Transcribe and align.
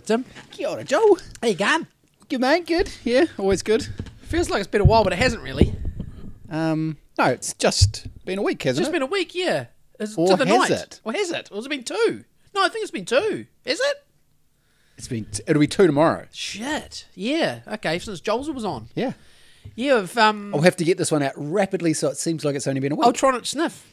Kia 0.00 0.16
ora, 0.16 0.22
Tim. 0.22 0.24
Kia 0.50 0.68
ora, 0.68 0.84
Joe. 0.84 1.16
How 1.42 1.48
you 1.48 1.54
going? 1.54 1.86
Good 2.28 2.40
mate, 2.40 2.66
good. 2.66 2.90
Yeah, 3.04 3.24
always 3.38 3.62
good. 3.62 3.86
Feels 4.22 4.50
like 4.50 4.60
it's 4.60 4.68
been 4.70 4.80
a 4.80 4.84
while, 4.84 5.02
but 5.04 5.12
it 5.12 5.18
hasn't 5.18 5.42
really. 5.42 5.74
Um, 6.50 6.98
no, 7.18 7.26
it's 7.26 7.54
just 7.54 8.06
been 8.24 8.38
a 8.38 8.42
week, 8.42 8.62
hasn't 8.62 8.80
it? 8.80 8.82
just 8.82 8.90
it? 8.90 8.92
been 8.92 9.02
a 9.02 9.06
week, 9.06 9.34
yeah. 9.34 9.66
It's 9.98 10.16
Or 10.16 10.28
to 10.28 10.36
the 10.36 10.46
has 10.46 10.70
night. 10.70 10.70
it? 10.70 11.00
Or 11.04 11.12
has 11.12 11.30
it? 11.30 11.48
Or 11.50 11.56
has 11.56 11.66
it 11.66 11.70
been 11.70 11.82
two? 11.84 12.24
No, 12.54 12.64
I 12.64 12.68
think 12.68 12.82
it's 12.82 12.90
been 12.90 13.04
two. 13.04 13.46
Is 13.64 13.80
it? 13.80 14.04
It's 14.96 15.08
been. 15.08 15.26
It'll 15.46 15.60
be 15.60 15.66
two 15.66 15.86
tomorrow. 15.86 16.26
Shit. 16.32 17.06
Yeah. 17.14 17.60
Okay, 17.66 17.98
since 17.98 18.20
Joel's 18.20 18.50
was 18.50 18.64
on. 18.64 18.88
Yeah. 18.94 19.12
Yeah, 19.74 20.02
if, 20.02 20.16
um, 20.16 20.54
I'll 20.54 20.62
have 20.62 20.76
to 20.76 20.84
get 20.84 20.98
this 20.98 21.12
one 21.12 21.22
out 21.22 21.34
rapidly, 21.36 21.92
so 21.94 22.08
it 22.08 22.16
seems 22.16 22.44
like 22.44 22.54
it's 22.56 22.66
only 22.66 22.80
been 22.80 22.92
a 22.92 22.94
week. 22.94 23.06
I'll 23.06 23.12
try 23.12 23.30
not 23.30 23.44
to 23.44 23.48
sniff. 23.48 23.86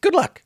Good 0.00 0.14
luck. 0.14 0.42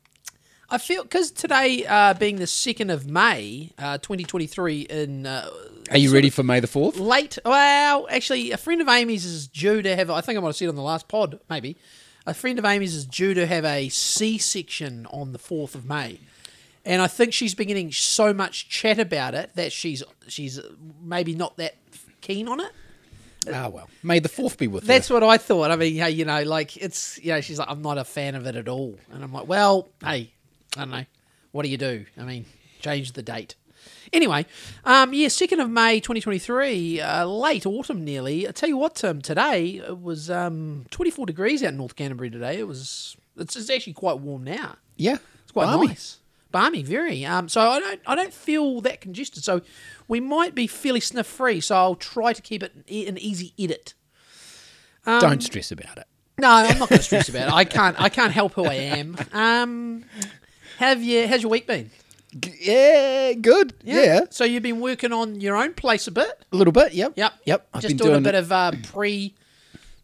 I 0.68 0.78
feel 0.78 1.02
because 1.02 1.30
today 1.30 1.86
uh, 1.86 2.14
being 2.14 2.36
the 2.36 2.46
second 2.46 2.90
of 2.90 3.06
May, 3.06 3.70
uh, 3.78 3.98
2023, 3.98 4.80
in 4.82 5.26
uh, 5.26 5.48
Are 5.90 5.98
you 5.98 6.12
ready 6.12 6.28
for 6.30 6.42
May 6.42 6.58
the 6.60 6.66
fourth? 6.66 6.98
late. 6.98 7.38
Well, 7.44 8.08
actually, 8.10 8.50
a 8.50 8.56
friend 8.56 8.80
of 8.80 8.88
Amy's 8.88 9.24
is 9.24 9.46
due 9.46 9.80
to 9.82 9.94
have. 9.94 10.10
I 10.10 10.20
think 10.20 10.36
I 10.36 10.40
might 10.40 10.48
have 10.48 10.56
said 10.56 10.68
on 10.68 10.74
the 10.74 10.82
last 10.82 11.06
pod, 11.08 11.38
maybe. 11.48 11.76
A 12.26 12.34
friend 12.34 12.58
of 12.58 12.64
Amy's 12.64 12.94
is 12.96 13.06
due 13.06 13.34
to 13.34 13.46
have 13.46 13.64
a 13.64 13.88
C-section 13.88 15.06
on 15.12 15.30
the 15.30 15.38
fourth 15.38 15.76
of 15.76 15.86
May, 15.86 16.18
and 16.84 17.00
I 17.00 17.06
think 17.06 17.32
she's 17.32 17.54
been 17.54 17.68
getting 17.68 17.92
so 17.92 18.34
much 18.34 18.68
chat 18.68 18.98
about 18.98 19.34
it 19.36 19.52
that 19.54 19.70
she's 19.70 20.02
she's 20.26 20.58
maybe 21.00 21.36
not 21.36 21.56
that 21.58 21.76
keen 22.22 22.48
on 22.48 22.58
it. 22.58 22.72
Ah 23.52 23.68
well. 23.68 23.88
May 24.02 24.18
the 24.18 24.28
fourth 24.28 24.58
be 24.58 24.66
with 24.66 24.82
you. 24.82 24.88
That's 24.88 25.08
what 25.08 25.22
I 25.22 25.38
thought. 25.38 25.70
I 25.70 25.76
mean, 25.76 25.94
hey, 25.94 26.10
you 26.10 26.24
know, 26.24 26.42
like 26.42 26.76
it's 26.76 27.20
you 27.22 27.30
know, 27.30 27.40
she's 27.40 27.60
like, 27.60 27.70
I'm 27.70 27.82
not 27.82 27.96
a 27.96 28.04
fan 28.04 28.34
of 28.34 28.44
it 28.48 28.56
at 28.56 28.66
all, 28.66 28.98
and 29.12 29.22
I'm 29.22 29.32
like, 29.32 29.46
well, 29.46 29.88
hey, 30.04 30.32
I 30.76 30.80
don't 30.80 30.90
know, 30.90 31.04
what 31.52 31.62
do 31.64 31.68
you 31.68 31.76
do? 31.78 32.06
I 32.18 32.22
mean, 32.24 32.44
change 32.80 33.12
the 33.12 33.22
date. 33.22 33.54
Anyway, 34.12 34.46
um, 34.84 35.12
yeah, 35.14 35.28
second 35.28 35.60
of 35.60 35.70
May, 35.70 36.00
2023, 36.00 37.00
uh, 37.00 37.24
late 37.26 37.66
autumn 37.66 38.04
nearly. 38.04 38.48
I 38.48 38.52
tell 38.52 38.68
you 38.68 38.76
what, 38.76 38.96
Tim, 38.96 39.20
today 39.22 39.82
it 39.86 40.00
was 40.00 40.30
um 40.30 40.86
24 40.90 41.26
degrees 41.26 41.62
out 41.62 41.70
in 41.70 41.76
North 41.76 41.96
Canterbury 41.96 42.30
today. 42.30 42.58
It 42.58 42.66
was 42.66 43.16
it's, 43.36 43.56
it's 43.56 43.70
actually 43.70 43.92
quite 43.92 44.18
warm 44.18 44.44
now. 44.44 44.76
Yeah. 44.96 45.18
It's 45.42 45.52
quite 45.52 45.66
Balmy. 45.66 45.88
nice. 45.88 46.18
Balmy, 46.52 46.82
very. 46.82 47.24
Um, 47.24 47.48
so 47.48 47.60
I 47.60 47.80
don't, 47.80 48.00
I 48.06 48.14
don't 48.14 48.32
feel 48.32 48.80
that 48.82 49.00
congested. 49.00 49.44
So 49.44 49.60
we 50.08 50.20
might 50.20 50.54
be 50.54 50.66
fairly 50.66 51.00
sniff 51.00 51.26
free. 51.26 51.60
So 51.60 51.76
I'll 51.76 51.96
try 51.96 52.32
to 52.32 52.40
keep 52.40 52.62
it 52.62 52.72
an 52.88 53.18
easy 53.18 53.52
edit. 53.58 53.94
Um, 55.04 55.20
Don't 55.20 55.42
stress 55.42 55.70
about 55.70 55.98
it. 55.98 56.06
No, 56.38 56.48
I'm 56.48 56.78
not 56.78 56.88
going 56.88 56.98
to 56.98 57.04
stress 57.04 57.28
about 57.28 57.48
it. 57.48 57.54
I 57.54 57.64
can't. 57.64 58.00
I 58.00 58.08
can't 58.08 58.32
help 58.32 58.54
who 58.54 58.64
I 58.64 58.74
am. 58.74 59.16
Um, 59.32 60.04
have 60.78 61.02
you? 61.02 61.26
How's 61.28 61.42
your 61.42 61.50
week 61.50 61.66
been? 61.66 61.90
G- 62.38 62.54
Yeah, 62.60 63.32
good. 63.34 63.72
Yeah. 63.82 64.20
So 64.30 64.44
you've 64.44 64.62
been 64.62 64.80
working 64.80 65.12
on 65.12 65.40
your 65.40 65.56
own 65.56 65.74
place 65.74 66.06
a 66.06 66.10
bit. 66.12 66.44
A 66.52 66.56
little 66.56 66.72
bit. 66.72 66.92
Yep. 66.92 67.12
Yep. 67.16 67.32
Yep. 67.44 67.68
I've 67.74 67.82
Just 67.82 67.90
been 67.92 67.96
doing, 67.98 68.10
doing 68.10 68.22
a 68.22 68.24
bit 68.24 68.34
of 68.34 68.52
uh, 68.52 68.72
pre, 68.84 69.34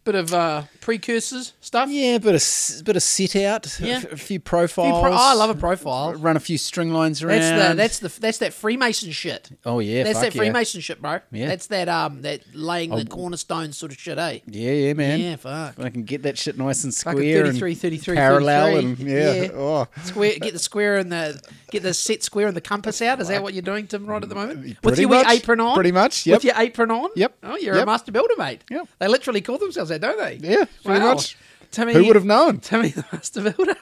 bit 0.03 0.15
of 0.15 0.33
uh, 0.33 0.63
precursors 0.81 1.53
stuff. 1.61 1.89
Yeah, 1.89 2.17
bit 2.17 2.35
of 2.35 2.85
bit 2.85 2.95
of 2.95 3.03
sit 3.03 3.35
out. 3.37 3.79
Yeah. 3.79 3.97
A, 3.97 4.01
few 4.01 4.17
Few 4.17 4.39
profiles. 4.39 5.01
pro- 5.01 5.11
oh, 5.11 5.15
I 5.17 5.33
love 5.33 5.49
a 5.49 5.55
profile. 5.55 6.13
Run 6.13 6.35
a 6.35 6.39
few 6.39 6.57
string 6.57 6.91
lines 6.91 7.23
around. 7.23 7.39
That's 7.39 7.99
the 7.99 8.07
that's 8.07 8.15
the 8.15 8.21
that's 8.21 8.37
that 8.39 8.53
Freemason 8.53 9.11
shit. 9.11 9.49
Oh 9.65 9.79
yeah. 9.79 10.03
That's 10.03 10.19
fuck 10.19 10.23
that 10.29 10.35
yeah. 10.35 10.41
Freemason 10.41 10.81
shit, 10.81 11.01
bro. 11.01 11.19
Yeah. 11.31 11.45
Oh. 11.45 11.47
That's 11.49 11.67
that 11.67 11.89
um 11.89 12.21
that 12.23 12.41
laying 12.53 12.89
the 12.95 13.05
cornerstone 13.05 13.71
sort 13.73 13.91
of 13.91 13.99
shit, 13.99 14.17
eh? 14.17 14.39
Yeah, 14.47 14.71
yeah, 14.71 14.93
man. 14.93 15.19
Yeah, 15.19 15.35
fuck. 15.37 15.79
I 15.79 15.89
can 15.89 16.03
get 16.03 16.23
that 16.23 16.37
shit 16.37 16.57
nice 16.57 16.83
and 16.83 16.93
Fucking 16.93 17.19
square 17.19 17.43
33, 17.45 17.71
and 17.71 17.81
33, 17.81 18.15
parallel 18.15 18.65
33. 18.73 18.89
and 18.89 18.99
yeah. 19.11 19.33
Yeah. 19.43 19.49
Oh, 19.53 19.87
Square, 20.03 20.33
get 20.41 20.53
the 20.53 20.59
square 20.59 20.97
and 20.97 21.11
the 21.11 21.41
get 21.71 21.83
the 21.83 21.93
set 21.93 22.23
square 22.23 22.47
and 22.47 22.55
the 22.55 22.61
compass 22.61 23.01
out. 23.01 23.19
Is 23.21 23.29
that 23.29 23.41
what 23.41 23.53
you're 23.53 23.61
doing, 23.61 23.87
Tim, 23.87 24.05
right 24.05 24.21
at 24.21 24.29
the 24.29 24.35
moment? 24.35 24.77
With 24.83 24.99
your 24.99 25.09
much. 25.09 25.27
apron 25.29 25.59
on. 25.59 25.75
Pretty 25.75 25.91
much, 25.91 26.25
yep. 26.25 26.37
With 26.37 26.43
your 26.45 26.55
apron 26.57 26.91
on. 26.91 27.09
Yep. 27.15 27.37
Oh, 27.43 27.55
you're 27.57 27.77
a 27.77 27.85
master 27.85 28.11
builder, 28.11 28.33
mate. 28.37 28.63
Yep. 28.69 28.87
They 28.99 29.07
literally 29.07 29.41
call 29.41 29.57
themselves 29.57 29.91
don't 29.97 30.17
they? 30.17 30.35
Yeah, 30.47 30.65
pretty 30.83 30.99
Wow. 31.01 31.13
much. 31.15 31.37
Timmy, 31.71 31.93
Who 31.93 32.03
would 32.07 32.15
have 32.15 32.25
known? 32.25 32.59
Timmy, 32.59 32.89
the 32.89 33.03
master 33.11 33.41
builder. 33.41 33.75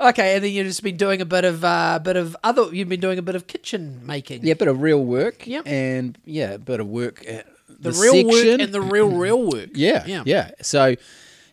okay, 0.00 0.34
and 0.34 0.44
then 0.44 0.52
you've 0.52 0.66
just 0.66 0.82
been 0.82 0.96
doing 0.96 1.20
a 1.20 1.24
bit 1.24 1.44
of 1.44 1.64
uh, 1.64 1.98
bit 2.02 2.16
of 2.16 2.36
other. 2.44 2.64
You've 2.74 2.88
been 2.88 3.00
doing 3.00 3.18
a 3.18 3.22
bit 3.22 3.34
of 3.34 3.46
kitchen 3.46 4.00
making. 4.04 4.44
Yeah, 4.44 4.52
a 4.52 4.56
bit 4.56 4.68
of 4.68 4.80
real 4.82 5.04
work. 5.04 5.46
Yeah, 5.46 5.62
And 5.64 6.18
yeah, 6.24 6.52
a 6.52 6.58
bit 6.58 6.80
of 6.80 6.86
work 6.88 7.24
at 7.26 7.46
The, 7.68 7.90
the, 7.90 7.98
real 8.00 8.12
section. 8.14 8.28
work 8.52 8.60
and 8.60 8.72
the 8.74 8.80
real 8.82 9.08
real 9.10 9.42
work. 9.42 9.70
yeah, 9.74 10.04
Yeah. 10.06 10.22
yeah, 10.26 10.50
So, 10.62 10.94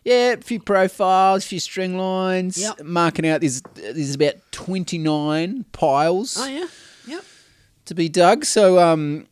yeah, 0.04 0.32
a 0.32 0.36
few 0.38 0.60
profiles, 0.60 1.44
a 1.44 1.48
few 1.48 1.60
string 1.60 1.96
lines. 1.98 2.58
Yep. 2.60 2.82
Marking 2.84 3.26
out. 3.26 3.40
There's 3.40 3.62
there's 3.74 4.14
about 4.14 4.34
twenty 4.52 4.98
nine 4.98 5.64
piles 5.72 6.36
Oh 6.38 6.46
yeah. 6.46 6.66
Yep. 7.06 7.24
to 7.86 7.94
be 7.94 8.08
dug. 8.08 8.44
So 8.44 8.78
um, 8.78 9.26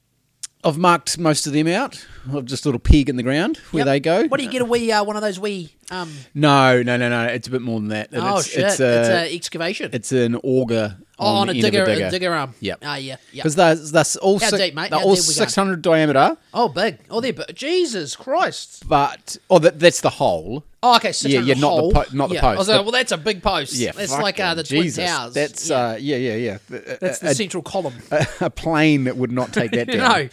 I've 0.65 0.79
marked 0.79 1.19
most 1.19 1.47
of 1.47 1.53
them 1.53 1.67
out. 1.69 2.05
I've 2.33 2.47
just 2.47 2.65
a 2.65 2.69
little 2.69 2.79
peg 2.79 3.09
in 3.11 3.17
the 3.17 3.23
ground 3.23 3.59
where 3.71 3.81
Yep. 3.81 3.87
they 3.87 4.01
go. 4.01 4.27
What 4.29 4.39
do 4.39 4.45
you 4.45 4.51
get 4.51 4.63
a 4.63 4.65
wee 4.65 4.91
uh, 4.91 5.05
one 5.05 5.17
of 5.17 5.23
those 5.23 5.39
wee 5.39 5.75
um 5.91 6.11
No, 6.35 6.83
no, 6.83 6.97
no, 6.97 7.09
no. 7.11 7.25
It's 7.27 7.49
a 7.49 7.51
bit 7.51 7.61
more 7.63 7.79
than 7.81 7.91
that. 7.91 8.13
And 8.13 8.23
oh 8.23 8.39
it's, 8.39 8.49
shit. 8.49 8.65
It's, 8.65 8.81
a, 8.81 9.35
excavation. 9.35 9.91
it's 9.93 10.11
an 10.13 10.37
auger. 10.43 10.97
Oh, 11.19 11.27
on, 11.27 11.47
the 11.49 11.59
a 11.59 11.63
digger, 11.63 11.85
digger. 11.87 12.07
a 12.07 12.11
digger 12.11 12.33
arm. 12.35 12.55
Yep. 12.61 12.79
Ah 12.83 12.97
yeah. 12.97 13.17
Yeah. 13.33 13.43
Because 13.43 13.55
that's 13.57 13.91
that's 13.91 14.17
all 14.17 14.39
six, 14.39 14.53
deep, 14.53 14.75
mate? 14.75 14.91
they're 14.91 14.99
all 14.99 15.15
deep 15.15 15.23
we 15.23 15.35
going? 15.35 15.35
six 15.35 15.55
hundred 15.55 15.83
diameter, 15.83 16.37
Oh, 16.53 16.69
big. 16.69 16.99
Oh, 17.11 17.21
they're 17.21 17.33
big. 17.33 17.55
Jesus 17.55 18.17
Christ. 18.17 18.85
but 18.89 19.37
oh, 19.51 19.59
that, 19.59 19.79
that's 19.79 20.01
the 20.01 20.11
hole. 20.11 20.65
Oh, 20.83 20.97
okay. 20.97 21.13
600 21.13 21.47
yeah, 21.47 21.55
not 21.55 21.61
the 21.77 21.81
hole. 21.81 21.93
po- 21.93 22.05
not 22.13 22.29
the 22.29 22.35
yeah. 22.35 22.41
post, 22.43 22.57
I 22.57 22.59
was 22.59 22.69
like, 22.69 22.83
well, 22.83 22.93
that's 22.93 23.13
a 23.13 23.17
big 23.17 23.43
post. 23.43 23.73
Yeah, 23.75 23.93
That's 23.93 24.13
like 24.13 24.39
uh, 24.39 24.55
the 24.55 24.63
Twin 24.65 24.83
Jesus. 24.83 25.09
Towers. 25.09 25.33
That's 25.33 25.71
yeah. 25.71 25.77
uh, 25.79 25.97
yeah, 25.99 26.17
yeah, 26.17 26.35
yeah. 26.35 26.59
that's 27.01 27.21
the 27.21 27.29
a, 27.29 27.35
central 27.35 27.63
column. 27.63 27.95
a, 28.11 28.27
a 28.43 28.51
plane 28.51 29.05
that 29.05 29.17
would 29.17 29.33
not 29.33 29.51
take 29.53 29.71
that 29.71 29.87
down. 29.89 29.99
no. 29.99 30.29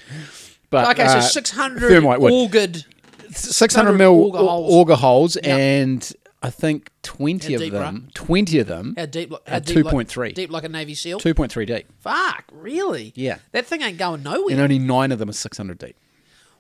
but 0.70 0.90
Okay, 1.00 1.08
so 1.08 1.20
uh, 1.20 1.22
600 1.22 1.88
thermite 1.90 2.20
would. 2.20 2.34
augured. 2.34 2.76
six 3.34 3.76
hundred 3.76 3.92
600 3.94 3.98
mil 3.98 4.12
auger 4.26 4.38
holes. 4.40 4.74
auger 4.74 4.96
holes, 4.96 5.36
and 5.38 6.14
I 6.44 6.50
think 6.50 6.90
twenty 7.04 7.54
How 7.56 7.64
of 7.64 7.72
them, 7.72 8.10
twenty 8.16 8.58
of 8.60 8.68
them, 8.68 8.96
How 8.98 9.06
deep? 9.06 9.32
How 9.48 9.60
deep 9.60 9.86
like- 9.86 10.08
2.3. 10.08 10.34
Deep 10.34 10.50
like 10.50 10.64
a 10.64 10.70
Navy 10.70 10.96
SEAL? 10.96 11.20
two 11.20 11.34
point 11.36 11.52
three 11.52 11.66
deep, 11.66 11.86
Fuck, 12.00 12.46
really? 12.52 13.14
Yeah. 13.16 13.38
That 13.52 13.68
thing 13.68 13.82
ain't 13.84 13.98
going 14.00 14.24
nowhere. 14.24 14.52
and 14.54 14.60
only 14.62 14.80
nine 14.80 15.12
of 15.12 15.20
them 15.20 15.30
are 15.30 15.34
six 15.34 15.58
hundred 15.58 15.78
deep. 15.78 15.96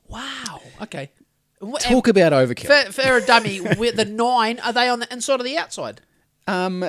wow. 0.07 0.61
Okay. 0.81 1.09
Talk 1.79 2.07
about 2.07 2.31
overkill. 2.33 2.85
for, 2.87 2.91
for 2.91 3.17
a 3.17 3.21
dummy, 3.25 3.57
where 3.77 3.91
the 3.91 4.05
nine, 4.05 4.59
are 4.59 4.73
they 4.73 4.89
on 4.89 4.99
the 4.99 5.11
inside 5.13 5.39
or 5.39 5.43
the 5.43 5.57
outside? 5.57 6.01
um, 6.47 6.83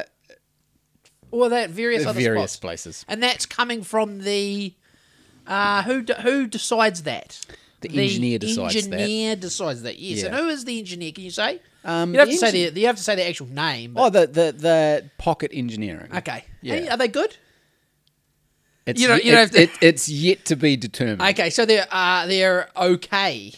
Or 1.31 1.47
are 1.47 1.49
they 1.51 1.63
at 1.65 1.71
various 1.71 2.07
other 2.07 2.21
various 2.21 2.53
spots? 2.53 2.61
places. 2.61 3.05
And 3.09 3.23
that's 3.23 3.47
coming 3.47 3.83
from 3.83 4.21
the. 4.21 4.75
Uh, 5.47 5.83
who 5.83 6.05
who 6.23 6.47
decides 6.47 7.03
that? 7.03 7.39
The 7.81 7.89
engineer 7.89 8.39
decides 8.39 8.75
that. 8.75 8.95
engineer 8.95 9.37
decides 9.37 9.83
that. 9.83 9.99
Yes. 9.99 10.23
And 10.25 10.35
who 10.35 10.49
is 10.49 10.65
the 10.65 10.79
engineer? 10.79 11.13
Can 11.13 11.25
you 11.25 11.31
say? 11.31 11.61
Um, 11.85 12.13
you 12.15 12.21
have 12.21 12.29
to 12.29 12.37
say 12.37 12.71
the 12.71 12.81
you 12.81 12.87
have 12.87 12.97
to 12.97 13.03
say 13.03 13.15
the 13.17 13.27
actual 13.29 13.49
name. 13.49 13.95
Oh, 13.97 14.09
the 14.11 14.27
the 14.27 14.53
the 14.53 15.11
pocket 15.19 15.51
engineering. 15.53 16.11
okay. 16.17 16.45
Yeah. 16.61 16.75
Hey, 16.75 16.89
Are 16.89 16.97
they 16.97 17.09
good? 17.09 17.37
It's, 18.87 19.01
You 19.01 19.09
don't- 19.09 19.25
you 19.25 19.31
don't 19.31 19.41
have 19.41 19.51
to- 19.53 19.63
it- 19.63 19.71
it's 19.81 20.09
yet 20.09 20.45
to 20.47 20.57
be 20.57 20.77
determined. 20.77 21.23
Okay, 21.23 21.51
so 21.51 21.65
they're 21.65 21.87
uh, 21.91 22.27
they're 22.27 22.69
okay. 22.77 23.53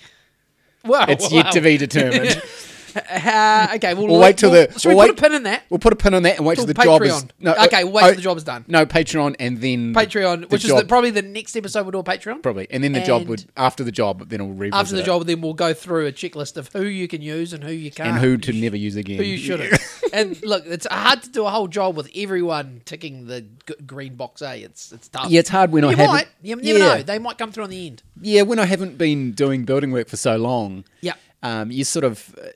Well, 0.85 1.07
it's 1.09 1.33
yet 1.33 1.53
to 1.53 1.61
be 1.63 1.77
determined. 1.79 2.43
Uh, 2.97 3.69
okay, 3.77 3.95
we'll, 3.95 4.07
We'll 4.07 4.21
wait 4.21 4.37
till 4.39 4.51
we'll, 4.51 4.67
the- 4.69 4.79
Should 4.79 4.91
we 4.91 4.95
we'll 4.95 5.09
put 5.09 5.19
a 5.19 5.23
pin 5.23 5.35
in 5.35 5.43
that? 5.45 5.65
we'll 5.71 5.79
put 5.79 5.93
a 5.93 5.97
pin 5.97 6.15
on 6.15 6.23
that 6.25 6.37
and 6.39 6.47
wait 6.47 6.57
till 6.57 6.65
Till 6.65 6.75
the 6.75 6.83
job 6.83 7.03
is. 7.03 7.25
Patreon. 7.43 7.67
Okay, 7.67 7.85
we'll 7.85 7.93
wait 7.95 8.03
oh, 8.03 8.07
till 8.09 8.17
the 8.17 8.23
job 8.23 8.37
is 8.37 8.45
done. 8.45 8.65
No, 8.69 8.87
Patreon 8.87 9.37
and 9.39 9.61
then 9.61 9.95
Patreon, 9.95 10.43
the 10.43 10.47
which 10.49 10.65
is 10.65 10.75
the, 10.75 10.85
probably 10.85 11.11
the 11.11 11.23
next 11.23 11.57
episode 11.57 11.83
we'll 11.83 11.91
do 11.93 11.99
a 11.99 12.05
Patreon. 12.05 12.43
probably, 12.43 12.67
and 12.71 12.83
then 12.85 12.93
the 12.93 13.01
job 13.01 13.27
would 13.29 13.45
after 13.57 13.85
the 13.85 13.93
job, 13.93 14.29
then 14.29 14.45
we'll 14.47 14.57
revisit 14.57 14.81
After 14.81 14.95
the 14.97 15.03
it. 15.03 15.07
job, 15.07 15.27
then 15.27 15.41
we'll 15.41 15.55
go 15.55 15.75
through 15.75 16.07
a 16.07 16.13
checklist 16.13 16.57
of 16.57 16.69
who 16.73 16.83
you 16.85 17.09
can 17.09 17.23
use 17.23 17.53
and 17.53 17.63
who 17.65 17.73
you 17.73 17.91
can't. 17.91 18.11
and 18.11 18.19
who 18.19 18.37
to 18.37 18.53
never 18.53 18.77
use 18.77 18.97
again. 18.97 19.19
who 19.19 19.25
you 19.25 19.39
shouldn't. 19.39 19.75
and 20.13 20.41
look, 20.43 20.65
it's 20.67 20.87
hard 20.91 21.23
to 21.23 21.31
do 21.31 21.45
a 21.47 21.51
whole 21.51 21.69
job 21.69 21.97
with 21.97 22.11
everyone 22.15 22.81
ticking 22.85 23.27
the 23.27 23.43
g- 23.43 23.75
green 23.87 24.15
box. 24.15 24.43
A, 24.43 24.63
it's 24.63 24.93
it's 24.93 25.09
tough. 25.09 25.31
Yeah, 25.31 25.41
it's 25.41 25.49
hard 25.49 25.73
when 25.73 25.85
I 25.85 25.91
you 25.91 25.97
haven't. 25.97 26.13
might. 26.15 26.29
You 26.43 26.57
never 26.57 26.79
yeah, 26.79 26.95
know. 26.97 27.03
They 27.03 27.19
might 27.19 27.39
come 27.39 27.53
through 27.53 27.65
on 27.65 27.71
the 27.71 27.87
end. 27.87 28.03
yeah, 28.21 28.43
when 28.43 28.59
I 28.59 28.65
haven't 28.67 28.99
been 28.99 29.33
doing 29.33 29.65
building 29.65 29.91
work 29.93 30.09
for 30.09 30.17
so 30.17 30.37
long, 30.37 30.85
Yeah. 31.01 31.15
um, 31.43 31.71
you 31.71 31.85
sort 31.85 32.05
of, 32.05 32.35
uh, 32.43 32.49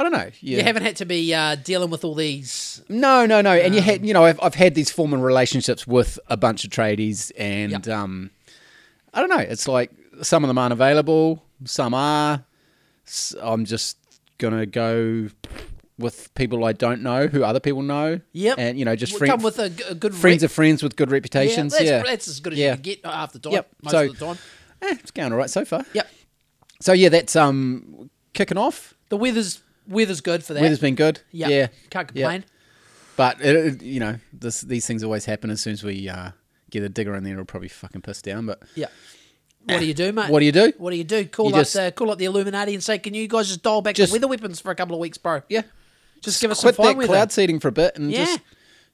I 0.00 0.02
don't 0.02 0.12
know. 0.12 0.30
Yeah. 0.40 0.56
You 0.58 0.62
haven't 0.64 0.82
had 0.84 0.96
to 0.96 1.04
be 1.04 1.34
uh, 1.34 1.56
dealing 1.56 1.90
with 1.90 2.04
all 2.04 2.14
these. 2.14 2.80
No, 2.88 3.26
no, 3.26 3.42
no. 3.42 3.52
And 3.52 3.74
you 3.74 3.82
had, 3.82 4.04
you 4.06 4.14
know, 4.14 4.24
I've, 4.24 4.40
I've 4.42 4.54
had 4.54 4.74
these 4.74 4.90
formal 4.90 5.20
relationships 5.20 5.86
with 5.86 6.18
a 6.28 6.38
bunch 6.38 6.64
of 6.64 6.70
tradies, 6.70 7.30
and 7.38 7.70
Yep. 7.72 7.88
um, 7.88 8.30
I 9.12 9.20
don't 9.20 9.28
know. 9.28 9.36
It's 9.38 9.68
like 9.68 9.90
some 10.22 10.42
of 10.42 10.48
them 10.48 10.56
aren't 10.56 10.72
available, 10.72 11.44
some 11.66 11.92
are. 11.92 12.44
I'm 13.42 13.66
just 13.66 13.98
gonna 14.38 14.64
go 14.64 15.28
with 15.98 16.32
people 16.34 16.64
I 16.64 16.72
don't 16.72 17.02
know 17.02 17.26
who 17.26 17.44
other 17.44 17.60
people 17.60 17.82
know. 17.82 18.20
Yep. 18.32 18.58
and 18.58 18.78
you 18.78 18.86
know, 18.86 18.96
just 18.96 19.12
Will 19.12 19.18
friend, 19.18 19.32
come 19.32 19.42
with 19.42 19.58
a, 19.58 19.68
g- 19.68 19.84
a 19.86 19.94
good 19.94 20.14
friends 20.14 20.42
of 20.42 20.50
friends 20.50 20.82
with 20.82 20.96
good 20.96 21.10
Yeah, 21.10 21.14
reputations. 21.14 21.72
that's, 21.72 21.84
Yeah, 21.84 22.02
that's 22.02 22.26
as 22.26 22.40
good 22.40 22.54
as 22.54 22.58
Yeah. 22.58 22.70
you 22.70 22.74
can 22.76 22.82
get 22.82 23.04
half 23.04 23.32
the 23.34 23.38
time. 23.38 23.52
Yep. 23.52 23.68
Most 23.82 23.90
So- 23.92 24.04
of 24.06 24.18
the 24.18 24.24
time. 24.26 24.38
Eh, 24.80 24.96
it's 24.98 25.10
going 25.10 25.30
all 25.30 25.36
right 25.38 25.50
so 25.50 25.66
far. 25.66 25.84
Yep. 25.92 26.08
So 26.80 26.94
yeah, 26.94 27.10
that's 27.10 27.36
um 27.36 28.08
kicking 28.32 28.56
off. 28.56 28.94
The 29.10 29.18
weather's 29.18 29.60
weather's 29.90 30.20
good 30.22 30.42
for 30.44 30.54
that. 30.54 30.62
Weather's 30.62 30.78
been 30.78 30.94
good. 30.94 31.20
Yep. 31.32 31.50
Yeah, 31.50 31.66
Can't 31.90 32.10
Yeah. 32.14 32.22
complain. 32.24 32.44
But 33.16 33.40
it, 33.42 33.56
it- 33.56 33.82
you 33.82 34.00
know, 34.00 34.16
this, 34.32 34.62
these 34.62 34.86
things 34.86 35.04
always 35.04 35.26
happen 35.26 35.50
as 35.50 35.60
soon 35.60 35.74
as 35.74 35.84
we 35.84 36.08
uh, 36.08 36.30
get 36.70 36.82
a 36.82 36.88
digger 36.88 37.14
in 37.16 37.24
there, 37.24 37.34
it'll 37.34 37.44
probably 37.44 37.68
fucking 37.68 38.00
piss 38.02 38.22
down. 38.22 38.46
But 38.46 38.62
Yeah. 38.74 38.86
What 39.64 39.80
do 39.80 39.84
you 39.84 39.92
do, 39.92 40.10
mate? 40.12 40.30
what 40.30 40.38
do 40.40 40.46
you 40.46 40.52
do? 40.52 40.72
What 40.78 40.90
do 40.90 40.96
you 40.96 41.04
do? 41.04 41.26
Call 41.26 41.50
You 41.50 41.56
up 41.56 41.60
just- 41.60 41.74
the 41.74 41.92
call 41.94 42.10
up 42.10 42.18
the 42.18 42.24
Illuminati 42.24 42.72
and 42.72 42.82
say, 42.82 42.98
"Can 42.98 43.12
you 43.12 43.28
guys 43.28 43.48
just 43.48 43.62
dial 43.62 43.82
back 43.82 43.94
Just- 43.94 44.10
the 44.10 44.16
weather 44.16 44.26
weapons 44.28 44.58
for 44.58 44.70
a 44.70 44.74
couple 44.74 44.94
of 44.94 45.00
weeks, 45.00 45.18
bro? 45.18 45.42
Yeah, 45.50 45.62
Just 46.22 46.40
give 46.40 46.50
us 46.50 46.60
some 46.60 46.68
quit 46.68 46.76
fine 46.76 46.86
that 46.86 46.96
weather. 46.96 47.08
cloud 47.08 47.30
seeding 47.32 47.60
for 47.60 47.68
a 47.68 47.72
bit 47.72 47.94
and 47.96 48.10
Yeah. 48.10 48.24
just 48.24 48.40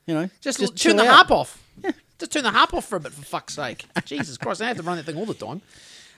you 0.06 0.14
know 0.14 0.28
Just, 0.40 0.58
just 0.58 0.76
turn 0.76 0.96
the 0.96 1.04
out. 1.04 1.14
harp 1.14 1.30
off. 1.30 1.62
Yeah. 1.84 1.92
Just 2.18 2.32
turn 2.32 2.42
the 2.42 2.50
harp 2.50 2.74
off 2.74 2.84
for 2.86 2.96
a 2.96 3.00
bit, 3.00 3.12
for 3.12 3.22
fuck's 3.22 3.54
sake. 3.54 3.84
Jesus 4.06 4.36
Christ, 4.38 4.60
I 4.62 4.66
have 4.68 4.76
to 4.78 4.82
run 4.82 4.96
that 4.96 5.04
thing 5.06 5.16
all 5.16 5.26
the 5.26 5.34
time. 5.34 5.62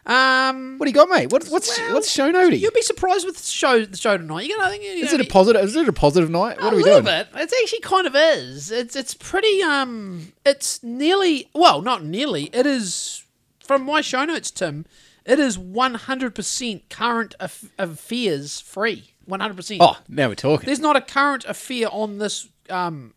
Um, 0.09 0.79
What 0.79 0.87
do 0.87 0.91
you 0.91 0.95
got, 0.95 1.09
mate? 1.11 1.31
What, 1.31 1.47
what's 1.49 1.77
well, 1.79 1.95
what's 1.95 2.11
show 2.11 2.33
notey? 2.33 2.59
You'll 2.59 2.71
be 2.73 2.81
surprised 2.83 3.27
with 3.27 3.37
the 3.37 3.43
show 3.43 3.85
the 3.85 3.97
show 3.97 4.17
tonight. 4.17 4.47
You're 4.47 4.57
gonna 4.57 4.71
think 4.71 4.83
you 4.83 4.91
Is 5.05 5.13
it 5.13 5.21
a 5.21 5.25
positive? 5.25 5.63
Is 5.63 5.77
it 5.77 5.87
a 5.87 5.93
positive 5.93 6.31
night? 6.31 6.57
What 6.61 6.73
a 6.73 6.75
are 6.75 6.77
we 6.77 6.83
little 6.83 7.03
doing? 7.03 7.25
bit. 7.33 7.41
It's 7.43 7.53
actually 7.63 7.81
kind 7.81 8.07
of 8.07 8.15
is. 8.17 8.71
It's 8.71 8.97
it's 8.97 9.13
pretty 9.15 9.63
um. 9.63 10.33
It's 10.47 10.83
nearly 10.83 11.51
well, 11.55 11.83
not 11.83 12.05
nearly. 12.05 12.45
It 12.55 12.65
is 12.67 13.23
from 13.63 13.83
my 13.83 14.01
show 14.01 14.25
notes, 14.25 14.51
Tim. 14.51 14.87
It 15.27 15.39
is 15.39 15.59
one 15.59 15.93
hundred 15.95 16.35
percent 16.35 16.89
current 16.89 17.35
aff- 17.39 17.71
affairs 17.79 18.61
free. 18.61 19.13
One 19.27 19.41
hundred 19.41 19.57
percent. 19.57 19.83
Oh, 19.83 19.99
now 20.09 20.29
we're 20.29 20.37
talking. 20.37 20.65
There's 20.65 20.81
not 20.81 20.97
a 20.97 21.03
current 21.03 21.45
affair 21.45 21.87
on 21.93 22.17
this 22.17 22.49
um 22.71 23.13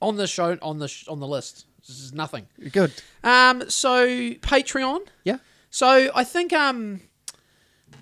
on 0.00 0.16
the 0.16 0.28
show 0.28 0.56
on 0.62 0.78
the 0.78 0.86
sh- 0.86 1.08
on 1.08 1.18
the 1.18 1.26
list. 1.26 1.66
This 1.88 1.98
is 1.98 2.12
nothing. 2.12 2.46
Good. 2.70 2.92
Um. 3.24 3.68
So 3.68 4.06
Patreon. 4.06 5.00
Yeah. 5.24 5.38
So 5.70 6.10
I 6.14 6.24
think 6.24 6.52
um, 6.52 7.00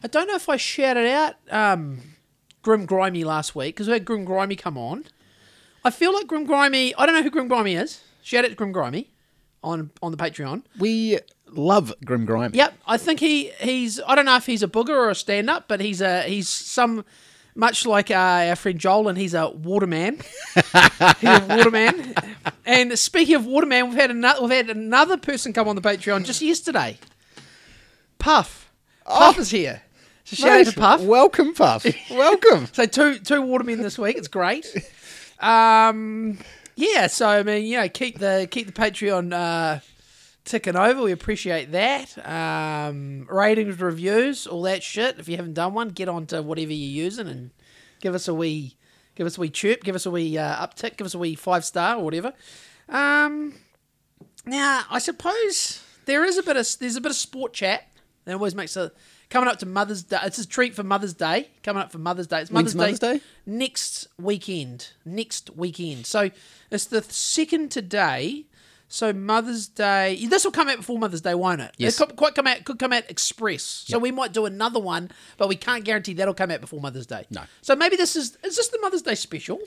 I 0.02 0.08
don't 0.08 0.26
know 0.26 0.36
if 0.36 0.48
I 0.48 0.56
shouted 0.56 1.06
out 1.06 1.34
um, 1.50 2.00
Grim 2.62 2.86
Grimy 2.86 3.24
last 3.24 3.54
week 3.54 3.76
because 3.76 3.86
we 3.86 3.92
had 3.92 4.04
Grim 4.04 4.24
Grimy 4.24 4.56
come 4.56 4.78
on. 4.78 5.04
I 5.84 5.90
feel 5.90 6.12
like 6.12 6.26
Grim 6.26 6.44
Grimy. 6.44 6.94
I 6.94 7.06
don't 7.06 7.14
know 7.14 7.22
who 7.22 7.30
Grim 7.30 7.48
Grimy 7.48 7.74
is. 7.74 8.02
Shout 8.22 8.44
out 8.44 8.48
to 8.48 8.54
Grim 8.54 8.72
Grimy 8.72 9.10
on 9.62 9.90
on 10.02 10.12
the 10.12 10.18
Patreon. 10.18 10.62
We 10.78 11.18
love 11.46 11.92
Grim 12.04 12.24
Grime. 12.24 12.52
Yep, 12.54 12.74
I 12.86 12.96
think 12.96 13.20
he 13.20 13.50
he's. 13.60 14.00
I 14.06 14.14
don't 14.14 14.24
know 14.24 14.36
if 14.36 14.46
he's 14.46 14.62
a 14.62 14.68
booger 14.68 14.90
or 14.90 15.10
a 15.10 15.14
stand 15.14 15.50
up, 15.50 15.68
but 15.68 15.80
he's 15.80 16.00
a 16.00 16.22
he's 16.22 16.48
some. 16.48 17.04
Much 17.54 17.84
like 17.84 18.08
uh, 18.08 18.14
our 18.14 18.54
friend 18.54 18.78
Joel, 18.78 19.08
and 19.08 19.18
he's 19.18 19.34
a 19.34 19.50
waterman. 19.50 20.20
he's 20.54 21.28
a 21.28 21.46
waterman. 21.48 22.14
And 22.64 22.96
speaking 22.96 23.34
of 23.34 23.46
waterman, 23.46 23.88
we've 23.88 23.98
had 23.98 24.12
another 24.12 24.42
we've 24.42 24.52
had 24.52 24.70
another 24.70 25.16
person 25.16 25.52
come 25.52 25.66
on 25.66 25.74
the 25.74 25.82
Patreon 25.82 26.24
just 26.24 26.40
yesterday. 26.40 26.98
Puff. 28.18 28.70
Puff 29.04 29.38
is 29.38 29.50
here. 29.50 29.82
So 30.24 30.36
shout 30.36 30.60
out 30.60 30.66
to 30.66 30.78
Puff. 30.78 31.02
Welcome, 31.02 31.54
Puff. 31.54 31.86
welcome. 32.10 32.68
So 32.72 32.86
two 32.86 33.18
two 33.18 33.42
watermen 33.42 33.82
this 33.82 33.98
week. 33.98 34.16
It's 34.16 34.28
great. 34.28 34.66
Um, 35.40 36.36
yeah. 36.74 37.06
So 37.06 37.28
I 37.28 37.44
mean, 37.44 37.64
you 37.64 37.76
know, 37.76 37.88
keep 37.88 38.18
the 38.18 38.48
keep 38.50 38.66
the 38.66 38.72
Patreon 38.72 39.32
uh, 39.32 39.78
ticking 40.44 40.74
over. 40.74 41.00
We 41.00 41.12
appreciate 41.12 41.70
that. 41.70 42.18
Um, 42.26 43.24
ratings, 43.30 43.78
reviews, 43.80 44.48
all 44.48 44.62
that 44.62 44.82
shit. 44.82 45.20
If 45.20 45.28
you 45.28 45.36
haven't 45.36 45.54
done 45.54 45.74
one, 45.74 45.90
get 45.90 46.08
on 46.08 46.26
to 46.26 46.42
whatever 46.42 46.72
you're 46.72 47.04
using 47.04 47.28
and 47.28 47.52
give 48.00 48.16
us 48.16 48.26
a 48.26 48.34
wee 48.34 48.76
give 49.18 49.26
us 49.26 49.36
a 49.36 49.40
wee 49.40 49.50
chirp, 49.50 49.82
give 49.82 49.96
us 49.96 50.06
a 50.06 50.10
wee 50.10 50.38
uh, 50.38 50.66
uptick, 50.66 50.96
give 50.96 51.04
us 51.04 51.14
a 51.14 51.18
wee 51.18 51.34
five 51.34 51.64
star 51.64 51.96
or 51.96 52.04
whatever. 52.04 52.32
Um, 52.88 53.54
now 54.46 54.84
I 54.90 54.98
suppose 55.00 55.82
there 56.06 56.24
is 56.24 56.38
a 56.38 56.42
bit 56.42 56.56
of 56.56 56.66
there's 56.78 56.96
a 56.96 57.00
bit 57.00 57.10
of 57.10 57.16
sport 57.16 57.52
chat. 57.52 57.84
That 58.28 58.34
always 58.34 58.54
makes 58.54 58.76
a 58.76 58.92
coming 59.30 59.48
up 59.48 59.58
to 59.60 59.66
Mother's 59.66 60.02
Day. 60.02 60.18
It's 60.22 60.36
a 60.36 60.46
treat 60.46 60.74
for 60.74 60.82
Mother's 60.82 61.14
Day. 61.14 61.48
Coming 61.62 61.82
up 61.82 61.90
for 61.90 61.96
Mother's 61.96 62.26
Day. 62.26 62.42
It's 62.42 62.50
Mother's, 62.50 62.74
When's 62.74 62.98
Mother's 63.00 63.20
Day? 63.20 63.22
next 63.46 64.06
weekend. 64.20 64.92
Next 65.06 65.48
weekend. 65.56 66.04
So 66.04 66.30
it's 66.70 66.84
the 66.84 67.02
second 67.04 67.70
today. 67.70 68.44
So 68.86 69.14
Mother's 69.14 69.66
Day. 69.66 70.26
This 70.26 70.44
will 70.44 70.52
come 70.52 70.68
out 70.68 70.76
before 70.76 70.98
Mother's 70.98 71.22
Day, 71.22 71.34
won't 71.34 71.62
it? 71.62 71.74
Yes. 71.78 71.98
It 71.98 72.06
could 72.06 72.16
quite 72.16 72.34
come 72.34 72.46
out. 72.46 72.64
Could 72.64 72.78
come 72.78 72.92
out 72.92 73.04
express. 73.08 73.62
So 73.62 73.98
we 73.98 74.10
might 74.10 74.34
do 74.34 74.44
another 74.44 74.78
one, 74.78 75.10
but 75.38 75.48
we 75.48 75.56
can't 75.56 75.82
guarantee 75.82 76.12
that'll 76.12 76.34
come 76.34 76.50
out 76.50 76.60
before 76.60 76.82
Mother's 76.82 77.06
Day. 77.06 77.24
No. 77.30 77.44
So 77.62 77.74
maybe 77.76 77.96
this 77.96 78.14
is 78.14 78.36
is 78.44 78.56
this 78.56 78.68
the 78.68 78.78
Mother's 78.82 79.00
Day 79.00 79.14
special? 79.14 79.58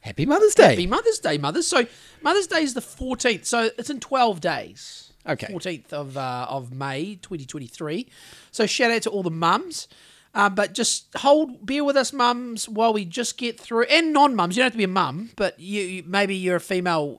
Happy 0.00 0.26
Mother's 0.26 0.56
Day. 0.56 0.70
Happy 0.70 0.88
Mother's 0.88 1.20
Day, 1.20 1.38
mothers. 1.38 1.68
So 1.68 1.86
Mother's 2.20 2.48
Day 2.48 2.62
is 2.64 2.74
the 2.74 2.80
fourteenth. 2.80 3.44
So 3.44 3.70
it's 3.78 3.90
in 3.90 4.00
twelve 4.00 4.40
days. 4.40 5.07
Okay. 5.28 5.46
Fourteenth 5.46 5.92
of 5.92 6.16
uh, 6.16 6.46
of 6.48 6.72
May, 6.72 7.16
twenty 7.16 7.44
twenty 7.44 7.66
three. 7.66 8.08
So 8.50 8.66
shout 8.66 8.90
out 8.90 9.02
to 9.02 9.10
all 9.10 9.22
the 9.22 9.30
mums. 9.30 9.88
Um, 10.34 10.54
but 10.54 10.74
just 10.74 11.08
hold, 11.16 11.64
bear 11.64 11.82
with 11.82 11.96
us, 11.96 12.12
mums, 12.12 12.68
while 12.68 12.92
we 12.92 13.04
just 13.04 13.38
get 13.38 13.58
through, 13.58 13.84
and 13.84 14.12
non-mums. 14.12 14.56
You 14.56 14.60
don't 14.60 14.66
have 14.66 14.72
to 14.72 14.78
be 14.78 14.84
a 14.84 14.88
mum, 14.88 15.30
but 15.36 15.58
you, 15.58 15.82
you 15.82 16.02
maybe 16.06 16.34
you're 16.36 16.56
a 16.56 16.60
female. 16.60 17.18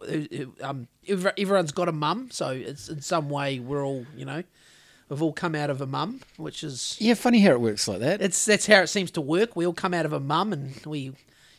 Um, 0.62 0.88
everyone's 1.08 1.72
got 1.72 1.90
a 1.90 1.92
mum, 1.92 2.30
so 2.32 2.50
it's 2.50 2.88
in 2.88 3.02
some 3.02 3.30
way 3.30 3.60
we're 3.60 3.84
all, 3.84 4.06
you 4.16 4.26
know, 4.26 4.44
we've 5.10 5.22
all 5.22 5.34
come 5.34 5.56
out 5.56 5.70
of 5.70 5.82
a 5.82 5.88
mum, 5.88 6.22
which 6.38 6.64
is 6.64 6.98
yeah, 7.00 7.16
funny 7.16 7.40
how 7.40 7.52
it 7.52 7.62
works 7.62 7.88
like 7.88 8.00
that. 8.00 8.22
it's 8.22 8.46
that's 8.46 8.68
how 8.68 8.82
it 8.82 8.88
seems 8.88 9.12
to 9.12 9.22
work. 9.22 9.56
We 9.56 9.66
all 9.66 9.74
come 9.74 9.94
out 9.94 10.06
of 10.06 10.14
a 10.14 10.20
mum 10.20 10.54
and 10.54 10.80
we, 10.86 11.12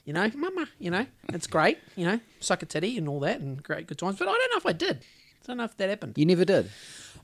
you 0.04 0.12
know, 0.12 0.30
mama, 0.34 0.68
you 0.78 0.90
know, 0.90 1.04
it's 1.30 1.48
great, 1.48 1.78
you 1.96 2.06
know, 2.06 2.20
suck 2.38 2.62
a 2.62 2.66
titty 2.66 2.96
and 2.96 3.08
all 3.08 3.20
that 3.20 3.40
and 3.40 3.62
great 3.62 3.88
good 3.88 3.98
times. 3.98 4.18
But 4.18 4.28
I 4.28 4.32
don't 4.32 4.50
know 4.52 4.58
if 4.58 4.66
I 4.66 4.72
did. 4.72 5.04
I 5.42 5.46
don't 5.46 5.56
know 5.58 5.64
if 5.64 5.76
that 5.76 5.88
happened. 5.88 6.18
you 6.18 6.26
never 6.26 6.44
did. 6.44 6.70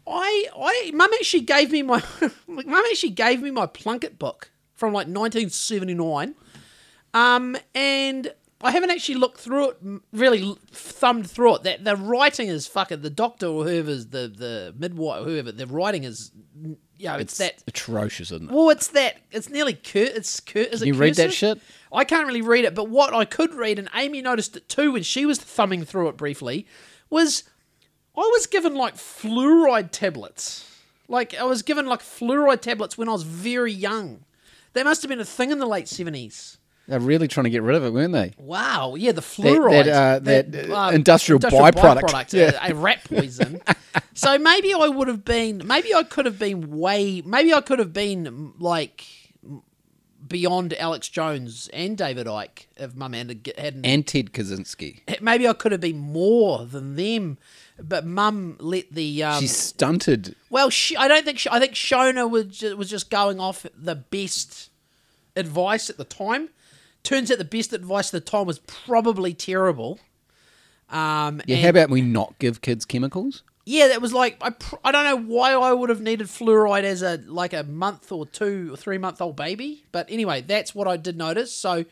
I, 0.07 0.49
I, 0.57 0.91
mum 0.95 1.11
actually 1.15 1.43
gave 1.43 1.73
me 1.73 1.83
my, 1.83 2.03
mum 2.47 2.85
actually 2.91 3.11
gave 3.11 3.43
me 3.43 3.51
my 3.51 3.67
Plunket 3.67 4.19
book 4.19 4.51
from 4.75 4.93
like 4.93 5.09
1979, 5.09 6.35
um, 7.15 7.57
and 7.75 8.33
I 8.61 8.71
haven't 8.71 8.91
actually 8.91 9.17
looked 9.17 9.41
through 9.41 9.71
it, 9.71 9.77
really 10.13 10.57
thumbed 10.71 11.31
through 11.31 11.57
it. 11.57 11.63
That 11.65 11.85
the 11.85 11.97
writing 11.97 12.49
is 12.49 12.67
fucking 12.67 13.03
the 13.03 13.11
doctor 13.11 13.47
or 13.47 13.65
whoever's 13.65 14.07
the 14.09 14.29
the 14.29 14.75
midwife, 14.79 15.25
whoever 15.25 15.53
the 15.53 15.67
writing 15.67 16.05
is, 16.05 16.31
you 16.63 16.77
know, 17.01 17.17
it's, 17.17 17.37
that 17.39 17.63
atrocious, 17.67 18.31
isn't 18.31 18.51
it? 18.51 18.55
well, 18.55 18.71
it's 18.71 18.89
that. 18.89 19.17
It's 19.31 19.51
nearly 19.51 19.75
cur. 19.75 20.09
It's 20.15 20.41
cur. 20.41 20.61
Is 20.61 20.83
it 20.83 20.87
you 20.87 20.95
read 20.95 21.17
that 21.17 21.33
shit? 21.33 21.61
I 21.93 22.05
can't 22.05 22.27
really 22.27 22.43
read 22.43 22.65
it, 22.65 22.75
but 22.75 22.89
what 22.89 23.13
I 23.13 23.25
could 23.25 23.55
read, 23.55 23.79
and 23.79 23.89
Amy 23.95 24.23
noticed 24.23 24.57
it 24.57 24.69
too 24.69 24.93
when 24.93 25.03
she 25.03 25.27
was 25.27 25.39
thumbing 25.39 25.85
through 25.85 26.09
it 26.09 26.17
briefly, 26.17 26.67
was 27.11 27.45
I 28.17 28.21
was 28.33 28.47
given 28.47 28.75
like 28.75 28.95
fluoride 28.97 29.91
tablets. 29.91 30.63
Like 31.09 31.35
I 31.35 31.45
was 31.45 31.63
given 31.63 31.87
like 31.87 32.01
fluoride 32.01 32.61
tablets 32.61 32.97
when 32.99 33.09
I 33.09 33.13
was 33.13 33.23
very 33.23 33.73
young. 33.73 34.25
That 34.73 34.85
must 34.85 35.03
have 35.03 35.09
been 35.09 35.21
a 35.21 35.25
thing 35.25 35.51
in 35.51 35.59
the 35.59 35.67
late 35.67 35.89
seventies. 35.89 36.59
They're 36.89 37.01
really 37.01 37.27
trying 37.27 37.45
to 37.45 37.51
get 37.51 37.63
rid 37.63 37.75
of 37.75 37.85
it, 37.85 37.93
weren't 37.93 38.13
they? 38.13 38.33
Wow, 38.39 38.95
yeah, 38.95 39.11
the 39.11 39.21
fluoride, 39.21 39.87
that, 39.87 39.89
uh, 39.89 40.19
that, 40.21 40.71
uh, 40.71 40.91
industrial 40.95 41.41
byproduct. 41.41 41.73
byproduct, 42.03 42.33
Yeah. 42.33 42.65
a, 42.65 42.71
a 42.71 42.75
rat 42.77 43.03
poison. 43.05 43.61
so 44.15 44.39
maybe 44.39 44.73
I 44.73 44.87
would 44.87 45.09
have 45.09 45.25
been, 45.25 45.63
maybe 45.65 45.93
I 45.93 46.05
could 46.05 46.27
have 46.27 46.39
been 46.39 46.79
way, 46.79 47.23
maybe 47.27 47.53
I 47.53 47.61
could 47.61 47.81
have 47.81 47.93
been 47.93 48.53
like 48.61 49.05
beyond 50.29 50.75
Alex 50.75 51.09
Jones 51.09 51.69
and 51.73 51.97
David 51.97 52.27
Icke 52.27 52.67
if 52.77 52.95
Mum 52.95 53.13
had 53.13 53.53
hadn't. 53.59 53.85
And 53.87 54.07
Ted 54.07 54.33
Kaczynski. 54.33 55.21
maybe 55.21 55.47
I 55.49 55.53
could 55.53 55.73
have 55.73 55.81
been 55.81 55.99
more 55.99 56.65
than 56.67 56.97
them, 56.97 57.39
but 57.83 58.07
Mum 58.07 58.57
let 58.61 58.91
the. 58.93 59.23
Um, 59.23 59.41
She's 59.41 59.57
stunted. 59.57 60.35
well, 60.51 60.71
she, 60.71 60.97
I 60.97 61.09
don't 61.09 61.25
think. 61.25 61.39
She, 61.39 61.49
I 61.51 61.59
think 61.61 61.73
Shona 61.75 62.29
was 62.31 62.47
just, 62.47 62.77
was 62.77 62.91
just 62.91 63.11
going 63.11 63.41
off 63.41 63.67
the 63.77 63.95
best 63.97 64.71
advice 65.35 65.91
at 65.91 65.97
the 65.99 66.05
time. 66.05 66.49
Turns 67.03 67.31
out 67.31 67.39
the 67.39 67.45
best 67.45 67.73
advice 67.73 68.09
at 68.13 68.25
the 68.25 68.31
time 68.31 68.47
was 68.47 68.59
probably 68.61 69.33
terrible. 69.35 70.01
Um, 70.91 71.41
Yeah, 71.47 71.57
and- 71.57 71.65
how 71.65 71.71
about 71.71 71.91
we 71.91 72.01
not 72.01 72.39
give 72.39 72.61
kids 72.61 72.85
chemicals? 72.85 73.43
Yeah, 73.69 73.89
that 73.89 74.01
was 74.01 74.15
like 74.15 74.39
I, 74.41 74.51
pr- 74.51 74.77
I 74.85 74.93
don't 74.93 75.05
know 75.05 75.35
why 75.35 75.53
I 75.53 75.73
would 75.73 75.91
have 75.91 76.01
needed 76.01 76.29
fluoride 76.29 76.85
as 76.85 77.03
a 77.03 77.21
like 77.27 77.53
a 77.53 77.65
month 77.65 78.13
or 78.13 78.25
two 78.25 78.73
or 78.73 78.77
three 78.77 78.97
month 78.97 79.21
old 79.21 79.35
baby, 79.35 79.85
but 79.91 80.07
anyway, 80.09 80.41
that's 80.41 80.75
what 80.75 80.87
I 80.87 80.97
did 80.97 81.17
notice. 81.19 81.53
So, 81.53 81.85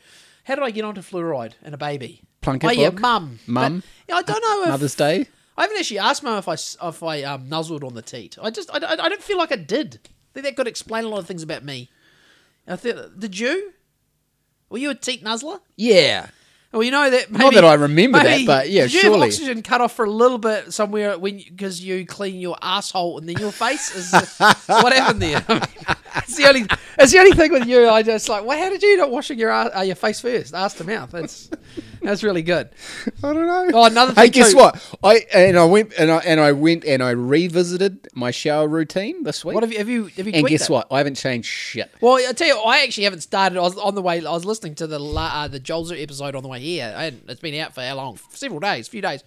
how 0.45 0.55
did 0.55 0.63
I 0.63 0.71
get 0.71 0.85
onto 0.85 1.01
fluoride 1.01 1.53
and 1.61 1.73
a 1.73 1.77
baby? 1.77 2.21
Plunkett 2.39 2.69
oh 2.69 2.73
yeah, 2.73 2.91
book? 2.91 3.01
mum, 3.01 3.39
Mum? 3.45 3.83
But, 4.07 4.13
yeah, 4.13 4.15
I 4.19 4.21
don't 4.21 4.41
know 4.41 4.63
if 4.63 4.69
Mother's 4.69 4.95
Day? 4.95 5.27
I 5.57 5.63
haven't 5.63 5.77
actually 5.77 5.99
asked 5.99 6.23
mum 6.23 6.37
if 6.37 6.47
I 6.47 6.53
if 6.53 7.03
I 7.03 7.23
um, 7.23 7.49
nuzzled 7.49 7.83
on 7.83 7.93
the 7.93 8.01
teat. 8.01 8.37
I 8.41 8.51
just 8.51 8.69
I, 8.73 8.77
I, 8.77 9.05
I 9.05 9.09
don't 9.09 9.21
feel 9.21 9.37
like 9.37 9.51
I 9.51 9.57
did. 9.57 9.99
I 10.03 10.09
think 10.33 10.45
that 10.45 10.55
could 10.55 10.67
explain 10.67 11.03
a 11.03 11.09
lot 11.09 11.19
of 11.19 11.27
things 11.27 11.43
about 11.43 11.63
me. 11.63 11.89
I 12.67 12.77
thought, 12.77 13.19
did 13.19 13.37
you? 13.37 13.73
Were 14.69 14.77
you 14.77 14.89
a 14.89 14.95
teat 14.95 15.23
nuzzler? 15.23 15.59
Yeah. 15.75 16.29
Well, 16.75 16.83
you 16.83 16.91
know 16.91 17.09
that. 17.09 17.31
Maybe, 17.31 17.55
that 17.55 17.63
I 17.63 17.75
remember 17.75 18.21
that, 18.21 18.45
but 18.45 18.69
yeah, 18.69 18.81
did 18.81 18.93
you 18.93 18.99
surely. 18.99 19.19
have 19.19 19.27
oxygen 19.29 19.61
cut 19.61 19.79
off 19.79 19.93
for 19.93 20.03
a 20.03 20.09
little 20.09 20.37
bit 20.37 20.73
somewhere 20.73 21.17
when 21.17 21.37
because 21.37 21.81
you 21.81 22.05
clean 22.05 22.41
your 22.41 22.57
asshole 22.61 23.17
and 23.17 23.29
then 23.29 23.37
your 23.37 23.53
face 23.53 23.95
is 23.95 24.11
what 24.65 24.91
happened 24.91 25.21
there? 25.21 25.41
I 25.47 25.53
mean, 25.53 25.63
it's 26.17 26.35
the 26.35 26.49
only 26.49 26.65
it's 26.99 27.13
the 27.13 27.19
only 27.19 27.31
thing 27.31 27.53
with 27.53 27.65
you. 27.65 27.87
I 27.87 28.03
just 28.03 28.27
like, 28.27 28.43
well, 28.43 28.61
how 28.61 28.69
did 28.69 28.83
you 28.83 28.97
not 28.97 29.09
washing 29.09 29.39
your 29.39 29.51
ass, 29.51 29.71
uh, 29.73 29.81
your 29.83 29.95
face 29.95 30.19
first, 30.19 30.53
ass 30.53 30.73
to 30.73 30.83
mouth? 30.83 31.11
That's 31.11 31.49
that's 32.05 32.23
really 32.23 32.41
good. 32.41 32.69
I 33.23 33.33
don't 33.33 33.47
know. 33.47 33.69
Oh, 33.73 33.85
another 33.85 34.13
thing. 34.13 34.23
Hey, 34.25 34.29
guess 34.29 34.51
too. 34.51 34.57
what? 34.57 34.97
I 35.03 35.25
and 35.33 35.57
I 35.57 35.65
went 35.65 35.93
and 35.97 36.11
I 36.11 36.17
and 36.19 36.39
I 36.39 36.51
went 36.51 36.85
and 36.85 37.03
I 37.03 37.11
revisited 37.11 38.07
my 38.13 38.31
shower 38.31 38.67
routine 38.67 39.23
this 39.23 39.43
week. 39.43 39.55
What 39.55 39.63
have 39.63 39.71
you 39.71 39.79
have 39.79 39.89
you 39.89 40.05
have 40.05 40.27
you? 40.27 40.33
and 40.33 40.47
guess 40.47 40.69
it? 40.69 40.69
what? 40.69 40.87
I 40.91 40.99
haven't 40.99 41.15
changed 41.15 41.47
shit. 41.47 41.91
Well, 42.01 42.15
I 42.15 42.31
tell 42.33 42.47
you, 42.47 42.57
I 42.57 42.83
actually 42.83 43.05
haven't 43.05 43.21
started. 43.21 43.57
I 43.57 43.61
was 43.61 43.77
on 43.77 43.95
the 43.95 44.01
way. 44.01 44.25
I 44.25 44.31
was 44.31 44.45
listening 44.45 44.75
to 44.75 44.87
the 44.87 44.99
la- 44.99 45.43
uh, 45.43 45.47
the 45.47 45.59
Jolzer 45.59 46.01
episode 46.01 46.35
on 46.35 46.43
the 46.43 46.49
way 46.49 46.59
here. 46.59 46.93
I 46.95 47.13
it's 47.27 47.41
been 47.41 47.59
out 47.59 47.73
for 47.73 47.81
how 47.81 47.95
long? 47.95 48.19
Several 48.29 48.59
days, 48.59 48.87
few 48.87 49.01
days. 49.01 49.23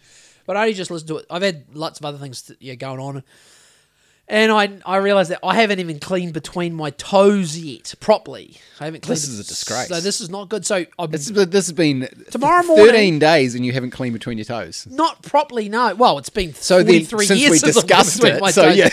but 0.46 0.56
I 0.56 0.62
only 0.62 0.74
just 0.74 0.90
listened 0.90 1.08
to 1.08 1.16
it. 1.18 1.26
I've 1.30 1.42
had 1.42 1.66
lots 1.74 1.98
of 1.98 2.06
other 2.06 2.18
things 2.18 2.50
yeah, 2.60 2.74
going 2.74 3.00
on. 3.00 3.22
And 4.30 4.52
I 4.52 4.68
I 4.84 4.96
realized 4.96 5.30
that 5.30 5.38
I 5.42 5.54
haven't 5.54 5.80
even 5.80 5.98
cleaned 5.98 6.34
between 6.34 6.74
my 6.74 6.90
toes 6.90 7.56
yet 7.58 7.94
properly. 7.98 8.58
I 8.78 8.84
haven't 8.84 9.00
cleaned. 9.00 9.16
This 9.16 9.26
is 9.28 9.40
a 9.40 9.44
disgrace. 9.44 9.88
So 9.88 10.00
this 10.00 10.20
is 10.20 10.28
not 10.28 10.50
good. 10.50 10.66
So 10.66 10.84
I'm 10.98 11.10
This, 11.10 11.28
this 11.28 11.52
has 11.66 11.72
been 11.72 12.08
Tomorrow 12.30 12.62
morning, 12.64 12.86
13 12.88 13.18
days 13.20 13.54
and 13.54 13.64
you 13.64 13.72
haven't 13.72 13.92
cleaned 13.92 14.12
between 14.12 14.36
your 14.36 14.44
toes. 14.44 14.86
not 14.90 15.22
properly. 15.22 15.70
No. 15.70 15.94
Well, 15.94 16.18
it's 16.18 16.28
been 16.28 16.52
So 16.52 16.82
then, 16.82 17.04
43 17.06 17.26
since 17.26 17.40
years 17.40 17.50
we 17.52 17.58
since 17.58 17.74
discussed 17.76 18.22
it, 18.22 18.40
my 18.40 18.50
so 18.50 18.64
toes. 18.66 18.76
yeah. 18.76 18.90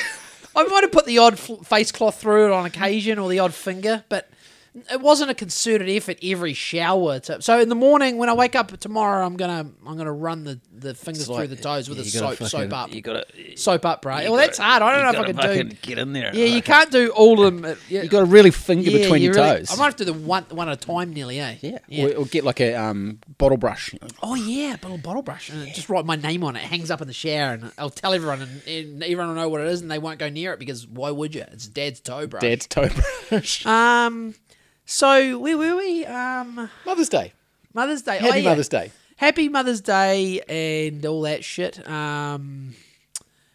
I 0.56 0.64
might 0.64 0.84
have 0.84 0.92
put 0.94 1.06
the 1.06 1.18
odd 1.18 1.34
f- 1.34 1.66
face 1.66 1.92
cloth 1.92 2.18
through 2.22 2.46
it 2.46 2.52
on 2.54 2.66
occasion 2.66 3.20
or 3.20 3.28
the 3.30 3.40
odd 3.40 3.54
finger, 3.54 4.06
but 4.08 4.30
it 4.92 5.00
wasn't 5.00 5.32
a 5.32 5.34
concerted 5.34 5.90
effort 5.90 6.18
every 6.22 6.54
shower. 6.54 7.20
To, 7.20 7.42
so 7.42 7.60
in 7.60 7.70
the 7.70 7.76
morning 7.76 8.18
when 8.18 8.30
I 8.30 8.34
wake 8.34 8.56
up 8.56 8.78
tomorrow, 8.80 9.26
I'm 9.26 9.38
gonna 9.38 9.70
I'm 9.86 9.98
gonna 9.98 10.12
run 10.12 10.44
the, 10.44 10.60
the 10.74 10.94
fingers 10.94 11.28
through 11.28 11.48
the 11.48 11.56
toes 11.56 11.88
with 11.90 12.00
a 12.00 12.06
soap 12.06 12.38
soap 12.38 12.74
up. 12.74 12.94
You 12.94 13.02
gotta, 13.02 13.26
soap 13.56 13.86
up, 13.86 14.02
bro. 14.02 14.16
Well, 14.16 14.36
that's 14.36 14.58
hard. 14.58 14.82
I 14.82 14.92
don't 14.92 15.04
know 15.14 15.22
if 15.22 15.40
I 15.40 15.56
can 15.56 15.70
do. 15.70 15.76
get 15.82 15.98
in 15.98 16.14
there. 16.14 16.32
Yeah, 16.34 16.46
you 16.46 16.62
can't 16.62 16.92
do 16.92 17.10
all 17.10 17.46
of 17.46 17.62
them. 17.62 17.78
Yeah, 17.90 18.02
You 18.04 18.10
got 18.10 18.20
to 18.20 18.26
really 18.26 18.52
finger 18.52 18.90
yeah, 18.90 19.00
between 19.00 19.22
you 19.22 19.32
your 19.32 19.36
really- 19.36 19.60
toes. 19.60 19.72
I 19.72 19.78
might 19.78 19.86
have 19.86 19.96
to 19.98 20.06
do 20.06 20.12
the 20.12 20.20
one 20.20 20.44
one 20.50 20.70
at 20.70 20.84
a 20.84 20.86
time, 20.86 21.14
nearly. 21.14 21.40
Eh? 21.40 21.80
yeah. 21.88 22.06
Or, 22.06 22.16
or 22.18 22.26
get 22.26 22.44
like 22.44 22.60
a 22.60 22.76
um, 22.76 23.20
bottle 23.38 23.58
brush. 23.58 23.94
Oh 24.22 24.36
yeah, 24.36 24.76
a 24.76 24.80
little 24.82 24.98
bottle 24.98 25.22
brush, 25.22 25.50
and 25.50 25.74
just 25.74 25.90
write 25.90 26.06
my 26.06 26.16
name 26.16 26.44
on 26.44 26.56
it. 26.56 26.60
it. 26.60 26.66
Hangs 26.66 26.92
up 26.92 27.02
in 27.02 27.08
the 27.08 27.14
shower, 27.14 27.54
and 27.54 27.72
I'll 27.78 27.90
tell 27.90 28.14
everyone, 28.14 28.42
and, 28.42 28.68
and 28.68 29.04
everyone 29.04 29.30
will 29.30 29.36
know 29.36 29.50
what 29.50 29.62
it 29.62 29.68
is, 29.68 29.82
and 29.82 29.90
they 29.90 30.00
won't 30.00 30.20
go 30.20 30.30
near 30.30 30.54
it 30.54 30.60
because 30.60 30.86
why 30.86 31.12
would 31.12 31.34
you? 31.34 31.46
It's 31.52 31.68
Dad's 31.68 32.00
toe 32.00 32.28
brush. 32.28 32.42
Dad's 32.42 32.68
toe 32.68 32.90
brush. 33.30 33.66
Um, 33.66 34.36
so 34.86 35.40
where 35.40 35.58
were 35.58 35.76
we? 35.76 36.06
Um, 36.06 36.70
Mother's 36.86 37.10
Day. 37.10 37.34
Mother's 37.74 38.04
Day. 38.04 38.18
Happy 38.18 38.32
oh, 38.32 38.36
yeah. 38.36 38.50
Mother's 38.50 38.70
Day. 38.70 38.92
Happy 39.18 39.50
Mother's 39.50 39.82
Day 39.82 40.42
and 40.42 41.06
all 41.06 41.22
that 41.22 41.44
shit. 41.44 41.88
Um, 41.90 42.76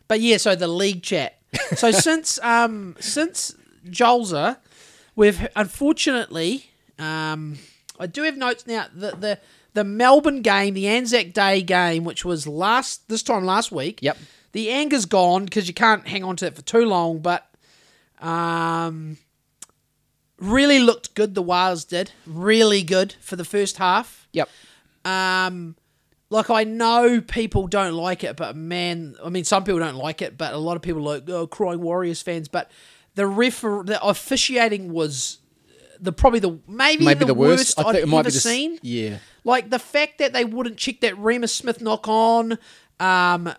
but 0.09 0.21
yeah, 0.21 0.39
so 0.39 0.55
the 0.57 0.69
league 0.69 1.03
chat. 1.03 1.39
So 1.77 1.91
since 1.93 2.39
um 2.43 2.97
since 2.99 3.55
Jolza, 3.87 4.57
we've 5.17 5.47
unfortunately 5.55 6.71
um 6.99 7.59
I 7.99 8.07
do 8.07 8.23
have 8.25 8.37
notes 8.37 8.67
now 8.67 8.87
the 8.93 9.13
the 9.13 9.39
the 9.73 9.85
Melbourne 9.85 10.43
game, 10.43 10.75
the 10.75 10.89
Anzac 10.89 11.33
Day 11.33 11.63
game, 11.63 12.05
which 12.05 12.25
was 12.25 12.47
last 12.47 13.09
this 13.09 13.23
time 13.23 13.45
last 13.45 13.71
week. 13.71 14.01
Yep. 14.03 14.19
The 14.53 14.71
anger's 14.71 15.07
gone 15.07 15.45
because 15.45 15.69
you 15.69 15.75
can't 15.75 16.09
hang 16.09 16.25
on 16.25 16.35
to 16.37 16.47
it 16.47 16.57
for 16.57 16.63
too 16.63 16.85
long, 16.87 17.21
but 17.21 17.47
um 18.21 19.17
really 20.41 20.81
looked 20.81 21.15
good 21.15 21.35
the 21.35 21.43
Wales 21.43 21.85
did. 21.85 22.11
Really 22.27 22.83
good 22.83 23.15
for 23.21 23.37
the 23.37 23.45
first 23.45 23.77
half. 23.77 24.27
Yep. 24.33 24.49
Um, 25.05 25.77
like 26.31 26.51
I 26.51 26.65
know 26.65 27.21
people 27.21 27.67
don't 27.67 27.95
like 27.95 28.25
it, 28.25 28.37
but 28.37 28.57
man, 28.57 29.17
I 29.25 29.29
mean, 29.29 29.45
some 29.45 29.65
people 29.65 29.81
don't 29.81 29.97
like 29.97 30.23
it, 30.23 30.37
but 30.39 30.53
a 30.53 30.59
lot 30.59 30.77
of 30.77 30.83
people 30.83 31.03
are 31.03 31.19
like 31.19 31.29
oh, 31.29 31.47
crying 31.47 31.81
Warriors 31.81 32.23
fans. 32.23 32.49
But 32.49 32.71
the 33.15 33.27
refer, 33.27 33.83
the 33.83 34.03
officiating 34.03 34.93
was 34.93 35.39
the 36.01 36.13
probably 36.13 36.41
the 36.41 36.59
maybe, 36.67 37.05
Maybe 37.05 37.21
the, 37.21 37.27
the 37.27 37.35
worst, 37.35 37.77
worst. 37.77 37.79
I 37.79 37.83
might 37.83 38.03
ever 38.03 38.23
be 38.23 38.23
the 38.23 38.31
seen. 38.31 38.79
Yeah. 38.83 39.19
Like 39.45 39.71
the 39.71 39.79
fact 39.79 40.19
that 40.19 40.33
they 40.33 40.45
wouldn't 40.45 40.77
check 40.77 41.01
that 41.01 41.15
Reimis 41.15 41.51
Smith 41.51 41.81
knock 41.81 42.09
on. 42.09 42.59
Um, 42.99 43.53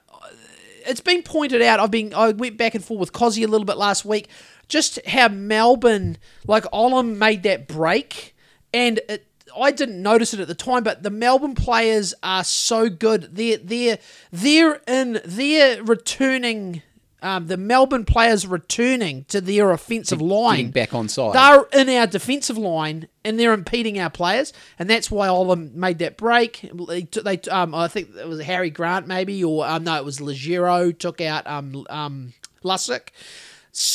it's 0.85 1.01
been 1.01 1.23
pointed 1.23 1.61
out. 1.61 1.79
I've 1.79 1.91
been 1.91 2.13
I 2.13 2.31
went 2.31 2.57
back 2.57 2.75
and 2.75 2.83
forth 2.83 2.99
with 2.99 3.13
Cozzy 3.13 3.43
a 3.43 3.47
little 3.47 3.65
bit 3.65 3.77
last 3.77 4.05
week. 4.05 4.29
Just 4.71 5.05
how 5.05 5.27
Melbourne, 5.27 6.17
like 6.47 6.63
Olam, 6.71 7.17
made 7.17 7.43
that 7.43 7.67
break, 7.67 8.33
and 8.73 9.01
it, 9.09 9.27
I 9.59 9.71
didn't 9.71 10.01
notice 10.01 10.33
it 10.33 10.39
at 10.39 10.47
the 10.47 10.55
time. 10.55 10.81
But 10.83 11.03
the 11.03 11.09
Melbourne 11.09 11.55
players 11.55 12.13
are 12.23 12.45
so 12.45 12.87
good. 12.89 13.35
They're 13.35 13.57
they're 13.57 13.97
they're 14.31 14.81
in 14.87 15.19
they're 15.25 15.83
returning. 15.83 16.83
Um, 17.21 17.45
the 17.47 17.57
Melbourne 17.57 18.05
players 18.05 18.47
returning 18.47 19.25
to 19.25 19.41
their 19.41 19.69
offensive 19.71 20.21
line, 20.21 20.71
back 20.71 20.95
on 20.95 21.07
side. 21.07 21.33
they're 21.35 21.81
in 21.81 21.87
our 21.89 22.07
defensive 22.07 22.57
line 22.57 23.09
and 23.23 23.39
they're 23.39 23.53
impeding 23.53 23.99
our 23.99 24.09
players, 24.09 24.53
and 24.79 24.89
that's 24.89 25.11
why 25.11 25.27
Olam 25.27 25.73
made 25.75 25.99
that 25.99 26.17
break. 26.17 26.67
They, 26.87 27.03
they 27.03 27.37
um, 27.51 27.75
I 27.75 27.89
think 27.89 28.15
it 28.15 28.27
was 28.27 28.39
Harry 28.41 28.71
Grant 28.71 29.05
maybe, 29.05 29.43
or 29.43 29.67
um, 29.67 29.83
no, 29.83 29.97
it 29.97 30.05
was 30.05 30.17
Legero 30.19 30.97
took 30.97 31.19
out 31.19 31.45
um 31.45 31.85
um 31.89 32.33
Lussick. 32.63 33.09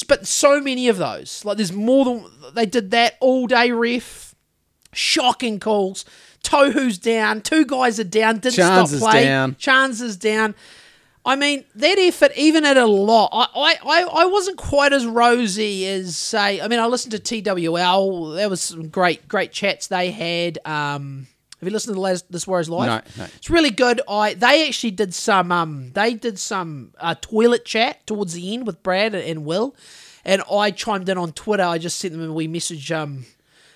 But 0.09 0.26
so 0.26 0.61
many 0.61 0.88
of 0.88 0.97
those, 0.99 1.45
like 1.45 1.59
there's 1.59 1.73
more 1.73 2.04
than 2.04 2.25
they 2.54 2.66
did 2.66 2.90
that 2.92 3.16
all 3.21 3.47
day. 3.47 3.73
Ref, 3.73 4.35
shocking 4.92 5.61
calls. 5.61 6.04
Tohu's 6.42 6.99
down. 6.99 7.40
Two 7.40 7.64
guys 7.66 7.99
are 7.99 8.04
down. 8.04 8.38
Didn't 8.38 8.54
Charnze 8.54 8.97
stop 8.97 9.11
play. 9.11 9.25
down. 9.25 9.54
Charnze 9.56 10.00
is 10.00 10.16
down. 10.16 10.54
I 11.25 11.35
mean, 11.35 11.64
that 11.75 11.99
effort, 11.99 12.30
even 12.37 12.64
at 12.64 12.76
a 12.76 12.87
lot, 12.87 13.30
I, 13.33 13.49
I, 13.56 13.76
I, 13.85 14.02
I 14.23 14.25
wasn't 14.26 14.59
quite 14.59 14.92
as 14.92 15.04
rosy 15.04 15.85
as, 15.88 16.16
say, 16.16 16.61
I 16.61 16.68
mean, 16.68 16.78
I 16.78 16.87
listened 16.87 17.21
to 17.21 17.42
TWL. 17.42 18.35
There 18.37 18.49
was 18.49 18.61
some 18.61 18.88
great, 18.88 19.26
great 19.26 19.50
chats 19.50 19.88
they 19.88 20.12
had. 20.12 20.61
Um, 20.64 21.26
have 21.60 21.68
you 21.68 21.72
listened 21.72 21.92
to 21.92 21.94
the 21.94 22.00
last, 22.00 22.30
This 22.30 22.46
Warriors 22.46 22.68
Live? 22.68 22.86
No, 22.86 23.25
no. 23.25 23.30
It's 23.36 23.48
really 23.48 23.70
good. 23.70 24.00
I 24.08 24.34
They 24.34 24.68
actually 24.68 24.90
did 24.90 25.14
some, 25.14 25.50
um, 25.50 25.92
they 25.92 26.14
did 26.14 26.38
some 26.38 26.92
uh, 26.98 27.14
toilet 27.20 27.64
chat 27.64 28.06
towards 28.06 28.34
the 28.34 28.52
end 28.52 28.66
with 28.66 28.82
Brad 28.82 29.14
and 29.14 29.44
Will. 29.44 29.75
And 30.25 30.42
I 30.50 30.70
chimed 30.70 31.08
in 31.08 31.16
on 31.16 31.32
Twitter. 31.32 31.62
I 31.62 31.78
just 31.78 31.98
sent 31.98 32.12
them 32.12 32.28
a 32.28 32.32
wee 32.32 32.48
message. 32.48 32.92
Um, 32.92 33.25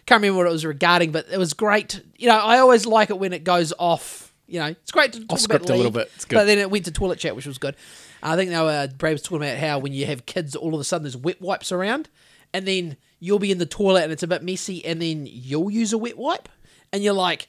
can't 0.05 0.21
remember 0.21 0.39
what 0.39 0.47
it 0.47 0.53
was 0.53 0.65
regarding, 0.65 1.13
but 1.13 1.27
it 1.31 1.39
was 1.39 1.55
great. 1.55 2.03
You 2.17 2.29
know, 2.29 2.37
I 2.37 2.59
always 2.59 2.85
like 2.85 3.11
it 3.11 3.19
when 3.19 3.33
it 3.33 3.45
goes 3.45 3.73
off. 3.79 4.35
You 4.47 4.59
know, 4.59 4.67
it's 4.67 4.91
great 4.91 5.13
to 5.13 5.21
talk 5.21 5.33
Off 5.33 5.45
about 5.45 5.63
script 5.63 5.71
a 5.71 5.77
little 5.77 5.93
bit. 5.93 6.11
It's 6.17 6.25
good. 6.25 6.35
But 6.35 6.45
then 6.47 6.59
it 6.59 6.71
went 6.71 6.85
to 6.87 6.91
toilet 6.91 7.21
chat, 7.21 7.37
which 7.37 7.47
was 7.47 7.59
good. 7.59 7.77
I 8.23 8.35
think 8.35 8.51
now 8.51 8.67
uh, 8.67 8.89
Brad 8.89 9.13
was 9.13 9.23
talking 9.23 9.47
about 9.47 9.59
how 9.59 9.79
when 9.79 9.93
you 9.93 10.07
have 10.07 10.27
kids, 10.27 10.57
all 10.57 10.75
of 10.75 10.81
a 10.81 10.85
sudden 10.85 11.05
there's 11.05 11.17
wet 11.17 11.41
wipes 11.41 11.71
around, 11.71 12.09
and 12.53 12.67
then 12.67 12.97
you'll 13.21 13.39
be 13.39 13.53
in 13.53 13.59
the 13.59 13.67
toilet 13.67 14.03
and 14.03 14.13
it's 14.13 14.25
a 14.25 14.27
bit 14.27 14.43
messy, 14.43 14.85
and 14.85 15.01
then 15.01 15.27
you'll 15.31 15.71
use 15.71 15.93
a 15.93 15.99
wet 15.99 16.19
wipe, 16.19 16.49
and 16.93 17.03
you're 17.05 17.15
like, 17.15 17.49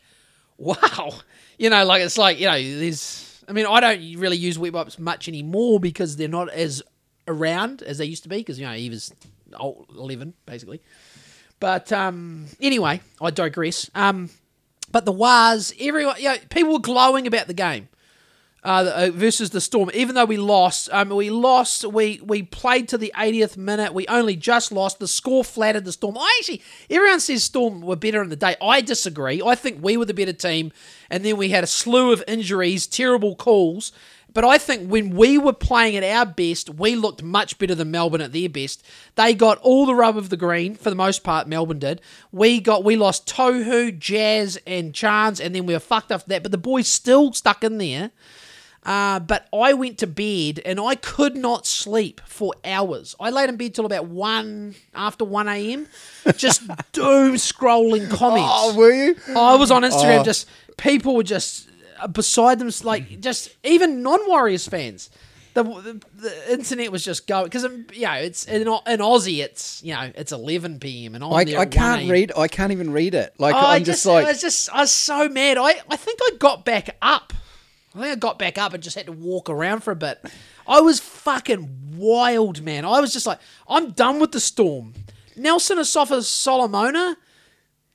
wow, 0.57 1.11
you 1.57 1.69
know, 1.69 1.83
like 1.85 2.01
it's 2.01 2.17
like 2.17 2.39
you 2.39 2.47
know, 2.47 2.79
there's. 2.79 3.27
I 3.47 3.53
mean, 3.53 3.65
I 3.65 3.79
don't 3.81 4.15
really 4.17 4.37
use 4.37 4.57
wet 4.57 4.71
wipes 4.71 4.97
much 4.97 5.27
anymore 5.27 5.79
because 5.79 6.15
they're 6.15 6.29
not 6.29 6.49
as 6.49 6.81
around 7.27 7.81
as 7.81 7.97
they 7.97 8.05
used 8.05 8.23
to 8.23 8.29
be 8.29 8.37
because 8.37 8.59
you 8.59 8.65
know 8.65 8.73
Eva's 8.73 9.13
old, 9.59 9.87
eleven 9.97 10.33
basically. 10.45 10.81
But 11.59 11.91
um, 11.91 12.47
anyway, 12.59 13.01
I 13.21 13.29
digress. 13.29 13.89
Um, 13.93 14.29
but 14.91 15.05
the 15.05 15.11
Wars, 15.11 15.73
everyone, 15.79 16.15
you 16.17 16.29
know, 16.29 16.37
people 16.49 16.73
were 16.73 16.79
glowing 16.79 17.27
about 17.27 17.47
the 17.47 17.53
game 17.53 17.87
uh, 18.63 18.91
uh, 18.93 19.09
versus 19.11 19.49
the 19.49 19.61
Storm. 19.61 19.89
Even 19.93 20.15
though 20.15 20.25
we 20.25 20.37
lost, 20.37 20.89
um, 20.91 21.09
we 21.09 21.29
lost. 21.29 21.83
We 21.85 22.21
we 22.23 22.43
played 22.43 22.87
to 22.89 22.97
the 22.97 23.11
80th 23.17 23.57
minute. 23.57 23.93
We 23.93 24.07
only 24.07 24.35
just 24.35 24.71
lost. 24.71 24.99
The 24.99 25.07
score 25.07 25.43
flattered 25.43 25.85
the 25.85 25.91
Storm. 25.91 26.17
I 26.17 26.37
actually, 26.39 26.61
everyone 26.89 27.19
says 27.19 27.43
Storm 27.43 27.81
were 27.81 27.95
better 27.95 28.21
in 28.21 28.29
the 28.29 28.35
day. 28.35 28.55
I 28.61 28.81
disagree. 28.81 29.41
I 29.43 29.55
think 29.55 29.83
we 29.83 29.97
were 29.97 30.05
the 30.05 30.13
better 30.13 30.33
team, 30.33 30.71
and 31.09 31.25
then 31.25 31.37
we 31.37 31.49
had 31.49 31.63
a 31.63 31.67
slew 31.67 32.13
of 32.13 32.23
injuries, 32.27 32.85
terrible 32.85 33.35
calls. 33.35 33.91
But 34.33 34.45
I 34.45 34.57
think 34.57 34.89
when 34.89 35.09
we 35.09 35.37
were 35.37 35.53
playing 35.53 35.97
at 35.97 36.03
our 36.03 36.25
best, 36.25 36.69
we 36.69 36.95
looked 36.95 37.21
much 37.21 37.57
better 37.57 37.75
than 37.75 37.91
Melbourne 37.91 38.21
at 38.21 38.31
their 38.31 38.47
best. 38.47 38.85
They 39.15 39.33
got 39.33 39.57
all 39.57 39.85
the 39.85 39.95
rub 39.95 40.15
of 40.15 40.29
the 40.29 40.37
green 40.37 40.75
for 40.75 40.89
the 40.89 40.95
most 40.95 41.23
part. 41.23 41.47
Melbourne 41.47 41.79
did. 41.79 41.99
We 42.31 42.61
got 42.61 42.83
we 42.83 42.95
lost 42.95 43.27
Tohu, 43.27 43.97
Jazz, 43.97 44.57
and 44.65 44.93
Charnze, 44.93 45.43
and 45.43 45.53
then 45.53 45.65
we 45.65 45.73
were 45.73 45.79
fucked 45.79 46.11
after 46.11 46.29
that. 46.29 46.43
But 46.43 46.51
the 46.51 46.57
boys 46.57 46.87
still 46.87 47.33
stuck 47.33 47.63
in 47.63 47.77
there. 47.77 48.11
Uh, 48.83 49.19
but 49.19 49.47
I 49.53 49.73
went 49.73 49.99
to 49.99 50.07
bed 50.07 50.59
and 50.65 50.79
I 50.79 50.95
could 50.95 51.35
not 51.35 51.67
sleep 51.67 52.19
for 52.25 52.53
hours. 52.65 53.15
I 53.19 53.29
laid 53.29 53.49
in 53.49 53.57
bed 53.57 53.75
till 53.75 53.85
about 53.85 54.07
one 54.07 54.73
after 54.95 55.23
one 55.23 55.47
a.m. 55.47 55.87
Just 56.35 56.67
doom 56.91 57.35
scrolling 57.35 58.09
comments. 58.09 58.49
Oh, 58.51 58.75
were 58.75 58.91
you? 58.91 59.15
I 59.35 59.55
was 59.55 59.69
on 59.69 59.83
Instagram. 59.83 60.21
Oh. 60.21 60.23
Just 60.23 60.49
people 60.77 61.15
were 61.15 61.23
just 61.23 61.69
uh, 61.99 62.07
beside 62.07 62.57
them, 62.57 62.71
like 62.83 63.19
just 63.19 63.55
even 63.63 64.01
non-Warriors 64.01 64.67
fans. 64.67 65.11
The, 65.53 65.63
the, 65.63 66.01
the 66.15 66.53
internet 66.53 66.93
was 66.93 67.03
just 67.03 67.27
going 67.27 67.43
because 67.43 67.63
you 67.63 68.05
know 68.07 68.13
it's 68.13 68.45
in, 68.45 68.61
in 68.61 68.67
Aussie 68.67 69.43
it's 69.43 69.83
you 69.83 69.93
know 69.93 70.09
it's 70.15 70.31
11 70.31 70.79
p.m. 70.79 71.13
and 71.13 71.23
I'm 71.25 71.33
I, 71.33 71.41
I 71.41 71.65
can't 71.65 72.09
read. 72.09 72.31
I 72.37 72.47
can't 72.47 72.71
even 72.71 72.91
read 72.91 73.13
it. 73.13 73.33
Like 73.37 73.53
I 73.53 73.75
I'm 73.75 73.83
just, 73.83 74.05
like, 74.05 74.25
I 74.25 74.29
was 74.29 74.41
just 74.41 74.71
I 74.71 74.79
was 74.79 74.91
so 74.91 75.27
mad. 75.27 75.57
I 75.57 75.81
I 75.89 75.97
think 75.97 76.19
I 76.23 76.37
got 76.39 76.63
back 76.63 76.95
up. 77.01 77.33
I 77.95 77.99
think 77.99 78.11
I 78.11 78.15
got 78.15 78.39
back 78.39 78.57
up 78.57 78.73
and 78.73 78.81
just 78.81 78.95
had 78.95 79.07
to 79.07 79.11
walk 79.11 79.49
around 79.49 79.81
for 79.81 79.91
a 79.91 79.95
bit. 79.95 80.23
I 80.67 80.79
was 80.79 80.99
fucking 80.99 81.97
wild, 81.97 82.61
man. 82.61 82.85
I 82.85 83.01
was 83.01 83.11
just 83.11 83.27
like, 83.27 83.39
I'm 83.67 83.91
done 83.91 84.19
with 84.19 84.31
the 84.31 84.39
storm. 84.39 84.93
Nelson 85.35 85.77
Asofa-Solomona. 85.77 87.17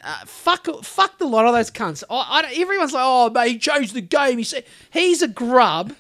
Uh, 0.04 0.24
fuck, 0.26 0.66
fuck 0.84 1.18
the 1.18 1.24
lot 1.24 1.46
of 1.46 1.54
those 1.54 1.70
cunts. 1.70 2.04
I, 2.10 2.42
I 2.42 2.54
everyone's 2.60 2.92
like, 2.92 3.02
oh, 3.04 3.30
mate, 3.30 3.52
he 3.52 3.58
changed 3.58 3.94
the 3.94 4.02
game. 4.02 4.38
He 4.38 4.44
said 4.44 4.64
he's 4.92 5.22
a 5.22 5.28
grub. 5.28 5.94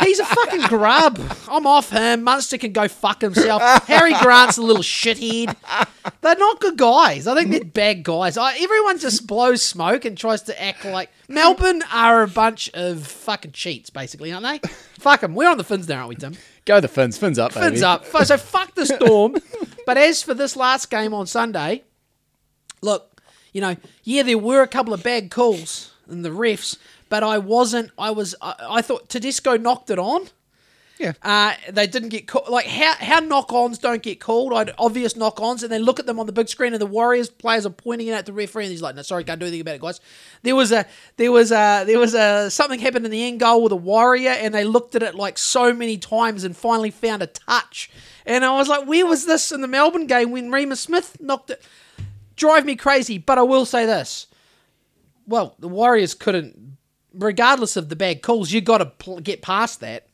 He's 0.00 0.20
a 0.20 0.24
fucking 0.26 0.62
grub. 0.68 1.18
I'm 1.48 1.66
off 1.66 1.90
him. 1.90 2.22
Munster 2.22 2.58
can 2.58 2.72
go 2.72 2.86
fuck 2.86 3.22
himself. 3.22 3.62
Harry 3.86 4.12
Grant's 4.20 4.58
a 4.58 4.62
little 4.62 4.82
shithead. 4.82 5.56
They're 6.20 6.36
not 6.36 6.60
good 6.60 6.76
guys. 6.76 7.26
I 7.26 7.34
think 7.34 7.50
they're 7.50 7.64
bad 7.64 8.02
guys. 8.02 8.36
I, 8.36 8.56
everyone 8.58 8.98
just 8.98 9.26
blows 9.26 9.62
smoke 9.62 10.04
and 10.04 10.18
tries 10.18 10.42
to 10.42 10.62
act 10.62 10.84
like 10.84 11.10
Melbourne 11.28 11.82
are 11.92 12.22
a 12.22 12.28
bunch 12.28 12.70
of 12.74 13.06
fucking 13.06 13.52
cheats, 13.52 13.90
basically, 13.90 14.32
aren't 14.32 14.62
they? 14.62 14.68
fuck 14.98 15.20
them. 15.20 15.34
We're 15.34 15.48
on 15.50 15.58
the 15.58 15.64
fins 15.64 15.88
now, 15.88 15.96
aren't 15.98 16.08
we, 16.10 16.16
Tim? 16.16 16.36
Go 16.64 16.80
the 16.80 16.88
fins. 16.88 17.18
Fins 17.18 17.38
up, 17.38 17.54
baby. 17.54 17.66
Fins 17.66 17.82
up. 17.82 18.06
So 18.06 18.36
fuck 18.36 18.74
the 18.74 18.86
Storm. 18.96 19.36
but 19.86 19.96
as 19.96 20.22
for 20.22 20.34
this 20.34 20.56
last 20.56 20.90
game 20.90 21.12
on 21.14 21.26
Sunday, 21.26 21.82
look, 22.82 23.20
you 23.52 23.60
know, 23.60 23.76
yeah, 24.02 24.22
there 24.22 24.38
were 24.38 24.62
a 24.62 24.68
couple 24.68 24.92
of 24.92 25.02
bad 25.02 25.30
calls 25.30 25.92
in 26.10 26.22
the 26.22 26.30
refs, 26.30 26.76
but 27.08 27.22
I 27.22 27.38
wasn't. 27.38 27.90
I 27.98 28.10
was. 28.10 28.34
I, 28.40 28.54
I 28.68 28.82
thought 28.82 29.08
Tedesco 29.08 29.56
knocked 29.56 29.90
it 29.90 29.98
on. 29.98 30.28
Yeah. 30.98 31.12
Uh, 31.22 31.54
they 31.72 31.86
didn't 31.86 32.10
get 32.10 32.28
called. 32.28 32.48
Like 32.48 32.66
how 32.66 32.94
how 32.94 33.20
knock 33.20 33.52
ons 33.52 33.78
don't 33.78 34.02
get 34.02 34.20
called? 34.20 34.52
I'd 34.52 34.72
obvious 34.78 35.16
knock 35.16 35.40
ons, 35.40 35.62
and 35.62 35.72
then 35.72 35.82
look 35.82 35.98
at 35.98 36.06
them 36.06 36.20
on 36.20 36.26
the 36.26 36.32
big 36.32 36.48
screen, 36.48 36.72
and 36.72 36.80
the 36.80 36.86
Warriors 36.86 37.28
players 37.28 37.66
are 37.66 37.70
pointing 37.70 38.06
it 38.06 38.12
at 38.12 38.26
the 38.26 38.32
referee, 38.32 38.64
and 38.64 38.70
he's 38.70 38.82
like, 38.82 38.94
"No, 38.94 39.02
sorry, 39.02 39.24
can't 39.24 39.40
do 39.40 39.46
anything 39.46 39.60
about 39.60 39.74
it, 39.74 39.80
guys." 39.80 40.00
There 40.42 40.54
was 40.54 40.70
a 40.70 40.86
there 41.16 41.32
was 41.32 41.50
a 41.50 41.84
there 41.84 41.98
was 41.98 42.14
a 42.14 42.48
something 42.50 42.78
happened 42.78 43.04
in 43.04 43.10
the 43.10 43.24
end 43.24 43.40
goal 43.40 43.62
with 43.62 43.72
a 43.72 43.76
Warrior, 43.76 44.30
and 44.30 44.54
they 44.54 44.64
looked 44.64 44.94
at 44.94 45.02
it 45.02 45.14
like 45.16 45.36
so 45.36 45.72
many 45.72 45.98
times, 45.98 46.44
and 46.44 46.56
finally 46.56 46.90
found 46.90 47.22
a 47.22 47.26
touch. 47.26 47.90
And 48.24 48.44
I 48.44 48.56
was 48.56 48.68
like, 48.68 48.86
"Where 48.86 49.06
was 49.06 49.26
this 49.26 49.50
in 49.50 49.62
the 49.62 49.68
Melbourne 49.68 50.06
game 50.06 50.30
when 50.30 50.50
Reimis 50.50 50.78
Smith 50.78 51.16
knocked 51.20 51.50
it?" 51.50 51.62
Drive 52.36 52.64
me 52.64 52.76
crazy, 52.76 53.18
but 53.18 53.38
I 53.38 53.42
will 53.42 53.64
say 53.64 53.84
this: 53.84 54.28
well, 55.26 55.54
the 55.58 55.68
Warriors 55.68 56.14
couldn't, 56.14 56.76
regardless 57.12 57.76
of 57.76 57.88
the 57.88 57.96
bad 57.96 58.22
calls, 58.22 58.52
you 58.52 58.60
got 58.60 58.78
to 58.78 58.86
pl- 58.86 59.20
get 59.20 59.42
past 59.42 59.80
that. 59.80 60.06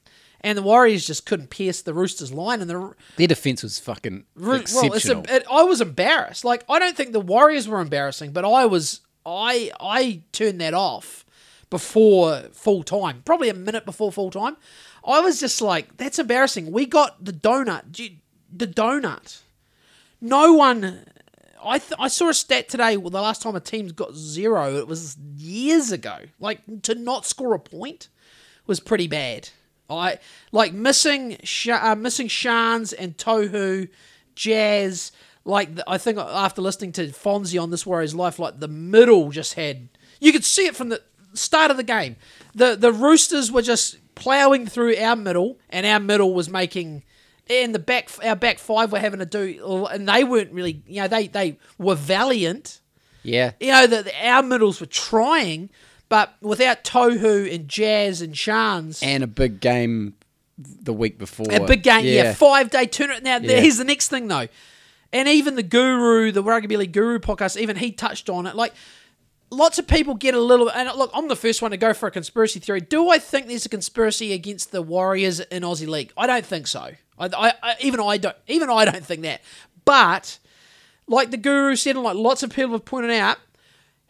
And 0.42 0.56
the 0.56 0.62
Warriors 0.62 1.06
just 1.06 1.26
couldn't 1.26 1.50
pierce 1.50 1.82
the 1.82 1.92
Roosters' 1.92 2.32
line, 2.32 2.60
and 2.62 2.70
the 2.70 2.94
Their 3.16 3.26
defense 3.26 3.62
was 3.62 3.78
fucking 3.78 4.24
Ro- 4.34 4.54
exceptional. 4.56 4.88
well, 4.90 4.96
it's 4.96 5.30
a, 5.30 5.36
it, 5.36 5.44
I 5.50 5.64
was 5.64 5.80
embarrassed. 5.82 6.44
Like 6.44 6.64
I 6.68 6.78
don't 6.78 6.96
think 6.96 7.12
the 7.12 7.20
Warriors 7.20 7.68
were 7.68 7.80
embarrassing, 7.80 8.32
but 8.32 8.44
I 8.44 8.64
was. 8.66 9.00
I 9.26 9.70
I 9.78 10.22
turned 10.32 10.60
that 10.62 10.72
off 10.72 11.26
before 11.68 12.40
full 12.52 12.82
time, 12.82 13.22
probably 13.24 13.48
a 13.50 13.54
minute 13.54 13.84
before 13.84 14.10
full 14.10 14.30
time. 14.30 14.56
I 15.06 15.20
was 15.20 15.40
just 15.40 15.60
like, 15.60 15.96
that's 15.98 16.18
embarrassing. 16.18 16.72
We 16.72 16.86
got 16.86 17.22
the 17.24 17.32
donut, 17.32 17.92
the 18.50 18.66
donut. 18.66 19.40
No 20.20 20.54
one. 20.54 21.04
I 21.62 21.78
th- 21.78 21.92
I 21.98 22.08
saw 22.08 22.28
a 22.30 22.34
stat 22.34 22.68
today. 22.70 22.96
Well, 22.96 23.10
the 23.10 23.20
last 23.20 23.42
time 23.42 23.54
a 23.54 23.60
team's 23.60 23.92
got 23.92 24.14
zero, 24.14 24.76
it 24.76 24.88
was 24.88 25.16
years 25.36 25.92
ago. 25.92 26.16
Like 26.38 26.60
to 26.84 26.94
not 26.94 27.26
score 27.26 27.54
a 27.54 27.58
point 27.58 28.08
was 28.66 28.80
pretty 28.80 29.06
bad. 29.06 29.50
I 29.90 30.18
like 30.52 30.72
missing 30.72 31.38
Sha- 31.42 31.92
uh, 31.92 31.94
missing 31.94 32.28
Charnze 32.28 32.94
and 32.98 33.16
Tohu, 33.16 33.88
Jazz. 34.34 35.12
Like 35.44 35.74
the, 35.74 35.84
I 35.88 35.98
think 35.98 36.18
after 36.18 36.60
listening 36.62 36.92
to 36.92 37.08
Fonzie 37.08 37.60
on 37.60 37.70
this 37.70 37.86
Warriors 37.86 38.14
Life, 38.14 38.38
like 38.38 38.60
the 38.60 38.68
middle 38.68 39.30
just 39.30 39.54
had 39.54 39.88
you 40.20 40.32
could 40.32 40.44
see 40.44 40.66
it 40.66 40.76
from 40.76 40.90
the 40.90 41.02
start 41.34 41.70
of 41.70 41.76
the 41.76 41.82
game. 41.82 42.16
The 42.54 42.76
the 42.76 42.92
Roosters 42.92 43.50
were 43.50 43.62
just 43.62 43.96
plowing 44.14 44.66
through 44.66 44.96
our 44.98 45.16
middle, 45.16 45.58
and 45.70 45.86
our 45.86 46.00
middle 46.00 46.34
was 46.34 46.48
making. 46.48 47.02
And 47.48 47.74
the 47.74 47.80
back, 47.80 48.08
our 48.24 48.36
back 48.36 48.60
five 48.60 48.92
were 48.92 49.00
having 49.00 49.18
to 49.18 49.26
do, 49.26 49.86
and 49.86 50.08
they 50.08 50.22
weren't 50.22 50.52
really, 50.52 50.84
you 50.86 51.00
know, 51.00 51.08
they 51.08 51.26
they 51.26 51.58
were 51.78 51.96
valiant, 51.96 52.80
yeah. 53.24 53.52
you 53.58 53.72
know, 53.72 53.88
that 53.88 54.06
our 54.22 54.42
middles 54.44 54.78
were 54.78 54.86
trying, 54.86 55.68
but 56.10 56.34
without 56.42 56.84
Tohu 56.84 57.50
and 57.54 57.66
Jazz 57.68 58.20
and 58.20 58.34
Charnze, 58.34 59.02
And 59.02 59.22
a 59.24 59.26
big 59.26 59.60
game 59.60 60.14
the 60.58 60.92
week 60.92 61.16
before. 61.18 61.46
a 61.50 61.60
big 61.60 61.82
game, 61.82 62.04
yeah, 62.04 62.34
five 62.34 62.68
day 62.68 62.84
tournament. 62.84 63.24
Now, 63.24 63.38
Yeah. 63.38 63.60
here's 63.60 63.78
the 63.78 63.84
next 63.84 64.08
thing 64.08 64.28
though, 64.28 64.48
and 65.12 65.26
even 65.26 65.54
the 65.54 65.62
Guru, 65.62 66.30
the 66.32 66.42
Rugby 66.42 66.76
League 66.76 66.92
Guru 66.92 67.18
podcast, 67.18 67.58
even 67.58 67.76
he 67.76 67.90
touched 67.92 68.28
on 68.28 68.46
it. 68.46 68.54
Like, 68.54 68.74
lots 69.50 69.78
of 69.78 69.86
people 69.88 70.14
get 70.14 70.34
a 70.34 70.40
little. 70.40 70.70
And 70.70 70.88
look, 70.98 71.10
I'm 71.14 71.28
the 71.28 71.34
first 71.36 71.62
one 71.62 71.70
to 71.72 71.76
go 71.76 71.92
for 71.94 72.06
a 72.06 72.10
conspiracy 72.10 72.60
theory. 72.60 72.80
Do 72.82 73.08
I 73.08 73.18
think 73.18 73.46
there's 73.48 73.66
a 73.66 73.70
conspiracy 73.70 74.32
against 74.32 74.70
the 74.70 74.82
Warriors 74.82 75.40
in 75.40 75.62
Aussie 75.62 75.88
League? 75.88 76.12
I 76.16 76.26
don't 76.26 76.44
think 76.46 76.66
so. 76.66 76.90
I, 77.18 77.26
I, 77.36 77.52
I 77.62 77.74
even 77.80 78.00
I 78.00 78.18
don't 78.18 78.36
even 78.46 78.68
I 78.70 78.84
don't 78.84 79.04
think 79.04 79.22
that. 79.22 79.40
But 79.84 80.38
like 81.08 81.30
the 81.32 81.36
Guru 81.36 81.74
said, 81.76 81.96
and 81.96 82.04
like 82.04 82.16
lots 82.16 82.42
of 82.42 82.50
people 82.50 82.72
have 82.72 82.84
pointed 82.84 83.10
out. 83.12 83.38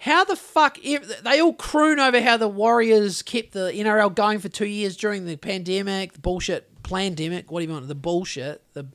How 0.01 0.25
the 0.25 0.35
fuck 0.37 0.79
ev- 0.83 1.23
they 1.25 1.41
all 1.41 1.53
croon 1.53 2.01
over 2.01 2.23
how 2.23 2.39
the 2.39 2.49
Warriors 2.49 3.21
kept 3.21 3.53
the 3.53 3.71
NRL 3.71 4.15
going 4.15 4.39
for 4.39 4.49
two 4.49 4.67
years 4.67 4.97
during 4.97 5.27
the 5.27 5.37
pandemic, 5.37 6.15
the 6.15 6.21
bullshit 6.21 6.83
pandemic, 6.83 7.51
what 7.51 7.61
do 7.61 7.67
you 7.67 7.73
want? 7.73 7.87
The 7.87 7.95
bullshit, 7.95 8.63
the 8.73 8.87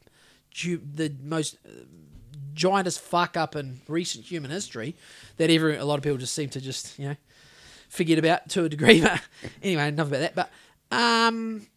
the 0.64 1.14
most 1.22 1.58
uh, 1.66 1.70
giantest 2.56 3.00
fuck 3.02 3.38
up 3.38 3.56
in 3.56 3.82
recent 3.88 4.26
human 4.26 4.50
history 4.50 4.96
that 5.38 5.50
every 5.52 5.76
a 5.76 5.86
lot 5.86 6.00
of 6.00 6.04
people 6.04 6.18
just 6.18 6.34
seem 6.34 6.50
to 6.50 6.62
just 6.62 6.98
you 6.98 7.10
know 7.10 7.16
forget 7.90 8.18
about 8.18 8.50
to 8.50 8.64
a 8.64 8.70
degree. 8.70 9.02
But 9.04 9.22
anyway, 9.62 9.88
enough 9.90 10.08
about 10.08 10.22
that. 10.22 10.34
But 10.36 10.50
um, 10.92 11.68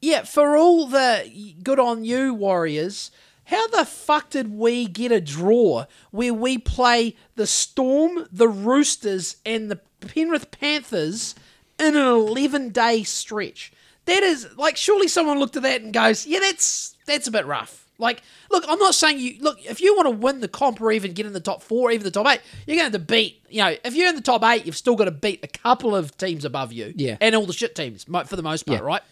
yeah, 0.00 0.22
for 0.22 0.56
all 0.56 0.86
the 0.86 1.54
good 1.62 1.78
on 1.78 2.04
you 2.04 2.32
Warriors, 2.32 3.10
how 3.44 3.66
the 3.68 3.84
fuck 3.84 4.30
did 4.30 4.54
we 4.54 4.86
get 4.86 5.12
a 5.12 5.20
draw 5.20 5.86
where 6.10 6.32
we 6.34 6.58
play 6.58 7.16
the 7.36 7.46
Storm, 7.46 8.26
the 8.32 8.48
Roosters, 8.48 9.36
and 9.44 9.70
the 9.70 9.80
Penrith 10.00 10.50
Panthers 10.50 11.34
in 11.78 11.96
an 11.96 12.06
11 12.06 12.70
day 12.70 13.02
stretch? 13.02 13.72
That 14.06 14.22
is 14.22 14.48
like 14.56 14.76
surely 14.76 15.08
someone 15.08 15.38
looked 15.38 15.56
at 15.56 15.62
that 15.62 15.80
and 15.82 15.92
goes, 15.92 16.26
"Yeah, 16.26 16.40
that's 16.40 16.94
that's 17.06 17.26
a 17.26 17.30
bit 17.30 17.46
rough." 17.46 17.82
Like, 17.96 18.22
look, 18.50 18.64
I'm 18.68 18.78
not 18.78 18.94
saying 18.94 19.18
you 19.20 19.36
look 19.40 19.58
if 19.64 19.80
you 19.80 19.94
want 19.94 20.06
to 20.06 20.10
win 20.10 20.40
the 20.40 20.48
comp 20.48 20.80
or 20.80 20.90
even 20.92 21.12
get 21.12 21.26
in 21.26 21.32
the 21.32 21.40
top 21.40 21.62
four, 21.62 21.90
even 21.90 22.04
the 22.04 22.10
top 22.10 22.26
eight, 22.26 22.40
you're 22.66 22.76
going 22.76 22.90
to 22.90 22.98
have 22.98 23.06
to 23.06 23.12
beat. 23.12 23.40
You 23.48 23.62
know, 23.62 23.76
if 23.84 23.94
you're 23.94 24.08
in 24.08 24.16
the 24.16 24.20
top 24.20 24.42
eight, 24.44 24.66
you've 24.66 24.76
still 24.76 24.96
got 24.96 25.04
to 25.06 25.10
beat 25.10 25.40
a 25.44 25.46
couple 25.48 25.94
of 25.96 26.16
teams 26.18 26.44
above 26.44 26.72
you, 26.72 26.92
Yeah. 26.96 27.16
and 27.20 27.34
all 27.34 27.46
the 27.46 27.52
shit 27.52 27.74
teams 27.74 28.04
for 28.04 28.36
the 28.36 28.42
most 28.42 28.64
part, 28.66 28.80
Yeah. 28.80 28.84
right? 28.86 29.02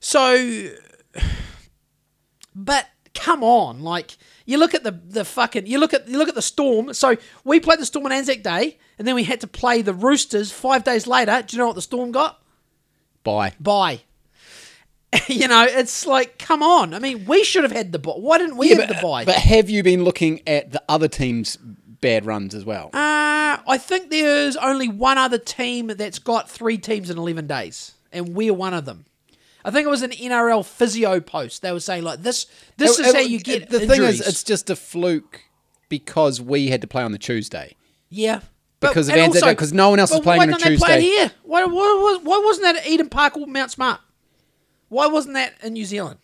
So, 0.00 0.68
but 2.54 2.86
come 3.14 3.42
on, 3.42 3.80
like 3.80 4.16
you 4.44 4.58
look 4.58 4.74
at 4.74 4.84
the 4.84 4.90
the 4.90 5.24
fucking 5.24 5.66
you 5.66 5.78
look 5.78 5.94
at 5.94 6.08
you 6.08 6.18
look 6.18 6.28
at 6.28 6.34
the 6.34 6.42
Storm. 6.42 6.92
So 6.92 7.16
we 7.44 7.60
played 7.60 7.78
the 7.78 7.86
Storm 7.86 8.06
on 8.06 8.12
Anzac 8.12 8.42
Day, 8.42 8.78
and 8.98 9.08
then 9.08 9.14
we 9.14 9.24
had 9.24 9.40
to 9.40 9.46
play 9.46 9.82
the 9.82 9.94
Roosters 9.94 10.52
five 10.52 10.84
days 10.84 11.06
later. 11.06 11.42
Do 11.46 11.56
you 11.56 11.60
know 11.60 11.66
what 11.68 11.76
the 11.76 11.82
Storm 11.82 12.12
got? 12.12 12.40
Bye. 13.22 13.54
Bye. 13.58 14.02
you 15.28 15.48
know, 15.48 15.64
it's 15.64 16.06
like, 16.06 16.38
come 16.38 16.62
on. 16.62 16.92
I 16.92 16.98
mean, 16.98 17.24
we 17.26 17.44
should 17.44 17.62
have 17.62 17.72
had 17.72 17.92
the 17.92 17.98
bye. 17.98 18.12
Why 18.12 18.38
didn't 18.38 18.56
we 18.56 18.70
have 18.70 18.88
the 18.88 18.98
bye? 19.00 19.24
But 19.24 19.36
have 19.36 19.70
you 19.70 19.82
been 19.82 20.04
looking 20.04 20.40
at 20.46 20.72
the 20.72 20.82
other 20.88 21.08
team's 21.08 21.56
bad 21.56 22.26
runs 22.26 22.54
as 22.54 22.64
well? 22.64 22.90
Uh, 22.92 23.58
I 23.66 23.78
think 23.78 24.10
there's 24.10 24.56
only 24.56 24.88
one 24.88 25.18
other 25.18 25.38
team 25.38 25.88
that's 25.88 26.18
got 26.18 26.50
three 26.50 26.78
teams 26.78 27.10
in 27.10 27.18
11 27.18 27.46
days, 27.46 27.92
and 28.12 28.34
we're 28.34 28.54
one 28.54 28.74
of 28.74 28.84
them. 28.84 29.06
I 29.64 29.70
think 29.70 29.86
it 29.86 29.90
was 29.90 30.02
an 30.02 30.10
NRL 30.10 30.64
physio 30.64 31.20
post. 31.20 31.62
They 31.62 31.72
were 31.72 31.80
saying 31.80 32.04
like 32.04 32.22
this. 32.22 32.46
This 32.76 32.98
It- 32.98 33.06
is 33.06 33.08
it- 33.08 33.14
how 33.16 33.20
you 33.22 33.38
get 33.40 33.70
The 33.70 33.82
injuries. 33.82 33.98
thing 33.98 34.02
is, 34.08 34.20
it's 34.20 34.42
just 34.44 34.68
a 34.70 34.76
fluke 34.76 35.40
because 35.88 36.40
we 36.40 36.68
had 36.68 36.80
to 36.82 36.86
play 36.86 37.02
on 37.02 37.12
the 37.12 37.18
Tuesday. 37.18 37.74
yeah, 38.10 38.40
Because 38.80 39.08
of 39.08 39.14
and 39.14 39.22
Anzac 39.22 39.42
Day, 39.42 39.54
'cause 39.54 39.72
no 39.72 39.88
one 39.90 39.98
else 39.98 40.10
was 40.10 40.20
playing 40.20 40.38
why 40.38 40.44
on 40.44 40.48
a 40.50 40.52
don't 40.52 40.62
they 40.62 40.76
play 40.76 40.94
it 40.98 41.00
Tuesday? 41.00 41.16
here? 41.16 41.32
Why, 41.44 41.64
why, 41.64 42.18
why 42.22 42.38
wasn't 42.44 42.64
that 42.64 42.76
at 42.76 42.86
Eden 42.86 43.08
Park 43.08 43.36
or 43.36 43.46
Mount 43.46 43.70
Smart? 43.70 44.00
Why 44.90 45.06
wasn't 45.06 45.34
that 45.34 45.54
in 45.62 45.72
New 45.72 45.84
Zealand? 45.86 46.18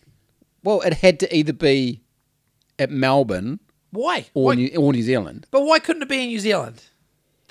Well, 0.63 0.81
it 0.81 0.93
had 0.95 1.19
to 1.21 1.35
either 1.35 1.53
be 1.53 2.01
at 2.77 2.91
Melbourne 2.91 3.59
Why? 3.89 4.27
or 4.35 4.45
Why- 4.45 4.55
New, 4.55 4.69
or 4.77 4.93
New 4.93 5.01
Zealand. 5.01 5.47
but 5.49 5.61
why 5.61 5.79
couldn't 5.79 6.03
it 6.03 6.09
be 6.09 6.21
in 6.21 6.27
New 6.27 6.39
Zealand? 6.39 6.83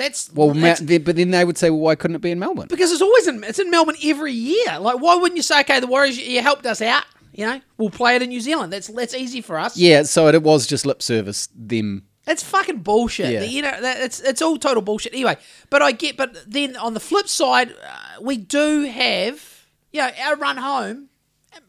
That's 0.00 0.30
Well, 0.32 0.48
Ma- 0.54 0.60
that's- 0.60 0.80
they- 0.80 0.98
but 0.98 1.14
then 1.16 1.30
they 1.30 1.44
would 1.44 1.58
say, 1.58 1.68
well, 1.70 1.80
why 1.80 1.94
couldn't 1.94 2.16
it 2.16 2.22
be 2.22 2.30
in 2.30 2.38
Melbourne? 2.38 2.68
because 2.68 2.90
it's 2.90 3.02
always 3.02 3.26
in 3.28 3.44
it's 3.44 3.58
in 3.58 3.70
Melbourne 3.70 3.96
every 4.02 4.32
year. 4.32 4.78
Like, 4.80 4.98
why 5.00 5.14
wouldn't 5.16 5.36
you 5.36 5.42
say, 5.42 5.60
okay, 5.60 5.78
the 5.78 5.86
Warriors, 5.86 6.16
you 6.18 6.40
helped 6.42 6.64
us 6.66 6.80
out. 6.80 7.04
You 7.34 7.46
know, 7.46 7.60
we'll 7.78 7.90
play 7.90 8.16
it 8.16 8.22
in 8.22 8.30
New 8.30 8.40
Zealand. 8.40 8.72
That's 8.72 8.88
that's 8.88 9.14
easy 9.14 9.40
for 9.42 9.58
us. 9.58 9.76
Yeah, 9.76 10.02
so 10.04 10.26
it 10.28 10.42
was 10.42 10.66
just 10.66 10.84
lip 10.86 11.00
service. 11.02 11.48
Them. 11.54 12.04
It's 12.26 12.42
fucking 12.42 12.78
bullshit. 12.78 13.30
Yeah. 13.32 13.42
You 13.42 13.62
know, 13.62 13.80
that, 13.80 14.00
it's 14.00 14.20
it's 14.20 14.40
all 14.42 14.56
total 14.56 14.82
bullshit. 14.82 15.12
Anyway, 15.12 15.36
but 15.68 15.82
I 15.82 15.92
get. 15.92 16.16
But 16.16 16.34
then 16.50 16.76
on 16.76 16.94
the 16.94 17.00
flip 17.00 17.28
side, 17.28 17.70
uh, 17.70 18.20
we 18.22 18.36
do 18.38 18.84
have 18.84 19.42
you 19.92 20.00
know 20.00 20.10
our 20.24 20.36
run 20.36 20.56
home 20.56 21.08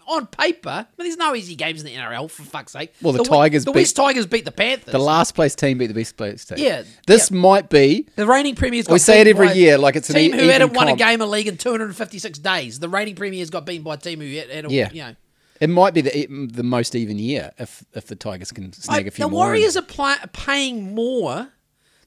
on 0.07 0.27
paper. 0.27 0.87
But 0.97 1.03
there's 1.03 1.17
no 1.17 1.35
easy 1.35 1.55
games 1.55 1.79
in 1.81 1.85
the 1.85 1.93
NRL 1.95 2.29
for 2.29 2.43
fuck's 2.43 2.73
sake. 2.73 2.91
Well, 3.01 3.13
the 3.13 3.21
We- 3.23 3.29
Tigers 3.29 3.65
the 3.65 3.71
beat- 3.71 3.81
West 3.81 3.95
Tigers 3.95 4.25
beat 4.25 4.45
the 4.45 4.51
Panthers. 4.51 4.91
The 4.91 4.97
last 4.99 5.35
place 5.35 5.55
team 5.55 5.77
beat 5.77 5.87
the 5.87 5.93
best 5.93 6.17
place 6.17 6.43
team. 6.45 6.57
Yeah, 6.59 6.83
This 7.07 7.31
might 7.31 7.69
be. 7.69 8.07
The 8.15 8.25
reigning 8.25 8.55
premiers. 8.55 8.87
Got 8.87 8.93
We 8.93 8.99
say 8.99 9.21
it 9.21 9.27
every 9.27 9.47
by 9.47 9.53
year, 9.53 9.77
like 9.77 9.95
it's 9.95 10.09
an 10.09 10.15
team 10.15 10.33
who 10.33 10.47
hadn't 10.47 10.73
won 10.73 10.87
a 10.89 10.95
game 10.95 11.21
of 11.21 11.29
league 11.29 11.47
in 11.47 11.57
256 11.57 12.39
days. 12.39 12.79
The 12.79 12.89
reigning 12.89 13.15
premiers 13.15 13.49
got 13.49 13.65
beaten 13.65 13.83
by 13.83 13.93
a 13.93 13.97
team 13.97 14.19
who 14.19 14.27
had, 14.35 14.49
had 14.49 14.65
a, 14.65 14.69
Yeah. 14.73 14.89
you 14.91 15.01
know. 15.03 15.15
It 15.59 15.69
might 15.69 15.93
be 15.93 16.01
the 16.01 16.27
the 16.51 16.63
most 16.63 16.95
even 16.95 17.19
year 17.19 17.51
if 17.59 17.85
if 17.93 18.07
the 18.07 18.15
Tigers 18.15 18.51
can 18.51 18.73
snag 18.73 19.05
I- 19.05 19.07
a 19.09 19.11
few 19.11 19.25
the 19.25 19.29
more. 19.29 19.45
Warriors 19.45 19.77
are 19.77 19.83
pla 19.83 20.15
paying 20.33 20.95
more. 20.95 21.49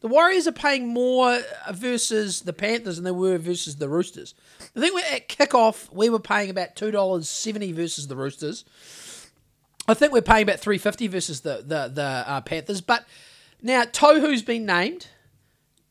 The 0.05 0.09
Warriors 0.09 0.47
are 0.47 0.53
paying 0.53 0.89
more 0.89 1.41
versus 1.73 2.43
the 2.43 2.53
Panthers 2.53 2.97
than 2.97 3.07
they 3.07 3.11
were 3.11 3.39
versus 3.39 3.77
the 3.77 3.89
Roosters. 3.89 4.35
I 4.77 4.81
think 4.81 4.95
we're 4.95 5.15
at 5.17 5.31
kickoff 5.31 5.91
we 5.95 6.11
were 6.11 6.21
paying 6.21 6.51
about 6.51 6.77
two 6.77 6.91
dollars 6.91 7.27
seventy 7.27 7.73
versus 7.73 8.07
the 8.07 8.15
Roosters. 8.15 8.67
I 9.89 9.95
think 9.95 10.13
we're 10.13 10.21
paying 10.21 10.43
about 10.43 10.61
three 10.61 10.77
fifty 10.77 11.07
versus 11.09 11.41
the 11.41 11.65
the 11.67 11.89
the 11.89 12.03
uh, 12.03 12.43
Panthers. 12.43 12.83
But 12.83 13.07
now 13.63 13.85
Tohu's 13.85 14.43
been 14.43 14.67
named. 14.67 15.07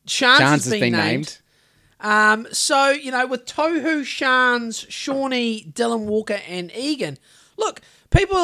Charnze, 0.05 0.41
has 0.41 0.69
been, 0.69 0.91
named. 0.91 1.39
Um, 1.99 2.45
so 2.51 2.91
you 2.91 3.09
know, 3.09 3.25
with 3.25 3.47
Tohu, 3.47 4.01
Charnze, 4.01 4.85
Shawnee, 4.91 5.65
Dylan 5.73 6.05
Walker, 6.05 6.39
and 6.47 6.71
Egan. 6.75 7.17
Look, 7.57 7.81
people. 8.13 8.37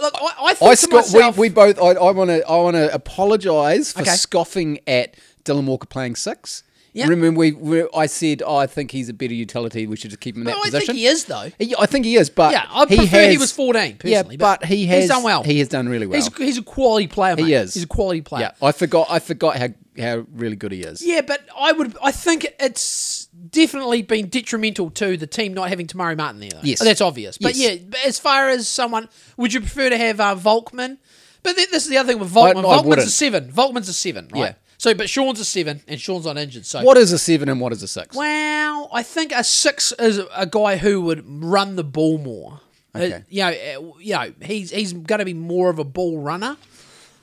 Look, 0.00 0.14
I, 0.14 0.34
I 0.40 0.54
think 0.54 0.68
I 0.70 0.74
to 0.74 0.76
sco- 0.76 0.96
myself, 0.96 1.36
we, 1.38 1.48
we 1.48 1.54
both. 1.54 1.78
I, 1.78 1.92
I 1.92 2.10
want 2.12 2.30
to. 2.30 2.46
I 2.48 2.56
want 2.56 2.76
to 2.76 2.92
apologise 2.94 3.92
for 3.92 4.02
Okay. 4.02 4.10
scoffing 4.10 4.78
at 4.86 5.16
Dylan 5.44 5.64
Walker 5.64 5.86
playing 5.86 6.16
six. 6.16 6.62
Yeah. 6.92 7.08
Remember, 7.08 7.38
we, 7.38 7.52
we 7.52 7.86
I 7.94 8.06
said, 8.06 8.42
oh, 8.46 8.56
I 8.56 8.66
think 8.66 8.90
he's 8.90 9.10
a 9.10 9.12
better 9.12 9.34
utility. 9.34 9.86
We 9.86 9.96
should 9.96 10.08
just 10.10 10.20
keep 10.22 10.34
him 10.34 10.42
in 10.42 10.46
that 10.46 10.52
No, 10.52 10.60
I 10.62 10.64
position. 10.70 10.86
think 10.86 10.98
he 10.98 11.06
is 11.06 11.24
though. 11.26 11.50
He- 11.58 11.74
I 11.78 11.84
think 11.84 12.06
he 12.06 12.16
is, 12.16 12.30
but 12.30 12.52
Yeah, 12.52 12.64
I 12.70 12.86
he 12.88 12.96
prefer 12.96 13.16
has, 13.18 13.32
he 13.32 13.36
was 13.38 13.52
14 13.52 13.96
personally. 13.98 14.36
yeah, 14.36 14.38
but, 14.38 14.64
he 14.64 14.86
has 14.86 15.02
he's 15.02 15.10
done 15.10 15.22
well. 15.22 15.42
He 15.42 15.58
has 15.58 15.68
done 15.68 15.90
really 15.90 16.06
well. 16.06 16.16
He's 16.18 16.34
he's 16.38 16.56
a 16.56 16.62
quality 16.62 17.06
player. 17.06 17.36
Mate. 17.36 17.50
is. 17.50 17.74
He's 17.74 17.82
a 17.82 17.86
quality 17.86 18.22
player. 18.22 18.50
yeah, 18.60 18.66
I 18.66 18.72
forgot. 18.72 19.08
I 19.10 19.18
forgot 19.18 19.56
how 19.58 19.68
how 19.98 20.24
really 20.32 20.56
good 20.56 20.72
he 20.72 20.80
is. 20.80 21.04
Yeah, 21.04 21.20
but 21.20 21.42
I 21.58 21.72
would. 21.72 21.94
I 22.02 22.12
think 22.12 22.46
it's 22.58 23.25
definitely 23.50 24.02
been 24.02 24.28
detrimental 24.28 24.90
to 24.90 25.16
the 25.16 25.26
team 25.26 25.54
not 25.54 25.68
having 25.68 25.86
Te 25.86 25.96
Maire 25.98 26.16
Martin 26.16 26.40
there. 26.40 26.50
Though. 26.50 26.60
Yes. 26.62 26.80
that's 26.82 27.00
obvious. 27.00 27.38
But 27.38 27.54
Yes. 27.56 27.80
yeah, 27.80 27.98
as 28.06 28.18
far 28.18 28.48
as 28.48 28.68
someone, 28.68 29.08
would 29.36 29.52
you 29.52 29.60
prefer 29.60 29.90
to 29.90 29.96
have 29.98 30.20
uh, 30.20 30.34
Volkman? 30.36 30.98
But 31.42 31.56
th- 31.56 31.70
this 31.70 31.84
is 31.84 31.90
the 31.90 31.98
other 31.98 32.12
thing 32.12 32.18
with 32.20 32.32
Volkman. 32.32 32.58
I 32.64 32.78
Volkman's 32.78 32.84
a 32.84 32.88
wouldn't. 32.88 33.08
seven. 33.10 33.52
Volkman's 33.52 33.88
a 33.88 33.92
seven, 33.92 34.28
right? 34.32 34.40
Yeah. 34.40 34.54
So, 34.78 34.92
but 34.94 35.08
Shaun's 35.08 35.40
a 35.40 35.44
seven, 35.44 35.80
and 35.88 35.98
Shaun's 36.00 36.26
not 36.26 36.36
injured. 36.36 36.66
So, 36.66 36.82
What 36.82 36.98
is 36.98 37.10
a 37.12 37.18
seven 37.18 37.48
and 37.48 37.60
what 37.60 37.72
is 37.72 37.82
a 37.82 37.88
six? 37.88 38.14
Well, 38.14 38.90
I 38.92 39.02
think 39.02 39.32
a 39.32 39.42
six 39.42 39.92
is 39.98 40.20
a 40.34 40.46
guy 40.46 40.76
who 40.76 41.00
would 41.02 41.24
run 41.26 41.76
the 41.76 41.84
ball 41.84 42.18
more. 42.18 42.60
Uh, 42.94 42.98
Okay. 42.98 43.24
you 43.28 43.42
know, 43.42 43.48
uh, 43.48 43.98
you 44.00 44.12
know, 44.14 44.32
he's 44.42 44.70
he's 44.70 44.92
going 44.92 45.18
to 45.20 45.24
be 45.24 45.34
more 45.34 45.70
of 45.70 45.78
a 45.78 45.84
ball 45.84 46.18
runner, 46.18 46.56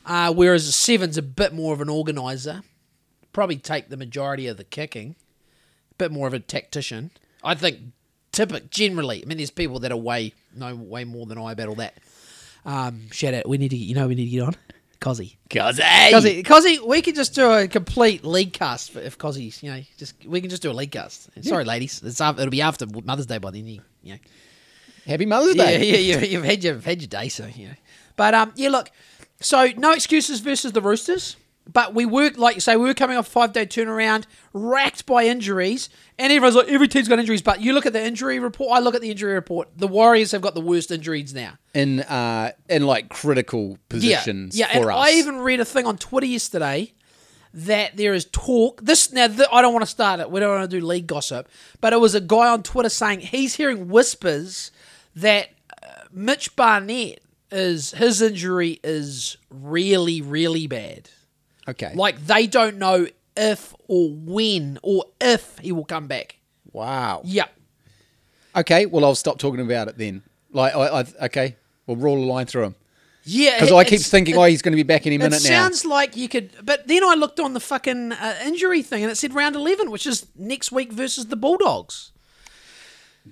uh, 0.06 0.34
whereas 0.34 0.68
a 0.68 0.72
seven's 0.72 1.18
a 1.18 1.22
bit 1.22 1.54
more 1.54 1.74
of 1.74 1.82
an 1.82 1.90
organizer. 1.90 2.64
Probably 3.34 3.58
take 3.58 3.90
the 3.90 3.98
majority 3.98 4.48
of 4.48 4.58
the 4.58 4.64
kicking. 4.64 5.16
Bit 5.98 6.12
more 6.12 6.28
of 6.28 6.34
a 6.34 6.40
tactician. 6.40 7.12
I 7.44 7.56
think. 7.56 7.80
Typic 8.32 8.72
generally, 8.72 9.22
I 9.22 9.28
mean, 9.28 9.38
there's 9.38 9.52
people 9.52 9.78
that 9.82 9.92
are 9.92 9.96
way 9.96 10.34
know 10.56 10.74
way 10.76 11.04
more 11.04 11.28
than 11.28 11.38
I 11.38 11.52
about 11.52 11.68
all 11.70 11.76
that. 11.76 11.94
Um, 12.66 13.12
shout 13.12 13.36
out. 13.36 13.48
We 13.48 13.60
need 13.60 13.70
to, 13.70 13.78
get, 13.78 13.86
you 13.86 13.94
know, 13.94 14.08
we 14.08 14.16
need 14.16 14.26
to 14.26 14.32
get 14.32 14.42
on. 14.42 14.56
Cozzy. 15.00 15.36
Cause 15.52 15.78
Cozzy, 15.78 16.44
Cozzy, 16.44 16.80
we 16.84 17.04
could 17.04 17.14
just 17.14 17.36
do 17.36 17.52
a 17.52 17.68
complete 17.68 18.24
league 18.26 18.52
cast 18.52 18.96
if 18.96 19.20
Cozzy's, 19.20 19.62
you 19.62 19.70
know, 19.72 19.82
just 20.00 20.16
we 20.26 20.42
can 20.42 20.50
just 20.50 20.64
do 20.64 20.72
a 20.72 20.74
league 20.74 20.90
cast. 20.90 21.30
Sorry, 21.44 21.64
ladies, 21.64 22.02
it's 22.04 22.20
af- 22.20 22.40
it'll 22.40 22.50
be 22.50 22.64
after 22.64 22.88
Mother's 22.88 23.28
Day 23.28 23.38
by 23.38 23.52
then. 23.52 23.68
You, 23.68 23.82
you 24.02 24.14
know. 24.14 24.20
Happy 25.06 25.28
Mother's 25.28 25.56
Yeah, 25.56 25.66
Day. 25.66 25.92
yeah, 25.92 25.98
you, 26.18 26.26
you've 26.26 26.44
had 26.46 26.64
your 26.64 26.74
you've 26.74 26.86
had 26.86 27.02
your 27.04 27.10
day, 27.10 27.30
so 27.30 27.46
you 27.46 27.68
know. 27.68 27.74
But 28.16 28.34
um, 28.34 28.52
yeah, 28.56 28.70
look, 28.70 28.90
so 29.42 29.68
no 29.78 29.92
excuses 29.92 30.40
versus 30.40 30.72
the 30.72 30.82
Roosters. 30.82 31.36
But 31.72 31.94
we 31.94 32.06
were, 32.06 32.30
like 32.36 32.56
you 32.56 32.62
say, 32.62 32.76
we 32.76 32.84
were 32.86 32.94
coming 32.94 33.16
off 33.16 33.28
a 33.28 33.32
five 33.32 33.54
day 33.54 33.66
turnaround, 33.66 34.26
racked 34.52 35.06
by 35.06 35.24
injuries, 35.26 35.88
and 36.20 36.32
everyone's 36.34 36.56
like, 36.56 36.68
every 36.68 36.90
team's 36.90 37.08
got 37.08 37.20
injuries. 37.20 37.42
But 37.42 37.62
you 37.62 37.74
look 37.74 37.86
at 37.86 37.94
the 37.94 38.04
injury 38.04 38.38
report. 38.40 38.72
I 38.74 38.80
look 38.80 38.96
at 38.96 39.02
the 39.02 39.10
injury 39.12 39.34
report. 39.34 39.70
The 39.78 39.88
Warriors 39.88 40.32
have 40.34 40.42
got 40.42 40.56
the 40.56 40.62
worst 40.62 40.92
injuries 40.92 41.34
now. 41.34 41.54
In 41.74 42.02
uh 42.02 42.52
in 42.70 42.86
like 42.86 43.10
critical 43.10 43.78
positions 43.90 44.58
Yeah, 44.58 44.68
yeah. 44.68 44.74
for 44.74 44.90
and 44.90 45.00
us. 45.00 45.08
I 45.08 45.12
even 45.14 45.38
read 45.40 45.60
a 45.62 45.66
thing 45.66 45.86
on 45.86 45.98
Twitter 45.98 46.28
yesterday 46.28 46.94
that 47.54 47.96
there 47.98 48.14
is 48.14 48.26
talk. 48.26 48.82
This 48.82 49.12
now, 49.14 49.28
th- 49.28 49.48
I 49.52 49.62
don't 49.62 49.74
want 49.74 49.84
to 49.86 49.90
start 49.92 50.20
it. 50.20 50.30
We 50.30 50.40
don't 50.40 50.58
want 50.58 50.70
to 50.70 50.80
do 50.80 50.86
league 50.86 51.08
gossip, 51.08 51.48
but 51.82 51.94
it 51.94 52.00
was 52.00 52.14
a 52.14 52.22
guy 52.22 52.50
on 52.50 52.64
Twitter 52.64 52.90
saying 52.90 53.22
he's 53.22 53.56
hearing 53.56 53.88
whispers 53.88 54.72
that 55.16 55.50
uh, 55.82 55.88
Mitch 56.12 56.56
Barnett 56.56 57.22
is 57.52 57.92
his 57.92 58.22
injury 58.22 58.80
is 58.84 59.38
really, 59.50 60.22
really 60.22 60.68
bad. 60.68 61.10
Okay. 61.68 61.94
Like 61.96 62.26
they 62.26 62.48
don't 62.48 62.78
know 62.78 63.08
if 63.38 63.74
or 63.88 64.10
when 64.12 64.80
or 64.84 65.06
if 65.22 65.58
he 65.60 65.72
will 65.72 65.86
come 65.86 66.08
back. 66.08 66.38
wow. 66.72 67.22
Yeah. 67.24 67.46
Okay. 68.56 68.86
Well, 68.86 69.04
I'll 69.06 69.16
stop 69.16 69.40
talking 69.40 69.62
about 69.62 69.88
it 69.88 69.98
then. 69.98 70.22
Like, 70.52 70.76
I, 70.76 71.00
I 71.02 71.06
okay. 71.26 71.56
We'll 71.88 71.98
roll 71.98 72.18
a 72.18 72.26
line 72.26 72.46
through 72.46 72.64
him 72.66 72.76
Yeah, 73.24 73.56
because 73.60 73.72
I 73.72 73.84
keep 73.84 74.00
thinking, 74.02 74.36
it- 74.36 74.38
oh, 74.38 74.44
he's 74.44 74.62
going 74.62 74.74
to 74.74 74.78
be 74.78 74.84
back 74.84 75.06
any 75.08 75.16
It 75.16 75.20
minute 75.20 75.42
now. 75.44 75.50
sounds 75.50 75.84
like 75.84 76.16
you 76.16 76.30
could, 76.30 76.52
but 76.64 76.88
then 76.88 77.04
I 77.04 77.16
looked 77.16 77.40
on 77.40 77.54
the 77.54 77.60
fucking 77.60 78.12
uh, 78.14 78.36
injury 78.46 78.82
thing 78.84 79.02
and 79.04 79.12
it 79.12 79.16
said 79.16 79.34
round 79.34 79.56
eleven, 79.56 79.90
which 79.90 80.06
is 80.06 80.28
next 80.36 80.72
week 80.72 80.92
versus 80.94 81.26
the 81.28 81.36
Bulldogs. 81.36 82.12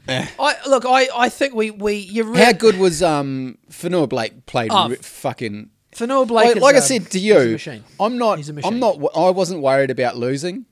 I 0.07 0.55
look, 0.67 0.85
I, 0.85 1.09
I 1.15 1.29
think 1.29 1.53
we 1.53 1.69
we 1.69 1.95
you 1.95 2.23
re- 2.23 2.39
How 2.39 2.53
good 2.53 2.77
was 2.77 3.03
um 3.03 3.57
Fonua-Blake 3.69 4.45
played? 4.45 4.71
Oh, 4.73 4.89
re- 4.89 4.95
fucking 4.95 5.69
Fonua-Blake. 5.95 6.55
like, 6.55 6.61
like 6.61 6.75
I 6.75 6.79
um, 6.79 6.83
said 6.83 7.09
to 7.11 7.19
you. 7.19 7.57
I'm 7.99 8.17
not. 8.17 8.39
A. 8.47 8.61
I'm 8.67 8.79
not. 8.79 8.97
I 9.15 9.29
wasn't 9.29 9.61
worried 9.61 9.91
about 9.91 10.17
losing. 10.17 10.65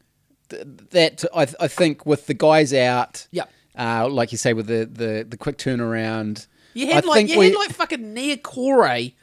Th- 0.50 0.64
That 0.92 1.26
I, 1.36 1.48
I 1.60 1.68
think 1.68 2.06
with 2.06 2.28
the 2.28 2.34
guys 2.34 2.74
out, 2.74 3.28
Yeah. 3.32 3.44
uh, 3.78 4.08
like 4.10 4.32
you 4.32 4.38
say, 4.38 4.54
with 4.54 4.68
the 4.68 4.86
the, 4.86 5.26
the 5.28 5.38
quick 5.38 5.58
turnaround, 5.58 6.48
You 6.74 6.88
I 6.90 6.94
had 6.94 7.06
like 7.06 7.18
think 7.18 7.30
you 7.32 7.40
we, 7.40 7.46
had 7.50 7.56
like 7.56 7.72
fucking 7.74 8.16
Niukore 8.16 9.14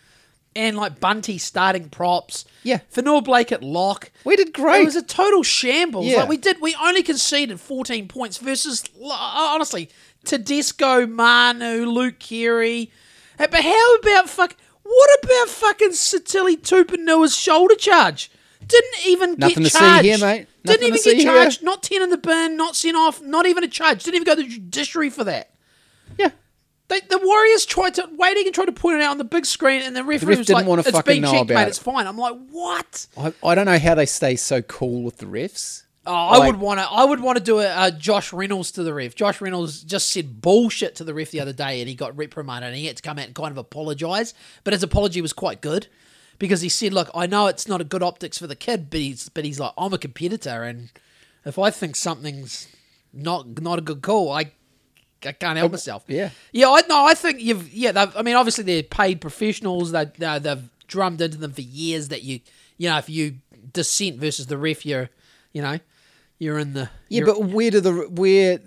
and 0.54 0.76
like 0.76 1.00
Bunty 1.00 1.38
starting 1.38 1.88
props. 1.88 2.44
Yeah. 2.62 2.80
Fonua-Blake 2.94 3.52
at 3.52 3.62
lock. 3.62 4.10
we 4.24 4.36
did 4.36 4.52
great. 4.52 4.82
It 4.82 4.84
was 4.86 4.96
a 4.96 5.02
total 5.02 5.42
shambles. 5.42 6.06
Yeah. 6.06 6.18
Like 6.20 6.28
we 6.28 6.36
did, 6.36 6.60
we 6.60 6.74
only 6.82 7.02
conceded 7.02 7.60
14 7.60 8.08
points 8.08 8.38
versus 8.38 8.82
honestly 9.02 9.90
Tedesco, 10.24 11.06
Manu, 11.06 11.86
Luke 11.86 12.18
Keary. 12.18 12.90
But 13.38 13.54
how 13.54 13.94
about 13.96 14.28
fuck? 14.30 14.56
What 14.86 15.10
about 15.24 15.48
fucking 15.48 15.90
Sitili 15.90 16.56
Tupouniua's 16.60 17.36
shoulder 17.36 17.74
charge? 17.74 18.30
Didn't 18.66 19.06
even 19.06 19.36
Nothing 19.38 19.62
get 19.62 19.64
to 19.64 19.70
see 19.70 19.78
charged. 19.78 20.04
here, 20.04 20.18
mate. 20.18 20.46
Didn't 20.64 20.80
Nothing 20.80 20.82
even 20.88 20.92
to 20.96 20.98
see 21.02 21.10
get 21.16 21.20
here. 21.22 21.32
charged. 21.34 21.62
Not 21.62 21.82
10 21.82 22.02
in 22.02 22.10
the 22.10 22.18
bin. 22.18 22.56
Not 22.56 22.74
sent 22.76 22.96
off. 22.96 23.20
Not 23.22 23.46
even 23.46 23.62
a 23.64 23.68
charge. 23.68 24.02
Didn't 24.04 24.16
even 24.16 24.24
go 24.26 24.34
to 24.36 24.42
the 24.42 24.48
judiciary 24.48 25.10
for 25.10 25.24
that. 25.24 25.50
yeah. 26.18 26.30
They, 26.88 27.00
the 27.00 27.18
Warriors 27.18 27.66
tried 27.66 27.94
to 27.94 28.08
waiting 28.12 28.46
and 28.46 28.54
tried 28.54 28.66
to 28.66 28.72
point 28.72 28.96
it 28.98 29.02
out 29.02 29.10
on 29.10 29.18
the 29.18 29.24
big 29.24 29.44
screen, 29.44 29.82
and 29.82 29.96
the 29.96 30.04
referee 30.04 30.28
ref 30.30 30.38
was 30.38 30.46
didn't 30.46 30.58
like, 30.60 30.66
wanna 30.68 30.82
"It's 30.82 30.90
fucking 30.92 31.14
been 31.14 31.22
know 31.22 31.32
checked, 31.32 31.50
about 31.50 31.54
mate. 31.56 31.62
it. 31.64 31.68
It's 31.70 31.78
fine." 31.80 32.06
I'm 32.06 32.16
like, 32.16 32.36
"What?" 32.52 33.08
I, 33.18 33.32
I 33.44 33.54
don't 33.56 33.66
know 33.66 33.76
how 33.78 33.96
they 33.96 34.06
stay 34.06 34.36
so 34.36 34.62
cool 34.62 35.02
with 35.02 35.16
the 35.18 35.26
refs. 35.26 35.82
Oh, 36.06 36.12
I 36.14 36.38
Like- 36.38 36.46
would 36.52 36.60
want 36.60 36.78
to. 36.80 36.86
I 36.86 37.04
would 37.04 37.20
want 37.20 37.36
to 37.38 37.42
do 37.44 37.58
a, 37.58 37.86
a 37.86 37.90
Josh 37.90 38.32
Reynolds 38.32 38.70
to 38.72 38.82
the 38.82 38.94
ref. 38.94 39.14
Josh 39.14 39.40
Reynolds 39.40 39.82
just 39.82 40.08
said 40.10 40.40
bullshit 40.40 40.94
to 40.96 41.04
the 41.04 41.12
ref 41.14 41.30
the 41.32 41.40
other 41.40 41.52
day, 41.52 41.80
and 41.80 41.88
he 41.88 41.94
got 41.94 42.16
reprimanded, 42.16 42.68
and 42.68 42.76
he 42.76 42.86
had 42.86 42.96
to 42.96 43.02
come 43.02 43.18
out 43.18 43.26
and 43.26 43.34
kind 43.34 43.50
of 43.50 43.58
apologise. 43.58 44.32
But 44.64 44.72
his 44.72 44.82
apology 44.82 45.20
was 45.20 45.32
quite 45.32 45.60
good 45.60 45.88
because 46.38 46.60
he 46.60 46.68
said, 46.68 46.92
"Look, 46.92 47.10
I 47.14 47.26
know 47.26 47.46
it's 47.48 47.66
not 47.66 47.80
a 47.80 47.84
good 47.84 48.02
optics 48.02 48.38
for 48.38 48.46
the 48.46 48.54
kid, 48.56 48.88
but 48.90 49.00
he's 49.00 49.28
but 49.28 49.44
he's 49.44 49.58
like, 49.58 49.72
I'm 49.76 49.92
a 49.92 49.98
competitor, 49.98 50.62
and 50.62 50.90
if 51.44 51.58
I 51.58 51.70
think 51.70 51.96
something's 51.96 52.68
not 53.12 53.60
not 53.60 53.78
a 53.78 53.82
good 53.82 54.02
call, 54.02 54.30
I 54.30 54.52
I 55.24 55.32
can't 55.32 55.58
help 55.58 55.70
oh, 55.70 55.72
myself." 55.72 56.04
yeah. 56.06 56.30
yeah. 56.52 56.68
I 56.68 56.82
no, 56.88 57.04
I 57.04 57.14
think 57.14 57.40
you've 57.40 57.72
yeah. 57.72 58.10
I 58.16 58.22
mean, 58.22 58.36
obviously 58.36 58.62
they're 58.64 58.82
paid 58.84 59.20
professionals. 59.20 59.90
They 59.92 60.04
they- 60.18 60.38
they've 60.38 60.68
drummed 60.86 61.20
into 61.20 61.36
them 61.36 61.52
for 61.52 61.62
years 61.62 62.08
that 62.08 62.22
you 62.22 62.38
you 62.78 62.88
know 62.88 62.98
if 62.98 63.10
you 63.10 63.38
dissent 63.72 64.18
versus 64.20 64.46
the 64.46 64.56
ref, 64.56 64.86
you're 64.86 65.10
you 65.52 65.62
know 65.62 65.80
you're 66.38 66.58
in 66.58 66.74
the 66.74 66.90
Yeah, 67.08 67.24
but 67.24 67.42
where 67.44 67.70
do 67.70 67.80
the 67.80 67.92
where? 68.10 68.58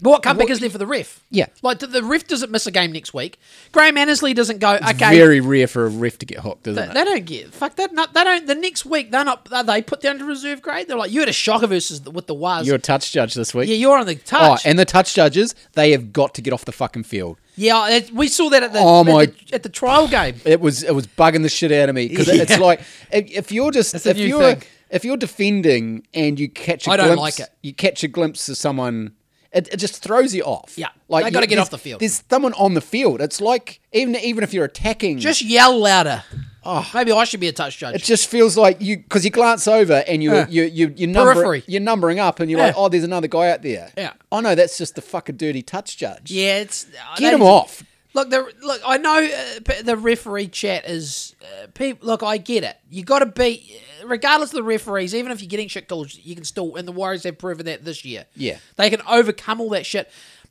but 0.00 0.10
what 0.10 0.22
comeback 0.24 0.48
what- 0.48 0.50
is 0.52 0.58
there 0.60 0.70
for 0.70 0.78
the 0.78 0.86
ref? 0.86 1.20
Yeah. 1.30 1.46
like 1.62 1.78
the, 1.78 1.86
the 1.86 2.02
ref 2.02 2.26
doesn't 2.26 2.50
miss 2.50 2.66
a 2.66 2.70
game 2.72 2.90
next 2.92 3.14
week. 3.14 3.38
Graham 3.70 3.96
Annesley 3.96 4.34
doesn't 4.34 4.58
go. 4.58 4.72
okay, 4.74 5.16
Very 5.16 5.40
rare 5.40 5.66
for 5.68 5.86
a 5.86 5.88
ref 5.88 6.18
to 6.18 6.26
get 6.26 6.40
hooked, 6.40 6.66
isn't 6.66 6.82
they, 6.82 6.90
it? 6.90 6.94
they 6.94 7.04
don't 7.04 7.24
get 7.24 7.54
fuck 7.54 7.76
that. 7.76 7.92
Not, 7.92 8.12
they 8.12 8.24
don't. 8.24 8.46
The 8.46 8.56
next 8.56 8.84
week 8.84 9.10
they're 9.12 9.24
not. 9.24 9.48
Are 9.52 9.62
they 9.62 9.80
put 9.82 10.00
down 10.00 10.18
to 10.18 10.24
reserve 10.24 10.60
grade? 10.62 10.88
They're 10.88 10.96
like 10.96 11.12
you 11.12 11.20
had 11.20 11.28
a 11.28 11.32
shocker 11.32 11.68
versus 11.68 12.00
the, 12.00 12.10
with 12.10 12.26
the 12.26 12.34
Waz. 12.34 12.66
You're 12.66 12.76
a 12.76 12.80
touch 12.80 13.12
judge 13.12 13.34
this 13.34 13.54
week. 13.54 13.68
yeah, 13.68 13.76
you're 13.76 13.96
on 13.96 14.06
the 14.06 14.16
touch. 14.16 14.62
Oh, 14.66 14.68
and 14.68 14.78
the 14.78 14.84
touch 14.84 15.14
judges, 15.14 15.54
they 15.74 15.92
have 15.92 16.12
got 16.12 16.34
to 16.34 16.42
get 16.42 16.52
off 16.52 16.64
the 16.64 16.72
fucking 16.72 17.04
field. 17.04 17.38
yeah, 17.54 17.88
it, 17.90 18.10
we 18.12 18.26
saw 18.28 18.48
that 18.50 18.62
at 18.64 18.72
the, 18.72 18.80
Oh, 18.80 19.00
at, 19.02 19.06
my- 19.06 19.26
the 19.26 19.34
at 19.52 19.62
the 19.62 19.68
trial 19.68 20.08
game. 20.08 20.34
It 20.44 20.60
was 20.60 20.82
it 20.82 20.94
was 20.94 21.06
bugging 21.06 21.42
the 21.42 21.48
shit 21.48 21.70
out 21.70 21.88
of 21.88 21.94
me 21.94 22.08
because 22.08 22.26
Yeah. 22.34 22.42
it's 22.42 22.58
like 22.58 22.80
if, 23.12 23.30
if 23.30 23.52
you're 23.52 23.70
just 23.70 23.92
That's 23.92 24.06
if 24.06 24.18
you're 24.18 24.54
thing. 24.56 24.62
If 24.92 25.04
you're 25.04 25.16
defending 25.16 26.06
and 26.14 26.38
you 26.38 26.48
catch 26.48 26.86
a 26.86 26.90
I 26.92 26.96
don't 26.96 27.16
like 27.16 27.40
it. 27.40 27.48
you 27.62 27.72
catch 27.74 28.04
a 28.04 28.08
glimpse 28.08 28.48
of 28.48 28.56
someone. 28.56 29.14
It, 29.52 29.68
it 29.68 29.76
just 29.76 30.02
throws 30.02 30.34
you 30.34 30.44
off. 30.44 30.78
Yeah. 30.78 30.88
like 31.08 31.24
They 31.24 31.30
gotta 31.30 31.46
get 31.46 31.58
off 31.58 31.68
the 31.70 31.76
field. 31.78 32.00
There's 32.00 32.22
someone 32.30 32.54
on 32.54 32.72
the 32.74 32.80
field. 32.80 33.20
It's 33.20 33.40
like 33.40 33.80
even 33.92 34.14
even 34.16 34.44
if 34.44 34.54
you're 34.54 34.64
attacking, 34.64 35.18
Just 35.18 35.42
yell 35.42 35.76
louder. 35.78 36.22
Oh, 36.64 36.88
maybe 36.94 37.10
I 37.10 37.24
should 37.24 37.40
be 37.40 37.48
a 37.48 37.52
touch 37.52 37.76
judge. 37.78 37.96
it 37.96 38.02
just 38.04 38.28
feels 38.28 38.56
like 38.56 38.80
you 38.80 38.96
because 38.98 39.24
you 39.24 39.30
glance 39.32 39.66
over 39.66 40.04
and 40.06 40.22
you 40.22 40.32
Yeah. 40.32 40.46
you 40.48 40.62
you 40.62 40.94
you 40.96 41.06
number 41.08 41.56
you're 41.66 41.80
numbering 41.80 42.20
up 42.20 42.38
and 42.40 42.50
you're 42.50 42.60
like, 42.60 42.74
oh, 42.76 42.88
there's 42.88 43.02
another 43.04 43.26
guy 43.28 43.50
out 43.50 43.62
there. 43.62 43.90
Yeah. 43.96 44.12
Oh 44.30 44.40
no, 44.40 44.54
that's 44.54 44.78
just 44.78 44.94
the 44.94 45.02
fucking 45.02 45.36
dirty 45.36 45.62
touch 45.62 45.96
judge. 45.98 46.30
yeah, 46.30 46.58
it's 46.58 46.86
uh, 46.86 47.16
get 47.16 47.30
they- 47.30 47.34
him 47.34 47.42
off. 47.42 47.82
Look, 48.14 48.30
the 48.30 48.52
look. 48.62 48.80
I 48.84 48.98
know 48.98 49.24
uh, 49.24 49.82
the 49.82 49.96
referee 49.96 50.48
chat 50.48 50.84
is 50.84 51.34
uh, 51.42 51.68
people. 51.74 52.06
Look, 52.06 52.22
I 52.22 52.36
get 52.36 52.62
it. 52.64 52.76
You 52.90 53.04
got 53.04 53.20
to 53.20 53.26
beat. 53.26 53.80
regardless 54.04 54.50
of 54.50 54.56
the 54.56 54.62
referees, 54.62 55.14
even 55.14 55.32
if 55.32 55.40
you're 55.40 55.48
getting 55.48 55.68
shit 55.68 55.88
calls, 55.88 56.18
you 56.22 56.34
can 56.34 56.44
still. 56.44 56.76
And 56.76 56.86
the 56.86 56.92
Warriors 56.92 57.24
have 57.24 57.38
proven 57.38 57.66
that 57.66 57.84
this 57.84 58.04
year. 58.04 58.26
Yeah. 58.34 58.58
they 58.76 58.90
can 58.90 59.00
overcome 59.08 59.60
all 59.60 59.70
that 59.70 59.86
shit. 59.86 60.10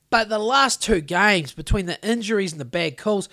But 0.09 0.27
the 0.27 0.39
last 0.39 0.81
two 0.81 0.99
games, 1.01 1.53
between 1.53 1.85
the 1.85 2.01
injuries 2.07 2.51
and 2.51 2.59
the 2.59 2.65
bad 2.65 2.97
calls, 2.97 3.29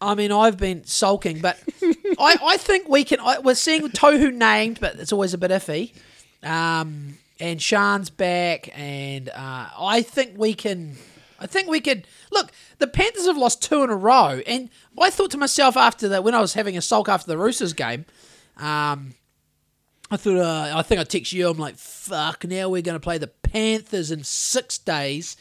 I 0.00 0.14
mean, 0.14 0.32
I've 0.32 0.56
been 0.56 0.84
sulking, 0.84 1.40
but 1.40 1.62
I, 2.18 2.36
I 2.42 2.56
think 2.56 2.88
we 2.88 3.04
can. 3.04 3.20
I, 3.20 3.38
we're 3.38 3.54
seeing 3.54 3.88
Tohu 3.90 4.32
named, 4.32 4.80
but 4.80 4.96
it's 4.96 5.12
always 5.12 5.34
a 5.34 5.38
bit 5.38 5.50
iffy. 5.50 5.92
Um, 6.42 7.18
and 7.38 7.60
Shaun's 7.60 8.10
back, 8.10 8.70
and 8.76 9.28
uh, 9.28 9.68
I 9.78 10.02
think 10.02 10.32
we 10.36 10.54
can. 10.54 10.96
I 11.38 11.46
think 11.46 11.68
we 11.68 11.80
could 11.80 12.06
look. 12.30 12.50
The 12.78 12.86
Panthers 12.86 13.26
have 13.26 13.36
lost 13.36 13.62
two 13.62 13.82
in 13.82 13.90
a 13.90 13.96
row, 13.96 14.40
and 14.46 14.70
I 14.98 15.10
thought 15.10 15.30
to 15.32 15.38
myself 15.38 15.76
after 15.76 16.08
that 16.08 16.24
when 16.24 16.34
I 16.34 16.40
was 16.40 16.54
having 16.54 16.76
a 16.76 16.82
sulk 16.82 17.08
after 17.08 17.26
the 17.26 17.38
Roosters 17.38 17.72
game. 17.72 18.06
Um, 18.56 19.14
I 20.10 20.16
thought 20.16 20.38
uh, 20.38 20.72
I 20.76 20.82
think 20.82 21.00
I 21.00 21.04
text 21.04 21.32
you. 21.32 21.48
I'm 21.48 21.58
like, 21.58 21.76
fuck. 21.76 22.44
Now 22.44 22.68
we're 22.68 22.82
going 22.82 22.96
to 22.96 23.00
play 23.00 23.18
the 23.18 23.28
Panthers 23.28 24.10
in 24.10 24.24
six 24.24 24.76
days, 24.76 25.36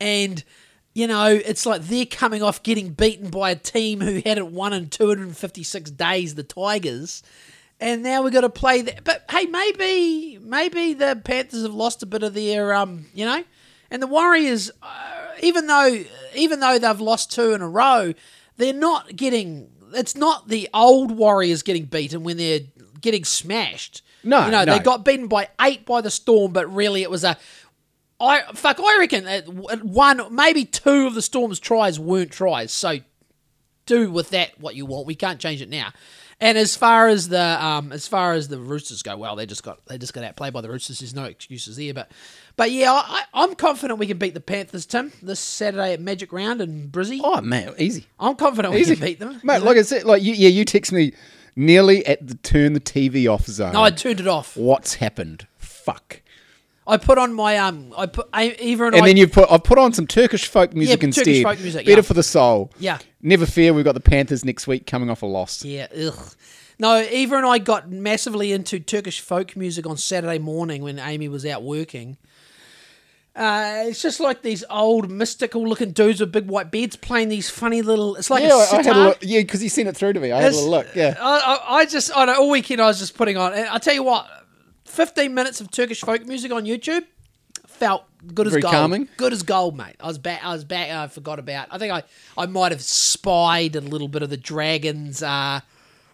and 0.00 0.42
you 0.94 1.06
know 1.06 1.26
it's 1.26 1.66
like 1.66 1.82
they're 1.82 2.06
coming 2.06 2.42
off 2.42 2.62
getting 2.62 2.90
beaten 2.90 3.30
by 3.30 3.50
a 3.50 3.56
team 3.56 4.00
who 4.00 4.20
hadn't 4.24 4.52
won 4.52 4.72
in 4.72 4.88
256 4.88 5.90
days, 5.92 6.36
the 6.36 6.44
Tigers, 6.44 7.22
and 7.80 8.04
now 8.04 8.22
we're 8.22 8.30
going 8.30 8.42
to 8.42 8.48
play 8.48 8.82
that. 8.82 9.02
But 9.02 9.24
hey, 9.28 9.46
maybe 9.46 10.38
maybe 10.40 10.94
the 10.94 11.20
Panthers 11.24 11.62
have 11.62 11.74
lost 11.74 12.04
a 12.04 12.06
bit 12.06 12.22
of 12.22 12.32
their 12.32 12.74
um, 12.74 13.06
you 13.12 13.24
know, 13.24 13.42
and 13.90 14.00
the 14.00 14.06
Warriors, 14.06 14.70
uh, 14.80 15.21
even 15.42 15.66
though 15.66 16.04
even 16.34 16.60
though 16.60 16.78
they've 16.78 17.00
lost 17.00 17.32
two 17.32 17.52
in 17.52 17.60
a 17.60 17.68
row, 17.68 18.14
they're 18.56 18.72
not 18.72 19.14
getting. 19.14 19.70
It's 19.94 20.16
not 20.16 20.48
the 20.48 20.70
old 20.72 21.10
Warriors 21.10 21.62
getting 21.62 21.84
beaten 21.84 22.22
when 22.22 22.38
they're 22.38 22.60
getting 23.00 23.24
smashed. 23.24 24.02
No, 24.24 24.46
you 24.46 24.52
know 24.52 24.64
no. 24.64 24.76
they 24.76 24.82
got 24.82 25.04
beaten 25.04 25.26
by 25.26 25.48
eight 25.60 25.84
by 25.84 26.00
the 26.00 26.10
Storm, 26.10 26.52
but 26.52 26.72
really 26.72 27.02
it 27.02 27.10
was 27.10 27.24
a. 27.24 27.36
I 28.20 28.42
fuck. 28.54 28.78
I 28.80 28.98
reckon 29.00 29.26
one, 29.82 30.34
maybe 30.34 30.64
two 30.64 31.06
of 31.06 31.14
the 31.14 31.22
Storm's 31.22 31.58
tries 31.58 31.98
weren't 31.98 32.30
tries. 32.30 32.72
So 32.72 32.98
do 33.84 34.10
with 34.10 34.30
that 34.30 34.58
what 34.60 34.76
you 34.76 34.86
want. 34.86 35.06
We 35.06 35.16
can't 35.16 35.40
change 35.40 35.60
it 35.60 35.68
now. 35.68 35.92
And 36.42 36.58
as 36.58 36.74
far 36.74 37.06
as 37.06 37.28
the 37.28 37.64
um, 37.64 37.92
as 37.92 38.08
far 38.08 38.32
as 38.32 38.48
the 38.48 38.58
Roosters 38.58 39.02
go, 39.02 39.16
well, 39.16 39.36
they 39.36 39.46
just 39.46 39.62
got 39.62 39.78
they 39.86 39.96
just 39.96 40.12
got 40.12 40.24
outplayed 40.24 40.52
by 40.52 40.60
the 40.60 40.68
Roosters. 40.68 40.98
There's 40.98 41.14
no 41.14 41.22
excuses 41.24 41.76
there. 41.76 41.94
But 41.94 42.10
but 42.56 42.72
yeah, 42.72 42.92
I, 42.92 43.22
I'm 43.32 43.54
confident 43.54 44.00
we 44.00 44.08
can 44.08 44.18
beat 44.18 44.34
the 44.34 44.40
Panthers, 44.40 44.84
Tim, 44.84 45.12
this 45.22 45.38
Saturday 45.38 45.92
at 45.92 46.00
Magic 46.00 46.32
Round 46.32 46.60
in 46.60 46.88
Brizzy. 46.90 47.20
Oh 47.22 47.40
man, 47.40 47.72
easy. 47.78 48.06
I'm 48.18 48.34
confident 48.34 48.74
we 48.74 48.80
Easy. 48.80 48.96
can 48.96 49.04
beat 49.04 49.20
them. 49.20 49.40
Mate, 49.44 49.62
like 49.62 49.76
I 49.76 49.82
said, 49.82 50.02
like 50.04 50.22
you, 50.22 50.34
yeah, 50.34 50.48
you 50.48 50.64
text 50.64 50.90
me 50.92 51.12
nearly 51.54 52.04
at 52.06 52.26
the 52.26 52.34
turn 52.34 52.72
the 52.72 52.80
TV 52.80 53.32
off 53.32 53.46
zone. 53.46 53.72
no, 53.74 53.82
I 53.84 53.90
turned 53.90 54.18
it 54.18 54.26
off. 54.26 54.56
What's 54.56 54.94
happened? 54.94 55.46
Fuck. 55.58 56.22
I 56.86 56.96
put 56.96 57.18
on 57.18 57.32
my 57.34 57.56
um. 57.58 57.94
I 57.96 58.06
put 58.06 58.28
I, 58.32 58.44
and, 58.60 58.80
And 58.80 58.96
I. 58.96 59.00
then 59.06 59.16
you 59.16 59.28
put 59.28 59.48
I've 59.48 59.62
put 59.62 59.78
on 59.78 59.92
some 59.92 60.08
Turkish 60.08 60.48
folk 60.48 60.74
music 60.74 61.00
Turkish 61.00 61.18
instead. 61.18 61.42
folk 61.44 61.60
music, 61.60 61.86
Better 61.86 61.98
yeah. 61.98 62.02
for 62.02 62.14
the 62.14 62.24
soul. 62.24 62.72
Yeah. 62.80 62.98
Never 63.22 63.46
fear, 63.46 63.72
we've 63.72 63.84
got 63.84 63.94
the 63.94 64.00
Panthers 64.00 64.44
next 64.44 64.66
week 64.66 64.86
coming 64.86 65.08
off 65.08 65.22
a 65.22 65.26
loss. 65.26 65.64
Yeah, 65.64 65.86
ugh. 65.96 66.34
No, 66.78 67.00
Eva 67.00 67.36
and 67.36 67.46
I 67.46 67.58
got 67.58 67.88
massively 67.90 68.50
into 68.52 68.80
Turkish 68.80 69.20
folk 69.20 69.54
music 69.56 69.86
on 69.86 69.96
Saturday 69.96 70.38
morning 70.38 70.82
when 70.82 70.98
Amy 70.98 71.28
was 71.28 71.46
out 71.46 71.62
working. 71.62 72.16
Uh, 73.34 73.84
it's 73.86 74.02
just 74.02 74.20
like 74.20 74.42
these 74.42 74.62
old 74.68 75.10
mystical 75.10 75.66
looking 75.66 75.92
dudes 75.92 76.20
with 76.20 76.32
big 76.32 76.48
white 76.48 76.70
beards 76.70 76.96
playing 76.96 77.28
these 77.30 77.48
funny 77.48 77.80
little. 77.80 78.16
It's 78.16 78.28
like 78.28 78.42
Yeah, 78.42 78.56
a 78.56 78.58
I, 78.58 78.60
I 78.62 78.64
sitar. 78.66 78.82
had 78.82 78.96
a 78.96 79.04
look. 79.04 79.18
Yeah, 79.22 79.40
because 79.40 79.62
you 79.62 79.68
sent 79.70 79.88
it 79.88 79.96
through 79.96 80.12
to 80.14 80.20
me. 80.20 80.32
I 80.32 80.36
had 80.36 80.44
a 80.44 80.48
It's- 80.48 80.56
little 80.56 80.70
look. 80.70 80.88
Yeah. 80.94 81.16
I, 81.20 81.38
I, 81.38 81.74
I 81.76 81.86
just, 81.86 82.10
I 82.14 82.24
know, 82.26 82.34
all 82.40 82.50
weekend 82.50 82.80
I 82.82 82.86
was 82.88 82.98
just 82.98 83.16
putting 83.16 83.36
on. 83.38 83.54
And 83.54 83.68
I 83.68 83.78
tell 83.78 83.94
you 83.94 84.02
what, 84.02 84.26
15 84.84 85.32
minutes 85.32 85.60
of 85.62 85.70
Turkish 85.70 86.00
folk 86.00 86.26
music 86.26 86.52
on 86.52 86.64
YouTube 86.64 87.04
felt 87.66 88.04
good 88.34 88.46
as 88.46 88.52
Very 88.52 88.62
gold. 88.62 88.72
calming? 88.74 89.08
Good 89.16 89.32
as 89.32 89.42
gold, 89.42 89.76
mate. 89.76 89.96
I 90.00 90.06
was 90.06 90.18
back. 90.18 90.44
I 90.44 90.52
was 90.52 90.64
back. 90.64 90.90
I 90.90 91.06
forgot 91.08 91.38
about. 91.38 91.68
I 91.70 91.78
think 91.78 91.92
I, 91.92 92.02
I 92.36 92.46
might 92.46 92.72
have 92.72 92.82
spied 92.82 93.76
a 93.76 93.80
little 93.80 94.08
bit 94.08 94.22
of 94.22 94.30
the 94.30 94.36
dragons. 94.36 95.22
Uh, 95.22 95.60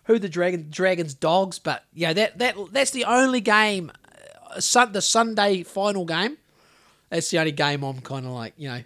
who 0.04 0.18
the 0.18 0.28
dragon 0.28 0.68
dragons 0.70 1.14
dogs? 1.14 1.58
But 1.58 1.84
yeah, 1.92 2.12
that 2.12 2.38
that 2.38 2.56
that's 2.72 2.90
the 2.92 3.04
only 3.04 3.40
game. 3.40 3.92
Uh, 4.50 4.60
sun, 4.60 4.92
the 4.92 5.02
Sunday 5.02 5.62
final 5.62 6.04
game. 6.04 6.38
That's 7.10 7.30
the 7.30 7.38
only 7.38 7.52
game 7.52 7.82
I'm 7.82 8.00
kind 8.00 8.26
of 8.26 8.32
like 8.32 8.54
you 8.56 8.68
know, 8.68 8.82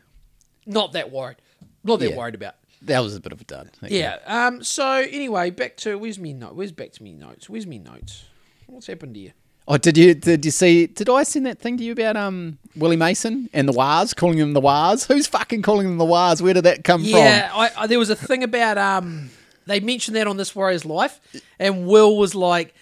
not 0.67 0.93
that 0.93 1.11
worried. 1.13 1.37
Not 1.85 1.99
that 2.01 2.11
Yeah. 2.11 2.17
worried 2.17 2.35
about. 2.35 2.55
That 2.83 2.99
was 3.01 3.15
a 3.15 3.21
bit 3.21 3.33
of 3.33 3.41
a 3.41 3.45
dud. 3.45 3.71
Okay. 3.85 3.99
Yeah. 4.01 4.19
Um. 4.27 4.65
So 4.65 4.85
anyway, 4.91 5.51
back 5.51 5.77
to 5.79 5.97
where's 5.99 6.19
me 6.19 6.33
note? 6.33 6.55
Where's 6.57 6.73
back 6.73 6.93
to 6.93 7.03
me 7.03 7.13
notes? 7.13 7.49
Where's 7.49 7.67
me 7.67 7.79
notes? 7.79 8.25
What's 8.67 8.87
happened 8.89 9.15
here? 9.15 9.35
Oh, 9.69 9.77
did 9.77 9.97
you 9.97 10.15
did 10.15 10.45
you 10.45 10.51
see? 10.51 10.87
Did 10.87 11.09
I 11.09 11.23
send 11.23 11.47
that 11.47 11.59
thing 11.59 11.77
to 11.79 11.85
you 11.85 11.93
about 11.93 12.17
um 12.17 12.59
Willie 12.77 12.97
Mason 12.97 13.49
and 13.53 13.69
the 13.69 13.73
Wars 13.73 14.13
calling 14.13 14.39
them 14.39 14.53
the 14.53 14.61
Wars? 14.61 15.05
Who's 15.07 15.27
fucking 15.27 15.63
calling 15.63 15.87
them 15.87 15.99
the 15.99 16.05
Wars? 16.05 16.43
Where 16.43 16.55
did 16.55 16.65
that 16.65 16.85
come 16.85 17.03
from? 17.03 17.11
Yeah. 17.11 17.51
I, 17.53 17.71
I, 17.77 17.87
there 17.87 17.99
was 17.99 18.11
a 18.11 18.17
thing 18.17 18.43
about 18.43 18.79
um. 18.79 19.31
They 19.67 19.79
mentioned 19.79 20.17
that 20.17 20.27
on 20.27 20.37
this 20.37 20.57
Warriors 20.57 20.85
Life, 20.85 21.21
and 21.61 21.87
Will 21.87 22.17
was 22.17 22.35
like, 22.35 22.75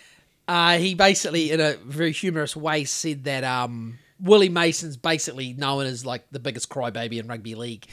uh, 0.48 0.78
he 0.78 0.94
basically 0.94 1.50
in 1.50 1.60
a 1.60 1.74
very 1.74 2.12
humorous 2.12 2.56
way 2.56 2.84
said 2.84 3.24
that 3.24 3.44
um 3.44 3.98
Willie 4.18 4.48
Mason's 4.48 4.96
basically 4.96 5.52
known 5.52 5.84
as 5.84 6.06
like 6.06 6.24
the 6.30 6.38
biggest 6.40 6.70
crybaby 6.70 7.20
in 7.20 7.26
rugby 7.26 7.54
league. 7.54 7.86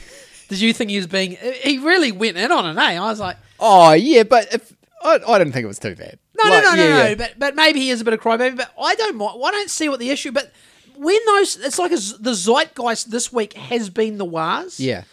Did 0.48 0.60
you 0.60 0.72
think 0.72 0.88
he 0.88 0.96
was 0.96 1.06
being? 1.06 1.36
He 1.62 1.78
really 1.78 2.10
went 2.10 2.38
in 2.38 2.50
on 2.50 2.64
it, 2.64 2.80
eh? 2.80 2.96
I 2.96 3.00
was 3.00 3.20
like. 3.20 3.36
Oh 3.60 3.92
yeah, 3.92 4.22
but 4.22 4.52
if 4.54 4.74
I, 5.02 5.20
I 5.26 5.38
didn't 5.38 5.52
think 5.52 5.64
it 5.64 5.68
was 5.68 5.78
too 5.78 5.94
bad. 5.94 6.18
No, 6.42 6.50
Like, 6.50 6.62
no, 6.64 6.74
no, 6.74 6.82
yeah, 6.82 6.88
no, 6.90 6.96
yeah. 7.02 7.08
no. 7.10 7.14
But 7.16 7.38
but 7.38 7.54
maybe 7.56 7.80
he 7.80 7.90
is 7.90 8.00
a 8.00 8.04
bit 8.04 8.14
of 8.14 8.20
crybaby. 8.20 8.56
But 8.56 8.72
I 8.80 8.94
don't 8.94 9.16
mind. 9.16 9.40
I 9.44 9.50
don't 9.50 9.70
see 9.70 9.88
what 9.88 9.98
the 10.00 10.10
issue. 10.10 10.32
But 10.32 10.52
when 10.96 11.18
those, 11.26 11.56
it's 11.56 11.78
like 11.78 11.92
a, 11.92 11.96
the 11.96 12.34
zeitgeist 12.34 13.10
this 13.10 13.32
week 13.32 13.52
has 13.54 13.90
been 13.90 14.18
the 14.18 14.24
Wars. 14.24 14.78
Yeah. 14.80 15.04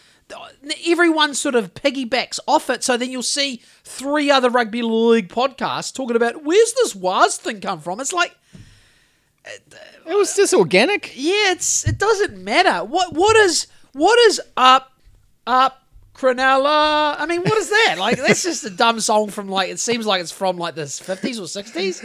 Everyone 0.88 1.34
sort 1.34 1.54
of 1.54 1.72
piggybacks 1.74 2.40
off 2.48 2.68
it. 2.70 2.82
So 2.82 2.96
then 2.96 3.10
you'll 3.12 3.22
see 3.22 3.62
three 3.84 4.28
other 4.30 4.50
rugby 4.50 4.82
league 4.82 5.28
podcasts 5.28 5.94
talking 5.94 6.16
about 6.16 6.42
where's 6.44 6.72
this 6.74 6.96
Wars 6.96 7.36
thing 7.36 7.60
come 7.60 7.80
from. 7.80 8.00
It's 8.00 8.12
like, 8.12 8.34
It 9.44 10.16
was 10.16 10.34
just 10.34 10.52
organic. 10.54 11.12
yeah, 11.14 11.52
it's 11.52 11.86
it 11.86 11.98
doesn't 11.98 12.36
matter. 12.42 12.84
What 12.84 13.12
what 13.14 13.36
is 13.36 13.68
what 13.92 14.18
is 14.20 14.40
up 14.56 14.92
up 15.46 15.85
Cronulla? 16.16 17.16
I 17.18 17.26
mean, 17.26 17.42
what 17.42 17.58
is 17.58 17.68
that? 17.68 17.96
Like 17.98 18.16
that's 18.18 18.42
just 18.42 18.64
a 18.64 18.70
dumb 18.70 19.00
song 19.00 19.28
from 19.30 19.48
like 19.48 19.70
it 19.70 19.78
seems 19.78 20.06
like 20.06 20.20
it's 20.20 20.32
from 20.32 20.56
like 20.56 20.74
the 20.74 20.86
fifties 20.86 21.38
or 21.38 21.46
sixties. 21.46 22.02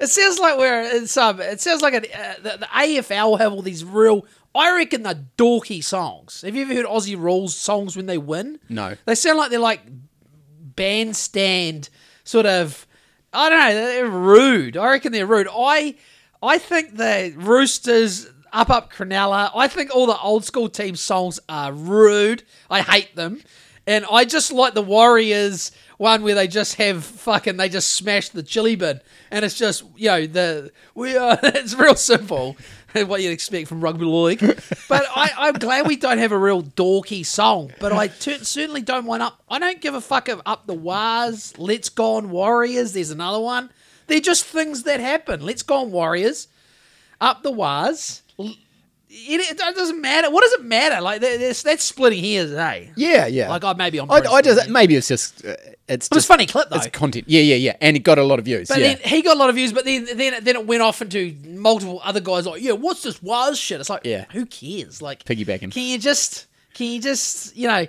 It 0.00 0.06
sounds 0.08 0.38
like 0.38 0.56
we're 0.56 0.80
it's 0.80 1.16
um 1.16 1.40
it 1.40 1.60
sounds 1.60 1.82
like 1.82 1.94
a, 1.94 1.98
uh, 1.98 2.34
the, 2.42 2.56
the 2.58 2.66
AFL 2.66 3.38
have 3.38 3.52
all 3.52 3.62
these 3.62 3.84
real. 3.84 4.24
I 4.54 4.74
reckon 4.74 5.02
they're 5.02 5.26
dorky 5.36 5.84
songs. 5.84 6.42
Have 6.42 6.56
you 6.56 6.62
ever 6.62 6.74
heard 6.74 6.86
Aussie 6.86 7.20
Rules 7.20 7.54
songs 7.54 7.96
when 7.96 8.06
they 8.06 8.18
win? 8.18 8.58
No. 8.68 8.96
They 9.04 9.14
sound 9.14 9.38
like 9.38 9.50
they're 9.50 9.60
like 9.60 9.82
bandstand 10.74 11.90
sort 12.24 12.46
of 12.46 12.86
I 13.32 13.48
don't 13.48 13.58
know, 13.58 13.74
they're 13.74 14.08
rude. 14.08 14.76
I 14.76 14.90
reckon 14.90 15.12
they're 15.12 15.26
rude. 15.26 15.48
I 15.54 15.96
I 16.42 16.58
think 16.58 16.96
the 16.96 17.34
Roosters 17.36 18.26
up 18.52 18.70
up 18.70 18.92
Cronulla, 18.92 19.50
I 19.54 19.68
think 19.68 19.94
all 19.94 20.06
the 20.06 20.18
old 20.18 20.44
school 20.44 20.68
team 20.68 20.96
songs 20.96 21.40
are 21.48 21.72
rude. 21.72 22.42
I 22.68 22.82
hate 22.82 23.16
them. 23.16 23.42
And 23.86 24.04
I 24.10 24.24
just 24.24 24.52
like 24.52 24.74
the 24.74 24.82
Warriors 24.82 25.72
one 26.00 26.22
where 26.22 26.34
they 26.34 26.48
just 26.48 26.76
have 26.76 27.04
fucking 27.04 27.58
they 27.58 27.68
just 27.68 27.92
smash 27.92 28.30
the 28.30 28.42
chili 28.42 28.74
bin. 28.74 29.00
And 29.30 29.44
it's 29.44 29.54
just 29.54 29.84
you 29.96 30.08
know 30.08 30.26
the 30.26 30.72
we 30.94 31.16
are 31.16 31.38
it's 31.42 31.74
real 31.74 31.94
simple 31.94 32.56
what 32.92 33.22
you'd 33.22 33.32
expect 33.32 33.68
from 33.68 33.82
rugby 33.82 34.04
league. 34.06 34.40
But 34.88 35.06
I, 35.14 35.30
I'm 35.36 35.54
glad 35.54 35.86
we 35.86 35.96
don't 35.96 36.18
have 36.18 36.32
a 36.32 36.38
real 36.38 36.62
dorky 36.62 37.24
song. 37.24 37.72
But 37.78 37.92
I 37.92 38.08
t- 38.08 38.38
certainly 38.38 38.80
don't 38.80 39.04
want 39.04 39.22
up 39.22 39.42
I 39.48 39.58
don't 39.58 39.80
give 39.80 39.94
a 39.94 40.00
fuck 40.00 40.28
if 40.28 40.40
up 40.46 40.66
the 40.66 40.74
Wars 40.74 41.52
Let's 41.58 41.88
Go 41.90 42.14
on 42.14 42.30
Warriors 42.30 42.94
there's 42.94 43.10
another 43.10 43.40
one. 43.40 43.70
They're 44.06 44.20
just 44.20 44.44
things 44.44 44.84
that 44.84 45.00
happen. 45.00 45.42
Let's 45.42 45.62
Go 45.62 45.82
on 45.82 45.90
Warriors 45.90 46.48
up 47.20 47.42
the 47.42 47.50
Wars 47.50 48.22
it, 49.12 49.50
it 49.50 49.58
doesn't 49.58 50.00
matter 50.00 50.30
what 50.30 50.42
does 50.42 50.52
it 50.52 50.64
matter 50.64 51.00
like 51.00 51.20
that's, 51.20 51.82
splitting 51.82 52.22
hairs 52.22 52.52
hey 52.52 52.90
Yeah, 52.94 53.26
yeah. 53.26 53.48
like 53.48 53.64
I 53.64 53.72
maybe 53.72 53.98
I'm 53.98 54.10
I, 54.10 54.18
I 54.18 54.40
just 54.40 54.68
maybe 54.68 54.94
it's 54.94 55.08
just 55.08 55.44
uh, 55.44 55.56
it's 55.88 56.08
But 56.08 56.18
it's 56.18 56.26
funny 56.26 56.46
clip 56.46 56.70
though 56.70 56.76
It's 56.76 56.86
content. 56.88 57.24
Yeah, 57.26 57.40
yeah, 57.40 57.56
yeah. 57.56 57.76
And 57.80 57.96
it 57.96 58.00
got 58.00 58.18
a 58.18 58.22
lot 58.22 58.38
of 58.38 58.44
views. 58.44 58.68
But 58.68 58.78
yeah. 58.78 58.94
then 58.94 58.98
he 59.04 59.22
got 59.22 59.36
a 59.36 59.38
lot 59.40 59.48
of 59.48 59.56
views, 59.56 59.72
but 59.72 59.84
then 59.84 60.04
then 60.14 60.44
then 60.44 60.54
it 60.56 60.66
went 60.66 60.82
off 60.82 61.02
into 61.02 61.36
multiple 61.44 62.00
other 62.04 62.20
guys 62.20 62.46
like, 62.46 62.62
yeah, 62.62 62.72
what's 62.72 63.02
this 63.02 63.20
Waz 63.20 63.58
shit? 63.58 63.80
It's 63.80 63.90
like, 63.90 64.04
Yeah. 64.04 64.26
who 64.30 64.46
cares? 64.46 65.02
Like 65.02 65.24
Piggybacking. 65.24 65.72
Can 65.72 65.82
you 65.82 65.98
just 65.98 66.46
can 66.74 66.86
you 66.86 67.00
just 67.00 67.56
you 67.56 67.66
know? 67.66 67.86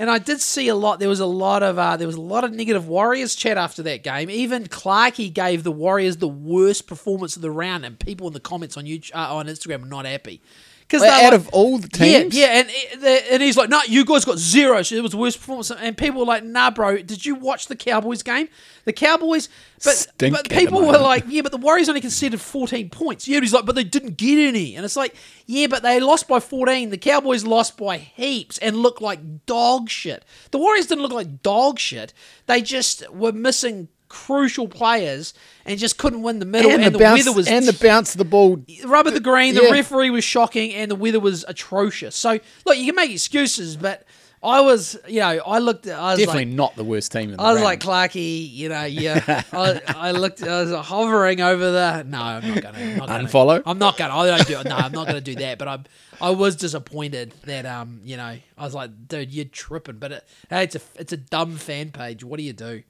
And 0.00 0.10
I 0.10 0.18
did 0.18 0.40
see 0.40 0.68
a 0.68 0.74
lot. 0.74 0.98
There 0.98 1.10
was 1.10 1.20
a 1.20 1.26
lot 1.26 1.62
of 1.62 1.78
uh, 1.78 1.98
there 1.98 2.06
was 2.06 2.16
a 2.16 2.22
lot 2.22 2.42
of 2.42 2.54
negative 2.54 2.88
Warriors 2.88 3.34
chat 3.34 3.58
after 3.58 3.82
that 3.82 4.02
game. 4.02 4.30
Even 4.30 4.64
Clarkey 4.64 5.30
gave 5.30 5.62
the 5.62 5.70
Warriors 5.70 6.16
the 6.16 6.26
worst 6.26 6.86
performance 6.86 7.36
of 7.36 7.42
the 7.42 7.50
round, 7.50 7.84
and 7.84 8.00
people 8.00 8.26
in 8.26 8.32
the 8.32 8.40
comments 8.40 8.78
on 8.78 8.86
YouTube 8.86 9.14
uh, 9.14 9.36
on 9.36 9.46
Instagram 9.46 9.82
were 9.82 9.88
not 9.88 10.06
happy. 10.06 10.40
Because 10.90 11.02
out 11.02 11.34
of 11.34 11.48
all 11.50 11.78
the 11.78 11.88
teams, 11.88 12.36
yeah, 12.36 12.46
yeah, 12.46 12.60
and 12.60 13.04
eh, 13.04 13.20
and 13.30 13.42
he's 13.42 13.56
like, 13.56 13.68
"No, 13.68 13.80
you 13.86 14.04
guys 14.04 14.24
got 14.24 14.38
zero. 14.38 14.82
So 14.82 14.96
it 14.96 15.02
was 15.02 15.12
the 15.12 15.18
worst 15.18 15.38
performance." 15.38 15.70
And 15.70 15.96
people 15.96 16.20
were 16.20 16.26
like, 16.26 16.42
"Nah, 16.42 16.70
bro, 16.70 16.98
did 17.02 17.24
you 17.24 17.36
watch 17.36 17.66
the 17.66 17.76
Cowboys 17.76 18.22
game? 18.22 18.48
The 18.84 18.92
Cowboys, 18.92 19.48
but 19.84 19.94
Stink 19.94 20.34
but 20.34 20.48
people 20.48 20.80
were 20.86 20.98
like, 20.98 21.24
yeah, 21.28 21.42
but 21.42 21.52
the 21.52 21.58
Warriors 21.58 21.88
only 21.88 22.00
conceded 22.00 22.40
14 22.40 22.88
points. 22.90 23.28
Yeah, 23.28 23.40
he's 23.40 23.52
like, 23.52 23.66
but 23.66 23.74
they 23.74 23.84
didn't 23.84 24.16
get 24.16 24.38
any, 24.38 24.74
and 24.74 24.84
it's 24.84 24.96
like, 24.96 25.14
yeah, 25.46 25.66
but 25.66 25.82
they 25.82 26.00
lost 26.00 26.26
by 26.26 26.40
14. 26.40 26.90
The 26.90 26.98
Cowboys 26.98 27.44
lost 27.44 27.76
by 27.76 27.98
heaps 27.98 28.58
and 28.58 28.76
looked 28.76 29.02
like 29.02 29.46
dog 29.46 29.90
shit. 29.90 30.24
The 30.50 30.58
Warriors 30.58 30.86
didn't 30.86 31.02
look 31.02 31.12
like 31.12 31.42
dog 31.42 31.78
shit. 31.78 32.14
They 32.46 32.62
just 32.62 33.08
were 33.10 33.32
missing 33.32 33.88
crucial 34.10 34.68
players 34.68 35.32
and 35.64 35.78
just 35.78 35.96
couldn't 35.96 36.20
win 36.22 36.38
the 36.40 36.44
middle. 36.44 36.70
and, 36.70 36.82
And, 36.84 36.94
the, 36.94 36.98
the, 36.98 37.04
bounce 37.04 37.20
weather 37.24 37.36
was 37.36 37.48
and 37.48 37.64
the 37.66 37.72
bounce 37.72 38.12
of 38.12 38.18
the 38.18 38.24
ball. 38.26 38.62
rub 38.84 39.06
at 39.06 39.14
the 39.14 39.20
green. 39.20 39.54
The 39.54 39.62
Yeah. 39.62 39.70
referee 39.70 40.10
was 40.10 40.24
shocking, 40.24 40.74
and 40.74 40.90
the 40.90 40.96
weather 40.96 41.20
was 41.20 41.44
atrocious. 41.48 42.14
So 42.16 42.38
look, 42.66 42.76
you 42.76 42.86
can 42.86 42.96
make 42.96 43.10
excuses, 43.10 43.76
but 43.76 44.04
I 44.42 44.60
was, 44.62 44.98
you 45.06 45.20
know, 45.20 45.38
I 45.46 45.58
looked. 45.58 45.86
I 45.86 46.12
was 46.12 46.18
Definitely 46.18 46.46
like, 46.46 46.54
not 46.54 46.74
the 46.74 46.82
worst 46.84 47.12
team 47.12 47.30
in 47.30 47.36
the 47.36 47.42
I 47.42 47.52
was 47.52 47.56
round. 47.62 47.64
like 47.64 47.80
Clarky, 47.80 48.50
you 48.50 48.68
know, 48.70 48.84
yeah. 48.84 49.42
I, 49.52 49.80
I 49.86 50.10
looked, 50.12 50.42
I 50.42 50.62
was 50.64 50.86
hovering 50.86 51.40
over 51.42 51.70
the. 51.70 52.04
No, 52.06 52.20
I'm 52.22 52.54
not 52.54 52.62
gonna. 52.62 52.78
I'm 52.78 52.96
not 52.96 53.08
gonna 53.08 53.24
Unfollow? 53.28 53.62
I'm 53.66 53.78
not 53.78 53.96
gonna. 53.96 54.16
I 54.16 54.26
don't 54.38 54.46
do. 54.46 54.68
No, 54.68 54.76
I'm 54.76 54.92
not 54.92 55.06
gonna 55.06 55.20
do 55.20 55.34
that. 55.36 55.58
But 55.58 55.68
I, 55.68 55.78
I 56.22 56.30
was 56.30 56.56
disappointed 56.56 57.34
that, 57.44 57.66
um, 57.66 58.00
you 58.02 58.16
know, 58.16 58.34
I 58.58 58.64
was 58.64 58.74
like, 58.74 58.90
dude, 59.08 59.30
you're 59.30 59.44
tripping. 59.44 59.98
But 59.98 60.12
it, 60.12 60.28
hey, 60.48 60.64
it's 60.64 60.74
a, 60.76 60.80
it's 60.96 61.12
a 61.12 61.16
dumb 61.18 61.56
fan 61.56 61.90
page. 61.92 62.24
What 62.24 62.38
do 62.38 62.42
you 62.42 62.54
do? 62.54 62.82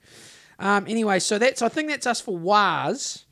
Um, 0.61 0.85
anyway, 0.87 1.19
so 1.19 1.39
that's. 1.39 1.63
I 1.63 1.69
think 1.69 1.89
that's 1.89 2.07
us 2.07 2.21
for 2.21 2.37
Waz. 2.37 3.25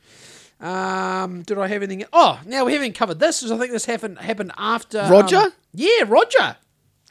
Um, 0.60 1.42
did 1.42 1.58
I 1.58 1.68
have 1.68 1.82
anything? 1.82 2.04
Oh, 2.12 2.40
now 2.44 2.64
we 2.64 2.72
haven't 2.72 2.94
covered 2.94 3.20
this. 3.20 3.48
I 3.48 3.56
think 3.58 3.70
this 3.70 3.84
happened 3.84 4.18
happened 4.18 4.52
after 4.56 5.00
um, 5.00 5.12
Roger? 5.12 5.52
yeah, 5.72 6.02
Roger. 6.06 6.56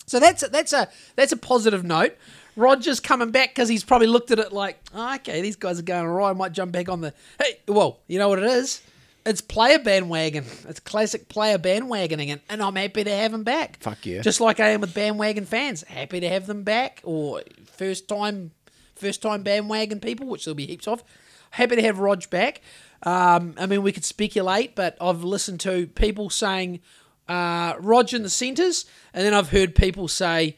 So 0.06 0.20
that's 0.20 0.44
a, 0.44 0.48
that's 0.50 0.74
a 0.74 0.90
that's 1.16 1.32
a 1.32 1.38
positive 1.38 1.84
note. 1.84 2.18
Roger's 2.56 3.00
coming 3.00 3.30
back 3.30 3.50
because 3.50 3.70
he's 3.70 3.84
probably 3.84 4.08
looked 4.08 4.32
at 4.32 4.40
it 4.40 4.52
like, 4.52 4.80
oh, 4.94 5.16
okay, 5.16 5.42
these 5.42 5.56
guys 5.56 5.80
are 5.80 5.84
going 5.84 6.08
all 6.08 6.16
right. 6.16 6.32
I 6.32 6.34
might 6.34 6.52
jump 6.54 6.72
back 6.72 6.90
on 6.90 7.02
the. 7.02 7.14
Hey, 7.40 7.60
well, 7.68 8.00
you 8.08 8.18
know 8.18 8.30
what 8.30 8.40
it 8.40 8.46
is? 8.46 8.82
It's 9.28 9.42
player 9.42 9.78
bandwagon. 9.78 10.46
It's 10.68 10.80
classic 10.80 11.30
player 11.30 11.60
bandwagoning, 11.60 12.30
and, 12.30 12.42
and 12.50 12.64
I'm 12.64 12.76
happy 12.76 13.04
to 13.04 13.12
have 13.12 13.34
him 13.34 13.44
back. 13.44 13.78
Fuck 13.82 14.06
yeah. 14.06 14.22
Just 14.22 14.42
like 14.42 14.60
I 14.60 14.70
am 14.70 14.82
with 14.82 14.94
bandwagon 14.94 15.46
fans, 15.46 15.84
happy 15.84 16.20
to 16.22 16.30
have 16.30 16.48
them 16.48 16.64
back, 16.64 17.02
or 17.04 17.44
first 17.66 18.08
time, 18.08 18.52
first 18.98 19.22
time 19.22 19.44
bandwagon 19.44 20.00
people, 20.00 20.28
which 20.28 20.46
there'll 20.46 20.56
be 20.56 20.68
heaps 20.68 20.88
of. 20.88 21.04
Happy 21.52 21.76
to 21.76 21.82
have 21.82 22.00
Rog 22.00 22.30
back. 22.30 22.62
Um, 23.04 23.54
I 23.58 23.66
mean, 23.68 23.84
we 23.84 23.92
could 23.92 24.06
speculate, 24.06 24.76
but 24.76 24.98
I've 25.00 25.24
listened 25.24 25.60
to 25.62 25.88
people 25.88 26.30
saying 26.30 26.82
uh, 27.28 27.76
Rog 27.80 28.14
in 28.14 28.24
the 28.24 28.30
centres, 28.30 28.86
and 29.14 29.26
then 29.26 29.34
I've 29.34 29.50
heard 29.50 29.76
people 29.76 30.08
say 30.08 30.58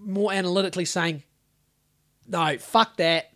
more 0.00 0.32
analytically 0.32 0.84
saying, 0.84 1.22
no, 2.26 2.56
fuck 2.58 2.96
that. 2.96 3.32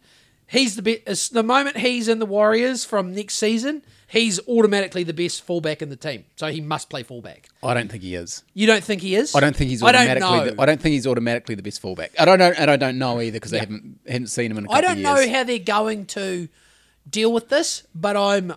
He's 0.51 0.77
the 0.77 0.83
best. 0.83 1.35
The 1.35 1.43
moment 1.43 1.77
he's 1.77 2.09
in 2.09 2.19
the 2.21 2.27
Warriors 2.27 2.83
from 2.85 3.15
next 3.15 3.35
season, 3.35 3.83
he's 4.07 4.41
automatically 4.49 5.05
the 5.05 5.13
best 5.13 5.43
fullback 5.43 5.83
in 5.83 5.91
the 5.91 5.97
team. 5.97 6.25
So 6.37 6.47
he 6.47 6.63
must 6.63 6.89
play 6.89 7.03
fullback. 7.03 7.51
I 7.63 7.75
don't 7.75 7.91
think 7.91 8.03
he 8.03 8.15
is. 8.15 8.43
You 8.55 8.67
don't 8.67 8.83
think 8.83 9.03
he 9.03 9.15
is? 9.15 9.35
I 9.35 9.41
don't 9.41 9.55
think 9.55 9.69
he's 9.69 9.83
I 9.83 9.93
don't 9.93 10.09
automatically. 10.09 10.39
know. 10.39 10.51
the, 10.57 10.63
I 10.63 10.65
don't 10.67 10.81
think 10.81 10.95
he's 10.95 11.07
automatically 11.07 11.55
the 11.55 11.63
best 11.63 11.81
fullback. 11.83 12.13
I 12.19 12.25
don't 12.25 12.39
know, 12.39 12.51
and 12.57 12.71
I 12.71 12.77
don't 12.77 12.97
know 12.99 13.21
either 13.21 13.37
because 13.37 13.53
I 13.53 13.59
haven't 13.59 14.01
haven't 14.07 14.29
seen 14.29 14.51
him 14.51 14.57
in 14.59 14.65
a 14.65 14.69
couple 14.69 14.79
I 14.79 14.81
don't 14.81 14.97
of 14.97 15.03
know 15.03 15.31
how 15.31 15.45
they're 15.45 15.59
going 15.59 16.07
to 16.07 16.49
deal 17.09 17.31
with 17.31 17.51
this, 17.51 17.87
but 17.95 18.17
I'm 18.17 18.55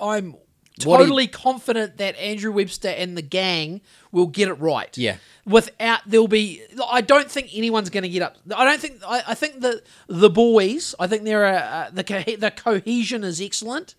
I'm 0.00 0.36
Do 0.80 0.90
you- 0.90 0.96
totally 0.96 1.26
confident 1.26 1.96
that 1.98 2.16
Andrew 2.16 2.52
Webster 2.52 2.88
and 2.88 3.16
the 3.16 3.22
gang 3.22 3.80
will 4.12 4.26
get 4.26 4.48
it 4.48 4.54
right. 4.54 4.96
Yeah. 4.98 5.16
Without 5.46 6.00
there'll 6.06 6.28
be 6.28 6.62
I 6.88 7.00
don't 7.00 7.30
think 7.30 7.50
anyone's 7.54 7.90
going 7.90 8.02
to 8.02 8.08
get 8.08 8.22
up. 8.22 8.36
I 8.54 8.64
don't 8.64 8.80
think 8.80 9.00
I, 9.06 9.22
I 9.28 9.34
think 9.34 9.60
that 9.60 9.82
the 10.08 10.30
boys, 10.30 10.94
I 10.98 11.06
think 11.06 11.24
they're 11.24 11.46
uh, 11.46 11.90
the 11.92 12.04
co- 12.04 12.22
the 12.36 12.50
cohesion 12.50 13.24
is 13.24 13.40
excellent. 13.40 13.94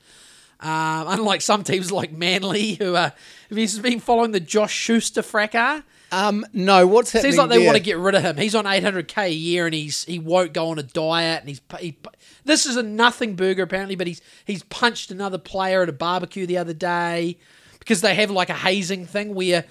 Um, 0.59 1.05
unlike 1.07 1.41
some 1.41 1.63
teams 1.63 1.91
like 1.91 2.11
Manly, 2.11 2.75
who 2.75 2.95
are 2.95 3.13
have 3.49 3.57
you 3.57 3.81
been 3.81 3.99
following 3.99 4.31
the 4.31 4.39
Josh 4.39 4.73
Schuster 4.73 5.23
fracas? 5.23 5.81
Um, 6.11 6.45
no, 6.53 6.85
what's 6.87 7.11
happening? 7.11 7.31
Seems 7.31 7.37
like 7.39 7.49
they 7.49 7.57
there? 7.57 7.65
want 7.65 7.77
to 7.77 7.83
get 7.83 7.97
rid 7.97 8.15
of 8.15 8.21
him. 8.21 8.37
He's 8.37 8.53
on 8.55 8.65
800k 8.65 9.25
a 9.27 9.33
year, 9.33 9.65
and 9.65 9.73
he's 9.73 10.03
he 10.05 10.19
won't 10.19 10.53
go 10.53 10.69
on 10.69 10.79
a 10.79 10.83
diet. 10.83 11.39
And 11.39 11.49
he's 11.49 11.61
he, 11.79 11.97
this 12.43 12.65
is 12.65 12.75
a 12.75 12.83
nothing 12.83 13.35
burger 13.35 13.63
apparently, 13.63 13.95
but 13.95 14.07
he's 14.07 14.21
he's 14.45 14.63
punched 14.63 15.11
another 15.11 15.37
player 15.37 15.81
at 15.83 15.89
a 15.89 15.93
barbecue 15.93 16.45
the 16.45 16.57
other 16.57 16.73
day 16.73 17.37
because 17.79 18.01
they 18.01 18.15
have 18.15 18.29
like 18.29 18.49
a 18.49 18.55
hazing 18.55 19.05
thing 19.05 19.33
where 19.33 19.65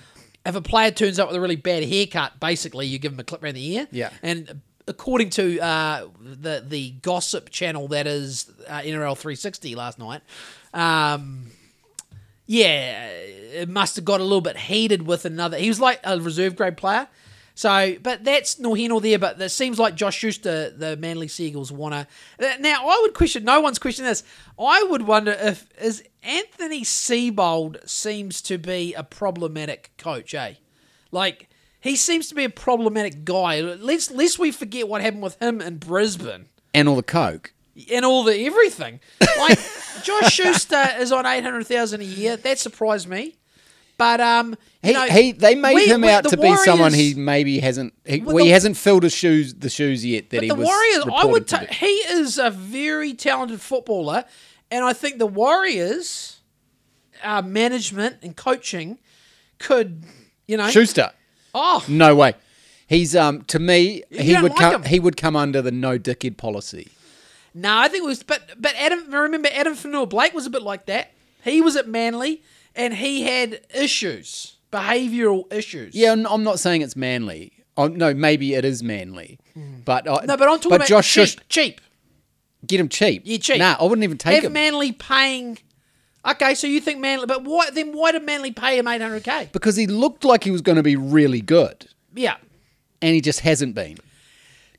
if 0.47 0.57
a 0.57 0.63
player 0.63 0.91
turns 0.91 1.19
up 1.19 1.29
with 1.29 1.37
a 1.37 1.41
really 1.41 1.57
bad 1.57 1.85
haircut, 1.85 2.41
basically 2.41 2.87
you 2.87 2.99
give 2.99 3.13
him 3.13 3.21
a 3.21 3.25
clip 3.25 3.43
around 3.43 3.55
the 3.55 3.75
ear. 3.75 3.89
Yeah. 3.91 4.11
and 4.23 4.63
according 4.89 5.31
to 5.31 5.61
uh, 5.61 6.07
the 6.21 6.65
the 6.67 6.91
gossip 7.03 7.51
channel 7.51 7.89
that 7.89 8.07
is 8.07 8.51
uh, 8.69 8.81
NRL 8.81 9.17
360 9.17 9.75
last 9.75 9.99
night. 9.99 10.23
Um, 10.75 11.47
yeah, 12.51 13.07
it 13.07 13.69
must 13.69 13.95
have 13.95 14.05
got 14.05 14.19
a 14.19 14.25
little 14.25 14.41
bit 14.41 14.57
heated 14.57 15.07
with 15.07 15.25
another. 15.25 15.57
He 15.57 15.69
was 15.69 15.79
like 15.79 16.01
a 16.03 16.19
reserve 16.19 16.57
grade 16.57 16.77
player. 16.77 17.07
So, 17.55 17.95
but 18.03 18.25
that's 18.25 18.59
nor 18.59 18.77
here 18.77 18.89
nor 18.89 19.01
there. 19.01 19.21
But 19.21 19.41
it 19.41 19.51
seems 19.51 19.79
like 19.79 19.95
Josh 19.95 20.17
Schuster, 20.17 20.71
the 20.71 20.97
Manly 20.97 21.29
Seagulls, 21.29 21.71
want 21.71 21.95
to. 21.95 22.59
Now, 22.59 22.89
I 22.89 22.99
would 23.03 23.15
question. 23.15 23.45
No 23.45 23.61
one's 23.61 23.79
questioning 23.79 24.09
this. 24.09 24.25
I 24.59 24.83
would 24.83 25.03
wonder 25.03 25.31
if 25.31 25.69
is 25.81 26.03
Anthony 26.25 26.83
Seibold 26.83 27.89
seems 27.89 28.43
to 28.43 28.59
be 28.59 28.95
a 28.95 29.05
problematic 29.05 29.93
coach, 29.97 30.35
eh? 30.35 30.55
Like 31.13 31.51
he 31.81 31.95
seems 31.95 32.27
to 32.31 32.35
be 32.35 32.43
a 32.43 32.51
problematic 32.51 33.25
guy. 33.25 33.61
Let's 33.61 34.11
lest 34.11 34.41
we 34.41 34.51
forget 34.51 34.89
what 34.89 35.03
happened 35.03 35.23
with 35.23 35.41
him 35.41 35.61
in 35.61 35.77
Brisbane 35.77 36.47
and 36.75 36.89
all 36.89 36.97
the 36.97 37.05
coke. 37.05 37.53
And 37.93 38.05
all 38.05 38.25
the 38.25 38.37
everything. 38.47 39.01
Like 39.39 39.59
Josh 40.03 40.33
Schuster 40.33 40.85
is 40.99 41.13
on 41.13 41.27
eight 41.27 41.43
hundred 41.45 41.67
thousand 41.67 42.01
a 42.01 42.05
year. 42.05 42.37
That 42.37 42.59
surprised 42.59 43.09
me. 43.09 43.37
But 43.99 44.19
um, 44.21 44.57
He, 44.83 44.93
know, 44.95 45.03
he 45.05 45.33
they 45.33 45.55
made 45.55 45.75
we- 45.75 45.87
him 45.87 46.01
we- 46.01 46.09
out 46.09 46.25
to 46.31 46.37
be 46.39 46.57
someone 46.57 46.95
he 46.95 47.13
maybe 47.15 47.59
hasn't. 47.61 47.93
He, 48.07 48.21
Well, 48.23 48.39
he 48.39 48.49
hasn't 48.51 48.79
filled 48.79 49.03
his 49.03 49.13
shoes 49.15 49.53
the 49.55 49.69
shoes 49.69 50.05
yet 50.07 50.31
that 50.31 50.39
But 50.39 50.43
he 50.45 50.49
the 50.49 50.55
was. 50.55 50.65
Warriors, 50.67 51.05
I 51.15 51.25
would. 51.27 51.47
ta- 51.47 51.67
he 51.71 51.87
is 51.87 52.39
a 52.39 52.51
very 52.51 53.13
talented 53.13 53.61
footballer, 53.61 54.25
and 54.71 54.83
I 54.87 54.95
think 54.95 55.19
the 55.19 55.27
Warriors, 55.27 56.41
uh, 57.23 57.43
management 57.43 58.17
and 58.23 58.35
coaching, 58.35 58.99
could 59.59 60.03
you 60.49 60.57
know. 60.57 60.71
Schuster. 60.71 61.11
Oh, 61.55 61.85
No 61.89 62.15
way. 62.17 62.35
He's 62.87 63.15
um 63.15 63.43
to 63.45 63.59
me 63.59 64.03
he 64.11 64.35
would 64.41 64.53
like 64.53 64.59
come 64.61 64.75
him? 64.77 64.89
he 64.89 64.99
would 64.99 65.17
come 65.19 65.37
under 65.37 65.61
the 65.61 65.71
no 65.73 65.99
dickhead 65.99 66.37
policy. 66.39 66.89
No, 67.55 67.77
I 67.79 67.89
think 67.89 68.05
it 68.05 68.07
was, 68.07 68.23
but 68.23 68.43
but 68.59 68.75
Adam. 68.77 69.11
Remember, 69.11 69.49
Adam 69.53 69.75
Fonua-Blake 69.75 70.33
was 70.35 70.47
a 70.47 70.51
bit 70.51 70.63
like 70.63 70.87
that. 70.87 71.13
He 71.43 71.61
was 71.61 71.75
at 71.77 71.89
Manly, 71.89 72.43
and 72.77 72.95
he 72.95 73.23
had 73.23 73.61
issues, 73.75 74.57
behavioural 74.73 75.53
issues. 75.53 75.95
Yeah, 75.95 76.13
I'm 76.13 76.45
not 76.45 76.59
saying 76.61 76.83
it's 76.83 76.97
manly. 76.97 77.53
Oh, 77.77 77.87
no, 77.89 78.13
maybe 78.13 78.55
it 78.55 78.65
is 78.65 78.83
manly, 78.83 79.39
but 79.85 80.07
uh, 80.07 80.21
No, 80.27 80.37
but 80.37 80.49
I'm 80.49 80.57
talking 80.59 80.71
but 80.71 80.77
about 80.77 80.89
Josh 80.89 81.13
cheap. 81.15 81.41
Cheap. 81.49 81.81
get 82.67 82.79
him 82.79 82.89
cheap. 82.91 83.23
Yeah, 83.25 83.39
cheap. 83.39 83.59
Nah, 83.59 83.77
I 83.81 83.85
wouldn't 83.85 84.05
even 84.05 84.19
take 84.19 84.35
Have 84.35 84.45
him 84.45 84.53
Manly 84.53 84.93
paying. 84.93 85.59
Okay, 86.29 86.55
so 86.55 86.67
you 86.67 86.81
think 86.81 87.01
Manly, 87.01 87.25
but 87.27 87.45
why 87.45 87.71
then? 87.71 87.93
Why 87.97 88.13
did 88.13 88.23
Manly 88.25 88.53
pay 88.53 88.79
him 88.79 88.87
eight 88.87 89.01
hundred 89.01 89.25
k? 89.25 89.49
because 89.53 89.77
he 89.77 89.87
looked 89.87 90.25
like 90.25 90.45
he 90.45 90.51
was 90.51 90.61
going 90.61 90.77
to 90.77 90.83
be 90.83 90.95
really 90.97 91.41
good, 91.41 91.87
Yeah. 92.15 92.37
and 93.01 93.15
he 93.15 93.21
just 93.23 93.41
hasn't 93.41 93.75
been. 93.75 93.97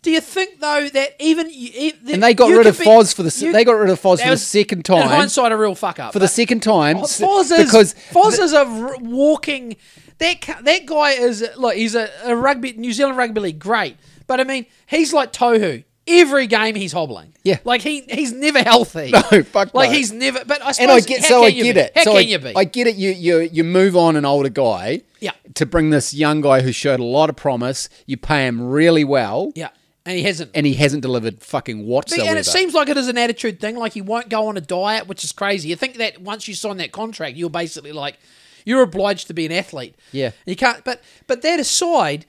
Do 0.03 0.09
you 0.09 0.19
think 0.21 0.59
though 0.59 0.89
that 0.89 1.15
even 1.19 1.47
you, 1.51 1.91
that 2.03 2.13
And 2.13 2.23
they 2.23 2.33
got 2.33 2.49
rid 2.49 2.65
of 2.65 2.77
be- 2.79 2.85
Foz 2.85 3.13
for 3.13 3.21
the 3.23 3.45
you- 3.45 3.51
they 3.53 3.63
got 3.63 3.73
rid 3.73 3.89
of 3.89 4.01
Foz 4.01 4.19
for 4.19 4.25
the 4.25 4.31
was, 4.31 4.47
second 4.47 4.79
In 4.79 4.83
time. 4.83 5.07
hindsight, 5.07 5.51
a 5.51 5.57
real 5.57 5.75
fuck 5.75 5.99
up 5.99 6.13
for 6.13 6.19
the 6.19 6.27
second 6.27 6.61
time 6.63 6.97
Oh, 6.97 7.01
Foz 7.03 7.51
is 7.51 7.65
because 7.65 7.93
Foz 8.11 8.39
is 8.39 8.53
a 8.53 8.65
walking. 8.99 9.75
That 10.17 10.41
that 10.63 10.85
guy 10.85 11.11
is 11.11 11.45
look. 11.57 11.75
He's 11.75 11.95
a, 11.95 12.09
a 12.23 12.35
rugby 12.35 12.73
New 12.73 12.93
Zealand 12.93 13.17
rugby 13.17 13.41
league 13.41 13.59
great, 13.59 13.97
but 14.27 14.39
I 14.39 14.43
mean 14.43 14.65
he's 14.87 15.13
like 15.13 15.33
Tohu. 15.33 15.83
Every 16.07 16.47
game 16.47 16.73
he's 16.73 16.93
hobbling. 16.93 17.33
Yeah. 17.43 17.59
like 17.63 17.81
he 17.83 18.01
he's 18.09 18.31
never 18.33 18.59
healthy. 18.63 19.11
No, 19.31 19.43
fuck 19.43 19.73
Like 19.75 19.91
no. 19.91 19.95
he's 19.95 20.11
never. 20.11 20.43
But 20.45 20.61
I 20.63 20.71
suppose 20.71 20.79
and 20.79 20.91
I 20.91 20.99
get 21.01 21.23
so 21.23 21.43
I 21.43 21.51
get 21.51 21.75
be? 21.75 21.79
it. 21.79 21.91
How 21.95 22.03
so 22.03 22.11
can 22.11 22.17
I, 22.17 22.21
you 22.21 22.39
be? 22.39 22.53
I 22.55 22.63
get 22.63 22.87
it. 22.87 22.95
You 22.95 23.11
you 23.11 23.39
you 23.41 23.63
move 23.63 23.95
on 23.95 24.15
an 24.15 24.25
older 24.25 24.49
guy. 24.49 25.01
Yeah. 25.19 25.31
To 25.55 25.65
bring 25.67 25.91
this 25.91 26.11
young 26.13 26.41
guy 26.41 26.61
who 26.61 26.71
showed 26.71 26.99
a 26.99 27.03
lot 27.03 27.29
of 27.29 27.35
promise, 27.35 27.87
you 28.07 28.17
pay 28.17 28.47
him 28.47 28.61
really 28.61 29.03
well. 29.03 29.51
yeah, 29.55 29.69
and 30.05 30.17
he 30.17 30.23
hasn't. 30.23 30.51
And 30.53 30.65
he 30.65 30.73
hasn't 30.73 31.01
delivered 31.01 31.41
fucking 31.41 31.85
whatsoever. 31.85 32.29
and 32.29 32.39
it 32.39 32.45
seems 32.45 32.73
like 32.73 32.89
it 32.89 32.97
is 32.97 33.07
an 33.07 33.17
attitude 33.17 33.59
thing. 33.59 33.75
Like 33.75 33.93
he 33.93 34.01
won't 34.01 34.29
go 34.29 34.47
on 34.47 34.57
a 34.57 34.61
diet, 34.61 35.07
which 35.07 35.23
is 35.23 35.31
crazy. 35.31 35.69
You 35.69 35.75
think 35.75 35.95
that 35.97 36.21
once 36.21 36.47
you 36.47 36.55
sign 36.55 36.77
that 36.77 36.91
contract, 36.91 37.37
you're 37.37 37.49
basically 37.49 37.91
like 37.91 38.17
you're 38.65 38.81
obliged 38.81 39.27
to 39.27 39.33
be 39.33 39.45
an 39.45 39.51
athlete. 39.51 39.95
Yeah. 40.11 40.31
you 40.45 40.55
can't. 40.55 40.83
But 40.83 41.01
but 41.27 41.41
that 41.43 41.59
aside, 41.59 42.25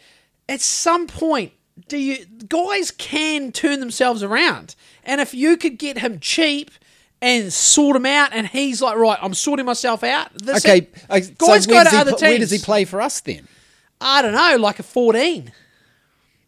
at 0.48 0.60
some 0.60 1.06
point, 1.06 1.52
do 1.88 1.96
you 1.96 2.24
guys 2.48 2.90
can 2.90 3.52
turn 3.52 3.80
themselves 3.80 4.22
around? 4.22 4.74
And 5.04 5.20
if 5.20 5.32
you 5.34 5.56
could 5.56 5.78
get 5.78 5.98
him 5.98 6.20
cheap. 6.20 6.70
and 7.24 7.52
sort 7.52 7.94
him 7.94 8.04
out. 8.04 8.30
And 8.32 8.48
he's 8.48 8.82
like, 8.82 8.96
right, 8.96 9.16
I'm 9.22 9.32
sorting 9.32 9.64
myself 9.64 10.02
out. 10.02 10.34
This 10.34 10.64
Okay, 10.66 10.88
uh, 11.08 11.20
guys 11.38 11.68
where 11.68 11.84
go 11.84 11.88
to 11.88 11.90
he 11.90 11.96
other 11.96 12.10
pl- 12.16 12.28
Where 12.28 12.38
does 12.38 12.50
he 12.50 12.58
play 12.58 12.84
for 12.84 13.00
us 13.00 13.20
then? 13.20 13.46
I 14.00 14.22
don't 14.22 14.32
know, 14.34 14.56
like 14.58 14.80
a 14.80 14.82
14 14.82 15.52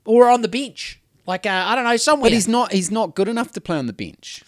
or 0.05 0.29
on 0.29 0.43
the 0.43 0.49
bench. 0.49 1.01
Like, 1.27 1.47
uh, 1.47 1.51
I 1.67 1.75
don't 1.75 1.85
know, 1.85 1.97
somewhere. 1.97 2.27
But 2.31 2.33
he's 2.35 2.49
not. 2.49 2.73
He's 2.73 2.91
not 2.91 3.15
good 3.15 3.29
enough 3.29 3.53
to 3.53 3.61
play 3.61 3.77
on 3.79 3.87
the 3.87 3.93
bench 3.93 4.43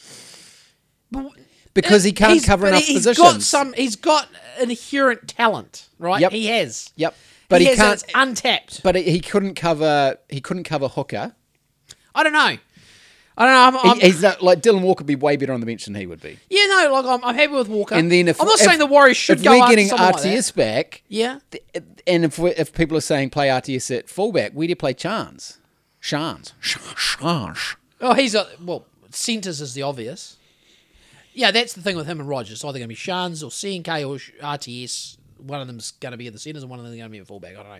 But- 1.10 1.32
because 1.74 2.04
he 2.04 2.12
can't 2.12 2.42
cover 2.44 2.66
enough 2.66 2.82
he's 2.84 2.98
positions. 2.98 3.18
got 3.34 3.42
some. 3.42 3.72
He's 3.74 3.96
got 3.96 4.28
inherent 4.60 5.28
talent, 5.28 5.88
right? 5.98 6.20
Yep. 6.20 6.32
He 6.32 6.46
has. 6.46 6.90
Yep, 6.96 7.14
but 7.48 7.60
he, 7.60 7.68
has, 7.68 7.76
can't. 7.78 7.94
It's 8.02 8.12
untapped. 8.14 8.82
But 8.82 8.96
he 8.96 9.20
couldn't 9.20 9.54
cover. 9.54 10.16
He 10.28 10.40
couldn't 10.40 10.64
cover 10.64 10.88
hooker. 10.88 11.34
I 12.14 12.22
don't 12.22 12.32
know. 12.32 12.56
I 13.38 13.44
don't 13.44 13.74
know. 13.74 13.80
I'm, 13.80 13.90
I'm, 13.90 14.00
he's 14.00 14.22
not, 14.22 14.40
like 14.42 14.62
Dylan 14.62 14.80
Walker 14.80 15.02
would 15.02 15.06
be 15.06 15.14
way 15.14 15.36
better 15.36 15.52
on 15.52 15.60
the 15.60 15.66
bench 15.66 15.84
than 15.84 15.94
he 15.94 16.06
would 16.06 16.22
be. 16.22 16.38
yeah, 16.48 16.64
no. 16.68 16.90
Like 16.90 17.04
I'm, 17.04 17.22
I'm 17.22 17.34
happy 17.34 17.52
with 17.52 17.68
Walker. 17.68 17.94
And 17.94 18.10
then 18.10 18.28
if 18.28 18.40
I'm 18.40 18.46
not 18.46 18.58
if- 18.58 18.64
saying 18.64 18.78
the 18.78 18.86
Warriors 18.86 19.18
should 19.18 19.38
if 19.38 19.44
go 19.44 19.58
we're 19.60 19.68
getting 19.68 19.88
someone 19.88 20.12
like. 20.12 20.22
RTS 20.22 20.54
back, 20.54 21.02
Yeah. 21.08 21.40
th- 21.50 21.62
and 22.06 22.24
if 22.24 22.38
we 22.38 22.50
if 22.52 22.72
people 22.72 22.96
are 22.96 23.02
saying 23.02 23.28
play 23.30 23.48
RTS 23.48 23.94
at 23.98 24.08
fullback, 24.08 24.52
where 24.52 24.66
do 24.66 24.70
you 24.70 24.76
play 24.76 24.94
Charnze? 24.94 25.58
Charnze. 26.06 26.52
Charnze. 26.62 27.76
Oh, 28.00 28.14
he's 28.14 28.34
a 28.34 28.46
well. 28.62 28.86
Centers 29.10 29.60
is 29.60 29.74
the 29.74 29.82
obvious. 29.82 30.36
Yeah, 31.32 31.50
that's 31.50 31.72
the 31.74 31.82
thing 31.82 31.96
with 31.96 32.06
him 32.06 32.20
and 32.20 32.28
Rogers. 32.28 32.52
It's 32.52 32.64
either 32.64 32.78
going 32.78 32.82
to 32.84 32.88
be 32.88 32.94
Charnze 32.94 33.42
or 33.42 33.50
CNK 33.50 34.08
or 34.08 34.16
RTS. 34.46 35.16
One 35.38 35.60
of 35.60 35.66
them's 35.66 35.90
going 35.92 36.12
to 36.12 36.16
be 36.16 36.26
in 36.26 36.32
the 36.32 36.38
centers, 36.38 36.62
and 36.62 36.70
one 36.70 36.78
of 36.78 36.84
them's 36.84 36.96
going 36.96 37.08
to 37.10 37.12
be 37.12 37.18
at 37.18 37.26
fullback. 37.26 37.52
I 37.52 37.62
don't 37.62 37.68
know. 37.68 37.78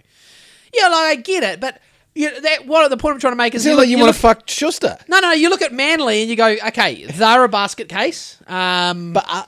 Yeah, 0.74 0.88
like 0.88 1.18
I 1.18 1.20
get 1.22 1.42
it, 1.42 1.60
but 1.60 1.80
you 2.14 2.30
know, 2.30 2.40
that 2.40 2.66
what 2.66 2.88
the 2.88 2.96
point 2.96 3.14
I'm 3.14 3.20
trying 3.20 3.32
to 3.32 3.36
make 3.36 3.54
is 3.54 3.62
Is 3.62 3.66
it 3.66 3.70
you 3.70 3.76
like 3.76 3.82
look- 3.82 3.90
you 3.90 3.96
you 3.98 4.02
want 4.02 4.14
to 4.14 4.20
fuck 4.20 4.48
Schuster? 4.48 4.98
No, 5.08 5.20
no, 5.20 5.32
you 5.32 5.48
look 5.50 5.62
at 5.62 5.72
Manly 5.72 6.20
and 6.22 6.30
you 6.30 6.36
go, 6.36 6.56
okay, 6.68 7.04
they're 7.04 7.44
a 7.44 7.48
basket 7.48 7.88
case. 7.88 8.38
Um, 8.46 9.12
But 9.12 9.24
uh, 9.28 9.44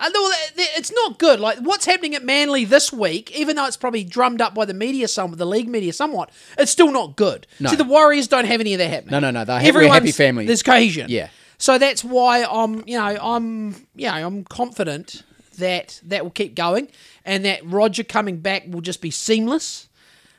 uh, 0.00 0.10
th- 0.56 0.68
it's 0.76 0.92
not 0.92 1.18
good. 1.18 1.40
Like 1.40 1.58
what's 1.58 1.86
happening 1.86 2.14
at 2.14 2.24
Manly 2.24 2.64
this 2.64 2.92
week, 2.92 3.30
even 3.36 3.56
though 3.56 3.66
it's 3.66 3.76
probably 3.76 4.04
drummed 4.04 4.40
up 4.40 4.54
by 4.54 4.64
the 4.64 4.74
media, 4.74 5.08
some 5.08 5.32
the 5.32 5.46
league 5.46 5.68
media 5.68 5.92
somewhat, 5.92 6.30
it's 6.58 6.70
still 6.72 6.90
not 6.92 7.16
good. 7.16 7.46
No. 7.60 7.70
See, 7.70 7.76
the 7.76 7.84
Warriors 7.84 8.28
don't 8.28 8.46
have 8.46 8.60
any 8.60 8.74
of 8.74 8.78
that 8.78 8.90
happening. 8.90 9.12
No, 9.12 9.20
no, 9.20 9.30
no, 9.30 9.44
they're 9.44 9.60
Everyone's- 9.60 9.94
happy 9.94 10.12
family. 10.12 10.46
There's 10.46 10.62
cohesion. 10.62 11.06
Yeah. 11.08 11.28
So 11.58 11.78
that's 11.78 12.02
why 12.04 12.44
I'm, 12.50 12.82
you 12.86 12.98
know, 12.98 13.16
I'm, 13.20 13.86
you 13.94 14.06
know, 14.08 14.26
I'm 14.26 14.44
confident 14.44 15.22
that 15.58 16.00
that 16.04 16.24
will 16.24 16.32
keep 16.32 16.54
going, 16.56 16.88
and 17.24 17.44
that 17.44 17.64
Roger 17.64 18.02
coming 18.02 18.38
back 18.38 18.64
will 18.66 18.80
just 18.80 19.00
be 19.00 19.10
seamless. 19.12 19.88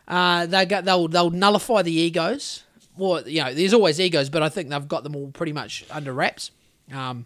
Uh, 0.07 0.45
they 0.45 0.65
go, 0.65 0.81
they'll 0.81 1.07
they'll 1.07 1.31
nullify 1.31 1.81
the 1.81 1.93
egos. 1.93 2.63
Well, 2.97 3.27
you 3.27 3.41
know, 3.43 3.53
there's 3.53 3.73
always 3.73 3.99
egos, 3.99 4.29
but 4.29 4.43
I 4.43 4.49
think 4.49 4.69
they've 4.69 4.87
got 4.87 5.03
them 5.03 5.15
all 5.15 5.31
pretty 5.31 5.53
much 5.53 5.85
under 5.89 6.13
wraps. 6.13 6.51
Um, 6.93 7.25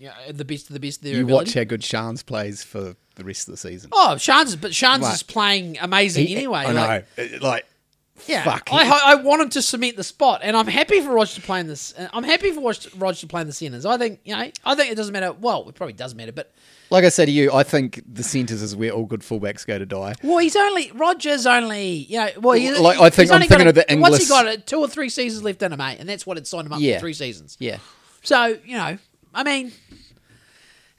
yeah, 0.00 0.14
the 0.32 0.44
best 0.44 0.68
of 0.68 0.74
the 0.74 0.80
best 0.80 0.98
of 0.98 1.04
their 1.04 1.14
you 1.14 1.22
ability. 1.24 1.50
watch 1.50 1.54
how 1.54 1.64
good 1.64 1.82
Charnze 1.82 2.24
plays 2.26 2.64
for 2.64 2.96
the 3.14 3.24
rest 3.24 3.46
of 3.48 3.52
the 3.52 3.58
season. 3.58 3.90
Oh, 3.92 4.14
Charnze, 4.16 4.60
but 4.60 4.72
Charnze 4.72 5.02
Right. 5.02 5.14
is 5.14 5.22
playing 5.22 5.78
amazing 5.78 6.26
anyway. 6.28 6.60
I 6.60 6.72
like, 6.72 7.16
know. 7.16 7.22
It- 7.24 7.42
Like, 7.42 7.66
yeah, 8.26 8.44
Fuck. 8.44 8.68
I, 8.70 9.12
I 9.12 9.14
want 9.14 9.40
him 9.40 9.48
to 9.50 9.62
cement 9.62 9.96
the 9.96 10.04
spot, 10.04 10.40
and 10.42 10.54
I'm 10.56 10.66
happy 10.66 11.00
for 11.00 11.10
Roger 11.10 11.36
to 11.36 11.40
play 11.40 11.60
in 11.60 11.66
this. 11.68 11.94
uh, 11.96 12.08
I'm 12.12 12.24
happy 12.24 12.50
for 12.50 12.60
Roger 12.60 13.20
to 13.20 13.26
play 13.26 13.40
in 13.40 13.46
the 13.46 13.52
centers. 13.52 13.86
I 13.86 13.96
think 13.96 14.20
you 14.24 14.36
know, 14.36 14.50
I 14.64 14.74
think 14.74 14.92
it 14.92 14.94
doesn't 14.96 15.12
matter. 15.12 15.32
Well, 15.32 15.66
it 15.68 15.74
probably 15.74 15.94
does 15.94 16.14
matter, 16.14 16.32
but 16.32 16.52
like 16.90 17.04
I 17.04 17.08
said 17.08 17.26
to 17.26 17.30
you, 17.32 17.50
I 17.52 17.62
think 17.62 18.02
the 18.06 18.22
centres 18.22 18.60
is 18.60 18.76
where 18.76 18.90
all 18.90 19.06
good 19.06 19.20
fullbacks 19.20 19.66
go 19.66 19.78
to 19.78 19.86
die. 19.86 20.14
well, 20.22 20.36
he's 20.38 20.54
only 20.56 20.90
Roger's 20.92 21.46
only 21.46 21.92
you 21.92 22.18
know. 22.18 22.28
Well, 22.40 22.58
he, 22.58 22.70
Like, 22.72 22.98
I 22.98 23.08
think 23.08 23.24
he's 23.24 23.30
I'm 23.30 23.36
only 23.36 23.46
thinking 23.48 23.64
got 23.64 23.78
of 23.78 23.86
the 23.88 23.96
What's 24.00 24.16
he 24.18 24.22
Inglis- 24.24 24.28
got? 24.28 24.46
it, 24.46 24.66
Two 24.66 24.80
or 24.80 24.88
three 24.88 25.08
seasons 25.08 25.42
left 25.42 25.62
in 25.62 25.72
him, 25.72 25.78
mate, 25.78 25.96
and 25.98 26.06
that's 26.08 26.26
what 26.26 26.36
it 26.36 26.46
signed 26.46 26.66
him 26.66 26.74
up 26.74 26.80
Yeah. 26.80 26.96
for 26.96 27.00
three 27.00 27.14
seasons. 27.14 27.56
Yeah. 27.58 27.78
So 28.22 28.58
you 28.66 28.76
know, 28.76 28.98
I 29.34 29.42
mean, 29.44 29.72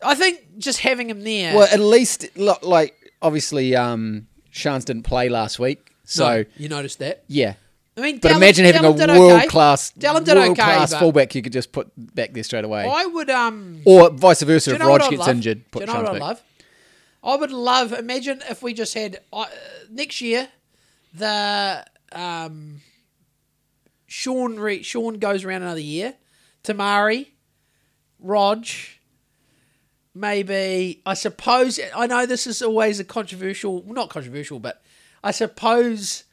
I 0.04 0.16
think 0.16 0.58
just 0.58 0.80
having 0.80 1.10
him 1.10 1.22
there. 1.22 1.56
Well, 1.56 1.68
at 1.72 1.80
least, 1.80 2.28
lo- 2.36 2.58
like, 2.62 2.96
obviously, 3.22 3.76
um, 3.76 4.28
Charnze 4.54 4.86
didn't 4.86 5.04
play 5.04 5.30
last 5.30 5.60
week. 5.60 5.94
So, 6.06 6.40
no, 6.40 6.46
you 6.58 6.70
noticed 6.70 7.00
that. 7.00 7.24
yeah. 7.28 7.54
I 7.98 8.02
mean, 8.02 8.20
But 8.20 8.32
Dallin- 8.32 8.36
imagine 8.38 8.66
having 8.66 8.82
Dallin 8.84 9.00
a 9.10 9.12
okay. 9.12 9.20
world 9.20 9.50
class, 9.50 9.92
okay, 9.98 10.34
world 10.34 10.56
class 10.56 10.94
fullback 10.94 11.36
you 11.36 11.42
could 11.42 11.52
just 11.52 11.74
put 11.74 11.92
back 12.16 12.32
there 12.34 12.44
straight 12.44 12.64
away. 12.64 12.90
I 12.90 13.06
would 13.06 13.30
um. 13.30 13.82
or 13.86 14.10
vice 14.10 14.42
versa, 14.44 14.72
you 14.72 14.76
if 14.76 14.80
know 14.82 14.88
Rog 14.88 15.02
gets 15.10 15.20
love? 15.20 15.28
injured, 15.30 15.58
Do 15.60 15.66
put 15.72 15.82
you 15.82 15.88
know 15.88 16.02
what 16.02 16.14
back. 16.14 16.22
love? 16.22 16.42
I 17.22 17.36
would 17.36 17.52
love. 17.52 17.92
Imagine 17.94 18.42
if 18.50 18.64
we 18.64 18.74
just 18.74 18.94
had 18.94 19.20
uh, 19.34 19.46
next 19.90 20.22
year, 20.22 20.48
the 21.14 21.86
um, 22.14 22.80
Shaun 24.08 24.58
Re- 24.58 24.84
Shaun 24.84 25.20
goes 25.20 25.44
around 25.44 25.64
another 25.64 25.80
year. 25.82 26.16
Te 26.64 26.74
Maire, 26.74 27.26
Rog, 28.22 28.66
maybe 30.14 31.02
I 31.06 31.14
suppose 31.16 31.80
I 31.96 32.08
know 32.08 32.26
this 32.26 32.48
is 32.48 32.62
always 32.62 33.00
a 33.00 33.04
controversial, 33.04 33.84
not 33.88 34.10
controversial, 34.10 34.60
but 34.60 34.82
I 35.24 35.32
suppose 35.32 36.24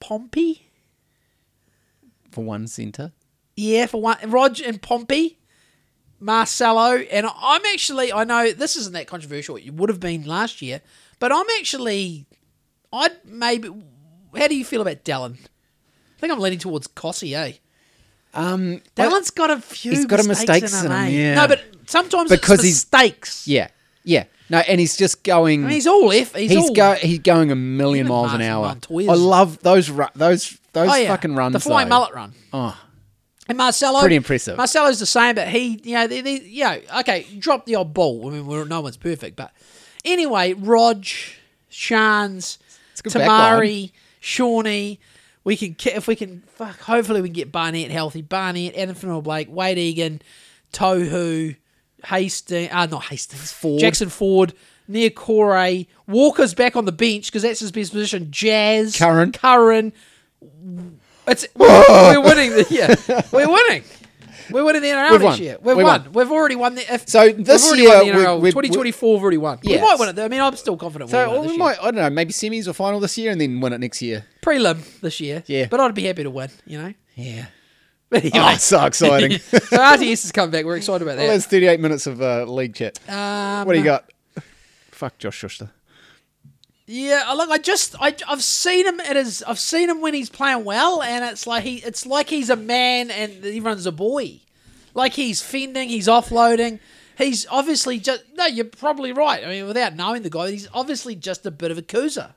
Pompey. 0.00 0.70
For 2.30 2.42
one 2.42 2.66
centre. 2.66 3.12
Yeah, 3.56 3.86
for 3.86 4.00
one, 4.00 4.18
Rog 4.26 4.60
and 4.60 4.80
Pompey, 4.82 5.38
Marcelo, 6.20 6.96
and 6.96 7.26
I'm 7.26 7.62
actually. 7.72 8.12
I 8.12 8.24
know 8.24 8.52
this 8.52 8.76
isn't 8.76 8.92
that 8.92 9.06
controversial. 9.06 9.56
It 9.56 9.74
would 9.74 9.88
have 9.88 10.00
been 10.00 10.24
last 10.24 10.60
year, 10.60 10.80
but 11.18 11.32
I'm 11.32 11.46
actually. 11.58 12.26
I'd 12.92 13.24
maybe. 13.24 13.70
How 14.36 14.48
do 14.48 14.56
you 14.56 14.64
feel 14.64 14.82
about 14.82 15.04
Dallin? 15.04 15.38
I 15.38 16.20
think 16.20 16.32
I'm 16.32 16.40
leaning 16.40 16.58
towards 16.58 16.86
Cossey, 16.86 17.34
eh? 17.34 17.52
Um, 18.34 18.82
that 18.96 19.10
one's 19.10 19.30
got 19.30 19.50
a 19.50 19.60
few. 19.60 19.92
He's 19.92 20.04
got 20.06 20.20
a 20.20 20.24
mistakes 20.28 20.62
mistakes 20.62 20.84
in 20.84 20.90
him, 20.90 20.92
in 20.92 20.98
him, 21.08 21.14
eh? 21.14 21.18
yeah. 21.18 21.34
No, 21.34 21.48
but 21.48 21.64
sometimes 21.86 22.30
Because 22.30 22.58
it's 22.58 22.64
he's- 22.64 22.74
mistakes. 22.92 23.48
yeah, 23.48 23.68
yeah. 24.04 24.24
No, 24.48 24.58
and 24.58 24.78
he's 24.78 24.96
just 24.96 25.24
going. 25.24 25.64
I 25.64 25.66
mean, 25.66 25.74
he's 25.74 25.86
all 25.88 26.10
if 26.12 26.34
He's, 26.34 26.50
he's 26.50 26.68
all. 26.68 26.74
go, 26.74 26.92
he's 26.94 27.18
going 27.18 27.50
a 27.50 27.56
million 27.56 28.06
miles 28.06 28.32
an 28.32 28.42
hour. 28.42 28.66
Montoya's- 28.74 29.08
I 29.08 29.14
love 29.14 29.58
those 29.62 29.90
ru- 29.90 30.06
those 30.14 30.56
those 30.72 30.88
oh, 30.90 30.94
yeah. 30.94 31.08
fucking 31.08 31.34
runs. 31.34 31.54
The 31.54 31.60
flying 31.60 31.88
though. 31.88 31.96
mullet 31.96 32.14
run. 32.14 32.32
Oh, 32.52 32.78
And 33.48 33.58
Marcelo, 33.58 34.00
Pretty 34.00 34.14
impressive. 34.16 34.56
Marcelo's 34.56 35.00
the 35.00 35.06
same, 35.06 35.34
but 35.34 35.48
he, 35.48 35.80
you 35.82 35.94
know, 35.94 36.06
they, 36.06 36.20
they, 36.20 36.40
you 36.40 36.62
know, 36.64 36.78
okay, 37.00 37.26
drop 37.38 37.64
the 37.66 37.74
odd 37.76 37.92
ball. 37.94 38.28
I 38.28 38.32
mean, 38.32 38.46
we're, 38.46 38.64
no 38.66 38.82
one's 38.82 38.96
perfect, 38.96 39.34
but 39.36 39.52
anyway, 40.04 40.52
Rog, 40.52 41.04
Charnze, 41.70 42.58
Tamari, 43.02 43.92
Shawnee. 44.20 44.98
We 45.46 45.56
can 45.56 45.76
if 45.94 46.08
we 46.08 46.16
can. 46.16 46.42
Fuck, 46.48 46.80
hopefully 46.80 47.22
we 47.22 47.28
can 47.28 47.34
get 47.34 47.52
Barnett 47.52 47.92
healthy. 47.92 48.20
Barnett, 48.20 48.74
Adam 48.74 49.22
Blake, 49.22 49.48
Wayde 49.48 49.78
Egan, 49.78 50.20
Tohu, 50.72 51.54
Hastings. 52.04 52.68
Ah, 52.72 52.86
not 52.86 53.04
Hastings. 53.04 53.52
Ford. 53.52 53.80
Jackson 53.80 54.08
Ford. 54.08 54.54
Niukore, 54.90 55.86
Walker's 56.08 56.52
back 56.52 56.74
on 56.74 56.84
the 56.84 56.90
bench 56.90 57.26
because 57.26 57.42
that's 57.42 57.60
his 57.60 57.70
best 57.70 57.92
position. 57.92 58.32
Jazz, 58.32 58.96
Curran. 58.96 59.30
Curran, 59.30 59.92
it's 61.28 61.46
we're 61.54 62.20
winning. 62.20 62.50
The, 62.50 62.66
yeah, 62.68 63.22
we're 63.30 63.48
winning. 63.48 63.84
We're 64.50 64.64
winning 64.64 64.82
the 64.82 64.88
NRL 64.88 65.10
We've 65.12 65.20
this 65.20 65.24
won. 65.26 65.38
year. 65.42 65.56
We've 65.60 65.76
We 65.76 65.84
won. 65.84 66.02
won. 66.04 66.12
We've 66.12 66.30
already 66.32 66.56
won 66.56 66.74
the. 66.74 66.94
If, 66.94 67.08
So 67.08 67.24
we've 67.26 67.44
this 67.44 67.66
already 67.66 67.82
year, 67.82 67.96
won 67.96 68.06
the 68.06 68.12
we- 68.12 68.18
NRL. 68.24 68.40
we- 68.40 68.50
2024, 68.50 69.12
we've 69.14 69.22
already 69.22 69.36
won. 69.38 69.58
We 69.64 69.78
might 69.80 69.98
win 69.98 70.08
it. 70.10 70.16
Though. 70.16 70.24
I 70.24 70.28
mean, 70.28 70.40
I'm 70.40 70.56
still 70.56 70.76
confident. 70.76 71.10
so 71.10 71.30
we'll 71.30 71.40
win 71.42 71.50
we 71.50 71.56
might. 71.58 71.78
I 71.80 71.84
don't 71.84 71.96
know. 71.96 72.10
Maybe 72.10 72.32
semis 72.32 72.66
or 72.68 72.72
final 72.72 73.00
this 73.00 73.16
year, 73.18 73.32
and 73.32 73.40
then 73.40 73.60
win 73.60 73.72
it 73.72 73.78
next 73.80 74.00
year. 74.02 74.06
year. 74.06 74.26
prelim 74.42 75.00
this 75.00 75.20
year. 75.20 75.42
Yeah. 75.46 75.66
but 75.70 75.80
I'd 75.80 75.94
be 75.94 76.04
happy 76.04 76.22
to 76.22 76.30
win. 76.30 76.50
You 76.66 76.78
know. 76.82 76.94
Yeah. 77.14 77.46
Anyway, 78.12 78.30
Oh, 78.34 78.54
so 78.56 78.84
exciting. 78.86 79.32
so 79.40 79.58
RTS 79.58 80.22
has 80.22 80.30
come 80.32 80.52
back. 80.52 80.64
We're 80.64 80.76
excited 80.76 81.02
about 81.02 81.16
that. 81.16 81.22
well, 81.22 81.26
that. 81.32 81.38
that's 81.38 81.46
38 81.46 81.80
minutes 81.80 82.06
of 82.06 82.22
uh, 82.22 82.44
league 82.44 82.72
chat. 82.72 83.00
Um, 83.08 83.66
What 83.66 83.72
do 83.72 83.80
you 83.80 83.84
got? 83.84 84.08
Fuck 84.92 85.18
Josh 85.18 85.36
Schuster. 85.36 85.70
Yeah, 86.86 87.32
look, 87.36 87.50
I 87.50 87.58
just 87.58 87.96
I, 88.00 88.14
I've 88.28 88.44
seen 88.44 88.86
him 88.86 89.00
at 89.00 89.16
his 89.16 89.42
I've 89.42 89.58
seen 89.58 89.90
him 89.90 90.00
when 90.00 90.14
he's 90.14 90.30
playing 90.30 90.64
well, 90.64 91.02
and 91.02 91.24
it's 91.24 91.46
like 91.46 91.64
he 91.64 91.76
it's 91.76 92.06
like 92.06 92.30
he's 92.30 92.48
a 92.48 92.56
man 92.56 93.10
and 93.10 93.44
everyone's 93.44 93.86
a 93.86 93.92
boy, 93.92 94.40
like 94.94 95.14
he's 95.14 95.42
fending, 95.42 95.88
he's 95.88 96.06
offloading, 96.06 96.78
he's 97.18 97.44
obviously 97.50 97.98
just 97.98 98.22
no. 98.36 98.46
You're 98.46 98.66
probably 98.66 99.12
right. 99.12 99.44
I 99.44 99.48
mean, 99.48 99.66
without 99.66 99.96
knowing 99.96 100.22
the 100.22 100.30
guy, 100.30 100.52
he's 100.52 100.68
obviously 100.72 101.16
just 101.16 101.44
a 101.44 101.50
bit 101.50 101.72
of 101.72 101.78
a 101.78 101.82
coozer. 101.82 102.34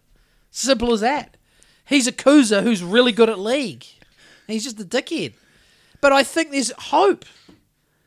Simple 0.50 0.94
as 0.94 1.02
that. 1.02 1.38
He's 1.86 2.08
a 2.08 2.12
coozer 2.12 2.64
who's 2.64 2.84
really 2.84 3.12
good 3.12 3.30
at 3.30 3.38
league. 3.38 3.86
He's 4.48 4.64
just 4.64 4.80
a 4.80 4.86
dickhead. 4.86 5.34
But 6.02 6.12
I 6.12 6.24
think 6.24 6.50
there's 6.50 6.72
hope 6.72 7.26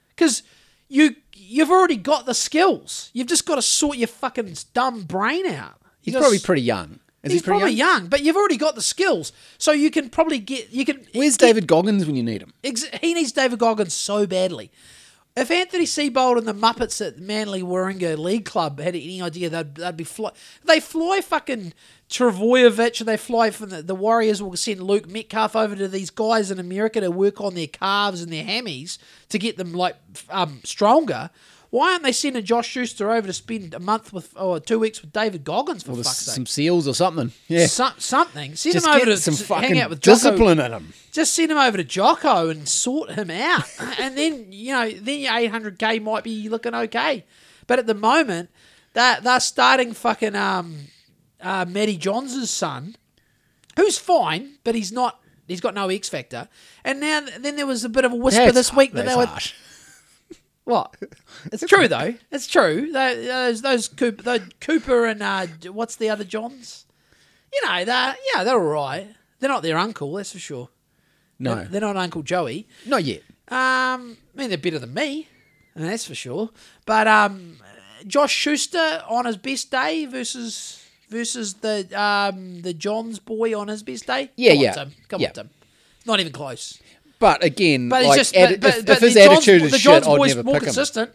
because 0.08 0.42
you 0.88 1.16
you've 1.34 1.70
already 1.70 1.96
got 1.96 2.26
the 2.26 2.34
skills. 2.34 3.10
You've 3.12 3.28
just 3.28 3.46
got 3.46 3.56
to 3.56 3.62
sort 3.62 3.96
your 3.96 4.08
fucking 4.08 4.52
dumb 4.74 5.02
brain 5.02 5.46
out. 5.46 5.81
He's 6.02 6.14
probably 6.16 6.38
pretty 6.38 6.62
young. 6.62 6.98
Is 7.22 7.32
He's 7.32 7.40
he 7.42 7.46
probably 7.46 7.70
young? 7.70 8.00
young? 8.00 8.06
but 8.08 8.22
you've 8.22 8.36
already 8.36 8.56
got 8.56 8.74
the 8.74 8.82
skills, 8.82 9.32
so 9.56 9.70
you 9.72 9.90
can 9.92 10.10
probably 10.10 10.38
get. 10.40 10.70
You 10.72 10.84
can. 10.84 11.06
Where's 11.14 11.36
get- 11.36 11.46
David 11.46 11.66
Goggins 11.68 12.04
when 12.04 12.16
you 12.16 12.22
need 12.24 12.42
him? 12.42 12.52
Ex- 12.64 12.84
he 13.00 13.14
needs 13.14 13.30
David 13.32 13.58
Goggins 13.60 13.94
so 13.94 14.26
badly. 14.26 14.70
If 15.34 15.50
Anthony 15.50 15.84
Seibold 15.86 16.36
and 16.36 16.46
the 16.46 16.52
Muppets 16.52 17.00
at 17.06 17.18
Manly 17.18 17.62
Warringah 17.62 18.18
League 18.18 18.44
Club 18.44 18.78
had 18.78 18.94
any 18.94 19.22
idea, 19.22 19.48
they'd, 19.48 19.74
they'd 19.76 19.96
be 19.96 20.04
fly. 20.04 20.30
They 20.64 20.78
fly 20.78 21.22
fucking 21.22 21.72
Trbojevic 22.10 23.00
and 23.00 23.08
they 23.08 23.16
fly 23.16 23.50
from 23.50 23.70
the, 23.70 23.80
the 23.82 23.94
Warriors 23.94 24.42
will 24.42 24.54
send 24.56 24.82
Luke 24.82 25.08
Metcalf 25.08 25.56
over 25.56 25.74
to 25.74 25.88
these 25.88 26.10
guys 26.10 26.50
in 26.50 26.58
America 26.58 27.00
to 27.00 27.10
work 27.10 27.40
on 27.40 27.54
their 27.54 27.66
calves 27.66 28.20
and 28.20 28.30
their 28.30 28.44
hammies 28.44 28.98
to 29.30 29.38
get 29.38 29.56
them 29.56 29.72
like 29.72 29.96
um, 30.28 30.60
stronger. 30.64 31.30
Why 31.72 31.92
aren't 31.92 32.02
they 32.02 32.12
sending 32.12 32.44
Josh 32.44 32.68
Schuster 32.68 33.10
over 33.10 33.26
to 33.26 33.32
spend 33.32 33.72
a 33.72 33.80
month 33.80 34.12
with 34.12 34.34
or 34.36 34.60
two 34.60 34.78
weeks 34.78 35.00
with 35.00 35.10
David 35.10 35.42
Goggins 35.42 35.82
for 35.82 35.92
Or 35.92 35.96
fuck's 35.96 36.18
sake? 36.18 36.34
some 36.34 36.44
seals 36.44 36.86
or 36.86 36.94
something. 36.94 37.32
Yeah. 37.48 37.66
Some- 37.66 37.94
something. 37.96 38.54
Send 38.56 38.74
Just 38.74 38.86
him 38.86 38.92
over 38.92 39.06
to 39.06 39.16
some 39.16 39.34
fucking 39.34 39.70
hang 39.70 39.80
out 39.80 39.88
with 39.88 40.02
Jocko. 40.02 40.16
discipline 40.16 40.60
in 40.60 40.70
him. 40.72 40.92
Just 41.12 41.34
send 41.34 41.50
him 41.50 41.56
over 41.56 41.78
to 41.78 41.84
Jocko 41.84 42.50
and 42.50 42.68
sort 42.68 43.12
him 43.12 43.30
out, 43.30 43.64
and 43.98 44.18
then 44.18 44.52
you 44.52 44.72
know, 44.74 44.90
then 44.90 45.20
your 45.20 45.32
800k 45.32 46.02
might 46.02 46.24
be 46.24 46.50
looking 46.50 46.74
okay. 46.74 47.24
But 47.66 47.78
at 47.78 47.86
the 47.86 47.94
moment, 47.94 48.50
they're, 48.92 49.20
they're 49.22 49.40
starting 49.40 49.94
fucking 49.94 50.36
um, 50.36 50.76
uh, 51.40 51.64
Matty 51.66 51.96
Johns' 51.96 52.50
son, 52.50 52.96
who's 53.76 53.96
fine, 53.96 54.58
but 54.62 54.74
he's 54.74 54.92
not. 54.92 55.20
He's 55.48 55.60
got 55.62 55.74
no 55.74 55.88
X 55.88 56.08
factor. 56.10 56.48
And 56.84 57.00
now, 57.00 57.20
then 57.40 57.56
there 57.56 57.66
was 57.66 57.82
a 57.84 57.88
bit 57.88 58.04
of 58.04 58.12
a 58.12 58.16
whisper 58.16 58.40
That's- 58.40 58.54
this 58.54 58.74
week 58.74 58.92
that 58.92 59.06
they 59.06 59.16
were 59.16 59.24
harsh. 59.26 59.54
What? 60.64 60.94
It's 61.52 61.64
true 61.66 61.88
though. 61.88 62.14
It's 62.30 62.46
true. 62.46 62.92
Those 62.92 63.62
those 63.62 63.88
Cooper, 63.88 64.22
those 64.22 64.40
Cooper 64.60 65.06
and 65.06 65.22
uh, 65.22 65.46
what's 65.72 65.96
the 65.96 66.08
other 66.10 66.24
Johns? 66.24 66.86
You 67.52 67.66
know, 67.66 67.84
they're 67.84 68.14
yeah, 68.34 68.44
they're 68.44 68.54
all 68.54 68.72
right. 68.72 69.08
They're 69.40 69.50
not 69.50 69.62
their 69.62 69.76
uncle, 69.78 70.12
that's 70.14 70.32
for 70.32 70.38
sure. 70.38 70.68
No, 71.38 71.56
They're, 71.56 71.64
they're 71.64 71.80
not 71.80 71.96
Uncle 71.96 72.22
Joey. 72.22 72.68
not 72.86 73.02
yet. 73.02 73.22
Um, 73.48 74.16
I 74.32 74.36
mean, 74.36 74.48
they're 74.48 74.56
better 74.58 74.78
than 74.78 74.94
me, 74.94 75.26
and 75.74 75.84
that's 75.84 76.06
for 76.06 76.14
sure. 76.14 76.50
But 76.86 77.08
um, 77.08 77.56
Josh 78.06 78.32
Schuster 78.32 79.02
on 79.08 79.24
his 79.24 79.36
best 79.36 79.70
day 79.70 80.06
versus 80.06 80.78
versus 81.08 81.54
the 81.54 81.88
um 82.00 82.62
the 82.62 82.72
Johns 82.72 83.18
boy 83.18 83.58
on 83.58 83.66
his 83.68 83.82
best 83.82 84.06
day. 84.06 84.30
Yeah, 84.36 84.52
Come 84.52 84.58
on, 84.58 84.62
yeah. 84.64 84.72
Tim. 84.72 84.92
Come 85.08 85.20
Yeah. 85.20 85.28
on, 85.28 85.34
Tim. 85.34 85.50
Not 86.06 86.20
even 86.20 86.32
close. 86.32 86.80
But 87.22 87.42
again, 87.44 87.88
But 87.88 88.04
like, 88.04 88.18
just, 88.18 88.34
but, 88.34 88.60
but, 88.60 88.74
if, 88.78 88.84
but 88.86 88.96
if 88.96 89.00
his 89.00 89.14
Johns, 89.14 89.26
attitude 89.38 89.62
is 89.62 89.70
the 89.70 89.78
shit, 89.78 90.02
Johns 90.04 90.06
I'd 90.08 90.26
never 90.28 90.42
more 90.42 90.54
pick 90.54 90.62
him. 90.62 90.66
consistent. 90.66 91.10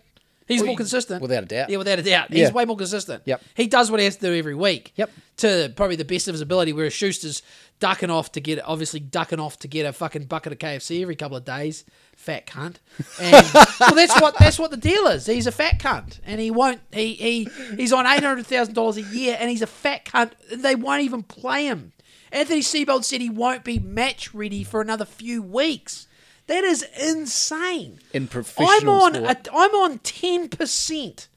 He's 0.48 0.62
Well, 0.62 0.68
more 0.68 0.78
consistent, 0.78 1.22
without 1.22 1.44
a 1.44 1.46
doubt. 1.46 1.70
Yeah, 1.70 1.76
without 1.78 2.00
a 2.00 2.04
doubt, 2.04 2.32
Yeah. 2.32 2.46
he's 2.46 2.54
way 2.54 2.64
more 2.64 2.78
consistent. 2.78 3.24
Yep. 3.26 3.42
he 3.56 3.68
does 3.68 3.92
what 3.92 4.00
he 4.00 4.06
has 4.06 4.16
to 4.16 4.28
do 4.28 4.34
every 4.34 4.56
week. 4.56 4.94
Yep. 4.96 5.12
to 5.38 5.74
probably 5.76 5.98
the 5.98 6.06
best 6.06 6.30
of 6.30 6.34
his 6.34 6.40
ability. 6.42 6.72
Whereas 6.72 6.94
Schuster's 6.94 7.42
ducking 7.82 8.10
off 8.10 8.32
to 8.32 8.40
get, 8.40 8.64
obviously 8.66 9.02
ducking 9.02 9.40
off 9.42 9.60
to 9.60 9.68
get 9.68 9.86
a 9.86 9.92
fucking 9.92 10.24
bucket 10.24 10.54
of 10.54 10.58
KFC 10.60 11.02
every 11.02 11.16
couple 11.18 11.36
of 11.38 11.44
days. 11.44 11.84
Fat 12.16 12.48
cunt. 12.48 12.78
And 13.22 13.46
well, 13.80 13.94
that's 13.94 14.20
what 14.22 14.38
that's 14.40 14.58
what 14.58 14.72
the 14.72 14.78
deal 14.78 15.06
is. 15.08 15.26
He's 15.28 15.46
a 15.46 15.52
fat 15.52 15.80
cunt, 15.80 16.20
and 16.26 16.40
he 16.40 16.50
won't. 16.50 16.80
He 16.92 17.14
he 17.14 17.48
he's 17.76 17.92
on 17.94 18.08
eight 18.08 18.24
hundred 18.24 18.48
thousand 18.48 18.74
dollars 18.74 18.96
a 18.98 19.04
year, 19.04 19.38
and 19.40 19.50
he's 19.50 19.62
a 19.62 19.68
fat 19.68 20.06
cunt. 20.06 20.32
They 20.52 20.74
won't 20.76 21.04
even 21.04 21.22
play 21.24 21.66
him. 21.68 21.92
Anthony 22.38 22.62
Seibold 22.62 23.04
said 23.04 23.20
he 23.20 23.32
won't 23.32 23.64
be 23.64 23.80
match 23.80 24.32
ready 24.34 24.64
for 24.64 24.80
another 24.80 25.06
few 25.06 25.42
weeks. 25.42 26.08
That 26.46 26.64
is 26.64 26.86
insane. 27.00 28.00
In 28.14 28.24
I'm 28.24 28.28
professional 28.28 28.94
on 29.02 29.16
sport. 29.16 29.48
a, 29.48 29.52
I'm 29.54 29.72
on 29.76 29.98
ten 30.00 30.48
percent 30.48 31.28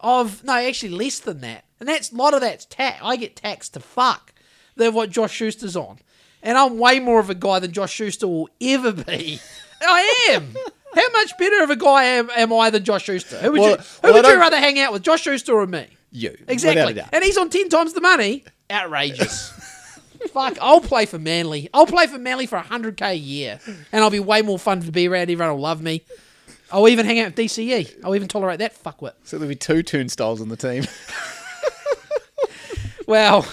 of 0.00 0.42
no, 0.42 0.54
actually 0.54 0.90
less 0.90 1.20
than 1.20 1.40
that, 1.42 1.64
and 1.78 1.88
that's 1.88 2.10
a 2.12 2.16
lot 2.16 2.34
of 2.34 2.40
that's 2.40 2.64
tax. 2.64 2.98
I 3.00 3.14
get 3.16 3.36
taxed 3.36 3.74
to 3.74 3.80
fuck 3.80 4.32
than 4.74 4.92
what 4.92 5.10
Josh 5.10 5.32
Schuster's 5.32 5.76
on, 5.76 6.00
and 6.42 6.58
I'm 6.58 6.78
way 6.78 6.98
more 6.98 7.20
of 7.20 7.30
a 7.30 7.34
guy 7.34 7.60
than 7.60 7.70
Josh 7.72 7.92
Schuster 7.92 8.26
will 8.26 8.50
ever 8.60 8.92
be. 8.92 9.40
I 9.80 10.30
am. 10.32 10.54
How 10.94 11.08
much 11.12 11.38
better 11.38 11.62
of 11.62 11.70
a 11.70 11.76
guy 11.76 12.02
am, 12.02 12.28
am 12.36 12.52
I 12.52 12.70
than 12.70 12.82
Josh 12.82 13.04
Schuster? 13.04 13.38
Who 13.38 13.52
would 13.52 13.60
Well- 13.60 13.70
you 13.70 13.76
Who 13.76 13.84
well, 14.02 14.12
would 14.14 14.26
you 14.26 14.38
rather 14.40 14.58
hang 14.58 14.80
out 14.80 14.92
with, 14.92 15.02
Josh 15.02 15.22
Schuster 15.22 15.54
or 15.54 15.66
me? 15.66 15.86
You 16.10 16.36
Exactly. 16.48 17.00
And 17.12 17.22
he's 17.22 17.38
on 17.38 17.50
10 17.50 17.68
times 17.68 17.92
the 17.92 18.00
money. 18.00 18.44
Outrageous. 18.68 19.52
Fuck, 20.28 20.58
I'll 20.60 20.80
play 20.80 21.06
for 21.06 21.18
Manly. 21.18 21.68
I'll 21.74 21.86
play 21.86 22.06
for 22.06 22.18
Manly 22.18 22.46
for 22.46 22.58
100k 22.58 23.02
a 23.10 23.14
year. 23.16 23.58
And 23.92 24.04
I'll 24.04 24.10
be 24.10 24.20
way 24.20 24.42
more 24.42 24.58
fun 24.58 24.80
to 24.82 24.92
be 24.92 25.08
around. 25.08 25.30
Everyone 25.30 25.54
will 25.54 25.60
love 25.60 25.82
me. 25.82 26.02
I'll 26.70 26.88
even 26.88 27.04
hang 27.06 27.18
out 27.18 27.34
with 27.34 27.36
DCE. 27.36 28.00
I'll 28.04 28.14
even 28.14 28.28
tolerate 28.28 28.58
that 28.60 28.80
fuckwit. 28.82 29.12
So 29.24 29.38
there'll 29.38 29.48
be 29.48 29.56
two 29.56 29.82
turnstiles 29.82 30.40
on 30.40 30.48
the 30.48 30.56
team. 30.56 30.84
Well, 33.06 33.44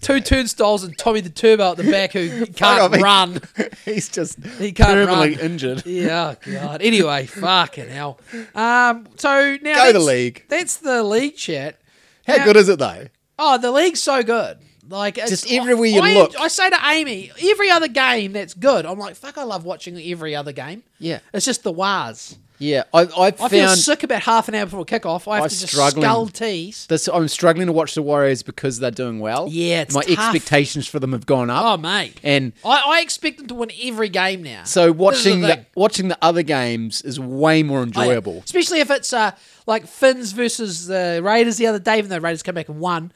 two 0.00 0.20
turnstiles 0.20 0.84
and 0.84 0.96
Tommy 0.96 1.20
the 1.20 1.30
Turbo 1.30 1.72
at 1.72 1.78
the 1.78 1.90
back 1.90 2.12
who 2.12 2.46
can't 2.54 2.80
off, 2.80 2.94
he- 2.94 3.02
run. 3.02 3.40
He's 3.84 4.08
just 4.08 4.38
He 4.58 4.70
can't 4.70 4.90
permanently 4.90 5.34
run. 5.34 5.40
injured. 5.44 5.84
Yeah, 5.84 6.36
God. 6.46 6.80
Anyway, 6.80 7.26
fucking 7.26 7.88
hell. 7.88 8.20
Um, 8.54 9.08
so 9.16 9.56
now 9.62 9.74
Go 9.86 9.92
the 9.94 9.98
league. 9.98 10.44
That's 10.48 10.76
the 10.76 11.02
league 11.02 11.34
chat. 11.36 11.80
How 12.26 12.36
Now- 12.36 12.44
good 12.44 12.56
is 12.56 12.68
it 12.68 12.78
though? 12.78 13.06
Oh, 13.36 13.58
the 13.58 13.72
league's 13.72 14.00
so 14.02 14.22
good. 14.22 14.58
Like 14.90 15.16
it's- 15.16 15.30
Just 15.30 15.50
everywhere 15.50 15.86
you 15.88 16.00
I, 16.02 16.14
look. 16.14 16.38
I 16.38 16.48
say 16.48 16.68
to 16.68 16.78
Amy, 16.88 17.30
every 17.50 17.70
other 17.70 17.88
game 17.88 18.32
that's 18.32 18.54
good. 18.54 18.84
I'm 18.84 18.98
like, 18.98 19.14
fuck, 19.16 19.38
I 19.38 19.44
love 19.44 19.64
watching 19.64 19.96
every 19.98 20.34
other 20.36 20.52
game. 20.52 20.82
Yeah. 20.98 21.20
It's 21.32 21.46
just 21.46 21.62
the 21.62 21.72
wars. 21.72 22.36
Yeah, 22.62 22.82
I, 22.92 23.04
I 23.04 23.26
I 23.40 23.48
feel 23.48 23.68
sick 23.70 24.02
about 24.02 24.20
half 24.20 24.46
an 24.48 24.54
hour 24.54 24.66
before 24.66 24.84
kickoff. 24.84 25.26
I 25.26 25.36
have 25.36 25.44
I'm 25.44 25.48
to 25.48 25.58
just 25.60 25.72
skull 25.72 26.26
tease. 26.26 26.84
this. 26.88 27.08
I'm 27.08 27.26
struggling 27.28 27.68
to 27.68 27.72
watch 27.72 27.94
the 27.94 28.02
Warriors 28.02 28.42
because 28.42 28.78
they're 28.78 28.90
doing 28.90 29.18
well. 29.18 29.48
Yeah, 29.50 29.80
it's 29.80 29.94
my 29.94 30.02
tough. 30.02 30.18
expectations 30.18 30.86
for 30.86 30.98
them 30.98 31.12
have 31.12 31.24
gone 31.24 31.48
up. 31.48 31.64
Oh, 31.64 31.76
mate. 31.78 32.20
And 32.22 32.52
I, 32.62 32.82
I 32.98 33.00
expect 33.00 33.38
them 33.38 33.46
to 33.46 33.54
win 33.54 33.70
every 33.82 34.10
game 34.10 34.42
now. 34.42 34.64
so 34.64 34.92
watching 34.92 35.40
the, 35.40 35.48
thing. 35.56 35.66
watching 35.74 36.08
the 36.08 36.18
other 36.20 36.42
games 36.42 37.00
is 37.00 37.18
way 37.18 37.62
more 37.62 37.78
Oh, 37.78 37.84
enjoyable. 37.84 38.42
Especially 38.44 38.80
if 38.80 38.90
it's 38.90 39.14
uh, 39.14 39.30
like 39.66 39.86
Finns 39.86 40.32
versus 40.32 40.86
the 40.86 41.22
Raiders 41.24 41.56
the 41.56 41.66
other 41.66 41.78
day, 41.78 41.96
even 41.96 42.10
though 42.10 42.18
Raiders 42.18 42.42
came 42.42 42.56
back 42.56 42.68
and 42.68 42.78
won. 42.78 43.10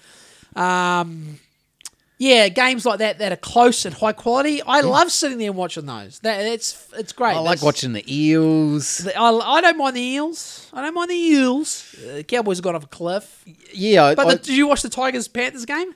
Um, 0.57 1.39
yeah, 2.19 2.49
games 2.49 2.87
like 2.87 2.99
that 3.01 3.19
that 3.19 3.33
are 3.33 3.37
close 3.37 3.85
and 3.85 3.95
high 3.95 4.13
quality. 4.13 4.63
I 4.63 4.81
love 4.83 5.11
sitting 5.11 5.39
there 5.39 5.49
and 5.51 5.57
watching 5.57 5.87
those. 5.87 6.21
That 6.21 6.41
it's 6.41 6.89
it's 6.97 7.13
great. 7.13 7.31
I 7.35 7.39
like 7.39 7.45
That's- 7.59 7.63
watching 7.63 7.93
the 7.93 8.05
Eels. 8.07 8.99
The- 8.99 9.17
I, 9.19 9.31
I 9.31 9.61
don't 9.61 9.77
mind 9.79 9.97
the 9.97 10.01
Eels. 10.03 10.71
I 10.73 10.83
don't 10.83 10.95
mind 10.95 11.11
the 11.11 11.15
Eels. 11.17 11.95
Uh, 11.99 12.23
Cowboys 12.23 12.59
have 12.59 12.65
gone 12.65 12.77
off 12.77 12.85
a 12.85 12.89
cliff. 12.89 13.45
Yeah, 13.73 14.15
But 14.15 14.27
I- 14.27 14.31
the, 14.35 14.39
did 14.41 14.57
you 14.57 14.67
watch 14.67 14.83
the 14.83 14.89
Tigers 14.89 15.29
Panthers 15.29 15.65
game? 15.65 15.95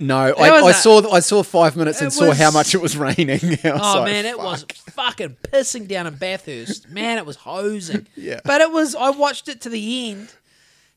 no, 0.00 0.16
I, 0.16 0.60
was 0.62 0.64
I 0.64 0.72
saw 0.72 1.12
I 1.12 1.20
saw 1.20 1.44
five 1.44 1.76
minutes 1.76 2.00
and 2.00 2.08
It 2.08 2.12
saw 2.12 2.32
how 2.32 2.50
much 2.50 2.74
it 2.74 2.78
was 2.80 2.96
raining. 2.96 3.38
Was 3.62 3.80
Oh 3.80 4.00
like, 4.00 4.04
man, 4.06 4.26
it 4.26 4.34
fuck. 4.36 4.44
was 4.44 4.62
fucking 4.90 5.36
pissing 5.44 5.86
down 5.86 6.08
in 6.08 6.14
Bathurst. 6.16 6.88
Man, 6.88 7.18
it 7.18 7.26
was 7.26 7.36
hosing. 7.36 8.08
Yeah. 8.16 8.40
But 8.44 8.60
it 8.62 8.72
was. 8.72 8.96
I 8.96 9.10
watched 9.10 9.46
it 9.48 9.60
to 9.60 9.68
the 9.68 10.10
end, 10.10 10.34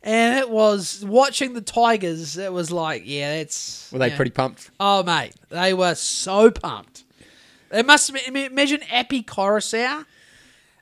and 0.05 0.39
it 0.39 0.49
was 0.49 1.03
watching 1.05 1.53
the 1.53 1.61
Tigers. 1.61 2.37
It 2.37 2.53
was 2.53 2.71
like, 2.71 3.03
yeah, 3.05 3.33
it's. 3.35 3.91
Were 3.91 3.99
they 3.99 4.09
yeah. 4.09 4.15
pretty 4.15 4.31
pumped? 4.31 4.71
Oh 4.79 5.03
mate, 5.03 5.33
they 5.49 5.73
were 5.73 5.95
so 5.95 6.51
pumped. 6.51 7.03
It 7.71 7.85
must 7.85 8.07
have 8.09 8.33
been. 8.33 8.37
Imagine 8.51 8.81
Api 8.91 9.23
Koroisau. 9.23 10.05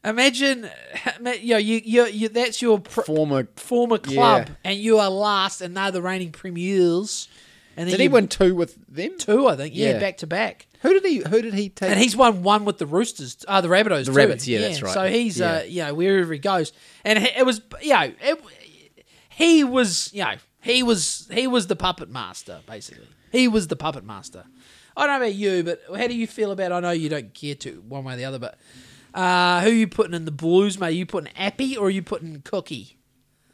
Imagine, 0.06 0.70
you 1.42 1.54
know, 1.54 1.58
you 1.58 1.82
you, 1.84 2.06
you 2.08 2.30
that's 2.30 2.62
your 2.62 2.80
pr- 2.80 3.02
Former. 3.04 3.48
former 3.56 3.98
club, 3.98 4.48
Yeah. 4.50 4.56
and 4.66 4.78
you 4.80 5.00
are 5.00 5.10
last, 5.10 5.62
and 5.62 5.76
they're 5.78 5.92
the 5.92 6.02
reigning 6.02 6.32
premiers. 6.32 7.30
And 7.76 7.88
then 7.88 7.94
Did 7.98 8.02
he 8.02 8.08
win 8.08 8.28
two 8.28 8.54
with 8.54 8.78
them? 8.88 9.18
two? 9.18 9.48
I 9.48 9.56
think, 9.56 9.74
yeah, 9.76 9.94
Yeah. 9.94 10.00
back 10.00 10.18
to 10.18 10.28
back. 10.28 10.68
Who 10.82 10.94
did 10.94 11.06
he? 11.06 11.18
Who 11.28 11.42
did 11.42 11.54
he 11.56 11.70
take? 11.70 11.90
And 11.90 12.00
he's 12.00 12.16
won 12.16 12.44
one 12.44 12.66
with 12.66 12.78
the 12.78 12.86
Roosters, 12.86 13.38
uh, 13.48 13.62
the 13.62 13.70
Rabbitohs. 13.70 14.06
The 14.06 14.12
Rabbits, 14.12 14.48
yeah, 14.48 14.60
that's 14.60 14.82
right. 14.82 14.94
So 14.94 15.08
he's, 15.08 15.42
uh, 15.42 15.64
Yeah. 15.66 15.70
you 15.70 15.84
know, 15.88 15.94
wherever 15.96 16.32
he 16.34 16.38
goes, 16.40 16.72
and 17.06 17.18
it 17.18 17.46
was, 17.46 17.62
you 17.82 17.94
know, 17.94 18.12
it, 18.22 18.44
he 19.36 19.64
was, 19.64 20.10
you 20.14 20.24
know, 20.24 20.36
he 20.62 20.84
was, 20.84 21.28
he 21.32 21.48
was 21.48 21.68
the 21.68 21.76
puppet 21.76 22.10
master, 22.10 22.62
basically. 22.68 23.08
He 23.32 23.48
was 23.48 23.68
the 23.68 23.76
puppet 23.76 24.04
master. 24.04 24.46
I 24.96 25.08
don't 25.08 25.20
know 25.20 25.26
about 25.26 25.36
you, 25.36 25.64
but 25.64 25.82
how 25.96 26.08
do 26.08 26.16
you 26.16 26.28
feel 26.28 26.52
about? 26.52 26.72
I 26.72 26.80
know 26.80 26.92
you 26.92 27.10
don't 27.10 27.34
care 27.34 27.56
to 27.56 27.84
one 27.88 28.04
way 28.04 28.14
or 28.14 28.18
the 28.18 28.26
other, 28.26 28.40
but 28.40 28.60
uh, 29.14 29.62
who 29.62 29.70
are 29.70 29.74
you 29.74 29.88
putting 29.88 30.14
in 30.14 30.26
the 30.26 30.32
Blues, 30.32 30.80
mate? 30.80 30.88
Are 30.88 30.92
you 30.92 31.06
putting 31.06 31.32
Api 31.36 31.78
or 31.78 31.88
are 31.88 31.90
you 31.90 32.04
putting 32.04 32.42
Cookie? 32.42 32.98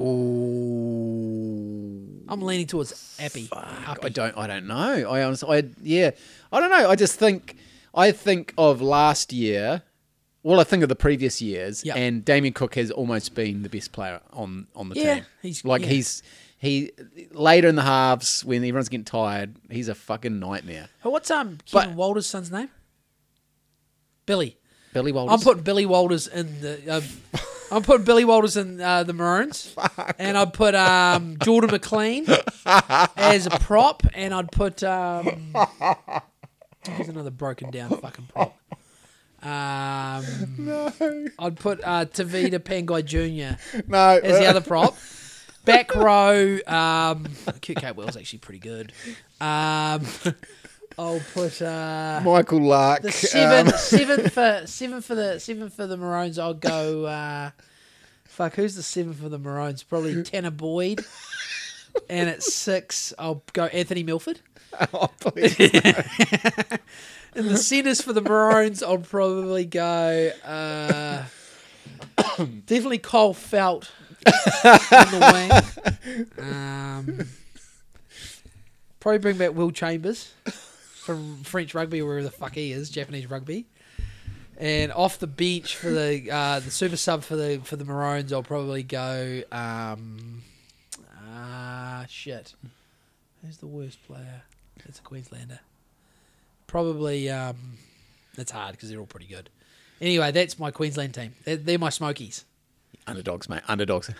Ooh. 0.02 1.20
I'm 2.28 2.42
leaning 2.42 2.68
towards 2.68 3.18
Api. 3.20 3.50
I 3.52 3.96
don't. 4.12 4.38
I 4.38 4.48
don't 4.48 4.68
know. 4.68 5.10
I 5.10 5.24
honestly. 5.24 5.58
I 5.58 5.64
yeah. 5.82 6.12
I 6.52 6.60
don't 6.60 6.70
know. 6.70 6.90
I 6.90 6.96
just 6.96 7.18
think. 7.18 7.56
I 7.94 8.12
think 8.12 8.54
of 8.58 8.82
last 8.82 9.34
year. 9.34 9.82
Well, 10.44 10.60
I 10.60 10.64
think 10.64 10.84
of 10.84 10.90
the 10.90 10.96
previous 10.96 11.42
years, 11.42 11.84
Yep. 11.84 11.96
and 11.98 12.24
Damien 12.26 12.54
Cook 12.54 12.76
has 12.76 12.92
almost 12.92 13.36
been 13.36 13.62
the 13.64 13.70
best 13.70 13.92
player 13.92 14.22
on 14.32 14.68
on 14.76 14.90
the 14.90 14.96
Yeah, 14.96 15.16
team. 15.16 15.26
he's- 15.42 15.66
like 15.66 15.82
yeah. 15.82 15.88
he's 15.90 16.24
he 16.58 16.92
later 17.32 17.68
in 17.68 17.76
the 17.76 17.82
halves 17.84 18.44
when 18.46 18.58
everyone's 18.64 18.90
getting 18.90 19.06
tired. 19.06 19.56
He's 19.70 19.88
a 19.90 19.96
fucking 19.96 20.40
nightmare. 20.40 20.90
What's 21.04 21.30
um 21.32 21.58
But- 21.72 21.82
Kevin 21.82 21.96
Walters' 21.98 22.28
son's 22.28 22.52
name? 22.52 22.70
Billy. 24.26 24.58
Billy 24.94 25.12
Walters. 25.12 25.34
I'm 25.34 25.40
putting 25.44 25.64
Billy 25.64 25.86
Walters 25.86 26.28
in 26.28 26.62
the. 26.62 26.92
Uh, 26.96 27.02
I'm 27.72 27.84
putting 27.84 28.04
Billy 28.04 28.26
Walters 28.26 28.58
in 28.58 28.82
uh, 28.82 29.04
the 29.04 29.14
Maroons, 29.14 29.76
and 30.18 30.36
I'd 30.36 30.54
put 30.54 30.74
um, 30.74 31.38
Jordan 31.44 31.70
McLean 31.70 32.26
as 32.66 33.46
a 33.46 33.52
prop, 33.52 34.02
and 34.16 34.34
I'd 34.34 34.52
put. 34.52 34.82
Um, 34.84 35.54
here's 36.88 37.08
another 37.10 37.30
broken 37.30 37.70
down 37.70 37.90
fucking 38.00 38.28
prop. 38.34 38.58
Um, 39.42 41.32
I'd 41.40 41.56
put 41.58 41.82
uh, 41.84 42.06
Tevita 42.06 42.60
Pangai 42.60 43.06
Jr. 43.06 43.82
no. 43.88 44.20
as 44.22 44.40
the 44.40 44.46
other 44.46 44.62
prop. 44.62 44.98
Back 45.66 45.94
row, 45.94 46.58
um, 46.66 47.26
QK 47.46 47.96
Will's 47.96 48.18
actually 48.18 48.40
pretty 48.40 48.60
good. 48.60 48.92
Um, 49.40 50.06
I'll 50.98 51.22
put. 51.34 51.62
Uh, 51.62 52.22
Michael 52.24 52.64
Lark. 52.64 53.04
the 53.04 53.12
seven, 53.12 53.68
um, 53.68 53.78
seven 53.78 54.30
for 54.30 54.64
seven 54.66 55.02
for 55.02 55.16
the 55.16 55.38
seven 55.40 55.70
for 55.70 55.86
the 55.86 55.98
Maroons. 55.98 56.40
I'll 56.40 56.54
go. 56.56 57.06
Uh, 57.06 57.52
fuck, 58.24 58.56
who's 58.56 58.76
the 58.76 58.84
seven 58.84 59.14
for 59.14 59.30
the 59.30 59.38
Maroons? 59.38 59.84
Probably 59.84 60.16
Tanah 60.16 60.56
Boyd. 60.56 61.06
and 62.10 62.30
at 62.30 62.42
six, 62.42 63.14
I'll 63.20 63.44
go 63.54 63.66
Anthony 63.66 64.02
Milford. 64.02 64.40
oh, 64.94 65.10
please. 65.20 65.56
In 67.36 67.48
the 67.48 67.58
centres 67.58 68.02
for 68.02 68.12
the 68.12 68.22
Maroons, 68.22 68.82
I'll 68.82 68.98
probably 68.98 69.66
go 69.66 70.32
uh, 70.44 71.24
definitely 72.66 72.98
Kyle 72.98 73.34
Feldt 73.34 73.90
on 74.26 75.12
the 75.12 76.28
wing. 76.38 76.44
Um, 76.44 77.28
probably 79.00 79.20
bring 79.20 79.38
back 79.38 79.54
Will 79.54 79.72
Chambers 79.72 80.34
from 80.96 81.44
French 81.44 81.74
rugby, 81.74 82.02
or 82.02 82.08
wherever 82.08 82.24
the 82.24 82.32
fuck 82.32 82.56
he 82.56 82.72
is, 82.72 82.90
Japanese 82.90 83.30
rugby. 83.30 83.66
And 84.58 84.92
off 84.92 85.20
the 85.20 85.28
bench 85.28 85.76
for 85.78 85.90
the 85.90 86.30
uh, 86.30 86.60
the 86.60 86.72
super 86.72 86.98
sub 86.98 87.24
for 87.24 87.36
the 87.36 87.62
for 87.64 87.78
the 87.78 87.86
Maroons, 87.86 88.34
I'll 88.34 88.44
probably 88.44 88.84
go. 88.84 89.44
Um, 89.52 90.42
ah, 91.32 92.06
shit. 92.10 92.54
Who's 93.42 93.58
the 93.58 93.68
worst 93.68 94.06
player? 94.06 94.44
It's 94.86 95.00
a 95.00 95.02
Queenslander. 95.02 95.60
Probably. 96.70 97.30
Um, 97.30 97.56
it's 98.38 98.52
hard 98.52 98.72
because 98.74 98.90
they're 98.90 99.00
all 99.00 99.06
pretty 99.06 99.26
good. 99.26 99.50
Anyway, 100.00 100.32
that's 100.32 100.58
my 100.58 100.72
Queensland 100.72 101.14
team. 101.14 101.34
They're, 101.44 101.58
they're 101.58 101.80
my 101.80 101.90
Smokies. 101.90 102.46
Underdogs, 103.08 103.50
mate. 103.50 103.62
Underdogs. 103.68 104.12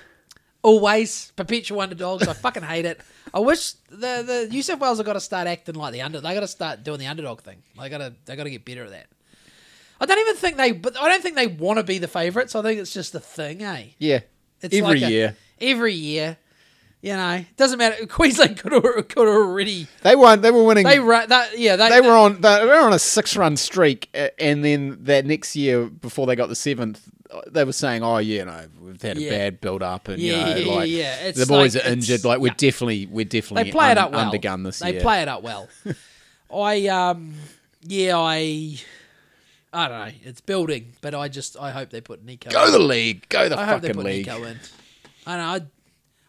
Always 0.62 1.32
perpetual 1.38 1.80
underdogs. 1.80 2.28
I 2.28 2.34
fucking 2.34 2.64
hate 2.64 2.84
it. 2.86 3.00
I 3.34 3.40
wish 3.40 3.74
the 3.90 4.24
the 4.26 4.48
New 4.52 4.62
South 4.62 4.80
Wales 4.82 4.98
have 4.98 5.06
got 5.06 5.14
to 5.14 5.22
start 5.22 5.48
acting 5.48 5.76
like 5.76 5.94
the 5.94 6.02
under. 6.02 6.20
They 6.20 6.34
got 6.34 6.42
to 6.42 6.48
start 6.48 6.84
doing 6.84 7.00
the 7.00 7.08
underdog 7.08 7.42
thing. 7.42 7.62
They 7.80 7.88
got 7.88 8.00
to 8.00 8.14
they 8.26 8.36
got 8.36 8.44
to 8.44 8.50
get 8.50 8.66
better 8.66 8.84
at 8.84 8.90
that. 8.92 9.06
I 10.02 10.06
don't 10.06 10.20
even 10.20 10.36
think 10.36 10.58
they, 10.58 10.72
but 10.72 10.98
I 10.98 11.08
don't 11.08 11.22
think 11.22 11.36
they 11.36 11.48
want 11.48 11.78
to 11.78 11.84
be 11.84 11.98
the 12.00 12.08
favourites. 12.08 12.56
I 12.56 12.62
think 12.62 12.80
it's 12.80 12.94
just 12.94 13.14
a 13.16 13.20
thing, 13.20 13.62
eh? 13.64 13.86
Yeah. 14.00 14.20
It's 14.62 14.76
Every 14.76 15.00
like 15.00 15.10
a- 15.10 15.12
year. 15.12 15.36
Every 15.62 15.94
year, 15.94 16.38
you 17.02 17.14
know, 17.14 17.36
it 17.36 17.56
doesn't 17.58 17.78
matter. 17.78 18.06
Queensland 18.08 18.58
could 18.58 18.72
have 18.74 18.84
could 19.08 19.28
already 19.28 19.88
They 20.02 20.16
won. 20.16 20.42
They 20.42 20.52
were 20.52 20.64
winning. 20.64 20.86
they 20.86 21.00
ra- 21.00 21.26
that 21.26 21.58
yeah 21.58 21.76
they, 21.76 21.90
they 21.90 22.02
were 22.02 22.16
on 22.16 22.42
they 22.42 22.66
were 22.66 22.74
on 22.80 22.94
a 22.94 23.00
six 23.00 23.36
run 23.38 23.56
streak, 23.58 24.10
and 24.40 24.64
then 24.66 24.98
that 25.04 25.26
next 25.26 25.56
year 25.56 25.86
before 25.86 26.28
they 26.28 26.36
got 26.36 26.50
the 26.50 26.56
seventh, 26.56 27.02
they 27.48 27.64
were 27.64 27.72
saying, 27.74 28.04
"Oh, 28.04 28.18
you 28.18 28.44
know, 28.44 28.66
we've 28.82 29.02
had 29.02 29.18
a 29.18 29.22
Yeah. 29.22 29.30
bad 29.30 29.62
build 29.62 29.82
up, 29.82 30.08
and 30.10 30.22
Yeah, 30.22 30.56
you 30.58 30.66
know, 30.66 30.72
yeah, 30.72 30.74
yeah, 30.74 30.76
like 30.76 30.90
yeah. 30.90 31.32
The 31.32 31.46
boys 31.46 31.76
like- 31.76 31.86
are 31.86 31.90
injured. 31.90 32.26
Like 32.26 32.40
we're 32.40 32.48
yeah. 32.48 32.54
definitely 32.58 33.06
we're 33.06 33.26
definitely 33.26 33.64
they 33.64 33.72
play 33.72 33.92
it 33.92 33.98
up 33.98 34.12
well. 34.12 34.32
undergun 34.32 34.64
this 34.66 34.80
they 34.80 34.94
year. 34.94 35.02
play 35.02 35.22
it 35.22 35.28
up 35.28 35.42
well. 35.42 35.70
I 36.54 36.88
um 36.88 37.36
yeah 37.84 38.18
I 38.18 38.76
I 39.72 39.88
don't 39.88 40.00
know. 40.00 40.12
It's 40.24 40.42
building, 40.42 40.94
but 41.02 41.14
I 41.16 41.28
just 41.30 41.56
I 41.58 41.70
hope 41.72 41.92
they 41.92 42.02
put 42.02 42.26
Nicho. 42.26 42.52
Go 42.52 42.72
the 42.72 42.80
league. 42.80 43.30
Go 43.30 43.48
the 43.48 43.58
I 43.60 43.66
hope 43.66 43.82
they 43.82 43.90
fucking 43.90 44.02
put 44.02 44.06
league. 44.12 44.26
Nicho 44.26 44.50
in. 44.52 44.60
I 45.28 45.38
don't 45.38 45.46
know. 45.46 45.54
I'd, 45.54 45.68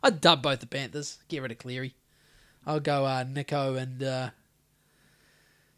I'd 0.03 0.21
dub 0.21 0.43
both 0.43 0.61
the 0.61 0.67
Panthers. 0.67 1.19
Get 1.29 1.43
rid 1.43 1.53
of 1.53 1.59
Cleary. 1.59 1.95
I'll 2.67 2.81
go 2.81 3.05
uh, 3.05 3.25
Nicho 3.25 3.81
and. 3.81 4.03
Uh, 4.03 4.31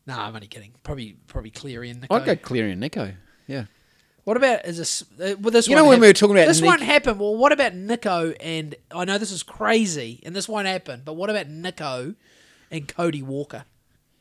nah, 0.07 0.27
I'm 0.27 0.35
only 0.35 0.47
kidding. 0.47 0.73
Probably 0.83 1.17
probably 1.27 1.51
Cleary 1.51 1.91
and 1.91 2.03
Nicho. 2.03 2.17
I'd 2.17 2.25
go 2.25 2.37
Cleary 2.37 2.73
and 2.73 2.83
Nicho. 2.83 3.15
Yeah. 3.47 3.65
What 4.25 4.37
about 4.37 4.65
is 4.67 4.79
this? 4.79 5.03
Uh, 5.21 5.35
well, 5.41 5.51
this 5.51 5.67
You 5.67 5.75
know 5.75 5.87
when 5.89 6.01
we 6.01 6.07
were 6.07 6.13
talking 6.13 6.37
about 6.37 6.47
this 6.47 6.61
Nick- 6.61 6.69
won't 6.69 6.83
happen. 6.83 7.19
Well, 7.19 7.37
what 7.37 7.51
about 7.51 7.73
Nicho 7.73 8.37
and 8.41 8.75
I 8.93 9.05
know 9.05 9.19
this 9.19 9.33
is 9.33 9.43
crazy 9.43 10.21
and 10.25 10.35
this 10.35 10.49
won't 10.49 10.69
happen, 10.69 11.03
but 11.05 11.15
what 11.15 11.29
about 11.29 11.49
Nicho 11.49 12.15
and 12.71 12.87
Cody 12.87 13.23
Walker? 13.23 13.65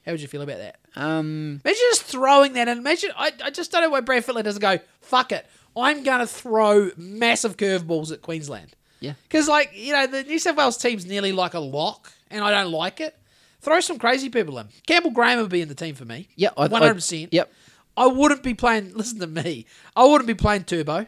How 0.06 0.14
would 0.14 0.22
you 0.22 0.28
feel 0.28 0.42
about 0.42 0.58
that? 0.58 0.80
Um. 0.96 1.62
Imagine 1.64 1.82
just 1.92 2.04
throwing 2.04 2.54
that 2.54 2.68
in. 2.68 2.80
Imagine 2.80 3.12
I, 3.16 3.32
I 3.44 3.52
just 3.52 3.72
don't 3.72 3.82
know 3.84 3.92
why 3.92 4.02
Brad 4.02 4.26
Fittler 4.26 4.44
doesn't 4.44 4.62
go 4.62 4.80
fuck 5.02 5.32
it. 5.32 5.46
I'm 5.78 6.04
gonna 6.04 6.28
throw 6.28 6.90
massive 6.98 7.56
curveballs 7.58 8.12
at 8.12 8.24
Queensland. 8.24 8.76
Yeah. 9.02 9.14
Because 9.24 9.48
like 9.50 9.72
you 9.74 9.92
know 9.92 10.08
the 10.08 10.24
New 10.24 10.40
South 10.40 10.56
Wales 10.56 10.78
team's 10.78 11.06
nearly 11.06 11.34
like 11.34 11.54
a 11.54 11.60
lock, 11.60 12.12
and 12.30 12.42
I 12.44 12.52
don't 12.52 12.72
like 12.72 13.02
it. 13.02 13.18
Throw 13.60 13.80
some 13.82 14.00
crazy 14.00 14.30
people 14.30 14.58
in. 14.60 14.70
Campbell 14.88 15.12
Graham 15.12 15.40
would 15.42 15.52
be 15.52 15.62
in 15.62 15.68
the 15.68 15.76
team 15.76 15.94
for 15.96 16.06
me. 16.06 16.30
Yeah. 16.36 16.50
I- 16.58 16.64
I- 16.64 16.68
one 16.68 16.82
hundred 16.82 16.96
percent. 16.96 17.34
Yep. 17.34 17.52
I 17.98 18.06
wouldn't 18.08 18.42
be 18.44 18.54
playing. 18.54 18.94
Listen 18.96 19.20
to 19.20 19.28
me. 19.28 19.66
I 19.96 20.06
wouldn't 20.06 20.28
be 20.28 20.34
playing 20.34 20.64
Turbo. 20.64 21.06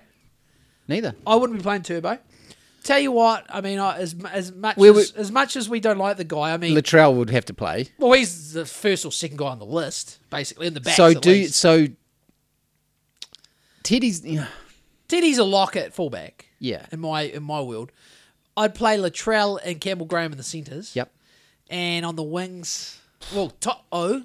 Neither. 0.87 1.15
I 1.25 1.35
wouldn't 1.35 1.57
be 1.57 1.63
playing 1.63 1.83
Turbo. 1.83 2.17
Tell 2.83 2.99
you 2.99 3.13
what, 3.13 3.45
I 3.47 3.61
mean, 3.61 3.79
I, 3.79 3.97
as 3.99 4.13
as 4.33 4.51
much 4.51 4.75
We 4.75 4.89
as, 4.89 5.11
as 5.13 5.31
much 5.31 5.55
as 5.55 5.69
we 5.69 5.79
don't 5.79 5.97
like 5.97 6.17
the 6.17 6.25
guy, 6.25 6.51
I 6.53 6.57
mean, 6.57 6.75
Latrell 6.75 7.15
would 7.15 7.29
have 7.29 7.45
to 7.45 7.53
play. 7.53 7.87
well, 7.97 8.11
he's 8.11 8.51
the 8.51 8.65
first 8.65 9.05
or 9.05 9.11
second 9.13 9.37
guy 9.37 9.45
on 9.47 9.59
the 9.59 9.65
list, 9.65 10.19
basically 10.29 10.67
in 10.67 10.73
the 10.73 10.81
back. 10.81 10.95
so 10.97 11.13
do 11.13 11.33
you- 11.33 11.47
so. 11.47 11.87
Teddy's. 13.83 14.23
Yeah. 14.25 14.47
Teddy's 15.07 15.37
a 15.37 15.43
lock 15.43 15.75
at 15.75 15.93
fullback. 15.93 16.47
Yeah. 16.63 16.85
in 16.91 17.01
my 17.01 17.23
in 17.23 17.43
my 17.43 17.59
world, 17.61 17.91
I'd 18.55 18.73
play 18.73 18.97
Latrell 18.97 19.59
and 19.63 19.81
Campbell 19.81 20.05
Graham 20.05 20.31
in 20.31 20.37
the 20.37 20.43
centres. 20.43 20.95
Yep. 20.95 21.11
and 21.69 22.05
on 22.05 22.15
the 22.15 22.23
wings, 22.23 22.99
well, 23.35 23.49
top 23.59 23.85
O. 23.91 24.23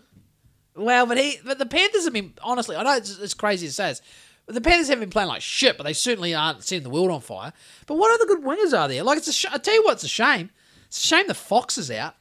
Well, 0.77 1.07
but 1.07 1.19
he, 1.19 1.39
but 1.45 1.59
the 1.59 1.67
Panthers 1.67 2.05
have 2.05 2.13
been 2.13 2.35
honestly. 2.43 2.77
I 2.77 2.83
know 2.85 2.97
it's, 2.97 3.19
it's 3.19 3.35
crazy 3.35 3.67
to 3.67 3.73
say 3.73 3.89
this, 3.89 4.03
but 4.47 4.55
the 4.55 4.61
Panthers 4.61 4.87
haven't 4.89 5.01
been 5.01 5.11
playing 5.11 5.29
like 5.29 5.43
shit. 5.43 5.77
But 5.77 5.83
they 5.85 5.93
certainly 5.93 6.33
aren't 6.35 6.63
setting 6.63 6.85
the 6.85 6.91
world 6.91 7.11
on 7.11 7.21
fire. 7.21 7.53
But 7.87 7.97
what 7.97 8.15
other 8.15 8.27
good 8.33 8.45
wingers 8.45 8.79
are 8.79 8.87
there? 8.87 9.03
Like 9.03 9.19
it's 9.19 9.27
a. 9.29 9.33
Sh- 9.33 9.47
I 9.51 9.59
tell 9.59 9.75
you 9.75 9.83
what, 9.83 9.95
it's 9.95 10.05
a 10.05 10.09
shame. 10.09 10.51
It's 10.87 11.03
a 11.03 11.07
shame 11.07 11.27
the 11.27 11.35
Fox 11.35 11.77
is 11.79 11.91
out 11.91 12.15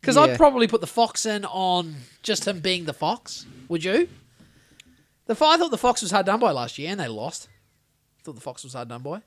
because 0.00 0.16
Yeah. 0.16 0.22
I'd 0.22 0.36
probably 0.38 0.66
put 0.66 0.80
the 0.80 0.86
Fox 0.86 1.26
in 1.26 1.44
on 1.44 1.96
just 2.22 2.46
him 2.48 2.60
being 2.60 2.86
the 2.86 2.94
Fox. 2.94 3.44
Would 3.68 3.84
you? 3.84 4.08
The 5.26 5.34
I 5.34 5.56
thought 5.56 5.70
the 5.70 5.78
Fox 5.78 6.00
was 6.02 6.10
hard 6.10 6.26
done 6.26 6.40
by 6.40 6.50
last 6.50 6.78
year, 6.78 6.90
and 6.90 6.98
they 6.98 7.08
lost. 7.08 7.48
I 8.18 8.22
thought 8.24 8.34
the 8.34 8.40
Fox 8.40 8.64
was 8.64 8.72
hard 8.72 8.88
done 8.88 9.02
by. 9.02 9.22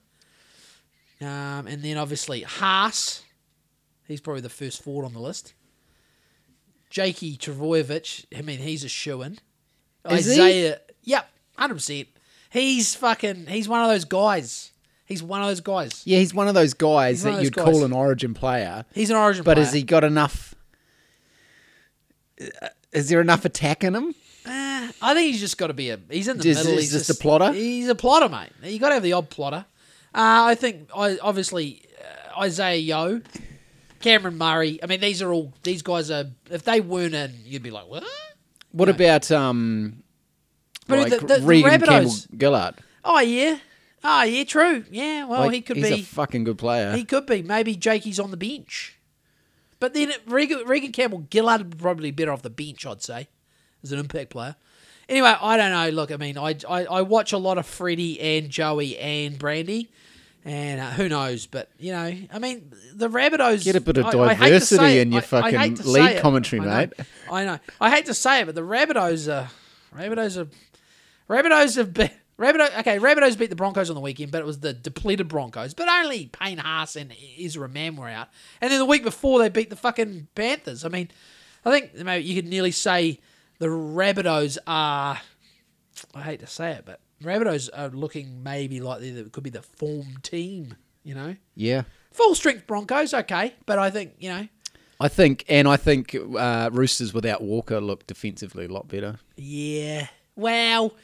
Um, 1.21 1.67
and 1.67 1.81
then 1.81 1.97
obviously 1.97 2.41
Haas. 2.41 3.23
He's 4.07 4.21
probably 4.21 4.41
the 4.41 4.49
first 4.49 4.83
forward 4.83 5.05
on 5.05 5.13
the 5.13 5.19
list. 5.19 5.53
Jakey 6.89 7.37
Trbojevic. 7.37 8.25
I 8.37 8.41
mean, 8.41 8.59
he's 8.59 8.83
a 8.83 8.89
shoe 8.89 9.21
in. 9.23 9.39
Is 10.09 10.25
he? 10.35 10.41
Isaah. 10.41 10.77
Yep, 11.03 11.29
hundred 11.57 11.73
percent. 11.75 12.07
He's 12.51 12.95
fucking. 12.95 13.47
He's 13.47 13.67
one 13.67 13.81
of 13.81 13.89
those 13.89 14.05
guys. 14.05 14.71
He's 15.05 15.21
one 15.23 15.41
of 15.41 15.47
those 15.47 15.61
guys. 15.61 16.01
Yeah, 16.05 16.19
he's 16.19 16.33
one 16.33 16.47
of 16.47 16.53
those 16.55 16.73
guys 16.73 17.23
that 17.23 17.35
of 17.35 17.43
you'd 17.43 17.53
those 17.53 17.63
call 17.65 17.83
an 17.83 17.93
Origin 17.93 18.33
player. 18.33 18.85
He's 18.93 19.09
an 19.09 19.15
Origin 19.15 19.43
But 19.43 19.55
player. 19.55 19.65
has 19.65 19.73
he 19.73 19.83
got 19.83 20.03
enough? 20.03 20.55
uh, 22.41 22.69
Is 22.91 23.09
there 23.09 23.21
enough 23.21 23.45
attack 23.45 23.83
in 23.83 23.95
him? 23.95 24.15
Eh, 24.45 24.91
I 25.01 25.13
think 25.13 25.31
he's 25.31 25.39
just 25.39 25.57
got 25.57 25.67
to 25.67 25.73
be 25.73 25.89
a. 25.89 25.99
He's 26.09 26.27
in 26.27 26.37
the 26.37 26.47
Is- 26.49 26.57
middle. 26.57 26.73
is 26.73 26.91
he's 26.91 26.91
just 27.07 27.09
a 27.09 27.15
plotter? 27.21 27.51
He's 27.53 27.87
a 27.87 27.95
plotter, 27.95 28.29
mate. 28.29 28.49
You 28.63 28.79
got 28.79 28.89
to 28.89 28.95
have 28.95 29.03
the 29.03 29.13
odd 29.13 29.29
plotter. 29.29 29.65
Uh, 30.15 30.47
I 30.47 30.55
think 30.55 30.89
I 30.95 31.17
obviously 31.21 31.83
uh, 32.35 32.39
Isaah 32.39 32.75
Yeo, 32.77 33.21
Cameron 33.99 34.37
Murray. 34.37 34.79
I 34.81 34.85
mean, 34.85 35.01
these 35.01 35.21
are 35.21 35.31
all 35.31 35.53
these 35.63 35.81
guys 35.81 36.09
are. 36.09 36.25
If 36.49 36.63
they 36.63 36.79
weren't 36.79 37.13
in, 37.13 37.33
you'd 37.43 37.63
be 37.63 37.71
like, 37.71 37.87
what? 37.87 38.03
What 38.71 38.87
about 38.89 39.29
um, 39.31 40.03
But 40.87 40.99
like 40.99 41.09
the- 41.19 41.27
the- 41.27 41.39
the 41.39 41.45
Reagan 41.45 41.69
Campbell 41.81 41.87
Rabbitohs- 41.87 42.39
Gillard? 42.39 42.75
Oh 43.03 43.19
yeah, 43.19 43.57
oh 44.03 44.23
yeah, 44.23 44.43
true. 44.45 44.85
Yeah, 44.89 45.25
well, 45.25 45.41
Like, 45.41 45.53
he 45.53 45.61
could 45.61 45.77
he's 45.77 45.89
be. 45.89 45.93
a 46.01 46.03
fucking 46.03 46.43
good 46.45 46.57
player. 46.57 46.95
He 46.95 47.03
could 47.03 47.25
be. 47.25 47.41
Maybe 47.43 47.75
Jakey's 47.75 48.19
on 48.19 48.31
the 48.31 48.37
bench. 48.37 48.97
But 49.81 49.93
then 49.93 50.13
Reagan, 50.25 50.65
Reagan 50.65 50.93
Campbell 50.93 51.27
Gillard 51.31 51.59
would 51.61 51.77
probably 51.79 52.11
be 52.11 52.23
better 52.23 52.31
off 52.31 52.41
the 52.41 52.49
bench, 52.49 52.85
I'd 52.85 53.03
say, 53.03 53.27
as 53.83 53.91
an 53.91 53.99
impact 53.99 54.29
player. 54.29 54.55
Anyway, 55.07 55.33
I 55.39 55.57
don't 55.57 55.71
know. 55.71 55.89
Look, 55.89 56.11
I 56.11 56.17
mean, 56.17 56.37
I, 56.37 56.55
I, 56.67 56.85
I 56.85 57.01
watch 57.03 57.31
a 57.33 57.37
lot 57.37 57.57
of 57.57 57.65
Freddie 57.65 58.19
and 58.19 58.49
Joey 58.49 58.97
and 58.97 59.37
Brandy, 59.37 59.89
and 60.43 60.81
uh, 60.81 60.89
who 60.91 61.07
knows? 61.09 61.45
But, 61.45 61.69
you 61.79 61.91
know, 61.91 62.11
I 62.33 62.39
mean, 62.39 62.71
the 62.93 63.09
Rabbitohs. 63.09 63.63
Get 63.63 63.75
a 63.75 63.81
bit 63.81 63.97
of 63.97 64.05
I- 64.05 64.09
I 64.09 64.33
diversity 64.35 64.77
say 64.79 64.99
in 65.01 65.11
your 65.11 65.21
I- 65.21 65.23
I 65.23 65.27
fucking 65.27 65.77
it. 65.95 66.21
commentary, 66.21 66.61
I 66.61 66.65
know. 66.65 66.75
mate. 66.77 66.93
I 67.31 67.45
know. 67.45 67.59
I 67.79 67.89
hate 67.91 68.05
to 68.07 68.13
say 68.13 68.41
it, 68.41 68.45
but 68.45 68.55
the 68.55 68.61
Rabbitohs 68.61 69.31
are. 69.31 69.49
Rabbitohs 69.95 70.37
are. 70.41 70.47
Rabbitohs 71.33 71.75
have 71.77 71.93
been. 71.93 72.11
Rabbitohs, 72.37 72.79
okay, 72.79 72.99
Rabbitohs 72.99 73.37
beat 73.37 73.49
the 73.49 73.55
Broncos 73.55 73.89
on 73.89 73.95
the 73.95 74.01
weekend, 74.01 74.29
but 74.31 74.39
it 74.41 74.45
was 74.45 74.59
the 74.59 74.73
depleted 74.73 75.29
Broncos. 75.29 75.73
But 75.73 75.87
only 75.87 76.25
Payne 76.25 76.57
Haas 76.57 76.97
and 76.97 77.13
Ezra 77.41 77.69
Mam 77.69 77.95
were 77.95 78.09
out. 78.09 78.27
And 78.59 78.69
then 78.69 78.79
the 78.79 78.85
week 78.85 79.03
before, 79.03 79.39
they 79.39 79.47
beat 79.47 79.69
the 79.69 79.77
fucking 79.77 80.27
Panthers. 80.35 80.83
I 80.83 80.89
mean, 80.89 81.09
I 81.63 81.71
think 81.71 81.95
maybe 81.95 82.25
you 82.25 82.35
could 82.35 82.49
nearly 82.49 82.71
say 82.71 83.21
the 83.59 83.67
Rabbitohs 83.67 84.57
are. 84.67 85.19
I 86.13 86.21
hate 86.21 86.41
to 86.41 86.47
say 86.47 86.71
it, 86.71 86.83
but 86.85 86.99
Rabbitohs 87.23 87.69
are 87.73 87.89
looking 87.89 88.43
maybe 88.43 88.81
like 88.81 89.01
they 89.01 89.23
could 89.31 89.43
be 89.43 89.49
the 89.49 89.61
form 89.61 90.17
team, 90.21 90.75
you 91.03 91.15
know? 91.15 91.35
yeah, 91.55 91.83
Full 92.11 92.35
strength 92.35 92.67
Broncos, 92.67 93.13
okay. 93.13 93.55
But 93.65 93.79
I 93.79 93.89
think, 93.89 94.15
you 94.19 94.29
know, 94.29 94.47
I 94.99 95.07
think, 95.07 95.45
and 95.49 95.67
I 95.67 95.77
think 95.77 96.15
uh, 96.15 96.69
Roosters 96.71 97.13
without 97.13 97.41
Walker 97.41 97.81
look 97.81 98.07
defensively 98.07 98.65
a 98.65 98.69
lot 98.69 98.87
better. 98.87 99.19
Yeah. 99.35 100.07
Well, 100.35 100.95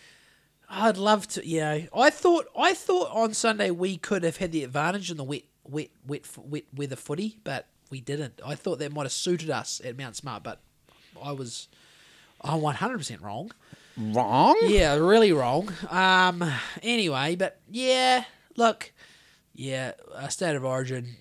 I'd 0.69 0.97
love 0.97 1.27
to. 1.29 1.45
You 1.45 1.59
know, 1.59 1.83
I 1.95 2.09
thought 2.09 2.47
I 2.57 2.73
thought 2.73 3.09
on 3.11 3.33
Sunday 3.33 3.71
we 3.71 3.97
could 3.97 4.23
have 4.23 4.37
had 4.37 4.51
the 4.53 4.63
advantage 4.63 5.11
in 5.11 5.17
the 5.17 5.23
wet, 5.23 5.43
wet, 5.65 5.89
wet, 6.05 6.25
wet 6.37 6.63
weather 6.73 6.95
footy, 6.95 7.39
but 7.43 7.67
we 7.89 7.99
didn't. 7.99 8.39
I 8.45 8.55
thought 8.55 8.79
that 8.79 8.93
might 8.93 9.03
have 9.03 9.11
suited 9.11 9.49
us 9.49 9.81
at 9.83 9.97
Mount 9.97 10.15
Smart, 10.15 10.43
but 10.43 10.61
I 11.21 11.33
was, 11.33 11.67
I'm 12.43 12.61
100 12.61 12.97
percent 12.97 13.21
wrong. 13.21 13.51
Wrong? 13.97 14.55
Yeah, 14.63 14.95
really 14.95 15.31
wrong. 15.31 15.71
Um. 15.89 16.43
Anyway, 16.81 17.35
but 17.35 17.59
yeah, 17.69 18.23
look, 18.55 18.91
yeah, 19.53 19.91
a 20.15 20.31
state 20.31 20.55
of 20.55 20.63
origin. 20.63 21.15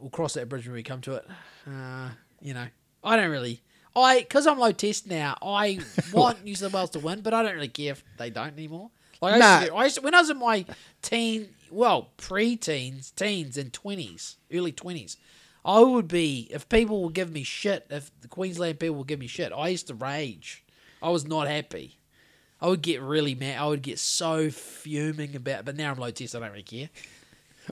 We'll 0.00 0.10
cross 0.10 0.34
that 0.34 0.48
bridge 0.48 0.66
when 0.66 0.74
we 0.74 0.82
come 0.82 1.00
to 1.02 1.14
it. 1.14 1.26
Uh, 1.66 2.10
you 2.40 2.54
know, 2.54 2.66
I 3.02 3.16
don't 3.16 3.30
really. 3.30 3.62
I 3.96 4.20
because 4.20 4.46
I'm 4.46 4.58
low 4.58 4.72
test 4.72 5.06
now. 5.06 5.36
I 5.42 5.80
want 6.12 6.44
New 6.44 6.54
South 6.54 6.72
Wales 6.72 6.90
to 6.90 6.98
win, 6.98 7.20
but 7.20 7.34
I 7.34 7.42
don't 7.42 7.54
really 7.54 7.68
care 7.68 7.92
if 7.92 8.04
they 8.18 8.30
don't 8.30 8.54
anymore. 8.54 8.90
Like 9.20 9.40
I 9.40 9.58
used, 9.60 9.68
to, 9.68 9.74
I 9.76 9.84
used 9.84 9.94
to, 9.96 10.00
when 10.02 10.14
I 10.14 10.20
was 10.20 10.30
in 10.30 10.38
my 10.38 10.64
teen, 11.00 11.48
well, 11.70 12.10
pre-teens, 12.16 13.10
teens, 13.12 13.56
and 13.56 13.72
twenties, 13.72 14.36
early 14.52 14.72
twenties, 14.72 15.16
I 15.64 15.80
would 15.80 16.08
be 16.08 16.48
if 16.50 16.68
people 16.68 17.02
would 17.04 17.14
give 17.14 17.30
me 17.30 17.42
shit. 17.42 17.86
If 17.90 18.10
the 18.20 18.28
Queensland 18.28 18.80
people 18.80 18.96
would 18.96 19.06
give 19.06 19.20
me 19.20 19.26
shit, 19.26 19.52
I 19.52 19.68
used 19.68 19.86
to 19.86 19.94
rage. 19.94 20.63
I 21.04 21.10
was 21.10 21.26
not 21.26 21.46
happy. 21.46 21.98
I 22.60 22.68
would 22.68 22.80
get 22.82 23.02
really 23.02 23.34
mad. 23.34 23.58
I 23.60 23.66
would 23.66 23.82
get 23.82 23.98
so 23.98 24.50
fuming 24.50 25.36
about. 25.36 25.64
But 25.66 25.76
now 25.76 25.90
I'm 25.92 25.98
low 25.98 26.10
test. 26.10 26.34
I 26.34 26.38
don't 26.40 26.50
really 26.50 26.62
care. 26.62 26.88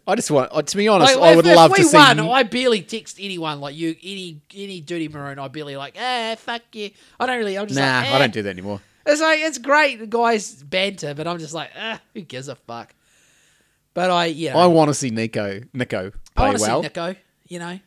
I 0.06 0.14
just 0.14 0.30
want, 0.30 0.50
uh, 0.52 0.62
to 0.62 0.76
be 0.76 0.88
honest, 0.88 1.16
Like, 1.16 1.32
I 1.32 1.36
would 1.36 1.44
love 1.46 1.74
to 1.74 1.84
see. 1.84 1.96
won, 1.96 2.18
I 2.20 2.42
barely 2.44 2.80
text 2.82 3.18
anyone 3.20 3.60
like 3.60 3.74
you, 3.74 3.94
any 4.02 4.40
any 4.54 4.80
dirty 4.80 5.08
maroon. 5.08 5.38
I 5.38 5.48
barely 5.48 5.76
like, 5.76 5.96
ah, 6.00 6.34
fuck 6.38 6.62
you. 6.72 6.90
I 7.20 7.26
don't 7.26 7.38
really. 7.38 7.58
I'm 7.58 7.66
just 7.66 7.78
nah, 7.78 8.00
like, 8.00 8.08
I 8.08 8.12
eh. 8.14 8.18
don't 8.18 8.32
do 8.32 8.42
that 8.42 8.50
anymore. 8.50 8.80
It's 9.04 9.20
like 9.20 9.40
it's 9.40 9.58
great, 9.58 9.98
the 9.98 10.06
guys 10.06 10.62
banter, 10.62 11.12
but 11.14 11.26
I'm 11.26 11.38
just 11.38 11.52
like, 11.54 11.70
ah, 11.78 12.00
who 12.14 12.20
gives 12.22 12.48
a 12.48 12.54
fuck? 12.54 12.94
But 13.94 14.10
I, 14.10 14.26
yeah, 14.26 14.56
I 14.56 14.66
want 14.66 14.88
to 14.88 14.94
see 14.94 15.10
Nicho 15.10 15.68
Nicho 15.72 16.12
I 16.36 16.40
play 16.40 16.46
want 16.46 16.56
to 16.58 16.62
well. 16.62 16.82
see 16.82 16.88
Nicho. 16.88 17.16
You 17.48 17.58
know, 17.58 17.78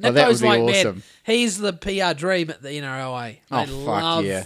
Oh, 0.00 0.10
Nicho's 0.10 0.14
that 0.14 0.28
would 0.28 0.40
be 0.40 0.46
like 0.46 0.60
man, 0.62 0.86
awesome. 0.86 1.02
he's 1.24 1.58
the 1.58 1.72
PR 1.72 2.16
dream 2.16 2.50
at 2.50 2.62
the 2.62 2.68
NRLA. 2.68 3.38
Oh, 3.50 3.58
They 3.66 3.72
fuck 3.72 4.02
love, 4.02 4.24
yeah. 4.24 4.44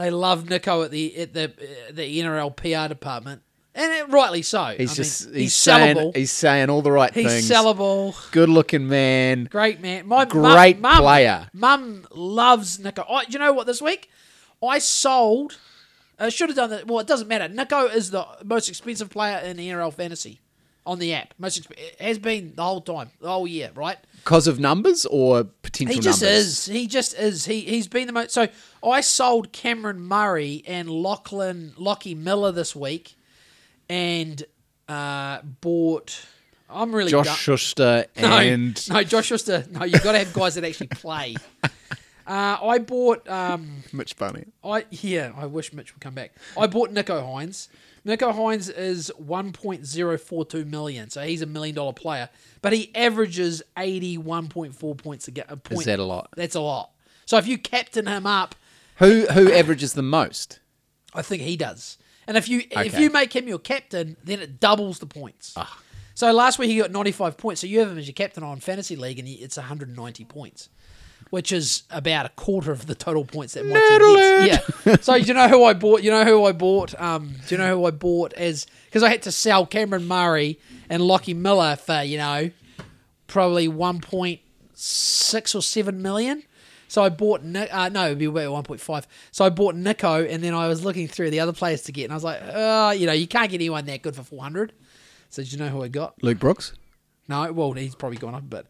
They 0.00 0.10
love 0.10 0.44
Nicho 0.44 0.86
at 0.86 0.90
the 0.90 1.14
at 1.18 1.34
the 1.34 1.44
uh, 1.44 1.92
the 1.92 2.20
NRL 2.20 2.56
PR 2.56 2.88
department, 2.88 3.42
and 3.74 3.92
it, 3.92 4.08
rightly 4.08 4.40
so. 4.40 4.74
He's 4.76 4.92
I 4.92 4.94
just 4.94 5.26
mean, 5.26 5.34
he's, 5.34 5.42
he's 5.42 5.56
saying 5.56 5.96
sellable. 5.96 6.16
he's 6.16 6.32
saying 6.32 6.70
all 6.70 6.80
the 6.80 6.90
right 6.90 7.12
things. 7.12 7.32
He's 7.32 7.48
things. 7.48 7.60
sellable. 7.60 8.30
Good 8.32 8.48
looking 8.48 8.88
man. 8.88 9.44
Great 9.44 9.82
man. 9.82 10.06
My 10.06 10.24
Great 10.24 10.80
mum, 10.80 11.02
player. 11.02 11.50
Mum 11.52 12.06
loves 12.12 12.78
Nicho. 12.78 13.06
Do 13.26 13.32
you 13.32 13.38
know 13.38 13.52
what? 13.52 13.66
This 13.66 13.82
week, 13.82 14.08
I 14.66 14.78
sold. 14.78 15.58
I 16.18 16.30
should 16.30 16.48
have 16.48 16.56
done 16.56 16.70
that. 16.70 16.86
Well, 16.86 17.00
it 17.00 17.06
doesn't 17.06 17.28
matter. 17.28 17.48
Nicho 17.52 17.94
is 17.94 18.10
the 18.10 18.26
most 18.42 18.70
expensive 18.70 19.10
player 19.10 19.36
in 19.38 19.58
NRL 19.58 19.92
fantasy 19.92 20.40
on 20.90 20.98
the 20.98 21.14
app. 21.14 21.34
Most 21.38 21.62
exp- 21.62 21.78
it 21.78 22.00
has 22.00 22.18
been 22.18 22.52
the 22.56 22.62
whole 22.62 22.80
time, 22.80 23.10
the 23.20 23.28
whole 23.28 23.46
year, 23.46 23.70
right? 23.74 23.96
Because 24.16 24.46
of 24.46 24.58
numbers 24.58 25.06
or 25.06 25.44
potential 25.44 25.94
He 25.94 26.00
just 26.00 26.20
numbers? 26.20 26.46
is. 26.46 26.66
He 26.66 26.86
just 26.86 27.14
is. 27.18 27.44
He 27.46 27.60
he's 27.60 27.86
been 27.88 28.06
the 28.06 28.12
most. 28.12 28.32
So 28.32 28.48
I 28.84 29.00
sold 29.00 29.52
Cameron 29.52 30.00
Murray 30.00 30.62
and 30.66 30.90
Lachlan 30.90 31.74
Lockie 31.78 32.14
Miller 32.14 32.52
this 32.52 32.74
week, 32.74 33.14
and 33.88 34.42
uh, 34.88 35.40
bought. 35.60 36.26
I'm 36.68 36.94
really 36.94 37.10
Josh 37.10 37.26
done- 37.26 37.36
Schuster 37.36 38.06
no, 38.20 38.28
and 38.38 38.88
no, 38.90 39.02
Josh 39.02 39.26
Schuster. 39.26 39.64
No, 39.70 39.84
you've 39.84 40.02
got 40.02 40.12
to 40.12 40.18
have 40.18 40.32
guys 40.32 40.54
that 40.56 40.64
actually 40.64 40.88
play. 40.88 41.36
Uh, 42.26 42.56
I 42.62 42.78
bought. 42.78 43.28
Um, 43.28 43.82
Mitch 43.92 44.16
Bunny. 44.16 44.44
I 44.62 44.84
yeah. 44.90 45.32
I 45.36 45.46
wish 45.46 45.72
Mitch 45.72 45.92
would 45.92 46.00
come 46.00 46.14
back. 46.14 46.32
I 46.56 46.68
bought 46.68 46.90
Nicho 46.94 47.20
Hynes. 47.20 47.66
Nicho 48.06 48.32
Hynes 48.34 48.74
is 48.74 49.12
1.042 49.22 50.66
million, 50.66 51.10
so 51.10 51.22
he's 51.22 51.42
a 51.42 51.46
million 51.46 51.74
dollar 51.74 51.92
player, 51.92 52.28
but 52.62 52.72
he 52.72 52.90
averages 52.94 53.62
81.4 53.76 54.96
points 54.96 55.28
a, 55.28 55.30
ga- 55.30 55.44
a 55.48 55.56
point. 55.56 55.80
Is 55.80 55.86
that 55.86 55.98
a 55.98 56.04
lot? 56.04 56.28
That's 56.36 56.54
a 56.54 56.60
lot. 56.60 56.90
So 57.26 57.36
if 57.36 57.46
you 57.46 57.58
captain 57.58 58.06
him 58.06 58.26
up, 58.26 58.54
Who 58.96 59.26
who 59.26 59.52
averages 59.52 59.92
the 59.92 60.02
most? 60.02 60.60
I 61.14 61.22
think 61.22 61.42
he 61.42 61.56
does. 61.56 61.98
And 62.26 62.36
if 62.36 62.48
you 62.48 62.62
if 62.70 62.98
you 62.98 63.10
make 63.10 63.34
him 63.34 63.48
your 63.48 63.58
captain, 63.58 64.16
then 64.24 64.40
it 64.40 64.60
doubles 64.60 64.98
the 64.98 65.06
points. 65.06 65.54
Ah. 65.56 65.78
So 66.14 66.32
last 66.32 66.58
week 66.58 66.68
he 66.70 66.78
got 66.78 66.90
95 66.90 67.36
points. 67.36 67.60
So 67.62 67.66
you 67.66 67.80
have 67.80 67.90
him 67.90 67.98
as 67.98 68.06
your 68.06 68.14
captain 68.14 68.42
on 68.42 68.60
fantasy 68.60 68.94
league, 68.96 69.18
and 69.18 69.26
it's 69.28 69.56
190 69.56 70.24
points, 70.24 70.68
which 71.30 71.52
is 71.52 71.84
about 71.90 72.26
a 72.26 72.28
quarter 72.30 72.72
of 72.72 72.86
the 72.86 72.94
total 72.94 73.24
points 73.24 73.54
that 73.54 73.64
my 73.64 73.80
team 73.80 74.48
gets. 74.48 74.84
Yeah. 74.86 74.96
so 75.00 75.14
you 75.14 75.32
know 75.32 75.48
who 75.48 75.64
I 75.64 75.72
bought? 75.72 76.02
You 76.02 76.10
know 76.10 76.24
who 76.24 76.44
I 76.44 76.52
bought? 76.52 77.00
Um, 77.00 77.34
do 77.46 77.54
you 77.54 77.58
know 77.58 77.76
who 77.76 77.84
I 77.86 77.90
bought 77.90 78.32
as 78.34 78.66
because 78.86 79.02
I 79.02 79.10
had 79.10 79.22
to 79.22 79.32
sell 79.32 79.64
Cameron 79.66 80.06
Murray 80.06 80.58
and 80.88 81.02
Lockie 81.02 81.34
Miller 81.34 81.76
for 81.76 82.02
you 82.02 82.18
know 82.18 82.50
probably 83.26 83.68
1.6 83.68 85.54
or 85.54 85.62
7 85.62 86.02
million. 86.02 86.42
So 86.88 87.04
I 87.04 87.08
bought 87.08 87.42
uh, 87.42 87.88
no, 87.88 88.06
it'd 88.06 88.18
be 88.18 88.24
about 88.24 88.66
1.5. 88.66 89.06
So 89.30 89.44
I 89.44 89.48
bought 89.48 89.76
Nicho, 89.76 90.28
and 90.28 90.42
then 90.42 90.54
I 90.54 90.66
was 90.66 90.84
looking 90.84 91.06
through 91.06 91.30
the 91.30 91.38
other 91.38 91.52
players 91.52 91.82
to 91.82 91.92
get, 91.92 92.04
and 92.04 92.12
I 92.12 92.16
was 92.16 92.24
like, 92.24 92.42
uh, 92.42 92.92
you 92.96 93.06
know, 93.06 93.12
you 93.12 93.28
can't 93.28 93.48
get 93.48 93.58
anyone 93.58 93.84
that 93.86 94.02
good 94.02 94.16
for 94.16 94.24
400. 94.24 94.72
So 95.28 95.42
did 95.42 95.52
you 95.52 95.58
know 95.58 95.68
who 95.68 95.84
I 95.84 95.88
got? 95.88 96.20
Luke 96.20 96.40
Brooks. 96.40 96.72
No, 97.28 97.52
well, 97.52 97.72
he's 97.74 97.94
probably 97.94 98.18
gone 98.18 98.34
up 98.34 98.42
a 98.42 98.46
bit. 98.46 98.66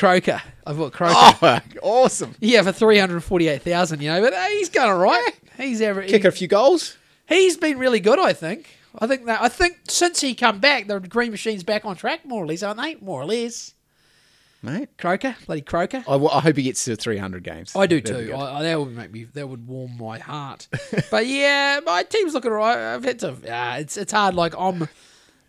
Croker. 0.00 0.40
I 0.66 0.72
bought 0.72 0.94
Croker. 0.94 1.14
Oh, 1.42 1.60
awesome! 1.82 2.34
Yeah, 2.40 2.62
for 2.62 2.72
348,000, 2.72 4.00
you 4.00 4.08
know, 4.08 4.22
but 4.22 4.32
uh, 4.32 4.46
he's 4.46 4.70
going 4.70 4.90
all 4.90 4.96
right. 4.96 5.32
He's 5.58 5.82
ever, 5.82 6.02
Kick 6.02 6.24
a 6.24 6.30
few 6.30 6.48
goals. 6.48 6.96
he's 7.28 7.58
been 7.58 7.78
really 7.78 8.00
good, 8.00 8.18
I 8.18 8.32
think. 8.32 8.66
I 8.98 9.06
think 9.06 9.26
that 9.26 9.42
I 9.42 9.50
think 9.50 9.78
since 9.88 10.22
he 10.22 10.34
come 10.34 10.58
back, 10.58 10.86
the 10.86 11.00
Green 11.00 11.30
Machine's 11.30 11.64
back 11.64 11.84
on 11.84 11.96
track, 11.96 12.24
more 12.24 12.42
or 12.42 12.46
less, 12.46 12.62
aren't 12.62 12.80
they? 12.80 12.94
More 12.94 13.20
or 13.20 13.26
less. 13.26 13.74
Mate, 14.62 14.88
Croker, 14.96 15.36
bloody 15.44 15.60
Croker. 15.60 16.02
I, 16.08 16.14
I 16.14 16.40
hope 16.40 16.56
he 16.56 16.62
gets 16.62 16.82
to 16.86 16.96
300 16.96 17.44
games. 17.44 17.76
I 17.76 17.86
do 17.86 18.00
That'd 18.00 18.28
too. 18.28 18.34
I, 18.34 18.62
that 18.62 18.80
would 18.80 18.96
make 18.96 19.12
me. 19.12 19.24
That 19.24 19.50
would 19.50 19.66
warm 19.68 19.98
my 19.98 20.18
heart. 20.18 20.66
but 21.10 21.26
yeah, 21.26 21.80
my 21.84 22.04
team's 22.04 22.32
looking 22.32 22.52
alright. 22.52 22.78
I've 22.78 23.04
had 23.04 23.18
to. 23.18 23.36
Yeah, 23.44 23.76
it's 23.76 23.98
it's 23.98 24.12
hard. 24.12 24.34
Like 24.34 24.54
I'm, 24.58 24.88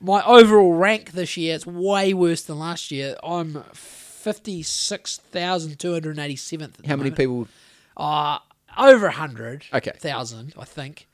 my 0.02 0.22
overall 0.26 0.74
rank 0.74 1.14
this 1.14 1.38
year 1.38 1.56
is 1.56 1.66
way 1.66 2.14
worse 2.14 2.42
than 2.42 2.60
last 2.60 2.92
year. 2.92 3.16
I'm 3.24 3.64
fifty 4.22 4.64
six 4.64 5.18
thousand 5.18 5.80
two 5.80 5.94
hundred 5.94 6.18
eighty 6.20 6.36
seventh. 6.36 6.86
How 6.86 6.96
many 6.96 7.12
people? 7.12 7.48
Uh 7.98 8.40
over 8.78 9.08
a 9.08 9.12
hundred. 9.12 9.66
Okay. 9.74 9.92
thousand, 9.98 10.54
I 10.58 10.66
think. 10.66 11.08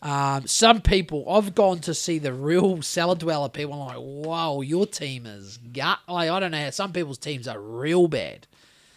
Um, 0.00 0.46
some 0.46 0.80
people 0.80 1.28
I've 1.28 1.54
gone 1.54 1.80
to 1.80 1.94
see 1.94 2.18
the 2.18 2.32
real 2.32 2.82
cellar 2.82 3.16
dweller 3.16 3.48
people. 3.48 3.72
I'm 3.74 3.88
like, 3.88 4.26
wow, 4.26 4.60
your 4.60 4.86
team 4.86 5.26
is 5.26 5.56
gut. 5.56 5.98
Like, 6.06 6.30
I 6.30 6.38
don't 6.38 6.52
know. 6.52 6.70
Some 6.70 6.92
people's 6.92 7.18
teams 7.18 7.48
are 7.48 7.60
real 7.60 8.06
bad. 8.06 8.46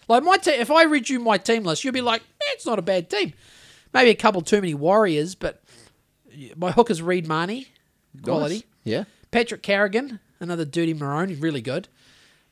Like 0.08 0.24
my 0.24 0.38
team, 0.38 0.60
if 0.60 0.70
I 0.70 0.84
read 0.84 1.10
you 1.10 1.20
my 1.20 1.38
team 1.38 1.64
list, 1.64 1.84
you'd 1.84 1.94
be 1.94 2.02
like, 2.02 2.22
eh, 2.22 2.52
it's 2.54 2.66
not 2.66 2.78
a 2.80 2.84
bad 2.84 3.10
team. 3.10 3.34
Maybe 3.94 4.10
a 4.10 4.16
couple 4.16 4.42
too 4.42 4.62
many 4.62 4.74
warriors, 4.74 5.36
but 5.36 5.64
my 6.56 6.72
hook 6.72 6.92
is 6.92 7.02
Reed 7.02 7.28
Mahoney, 7.28 7.68
quality. 8.22 8.56
Nice. 8.56 8.64
Yeah. 8.84 9.04
Patrick 9.32 9.64
Carrigan, 9.64 10.20
another 10.40 10.66
dirty 10.66 10.94
maroon, 10.94 11.40
really 11.40 11.62
good. 11.62 11.88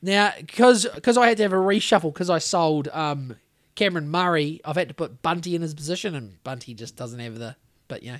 Now, 0.02 0.32
because 0.38 0.86
because 0.94 1.16
I 1.18 1.28
had 1.28 1.36
to 1.38 1.42
have 1.42 1.52
a 1.52 1.56
reshuffle 1.56 2.12
because 2.12 2.30
I 2.30 2.38
sold 2.38 2.88
um, 2.88 3.36
Cameron 3.74 4.08
Murray, 4.10 4.60
I've 4.64 4.76
had 4.76 4.88
to 4.88 4.94
put 4.94 5.20
Bunty 5.22 5.54
in 5.54 5.62
his 5.62 5.74
position, 5.74 6.14
and 6.14 6.42
Bunty 6.42 6.74
just 6.74 6.96
doesn't 6.96 7.18
have 7.20 7.38
the. 7.38 7.56
But 7.88 8.02
you 8.02 8.12
know, 8.12 8.18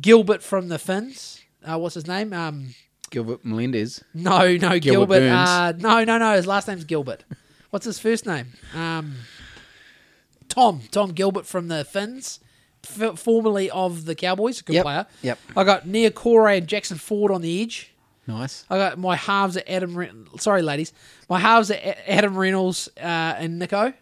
Gilbert 0.00 0.42
from 0.42 0.68
the 0.68 0.78
Finns. 0.78 1.40
Uh, 1.64 1.78
what's 1.78 1.94
his 1.96 2.06
name? 2.06 2.32
Um, 2.32 2.74
Gilbert 3.10 3.44
Melendez. 3.44 4.04
no, 4.14 4.38
no, 4.56 4.78
Gilbert 4.78 4.80
Gilbert. 5.20 5.22
Uh, 5.32 5.72
no, 5.78 6.04
no, 6.04 6.18
no. 6.18 6.36
His 6.36 6.46
last 6.46 6.68
name's 6.68 6.84
Gilbert. 6.84 7.24
What's 7.70 7.84
his 7.86 7.98
first 7.98 8.24
name? 8.26 8.52
Um, 8.74 9.14
Tom. 10.48 10.82
Tom 10.90 11.10
Gilbert 11.12 11.46
from 11.46 11.68
the 11.68 11.84
Finns, 11.84 12.40
f- 12.98 13.18
formerly 13.18 13.70
of 13.70 14.04
the 14.04 14.14
Cowboys. 14.14 14.62
Good 14.62 14.74
Yep, 14.74 14.84
player. 14.84 15.06
yep. 15.22 15.38
I 15.56 15.64
got 15.64 15.86
Niukore 15.86 16.56
and 16.56 16.66
Jackson 16.66 16.98
Ford 16.98 17.30
on 17.32 17.42
the 17.42 17.62
edge. 17.62 17.92
Nice. 18.28 18.64
I 18.70 18.76
got 18.76 18.98
my 18.98 19.16
halves 19.16 19.56
at 19.56 19.68
Adam. 19.68 19.94
Re- 19.96 20.10
Sorry, 20.38 20.62
ladies. 20.62 20.92
My 21.28 21.40
halves 21.40 21.70
at 21.70 21.82
Adam 22.08 22.36
Reynolds 22.36 22.88
uh, 22.98 23.00
and 23.00 23.60
Nicho. 23.60 23.94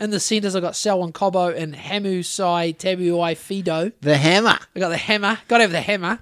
In 0.00 0.10
the 0.10 0.18
centres, 0.20 0.56
I 0.56 0.60
got 0.60 0.74
Selwyn 0.74 1.12
Cobo 1.12 1.48
and 1.48 1.76
Hamu 1.76 2.22
Sai 2.22 2.72
Tabuai 2.72 3.36
Fido. 3.36 3.92
The 4.00 4.16
hammer. 4.16 4.58
I 4.74 4.78
got 4.80 4.88
the 4.88 4.96
hammer. 4.96 5.38
Got 5.48 5.58
to 5.58 5.62
have 5.64 5.72
the 5.72 5.80
hammer. 5.82 6.18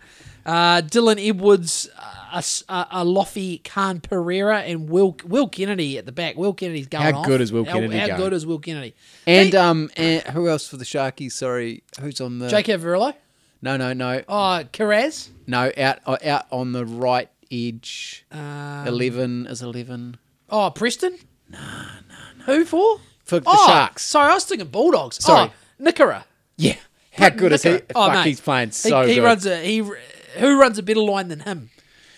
Uh, 0.47 0.81
Dylan 0.81 1.25
Edwards, 1.29 1.89
uh, 1.97 2.41
a, 2.69 3.05
Lofi 3.05 3.63
Khan 3.65 4.01
Pereira, 4.01 4.61
and 4.61 4.89
Will 4.89 5.17
Will 5.25 5.49
Kennedy 5.49 5.99
at 5.99 6.07
the 6.07 6.13
back. 6.13 6.37
Will 6.37 6.55
Kennedy's 6.55 6.87
going 6.87 7.05
How 7.13 7.21
off. 7.21 7.27
good 7.27 7.41
is 7.41 7.53
Will 7.53 7.65
How- 7.65 7.73
Kennedy 7.75 7.99
How, 7.99 8.07
going? 8.07 8.21
good 8.21 8.33
is 8.33 8.47
Will 8.47 8.59
Kennedy? 8.61 8.95
And 9.27 9.55
um, 9.55 9.91
and 9.97 10.23
who 10.23 10.49
else 10.49 10.69
for 10.69 10.77
the 10.79 10.85
Sharkies? 10.85 11.33
Sorry, 11.33 11.83
who's 12.01 12.21
on 12.21 12.39
the? 12.39 12.49
Jake 12.49 12.67
Averillo. 12.67 13.15
No, 13.63 13.77
no, 13.77 13.93
no, 13.93 14.23
Oh, 14.29 14.63
Carraz. 14.73 15.29
no. 15.47 15.73
Out, 15.77 15.99
uh, 16.07 16.17
out 16.25 16.45
on 16.53 16.73
the 16.73 16.85
right 16.87 17.29
edge. 17.51 18.25
Um, 18.31 18.87
Eleven 18.87 19.47
is 19.47 19.63
eleven. 19.63 20.17
Oh, 20.51 20.71
Preston. 20.71 21.19
No, 21.49 21.59
no, 21.59 22.15
no. 22.39 22.45
Who 22.45 22.65
for? 22.65 23.01
for 23.25 23.41
the 23.41 23.49
oh, 23.49 23.67
Sharks. 23.67 24.05
Sorry, 24.05 24.31
I 24.31 24.35
was 24.35 24.45
thinking 24.45 24.69
Bulldogs. 24.69 25.17
Sorry. 25.25 25.51
Oh, 25.51 25.83
Nikora. 25.85 26.25
Yeah. 26.57 26.77
How 27.13 27.31
good 27.31 27.53
is 27.53 27.63
he? 27.65 27.81
Oh, 27.95 28.07
Fuck, 28.07 28.13
mate. 28.15 28.27
he's 28.27 28.41
playing 28.41 28.69
He, 28.69 28.73
so 28.75 29.07
he 29.07 29.17
good. 29.17 29.25
runs 29.25 29.47
a 29.47 29.57
he. 29.65 29.79
Who 29.79 30.61
runs 30.61 30.79
a 30.79 30.83
better 30.83 31.01
line 31.01 31.29
than 31.29 31.41
him? 31.41 31.71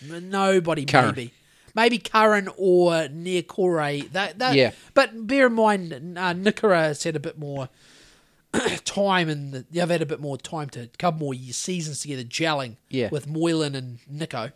Nobody, 0.07 0.85
Curran. 0.85 1.14
maybe. 1.14 1.33
Maybe 1.74 1.99
Curran 1.99 2.49
or 2.57 2.93
Niukore. 3.09 4.11
That, 4.12 4.39
that, 4.41 4.55
Yeah. 4.57 4.72
But 4.95 5.26
bear 5.26 5.47
in 5.47 5.53
mind, 5.55 5.93
uh, 5.93 6.35
Nikora 6.35 6.79
has 6.79 7.03
had 7.05 7.14
a 7.16 7.20
bit 7.20 7.39
more 7.39 7.68
time 8.85 9.29
and 9.29 9.53
the, 9.53 9.66
you've 9.70 9.89
had 9.91 10.03
a 10.03 10.07
bit 10.07 10.20
more 10.20 10.37
time 10.37 10.68
to 10.70 10.89
couple 10.99 11.20
more 11.20 11.35
seasons 11.35 12.01
together 12.01 12.24
gelling 12.24 12.76
Yeah. 12.91 13.09
with 13.11 13.26
Moylan 13.29 13.74
and 13.76 13.99
Nicho. 14.12 14.53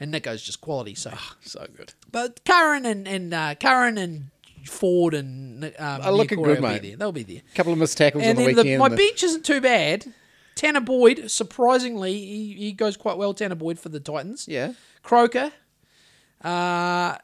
And 0.00 0.10
Nicho's 0.10 0.42
just 0.42 0.60
quality. 0.60 0.94
So, 0.94 1.12
So 1.42 1.66
good. 1.76 1.92
but 2.10 2.44
Curran 2.44 2.84
and 2.86 3.06
and 3.06 3.32
uh, 3.32 3.54
Curran 3.54 3.96
and 3.98 4.30
Ford 4.66 5.14
and 5.14 5.64
um, 5.64 5.72
Are 5.78 6.12
looking 6.12 6.38
good, 6.38 6.46
will 6.48 6.54
be 6.56 6.60
mate. 6.62 6.82
there. 6.82 6.96
They'll 6.96 7.12
be 7.12 7.22
there. 7.22 7.42
A 7.52 7.56
couple 7.56 7.72
of 7.72 7.78
missed 7.78 7.96
tackles 7.98 8.24
And 8.24 8.36
on 8.38 8.44
the 8.44 8.46
then 8.46 8.56
the, 8.56 8.62
weekend. 8.62 8.78
my 8.80 8.88
the- 8.88 8.96
bench 8.96 9.22
isn't 9.22 9.44
too 9.44 9.60
bad. 9.60 10.06
Tanah 10.56 10.84
Boyd, 10.84 11.30
surprisingly, 11.30 12.12
he, 12.12 12.54
he 12.54 12.72
goes 12.72 12.96
quite 12.96 13.16
well. 13.18 13.34
Tanah 13.34 13.58
Boyd 13.58 13.78
for 13.78 13.88
the 13.88 13.98
Titans. 14.00 14.46
yeah. 14.48 14.72
Croker, 15.02 15.52
uh, 16.42 17.16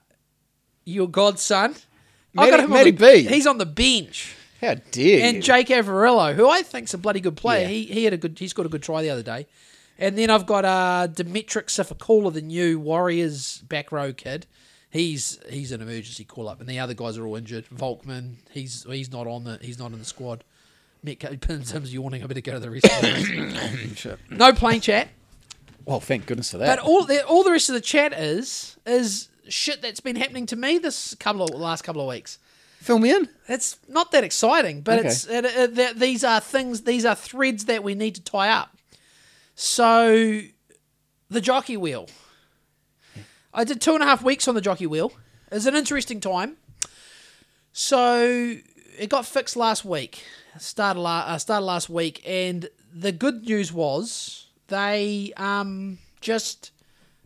your 0.85 1.09
godson. 1.09 1.75
I 2.37 2.51
got 2.51 2.61
him 2.61 2.73
on 2.73 2.85
the, 2.85 2.91
B. 2.93 3.23
He's 3.25 3.47
on 3.47 3.59
the 3.59 3.67
bench. 3.67 4.35
How 4.61 4.75
dare 4.91 5.23
And 5.25 5.37
you? 5.37 5.43
Jake 5.43 5.69
Averillo, 5.69 6.35
who 6.35 6.49
I 6.49 6.63
think's 6.63 6.93
a 6.95 6.99
bloody 6.99 7.21
good 7.21 7.37
player. 7.37 7.63
Yeah. 7.63 7.69
He 7.69 7.85
he 7.87 8.05
had 8.05 8.13
a 8.13 8.17
good. 8.19 8.39
He's 8.39 8.53
got 8.53 8.67
a 8.67 8.69
good 8.69 8.83
try 8.83 9.03
the 9.03 9.11
other 9.11 9.23
day. 9.23 9.47
And 10.01 10.17
then 10.17 10.31
I've 10.31 10.47
got 10.47 10.65
uh, 10.65 11.09
Demitric 11.13 11.67
Sifakula, 11.67 12.33
the 12.33 12.41
new 12.41 12.81
Warriors 12.81 13.59
back 13.69 13.93
row 13.93 14.13
kid. 14.13 14.47
He's 14.91 15.39
he's 15.49 15.71
an 15.71 15.83
emergency 15.83 16.25
call 16.25 16.49
up, 16.49 16.59
and 16.59 16.69
the 16.69 16.81
other 16.81 16.95
guys 16.95 17.17
are 17.19 17.27
all 17.27 17.37
injured. 17.37 17.67
Volkman, 17.69 18.37
he's 18.51 18.85
he's 18.89 19.13
not 19.13 19.27
on 19.27 19.45
the 19.45 19.59
he's 19.61 19.79
not 19.79 19.93
in 19.93 19.99
the 19.99 20.05
squad. 20.05 20.43
Metcalf, 21.03 21.39
Tim's 21.41 21.95
yawning. 21.95 22.23
I 22.25 22.27
better 22.27 22.41
go 22.41 22.53
to 22.55 22.59
the 22.61 22.71
rest. 22.71 22.85
Of 22.87 23.01
the 23.03 24.19
no 24.31 24.53
plane 24.53 24.81
chat. 24.81 25.09
Well, 25.85 26.01
thank 26.01 26.27
goodness 26.27 26.51
for 26.51 26.59
that. 26.59 26.67
But 26.79 26.85
all 26.85 27.05
the 27.05 27.25
all 27.25 27.45
the 27.45 27.53
rest 27.53 27.69
of 27.69 27.75
the 27.75 27.81
chat 27.81 28.13
is 28.13 28.77
is 28.87 29.29
shit 29.49 29.83
that's 29.83 30.01
been 30.01 30.17
happening 30.17 30.47
to 30.47 30.57
me 30.57 30.79
this 30.79 31.15
couple 31.15 31.45
of 31.45 31.51
last 31.51 31.83
couple 31.83 32.01
of 32.03 32.09
weeks. 32.09 32.39
Fill 32.81 32.99
me 32.99 33.13
in. 33.15 33.29
It's 33.49 33.79
not 33.89 34.11
that 34.13 34.25
exciting, 34.25 34.81
but 34.81 34.99
Okay. 35.01 35.09
it's 35.09 35.27
it, 35.27 35.45
it, 35.45 35.75
that 35.75 35.99
these 35.99 36.25
are 36.25 36.41
things, 36.41 36.83
these 36.83 37.05
are 37.05 37.15
threads 37.15 37.67
that 37.67 37.85
we 37.85 37.95
need 37.95 38.15
to 38.15 38.23
tie 38.23 38.49
up. 38.51 38.77
So, 39.63 40.41
the 41.29 41.41
jockey 41.43 41.77
wheel. 41.77 42.09
I 43.53 43.63
did 43.65 43.83
two 43.83 43.93
and 43.93 44.03
a 44.03 44.07
half 44.07 44.25
weeks 44.25 44.49
on 44.49 44.55
the 44.55 44.63
jockey 44.63 44.87
wheel. 44.87 45.13
It 45.51 45.55
was 45.57 45.67
an 45.67 45.77
interesting 45.77 46.19
time. 46.19 46.57
So, 47.71 48.57
it 48.99 49.11
got 49.11 49.27
fixed 49.27 49.57
last 49.57 49.85
week. 49.85 50.25
Started 50.59 51.01
la- 51.01 51.27
uh, 51.27 51.37
started 51.37 51.67
last 51.67 51.91
week, 51.91 52.23
and 52.27 52.71
the 52.91 53.13
good 53.13 53.45
news 53.45 53.71
was 53.71 54.47
they 54.69 55.35
um 55.37 55.99
just 56.23 56.71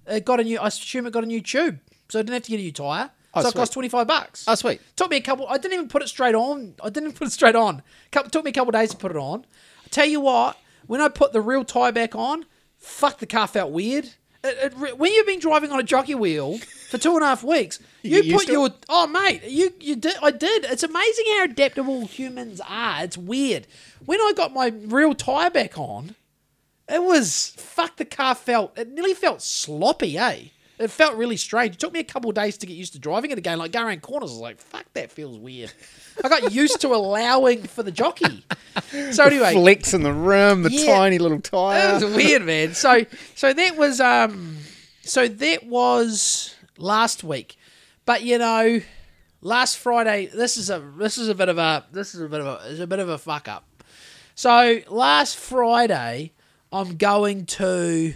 it 0.05 0.25
got 0.25 0.41
a 0.41 0.43
new. 0.43 0.59
I 0.59 0.67
assume 0.67 1.07
it 1.07 1.13
got 1.13 1.23
a 1.23 1.29
new 1.29 1.41
tube, 1.41 1.79
so 2.09 2.19
I 2.19 2.23
didn't 2.23 2.35
have 2.35 2.43
to 2.43 2.51
get 2.51 2.59
a 2.59 2.63
new 2.65 2.73
tire. 2.73 3.11
Oh, 3.33 3.43
so 3.43 3.49
it 3.51 3.55
cost 3.55 3.73
twenty 3.73 3.89
five 3.89 4.09
bucks. 4.09 4.45
Oh, 4.49 4.57
sweet. 4.57 4.81
Took 4.97 5.11
me 5.13 5.19
a 5.19 5.21
couple. 5.21 5.47
I 5.49 5.57
didn't 5.57 5.75
even 5.75 5.89
put 5.89 6.03
it 6.03 6.09
straight 6.09 6.35
on. 6.35 6.75
I 6.83 6.91
didn't 6.91 7.13
put 7.13 7.29
it 7.29 7.31
straight 7.31 7.55
on. 7.55 7.81
Couple, 8.11 8.29
took 8.31 8.45
me 8.45 8.51
a 8.51 8.55
couple 8.55 8.73
days 8.73 8.91
to 8.91 8.97
put 8.97 9.13
it 9.13 9.17
on. 9.17 9.47
I 9.85 9.89
tell 9.89 10.07
you 10.07 10.21
what, 10.21 10.59
when 10.87 11.01
I 11.01 11.09
put 11.09 11.33
the 11.33 11.41
real 11.41 11.65
tie 11.65 11.91
back 11.91 12.15
on, 12.15 12.45
fuck, 12.77 13.19
the 13.19 13.27
car 13.27 13.47
felt 13.47 13.73
weird. 13.73 14.07
It, 14.43 14.75
it, 14.75 14.99
when 14.99 15.13
you've 15.13 15.27
been 15.27 15.41
driving 15.41 15.73
on 15.73 15.81
a 15.81 15.85
jockey 15.85 16.15
wheel 16.15 16.59
for 16.91 16.99
two 16.99 17.15
and 17.15 17.23
a 17.23 17.27
half 17.27 17.43
weeks, 17.43 17.81
you, 18.03 18.21
used 18.21 18.47
put 18.47 18.53
your 18.53 18.69
oh 18.91 19.07
mate, 19.07 19.43
you 19.45 19.73
you 19.81 19.97
did. 19.97 20.17
I 20.23 20.31
did. 20.31 20.65
It's 20.65 20.83
amazing 20.83 21.25
how 21.37 21.45
adaptable 21.45 22.07
humans 22.07 22.61
are. 22.69 23.05
It's 23.05 23.17
weird. 23.17 23.67
When 24.05 24.21
I 24.21 24.33
got 24.37 24.53
my 24.53 24.69
real 24.69 25.15
tire 25.15 25.51
back 25.51 25.79
on, 25.79 26.15
it 26.89 27.03
was 27.03 27.55
fuck. 27.57 27.97
The 27.97 28.05
car 28.05 28.35
felt. 28.35 28.79
It 28.79 28.91
nearly 28.91 29.15
felt 29.15 29.41
sloppy, 29.41 30.19
eh? 30.19 30.49
It 30.79 30.91
felt 30.91 31.15
really 31.17 31.37
strange. 31.37 31.75
It 31.77 31.79
took 31.79 31.93
me 31.93 32.01
a 32.01 32.05
couple 32.05 32.29
of 32.31 32.35
days 32.35 32.57
to 32.59 32.67
get 32.67 32.75
used 32.77 32.95
to 32.95 32.99
driving 32.99 33.31
it 33.31 33.39
again. 33.39 33.59
Like 33.59 33.71
going 33.71 33.87
around 33.87 34.03
corners, 34.03 34.31
I 34.31 34.33
was 34.35 34.41
like, 34.41 34.59
"Fuck, 34.61 34.85
that 34.95 35.13
feels 35.13 35.39
weird." 35.39 35.73
I 36.25 36.29
got 36.29 36.53
used 36.53 36.81
to 36.81 36.89
allowing 36.89 37.63
for 37.63 37.83
the 37.85 37.93
jockey. 37.93 38.45
So 39.13 39.25
anyway, 39.25 39.53
Flex 39.55 39.95
in 39.95 40.03
the 40.03 40.13
rim, 40.13 40.63
the 40.65 40.71
Yeah. 40.73 40.87
tiny 40.97 41.19
little 41.19 41.39
that 41.39 41.45
tire. 41.45 41.95
was 41.95 42.05
weird, 42.05 42.43
man. 42.45 42.75
So 42.75 43.05
so 43.37 43.53
that 43.53 43.77
was 43.77 44.01
um 44.01 44.59
so 45.03 45.29
that 45.29 45.65
was 45.67 46.55
last 46.77 47.23
week. 47.23 47.57
But 48.05 48.23
you 48.23 48.39
know, 48.39 48.81
last 49.43 49.79
Friday 49.79 50.27
this 50.27 50.57
is 50.57 50.71
a 50.71 50.83
this 50.99 51.19
is 51.19 51.29
a 51.29 51.35
bit 51.37 51.49
of 51.49 51.59
a 51.59 51.85
this 51.93 52.15
is 52.17 52.21
a 52.21 52.29
bit 52.29 52.41
of 52.41 52.47
a 52.47 52.61
it's 52.71 52.81
a 52.81 52.87
bit 52.87 52.99
of 52.99 53.09
a 53.09 53.19
fuck 53.19 53.47
up. 53.47 53.65
So 54.35 54.81
last 54.89 55.37
Friday 55.37 56.33
I'm 56.73 56.97
going 56.97 57.47
to 57.47 58.13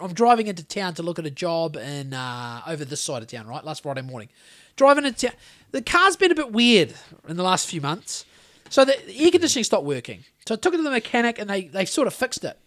I'm 0.00 0.12
driving 0.12 0.46
into 0.46 0.64
town 0.64 0.94
to 0.94 1.02
look 1.02 1.18
at 1.18 1.26
a 1.26 1.30
job 1.30 1.76
in 1.76 2.14
uh, 2.14 2.62
over 2.66 2.84
this 2.84 3.00
side 3.00 3.22
of 3.22 3.28
town, 3.28 3.46
right? 3.46 3.64
Last 3.64 3.82
Friday 3.82 4.02
morning. 4.02 4.28
Driving 4.76 5.04
into 5.04 5.28
town. 5.28 5.36
The 5.70 5.82
car's 5.82 6.16
been 6.16 6.30
a 6.30 6.34
bit 6.34 6.52
weird 6.52 6.94
in 7.28 7.36
the 7.36 7.42
last 7.42 7.66
few 7.68 7.80
months. 7.80 8.24
So 8.70 8.84
the 8.84 8.94
air 9.16 9.30
conditioning 9.30 9.64
stopped 9.64 9.84
working. 9.84 10.24
So 10.46 10.54
I 10.54 10.58
took 10.58 10.74
it 10.74 10.78
to 10.78 10.82
the 10.82 10.90
mechanic 10.90 11.38
and 11.38 11.48
they, 11.50 11.64
they 11.64 11.84
sort 11.84 12.06
of 12.06 12.14
fixed 12.14 12.44
it. 12.44 12.58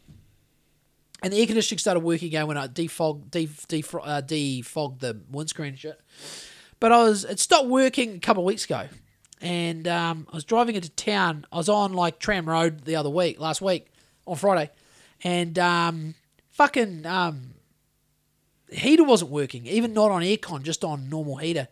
And 1.24 1.34
the 1.34 1.40
air 1.40 1.48
conditioning 1.48 1.80
started 1.80 2.02
working 2.02 2.28
again 2.28 2.46
when 2.48 2.58
I 2.58 2.68
defog, 2.68 3.32
def, 3.32 3.68
def, 3.68 3.96
uh, 3.96 4.22
defogged 4.22 5.00
the 5.00 5.20
windscreen 5.32 5.70
and 5.70 5.80
shit. 5.80 6.00
But 6.80 6.92
I 6.92 7.04
was 7.04 7.26
it 7.26 7.40
stopped 7.40 7.68
working 7.68 8.16
a 8.16 8.20
couple 8.20 8.44
of 8.44 8.48
weeks 8.48 8.66
ago. 8.66 8.88
And 9.42 9.88
um, 9.88 10.28
I 10.32 10.36
was 10.36 10.44
driving 10.44 10.76
into 10.76 10.90
town. 10.90 11.46
I 11.52 11.58
was 11.58 11.70
on 11.70 11.94
like 11.94 12.20
Tram 12.20 12.48
Road 12.48 12.86
the 12.86 12.96
other 12.96 13.10
week, 13.10 13.40
last 13.40 13.62
week, 13.62 13.88
on 14.28 14.36
Friday. 14.36 14.70
And 15.24 15.58
um, 15.58 16.16
fucking 16.56 17.06
um, 17.06 17.54
heater 18.72 19.04
wasn't 19.04 19.30
working, 19.30 19.68
even 19.68 19.94
not 19.94 20.10
on 20.10 20.22
aircon, 20.22 20.64
just 20.64 20.84
on 20.84 21.10
normal 21.10 21.36
heater. 21.36 21.68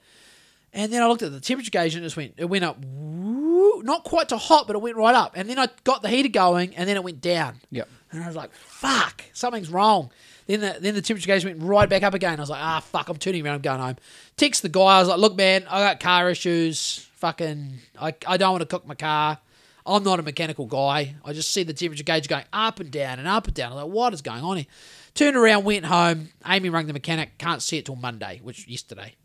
And 0.74 0.92
then 0.92 1.02
I 1.02 1.08
looked 1.08 1.22
at 1.22 1.32
the 1.32 1.40
temperature 1.40 1.72
gauge 1.72 1.96
and 1.96 2.04
it 2.04 2.08
just 2.08 2.18
went 2.18 2.34
it 2.38 2.46
went 2.46 2.66
up 2.66 2.84
woo, 2.84 3.82
not 3.84 4.04
quite 4.04 4.30
to 4.30 4.38
hot, 4.38 4.68
but 4.68 4.76
it 4.76 4.82
went 4.82 4.98
right 4.98 5.16
up. 5.16 5.34
And 5.36 5.50
then 5.50 5.58
I 5.60 5.68
got 5.84 6.02
the 6.02 6.10
heater 6.10 6.30
going 6.30 6.76
and 6.76 6.90
then 6.90 6.98
it 6.98 7.04
went 7.04 7.22
down. 7.22 7.62
Yep. 7.72 7.88
And 8.12 8.24
I 8.24 8.28
was 8.28 8.36
like, 8.36 8.52
fuck, 8.54 9.24
something's 9.34 9.70
wrong. 9.70 10.12
Then 10.48 10.60
the 10.60 10.78
then 10.80 10.96
the 10.96 11.02
temperature 11.02 11.28
gauge 11.28 11.46
went 11.46 11.62
right 11.62 11.88
back 11.88 12.04
up 12.04 12.14
again. 12.14 12.40
I 12.40 12.42
was 12.42 12.50
like, 12.50 12.62
ah 12.62 12.80
fuck, 12.82 13.08
I'm 13.08 13.18
turning 13.18 13.46
around, 13.46 13.56
I'm 13.56 13.62
going 13.62 13.80
home. 13.80 13.96
Text 14.36 14.64
the 14.64 14.70
guy, 14.70 14.82
I 14.82 15.00
was 15.00 15.08
like, 15.08 15.20
look 15.20 15.38
man, 15.38 15.64
I 15.70 15.80
got 15.80 16.00
car 16.00 16.30
issues. 16.30 17.08
Fucking 17.18 17.76
I, 18.02 18.14
I 18.28 18.38
don't 18.38 18.52
want 18.52 18.62
to 18.64 18.68
cook 18.68 18.86
my 18.86 18.96
car. 18.96 19.38
I'm 19.86 20.04
not 20.04 20.20
a 20.20 20.24
mechanical 20.24 20.66
guy. 20.66 21.16
I 21.26 21.34
just 21.34 21.52
see 21.52 21.64
the 21.64 21.74
temperature 21.74 22.04
gauge 22.04 22.28
going 22.28 22.46
up 22.54 22.80
and 22.80 22.90
down 22.90 23.20
and 23.20 23.28
up 23.28 23.48
and 23.48 23.54
down. 23.54 23.74
I'm 23.74 23.78
like, 23.78 23.94
what 23.94 24.14
is 24.14 24.22
going 24.22 24.44
on 24.44 24.58
here? 24.58 24.66
Turned 25.14 25.36
around, 25.36 25.66
went 25.66 25.86
home. 25.86 26.30
Amy 26.48 26.70
rang 26.70 26.88
the 26.88 26.94
mechanic. 26.94 27.38
Can't 27.38 27.62
see 27.62 27.78
it 27.78 27.86
till 27.86 27.96
Monday, 27.96 28.40
which 28.44 28.68
yesterday. 28.68 29.16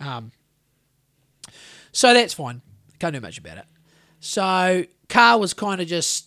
Um, 0.00 0.32
so 1.92 2.12
that's 2.12 2.34
fine. 2.34 2.62
Can't 2.98 3.14
do 3.14 3.20
much 3.20 3.38
about 3.38 3.58
it. 3.58 3.64
So 4.20 4.84
car 5.08 5.38
was 5.38 5.54
kind 5.54 5.80
of 5.80 5.86
just 5.86 6.26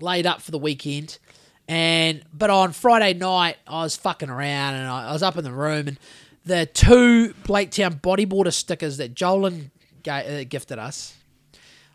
laid 0.00 0.26
up 0.26 0.42
for 0.42 0.50
the 0.50 0.58
weekend. 0.58 1.18
And 1.66 2.22
but 2.32 2.50
on 2.50 2.72
Friday 2.72 3.14
night 3.18 3.56
I 3.66 3.82
was 3.82 3.96
fucking 3.96 4.30
around 4.30 4.74
and 4.74 4.88
I, 4.88 5.08
I 5.08 5.12
was 5.12 5.22
up 5.22 5.36
in 5.36 5.44
the 5.44 5.52
room 5.52 5.88
and 5.88 5.98
the 6.44 6.66
two 6.66 7.34
Blaketown 7.44 8.00
bodyboarder 8.00 8.52
stickers 8.52 8.96
that 8.98 9.14
Jolin 9.14 9.70
ga- 10.02 10.40
uh, 10.40 10.44
gifted 10.48 10.78
us. 10.78 11.14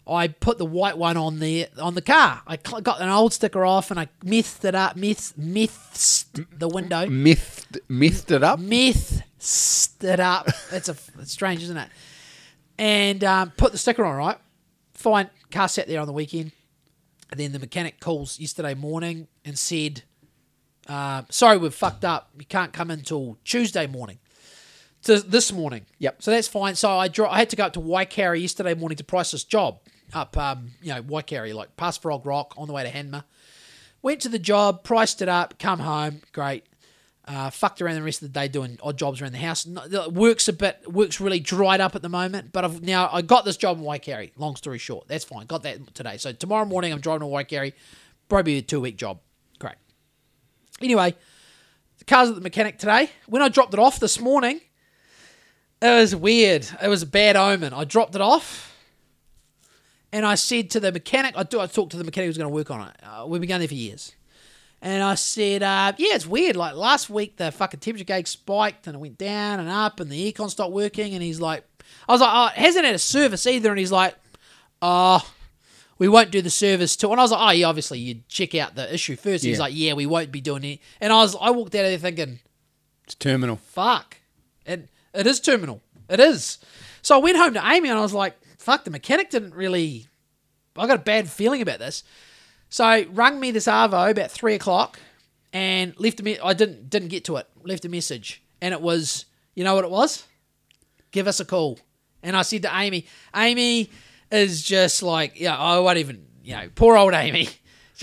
I 0.06 0.28
put 0.28 0.58
the 0.58 0.66
white 0.66 0.97
one 0.97 1.16
on 1.16 1.39
the 1.39 1.68
on 1.82 1.93
the 1.95 2.01
car. 2.01 2.41
I 2.45 2.58
cl- 2.58 2.82
got 2.82 2.99
an 3.01 3.10
old 3.10 3.32
sticker 3.34 3.64
off 3.64 3.89
and 3.89 3.99
I 3.99 4.10
methed 4.26 4.66
it 4.66 4.76
up, 4.76 4.97
meth 4.97 5.38
meths 5.38 6.26
the 6.58 6.68
window, 6.68 7.06
Mythed, 7.08 7.80
mythed 7.88 8.32
it 8.32 8.43
up. 8.43 8.60
meths 8.60 9.22
it 10.04 10.20
up. 10.20 10.49
It's 10.72 10.89
a 10.89 10.95
it's 11.20 11.32
strange, 11.32 11.64
isn't 11.64 11.78
it? 11.78 11.89
And 12.78 13.24
um, 13.24 13.51
put 13.51 13.72
the 13.72 13.78
sticker 13.78 14.04
on. 14.04 14.18
Right, 14.18 14.38
fine. 14.93 15.30
Car 15.51 15.70
sat 15.70 15.88
there 15.88 16.01
on 16.01 16.08
the 16.08 16.14
weekend. 16.14 16.51
And 17.32 17.39
then 17.39 17.51
the 17.51 17.60
mechanic 17.60 17.99
calls 17.99 18.39
yesterday 18.39 18.74
morning 18.76 19.28
and 19.45 19.58
said, 19.58 20.04
uh, 20.88 21.24
"Sorry, 21.30 21.58
we've 21.58 21.74
fucked 21.74 22.06
up. 22.06 22.30
You 22.38 22.45
can't 22.45 22.74
come 22.74 22.91
until 22.91 23.38
Tuesday 23.45 23.88
morning." 23.88 24.20
To 25.04 25.20
this 25.20 25.51
morning. 25.51 25.86
Yep. 25.99 26.22
So 26.22 26.32
that's 26.32 26.47
fine. 26.47 26.76
So 26.76 26.89
I 26.91 27.08
dro- 27.08 27.30
I 27.30 27.38
had 27.39 27.49
to 27.51 27.56
go 27.56 27.66
up 27.66 27.74
to 27.74 27.80
Waikari 27.80 28.41
yesterday 28.41 28.74
morning 28.74 28.97
to 28.97 29.04
price 29.04 29.32
this 29.32 29.43
job 29.43 29.80
up, 30.16 30.38
um, 30.38 30.72
you 30.82 30.93
know, 30.93 31.01
Waikari, 31.01 31.53
like 31.53 31.76
past 31.78 32.01
Frog 32.01 32.26
Rock 32.26 32.53
on 32.57 32.68
the 32.68 32.74
way 32.74 32.84
to 32.84 32.89
Hanmer. 32.89 33.24
Went 34.01 34.22
to 34.22 34.30
the 34.30 34.39
job, 34.39 34.84
priced 34.84 35.22
it 35.22 35.30
up, 35.30 35.57
come 35.59 35.80
home, 35.80 36.22
great. 36.34 36.66
Uh, 37.26 37.49
fucked 37.49 37.82
around 37.82 37.95
the 37.95 38.03
rest 38.03 38.22
of 38.22 38.34
the 38.34 38.38
day 38.38 38.49
doing 38.49 38.78
odd 38.84 38.97
jobs 38.97 39.22
around 39.22 39.32
the 39.32 39.38
house. 39.38 39.66
Works 39.66 40.49
a 40.49 40.53
bit, 40.53 40.91
works 40.91 41.22
really 41.22 41.39
dried 41.39 41.80
up 41.80 41.95
at 41.95 42.01
the 42.01 42.09
moment. 42.09 42.51
But 42.51 42.66
I've 42.66 42.82
now 42.82 43.09
I 43.14 43.22
got 43.22 43.45
this 43.45 43.55
job 43.55 43.78
in 43.78 43.84
Waikari. 43.86 44.32
Long 44.36 44.57
story 44.57 44.78
short, 44.78 45.07
that's 45.07 45.24
fine. 45.24 45.45
Got 45.45 45.64
that 45.64 45.95
today. 45.95 46.18
So 46.18 46.34
tomorrow 46.34 46.66
morning 46.66 46.91
I'm 46.91 46.99
driving 46.99 47.22
to 47.22 47.34
Waikari. 47.34 47.72
Probably 48.28 48.57
a 48.57 48.61
two 48.61 48.82
week 48.82 48.97
job. 48.97 49.20
Great. 49.57 49.76
Anyway, 50.82 51.16
the 51.99 52.05
car's 52.05 52.28
at 52.28 52.36
the 52.36 52.41
mechanic 52.41 52.78
today. 52.78 53.09
When 53.28 53.41
I 53.41 53.47
dropped 53.47 53.74
it 53.74 53.80
off 53.80 54.01
this 54.01 54.20
morning, 54.20 54.59
it 55.82 55.89
was 55.89 56.14
weird. 56.14 56.68
It 56.82 56.89
was 56.89 57.03
a 57.03 57.07
bad 57.07 57.38
omen. 57.38 57.74
I 57.74 57.86
dropped 57.86 58.16
it 58.16 58.22
off, 58.22 58.72
and 60.14 60.26
I 60.26 60.36
said 60.36 60.70
to 60.72 60.80
the 60.80 60.91
mechanic, 60.93 61.34
I, 61.36 61.43
do, 61.43 61.59
I 61.59 61.66
talked 61.68 61.91
to 61.91 61.97
the 61.97 62.03
mechanic 62.05 62.28
who's 62.28 62.38
going 62.38 62.49
to 62.49 62.53
work 62.55 62.72
on 62.72 62.88
it. 62.88 62.95
Uh, 63.03 63.26
we've 63.28 63.41
been 63.41 63.49
going 63.49 63.59
there 63.59 63.68
for 63.68 63.74
years. 63.74 64.14
And 64.82 65.01
I 65.01 65.16
said, 65.16 65.64
uh, 65.64 65.93
yeah, 65.97 66.16
it's 66.16 66.28
weird. 66.28 66.55
Like 66.55 66.76
last 66.76 67.09
week, 67.09 67.38
the 67.38 67.51
fucking 67.51 67.80
temperature 67.80 68.03
gauge 68.05 68.28
spiked 68.28 68.86
and 68.88 68.95
it 68.95 68.99
went 68.99 69.18
down 69.18 69.59
and 69.59 69.70
up, 69.70 69.99
and 69.99 70.09
the 70.11 70.32
aircon 70.32 70.49
stopped 70.49 70.72
working. 70.74 71.14
And 71.14 71.24
he's 71.24 71.39
like, 71.41 71.64
I 72.07 72.11
was 72.11 72.22
like, 72.22 72.30
oh, 72.34 72.47
it 72.47 72.59
hasn't 72.61 72.86
had 72.86 72.95
a 72.95 72.99
service 72.99 73.47
either. 73.47 73.70
And 73.70 73.80
he's 73.80 73.91
like, 73.93 74.16
oh, 74.82 75.26
we 75.97 76.07
won't 76.09 76.32
do 76.32 76.41
the 76.41 76.49
service 76.49 76.95
till. 76.97 77.11
And 77.11 77.20
I 77.20 77.24
was 77.24 77.32
like, 77.32 77.41
oh, 77.41 77.51
yeah, 77.51 77.68
obviously 77.68 77.99
you 77.99 78.22
check 78.28 78.55
out 78.55 78.76
the 78.76 78.93
issue 78.93 79.16
first. 79.16 79.43
He's 79.45 79.57
Yeah. 79.57 79.64
like, 79.64 79.74
yeah, 79.76 79.93
we 79.93 80.05
won't 80.05 80.32
be 80.32 80.41
doing 80.41 80.64
it. 80.66 80.80
And 80.99 81.14
I 81.14 81.18
was, 81.18 81.36
I 81.39 81.49
walked 81.51 81.74
out 81.76 81.86
of 81.86 81.91
there 81.91 81.97
thinking, 81.97 82.39
It's 83.05 83.16
terminal. 83.16 83.55
fuck, 83.55 84.18
and 84.66 84.89
it 85.14 85.26
is 85.28 85.39
terminal. 85.39 85.82
It 86.09 86.20
is. 86.20 86.57
So 87.01 87.16
I 87.16 87.20
went 87.20 87.38
home 87.38 87.53
to 87.53 87.66
Amy 87.66 87.88
and 87.89 87.97
I 87.97 88.01
was 88.01 88.14
like, 88.14 88.36
fuck, 88.64 88.86
the 88.86 88.91
mechanic 88.91 89.30
didn't 89.30 89.53
really. 89.53 90.07
I 90.76 90.88
got 90.88 90.99
a 90.99 91.03
bad 91.03 91.30
feeling 91.30 91.61
about 91.61 91.80
this. 91.80 92.03
So 92.70 93.05
rung 93.11 93.39
me 93.39 93.51
this 93.51 93.68
Arvo 93.68 94.09
about 94.09 94.32
three 94.32 94.55
o'clock 94.55 94.99
and 95.51 95.93
left 95.99 96.20
a 96.20 96.24
me- 96.24 96.39
I 96.39 96.53
didn't 96.53 96.89
didn't 96.89 97.09
get 97.09 97.26
to 97.26 97.36
it. 97.36 97.47
Left 97.64 97.86
a 97.86 97.89
message 97.89 98.41
and 98.61 98.74
it 98.74 98.82
was, 98.82 99.26
you 99.53 99.64
know 99.64 99.76
what 99.76 99.84
it 99.84 99.91
was? 99.91 100.26
Give 101.11 101.28
us 101.28 101.39
a 101.39 101.45
call. 101.45 101.78
And 102.24 102.36
I 102.36 102.41
said 102.41 102.64
to 102.64 102.76
Amy, 102.76 103.05
Amy 103.36 103.91
is 104.32 104.64
just 104.64 105.03
like, 105.03 105.39
yeah, 105.39 105.55
I 105.55 105.78
won't 105.80 105.97
even, 105.99 106.26
you 106.43 106.55
know, 106.55 106.70
poor 106.74 106.97
old 106.97 107.14
Amy, 107.14 107.49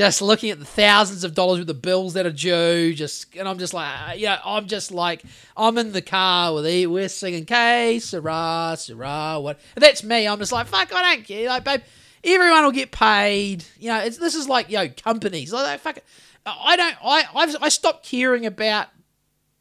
just 0.00 0.22
looking 0.22 0.50
at 0.50 0.58
the 0.58 0.64
thousands 0.64 1.24
of 1.24 1.34
dollars 1.34 1.58
with 1.58 1.66
the 1.66 1.74
bills 1.74 2.14
that 2.14 2.24
are 2.24 2.32
due. 2.32 2.94
Just, 2.94 3.36
and 3.36 3.46
I'm 3.46 3.58
just 3.58 3.74
like, 3.74 4.18
you 4.18 4.26
know, 4.26 4.38
I'm 4.44 4.66
just 4.66 4.90
like, 4.90 5.22
I'm 5.56 5.76
in 5.76 5.92
the 5.92 6.00
car 6.00 6.54
with 6.54 6.66
E, 6.66 6.86
we're 6.86 7.10
singing 7.10 7.44
K, 7.44 7.98
Sarah, 7.98 8.76
Sarah, 8.78 9.38
what? 9.40 9.60
And 9.76 9.82
that's 9.82 10.02
me. 10.02 10.26
I'm 10.26 10.38
just 10.38 10.52
like, 10.52 10.68
fuck, 10.68 10.90
I 10.94 11.14
don't 11.14 11.26
care. 11.26 11.48
Like, 11.48 11.64
babe, 11.64 11.82
everyone 12.24 12.64
will 12.64 12.72
get 12.72 12.92
paid. 12.92 13.64
You 13.78 13.90
know, 13.90 13.98
it's, 13.98 14.16
this 14.16 14.34
is 14.34 14.48
like, 14.48 14.70
yo, 14.70 14.84
know, 14.84 14.92
companies. 15.04 15.52
Like, 15.52 15.80
fuck 15.80 15.98
it. 15.98 16.04
I 16.46 16.76
don't, 16.76 16.96
I, 17.04 17.24
I've, 17.34 17.56
I 17.60 17.68
stopped 17.68 18.06
caring 18.06 18.46
about 18.46 18.88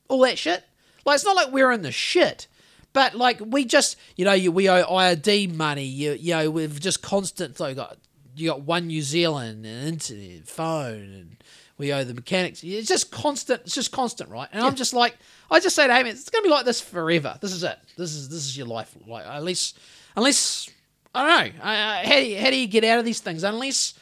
all 0.08 0.22
that 0.22 0.38
shit. 0.38 0.64
Like 1.06 1.16
it's 1.16 1.26
not 1.26 1.36
like 1.36 1.52
we're 1.52 1.72
in 1.72 1.82
the 1.82 1.92
shit, 1.92 2.48
but 2.94 3.14
like 3.14 3.42
we 3.46 3.66
just 3.66 3.98
you 4.16 4.26
know 4.26 4.34
you, 4.34 4.52
we 4.52 4.70
owe 4.70 4.84
IRD 4.84 5.54
money. 5.54 5.86
You 5.86 6.14
you 6.14 6.34
know 6.34 6.50
we've 6.50 6.80
just 6.80 7.02
constant. 7.02 7.58
So 7.58 7.74
got 7.74 7.98
you 8.40 8.50
got 8.50 8.62
one 8.62 8.88
New 8.88 9.02
Zealand 9.02 9.66
and 9.66 9.88
internet, 9.88 10.48
phone, 10.48 11.14
and 11.14 11.44
we 11.78 11.94
owe 11.94 12.04
the 12.04 12.14
mechanics. 12.14 12.64
It's 12.64 12.88
just 12.88 13.12
constant. 13.12 13.62
It's 13.62 13.76
just 13.76 13.92
constant, 13.92 14.30
right? 14.30 14.50
And 14.52 14.64
I'm 14.64 14.76
just 14.76 14.94
like 14.94 15.18
I 15.52 15.60
just 15.60 15.76
say 15.76 15.88
to 15.88 15.94
Amy, 15.94 16.10
it's 16.10 16.30
gonna 16.30 16.44
be 16.44 16.50
like 16.50 16.66
this 16.66 16.82
forever. 16.82 17.38
This 17.42 17.54
is 17.54 17.64
it. 17.64 17.78
This 17.98 18.14
is 18.14 18.30
this 18.30 18.46
is 18.46 18.58
your 18.58 18.68
life. 18.68 18.96
Like 19.08 19.26
at 19.26 19.44
least 19.44 19.78
unless 20.16 20.70
I 21.14 21.28
don't 21.42 21.56
know. 21.56 21.64
Uh, 21.64 22.04
how 22.04 22.16
do 22.16 22.26
you, 22.26 22.40
how 22.40 22.50
do 22.50 22.60
you 22.60 22.68
get 22.68 22.84
out 22.84 23.00
of 23.00 23.06
these 23.06 23.20
things? 23.20 23.44
Unless 23.44 23.96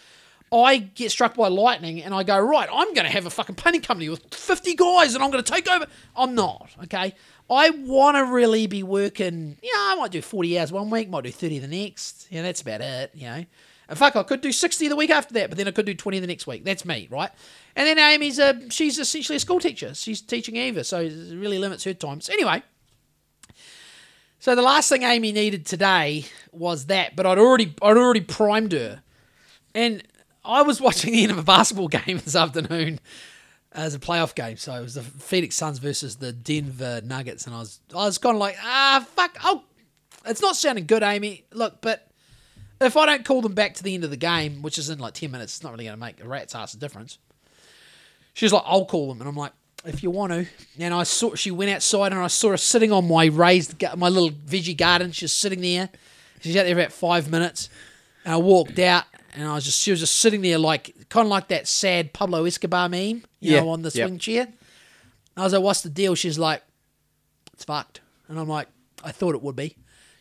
I 0.51 0.77
get 0.77 1.11
struck 1.11 1.35
by 1.35 1.47
lightning 1.47 2.03
and 2.03 2.13
I 2.13 2.23
go, 2.23 2.37
right, 2.39 2.67
I'm 2.71 2.93
going 2.93 3.05
to 3.05 3.11
have 3.11 3.25
a 3.25 3.29
fucking 3.29 3.55
painting 3.55 3.81
company 3.81 4.09
with 4.09 4.33
50 4.33 4.75
guys 4.75 5.15
and 5.15 5.23
I'm 5.23 5.31
going 5.31 5.43
to 5.43 5.51
take 5.51 5.69
over. 5.69 5.87
I'm 6.15 6.35
not, 6.35 6.69
okay? 6.83 7.15
I 7.49 7.69
want 7.69 8.17
to 8.17 8.25
really 8.25 8.67
be 8.67 8.83
working, 8.83 9.57
you 9.61 9.73
know, 9.73 9.93
I 9.93 9.95
might 9.95 10.11
do 10.11 10.21
40 10.21 10.59
hours 10.59 10.71
one 10.71 10.89
week, 10.89 11.09
might 11.09 11.23
do 11.23 11.31
30 11.31 11.59
the 11.59 11.67
next. 11.67 12.27
Yeah, 12.29 12.41
that's 12.41 12.61
about 12.61 12.81
it, 12.81 13.11
you 13.13 13.27
know. 13.27 13.45
And 13.89 13.97
fuck, 13.97 14.15
I 14.15 14.23
could 14.23 14.41
do 14.41 14.51
60 14.51 14.89
the 14.89 14.95
week 14.95 15.09
after 15.09 15.33
that, 15.35 15.49
but 15.49 15.57
then 15.57 15.67
I 15.67 15.71
could 15.71 15.85
do 15.85 15.93
20 15.93 16.19
the 16.19 16.27
next 16.27 16.45
week. 16.45 16.65
That's 16.65 16.83
me, 16.83 17.07
right? 17.09 17.31
And 17.75 17.87
then 17.87 17.97
Amy's 17.97 18.37
a, 18.37 18.69
she's 18.69 18.99
essentially 18.99 19.37
a 19.37 19.39
school 19.39 19.59
teacher. 19.59 19.93
She's 19.93 20.21
teaching 20.21 20.57
Eva, 20.57 20.83
so 20.83 21.01
it 21.01 21.13
really 21.35 21.57
limits 21.57 21.83
her 21.85 21.93
time. 21.93 22.19
So 22.19 22.33
anyway, 22.33 22.63
so 24.39 24.55
the 24.55 24.61
last 24.61 24.89
thing 24.89 25.03
Amy 25.03 25.31
needed 25.31 25.65
today 25.65 26.25
was 26.51 26.85
that, 26.87 27.15
but 27.15 27.25
I'd 27.25 27.39
already 27.39 27.73
I'd 27.81 27.97
already 27.97 28.21
primed 28.21 28.71
her. 28.71 29.01
And 29.73 30.03
I 30.45 30.61
was 30.61 30.79
watching 30.81 31.13
the 31.13 31.23
end 31.23 31.31
of 31.31 31.37
a 31.37 31.43
basketball 31.43 31.87
game 31.87 32.19
this 32.19 32.35
afternoon 32.35 32.99
as 33.71 33.95
a 33.95 33.99
playoff 33.99 34.35
game. 34.35 34.57
So 34.57 34.73
it 34.73 34.81
was 34.81 34.95
the 34.95 35.03
Phoenix 35.03 35.55
Suns 35.55 35.79
versus 35.79 36.17
the 36.17 36.31
Denver 36.31 37.01
Nuggets, 37.03 37.45
and 37.45 37.55
I 37.55 37.59
was 37.59 37.79
I 37.93 38.05
was 38.05 38.17
kind 38.17 38.35
of 38.35 38.39
like, 38.39 38.57
ah, 38.61 39.05
fuck, 39.15 39.37
oh, 39.43 39.63
it's 40.25 40.41
not 40.41 40.55
sounding 40.55 40.85
good, 40.85 41.03
Amy. 41.03 41.45
Look, 41.51 41.81
but 41.81 42.06
if 42.81 42.95
I 42.97 43.05
don't 43.05 43.25
call 43.25 43.41
them 43.41 43.53
back 43.53 43.73
to 43.75 43.83
the 43.83 43.93
end 43.93 44.03
of 44.03 44.09
the 44.09 44.17
game, 44.17 44.61
which 44.61 44.77
is 44.77 44.89
in 44.89 44.99
like 44.99 45.13
ten 45.13 45.31
minutes, 45.31 45.55
it's 45.57 45.63
not 45.63 45.71
really 45.71 45.85
going 45.85 45.95
to 45.97 45.99
make 45.99 46.23
a 46.23 46.27
rat's 46.27 46.53
ass 46.55 46.73
difference. 46.73 47.17
She's 48.33 48.53
like, 48.53 48.63
I'll 48.65 48.85
call 48.85 49.07
them, 49.09 49.19
and 49.19 49.27
I'm 49.29 49.35
like, 49.35 49.51
if 49.83 50.03
you 50.03 50.11
want 50.11 50.31
to. 50.31 50.45
And 50.79 50.93
I 50.93 51.03
saw 51.03 51.33
she 51.35 51.49
went 51.51 51.71
outside, 51.71 52.11
and 52.11 52.21
I 52.21 52.27
saw 52.27 52.51
her 52.51 52.57
sitting 52.57 52.91
on 52.91 53.07
my 53.07 53.25
raised, 53.25 53.81
my 53.95 54.09
little 54.09 54.29
veggie 54.29 54.77
garden. 54.77 55.11
She's 55.11 55.31
sitting 55.31 55.61
there. 55.61 55.89
She's 56.41 56.55
out 56.55 56.65
there 56.65 56.77
about 56.77 56.91
five 56.91 57.31
minutes, 57.31 57.69
and 58.23 58.33
I 58.33 58.37
walked 58.37 58.77
out, 58.77 59.05
and 59.33 59.47
I 59.47 59.55
was 59.55 59.65
just 59.65 59.81
she 59.81 59.89
was 59.91 59.99
just 60.01 60.17
sitting 60.17 60.41
there 60.41 60.59
like 60.59 60.93
kind 61.09 61.25
of 61.25 61.31
like 61.31 61.47
that 61.47 61.67
sad 61.67 62.13
Pablo 62.13 62.45
Escobar 62.45 62.89
meme, 62.89 63.23
you 63.39 63.53
Yeah, 63.53 63.61
know, 63.61 63.69
on 63.69 63.81
the 63.81 63.91
yep. 63.93 64.07
swing 64.07 64.19
chair. 64.19 64.47
I 65.35 65.43
was 65.43 65.53
like, 65.53 65.63
"What's 65.63 65.81
the 65.81 65.89
deal?" 65.89 66.13
She's 66.13 66.37
like, 66.37 66.61
"It's 67.53 67.63
fucked," 67.63 68.01
and 68.27 68.39
I'm 68.39 68.47
like, 68.47 68.67
"I 69.03 69.11
thought 69.11 69.33
it 69.33 69.41
would 69.41 69.55
be." 69.55 69.75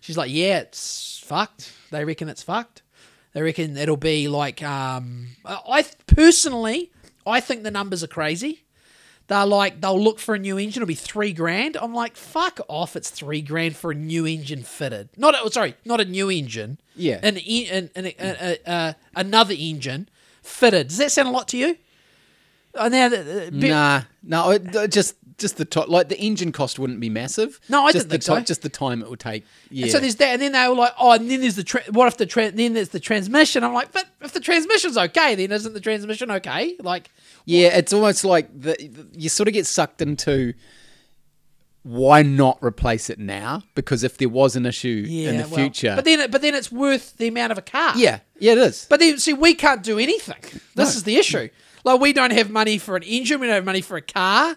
She's 0.07 0.16
like, 0.16 0.30
"Yeah, 0.30 0.61
it's 0.61 1.18
fucked. 1.24 1.72
They 1.90 2.04
reckon 2.04 2.28
it's 2.28 2.42
fucked. 2.42 2.82
They 3.32 3.42
reckon 3.42 3.76
it'll 3.76 3.96
be 3.96 4.28
like 4.28 4.62
um, 4.62 5.26
I 5.44 5.84
personally, 6.07 6.92
I 7.26 7.40
think 7.40 7.64
the 7.64 7.72
numbers 7.72 8.04
are 8.04 8.07
crazy. 8.07 8.62
They're 9.26 9.44
like 9.44 9.80
they'll 9.80 10.00
look 10.00 10.20
for 10.20 10.36
a 10.36 10.38
new 10.38 10.59
engine. 10.59 10.80
It'll 10.80 10.86
be 10.88 10.94
three 10.94 11.32
grand. 11.32 11.76
I'm 11.76 11.92
like, 11.92 12.14
fuck 12.14 12.61
off. 12.68 12.94
It's 12.94 13.11
three 13.11 13.42
grand 13.42 13.74
for 13.74 13.90
a 13.90 13.94
new 13.96 14.26
engine 14.26 14.62
fitted. 14.62 15.09
Not 15.16 15.34
a, 15.34 15.50
sorry, 15.50 15.74
not 15.84 16.00
a 16.00 16.04
new 16.04 16.30
engine. 16.30 16.78
Yeah. 16.94 17.18
an, 17.24 17.36
an, 17.36 17.90
an, 17.96 18.07
an 18.07 18.57
uh, 18.64 18.92
another 19.16 19.54
engine 19.59 20.09
fitted. 20.40 20.86
Does 20.88 20.98
that 20.98 21.11
sound 21.11 21.26
a 21.26 21.32
lot 21.32 21.48
to 21.48 21.59
you? 21.59 21.78
Oh, 22.77 22.83
uh, 22.83 22.87
uh, 22.87 22.89
now, 22.89 23.09
the, 23.09 23.49
the, 23.51 23.68
Nah, 23.68 24.03
no, 24.22 24.51
it, 24.51 24.74
it 24.74 24.93
just 24.93 25.16
just 25.39 25.59
the 25.59 25.64
top, 25.64 25.89
like 25.89 26.09
the 26.09 26.18
engine 26.18 26.51
cost 26.51 26.79
wouldn't 26.79 26.99
be 27.01 27.11
massive. 27.11 27.61
No, 27.68 27.85
I 27.85 27.93
just 27.93 28.09
didn't 28.09 28.22
the 28.22 28.24
think 28.27 28.41
so. 28.41 28.41
Just 28.41 28.62
the 28.62 28.68
time 28.68 29.03
it 29.03 29.11
would 29.11 29.20
take. 29.20 29.45
Yeah. 29.70 29.89
So 29.89 29.99
there's 30.01 30.16
that, 30.16 30.29
and 30.29 30.41
then 30.43 30.53
they 30.53 30.68
were 30.68 30.74
like, 30.74 30.93
"Oh, 30.99 31.12
and 31.12 31.31
then 31.31 31.41
there's 31.41 31.57
the 31.57 31.64
tra- 31.64 31.85
what 31.91 32.09
if 32.09 32.16
the 32.16 32.27
tra- 32.27 32.51
then 32.53 32.72
there's 32.72 32.89
the 32.91 33.01
transmission?" 33.01 33.62
I'm 33.62 33.74
like, 33.74 33.93
"But 33.93 34.07
if 34.22 34.33
the 34.33 34.41
transmission's 34.41 34.97
okay, 34.97 35.35
then 35.35 35.53
isn't 35.53 35.74
the 35.74 35.81
transmission 35.81 36.31
okay?" 36.31 36.77
Like, 36.81 37.11
yeah, 37.45 37.77
it's 37.77 37.93
almost 37.93 38.24
like 38.24 38.49
the, 38.59 38.72
the- 38.79 39.07
you 39.12 39.29
sort 39.29 39.49
of 39.49 39.55
get 39.55 39.66
sucked 39.66 40.01
into 40.01 40.55
why 41.83 42.20
not 42.22 42.59
replace 42.62 43.11
it 43.11 43.18
now? 43.18 43.62
Because 43.77 44.03
if 44.03 44.18
there 44.18 44.29
was 44.29 44.57
an 44.57 44.66
issue 44.66 45.05
yeah, 45.07 45.31
in 45.31 45.37
the 45.37 45.43
well, 45.45 45.55
future, 45.55 45.93
but 45.95 46.05
then 46.05 46.31
but 46.31 46.43
then 46.43 46.55
it's 46.55 46.72
worth 46.72 47.16
the 47.18 47.29
amount 47.29 47.53
of 47.53 47.59
a 47.59 47.62
car. 47.62 47.93
yeah, 47.97 48.20
yeah, 48.39 48.53
it 48.53 48.59
is. 48.59 48.87
But 48.91 49.01
then, 49.01 49.18
see, 49.18 49.33
we 49.35 49.55
can't 49.55 49.83
do 49.83 49.99
anything. 49.99 50.41
This 50.74 50.95
No. 50.95 50.97
is 50.97 51.03
the 51.05 51.16
issue. 51.16 51.49
Like, 51.87 52.01
we 52.01 52.12
don't 52.12 52.32
have 52.32 52.51
money 52.51 52.78
for 52.78 52.97
an 52.97 53.05
engine. 53.05 53.39
We 53.39 53.47
don't 53.47 53.55
have 53.55 53.64
money 53.64 53.80
for 53.80 53.97
a 53.97 54.03
car. 54.03 54.57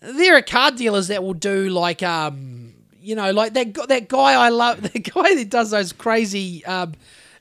There 0.00 0.36
are 0.36 0.40
car 0.42 0.70
dealers 0.70 1.08
that 1.08 1.22
will 1.22 1.34
do 1.34 1.68
like, 1.68 2.02
um, 2.02 2.72
you 2.98 3.14
know, 3.14 3.30
like 3.30 3.52
that 3.52 3.74
that 3.88 4.08
guy 4.08 4.32
I 4.32 4.48
love, 4.48 4.80
the 4.92 5.00
guy 5.00 5.34
that 5.34 5.50
does 5.50 5.70
those 5.70 5.92
crazy 5.92 6.64
um, 6.64 6.94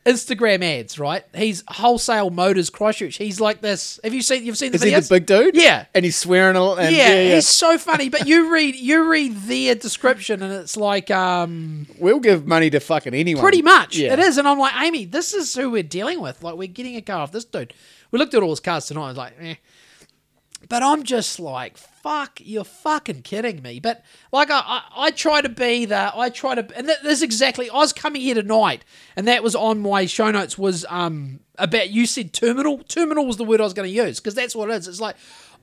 Instagram 0.05 0.61
ads, 0.63 0.99
right? 0.99 1.23
He's 1.33 1.63
wholesale 1.65 2.29
motors 2.29 2.69
Christchurch. 2.69 3.15
He's 3.15 3.39
like 3.39 3.61
this. 3.61 4.01
Have 4.03 4.13
you 4.13 4.21
seen? 4.21 4.45
You've 4.45 4.57
seen 4.57 4.73
the 4.73 4.75
Is 4.75 4.83
he 4.83 4.93
the 4.93 5.07
big 5.09 5.27
dude? 5.27 5.55
Yeah. 5.55 5.85
and 5.93 6.03
he's 6.03 6.17
swearing 6.17 6.57
a 6.57 6.61
lot. 6.61 6.79
And 6.79 6.93
yeah, 6.93 7.07
yeah, 7.07 7.21
yeah. 7.21 7.35
he's 7.35 7.47
so 7.47 7.77
funny. 7.77 8.09
But 8.09 8.27
you 8.27 8.51
read 8.51 8.75
you 8.75 9.09
read 9.09 9.33
their 9.43 9.75
description, 9.75 10.43
and 10.43 10.51
it's 10.51 10.75
like, 10.75 11.09
um, 11.09 11.87
We'll 11.99 12.19
give 12.19 12.45
money 12.45 12.69
to 12.69 12.81
fucking 12.81 13.13
anyone. 13.13 13.41
Pretty 13.41 13.61
much. 13.61 13.95
Yeah. 13.95 14.11
It 14.11 14.19
is. 14.19 14.37
And 14.37 14.45
I'm 14.45 14.59
like, 14.59 14.75
Amy, 14.81 15.05
this 15.05 15.33
is 15.33 15.55
who 15.55 15.71
we're 15.71 15.83
dealing 15.83 16.19
with. 16.19 16.43
Like, 16.43 16.55
we're 16.55 16.67
getting 16.67 16.97
a 16.97 17.01
car 17.01 17.21
off 17.21 17.31
this 17.31 17.45
dude. 17.45 17.73
We 18.13 18.19
looked 18.19 18.35
at 18.35 18.43
all 18.43 18.51
his 18.51 18.59
cards 18.59 18.85
tonight. 18.85 19.05
I 19.05 19.07
was 19.07 19.17
like, 19.17 19.33
eh. 19.41 19.55
But 20.69 20.83
I'm 20.83 21.03
just 21.03 21.39
like, 21.39 21.77
fuck, 21.77 22.39
you're 22.39 22.63
fucking 22.63 23.23
kidding 23.23 23.61
me. 23.61 23.79
But 23.79 24.05
like, 24.31 24.51
I, 24.51 24.61
I, 24.63 24.83
I 25.07 25.11
try 25.11 25.41
to 25.41 25.49
be 25.49 25.85
the, 25.85 26.15
I 26.15 26.29
try 26.29 26.55
to, 26.55 26.77
and 26.77 26.87
that, 26.87 27.03
that's 27.03 27.23
exactly, 27.23 27.71
I 27.71 27.77
was 27.77 27.91
coming 27.91 28.21
here 28.21 28.35
tonight, 28.35 28.85
and 29.15 29.27
that 29.27 29.43
was 29.43 29.55
on 29.55 29.81
my 29.81 30.05
show 30.05 30.29
notes 30.29 30.57
was 30.57 30.85
um 30.89 31.39
about, 31.57 31.89
you 31.89 32.05
said 32.05 32.33
terminal. 32.33 32.77
Terminal 32.87 33.25
was 33.25 33.37
the 33.37 33.43
word 33.43 33.59
I 33.59 33.63
was 33.63 33.73
going 33.73 33.89
to 33.89 33.95
use, 33.95 34.19
because 34.19 34.35
that's 34.35 34.55
what 34.55 34.69
it 34.69 34.75
is. 34.75 34.87
It's 34.87 35.01
like, 35.01 35.15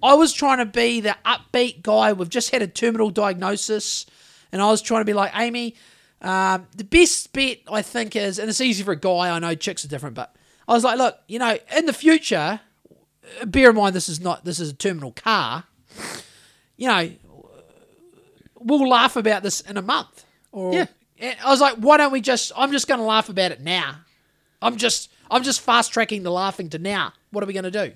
I 0.03 0.15
was 0.15 0.33
trying 0.33 0.59
to 0.59 0.67
be 0.67 1.01
the 1.01 1.17
upbeat 1.25 1.83
guy. 1.83 2.13
We've 2.13 2.29
just 2.29 2.51
had 2.51 2.63
a 2.63 2.67
terminal 2.67 3.11
diagnosis, 3.11 4.07
and 4.51 4.61
I 4.61 4.67
was 4.67 4.83
trying 4.83 5.03
to 5.03 5.07
be 5.07 5.15
like, 5.15 5.31
Amy, 5.37 5.77
um, 6.21 6.67
the 6.77 6.85
best 6.85 7.33
bet 7.33 7.59
I 7.71 7.81
think 7.81 8.17
is, 8.17 8.41
and 8.41 8.51
it's 8.51 8.61
easy 8.61 8.83
for 8.83 8.93
a 8.93 8.97
guy. 8.97 9.31
I 9.31 9.39
know 9.39 9.55
chicks 9.55 9.85
are 9.85 9.89
different, 9.89 10.17
but 10.17 10.35
I 10.71 10.75
was 10.75 10.85
like, 10.85 10.99
look, 10.99 11.19
you 11.27 11.41
know, 11.41 11.59
in 11.77 11.87
the 11.87 11.93
future, 11.93 12.61
bear 13.45 13.71
in 13.71 13.77
mind 13.77 13.97
this 13.97 14.09
is 14.09 14.21
not 14.21 14.45
this 14.45 14.61
is 14.61 14.71
a 14.71 14.75
terminal 14.75 15.11
car. 15.11 15.65
You 16.77 16.87
know, 16.87 17.11
we'll 18.55 18.89
laugh 18.89 19.17
about 19.17 19.43
this 19.43 19.61
in 19.63 19.77
a 19.77 19.83
month. 19.83 20.25
Or 20.53 20.73
Yeah. 20.73 20.87
I 21.45 21.51
was 21.51 21.61
like, 21.61 21.75
why 21.75 21.97
don't 21.97 22.13
we 22.13 22.21
just? 22.21 22.53
I'm 22.57 22.71
just 22.71 22.87
going 22.87 23.01
to 23.01 23.05
laugh 23.05 23.29
about 23.29 23.51
it 23.51 23.61
now. 23.61 23.97
I'm 24.63 24.77
just 24.77 25.11
I'm 25.29 25.43
just 25.43 25.61
fast 25.61 25.93
tracking 25.93 26.23
the 26.23 26.31
laughing 26.31 26.71
to 26.71 26.79
now. 26.79 27.15
What 27.33 27.43
are 27.43 27.49
we 27.49 27.53
going 27.53 27.65
to 27.65 27.71
do? 27.73 27.93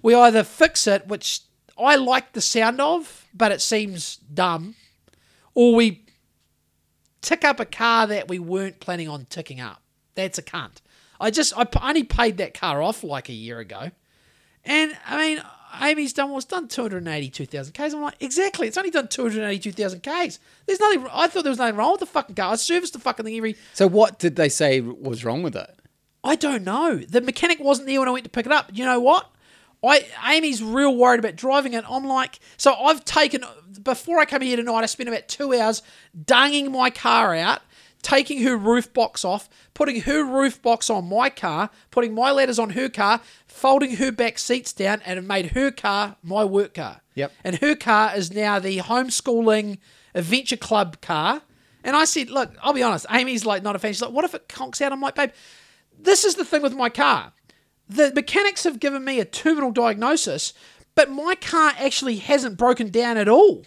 We 0.00 0.14
either 0.14 0.44
fix 0.44 0.86
it, 0.86 1.08
which 1.08 1.40
I 1.76 1.96
like 1.96 2.32
the 2.32 2.40
sound 2.40 2.80
of, 2.80 3.26
but 3.34 3.50
it 3.50 3.60
seems 3.60 4.16
dumb, 4.16 4.76
or 5.52 5.74
we 5.74 6.04
tick 7.22 7.44
up 7.44 7.58
a 7.58 7.64
car 7.64 8.06
that 8.06 8.28
we 8.28 8.38
weren't 8.38 8.78
planning 8.78 9.08
on 9.08 9.24
ticking 9.24 9.60
up. 9.60 9.82
That's 10.14 10.38
a 10.38 10.42
cunt. 10.42 10.76
I 11.20 11.30
just 11.30 11.52
I 11.56 11.66
only 11.82 12.04
paid 12.04 12.38
that 12.38 12.54
car 12.54 12.82
off 12.82 13.04
like 13.04 13.28
a 13.28 13.32
year 13.32 13.58
ago, 13.58 13.90
and 14.64 14.96
I 15.06 15.18
mean 15.18 15.42
Amy's 15.80 16.12
done 16.12 16.38
done 16.48 16.68
hundred 16.74 17.06
eighty 17.08 17.30
two 17.30 17.46
thousand 17.46 17.72
k's. 17.72 17.94
I'm 17.94 18.02
like 18.02 18.16
exactly. 18.20 18.68
It's 18.68 18.76
only 18.76 18.90
done 18.90 19.08
two 19.08 19.22
hundred 19.22 19.44
eighty 19.44 19.70
two 19.70 19.72
thousand 19.72 20.02
k's. 20.02 20.38
There's 20.66 20.80
nothing. 20.80 21.06
I 21.12 21.26
thought 21.28 21.42
there 21.42 21.50
was 21.50 21.58
nothing 21.58 21.76
wrong 21.76 21.92
with 21.92 22.00
the 22.00 22.06
fucking 22.06 22.34
car. 22.34 22.52
I 22.52 22.56
serviced 22.56 22.92
the 22.92 22.98
fucking 22.98 23.24
thing 23.24 23.36
every. 23.36 23.56
So 23.72 23.86
what 23.86 24.18
did 24.18 24.36
they 24.36 24.48
say 24.48 24.80
was 24.80 25.24
wrong 25.24 25.42
with 25.42 25.56
it? 25.56 25.70
I 26.22 26.36
don't 26.36 26.64
know. 26.64 26.96
The 26.96 27.20
mechanic 27.20 27.60
wasn't 27.60 27.86
there 27.86 28.00
when 28.00 28.08
I 28.08 28.12
went 28.12 28.24
to 28.24 28.30
pick 28.30 28.46
it 28.46 28.52
up. 28.52 28.70
You 28.72 28.84
know 28.84 29.00
what? 29.00 29.30
I 29.82 30.06
Amy's 30.26 30.62
real 30.62 30.96
worried 30.96 31.20
about 31.20 31.36
driving 31.36 31.74
it. 31.74 31.84
I'm 31.88 32.06
like, 32.06 32.38
so 32.56 32.74
I've 32.74 33.04
taken 33.04 33.44
before 33.82 34.18
I 34.18 34.24
come 34.24 34.42
here 34.42 34.56
tonight. 34.56 34.82
I 34.82 34.86
spent 34.86 35.08
about 35.08 35.28
two 35.28 35.52
hours 35.52 35.82
dunging 36.18 36.70
my 36.70 36.90
car 36.90 37.34
out, 37.34 37.60
taking 38.04 38.42
her 38.42 38.56
roof 38.56 38.92
box 38.92 39.24
off, 39.24 39.48
putting 39.72 40.02
her 40.02 40.22
roof 40.22 40.62
box 40.62 40.88
on 40.88 41.08
my 41.08 41.30
car, 41.30 41.70
putting 41.90 42.14
my 42.14 42.30
letters 42.30 42.58
on 42.58 42.70
her 42.70 42.88
car, 42.88 43.20
folding 43.48 43.96
her 43.96 44.12
back 44.12 44.38
seats 44.38 44.72
down, 44.72 45.00
and 45.04 45.16
have 45.16 45.24
made 45.24 45.52
her 45.52 45.72
car 45.72 46.16
my 46.22 46.44
work 46.44 46.74
car. 46.74 47.00
Yep. 47.14 47.32
And 47.42 47.56
her 47.56 47.74
car 47.74 48.14
is 48.14 48.32
now 48.32 48.60
the 48.60 48.78
homeschooling 48.78 49.78
adventure 50.14 50.56
club 50.56 51.00
car. 51.00 51.42
And 51.82 51.96
I 51.96 52.04
said, 52.04 52.30
look, 52.30 52.54
I'll 52.62 52.72
be 52.72 52.82
honest. 52.82 53.06
Amy's 53.10 53.44
like 53.44 53.62
not 53.62 53.74
a 53.74 53.78
fan. 53.78 53.92
She's 53.92 54.02
like, 54.02 54.12
what 54.12 54.24
if 54.24 54.34
it 54.34 54.48
conks 54.48 54.80
out? 54.80 54.92
I'm 54.92 55.00
like, 55.00 55.16
babe, 55.16 55.30
this 55.98 56.24
is 56.24 56.34
the 56.34 56.44
thing 56.44 56.62
with 56.62 56.74
my 56.74 56.90
car. 56.90 57.32
The 57.88 58.12
mechanics 58.14 58.64
have 58.64 58.80
given 58.80 59.04
me 59.04 59.18
a 59.18 59.24
terminal 59.24 59.70
diagnosis, 59.70 60.52
but 60.94 61.10
my 61.10 61.34
car 61.34 61.72
actually 61.78 62.16
hasn't 62.16 62.58
broken 62.58 62.90
down 62.90 63.16
at 63.16 63.28
all. 63.28 63.64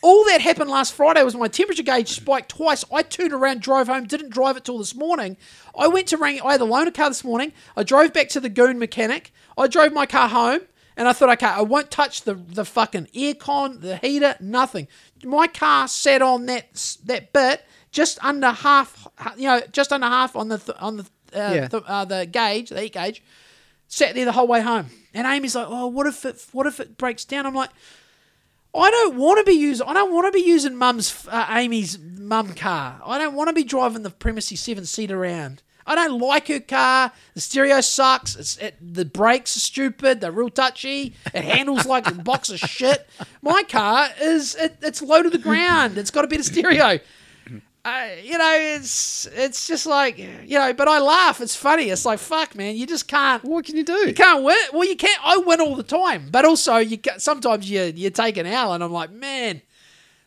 All 0.00 0.24
that 0.26 0.40
happened 0.40 0.70
last 0.70 0.92
Friday 0.94 1.22
was 1.24 1.34
my 1.34 1.48
temperature 1.48 1.82
gauge 1.82 2.08
spiked 2.10 2.50
twice. 2.50 2.84
I 2.92 3.02
turned 3.02 3.32
around, 3.32 3.60
drove 3.62 3.88
home, 3.88 4.04
didn't 4.04 4.30
drive 4.30 4.56
it 4.56 4.64
till 4.64 4.78
this 4.78 4.94
morning. 4.94 5.36
I 5.76 5.88
went 5.88 6.06
to 6.08 6.16
ring. 6.16 6.40
I 6.44 6.52
had 6.52 6.60
a 6.60 6.64
loaner 6.64 6.94
car 6.94 7.10
this 7.10 7.24
morning. 7.24 7.52
I 7.76 7.82
drove 7.82 8.12
back 8.12 8.28
to 8.30 8.40
the 8.40 8.48
goon 8.48 8.78
mechanic. 8.78 9.32
I 9.56 9.66
drove 9.66 9.92
my 9.92 10.06
car 10.06 10.28
home, 10.28 10.60
and 10.96 11.08
I 11.08 11.12
thought, 11.12 11.30
okay, 11.30 11.46
I 11.46 11.62
won't 11.62 11.90
touch 11.90 12.22
the 12.22 12.34
the 12.34 12.64
fucking 12.64 13.06
aircon, 13.14 13.80
the 13.80 13.96
heater, 13.96 14.36
nothing. 14.40 14.86
My 15.24 15.48
car 15.48 15.88
sat 15.88 16.22
on 16.22 16.46
that 16.46 16.96
that 17.06 17.32
bit 17.32 17.64
just 17.90 18.22
under 18.24 18.50
half, 18.52 19.08
you 19.36 19.48
know, 19.48 19.60
just 19.72 19.92
under 19.92 20.06
half 20.06 20.36
on 20.36 20.48
the 20.48 20.58
th- 20.58 20.78
on 20.80 20.98
the 20.98 21.02
uh, 21.34 21.52
Yeah. 21.54 21.68
th- 21.68 21.82
uh, 21.86 22.04
the 22.04 22.24
gauge, 22.26 22.68
the 22.68 22.80
heat 22.82 22.92
gauge. 22.92 23.22
Sat 23.88 24.14
there 24.14 24.26
the 24.26 24.32
whole 24.32 24.46
way 24.46 24.60
home, 24.60 24.90
and 25.14 25.26
Amy's 25.26 25.56
like, 25.56 25.66
"Oh, 25.68 25.86
what 25.88 26.06
if 26.06 26.24
it 26.24 26.44
what 26.52 26.66
if 26.68 26.78
it 26.78 26.96
breaks 26.96 27.24
down?" 27.24 27.46
I'm 27.46 27.54
like. 27.54 27.70
I 28.74 28.90
don't 28.90 29.16
want 29.16 29.38
to 29.38 29.44
be 29.44 29.56
using. 29.56 29.86
I 29.86 29.94
don't 29.94 30.12
want 30.12 30.26
to 30.26 30.32
be 30.32 30.44
using 30.44 30.76
Mum's 30.76 31.26
uh, 31.28 31.46
Amy's 31.50 31.98
mum 31.98 32.54
car. 32.54 33.00
I 33.04 33.18
don't 33.18 33.34
want 33.34 33.48
to 33.48 33.54
be 33.54 33.64
driving 33.64 34.02
the 34.02 34.10
Premacy 34.10 34.56
seven 34.56 34.84
seat 34.84 35.10
around. 35.10 35.62
I 35.86 35.94
don't 35.94 36.20
like 36.20 36.48
her 36.48 36.60
car. 36.60 37.12
The 37.32 37.40
stereo 37.40 37.80
sucks. 37.80 38.58
It, 38.58 38.76
the 38.80 39.06
brakes 39.06 39.56
are 39.56 39.60
stupid. 39.60 40.20
They're 40.20 40.30
real 40.30 40.50
touchy. 40.50 41.14
It 41.32 41.44
handles 41.44 41.86
like 41.86 42.06
a 42.06 42.12
box 42.12 42.50
of 42.50 42.58
shit. 42.58 43.08
My 43.40 43.62
car 43.62 44.08
is 44.20 44.54
it, 44.54 44.76
it's 44.82 45.00
low 45.00 45.22
to 45.22 45.30
the 45.30 45.38
ground. 45.38 45.96
It's 45.96 46.10
got 46.10 46.26
a 46.26 46.28
bit 46.28 46.40
of 46.40 46.44
stereo. 46.44 46.98
Uh, 47.88 48.08
you 48.22 48.36
know, 48.36 48.54
it's 48.76 49.26
it's 49.34 49.66
just 49.66 49.86
like 49.86 50.18
you 50.18 50.58
know. 50.58 50.72
But 50.74 50.88
I 50.88 50.98
laugh. 50.98 51.40
It's 51.40 51.56
funny. 51.56 51.84
It's 51.90 52.04
like 52.04 52.18
fuck, 52.18 52.54
man. 52.54 52.76
You 52.76 52.86
just 52.86 53.08
can't. 53.08 53.42
What 53.44 53.64
can 53.64 53.76
you 53.76 53.84
do? 53.84 53.94
You 54.06 54.12
can't 54.14 54.42
win. 54.44 54.56
Well, 54.72 54.86
you 54.86 54.96
can't. 54.96 55.18
I 55.24 55.38
win 55.38 55.60
all 55.60 55.74
the 55.76 55.82
time, 55.82 56.28
but 56.30 56.44
also 56.44 56.76
you 56.76 56.98
sometimes 57.16 57.70
you 57.70 57.82
you 57.94 58.10
take 58.10 58.36
an 58.36 58.46
L, 58.46 58.74
and 58.74 58.84
I'm 58.84 58.92
like, 58.92 59.10
man, 59.10 59.62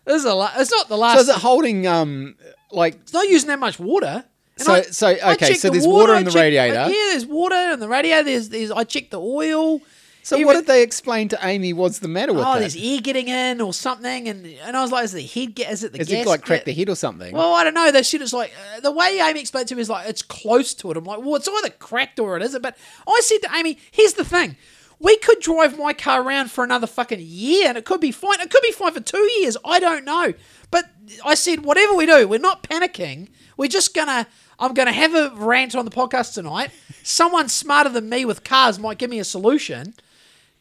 this 0.06 0.16
is 0.18 0.26
a. 0.26 0.34
La- 0.34 0.52
it's 0.58 0.72
not 0.72 0.88
the 0.90 0.98
last. 0.98 1.16
So 1.18 1.22
is 1.22 1.30
it 1.30 1.36
holding 1.42 1.86
um 1.88 2.36
like 2.72 2.96
it's 2.96 3.14
not 3.14 3.28
using 3.30 3.50
that 3.50 3.60
much 3.60 3.78
water. 3.80 4.24
And 4.58 4.66
So- 4.66 4.74
I- 4.74 4.82
so, 4.82 5.08
okay, 5.34 5.54
so 5.54 5.68
the 5.68 5.74
there's 5.74 5.88
water 5.88 6.14
I 6.14 6.20
in 6.20 6.26
the 6.26 6.32
check- 6.32 6.42
radiator. 6.42 6.74
yeah, 6.74 6.88
there's 7.12 7.26
water 7.26 7.56
in 7.74 7.80
the 7.80 7.88
radiator. 7.88 8.24
There's 8.24 8.50
there's. 8.50 8.72
I 8.72 8.84
check 8.86 9.10
the 9.12 9.20
oil. 9.22 9.82
So 10.24 10.36
Even- 10.36 10.48
what 10.48 10.54
did 10.54 10.68
they 10.68 10.84
explain 10.84 11.30
to 11.30 11.40
Amy 11.46 11.74
what's 11.74 12.00
the 12.00 12.08
matter 12.08 12.34
with 12.34 12.46
Oh, 12.46 12.60
there's 12.60 12.76
air 12.76 13.02
getting 13.02 13.28
in 13.28 13.60
or 13.60 13.74
something, 13.74 14.28
and 14.28 14.46
and 14.46 14.78
I 14.78 14.82
was 14.82 14.92
like, 14.92 15.06
is 15.06 15.14
the 15.14 15.22
head 15.22 15.56
get? 15.56 15.72
Is 15.72 15.84
it 15.84 15.94
the 15.94 16.00
Is 16.00 16.12
it 16.12 16.28
like 16.28 16.44
cracked 16.44 16.66
the 16.66 16.74
head 16.74 16.90
or 16.90 16.96
something? 16.96 17.34
Well, 17.34 17.54
I 17.54 17.64
don't 17.64 17.74
know. 17.74 17.92
That 17.92 18.06
shit 18.06 18.22
is 18.22 18.34
like 18.34 18.54
uh, 18.76 18.80
the 18.82 18.92
way 18.92 19.20
Amy 19.20 19.40
explained 19.40 19.68
to 19.70 19.76
me 19.76 19.82
is 19.82 19.90
like 19.90 20.08
it's 20.08 20.22
close 20.22 20.74
to 20.76 20.92
it. 20.92 20.98
I'm 20.98 21.04
like, 21.04 21.20
well, 21.20 21.36
it's 21.36 21.48
either 21.48 21.70
cracked 21.70 22.20
or 22.20 22.38
it 22.38 22.44
isn't. 22.44 22.62
But 22.62 22.78
I 23.08 23.20
said 23.24 23.40
to 23.44 23.56
Amy, 23.56 23.80
here's 23.92 24.14
the 24.14 24.26
thing: 24.26 24.58
we 25.00 25.18
could 25.18 25.40
drive 25.40 25.78
my 25.78 25.94
car 25.94 26.22
around 26.22 26.52
for 26.52 26.64
another 26.64 26.88
fucking 26.88 27.20
year, 27.20 27.68
and 27.70 27.78
it 27.78 27.86
could 27.86 28.02
be 28.02 28.12
fine. 28.12 28.40
It 28.40 28.52
could 28.52 28.62
be 28.62 28.72
fine 28.72 28.94
for 28.94 29.00
two 29.00 29.30
years. 29.40 29.58
I 29.66 29.80
don't 29.80 30.06
know. 30.06 30.34
But 30.70 30.86
I 31.26 31.34
said, 31.34 31.66
whatever 31.66 31.96
we 31.96 32.06
do, 32.06 32.28
we're 32.28 32.40
not 32.40 32.64
panicking. 32.64 33.30
We're 33.58 33.68
just 33.70 33.96
gonna. 33.96 34.28
I'm 34.60 34.76
gonna 34.76 34.92
have 34.92 35.16
a 35.16 35.32
rant 35.36 35.74
on 35.74 35.86
the 35.86 35.92
podcast 35.92 36.36
tonight. 36.36 36.70
Someone 37.02 37.50
smarter 37.50 37.90
than 37.90 38.08
me 38.10 38.26
with 38.26 38.44
cars 38.44 38.78
might 38.78 39.00
give 39.00 39.10
me 39.10 39.18
a 39.18 39.24
solution 39.24 39.96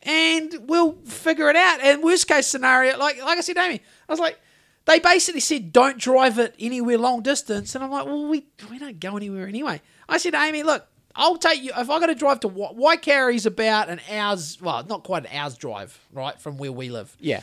and 0.02 0.54
we'll 0.68 0.92
figure 1.04 1.48
it 1.50 1.56
out. 1.56 1.80
And 1.80 2.02
worst 2.02 2.26
case 2.28 2.46
scenario, 2.46 2.96
like 2.98 3.22
like 3.22 3.38
I 3.38 3.40
said, 3.42 3.56
Amy, 3.58 3.82
I 4.08 4.12
was 4.12 4.20
like, 4.20 4.38
they 4.86 4.98
basically 4.98 5.40
said 5.40 5.72
don't 5.72 5.98
drive 5.98 6.38
it 6.38 6.54
anywhere 6.58 6.98
long 6.98 7.22
distance, 7.22 7.74
and 7.74 7.84
I'm 7.84 7.90
like, 7.90 8.06
well, 8.06 8.26
we 8.28 8.46
we 8.70 8.78
don't 8.78 8.98
go 9.00 9.16
anywhere 9.16 9.46
anyway. 9.46 9.80
I 10.08 10.18
said, 10.18 10.34
Amy, 10.34 10.62
look, 10.62 10.86
I'll 11.14 11.36
take 11.36 11.62
you 11.62 11.72
if 11.76 11.90
I 11.90 12.00
got 12.00 12.06
to 12.06 12.14
drive 12.14 12.40
to 12.40 12.48
Wa- 12.48 12.72
Waikari's 12.72 13.46
about 13.46 13.88
an 13.88 14.00
hour's, 14.10 14.60
well, 14.60 14.84
not 14.84 15.04
quite 15.04 15.26
an 15.26 15.36
hour's 15.36 15.56
drive, 15.56 15.98
right, 16.12 16.40
from 16.40 16.56
where 16.56 16.72
we 16.72 16.88
live. 16.88 17.14
yeah. 17.20 17.42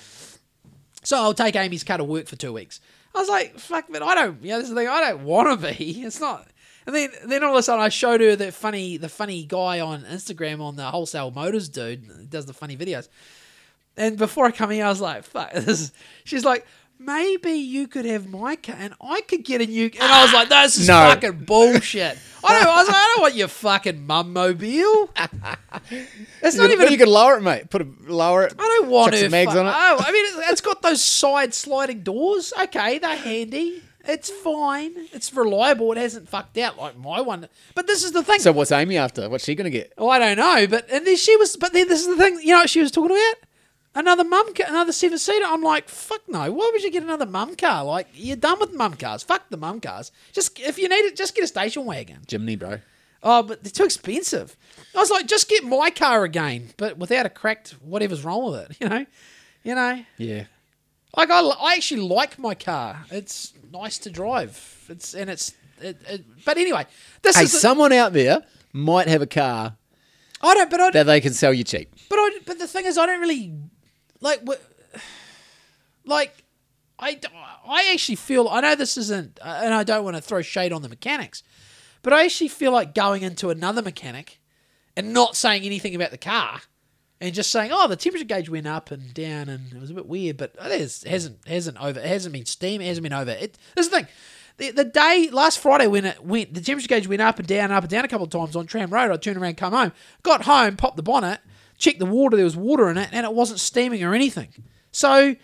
So 1.03 1.15
I'll 1.17 1.33
take 1.33 1.55
Amy's 1.55 1.85
car 1.85 1.97
to 1.99 2.03
work 2.03 2.27
for 2.27 2.35
two 2.35 2.51
weeks. 2.51 2.81
I 3.15 3.19
was 3.19 3.29
like, 3.29 3.57
fuck, 3.57 3.85
but 3.89 4.03
I 4.03 4.13
don't, 4.13 4.43
you 4.43 4.49
know, 4.49 4.57
this 4.59 4.67
is 4.67 4.75
the 4.75 4.81
thing, 4.81 4.89
I 4.89 4.99
don't 5.09 5.23
want 5.23 5.61
to 5.61 5.73
be. 5.73 6.01
It's 6.05 6.19
not. 6.19 6.47
And 6.87 6.95
then, 6.95 7.09
then 7.25 7.43
all 7.43 7.51
of 7.51 7.57
a 7.59 7.63
sudden, 7.63 7.83
I 7.83 7.89
showed 7.89 8.21
her 8.21 8.35
that 8.37 8.53
funny, 8.53 8.95
the 8.97 9.09
funny 9.09 9.43
guy 9.43 9.81
on 9.81 10.03
Instagram 10.05 10.61
on 10.61 10.77
the 10.77 10.85
wholesale 10.85 11.29
motors 11.31 11.67
dude, 11.69 12.29
does 12.29 12.45
the 12.45 12.53
funny 12.53 12.75
videos. 12.77 13.09
And 13.97 14.17
before 14.17 14.45
I 14.45 14.51
come 14.51 14.69
here, 14.71 14.85
I 14.85 14.89
was 14.89 15.01
like, 15.01 15.23
fuck, 15.25 15.51
this 15.53 15.67
is, 15.67 15.91
she's 16.23 16.45
like, 16.45 16.65
maybe 16.99 17.51
you 17.51 17.87
could 17.87 18.05
have 18.05 18.27
my 18.29 18.55
car 18.55 18.75
and 18.79 18.93
I 19.01 19.21
could 19.21 19.43
get 19.43 19.59
a 19.61 19.65
new, 19.65 19.85
and 19.85 20.01
I 20.01 20.23
was 20.23 20.33
like, 20.33 20.49
no, 20.49 20.61
this 20.63 20.77
is 20.77 20.87
No. 20.87 20.93
fucking 21.13 21.43
bullshit. 21.45 22.17
I 22.43 22.53
don't, 22.59 22.67
I 22.67 22.75
was 22.77 22.87
like, 22.87 22.95
I 22.95 23.13
don't 23.15 23.21
want 23.21 23.35
your 23.35 23.47
fucking 23.49 24.05
mum 24.07 24.31
mobile. 24.33 25.09
It's 26.41 26.55
not 26.55 26.69
even, 26.69 26.91
you 26.91 26.97
could 26.97 27.07
lower 27.07 27.37
it, 27.37 27.41
mate. 27.41 27.69
Put 27.69 27.81
a 27.81 27.87
lower 28.07 28.43
it. 28.43 28.53
I 28.57 28.77
don't 28.79 28.89
want 28.89 29.11
chuck 29.11 29.19
her. 29.19 29.25
some 29.25 29.31
mags 29.31 29.51
fu- 29.53 29.59
on 29.59 29.65
it. 29.65 29.73
Oh, 29.75 29.97
I 30.05 30.11
mean, 30.11 30.25
it's, 30.25 30.51
it's 30.51 30.61
got 30.61 30.81
those 30.81 31.03
side 31.03 31.53
sliding 31.53 32.01
doors. 32.01 32.53
Okay, 32.63 32.99
they're 32.99 33.15
handy. 33.15 33.83
It's 34.07 34.29
fine. 34.29 34.93
It's 35.11 35.33
reliable. 35.33 35.91
It 35.91 35.97
hasn't 35.97 36.29
fucked 36.29 36.57
out 36.57 36.77
like 36.77 36.97
my 36.97 37.21
one. 37.21 37.47
But 37.75 37.87
this 37.87 38.03
is 38.03 38.11
the 38.13 38.23
thing. 38.23 38.39
So 38.39 38.51
what's 38.51 38.71
Amy 38.71 38.97
after? 38.97 39.29
What's 39.29 39.43
she 39.43 39.55
gonna 39.55 39.69
get? 39.69 39.93
oh, 39.97 40.09
I 40.09 40.19
don't 40.19 40.37
know. 40.37 40.67
But 40.67 40.89
and 40.89 41.05
then 41.05 41.17
she 41.17 41.35
was. 41.35 41.55
But 41.57 41.73
then 41.73 41.87
this 41.87 42.01
is 42.01 42.07
the 42.07 42.15
thing. 42.17 42.39
You 42.41 42.53
know 42.53 42.59
what 42.59 42.69
she 42.69 42.81
was 42.81 42.91
talking 42.91 43.11
about? 43.15 43.35
Another 43.95 44.23
mum, 44.23 44.53
ca- 44.53 44.65
another 44.67 44.91
seven 44.91 45.17
seater. 45.17 45.45
I'm 45.45 45.63
like, 45.63 45.89
fuck 45.89 46.21
no. 46.27 46.51
Why 46.51 46.69
would 46.71 46.83
you 46.83 46.91
get 46.91 47.01
another 47.03 47.25
mum 47.25 47.55
car? 47.55 47.83
Like 47.83 48.07
you're 48.13 48.35
done 48.37 48.59
with 48.59 48.73
mum 48.73 48.93
cars. 48.93 49.23
Fuck 49.23 49.49
the 49.49 49.57
mum 49.57 49.81
cars. 49.81 50.11
Just 50.33 50.59
if 50.59 50.77
you 50.77 50.87
need 50.87 50.95
it, 51.05 51.15
just 51.15 51.35
get 51.35 51.43
a 51.43 51.47
station 51.47 51.85
wagon. 51.85 52.19
Jimny, 52.27 52.57
bro. 52.57 52.79
Oh, 53.23 53.41
but 53.41 53.63
they're 53.63 53.71
too 53.71 53.85
expensive. 53.85 54.55
I 54.95 54.99
was 54.99 55.09
like, 55.09 55.25
just 55.27 55.49
get 55.49 55.63
my 55.63 55.89
car 55.89 56.23
again, 56.23 56.69
but 56.77 56.97
without 56.99 57.25
a 57.25 57.29
cracked 57.29 57.71
whatever's 57.81 58.23
wrong 58.23 58.51
with 58.51 58.69
it. 58.69 58.77
You 58.81 58.89
know, 58.89 59.05
you 59.63 59.75
know. 59.75 60.03
Yeah. 60.17 60.43
Like 61.17 61.31
I, 61.31 61.41
I 61.41 61.73
actually 61.73 62.01
like 62.01 62.37
my 62.39 62.53
car. 62.53 63.03
It's 63.11 63.53
nice 63.73 63.97
to 63.99 64.09
drive. 64.09 64.85
It's 64.87 65.13
and 65.15 65.29
it's. 65.29 65.53
It, 65.81 65.97
it, 66.07 66.25
but 66.45 66.57
anyway, 66.57 66.85
this 67.21 67.35
Hey, 67.35 67.43
is. 67.43 67.59
someone 67.59 67.91
out 67.91 68.13
there 68.13 68.43
might 68.73 69.07
have 69.07 69.21
a 69.21 69.27
car 69.27 69.75
I 70.41 70.53
don't. 70.53 70.69
But 70.71 70.79
I. 70.79 70.91
that 70.91 71.03
they 71.03 71.19
can 71.21 71.33
sell 71.33 71.53
you 71.53 71.63
cheap. 71.63 71.93
But 72.09 72.17
I. 72.17 72.39
But 72.45 72.59
the 72.59 72.67
thing 72.67 72.85
is, 72.85 72.97
I 72.97 73.05
don't 73.05 73.19
really 73.19 73.53
like. 74.21 74.41
Like, 76.05 76.45
I 76.97 77.91
actually 77.91 78.15
feel. 78.15 78.47
I 78.47 78.61
know 78.61 78.75
this 78.75 78.95
isn't, 78.95 79.39
uh, 79.41 79.59
and 79.61 79.73
I 79.73 79.83
don't 79.83 80.05
want 80.05 80.15
to 80.15 80.21
throw 80.21 80.41
shade 80.41 80.71
on 80.71 80.81
the 80.81 80.87
mechanics, 80.87 81.43
but 82.01 82.13
I 82.13 82.23
actually 82.23 82.47
feel 82.47 82.71
like 82.71 82.95
going 82.95 83.23
into 83.23 83.49
another 83.49 83.81
mechanic 83.81 84.39
and 84.95 85.11
not 85.11 85.35
saying 85.35 85.63
anything 85.63 85.93
about 85.95 86.11
the 86.11 86.17
car. 86.17 86.61
And 87.19 87.33
just 87.33 87.51
saying, 87.51 87.71
oh, 87.73 87.87
the 87.87 87.95
temperature 87.95 88.25
gauge 88.25 88.47
went 88.47 88.67
up 88.67 88.91
and 88.91 89.11
down, 89.13 89.49
and 89.49 89.73
it 89.73 89.81
was 89.81 89.89
a 89.89 89.93
bit 89.95 90.05
weird, 90.05 90.37
but 90.37 90.53
it 90.63 90.81
is- 90.81 91.03
hasn't 91.03 91.39
hasn't 91.47 91.77
over, 91.81 91.99
it 91.99 92.05
hasn't 92.05 92.33
been 92.33 92.45
steam, 92.45 92.79
it 92.79 92.85
hasn't 92.85 93.03
been 93.03 93.13
over. 93.13 93.31
It, 93.31 93.57
this 93.75 93.87
is 93.87 93.91
the 93.91 93.97
thing, 93.97 94.07
the, 94.57 94.71
the 94.71 94.83
day 94.83 95.29
last 95.31 95.57
Friday 95.59 95.87
when 95.87 96.05
it 96.05 96.23
went, 96.23 96.53
the 96.53 96.61
temperature 96.61 96.87
gauge 96.87 97.07
went 97.07 97.21
up 97.21 97.39
and 97.39 97.47
down, 97.47 97.71
up 97.71 97.83
and 97.83 97.89
down 97.89 98.05
a 98.05 98.07
couple 98.07 98.25
of 98.25 98.31
times 98.31 98.55
on 98.55 98.67
Tram 98.67 98.91
Road. 98.91 99.11
I 99.11 99.17
turned 99.17 99.37
around, 99.37 99.57
come 99.57 99.73
home, 99.73 99.93
got 100.21 100.43
home, 100.43 100.77
popped 100.77 100.97
the 100.97 101.03
bonnet, 101.03 101.39
checked 101.77 101.99
the 101.99 102.05
water, 102.05 102.35
there 102.35 102.45
was 102.45 102.55
water 102.55 102.89
in 102.89 102.97
it, 102.97 103.09
and 103.11 103.25
it 103.25 103.33
wasn't 103.33 103.59
steaming 103.59 104.03
or 104.03 104.13
anything. 104.13 104.49
So 104.91 105.35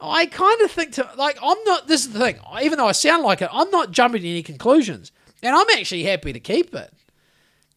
I 0.00 0.26
kind 0.26 0.60
of 0.62 0.70
think 0.70 0.92
to 0.92 1.10
like 1.16 1.38
I'm 1.42 1.58
not. 1.64 1.86
This 1.88 2.06
is 2.06 2.12
the 2.12 2.18
thing. 2.20 2.38
Even 2.62 2.78
though 2.78 2.86
I 2.88 2.92
sound 2.92 3.22
like 3.22 3.42
it, 3.42 3.50
I'm 3.52 3.70
not 3.70 3.90
jumping 3.90 4.22
to 4.22 4.28
any 4.28 4.42
conclusions, 4.42 5.12
and 5.42 5.54
I'm 5.54 5.66
actually 5.70 6.04
happy 6.04 6.32
to 6.32 6.40
keep 6.40 6.74
it. 6.74 6.92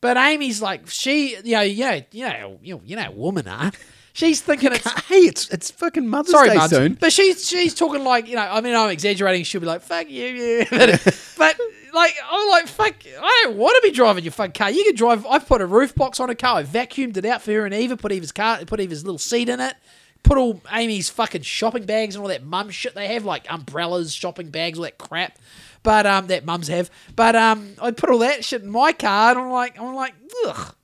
But 0.04 0.18
Amy's 0.18 0.62
like 0.62 0.90
she, 0.90 1.38
you 1.46 1.54
know, 1.56 1.62
you 1.62 1.86
know, 1.86 2.02
you 2.12 2.28
know, 2.28 2.60
you 2.62 2.76
know, 2.76 2.82
you 2.84 2.96
know, 2.98 3.12
woman 3.12 3.48
are. 3.48 3.72
She's 4.12 4.42
thinking 4.42 4.74
it's 4.74 4.86
Hey, 5.08 5.20
it's 5.20 5.48
it's 5.50 5.72
fucking 5.72 6.06
Mother's 6.10 6.32
sorry, 6.32 6.50
Day 6.50 6.56
Muds, 6.56 6.74
soon. 6.74 6.96
but 6.96 7.14
she's 7.14 7.48
she's 7.48 7.74
talking 7.74 8.04
like 8.04 8.28
you 8.28 8.36
know. 8.36 8.42
I 8.42 8.60
mean, 8.60 8.76
I'm 8.76 8.90
exaggerating. 8.90 9.46
She'll 9.46 9.62
be 9.62 9.66
like, 9.68 9.82
"Fuck 9.82 10.10
you," 10.10 10.26
yeah. 10.26 10.66
but, 10.70 11.02
but 11.38 11.58
like 11.94 12.14
I'm 12.30 12.50
like, 12.50 12.68
"Fuck," 12.68 12.96
I 13.18 13.42
don't 13.46 13.56
want 13.56 13.82
to 13.82 13.88
be 13.90 13.96
driving 13.96 14.26
your 14.26 14.34
fucking 14.34 14.52
car. 14.52 14.70
You 14.72 14.84
can 14.84 14.96
drive. 14.96 15.26
I've 15.26 15.48
put 15.48 15.62
a 15.62 15.66
roof 15.66 15.96
box 15.96 16.20
on 16.20 16.30
a 16.30 16.36
car. 16.36 16.58
I 16.58 16.64
vacuumed 16.64 17.16
it 17.16 17.26
out 17.26 17.42
for 17.42 17.54
her 17.54 17.66
and 17.66 17.74
Eva. 17.74 17.96
Put 17.96 18.12
Eva's 18.12 18.34
car. 18.34 18.60
Put 18.66 18.82
Eva's 18.82 19.06
little 19.06 19.18
seat 19.18 19.48
in 19.48 19.62
it. 19.62 19.74
put 20.22 20.38
all 20.38 20.62
Amy's 20.72 21.10
fucking 21.10 21.44
shopping 21.44 21.86
bags 21.86 22.16
and 22.16 22.22
all 22.22 22.28
that 22.30 22.44
mum 22.44 22.70
shit 22.72 22.94
they 22.94 23.08
have, 23.14 23.24
like 23.24 23.46
umbrellas, 23.50 24.14
shopping 24.14 24.50
bags, 24.50 24.78
all 24.78 24.84
that 24.84 24.98
crap. 24.98 25.38
But 25.84 26.06
um, 26.06 26.28
that 26.28 26.46
mums 26.46 26.70
have. 26.70 26.90
But 27.16 27.36
um, 27.36 27.74
I 27.82 27.92
put 27.92 28.10
all 28.10 28.20
that 28.20 28.44
shit 28.46 28.62
in 28.64 28.70
my 28.70 28.94
car, 28.94 29.32
and 29.32 29.40
I'm 29.40 29.52
like, 29.52 29.80
I'm 29.80 29.94
like, 29.94 30.14
ugh, 30.46 30.76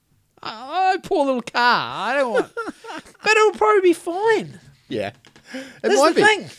oh, 0.43 0.97
poor 1.03 1.26
little 1.26 1.41
car. 1.41 2.11
I 2.11 2.15
don't 2.17 2.34
want, 2.34 2.51
but 3.23 3.31
it'll 3.31 3.51
probably 3.53 3.81
be 3.81 3.93
fine. 3.93 4.59
Yeah. 4.89 5.11
It 5.53 5.65
That's 5.81 5.95
might 5.95 6.15
the 6.15 6.21
be. 6.21 6.27
thing. 6.27 6.49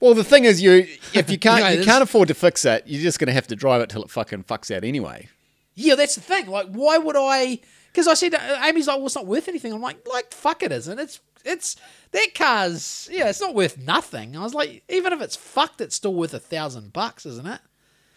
Well, 0.00 0.14
the 0.14 0.24
thing 0.24 0.44
is, 0.44 0.60
you 0.60 0.86
if 1.14 1.30
you 1.30 1.38
can't 1.38 1.58
You 1.58 1.64
know, 1.64 1.80
you 1.80 1.84
can't 1.84 2.02
afford 2.02 2.28
to 2.28 2.34
fix 2.34 2.64
it, 2.64 2.82
you're 2.86 3.02
just 3.02 3.18
going 3.18 3.28
to 3.28 3.32
have 3.32 3.46
to 3.48 3.56
drive 3.56 3.80
it 3.80 3.88
till 3.88 4.02
it 4.02 4.10
fucking 4.10 4.44
fucks 4.44 4.74
out 4.74 4.84
anyway. 4.84 5.28
Yeah, 5.74 5.94
that's 5.94 6.14
the 6.14 6.20
thing. 6.20 6.46
Like, 6.46 6.66
why 6.68 6.98
would 6.98 7.16
I? 7.16 7.60
Because 7.90 8.06
I 8.06 8.14
said, 8.14 8.34
uh, 8.34 8.60
Amy's 8.62 8.86
like, 8.86 8.98
well, 8.98 9.06
it's 9.06 9.14
not 9.14 9.26
worth 9.26 9.48
anything. 9.48 9.72
I'm 9.72 9.80
like, 9.80 10.06
like, 10.06 10.32
fuck 10.32 10.62
it 10.62 10.72
isn't. 10.72 10.98
It's, 10.98 11.20
it's 11.44 11.76
that 12.12 12.28
car's, 12.34 13.08
yeah, 13.12 13.28
it's 13.28 13.40
not 13.40 13.54
worth 13.54 13.78
nothing. 13.78 14.36
I 14.36 14.40
was 14.42 14.54
like, 14.54 14.82
even 14.88 15.12
if 15.12 15.20
it's 15.20 15.36
fucked, 15.36 15.80
it's 15.80 15.94
still 15.94 16.14
worth 16.14 16.34
a 16.34 16.38
thousand 16.38 16.92
bucks, 16.92 17.26
isn't 17.26 17.46
it? 17.46 17.60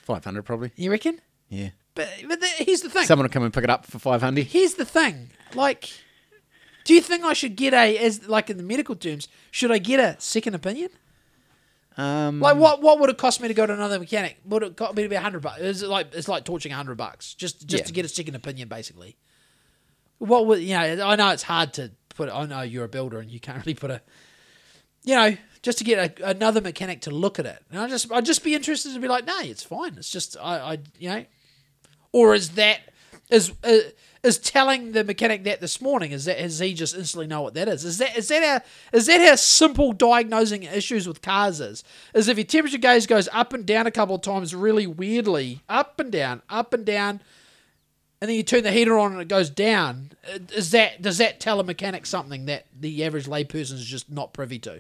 Five 0.04 0.24
hundred 0.24 0.44
probably. 0.44 0.72
You 0.76 0.92
reckon? 0.92 1.20
Yeah. 1.50 1.70
But, 1.96 2.10
but 2.28 2.40
the, 2.40 2.48
here's 2.60 2.82
the 2.82 2.90
thing. 2.90 3.06
Someone 3.06 3.26
will 3.26 3.32
come 3.34 3.44
and 3.44 3.54
pick 3.54 3.64
it 3.64 3.70
up 3.70 3.86
for 3.86 4.00
five 4.00 4.22
hundred. 4.22 4.46
Here's 4.48 4.76
the 4.76 4.86
thing. 4.86 5.32
Like, 5.56 5.90
do 6.86 6.94
you 6.94 7.02
think 7.02 7.24
I 7.26 7.34
should 7.34 7.56
get 7.56 7.74
a, 7.74 7.98
as 7.98 8.28
like 8.28 8.50
in 8.50 8.58
the 8.58 8.64
medical 8.64 8.96
terms, 8.96 9.28
should 9.52 9.72
I 9.72 9.78
get 9.80 10.00
a 10.00 10.16
second 10.20 10.54
opinion? 10.56 10.90
Um, 11.98 12.40
Like, 12.40 12.58
what 12.58 12.82
what 12.84 13.00
would 13.00 13.10
it 13.10 13.18
cost 13.18 13.42
me 13.42 13.48
to 13.48 13.54
go 13.56 13.66
to 13.66 13.74
another 13.74 13.98
mechanic? 14.00 14.38
Would 14.46 14.62
it 14.64 14.78
cost 14.78 14.96
me 14.96 15.02
to 15.04 15.10
be 15.10 15.16
a 15.16 15.20
hundred 15.22 15.42
bucks? 15.42 15.60
Is 15.62 15.82
it 15.82 15.90
like 15.90 16.14
it's 16.14 16.28
like 16.28 16.46
torching 16.46 16.72
a 16.72 16.76
hundred 16.76 16.96
bucks 16.98 17.34
just 17.34 17.66
just 17.68 17.82
Yeah. 17.84 17.88
to 17.88 17.94
get 17.94 18.06
a 18.06 18.10
second 18.10 18.36
opinion, 18.36 18.68
basically? 18.68 19.18
What 20.20 20.46
would 20.46 20.62
you 20.62 20.76
know? 20.76 21.06
I 21.08 21.16
know 21.16 21.30
it's 21.32 21.44
hard 21.44 21.74
to 21.74 21.92
put. 22.18 22.30
I 22.30 22.46
know 22.46 22.62
you're 22.62 22.86
a 22.86 22.90
builder 22.90 23.20
and 23.20 23.32
you 23.32 23.40
can't 23.40 23.58
really 23.66 23.76
put 23.76 23.92
a, 23.92 24.02
you 25.04 25.16
know, 25.16 25.38
just 25.62 25.78
to 25.78 25.84
get 25.84 26.20
a, 26.20 26.30
another 26.30 26.62
mechanic 26.62 27.02
to 27.02 27.12
look 27.12 27.40
at 27.40 27.46
it. 27.46 27.64
And 27.72 27.80
I 27.80 27.88
just 27.88 28.12
I'd 28.12 28.26
just 28.26 28.44
be 28.44 28.56
interested 28.56 28.94
to 28.94 29.00
be 29.00 29.08
like, 29.08 29.26
no, 29.26 29.40
it's 29.40 29.64
fine. 29.64 29.96
It's 29.98 30.10
just 30.10 30.36
I, 30.42 30.58
I 30.58 30.78
you 31.00 31.10
know, 31.10 31.26
or 32.12 32.34
is 32.34 32.52
that 32.52 32.80
is 33.30 33.52
uh, 33.64 33.78
is 34.24 34.38
telling 34.38 34.92
the 34.92 35.04
mechanic 35.04 35.44
that 35.44 35.62
this 35.62 35.82
morning 35.82 36.12
is 36.12 36.26
that 36.26 36.40
has 36.40 36.60
he 36.60 36.74
just 36.74 36.96
instantly 36.96 37.28
know 37.28 37.42
what 37.42 37.54
that 37.54 37.68
is? 37.68 37.84
Is 37.86 37.98
that 37.98 38.18
is 38.18 38.28
that 38.30 38.44
how 38.44 38.98
is 38.98 39.06
that 39.08 39.22
how 39.22 39.36
simple 39.36 39.94
diagnosing 39.94 40.64
issues 40.64 41.08
with 41.08 41.22
cars 41.22 41.60
is? 41.60 41.84
Is 42.14 42.28
if 42.28 42.38
your 42.38 42.46
temperature 42.46 42.78
gauge 42.78 43.08
goes 43.08 43.30
up 43.32 43.54
and 43.54 43.66
down 43.66 43.88
a 43.88 43.92
couple 43.92 44.16
of 44.16 44.22
times 44.22 44.56
really 44.56 44.88
weirdly, 44.88 45.62
up 45.70 46.00
and 46.00 46.12
down, 46.12 46.42
up 46.50 46.74
and 46.74 46.86
down, 46.86 47.22
and 48.22 48.30
then 48.30 48.36
you 48.36 48.44
turn 48.44 48.64
the 48.64 48.72
heater 48.72 48.98
on 48.98 49.12
and 49.14 49.22
it 49.22 49.28
goes 49.28 49.50
down. 49.50 50.12
uh, 50.34 50.40
Is 50.54 50.72
that 50.72 51.02
does 51.02 51.18
that 51.20 51.40
tell 51.40 51.60
a 51.60 51.64
mechanic 51.64 52.06
something 52.06 52.46
that 52.46 52.66
the 52.78 53.04
average 53.06 53.26
layperson 53.26 53.74
is 53.74 53.86
just 53.86 54.10
not 54.12 54.34
privy 54.34 54.60
to? 54.60 54.80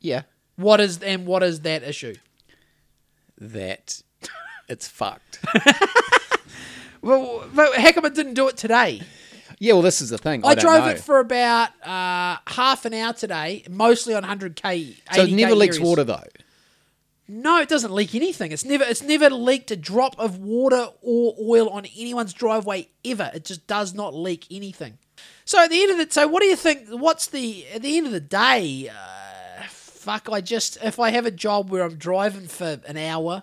yeah. 0.00 0.22
What 0.56 0.80
is 0.80 1.00
and 1.02 1.24
what 1.26 1.42
is 1.44 1.60
that 1.60 1.82
issue? 1.84 2.16
That 3.40 4.02
it's 4.68 4.88
fucked. 4.88 5.38
Well, 7.00 7.48
but 7.54 7.74
how 7.76 7.92
come 7.92 8.04
it 8.06 8.14
didn't 8.14 8.34
do 8.34 8.48
it 8.48 8.56
today? 8.56 9.02
yeah. 9.60 9.74
Well, 9.74 9.82
this 9.82 10.00
is 10.00 10.10
the 10.10 10.18
thing. 10.18 10.44
I, 10.44 10.48
I, 10.48 10.54
don't 10.56 10.64
drove 10.64 10.84
know. 10.84 10.90
it 10.90 10.98
for 11.00 11.20
about 11.20 11.68
uh, 11.86 12.38
half 12.48 12.84
an 12.86 12.92
hour 12.94 13.12
today, 13.12 13.62
mostly 13.70 14.14
on 14.14 14.24
100k. 14.24 14.96
so 15.12 15.22
it 15.22 15.28
80K 15.30 15.32
never 15.36 15.54
leaks 15.54 15.76
areas. 15.76 15.88
water 15.88 16.02
though. 16.04 16.24
No, 17.30 17.60
it 17.60 17.68
doesn't 17.68 17.92
leak 17.92 18.14
anything. 18.14 18.52
It's 18.52 18.64
never 18.64 18.84
it's 18.84 19.02
never 19.02 19.28
leaked 19.28 19.70
a 19.70 19.76
drop 19.76 20.18
of 20.18 20.38
water 20.38 20.88
or 21.02 21.34
oil 21.40 21.68
on 21.68 21.84
anyone's 21.84 22.32
driveway 22.32 22.88
ever. 23.04 23.30
It 23.34 23.44
just 23.44 23.66
does 23.66 23.92
not 23.92 24.14
leak 24.14 24.46
anything. 24.50 24.98
So 25.44 25.62
at 25.62 25.68
the 25.70 25.82
end 25.82 25.92
of 25.92 25.98
the 25.98 26.12
so 26.12 26.26
what 26.26 26.40
do 26.40 26.46
you 26.48 26.56
think? 26.56 26.88
What's 26.88 27.26
the 27.26 27.66
at 27.74 27.82
the 27.82 27.98
end 27.98 28.06
of 28.06 28.12
the 28.12 28.20
day? 28.20 28.88
Uh, 28.88 29.62
fuck, 29.68 30.28
I 30.32 30.40
just 30.40 30.78
if 30.82 30.98
I 30.98 31.10
have 31.10 31.26
a 31.26 31.30
job 31.30 31.70
where 31.70 31.82
I'm 31.84 31.96
driving 31.96 32.46
for 32.48 32.80
an 32.86 32.96
hour, 32.96 33.42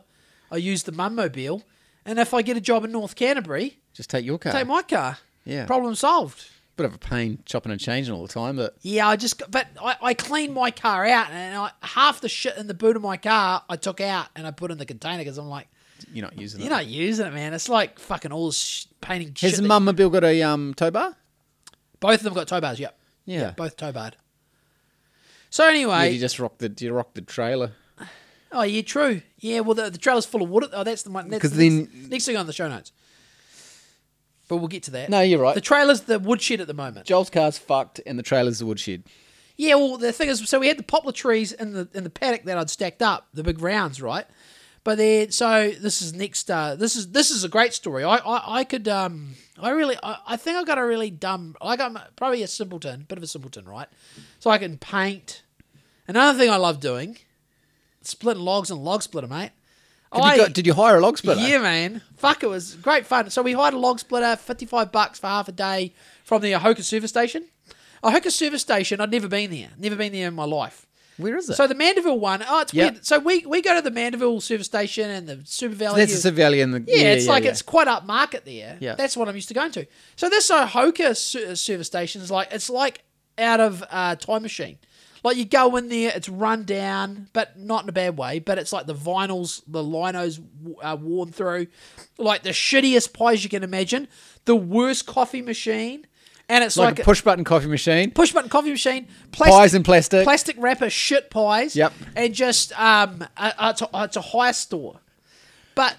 I 0.51 0.57
use 0.57 0.83
the 0.83 0.91
mummobile, 0.91 1.61
and 2.05 2.17
if 2.17 2.33
I 2.33 2.41
get 2.41 2.57
a 2.57 2.61
job 2.61 2.85
in 2.85 2.91
North 2.91 3.15
Canterbury, 3.15 3.77
Just 3.93 4.09
take 4.09 4.25
your 4.25 4.39
car. 4.39 4.51
take 4.51 4.65
my 4.67 4.81
car. 4.81 5.19
Yeah. 5.43 5.65
problem 5.67 5.93
solved. 5.93 6.43
Bit 6.77 6.85
of 6.87 6.93
a 6.95 6.97
pain 6.97 7.39
chopping 7.45 7.71
and 7.71 7.79
changing 7.79 8.13
all 8.13 8.21
the 8.27 8.33
time, 8.33 8.57
but 8.57 8.75
Yeah, 8.81 9.07
I 9.07 9.15
just, 9.15 9.41
but 9.49 9.67
I, 9.81 9.95
I 10.01 10.13
cleaned 10.13 10.53
my 10.53 10.71
car 10.71 11.05
out, 11.05 11.29
and 11.31 11.57
I, 11.57 11.71
half 11.81 12.19
the 12.19 12.27
shit 12.27 12.57
in 12.57 12.67
the 12.67 12.73
boot 12.73 12.97
of 12.97 13.01
my 13.01 13.15
car 13.15 13.63
I 13.69 13.77
took 13.77 14.01
out 14.01 14.27
and 14.35 14.45
I 14.45 14.51
put 14.51 14.71
in 14.71 14.77
the 14.77 14.85
container 14.85 15.19
because 15.19 15.37
I'm 15.37 15.47
like, 15.47 15.67
you're 16.13 16.25
not 16.25 16.37
using 16.37 16.59
it. 16.59 16.63
you're 16.63 16.69
not 16.73 16.85
using 16.87 17.25
it, 17.27 17.33
man. 17.33 17.53
It's 17.53 17.69
like 17.69 17.97
fucking 17.97 18.33
all 18.33 18.47
this 18.47 18.57
sh- 18.57 18.85
painting 18.99 19.29
Has 19.29 19.37
shit. 19.51 19.55
the 19.55 19.61
that- 19.61 19.67
mum 19.69 19.85
mobile 19.85 20.09
got 20.09 20.25
a 20.25 20.41
um 20.43 20.73
tow 20.73 20.91
bar? 20.91 21.15
both 22.01 22.15
of 22.19 22.23
them 22.23 22.33
got 22.33 22.47
tow 22.49 22.59
bars. 22.59 22.77
Yep. 22.79 22.97
Yeah. 23.25 23.51
both 23.51 23.77
tow 23.77 23.93
barred. 23.93 24.17
So 25.49 25.63
Yeah, 25.63 25.69
anyway, 25.71 26.11
you 26.11 26.19
just 26.19 26.39
rock 26.39 26.57
the 26.57 26.73
you 26.77 26.91
rock 26.91 27.13
the 27.13 27.21
trailer. 27.21 27.71
oh 28.51 28.63
yeah, 28.63 28.81
true. 28.81 29.21
Yeah, 29.39 29.61
well 29.61 29.75
the, 29.75 29.89
the 29.89 29.97
trailer's 29.97 30.25
full 30.25 30.41
of 30.43 30.49
wood. 30.49 30.65
Oh, 30.73 30.83
that's 30.83 31.03
the 31.03 31.11
one. 31.11 31.29
That's 31.29 31.41
'Cause 31.41 31.51
the 31.51 31.69
then- 31.69 31.77
next, 31.93 32.09
next 32.11 32.25
thing 32.25 32.35
on 32.37 32.47
the 32.47 32.53
show 32.53 32.67
notes. 32.67 32.91
But 34.47 34.57
we'll 34.57 34.67
get 34.67 34.83
to 34.83 34.91
that. 34.91 35.09
No, 35.09 35.21
you're 35.21 35.39
right. 35.39 35.55
The 35.55 35.61
trailer's 35.61 36.01
the 36.01 36.19
woodshed 36.19 36.61
at 36.61 36.67
the 36.67 36.73
moment. 36.73 37.07
Joel's 37.07 37.29
car's 37.29 37.57
fucked, 37.57 37.99
and 38.05 38.19
the 38.19 38.23
trailer's 38.23 38.59
the 38.59 38.65
woodshed. 38.65 39.03
Yeah, 39.57 39.75
well, 39.75 39.97
the 39.97 40.11
thing 40.11 40.29
is, 40.29 40.47
so 40.47 40.59
we 40.59 40.67
had 40.67 40.77
the 40.77 40.83
poplar 40.83 41.13
trees 41.13 41.51
in 41.51 41.73
the 41.73 41.87
in 41.93 42.03
the 42.03 42.09
paddock 42.09 42.43
that 42.43 42.57
I'd 42.57 42.69
stacked 42.69 43.01
up, 43.01 43.27
the 43.33 43.43
big 43.43 43.61
rounds, 43.61 44.01
right? 44.01 44.25
But 44.83 44.99
then, 44.99 45.31
so 45.31 45.71
this 45.71 46.01
is 46.01 46.13
next. 46.13 46.51
Uh, 46.51 46.75
this 46.75 46.95
is 46.95 47.11
this 47.11 47.31
is 47.31 47.43
a 47.43 47.49
great 47.49 47.73
story. 47.73 48.03
I 48.03 48.17
I, 48.17 48.59
I 48.59 48.63
could 48.63 48.87
um 48.87 49.35
I 49.59 49.71
really 49.71 49.97
I, 50.03 50.17
I 50.27 50.37
think 50.37 50.57
I've 50.57 50.67
got 50.67 50.77
a 50.77 50.85
really 50.85 51.09
dumb. 51.09 51.55
Like 51.61 51.79
I 51.79 51.89
got 51.89 52.15
probably 52.15 52.43
a 52.43 52.47
simpleton, 52.47 53.05
bit 53.07 53.17
of 53.17 53.23
a 53.23 53.27
simpleton, 53.27 53.65
right? 53.65 53.87
So 54.39 54.51
I 54.51 54.57
can 54.57 54.77
paint. 54.77 55.41
Another 56.07 56.37
thing 56.37 56.51
I 56.51 56.57
love 56.57 56.79
doing, 56.79 57.17
splitting 58.01 58.43
logs 58.43 58.69
and 58.69 58.83
log 58.83 59.01
splitter, 59.01 59.27
mate. 59.27 59.51
Did, 60.15 60.23
I, 60.23 60.35
you, 60.35 60.49
did 60.49 60.67
you 60.67 60.73
hire 60.73 60.97
a 60.97 61.01
log 61.01 61.17
splitter? 61.17 61.41
yeah, 61.41 61.59
man. 61.59 62.01
Fuck, 62.17 62.43
it 62.43 62.47
was 62.47 62.75
great 62.75 63.05
fun. 63.05 63.29
So 63.29 63.41
we 63.41 63.53
hired 63.53 63.73
a 63.73 63.77
log 63.77 63.99
splitter, 63.99 64.35
55 64.35 64.91
bucks 64.91 65.19
for 65.19 65.27
half 65.27 65.47
a 65.47 65.51
day 65.51 65.93
from 66.23 66.41
the 66.41 66.53
Ohoka 66.53 66.81
service 66.83 67.09
station. 67.09 67.45
Ohoka 68.03 68.31
service 68.31 68.61
station, 68.61 69.01
I'd 69.01 69.11
never 69.11 69.27
been 69.27 69.51
there. 69.51 69.69
Never 69.77 69.95
been 69.95 70.11
there 70.11 70.27
in 70.27 70.33
my 70.35 70.45
life. 70.45 70.85
Where 71.17 71.37
is 71.37 71.49
it? 71.49 71.55
So 71.55 71.65
the 71.65 71.75
Mandeville 71.75 72.19
one, 72.19 72.43
oh, 72.47 72.61
it's 72.61 72.73
Yep. 72.73 72.91
weird. 72.93 73.05
So 73.05 73.19
we, 73.19 73.45
we 73.45 73.61
go 73.61 73.73
to 73.75 73.81
the 73.81 73.89
Mandeville 73.91 74.41
service 74.41 74.65
station 74.67 75.09
and 75.09 75.27
the 75.27 75.39
Super 75.45 75.73
Valley. 75.75 76.01
That's 76.05 76.21
the 76.23 76.31
Valley 76.31 76.59
and 76.61 76.73
The, 76.73 76.83
yeah, 76.87 77.13
it's 77.13 77.25
like 77.27 77.45
yeah. 77.45 77.51
it's 77.51 77.61
quite 77.61 77.87
upmarket 77.87 78.43
there. 78.43 78.77
Yeah. 78.81 78.95
That's 78.95 79.15
what 79.15 79.29
I'm 79.29 79.35
used 79.35 79.47
to 79.47 79.53
going 79.53 79.71
to. 79.71 79.85
So 80.17 80.29
this 80.29 80.51
Ohoka 80.51 81.15
service 81.15 81.87
station 81.87 82.21
is 82.21 82.29
like 82.29 82.49
it's 82.51 82.69
like 82.69 83.03
out 83.37 83.59
of 83.61 83.83
uh, 83.89 84.15
Time 84.15 84.41
Machine. 84.41 84.77
Like 85.25 85.37
you 85.37 85.45
go 85.45 85.75
in 85.75 85.89
there, 85.89 86.11
it's 86.13 86.29
run 86.29 86.65
down, 86.65 87.29
but 87.33 87.57
not 87.57 87.81
in 87.81 87.89
a 87.89 87.91
bad 87.91 88.15
way. 88.15 88.37
But 88.37 88.59
it's 88.59 88.71
like 88.71 88.85
the 88.85 88.93
vinyls, 88.93 89.63
the 89.65 89.81
linos 89.81 90.39
uh, 90.83 90.95
worn 91.01 91.31
through, 91.31 91.65
like 92.19 92.43
the 92.43 92.51
shittiest 92.51 93.11
pies 93.11 93.43
you 93.43 93.49
can 93.49 93.63
imagine, 93.63 94.07
the 94.45 94.55
worst 94.55 95.07
coffee 95.07 95.41
machine, 95.41 96.05
and 96.47 96.63
it's 96.63 96.77
like, 96.77 96.91
like, 96.91 96.99
a 96.99 97.03
push 97.03 97.23
button 97.23 97.43
coffee 97.43 97.65
machine. 97.65 98.11
push 98.11 98.33
button 98.33 98.51
coffee 98.51 98.69
machine, 98.69 99.07
plastic, 99.31 99.57
Pies 99.57 99.73
in 99.73 99.81
plastic. 99.81 100.23
plastic 100.25 100.55
wrapper 100.59 100.91
shit 100.91 101.31
pies. 101.31 101.75
Yep. 101.75 101.93
And 102.15 102.31
just 102.31 102.79
um, 102.79 103.25
it's, 103.35 103.81
a, 103.81 103.89
it's 103.95 104.17
a 104.17 104.21
high 104.21 104.51
store, 104.51 104.99
but 105.73 105.97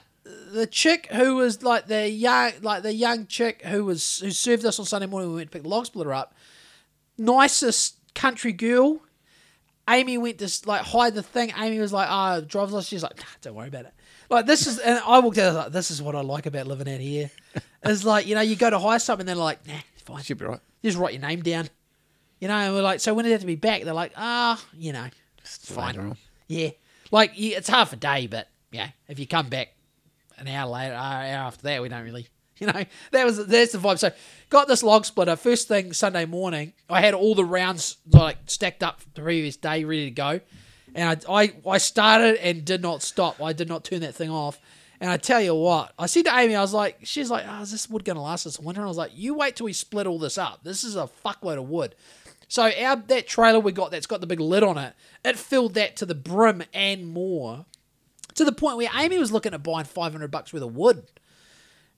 the 0.53 0.69
chick 0.69 1.09
who 1.11 1.35
was 1.35 1.65
like 1.65 1.89
the 1.89 2.09
young, 2.09 2.53
like 2.63 2.85
the 2.85 2.95
young 2.95 3.27
chick 3.27 3.63
who 3.65 3.85
was 3.85 4.21
who 4.21 4.31
served 4.31 4.65
us 4.65 4.79
on 4.79 4.85
Sunday 4.87 5.09
morning, 5.09 5.31
when 5.31 5.35
we 5.35 5.41
went 5.41 5.51
to 5.51 5.53
pick 5.53 5.65
the 5.65 5.69
log 5.69 5.87
splitter 5.87 6.15
up. 6.15 6.33
Nicest 7.19 7.97
country 8.15 8.53
girl. 8.53 9.01
Amy 9.89 10.19
went 10.19 10.39
to 10.39 10.51
like 10.67 10.83
hide 10.83 11.15
the 11.15 11.23
thing. 11.23 11.53
Amy 11.57 11.79
was 11.79 11.93
like, 11.93 12.09
"Ah, 12.11 12.41
driver's 12.41 12.73
license." 12.73 12.89
She's 12.89 13.03
like, 13.03 13.17
nah, 13.19 13.25
"Don't 13.41 13.55
worry 13.55 13.69
about 13.69 13.85
it." 13.87 13.95
Like 14.29 14.47
this 14.47 14.67
is, 14.67 14.79
and 14.79 14.99
I 15.07 15.21
walked 15.21 15.39
out 15.39 15.45
I 15.45 15.49
was 15.49 15.57
like, 15.57 15.73
"This 15.73 15.91
is 15.91 16.03
what 16.03 16.17
I 16.17 16.21
like 16.23 16.47
about 16.47 16.67
living 16.67 16.93
out 16.93 17.01
here." 17.01 17.31
It's 17.85 18.03
like 18.03 18.27
you 18.27 18.35
know, 18.35 18.41
you 18.41 18.57
go 18.57 18.69
to 18.69 18.81
hire 18.81 18.99
something, 18.99 19.27
they're 19.27 19.37
like, 19.37 19.65
"Nah, 19.67 19.75
it's 19.95 20.03
fine." 20.03 20.23
Should 20.23 20.39
be 20.39 20.47
right. 20.47 20.61
just 20.83 20.99
write 20.99 21.13
your 21.13 21.23
name 21.23 21.43
down. 21.43 21.69
You 22.41 22.49
know, 22.49 22.55
and 22.55 22.75
we're 22.75 22.83
like, 22.83 23.01
so 23.01 23.15
when 23.15 23.25
did 23.25 23.31
it 23.31 23.35
have 23.35 23.41
to 23.43 23.47
be 23.47 23.55
back? 23.57 23.85
They're 23.85 23.95
like, 23.95 24.13
ah, 24.17 24.63
you 24.75 24.93
know, 24.93 25.07
it's 25.39 25.71
fine. 25.71 25.97
on. 25.99 26.17
Yeah, 26.49 26.71
like 27.11 27.33
yeah, 27.37 27.59
it's 27.59 27.69
half 27.69 27.93
a 27.93 27.97
day, 27.97 28.27
but 28.27 28.49
yeah, 28.73 28.89
if 29.09 29.19
you 29.19 29.27
come 29.27 29.49
back 29.49 29.69
an 30.37 30.49
hour 30.49 30.69
later, 30.69 30.95
uh, 30.95 30.99
hour 30.99 31.47
after 31.47 31.63
that, 31.63 31.81
we 31.81 31.89
don't 31.89 32.05
really, 32.05 32.27
you 32.59 32.67
know, 32.67 32.85
that 33.13 33.25
was 33.25 33.47
that's 33.47 33.73
the 33.73 33.79
vibe. 33.79 33.99
So 33.99 34.11
got 34.49 34.69
this 34.69 34.83
log 34.83 35.05
splitter 35.05 35.37
first 35.37 35.69
thing 35.69 35.93
Sunday 35.93 36.25
morning. 36.25 36.73
I 36.89 37.01
had 37.01 37.15
all 37.15 37.35
the 37.35 37.45
rounds 37.45 37.99
like 38.11 38.39
stacked 38.47 38.83
up 38.83 39.01
the 39.15 39.23
previous 39.23 39.57
day, 39.57 39.85
ready 39.85 40.07
to 40.07 40.11
go, 40.11 40.41
and 40.95 41.23
I 41.29 41.43
I, 41.43 41.53
I 41.69 41.79
started 41.79 42.37
and 42.37 42.65
did 42.65 42.83
not 42.83 43.03
stop. 43.03 43.43
I 43.43 43.53
did 43.53 43.69
not 43.69 43.85
turn 43.85 44.01
that 44.01 44.15
thing 44.15 44.31
off. 44.31 44.59
And 44.99 45.11
I 45.11 45.19
tell 45.19 45.43
you 45.43 45.55
what, 45.55 45.93
I 45.99 46.07
said 46.07 46.25
to 46.25 46.35
Amy, 46.35 46.57
I 46.57 46.63
was 46.63 46.73
like, 46.73 47.01
she's 47.03 47.31
like, 47.31 47.45
oh, 47.47 47.61
is 47.61 47.71
this 47.71 47.91
wood 47.91 48.07
going 48.07 48.17
to 48.17 48.23
last 48.23 48.47
us 48.47 48.59
winter? 48.59 48.81
And 48.81 48.87
I 48.87 48.89
was 48.89 48.97
like, 48.97 49.11
you 49.15 49.35
wait 49.35 49.57
till 49.57 49.67
we 49.67 49.75
split 49.75 50.07
all 50.07 50.19
this 50.19 50.39
up. 50.39 50.61
This 50.63 50.85
is 50.85 50.97
a 50.97 51.11
fuckload 51.23 51.59
of 51.59 51.69
wood. 51.69 51.95
So 52.49 52.63
our 52.63 52.97
that 52.97 53.27
trailer 53.27 53.61
we 53.61 53.73
got 53.73 53.91
that's 53.91 54.07
got 54.07 54.21
the 54.21 54.27
big 54.27 54.41
lid 54.41 54.63
on 54.63 54.79
it, 54.79 54.95
it 55.25 55.37
filled 55.37 55.75
that 55.75 55.97
to 55.97 56.07
the 56.07 56.15
brim 56.15 56.63
and 56.73 57.09
more, 57.09 57.67
to 58.35 58.45
the 58.45 58.53
point 58.53 58.77
where 58.77 58.89
Amy 58.97 59.19
was 59.19 59.33
looking 59.33 59.53
at 59.53 59.63
buying 59.63 59.85
five 59.85 60.13
hundred 60.13 60.31
bucks 60.31 60.53
worth 60.53 60.63
of 60.63 60.77
wood, 60.77 61.07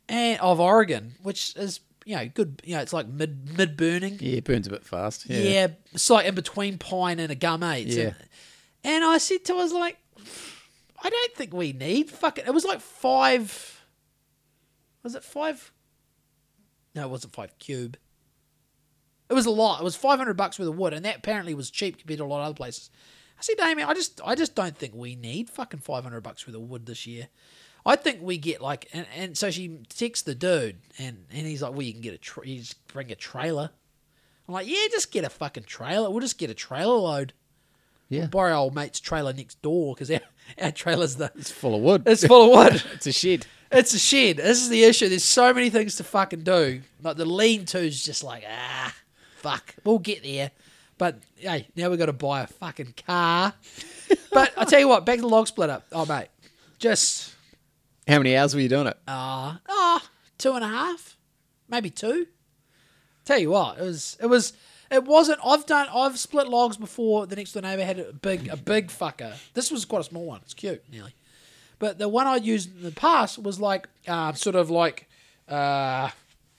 and 0.09 0.40
of 0.40 0.60
Oregon, 0.60 1.14
which 1.22 1.55
is 1.56 1.80
you 2.05 2.16
know, 2.16 2.26
good. 2.32 2.62
You 2.64 2.76
know, 2.76 2.80
it's 2.82 2.93
like 2.93 3.06
mid 3.09 3.56
mid 3.59 3.76
burning. 3.76 4.16
Yeah, 4.20 4.36
it 4.39 4.44
burns 4.44 4.66
a 4.66 4.70
bit 4.70 4.85
fast. 4.85 5.28
Yeah. 5.28 5.39
Yeah. 5.39 5.66
it's 5.93 6.09
like 6.09 6.26
in 6.26 6.35
between 6.35 6.78
pine 6.78 7.18
and 7.20 7.30
a 7.30 7.35
gum? 7.35 7.62
It's 7.62 7.94
Yeah. 7.94 8.05
in- 8.05 8.14
and 8.85 9.05
I 9.05 9.18
said 9.18 9.44
to 9.47 9.55
I 9.55 9.56
was 9.56 9.72
like, 9.72 9.98
I 11.02 11.10
don't 11.10 11.35
think 11.35 11.52
we 11.52 11.72
need 11.72 12.10
fucking. 12.10 12.44
It 12.47 12.55
was 12.55 12.64
like 12.64 12.80
five. 12.80 13.82
Was 15.02 15.14
it 15.14 15.22
five? 15.24 15.72
No, 16.94 17.05
it 17.05 17.10
wasn't 17.10 17.35
five 17.35 17.56
cube. 17.59 17.97
It 19.28 19.35
was 19.35 19.44
a 19.47 19.51
lot. 19.51 19.80
It 19.80 19.85
was 19.85 19.94
five 19.97 20.18
hundred 20.18 20.35
bucks 20.39 20.59
worth 20.59 20.68
of 20.68 20.76
wood, 20.78 20.94
and 20.94 21.05
that 21.05 21.18
apparently 21.18 21.52
was 21.55 21.70
cheap 21.70 21.98
compared 21.98 22.18
to 22.18 22.24
a 22.24 22.26
lot 22.26 22.40
of 22.40 22.47
other 22.47 22.55
places. 22.55 22.90
I 23.39 23.43
said, 23.43 23.56
Damien, 23.59 23.89
I 23.89 23.94
just, 23.94 24.20
I 24.24 24.35
just 24.35 24.55
don't 24.56 24.76
think 24.76 24.94
we 24.94 25.14
need 25.14 25.48
fucking 25.51 25.80
five 25.80 26.02
hundred 26.02 26.22
bucks 26.22 26.47
worth 26.47 26.56
of 26.56 26.62
wood 26.62 26.86
this 26.86 27.06
year. 27.06 27.28
I 27.89 27.97
think 27.97 28.20
we 28.23 28.39
get 28.39 28.60
like, 28.60 28.89
and, 28.93 29.06
and 29.16 29.36
so 29.36 29.51
she 29.51 29.81
texts 29.89 30.24
the 30.24 30.35
dude, 30.35 30.77
and 30.98 31.24
and 31.32 31.47
he's 31.47 31.62
like, 31.62 31.73
well, 31.73 31.82
you 31.82 31.93
can 31.93 32.02
get 32.02 32.15
a, 32.15 32.19
tra- 32.19 32.47
you 32.47 32.59
just 32.59 32.86
bring 32.89 33.10
a 33.10 33.15
trailer. 33.15 33.70
I'm 34.47 34.55
like, 34.55 34.66
yeah, 34.66 34.86
just 34.90 35.10
get 35.10 35.24
a 35.24 35.31
fucking 35.31 35.65
trailer. 35.65 36.10
We'll 36.10 36.20
just 36.20 36.39
get 36.39 36.51
a 36.51 36.55
trailer 36.55 36.97
load. 36.97 37.32
Yeah. 38.09 38.27
Borrow 38.27 38.52
our 38.52 38.59
old 38.59 38.74
mate's 38.74 39.01
trailer 39.01 39.32
next 39.32 39.60
door 39.60 39.94
because 39.94 40.10
our, 40.10 40.20
our 40.60 40.73
trailer's 40.73 41.16
the 41.16 41.31
It's 41.35 41.51
full 41.51 41.74
of 41.74 41.82
wood. 41.82 42.02
it's 42.06 42.27
full 42.27 42.55
of 42.55 42.73
wood. 42.73 42.82
it's 42.94 43.06
a 43.06 43.12
shed. 43.12 43.47
It's 43.70 43.93
a 43.93 43.98
shed. 43.98 44.39
This 44.39 44.62
is 44.62 44.70
the 44.70 44.85
issue. 44.85 45.09
There's 45.10 45.24
so 45.24 45.52
many 45.52 45.69
things 45.69 45.97
to 45.97 46.05
fucking 46.05 46.40
do. 46.40 46.81
Like 47.02 47.16
the 47.16 47.27
lean 47.27 47.66
to's 47.66 48.02
just 48.02 48.24
like 48.24 48.44
ah, 48.51 48.94
fuck. 49.36 49.74
We'll 49.85 49.98
get 49.98 50.23
there. 50.23 50.51
But 50.97 51.19
hey, 51.36 51.69
now 51.77 51.90
we 51.90 51.97
got 51.97 52.06
to 52.06 52.12
buy 52.15 52.43
a 52.43 52.47
fucking 52.47 52.94
car. 53.06 53.52
but 54.32 54.52
I 54.56 54.65
tell 54.65 54.81
you 54.81 54.89
what, 54.89 55.05
back 55.05 55.16
to 55.16 55.23
the 55.23 55.28
log 55.28 55.47
splitter. 55.47 55.82
Oh 55.93 56.06
mate, 56.06 56.28
just 56.78 57.35
How 58.09 58.18
many 58.18 58.36
hours 58.36 58.55
were 58.55 58.60
you 58.60 58.68
doing 58.68 58.86
it? 58.86 58.97
uh 59.06 59.56
ah 59.68 60.10
two 60.39 60.52
and 60.52 60.64
a 60.64 60.68
half, 60.68 61.16
maybe 61.68 61.90
two. 61.90 62.26
Tell 63.24 63.39
you 63.39 63.51
what, 63.51 63.78
it 63.78 63.82
was 63.82 64.16
it 64.20 64.26
was 64.26 64.55
it 64.90 65.05
wasn't. 65.05 65.39
I've 65.44 65.66
done 65.66 65.86
I've 65.94 66.18
split 66.18 66.48
logs 66.48 66.76
before. 66.78 67.26
The 67.26 67.36
next 67.36 67.52
door 67.52 67.62
neighbor 67.62 67.85
had 67.85 67.98
a 67.98 68.12
big 68.12 68.48
a 68.48 68.56
big 68.56 68.89
fucker. 68.89 69.35
This 69.55 69.70
was 69.70 69.85
quite 69.85 70.01
a 70.01 70.05
small 70.05 70.24
one. 70.24 70.40
It's 70.43 70.55
cute, 70.55 70.82
nearly. 70.90 71.14
But 71.78 71.98
the 71.98 72.09
one 72.09 72.26
I 72.26 72.36
used 72.36 72.74
in 72.76 72.82
the 72.82 72.90
past 72.90 73.39
was 73.40 73.60
like 73.60 73.89
uh, 74.09 74.32
sort 74.32 74.56
of 74.56 74.70
like 74.70 75.09
uh, 75.47 76.09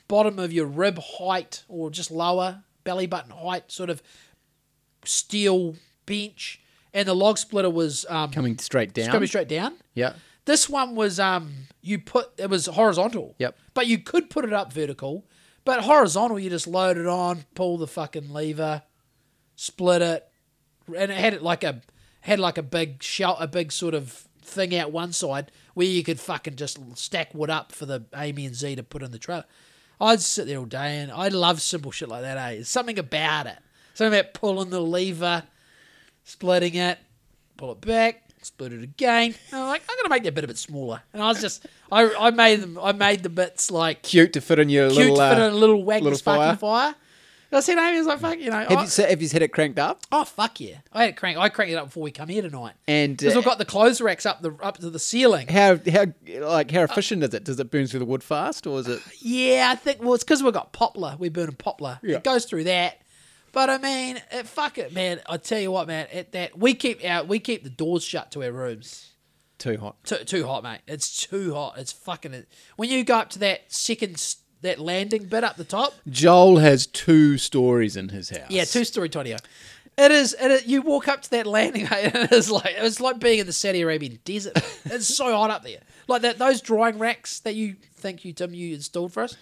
bottom 0.07 0.39
of 0.39 0.53
your 0.53 0.67
rib 0.67 0.99
height 0.99 1.63
or 1.67 1.89
just 1.89 2.11
lower 2.11 2.63
belly 2.83 3.07
button 3.07 3.31
height, 3.31 3.71
sort 3.71 3.89
of 3.89 4.01
steel 5.03 5.75
bench, 6.05 6.61
and 6.93 7.07
the 7.07 7.13
log 7.15 7.37
splitter 7.37 7.69
was 7.69 8.05
um, 8.09 8.31
Coming 8.31 8.57
straight 8.59 8.93
down. 8.93 9.09
coming 9.11 9.27
straight 9.27 9.47
down. 9.49 9.73
Yeah. 9.93 10.13
This 10.49 10.67
one 10.67 10.95
was 10.95 11.19
um 11.19 11.67
you 11.79 11.99
put 11.99 12.31
it 12.39 12.49
was 12.49 12.65
horizontal. 12.65 13.35
Yep. 13.37 13.55
But 13.75 13.85
you 13.85 13.99
could 13.99 14.31
put 14.31 14.45
it 14.45 14.51
up 14.51 14.73
vertical. 14.73 15.27
But 15.63 15.81
horizontal 15.81 16.39
you 16.39 16.49
just 16.49 16.65
load 16.65 16.97
it 16.97 17.05
on, 17.05 17.45
pull 17.53 17.77
the 17.77 17.85
fucking 17.85 18.33
lever, 18.33 18.81
split 19.55 20.01
it, 20.01 20.27
and 20.87 21.11
it 21.11 21.17
had 21.19 21.35
it 21.35 21.43
like 21.43 21.63
a 21.63 21.83
had 22.21 22.39
like 22.39 22.57
a 22.57 22.63
big 22.63 23.03
shell 23.03 23.37
a 23.39 23.47
big 23.47 23.71
sort 23.71 23.93
of 23.93 24.27
thing 24.41 24.75
out 24.75 24.91
one 24.91 25.13
side 25.13 25.51
where 25.75 25.85
you 25.85 26.01
could 26.03 26.19
fucking 26.19 26.55
just 26.55 26.79
stack 26.97 27.31
wood 27.35 27.51
up 27.51 27.71
for 27.71 27.85
the 27.85 28.05
Amy 28.15 28.47
and 28.47 28.55
Z 28.55 28.75
to 28.75 28.81
put 28.81 29.03
in 29.03 29.11
the 29.11 29.19
trailer. 29.19 29.45
I'd 30.01 30.19
sit 30.19 30.47
there 30.47 30.57
all 30.57 30.65
day 30.65 30.97
and 30.97 31.11
I 31.11 31.27
love 31.27 31.61
simple 31.61 31.91
shit 31.91 32.09
like 32.09 32.23
that, 32.23 32.37
eh? 32.39 32.55
There's 32.55 32.69
something 32.69 32.97
about 32.97 33.45
it. 33.45 33.59
Something 33.93 34.19
about 34.19 34.33
pulling 34.33 34.71
the 34.71 34.81
lever, 34.81 35.43
splitting 36.23 36.73
it, 36.73 36.97
pull 37.55 37.73
it 37.73 37.81
back, 37.81 38.28
split 38.45 38.73
it 38.73 38.83
again. 38.83 39.33
And 39.51 39.61
I'm 39.61 39.67
like, 39.67 39.81
I'm 39.89 39.97
gonna 39.97 40.09
make 40.09 40.23
that 40.23 40.33
bit 40.35 40.43
a 40.43 40.47
bit 40.47 40.57
smaller. 40.57 41.01
And 41.13 41.21
I 41.21 41.27
was 41.27 41.41
just, 41.41 41.65
I, 41.91 42.13
I 42.19 42.31
made 42.31 42.61
them, 42.61 42.77
I 42.81 42.91
made 42.91 43.23
the 43.23 43.29
bits 43.29 43.69
like 43.71 44.03
Cute 44.03 44.33
to 44.33 44.41
fit 44.41 44.59
in 44.59 44.69
your 44.69 44.89
cute 44.89 44.97
little. 45.11 45.15
to 45.17 45.21
fit 45.29 45.41
uh, 45.41 45.45
in 45.47 45.53
a 45.53 45.55
little 45.55 45.83
wagon 45.83 46.03
little 46.05 46.17
sparking 46.19 46.57
fire. 46.57 46.91
fire. 46.91 46.95
And 47.51 47.57
I 47.57 47.61
said, 47.61 47.79
Amy 47.79 47.97
was 47.97 48.05
like, 48.05 48.19
fuck, 48.19 48.37
you 48.37 48.51
know, 48.51 48.57
have, 48.59 48.71
I- 48.71 48.81
you, 48.83 48.87
so 48.87 49.07
have 49.07 49.21
you 49.23 49.27
had 49.29 49.41
it 49.41 49.51
cranked 49.51 49.79
up? 49.79 50.01
oh 50.11 50.23
fuck 50.23 50.59
yeah, 50.59 50.75
I 50.93 51.01
had 51.01 51.09
it 51.09 51.17
crank, 51.17 51.37
I 51.39 51.49
cranked 51.49 51.73
it 51.73 51.77
up 51.77 51.85
before 51.85 52.03
we 52.03 52.11
come 52.11 52.29
here 52.29 52.43
tonight 52.43 52.73
And 52.87 53.17
because 53.17 53.35
uh, 53.35 53.39
I've 53.39 53.45
got 53.45 53.57
the 53.57 53.65
clothes 53.65 54.01
racks 54.01 54.27
up 54.27 54.43
the 54.43 54.51
up 54.61 54.77
to 54.77 54.89
the 54.91 54.99
ceiling. 54.99 55.47
how 55.47 55.79
how 55.91 56.05
like 56.41 56.69
how 56.69 56.83
efficient 56.83 57.23
is 57.23 57.33
it? 57.33 57.43
Does 57.45 57.59
it 57.59 57.71
burn 57.71 57.87
through 57.87 58.01
the 58.01 58.05
wood 58.05 58.21
fast, 58.23 58.67
or 58.67 58.79
is 58.79 58.87
it? 58.87 59.01
Yeah, 59.19 59.69
I 59.71 59.75
think 59.75 59.99
well, 60.03 60.13
it's 60.13 60.23
because 60.23 60.43
we've 60.43 60.53
got 60.53 60.73
poplar. 60.73 61.15
We're 61.17 61.31
burning 61.31 61.55
poplar. 61.55 61.97
Yeah. 62.03 62.17
It 62.17 62.23
goes 62.23 62.45
through 62.45 62.65
that. 62.65 63.01
But 63.51 63.69
I 63.69 63.77
mean, 63.77 64.21
it, 64.31 64.47
fuck 64.47 64.77
it, 64.77 64.93
man. 64.93 65.21
I 65.27 65.37
tell 65.37 65.59
you 65.59 65.71
what, 65.71 65.87
man. 65.87 66.07
At 66.13 66.31
that 66.33 66.57
we 66.57 66.73
keep 66.73 67.03
our 67.03 67.23
we 67.23 67.39
keep 67.39 67.63
the 67.63 67.69
doors 67.69 68.03
shut 68.03 68.31
to 68.31 68.43
our 68.43 68.51
rooms. 68.51 69.11
Too 69.57 69.77
hot. 69.77 70.01
Too, 70.05 70.23
too 70.23 70.45
hot, 70.45 70.63
mate. 70.63 70.79
It's 70.87 71.25
too 71.27 71.53
hot. 71.53 71.77
It's 71.77 71.91
fucking. 71.91 72.45
When 72.77 72.89
you 72.89 73.03
go 73.03 73.17
up 73.17 73.29
to 73.31 73.39
that 73.39 73.71
second 73.71 74.35
that 74.61 74.79
landing 74.79 75.25
bit 75.25 75.43
up 75.43 75.57
the 75.57 75.63
top, 75.63 75.93
Joel 76.07 76.57
has 76.59 76.87
two 76.87 77.37
stories 77.37 77.97
in 77.97 78.09
his 78.09 78.29
house. 78.29 78.49
yeah, 78.49 78.63
two 78.65 78.83
story 78.85 79.09
Tonio. 79.09 79.37
It 79.97 80.11
is. 80.13 80.33
It 80.39 80.49
is. 80.49 80.65
You 80.65 80.81
walk 80.81 81.09
up 81.09 81.21
to 81.23 81.29
that 81.31 81.45
landing, 81.45 81.83
mate, 81.91 82.11
and 82.13 82.15
it 82.15 82.31
is 82.31 82.49
like 82.49 82.73
it's 82.77 83.01
like 83.01 83.19
being 83.19 83.39
in 83.39 83.45
the 83.47 83.53
Saudi 83.53 83.81
Arabian 83.81 84.19
desert. 84.23 84.53
it's 84.85 85.13
so 85.13 85.25
hot 85.31 85.49
up 85.49 85.63
there. 85.63 85.79
Like 86.07 86.21
that. 86.21 86.37
Those 86.37 86.61
drying 86.61 86.97
racks 86.97 87.41
that 87.41 87.55
you 87.55 87.75
thank 87.95 88.23
you 88.23 88.31
Tim 88.31 88.53
you 88.53 88.75
installed 88.75 89.11
for 89.11 89.23
us. 89.23 89.35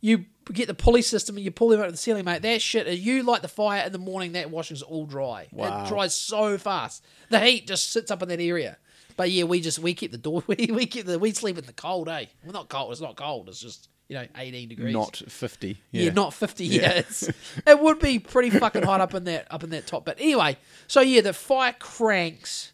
You 0.00 0.24
get 0.52 0.66
the 0.68 0.74
pulley 0.74 1.02
system 1.02 1.36
and 1.36 1.44
you 1.44 1.50
pull 1.50 1.68
them 1.68 1.80
out 1.80 1.86
of 1.86 1.92
the 1.92 1.98
ceiling, 1.98 2.24
mate. 2.24 2.42
That 2.42 2.62
shit. 2.62 2.86
You 2.98 3.22
light 3.22 3.42
the 3.42 3.48
fire 3.48 3.84
in 3.84 3.92
the 3.92 3.98
morning. 3.98 4.32
That 4.32 4.50
washing's 4.50 4.82
all 4.82 5.06
dry. 5.06 5.48
Wow. 5.52 5.84
It 5.84 5.88
dries 5.88 6.14
so 6.14 6.56
fast. 6.58 7.04
The 7.30 7.40
heat 7.40 7.66
just 7.66 7.92
sits 7.92 8.10
up 8.10 8.22
in 8.22 8.28
that 8.28 8.40
area. 8.40 8.78
But 9.16 9.30
yeah, 9.32 9.44
we 9.44 9.60
just 9.60 9.78
we 9.80 9.94
keep 9.94 10.12
the 10.12 10.18
door. 10.18 10.42
We 10.46 10.68
we 10.72 10.86
keep 10.86 11.06
the 11.06 11.18
we 11.18 11.32
sleep 11.32 11.58
in 11.58 11.64
the 11.66 11.72
cold. 11.72 12.08
Eh? 12.08 12.26
Well, 12.44 12.52
not 12.52 12.68
cold. 12.68 12.92
It's 12.92 13.00
not 13.00 13.16
cold. 13.16 13.48
It's 13.48 13.60
just 13.60 13.88
you 14.08 14.16
know 14.16 14.26
eighteen 14.36 14.68
degrees. 14.68 14.94
Not 14.94 15.16
fifty. 15.16 15.78
Yeah, 15.90 16.04
Yeah. 16.04 16.10
not 16.12 16.32
fifty 16.32 16.64
years. 16.66 17.28
it 17.66 17.80
would 17.80 17.98
be 17.98 18.20
pretty 18.20 18.50
fucking 18.50 18.84
hot 18.84 19.00
up 19.00 19.14
in 19.14 19.24
that 19.24 19.48
up 19.50 19.64
in 19.64 19.70
that 19.70 19.88
top. 19.88 20.04
But 20.04 20.20
anyway, 20.20 20.56
so 20.86 21.00
yeah, 21.00 21.20
the 21.22 21.32
fire 21.32 21.74
cranks, 21.78 22.70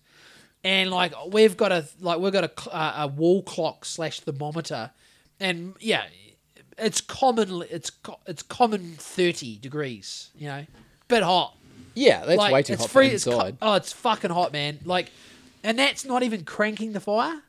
and 0.63 0.91
like 0.91 1.15
we've 1.33 1.57
got 1.57 1.73
a 1.73 1.87
like 1.99 2.19
we've 2.21 2.33
got 2.33 2.45
a 2.45 2.71
uh, 2.77 2.95
a 3.05 3.09
wall 3.09 3.43
clock 3.43 3.87
slash 3.87 4.21
thermometer, 4.21 4.91
and 5.41 5.75
yeah, 5.81 6.05
it's 6.79 7.01
commonly 7.01 7.67
it's 7.71 7.91
co- 7.91 8.21
it's 8.27 8.43
common 8.43 8.95
thirty 8.99 9.57
degrees. 9.57 10.31
You 10.37 10.49
know, 10.49 10.67
bit 11.09 11.23
hot. 11.23 11.57
Yeah, 11.95 12.25
that's 12.25 12.39
like, 12.39 12.53
way 12.53 12.63
too 12.63 12.75
it's 12.75 12.83
hot 12.83 12.91
free, 12.91 13.09
for 13.09 13.15
it's 13.15 13.25
co- 13.25 13.33
inside. 13.33 13.57
oh, 13.63 13.75
it's 13.75 13.93
fucking 13.93 14.31
hot, 14.31 14.53
man. 14.53 14.81
Like, 14.85 15.11
and 15.63 15.79
that's 15.79 16.05
not 16.05 16.23
even 16.23 16.45
cranking 16.45 16.93
the 16.93 17.01
fire. 17.01 17.43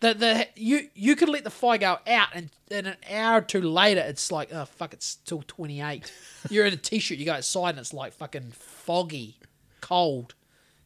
The 0.00 0.14
the 0.14 0.48
you 0.54 0.88
you 0.94 1.16
could 1.16 1.28
let 1.28 1.44
the 1.44 1.50
fire 1.50 1.78
go 1.78 1.98
out, 2.06 2.28
and, 2.34 2.50
and 2.70 2.88
an 2.88 2.96
hour 3.10 3.38
or 3.38 3.40
two 3.40 3.62
later, 3.62 4.00
it's 4.00 4.30
like 4.30 4.52
oh 4.52 4.66
fuck, 4.66 4.92
it's 4.92 5.06
still 5.06 5.42
twenty 5.46 5.80
eight. 5.80 6.12
You're 6.50 6.66
in 6.66 6.74
a 6.74 6.76
t-shirt, 6.76 7.18
you 7.18 7.24
go 7.24 7.32
outside, 7.32 7.70
and 7.70 7.78
it's 7.78 7.94
like 7.94 8.12
fucking 8.12 8.52
foggy, 8.52 9.38
cold, 9.80 10.34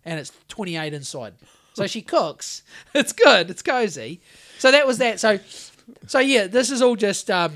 and 0.04 0.20
it's 0.20 0.32
twenty 0.48 0.76
eight 0.76 0.94
inside. 0.94 1.34
So 1.74 1.86
she 1.86 2.02
cooks. 2.02 2.62
It's 2.94 3.12
good. 3.12 3.50
It's 3.50 3.62
cozy. 3.62 4.20
So 4.58 4.70
that 4.70 4.86
was 4.86 4.98
that. 4.98 5.18
So 5.18 5.38
so 6.06 6.18
yeah, 6.20 6.46
this 6.46 6.70
is 6.70 6.82
all 6.82 6.96
just 6.96 7.30
um 7.30 7.52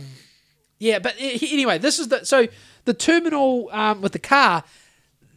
yeah. 0.84 0.98
But 0.98 1.14
anyway, 1.18 1.78
this 1.78 1.98
is 1.98 2.08
the 2.08 2.24
so 2.24 2.46
the 2.84 2.94
terminal 2.94 3.68
um 3.72 4.00
with 4.02 4.12
the 4.12 4.18
car 4.18 4.64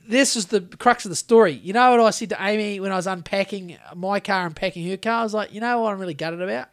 this 0.07 0.35
is 0.37 0.45
the 0.47 0.61
crux 0.61 1.05
of 1.05 1.09
the 1.09 1.15
story. 1.15 1.51
You 1.51 1.73
know 1.73 1.91
what 1.91 1.99
I 1.99 2.09
said 2.11 2.29
to 2.29 2.37
Amy 2.39 2.79
when 2.79 2.91
I 2.91 2.95
was 2.95 3.07
unpacking 3.07 3.77
my 3.95 4.19
car 4.19 4.45
and 4.45 4.55
packing 4.55 4.87
her 4.89 4.97
car? 4.97 5.19
I 5.19 5.23
was 5.23 5.33
like, 5.33 5.53
you 5.53 5.59
know 5.59 5.81
what 5.81 5.93
I'm 5.93 5.99
really 5.99 6.13
gutted 6.13 6.41
about? 6.41 6.69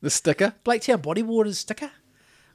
The 0.00 0.10
sticker. 0.10 0.54
Blaketown 0.64 1.00
Bodyboarders 1.00 1.54
sticker. 1.54 1.90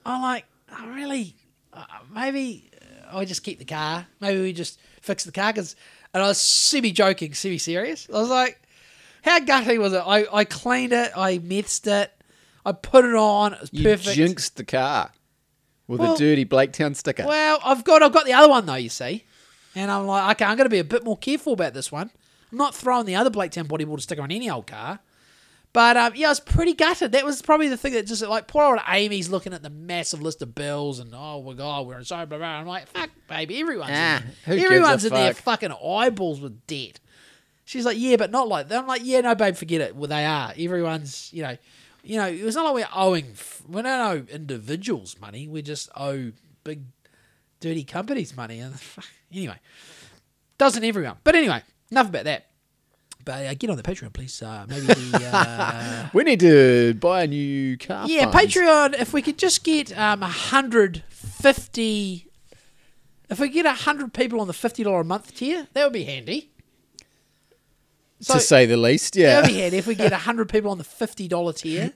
I'm 0.06 0.22
like, 0.22 0.46
I 0.70 0.86
really, 0.94 1.36
uh, 1.72 1.86
maybe 2.14 2.70
I 3.12 3.24
just 3.24 3.44
keep 3.44 3.60
the 3.60 3.66
car. 3.66 4.06
Maybe 4.20 4.42
we 4.42 4.52
just 4.52 4.80
fix 5.02 5.24
the 5.24 5.32
car. 5.32 5.54
Cause, 5.54 5.76
and 6.14 6.22
I 6.22 6.28
was 6.28 6.40
semi 6.40 6.92
joking, 6.92 7.34
semi 7.34 7.58
serious. 7.58 8.08
I 8.14 8.18
was 8.18 8.30
like, 8.30 8.62
how 9.24 9.40
gutty 9.40 9.78
was 9.78 9.94
it? 9.94 10.04
I, 10.06 10.26
I 10.34 10.44
cleaned 10.44 10.92
it, 10.92 11.12
I 11.16 11.38
methsed 11.38 11.88
it, 11.88 12.12
I 12.66 12.74
put 12.74 13.06
it 13.06 13.16
on, 13.16 13.54
it 13.54 13.62
was 13.62 13.70
You 13.72 13.84
perfect. 13.86 14.16
jinxed 14.18 14.58
the 14.58 14.66
car 14.66 15.12
with 15.94 16.02
Well- 16.02 16.16
a 16.16 16.18
dirty 16.18 16.46
Blaketown 16.46 16.96
sticker. 16.96 17.26
Well, 17.26 17.60
I've 17.64 17.84
got 17.84 18.04
I've 18.04 18.12
got 18.14 18.26
the 18.26 18.34
other 18.34 18.50
one 18.50 18.66
though, 18.66 18.76
you 18.76 18.90
see. 18.90 19.24
And 19.76 19.90
I'm 19.90 20.06
like, 20.06 20.36
okay, 20.36 20.46
I'm 20.46 20.56
going 20.56 20.66
to 20.66 20.70
be 20.70 20.78
a 20.80 20.84
bit 20.84 21.04
more 21.04 21.18
careful 21.18 21.54
about 21.54 21.74
this 21.74 21.92
one. 21.92 22.12
I'm 22.52 22.58
not 22.60 22.76
throwing 22.76 23.08
the 23.08 23.16
other 23.16 23.32
Blaketown 23.32 23.64
bodyboarder 23.66 24.02
sticker 24.02 24.22
on 24.22 24.32
any 24.32 24.48
old 24.50 24.68
car. 24.68 25.00
But 25.74 25.98
um, 25.98 26.14
yeah, 26.16 26.28
I 26.28 26.30
was 26.30 26.40
pretty 26.40 26.74
gutted. 26.74 27.14
That 27.14 27.26
was 27.26 27.42
probably 27.42 27.68
the 27.68 27.78
thing 27.78 27.94
that 27.94 28.06
just 28.06 28.22
like 28.22 28.46
poor 28.48 28.64
old 28.64 28.80
Amy's 28.88 29.30
looking 29.30 29.54
at 29.54 29.64
the 29.64 29.72
massive 29.72 30.22
list 30.22 30.44
of 30.44 30.54
bills 30.54 31.00
and 31.00 31.12
oh 31.16 31.42
my 31.42 31.54
god, 31.54 31.88
we're 31.88 31.98
in 31.98 32.06
so 32.06 32.24
blah 32.28 32.38
blah. 32.38 32.46
I'm 32.48 32.68
like, 32.68 32.88
fuck, 32.88 33.10
baby, 33.28 33.60
everyone's 33.60 33.90
Ah, 33.92 34.22
in, 34.46 34.54
gives 34.58 34.66
everyone's 34.66 35.04
a 35.06 35.08
in 35.08 35.14
their 35.16 35.34
fucking 35.34 35.72
eyeballs 35.72 36.40
with 36.40 36.68
debt. 36.68 37.00
She's 37.66 37.86
like, 37.86 37.98
yeah, 37.98 38.18
but 38.18 38.30
not 38.30 38.48
like 38.48 38.68
that. 38.68 38.78
I'm 38.82 38.88
like, 38.88 39.02
yeah, 39.04 39.22
no, 39.22 39.34
babe, 39.34 39.56
forget 39.56 39.82
it. 39.82 39.96
Well, 39.96 40.10
they 40.10 40.26
are. 40.26 40.54
Everyone's, 40.56 41.32
you 41.34 41.42
know, 41.42 41.58
you 42.04 42.18
know. 42.18 42.28
It's 42.28 42.56
not 42.56 42.66
like 42.66 42.76
we're 42.86 42.96
owing. 43.00 43.34
We 43.68 43.82
don't 43.82 43.88
owe 43.88 44.26
individuals 44.34 45.16
money. 45.20 45.48
We 45.48 45.62
just 45.62 45.90
owe 45.96 46.32
big, 46.64 46.82
dirty 47.60 47.84
companies 47.84 48.36
money. 48.36 48.60
And 48.60 48.76
anyway, 49.34 49.60
doesn't 50.58 50.84
everyone? 50.84 51.18
But 51.24 51.36
anyway, 51.36 51.62
enough 51.92 52.10
about 52.10 52.26
that. 52.26 52.48
But 53.26 53.46
uh, 53.46 53.54
get 53.54 53.70
on 53.70 53.78
the 53.78 53.84
Patreon, 53.84 54.12
please. 54.12 54.42
Uh, 54.42 54.66
maybe 54.68 54.86
the 54.86 55.32
uh, 55.34 56.10
We 56.14 56.24
need 56.26 56.42
to 56.42 56.94
buy 56.96 57.24
a 57.24 57.28
new 57.28 57.78
car. 57.78 58.06
yeah 58.08 58.30
fund. 58.30 58.50
Patreon. 58.50 59.00
If 59.00 59.14
we 59.14 59.22
could 59.22 59.38
just 59.38 59.64
get 59.64 59.98
um 59.98 60.22
hundred 60.22 61.04
fifty, 61.10 62.28
if 63.30 63.40
we 63.40 63.48
get 63.50 63.66
hundred 63.66 64.14
people 64.14 64.42
on 64.42 64.48
the 64.48 64.54
fifty 64.54 64.84
dollar 64.84 65.02
a 65.02 65.06
month 65.06 65.36
tier, 65.36 65.68
that 65.74 65.84
would 65.86 65.94
be 65.94 66.04
handy. 66.04 66.50
So 68.24 68.36
to 68.36 68.40
say 68.40 68.66
the 68.66 68.78
least. 68.78 69.16
Yeah. 69.16 69.42
handy 69.46 69.78
if 69.78 69.88
we 69.88 69.96
get 69.96 70.12
hundred 70.14 70.50
people 70.50 70.72
on 70.72 70.78
the 70.78 70.84
fifty 70.84 71.28
dollar 71.28 71.54
tier. 71.54 71.94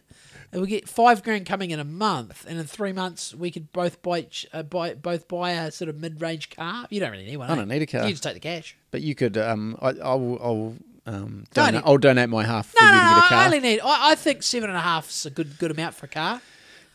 And 0.50 0.62
we 0.62 0.70
get 0.70 0.88
five 0.88 1.24
grand 1.24 1.46
coming 1.46 1.72
in 1.72 1.80
a 1.82 1.84
month, 1.84 2.46
and 2.48 2.58
in 2.58 2.66
three 2.66 2.94
months 2.94 3.36
we 3.36 3.52
could 3.52 3.74
both 3.74 4.02
buy, 4.02 4.28
uh, 4.54 4.64
buy 4.64 4.94
both 4.94 5.28
buy 5.28 5.52
a 5.52 5.72
sort 5.72 5.90
of 5.90 5.98
mid 5.98 6.22
range 6.22 6.50
car. 6.52 6.88
You 6.90 7.02
don't 7.02 7.12
really 7.12 7.26
need 7.26 7.36
one. 7.36 7.50
I 7.50 7.54
eh? 7.54 7.56
don't 7.58 7.68
need 7.68 7.82
a 7.82 7.86
car. 7.86 8.06
You 8.06 8.12
just 8.12 8.24
take 8.24 8.36
the 8.36 8.40
cash. 8.40 8.78
But 8.92 9.02
you 9.02 9.14
could. 9.14 9.38
Um. 9.38 9.78
I, 9.82 9.90
I'll. 9.90 10.38
I'll. 10.42 10.76
Um. 11.06 11.44
Donate, 11.54 11.74
need- 11.74 11.84
I'll 11.86 11.98
donate 11.98 12.30
my 12.30 12.46
half 12.46 12.68
for 12.68 12.78
No, 12.82 12.88
you 12.88 12.94
no, 12.94 13.00
to 13.00 13.06
no. 13.06 13.10
get 13.16 13.18
a 13.18 13.26
I 13.26 13.28
car. 13.30 13.46
only 13.46 13.60
need. 13.60 13.80
I, 13.82 14.12
I 14.12 14.16
think 14.16 14.42
seven 14.42 14.70
and 14.70 14.78
a 14.78 14.82
half 14.82 15.10
is 15.10 15.26
a 15.26 15.30
good 15.30 15.58
good 15.60 15.72
amount 15.72 15.96
for 15.96 16.06
a 16.06 16.10
car. 16.10 16.40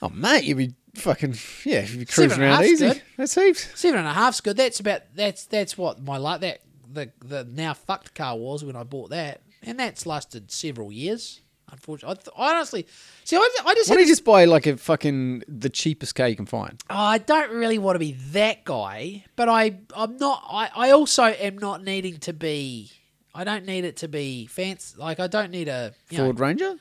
Oh 0.01 0.09
mate, 0.09 0.45
you'd 0.45 0.57
be 0.57 0.75
fucking 0.95 1.35
yeah. 1.67 1.83
You'd 1.85 1.99
be 1.99 2.05
cruising 2.07 2.41
around 2.43 2.65
easy. 2.65 2.89
good. 2.89 3.03
That's 3.19 3.35
heaps. 3.35 3.69
Seven 3.79 3.99
and 3.99 4.09
a 4.09 4.15
half's 4.15 4.41
good. 4.41 4.57
That's 4.57 4.81
about 4.81 5.03
that's 5.15 5.45
that's 5.45 5.77
what 5.77 6.03
my 6.03 6.17
like 6.17 6.41
that 6.41 6.63
the 6.93 7.11
the 7.25 7.45
now 7.45 7.75
fucked 7.75 8.15
car 8.15 8.37
was 8.37 8.65
when 8.65 8.77
I 8.77 8.83
bought 8.85 9.11
that, 9.11 9.41
and 9.63 9.79
that's 9.79 10.07
lasted 10.07 10.51
several 10.51 10.93
years. 10.93 11.41
Unfortunately, 11.71 12.19
I 12.19 12.23
th- 12.23 12.35
honestly 12.37 12.87
see. 13.25 13.37
I, 13.37 13.41
I 13.65 13.75
just 13.75 13.89
Why 13.89 13.97
don't 13.97 14.05
you 14.05 14.13
just 14.13 14.25
buy 14.27 14.45
like 14.45 14.67
a 14.67 14.77
fucking 14.77 15.43
the 15.49 15.71
cheapest 15.71 16.15
car 16.15 16.29
you 16.29 16.37
can 16.37 16.45
find? 16.45 16.83
oh, 16.91 16.95
I 16.95 17.17
don't 17.19 17.51
really 17.51 17.79
want 17.79 17.95
to 17.95 17.99
be 17.99 18.13
that 18.33 18.65
guy, 18.65 19.25
but 19.37 19.49
I 19.49 19.79
I'm 19.97 20.19
not. 20.19 20.45
I 20.51 20.71
I 20.75 20.91
also 20.91 21.25
am 21.25 21.57
not 21.59 21.83
needing 21.83 22.19
to 22.19 22.33
be. 22.35 22.91
I 23.35 23.45
don't 23.45 23.65
need 23.65 23.87
it 23.87 23.97
to 23.99 24.09
be 24.09 24.45
fancy. 24.47 24.97
Like 24.99 25.19
I 25.19 25.27
don't 25.29 25.51
need 25.51 25.69
a 25.69 25.95
you 26.11 26.19
know, 26.19 26.25
Ford 26.25 26.41
Ranger. 26.41 26.77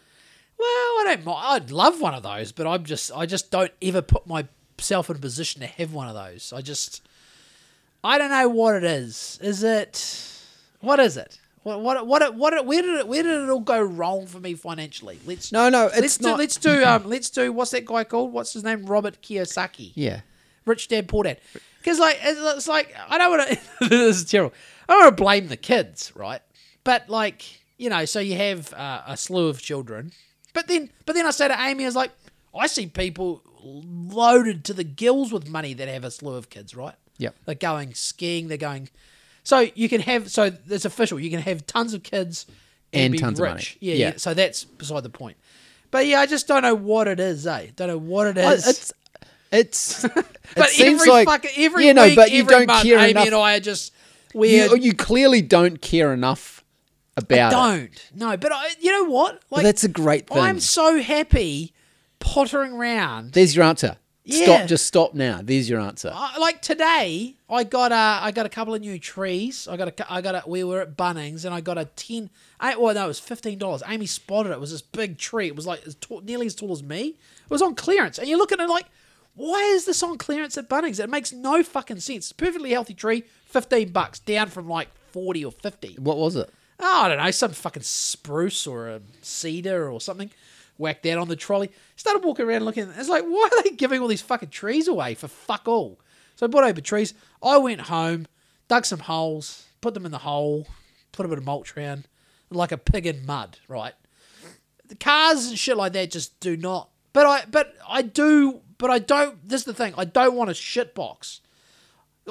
Well, 0.60 0.68
I 0.68 1.04
don't. 1.16 1.26
mi- 1.26 1.34
I'd 1.38 1.72
love 1.72 2.02
one 2.02 2.14
of 2.14 2.24
those, 2.24 2.52
but 2.52 2.68
I'm 2.68 2.84
just. 2.84 3.12
I 3.16 3.26
just 3.26 3.50
don't 3.50 3.72
ever 3.82 4.02
put 4.02 4.28
myself 4.28 5.10
in 5.10 5.16
a 5.16 5.20
position 5.20 5.62
to 5.62 5.68
have 5.68 5.94
one 5.94 6.10
of 6.10 6.16
those. 6.16 6.52
I 6.54 6.60
just. 6.62 7.02
I 8.04 8.18
don't 8.18 8.32
know 8.32 8.50
what 8.50 8.76
it 8.76 8.84
is. 8.84 9.40
Is 9.42 9.64
it? 9.64 10.28
What 10.80 11.00
is 11.00 11.18
it? 11.18 11.40
What? 11.64 11.82
What? 11.82 12.08
What? 12.08 12.36
what 12.36 12.66
where 12.66 12.82
did 12.82 13.00
it? 13.00 13.08
Where 13.08 13.24
did 13.24 13.44
it 13.44 13.50
all 13.50 13.60
go 13.60 13.82
wrong 13.82 14.26
for 14.26 14.40
me 14.40 14.56
financially? 14.56 15.20
Let's. 15.26 15.52
No, 15.52 15.70
no, 15.70 15.88
it's 15.88 16.00
let's 16.00 16.18
do. 16.18 16.36
Let's 16.36 16.58
do. 16.58 16.84
Um. 16.84 17.06
Let's 17.06 17.30
do. 17.30 17.52
What's 17.52 17.72
that 17.72 17.86
guy 17.86 18.04
called? 18.04 18.34
What's 18.34 18.54
his 18.54 18.64
name? 18.64 18.86
Robert 18.86 19.22
Kiyosaki. 19.22 19.92
yeah. 19.96 20.22
Rich 20.66 20.90
Dad 20.90 21.08
Poor 21.08 21.24
Dad. 21.24 21.40
Because 21.80 22.00
like 22.00 22.20
it's, 22.22 22.40
it's 22.58 22.68
like 22.68 22.96
I 23.10 23.18
don't 23.18 23.38
want 23.38 23.50
to. 23.50 23.60
this 23.90 24.18
is 24.18 24.26
terrible. 24.30 24.54
I 24.88 24.94
don't 24.94 25.04
want 25.04 25.18
to 25.18 25.24
blame 25.24 25.48
the 25.48 25.58
kids, 25.58 26.12
right? 26.16 26.42
But 26.84 27.10
like 27.10 27.44
you 27.78 27.90
know, 27.90 28.06
so 28.06 28.20
you 28.20 28.36
have 28.36 28.74
uh, 28.74 29.02
a 29.08 29.18
slew 29.18 29.48
of 29.48 29.62
children, 29.62 30.12
but 30.54 30.68
then 30.68 30.90
but 31.06 31.14
then 31.14 31.26
I 31.26 31.32
say 31.32 31.48
to 31.48 31.60
Amy, 31.60 31.84
I 31.84 31.88
was 31.88 31.96
like, 31.96 32.12
I 32.56 32.68
see 32.68 32.88
people 32.88 33.42
loaded 33.64 34.66
to 34.66 34.74
the 34.74 34.84
gills 34.84 35.32
with 35.32 35.48
money 35.48 35.74
that 35.74 35.88
have 35.88 36.04
a 36.04 36.12
slew 36.12 36.36
of 36.36 36.50
kids, 36.50 36.76
right? 36.76 36.96
Yep. 37.18 37.36
They're 37.46 37.56
going 37.56 37.94
skiing. 37.94 38.48
They're 38.48 38.58
going. 38.58 38.90
So 39.44 39.60
you 39.76 39.90
can 39.90 40.02
have. 40.02 40.30
So 40.32 40.52
it's 40.70 40.86
official. 40.86 41.20
You 41.20 41.30
can 41.30 41.42
have 41.42 41.66
tons 41.68 41.94
of 41.94 42.04
kids 42.04 42.46
And 42.94 43.12
be 43.12 43.18
tons 43.18 43.40
of 43.40 43.44
rich. 43.44 43.52
money. 43.54 43.66
Yeah, 43.80 43.94
Yeah. 43.96 44.08
yeah. 44.10 44.14
So 44.18 44.34
that's 44.34 44.64
beside 44.64 45.04
the 45.04 45.10
point. 45.10 45.38
But 45.92 46.06
yeah, 46.08 46.20
I 46.22 46.26
just 46.26 46.48
don't 46.48 46.62
know 46.62 46.76
what 46.76 47.08
it 47.08 47.20
is, 47.20 47.46
eh? 47.46 47.68
Don't 47.76 47.88
know 47.90 47.98
what 47.98 48.28
it 48.28 48.38
I- 48.38 48.54
It's. 48.54 48.94
It's. 49.52 50.06
But 50.54 50.66
it 50.68 50.72
seems 50.72 51.00
every 51.02 51.12
like 51.14 51.28
fucking 51.28 51.52
every 51.58 51.86
yeah, 51.86 51.94
no, 51.94 52.06
week, 52.08 52.16
but 52.18 52.30
you 52.32 52.40
every 52.42 52.52
don't 52.54 52.68
month, 52.68 52.84
care 52.84 53.00
Amy 53.00 53.12
enough. 53.12 53.26
and 53.28 53.36
I 53.36 53.56
are 53.56 53.60
just 53.62 53.94
weird. 54.34 54.72
you, 54.72 54.78
you 54.78 54.94
clearly 54.94 55.42
don't 55.42 55.82
care 55.82 56.12
enough 56.14 56.62
about 57.16 57.54
it. 57.54 57.56
don't 57.56 58.10
no, 58.14 58.36
but 58.36 58.52
I, 58.52 58.72
you 58.82 58.92
know 58.92 59.06
what? 59.10 59.42
But 59.50 59.58
Like 59.58 59.64
that's 59.64 59.86
a 59.86 59.88
great 59.88 60.28
thing. 60.28 60.40
I'm 60.40 60.60
so 60.60 61.02
happy 61.02 61.74
pottering 62.20 62.74
around. 62.74 63.32
There's 63.32 63.56
your 63.56 63.64
answer. 63.64 63.96
Yeah. 64.24 64.46
Stop. 64.46 64.68
Just 64.68 64.86
stop 64.86 65.14
now. 65.16 65.42
There's 65.44 65.68
your 65.68 65.80
answer. 65.80 66.12
I, 66.14 66.38
like 66.38 66.62
today, 66.62 67.36
I 67.50 67.64
got 67.64 67.92
a 67.92 68.24
I 68.24 68.32
got 68.32 68.46
a 68.46 68.50
couple 68.50 68.76
of 68.76 68.82
new 68.82 69.00
trees. 69.00 69.68
I 69.68 69.78
got 69.78 69.88
a 70.00 70.14
I 70.14 70.22
got 70.22 70.36
a 70.36 70.44
we 70.48 70.64
were 70.64 70.82
at 70.82 70.96
Bunnings 70.96 71.44
and 71.44 71.54
I 71.54 71.62
got 71.62 71.78
a 71.80 71.86
ten. 71.86 72.30
I, 72.60 72.76
well, 72.76 72.94
no, 72.94 73.06
it 73.06 73.08
was 73.08 73.20
fifteen 73.20 73.58
dollars. 73.58 73.82
Amy 73.88 74.06
spotted 74.06 74.50
it. 74.50 74.54
It 74.54 74.60
was 74.60 74.72
this 74.72 74.84
big 74.84 75.18
tree. 75.18 75.48
It 75.48 75.56
was 75.56 75.66
like 75.66 75.86
as 75.88 75.96
tall, 75.96 76.22
nearly 76.22 76.46
as 76.46 76.54
tall 76.54 76.72
as 76.72 76.84
me. 76.84 77.18
It 77.44 77.50
was 77.50 77.64
on 77.64 77.74
clearance, 77.74 78.20
and 78.20 78.28
you're 78.28 78.38
looking 78.38 78.60
at 78.60 78.66
it 78.66 78.70
like, 78.70 78.86
why 79.34 79.60
is 79.74 79.86
this 79.86 80.04
on 80.04 80.20
clearance 80.20 80.56
at 80.58 80.70
Bunnings? 80.70 81.04
It 81.04 81.10
makes 81.10 81.34
no 81.34 81.64
fucking 81.64 82.00
sense. 82.00 82.32
Perfectly 82.32 82.70
healthy 82.70 82.94
tree, 82.94 83.24
fifteen 83.46 83.92
bucks, 83.92 84.20
down 84.20 84.50
from 84.50 84.70
like 84.70 84.90
forty 85.12 85.44
or 85.44 85.52
fifty. 85.52 85.96
What 85.98 86.18
was 86.18 86.36
it? 86.36 86.48
Oh, 86.80 87.02
I 87.04 87.10
don't 87.10 87.24
know, 87.24 87.32
some 87.32 87.52
fucking 87.52 87.84
spruce 87.84 88.66
or 88.66 88.88
a 88.88 89.02
cedar 89.22 89.90
or 89.90 90.02
something. 90.02 90.32
Whacked 90.78 91.04
that 91.04 91.18
on 91.18 91.28
the 91.28 91.36
trolley. 91.36 91.72
Started 91.96 92.24
walking 92.24 92.46
around 92.46 92.66
looking. 92.66 92.90
It's 92.98 93.10
like, 93.10 93.24
why 93.24 93.50
are 93.52 93.64
they 93.64 93.72
giving 93.72 94.02
all 94.02 94.08
these 94.08 94.22
fucking 94.22 94.50
trees 94.50 94.88
away 94.88 95.14
for 95.16 95.28
fuck 95.28 95.68
all? 95.68 96.00
So 96.36 96.46
I 96.46 96.50
bought 96.50 96.64
over 96.64 96.82
trees. 96.82 97.14
I 97.44 97.58
went 97.58 97.82
home, 97.82 98.28
dug 98.68 98.86
some 98.86 99.00
holes, 99.00 99.66
put 99.82 99.94
them 99.94 100.06
in 100.06 100.12
the 100.12 100.20
hole, 100.20 100.68
put 101.12 101.26
a 101.26 101.30
bit 101.30 101.38
of 101.38 101.46
mulch 101.46 101.76
around, 101.78 102.08
like 102.50 102.72
a 102.72 102.78
pig 102.78 103.06
in 103.06 103.26
mud, 103.26 103.60
right? 103.68 103.94
The 104.88 104.96
cars 104.96 105.48
and 105.48 105.60
shit 105.60 105.78
like 105.78 105.94
that 105.94 106.12
just 106.12 106.40
do 106.40 106.58
not. 106.58 106.90
But 107.14 107.26
I, 107.26 107.44
but 107.50 107.76
I 107.88 108.02
do. 108.02 108.62
But 108.78 108.90
I 108.90 109.00
don't. 109.00 109.48
This 109.48 109.62
is 109.62 109.66
the 109.66 109.74
thing. 109.74 109.94
I 109.98 110.06
don't 110.06 110.36
want 110.36 110.50
a 110.50 110.56
shit 110.56 110.96
box. 110.96 111.42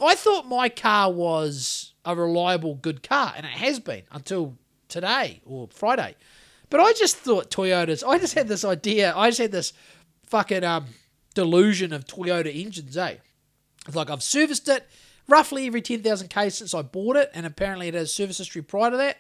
I 0.03 0.15
thought 0.15 0.47
my 0.47 0.69
car 0.69 1.13
was 1.13 1.95
a 2.05 2.15
reliable, 2.15 2.75
good 2.75 3.03
car, 3.03 3.33
and 3.37 3.45
it 3.45 3.53
has 3.53 3.79
been 3.79 4.03
until 4.11 4.57
today 4.89 5.43
or 5.45 5.69
Friday. 5.73 6.17
But 6.71 6.81
I 6.81 6.93
just 6.93 7.17
thought 7.17 7.51
Toyotas. 7.51 8.03
I 8.07 8.19
just 8.19 8.35
had 8.35 8.49
this 8.49 8.65
idea. 8.65 9.13
I 9.17 9.29
just 9.31 9.41
had 9.41 9.53
this 9.53 9.73
fucking 10.27 10.65
um, 10.65 10.87
delusion 11.35 11.93
of 11.93 12.07
Toyota 12.07 12.55
engines. 12.55 12.97
Eh? 12.97 13.17
It's 13.87 13.97
like 13.97 14.09
I've 14.11 14.23
serviced 14.23 14.69
it 14.69 14.87
roughly 15.29 15.67
every 15.67 15.83
ten 15.83 16.03
thousand 16.03 16.29
k 16.29 16.49
since 16.51 16.73
I 16.75 16.83
bought 16.83 17.17
it, 17.17 17.31
and 17.35 17.45
apparently 17.45 17.89
it 17.89 17.95
has 17.95 18.13
service 18.15 18.39
history 18.39 18.63
prior 18.63 18.91
to 18.91 18.97
that. 18.97 19.19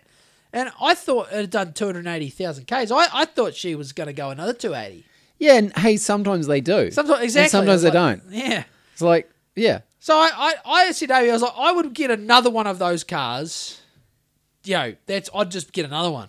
And 0.53 0.71
I 0.81 0.95
thought 0.95 1.29
it 1.33 1.37
had 1.37 1.51
done 1.51 1.73
two 1.73 1.87
hundred 1.87 2.07
eighty 2.07 2.29
thousand 2.31 2.67
k's. 2.67 2.91
I, 2.93 3.07
I 3.13 3.25
thought 3.25 3.55
she 3.55 3.75
was 3.75 3.93
going 3.93 4.07
to 4.09 4.13
go 4.13 4.31
another 4.31 4.53
two 4.53 4.75
eighty. 4.75 5.05
Yeah, 5.39 5.55
and 5.55 5.77
hey, 5.79 5.97
sometimes 5.97 6.47
they 6.47 6.61
do. 6.61 6.91
Sometimes 6.91 7.23
exactly. 7.23 7.43
And 7.45 7.51
sometimes 7.51 7.83
they 7.83 7.89
like- 7.91 8.21
don't. 8.23 8.23
Yeah. 8.33 8.65
It's 8.93 9.01
like, 9.01 9.31
yeah, 9.57 9.81
So 9.99 10.15
I, 10.15 10.31
I, 10.37 10.55
I 10.67 10.93
said, 10.93 11.09
Davey, 11.09 11.31
I 11.31 11.33
was 11.33 11.41
like, 11.41 11.55
I 11.57 11.73
would 11.73 11.95
get 11.95 12.11
another 12.11 12.51
one 12.51 12.67
of 12.67 12.79
those 12.79 13.03
cars. 13.05 13.81
Yo, 14.65 14.95
that's 15.07 15.31
I'd 15.35 15.51
just 15.51 15.73
get 15.73 15.87
another 15.87 16.11
one, 16.11 16.29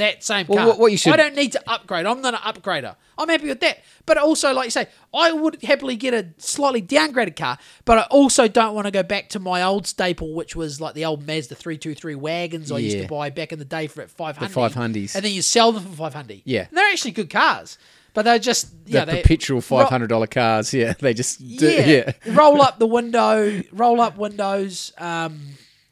that 0.00 0.22
same 0.24 0.46
Well, 0.48 0.58
car. 0.58 0.66
what- 0.68 0.78
what 0.78 0.92
you 0.92 0.98
should- 0.98 1.12
I 1.12 1.16
don't 1.16 1.34
need 1.34 1.52
to 1.52 1.62
upgrade. 1.66 2.04
I'm 2.06 2.20
not 2.20 2.34
an 2.34 2.40
upgrader. 2.40 2.96
I'm 3.16 3.28
happy 3.28 3.48
with 3.48 3.60
that. 3.60 3.78
But 4.06 4.16
also, 4.18 4.52
like 4.52 4.64
you 4.66 4.70
say, 4.70 4.86
I 5.14 5.30
would 5.32 5.62
happily 5.62 5.94
get 5.96 6.12
a 6.14 6.28
slightly 6.38 6.82
downgraded 6.82 7.36
car. 7.36 7.58
But 7.84 7.98
I 7.98 8.02
also 8.10 8.48
don't 8.48 8.74
want 8.74 8.86
to 8.86 8.90
go 8.90 9.02
back 9.02 9.28
to 9.30 9.38
my 9.38 9.62
old 9.62 9.86
staple, 9.86 10.34
which 10.34 10.56
was 10.56 10.80
like 10.80 10.94
the 10.94 11.04
old 11.04 11.26
Mazda 11.26 11.54
three 11.54 11.78
two 11.78 11.94
three 11.94 12.14
wagons 12.14 12.72
I 12.72 12.78
used 12.78 12.98
to 12.98 13.06
buy 13.06 13.30
back 13.30 13.52
in 13.52 13.58
the 13.58 13.64
day 13.64 13.86
for 13.86 14.02
at 14.02 14.10
five 14.10 14.36
hundred. 14.36 14.54
500s. 14.54 15.14
and 15.14 15.24
then 15.24 15.32
you 15.32 15.42
sell 15.42 15.72
them 15.72 15.84
for 15.84 15.96
five 15.96 16.14
hundred. 16.14 16.42
Yeah. 16.44 16.66
and 16.68 16.76
they're 16.76 16.90
actually 16.90 17.10
good 17.12 17.30
cars, 17.30 17.76
but 18.14 18.24
they're 18.24 18.38
just 18.38 18.72
the 18.86 18.92
yeah, 18.92 19.04
they, 19.04 19.20
perpetual 19.22 19.60
five 19.60 19.88
hundred 19.88 20.08
dollar 20.08 20.26
cars. 20.26 20.72
Yeah, 20.72 20.94
they 20.98 21.12
just 21.14 21.38
do, 21.58 21.68
yeah. 21.70 21.86
yeah. 22.26 22.34
roll 22.34 22.60
up 22.62 22.78
the 22.78 22.86
window, 22.86 23.62
roll 23.72 24.00
up 24.00 24.16
windows, 24.16 24.92
um, 24.98 25.40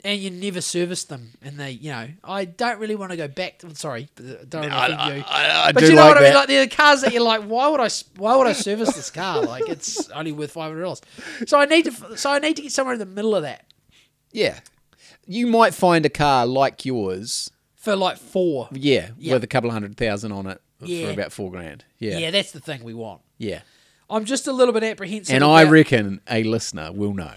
and 0.05 0.21
you 0.21 0.31
never 0.31 0.61
service 0.61 1.05
them. 1.05 1.33
And 1.43 1.59
they, 1.59 1.73
you 1.73 1.91
know, 1.91 2.09
I 2.25 2.45
don't 2.45 2.79
really 2.79 2.95
want 2.95 3.11
to 3.11 3.17
go 3.17 3.29
back. 3.29 3.59
To, 3.61 3.75
sorry, 3.75 4.09
uh, 4.19 4.45
don't 4.49 4.71
want 4.71 4.73
to 4.73 4.95
offend 5.03 5.17
you. 5.19 5.25
I, 5.27 5.69
I 5.69 5.73
but 5.73 5.83
you 5.85 5.91
know 5.91 5.97
like 5.97 6.09
what 6.09 6.17
I 6.19 6.21
mean? 6.21 6.33
that. 6.33 6.49
Like 6.49 6.71
the 6.71 6.77
cars 6.77 7.01
that 7.03 7.13
you're 7.13 7.23
like, 7.23 7.43
why 7.45 7.69
would 7.69 7.81
I? 7.81 7.89
Why 8.17 8.37
would 8.37 8.47
I 8.47 8.53
service 8.53 8.95
this 8.95 9.11
car? 9.11 9.43
Like 9.43 9.69
it's 9.69 10.09
only 10.11 10.33
worth 10.33 10.53
five 10.53 10.71
hundred 10.71 10.83
dollars. 10.83 11.01
So 11.47 11.59
I 11.59 11.65
need 11.67 11.85
to. 11.87 12.17
So 12.17 12.31
I 12.31 12.39
need 12.39 12.57
to 12.57 12.63
get 12.63 12.73
somewhere 12.73 12.95
in 12.95 12.99
the 13.01 13.07
middle 13.07 13.35
of 13.35 13.43
that 13.43 13.65
yeah, 14.31 14.61
you 15.27 15.47
might 15.47 15.73
find 15.73 16.05
a 16.05 16.11
car 16.11 16.45
like 16.47 16.85
yours. 16.85 17.51
for 17.77 17.97
like 17.97 18.19
four. 18.19 18.69
Yeah, 18.73 19.11
Yeah. 19.19 19.33
with 19.35 19.43
a 19.45 19.47
couple 19.47 19.71
of 19.71 19.73
hundred 19.75 19.97
thousand 19.97 20.33
on 20.33 20.47
it 20.47 20.61
Yeah. 20.81 21.07
for 21.07 21.13
about 21.15 21.33
four 21.33 21.51
grand. 21.51 21.85
Yeah. 21.99 22.19
Yeah, 22.19 22.31
that's 22.31 22.53
the 22.53 22.61
thing 22.61 22.85
we 22.85 22.93
want. 22.95 23.23
yeah. 23.39 23.61
I'm 24.11 24.25
just 24.25 24.47
a 24.47 24.53
little 24.53 24.73
bit 24.73 24.83
apprehensive. 24.85 25.35
And 25.35 25.45
I 25.45 25.65
reckon 25.65 26.21
a 26.31 26.43
listener 26.43 26.93
will 26.93 27.13
know 27.15 27.35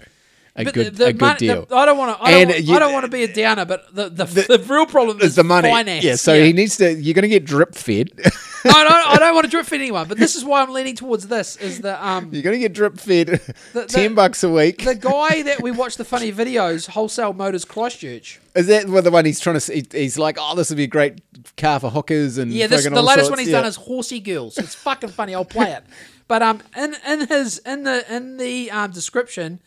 a 0.54 0.64
but 0.64 0.74
good 0.74 0.86
the, 0.86 0.90
the 0.90 1.06
a 1.06 1.12
good 1.12 1.20
mon- 1.20 1.36
the- 1.38 1.46
deal. 1.46 1.66
I 1.72 1.86
don't 1.86 1.96
want 1.96 2.18
to. 2.18 2.22
I 2.24 2.44
don't, 2.44 2.60
you- 2.62 2.74
I 2.74 2.78
don't 2.78 2.92
want 2.92 3.04
to 3.04 3.10
be 3.10 3.22
a 3.24 3.32
downer, 3.32 3.64
but 3.64 3.94
the 3.94 4.08
the, 4.10 4.24
the, 4.24 4.64
real 4.68 4.84
problem 4.86 5.20
is 5.20 5.34
the 5.34 5.44
money. 5.44 5.70
Finance. 5.70 6.04
Yeah, 6.04 6.16
so 6.16 6.34
he 6.42 6.52
needs 6.52 6.76
to. 6.76 6.92
You're 6.94 7.14
going 7.14 7.22
to 7.22 7.28
get 7.28 7.44
drip 7.46 7.74
fed. 7.74 8.10
I 8.64 8.84
don't. 8.84 9.08
I 9.08 9.16
don't 9.18 9.34
want 9.34 9.44
to 9.46 9.50
drip 9.50 9.66
feed 9.66 9.80
anyone, 9.80 10.06
but 10.08 10.18
this 10.18 10.36
is 10.36 10.44
why 10.44 10.62
I'm 10.62 10.70
leaning 10.72 10.94
towards 10.94 11.26
this. 11.26 11.56
Is 11.56 11.80
that 11.80 12.04
um 12.04 12.28
you're 12.32 12.42
going 12.42 12.54
to 12.54 12.60
get 12.60 12.74
drip 12.74 12.98
fed. 12.98 13.40
the- 13.72 13.86
Ten 13.88 14.14
bucks 14.14 14.44
a 14.44 14.50
week. 14.50 14.84
the 14.84 14.94
guy 14.94 15.42
that 15.42 15.62
we 15.62 15.70
watch 15.82 15.96
the 15.96 16.04
funny 16.04 16.30
videos, 16.32 16.86
Wholesale 16.88 17.32
Motors 17.32 17.64
Christchurch. 17.64 18.38
Is 18.54 18.66
that 18.66 18.86
the 18.86 19.10
one 19.10 19.24
he's 19.24 19.40
trying 19.40 19.58
to? 19.58 19.72
he- 19.72 19.86
He's 19.92 20.18
like, 20.18 20.36
oh, 20.38 20.54
this 20.54 20.68
would 20.68 20.76
be 20.76 20.84
a 20.84 20.86
great 20.86 21.22
car 21.56 21.80
for 21.80 21.88
hookers 21.90 22.36
and 22.38 22.52
Yeah, 22.52 22.66
this 22.66 22.84
the 22.84 22.90
latest 22.90 23.14
sorts." 23.26 23.30
one 23.30 23.38
he's 23.38 23.48
Yeah. 23.48 23.58
done 23.62 23.66
is 23.66 23.76
Horsey 23.76 24.20
Girls. 24.20 24.58
It's 24.58 24.74
fucking 24.74 25.08
funny. 25.10 25.34
I'll 25.34 25.44
play 25.46 25.72
it. 25.72 25.84
But 26.28 26.42
um, 26.42 26.60
in 26.76 26.94
in 27.08 27.26
his 27.26 27.58
in 27.58 27.82
the 27.84 28.04
in 28.14 28.36
the 28.36 28.70
um, 28.70 28.90
description, 28.92 29.58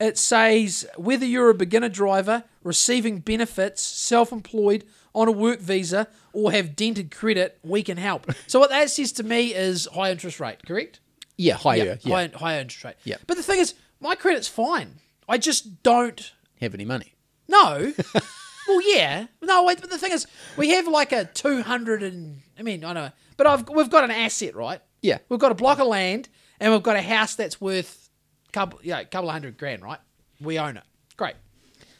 it 0.00 0.18
says 0.18 0.86
whether 0.96 1.26
you're 1.26 1.50
a 1.50 1.54
beginner 1.54 1.88
driver, 1.88 2.44
receiving 2.64 3.18
benefits, 3.20 3.82
self-employed, 3.82 4.84
on 5.14 5.28
a 5.28 5.32
work 5.32 5.60
visa 5.60 6.06
or 6.32 6.52
have 6.52 6.76
dented 6.76 7.10
credit, 7.10 7.58
we 7.62 7.82
can 7.82 7.96
help. 7.96 8.30
so 8.46 8.60
what 8.60 8.70
that 8.70 8.90
says 8.90 9.12
to 9.12 9.22
me 9.22 9.52
is 9.54 9.88
high 9.92 10.10
interest 10.10 10.40
rate, 10.40 10.64
correct? 10.66 11.00
Yeah, 11.36 11.54
higher. 11.54 11.98
Yeah. 12.02 12.14
High, 12.14 12.30
high 12.34 12.60
interest 12.60 12.84
rate. 12.84 12.96
Yeah. 13.04 13.16
But 13.26 13.36
the 13.36 13.42
thing 13.42 13.58
is, 13.60 13.74
my 14.00 14.14
credit's 14.14 14.48
fine. 14.48 15.00
I 15.28 15.38
just 15.38 15.82
don't 15.82 16.32
Have 16.60 16.74
any 16.74 16.84
money? 16.84 17.14
no. 17.48 17.92
well, 18.68 18.80
yeah. 18.94 19.26
No, 19.42 19.64
wait, 19.64 19.80
but 19.80 19.90
the 19.90 19.98
thing 19.98 20.12
is, 20.12 20.26
we 20.56 20.70
have 20.70 20.86
like 20.86 21.12
a 21.12 21.24
200 21.24 22.02
and, 22.02 22.40
I 22.58 22.62
mean, 22.62 22.84
I 22.84 22.92
don't 22.92 23.04
know, 23.04 23.12
but 23.36 23.46
I've, 23.46 23.68
we've 23.68 23.90
got 23.90 24.04
an 24.04 24.10
asset, 24.10 24.54
right? 24.54 24.80
Yeah. 25.02 25.18
We've 25.28 25.40
got 25.40 25.50
a 25.50 25.56
block 25.56 25.78
of 25.78 25.86
land 25.88 26.28
and 26.60 26.72
we've 26.72 26.82
got 26.82 26.96
a 26.96 27.02
house 27.02 27.34
that's 27.34 27.60
worth 27.60 28.09
couple, 28.52 28.80
yeah, 28.82 29.00
a 29.00 29.04
couple 29.04 29.28
of 29.28 29.32
hundred 29.32 29.58
grand, 29.58 29.82
right? 29.82 29.98
We 30.40 30.58
own 30.58 30.76
it. 30.76 30.84
Great. 31.16 31.34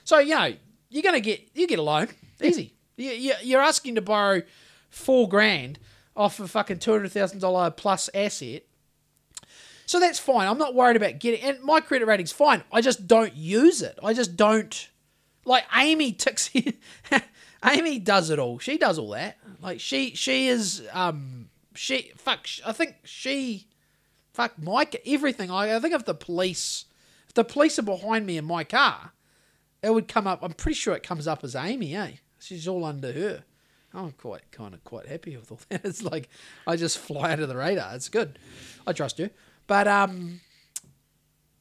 So, 0.04 0.18
you 0.18 0.34
know, 0.34 0.54
you're 0.88 1.02
going 1.02 1.14
to 1.14 1.20
get, 1.20 1.48
you 1.54 1.66
get 1.66 1.78
a 1.78 1.82
loan. 1.82 2.08
Easy. 2.42 2.74
you, 2.96 3.10
you, 3.10 3.34
you're 3.42 3.60
asking 3.60 3.96
to 3.96 4.00
borrow 4.02 4.42
four 4.88 5.28
grand 5.28 5.78
off 6.16 6.40
a 6.40 6.48
fucking 6.48 6.78
$200,000 6.78 7.76
plus 7.76 8.10
asset. 8.14 8.64
So 9.86 9.98
that's 9.98 10.18
fine. 10.18 10.46
I'm 10.46 10.58
not 10.58 10.74
worried 10.74 10.96
about 10.96 11.18
getting, 11.18 11.40
and 11.42 11.62
my 11.62 11.80
credit 11.80 12.06
rating's 12.06 12.32
fine. 12.32 12.62
I 12.72 12.80
just 12.80 13.06
don't 13.06 13.34
use 13.34 13.82
it. 13.82 13.98
I 14.02 14.14
just 14.14 14.36
don't, 14.36 14.88
like 15.44 15.64
Amy 15.76 16.12
ticks, 16.12 16.50
Amy 17.64 17.98
does 17.98 18.30
it 18.30 18.38
all. 18.38 18.58
She 18.58 18.78
does 18.78 18.98
all 18.98 19.10
that. 19.10 19.36
Like 19.60 19.80
she, 19.80 20.14
she 20.14 20.46
is, 20.46 20.82
um, 20.92 21.50
she, 21.74 22.12
fuck, 22.16 22.46
I 22.64 22.72
think 22.72 22.96
she, 23.04 23.66
fuck, 24.40 24.58
Mike, 24.58 25.02
everything. 25.06 25.50
I, 25.50 25.76
I 25.76 25.80
think 25.80 25.92
if 25.92 26.06
the 26.06 26.14
police, 26.14 26.86
if 27.28 27.34
the 27.34 27.44
police 27.44 27.78
are 27.78 27.82
behind 27.82 28.24
me 28.24 28.38
in 28.38 28.44
my 28.46 28.64
car, 28.64 29.12
it 29.82 29.92
would 29.92 30.08
come 30.08 30.26
up. 30.26 30.42
I'm 30.42 30.54
pretty 30.54 30.76
sure 30.76 30.94
it 30.94 31.02
comes 31.02 31.26
up 31.26 31.44
as 31.44 31.54
Amy, 31.54 31.94
eh? 31.94 32.12
She's 32.38 32.66
all 32.66 32.84
under 32.84 33.12
her. 33.12 33.44
I'm 33.92 34.12
quite 34.12 34.50
kind 34.50 34.72
of 34.72 34.82
quite 34.84 35.06
happy 35.06 35.36
with 35.36 35.50
all 35.52 35.60
that. 35.68 35.84
It's 35.84 36.02
like 36.02 36.30
I 36.66 36.76
just 36.76 36.98
fly 36.98 37.32
under 37.32 37.46
the 37.46 37.56
radar. 37.56 37.94
It's 37.94 38.08
good. 38.08 38.38
I 38.86 38.92
trust 38.92 39.18
you. 39.18 39.28
But 39.66 39.86
um, 39.86 40.40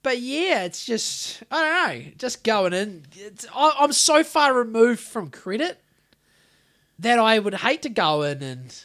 but 0.01 0.19
yeah, 0.19 0.63
it's 0.63 0.85
just 0.85 1.43
I 1.51 1.63
don't 1.63 2.05
know. 2.05 2.11
Just 2.17 2.45
going 2.45 2.73
in. 2.73 3.03
I, 3.53 3.75
I'm 3.79 3.91
so 3.91 4.23
far 4.23 4.53
removed 4.53 5.01
from 5.01 5.31
credit 5.31 5.83
that 6.97 7.19
I 7.19 7.39
would 7.39 7.55
hate 7.55 7.81
to 7.81 7.89
go 7.89 8.21
in 8.21 8.41
and 8.41 8.83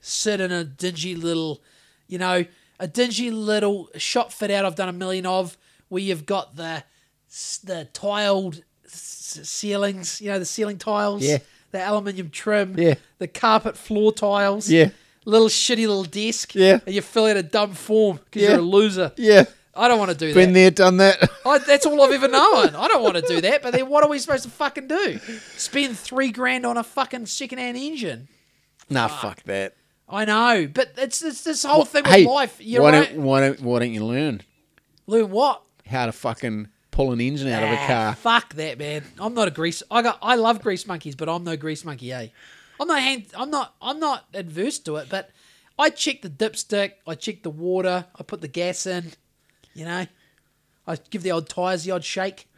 sit 0.00 0.40
in 0.40 0.50
a 0.50 0.64
dingy 0.64 1.14
little, 1.14 1.62
you 2.08 2.18
know, 2.18 2.44
a 2.78 2.86
dingy 2.86 3.30
little 3.30 3.88
shop 3.96 4.32
fit 4.32 4.50
out 4.50 4.64
I've 4.64 4.74
done 4.76 4.88
a 4.88 4.92
million 4.92 5.26
of, 5.26 5.56
where 5.88 6.02
you've 6.02 6.26
got 6.26 6.56
the 6.56 6.84
the 7.64 7.88
tiled 7.92 8.62
s- 8.84 9.40
ceilings, 9.42 10.20
you 10.20 10.30
know, 10.30 10.38
the 10.38 10.44
ceiling 10.44 10.78
tiles, 10.78 11.22
Yeah. 11.24 11.38
the 11.72 11.78
aluminium 11.86 12.30
trim, 12.30 12.74
Yeah. 12.78 12.94
the 13.18 13.26
carpet 13.28 13.76
floor 13.76 14.12
tiles, 14.12 14.70
Yeah. 14.70 14.90
little 15.24 15.48
shitty 15.48 15.86
little 15.86 16.04
desk, 16.04 16.54
Yeah. 16.54 16.78
and 16.86 16.94
you 16.94 17.02
fill 17.02 17.26
out 17.26 17.36
a 17.36 17.42
dumb 17.42 17.74
form 17.74 18.20
because 18.24 18.42
Yeah. 18.42 18.50
you're 18.50 18.58
a 18.60 18.62
loser. 18.62 19.12
Yeah. 19.16 19.44
I 19.78 19.88
don't 19.88 19.98
want 19.98 20.10
to 20.10 20.16
do 20.16 20.32
Been 20.32 20.34
that. 20.34 20.46
Been 20.46 20.52
there, 20.54 20.70
done 20.70 20.96
that. 20.98 21.30
I, 21.44 21.58
that's 21.58 21.84
all 21.84 22.00
I've 22.00 22.12
ever 22.12 22.28
known. 22.28 22.74
I 22.74 22.88
don't 22.88 23.02
want 23.02 23.16
to 23.16 23.20
do 23.22 23.42
that. 23.42 23.60
But 23.62 23.72
then 23.74 23.90
what 23.90 24.02
are 24.02 24.08
we 24.08 24.18
supposed 24.18 24.44
to 24.44 24.48
fucking 24.50 24.88
do? 24.88 25.20
Spend 25.58 25.98
three 25.98 26.30
grand 26.30 26.64
on 26.64 26.78
a 26.78 26.82
fucking 26.84 27.26
second-hand 27.26 27.76
engine? 27.76 28.28
nah, 28.88 29.08
fuck 29.08 29.42
that. 29.42 29.74
I 30.08 30.24
know, 30.24 30.68
but 30.72 30.92
it's, 30.96 31.22
it's 31.22 31.42
this 31.42 31.64
whole 31.64 31.84
thing 31.84 32.04
with 32.04 32.12
Hey, 32.12 32.26
life. 32.26 32.56
You're 32.60 32.82
why 32.82 32.92
right. 32.92 33.08
don't 33.12 33.22
why 33.22 33.40
don't 33.40 33.60
why 33.60 33.78
don't 33.80 33.92
you 33.92 34.04
learn 34.04 34.40
Learn 35.08 35.30
what? 35.30 35.62
how 35.86 36.06
to 36.06 36.12
fucking 36.12 36.68
pull 36.90 37.12
an 37.12 37.20
engine 37.20 37.48
out 37.48 37.62
of 37.62 37.70
a 37.70 37.76
Ah, 37.76 37.86
car? 37.86 38.14
Fuck 38.14 38.54
that, 38.54 38.78
man. 38.78 39.02
I'm 39.18 39.34
not 39.34 39.48
a 39.48 39.50
grease. 39.50 39.82
I 39.90 40.02
got. 40.02 40.18
I 40.22 40.36
love 40.36 40.62
grease 40.62 40.86
monkeys, 40.86 41.14
but 41.16 41.28
I'm 41.28 41.44
no 41.44 41.56
grease 41.56 41.84
monkey. 41.84 42.12
Eh? 42.12 42.28
I'm 42.80 42.86
not. 42.88 43.00
Hand, 43.00 43.26
I'm 43.36 43.50
not. 43.50 43.74
I'm 43.82 43.98
not 44.00 44.26
adverse 44.34 44.78
to 44.80 44.96
it, 44.96 45.08
but 45.10 45.30
I 45.78 45.90
check 45.90 46.22
the 46.22 46.30
dipstick. 46.30 46.92
I 47.06 47.14
check 47.14 47.42
the 47.42 47.50
water. 47.50 48.06
I 48.18 48.22
put 48.22 48.40
the 48.40 48.48
gas 48.48 48.86
in. 48.86 49.12
You 49.74 49.84
know, 49.86 50.06
I 50.86 50.96
give 51.10 51.22
the 51.22 51.32
old 51.32 51.48
tires 51.48 51.84
the 51.84 51.90
odd 51.90 52.04
shake, 52.04 52.48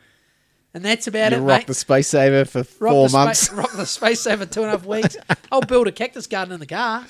and 0.75 0.85
that's 0.85 1.07
about 1.07 1.33
You 1.33 1.39
it, 1.39 1.41
rock 1.41 1.59
mate. 1.61 1.67
the 1.67 1.75
space 1.75 2.09
saver 2.09 2.45
for 2.45 2.61
rock 2.81 2.93
four 2.93 3.05
the 3.05 3.09
spa- 3.09 3.25
months. 3.25 3.53
rock 3.53 3.73
the 3.73 3.87
space 3.87 4.21
saver 4.21 4.47
two 4.47 4.61
and 4.63 4.69
a 4.69 4.73
half 4.73 4.85
weeks. 4.87 5.17
I'll 5.51 5.61
build 5.61 5.89
a 5.89 5.93
cactus 5.93 6.27
garden 6.27 6.53
in 6.55 6.61
the 6.61 6.67
car, 6.67 7.07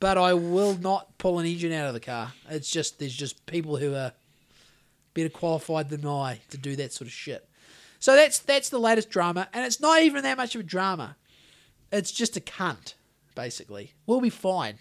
but 0.00 0.18
I 0.18 0.34
will 0.34 0.76
not 0.78 1.16
pull 1.18 1.38
an 1.38 1.46
engine 1.46 1.72
out 1.72 1.86
of 1.88 1.94
the 1.94 2.00
car. 2.00 2.32
It's 2.48 2.70
just 2.70 2.98
there's 2.98 3.14
just 3.14 3.44
people 3.46 3.76
who 3.76 3.94
are 3.94 4.12
better 5.14 5.28
qualified 5.28 5.88
than 5.90 6.06
I 6.06 6.40
to 6.50 6.56
do 6.58 6.76
that 6.76 6.92
sort 6.92 7.06
of 7.08 7.12
shit. 7.12 7.48
So 7.98 8.14
that's 8.14 8.38
that's 8.38 8.68
the 8.70 8.78
latest 8.78 9.10
drama, 9.10 9.48
and 9.52 9.64
it's 9.66 9.80
not 9.80 10.02
even 10.02 10.22
that 10.22 10.36
much 10.36 10.54
of 10.54 10.60
a 10.60 10.64
drama. 10.64 11.16
It's 11.92 12.12
just 12.12 12.36
a 12.36 12.40
cunt, 12.40 12.94
basically. 13.34 13.94
We'll 14.06 14.20
be 14.20 14.30
fine. 14.30 14.78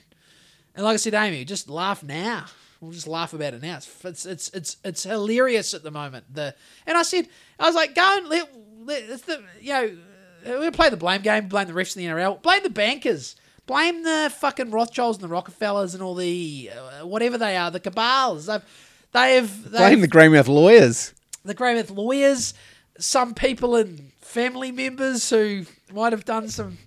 And 0.75 0.85
like 0.85 0.93
I 0.93 0.97
said, 0.97 1.15
Amy, 1.15 1.43
just 1.43 1.69
laugh 1.69 2.03
now. 2.03 2.45
We'll 2.81 2.91
just 2.91 3.07
laugh 3.07 3.33
about 3.33 3.53
it 3.53 3.61
now. 3.61 3.77
It's 3.77 4.05
it's 4.05 4.25
it's 4.25 4.51
it's, 4.53 4.77
it's 4.83 5.03
hilarious 5.03 5.73
at 5.73 5.83
the 5.83 5.91
moment. 5.91 6.33
The 6.33 6.55
and 6.87 6.97
I 6.97 7.03
said 7.03 7.27
I 7.59 7.65
was 7.67 7.75
like, 7.75 7.93
go 7.93 8.17
and 8.17 8.27
let, 8.29 8.49
let 8.85 9.25
the 9.25 9.43
you 9.59 9.73
know 9.73 10.59
we 10.61 10.71
play 10.71 10.89
the 10.89 10.97
blame 10.97 11.21
game, 11.21 11.47
blame 11.47 11.67
the 11.67 11.73
refs 11.73 11.97
in 11.97 12.03
the 12.03 12.09
NRL, 12.09 12.41
blame 12.41 12.63
the 12.63 12.69
bankers, 12.69 13.35
blame 13.65 14.03
the 14.03 14.31
fucking 14.37 14.71
Rothschilds 14.71 15.17
and 15.17 15.23
the 15.23 15.33
Rockefellers 15.33 15.93
and 15.93 16.01
all 16.01 16.15
the 16.15 16.71
uh, 16.73 17.05
whatever 17.05 17.37
they 17.37 17.57
are, 17.57 17.69
the 17.69 17.79
cabals. 17.79 18.45
They've 18.45 18.63
they 19.11 19.35
have 19.35 19.63
they've, 19.63 19.71
Blame 19.73 20.01
the 20.01 20.07
Greymouth 20.07 20.47
lawyers. 20.47 21.13
the 21.43 21.55
Greymouth 21.55 21.91
lawyers, 21.91 22.53
some 22.97 23.33
people 23.33 23.75
and 23.75 24.11
family 24.21 24.71
members 24.71 25.29
who 25.29 25.65
might 25.93 26.13
have 26.13 26.23
done 26.25 26.47
some 26.47 26.77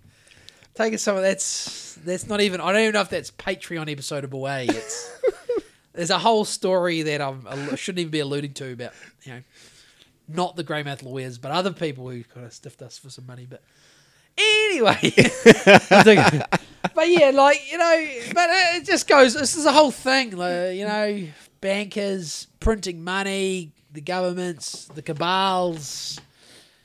taken 0.75 0.99
some 0.99 1.17
of 1.17 1.23
that's 1.23 1.99
that's 2.05 2.27
not 2.29 2.41
even 2.41 2.61
I 2.61 2.73
don't 2.73 2.83
even 2.83 2.95
know 2.95 3.01
if 3.01 3.11
that's 3.11 3.31
Patreon 3.33 3.91
episode 3.91 4.33
away. 4.33 4.67
It's 4.69 5.11
there's 5.93 6.11
a 6.11 6.19
whole 6.19 6.45
story 6.45 7.03
that 7.03 7.21
I'm, 7.21 7.47
I 7.49 7.77
shouldn't 7.77 8.01
even 8.01 8.11
be 8.11 8.21
alluding 8.21 8.55
to 8.55 8.73
about 8.73 8.93
you 9.25 9.35
know 9.35 9.43
not 10.29 10.57
the 10.57 10.65
Greymouth 10.65 11.03
lawyers, 11.03 11.39
but 11.39 11.51
other 11.51 11.73
people 11.73 12.09
who 12.09 12.23
kind 12.25 12.47
of 12.47 12.53
stiffed 12.53 12.83
us 12.83 12.99
for 12.99 13.11
some 13.11 13.27
money. 13.27 13.47
But 13.49 13.63
anyway, 14.39 14.99
but 16.95 17.09
yeah, 17.09 17.31
like 17.35 17.71
you 17.71 17.79
know, 17.79 18.07
but 18.35 18.49
it 18.51 18.85
just 18.85 19.09
goes. 19.09 19.35
This 19.35 19.57
is 19.57 19.67
a 19.67 19.73
whole 19.73 19.91
thing, 19.91 20.37
like, 20.37 20.77
you 20.77 20.87
know, 20.87 21.27
bankers 21.61 22.47
printing 22.61 23.03
money, 23.05 23.73
the 23.93 24.01
governments, 24.01 24.87
the 24.95 25.03
cabals. 25.03 26.21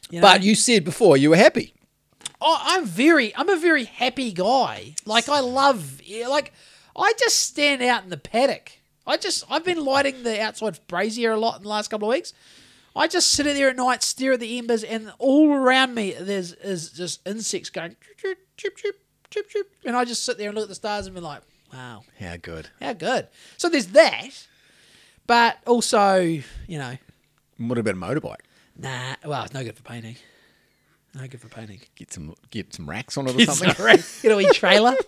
You 0.10 0.22
know, 0.22 0.28
But 0.28 0.44
you 0.44 0.56
said 0.56 0.86
before 0.86 1.18
you 1.18 1.32
were 1.32 1.38
happy. 1.38 1.74
Oh, 2.40 2.58
I'm 2.62 2.86
very, 2.86 3.36
I'm 3.36 3.50
a 3.50 3.58
very 3.58 3.86
happy 3.86 4.32
guy. 4.32 4.96
Like 5.06 5.28
I 5.28 5.40
love, 5.40 6.02
like 6.30 6.54
I 6.96 7.14
just 7.20 7.38
stand 7.42 7.82
out 7.82 8.04
in 8.04 8.10
the 8.10 8.18
paddock. 8.18 8.77
I 9.08 9.18
just, 9.18 9.46
I've 9.50 9.64
been 9.64 9.84
lighting 9.84 10.24
the 10.24 10.42
outside 10.42 10.80
brazier 10.88 11.32
a 11.32 11.40
lot 11.40 11.58
in 11.58 11.64
the 11.64 11.70
last 11.70 11.90
couple 11.90 12.10
of 12.10 12.14
weeks. 12.16 12.34
I 12.96 13.08
just 13.08 13.32
sit 13.32 13.44
there 13.46 13.70
at 13.70 13.76
night, 13.76 14.04
stare 14.04 14.34
at 14.34 14.40
the 14.40 14.58
embers, 14.58 14.84
and 14.84 15.14
all 15.20 15.52
around 15.52 15.94
me 15.96 16.14
there's 16.20 16.52
is 16.54 16.92
just 16.92 17.26
insects 17.28 17.70
going 17.70 17.96
chip 18.18 18.40
chip 18.58 18.76
chip 18.78 19.00
chip 19.30 19.50
chip, 19.50 19.72
and 19.86 19.96
I 19.96 20.04
just 20.04 20.24
sit 20.26 20.38
there 20.38 20.50
and 20.50 20.56
look 20.56 20.64
at 20.64 20.70
the 20.70 20.76
stars 20.76 21.06
and 21.06 21.16
be 21.16 21.22
like, 21.22 21.42
wow, 21.72 22.04
How 22.20 22.38
good. 22.38 22.70
how 22.82 22.94
good. 22.94 23.28
So 23.58 23.70
there's 23.70 23.88
that, 23.88 24.48
but 25.28 25.58
also, 25.68 26.16
you 26.18 26.44
know, 26.70 26.98
What 27.58 27.78
about 27.78 27.94
a 27.94 27.98
motorbike? 27.98 28.42
nah, 28.78 29.16
well, 29.26 29.44
it's 29.44 29.54
no 29.54 29.64
good 29.64 29.76
for 29.78 29.84
painting. 29.84 30.16
No 31.14 31.28
good 31.28 31.40
for 31.40 31.50
painting. 31.50 31.82
Get 31.96 32.12
some 32.12 32.34
get 32.50 32.74
some 32.74 32.90
racks 32.90 33.16
on 33.18 33.28
it 33.28 33.36
or 33.36 33.46
something. 33.46 33.74
Sorry. 33.76 33.98
Get 34.24 34.32
a 34.32 34.36
wee 34.36 34.50
trailer. 34.54 34.96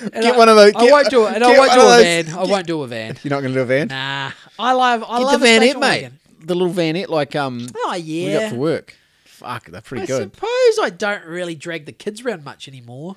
And 0.00 0.12
Get 0.12 0.34
I- 0.34 0.36
one 0.38 0.48
of 0.48 0.56
those- 0.56 0.72
I 0.74 0.90
won't 0.90 1.10
do 1.10 1.26
it. 1.26 1.34
And 1.34 1.44
I 1.44 1.58
won't 1.58 1.72
do 1.72 1.80
a 1.80 1.98
van. 2.02 2.28
I 2.38 2.42
won't 2.44 2.66
do 2.66 2.82
a 2.82 2.86
van. 2.86 3.18
You're 3.22 3.30
not 3.30 3.40
going 3.40 3.52
to 3.54 3.58
do 3.58 3.62
a 3.62 3.66
van? 3.66 3.88
Nah. 3.88 4.30
I 4.58 4.72
love. 4.72 5.04
I 5.08 5.18
Get 5.18 5.24
love 5.24 5.40
the 5.40 5.46
vanette, 5.46 5.60
mate. 5.60 5.76
wagon. 5.78 6.18
The 6.40 6.54
little 6.54 6.72
vanette, 6.72 7.08
like 7.08 7.34
um, 7.36 7.66
Oh 7.76 7.94
yeah. 7.94 8.26
we 8.26 8.32
got 8.32 8.50
for 8.50 8.56
work. 8.56 8.94
Fuck, 9.24 9.66
they're 9.66 9.80
pretty 9.80 10.04
I 10.04 10.06
good. 10.06 10.34
suppose 10.34 10.78
I 10.82 10.90
don't 10.96 11.24
really 11.24 11.54
drag 11.54 11.84
the 11.86 11.92
kids 11.92 12.22
around 12.22 12.44
much 12.44 12.66
anymore. 12.68 13.16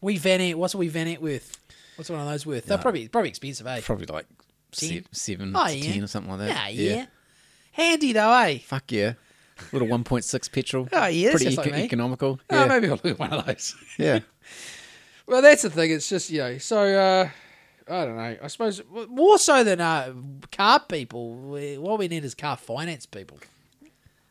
We 0.00 0.18
vanette. 0.18 0.54
What's 0.54 0.74
we 0.74 0.88
wee 0.88 0.92
vanette 0.92 1.18
worth? 1.20 1.58
What's 1.96 2.10
one 2.10 2.20
of 2.20 2.26
those 2.26 2.46
worth? 2.46 2.66
They're 2.66 2.78
probably 2.78 3.08
probably 3.08 3.30
expensive, 3.30 3.66
eh? 3.66 3.80
Probably 3.84 4.06
like 4.06 4.26
Ten? 4.72 4.88
se- 4.90 5.04
seven 5.12 5.54
Oh, 5.56 5.66
to 5.66 5.76
yeah. 5.76 5.92
ten 5.92 6.02
or 6.04 6.06
something 6.06 6.30
like 6.30 6.48
that. 6.48 6.74
Yeah, 6.74 6.94
yeah. 6.96 7.06
Handy 7.72 8.12
though, 8.12 8.32
eh? 8.32 8.58
Fuck 8.58 8.92
yeah. 8.92 9.14
Little 9.72 9.88
1.6 9.88 10.52
petrol. 10.52 10.88
Oh, 10.92 11.06
yeah, 11.06 11.30
Pretty 11.30 11.56
like 11.56 11.72
economical. 11.72 12.38
Oh, 12.50 12.56
Yeah. 12.56 12.66
maybe 12.66 12.86
I'll 12.86 12.92
look 12.94 13.06
at 13.06 13.18
one 13.18 13.32
of 13.32 13.46
those. 13.46 13.74
yeah. 13.98 14.20
Well, 15.26 15.42
that's 15.42 15.62
the 15.62 15.70
thing. 15.70 15.90
It's 15.90 16.08
just 16.08 16.30
you 16.30 16.38
know. 16.38 16.58
So 16.58 16.78
uh, 16.80 17.28
I 17.92 18.04
don't 18.04 18.16
know. 18.16 18.36
I 18.42 18.46
suppose 18.48 18.82
more 19.08 19.38
so 19.38 19.62
than 19.64 19.80
uh, 19.80 20.14
car 20.52 20.80
people, 20.80 21.34
we, 21.34 21.76
what 21.78 21.98
we 21.98 22.08
need 22.08 22.24
is 22.24 22.34
car 22.34 22.56
finance 22.56 23.04
people. 23.06 23.38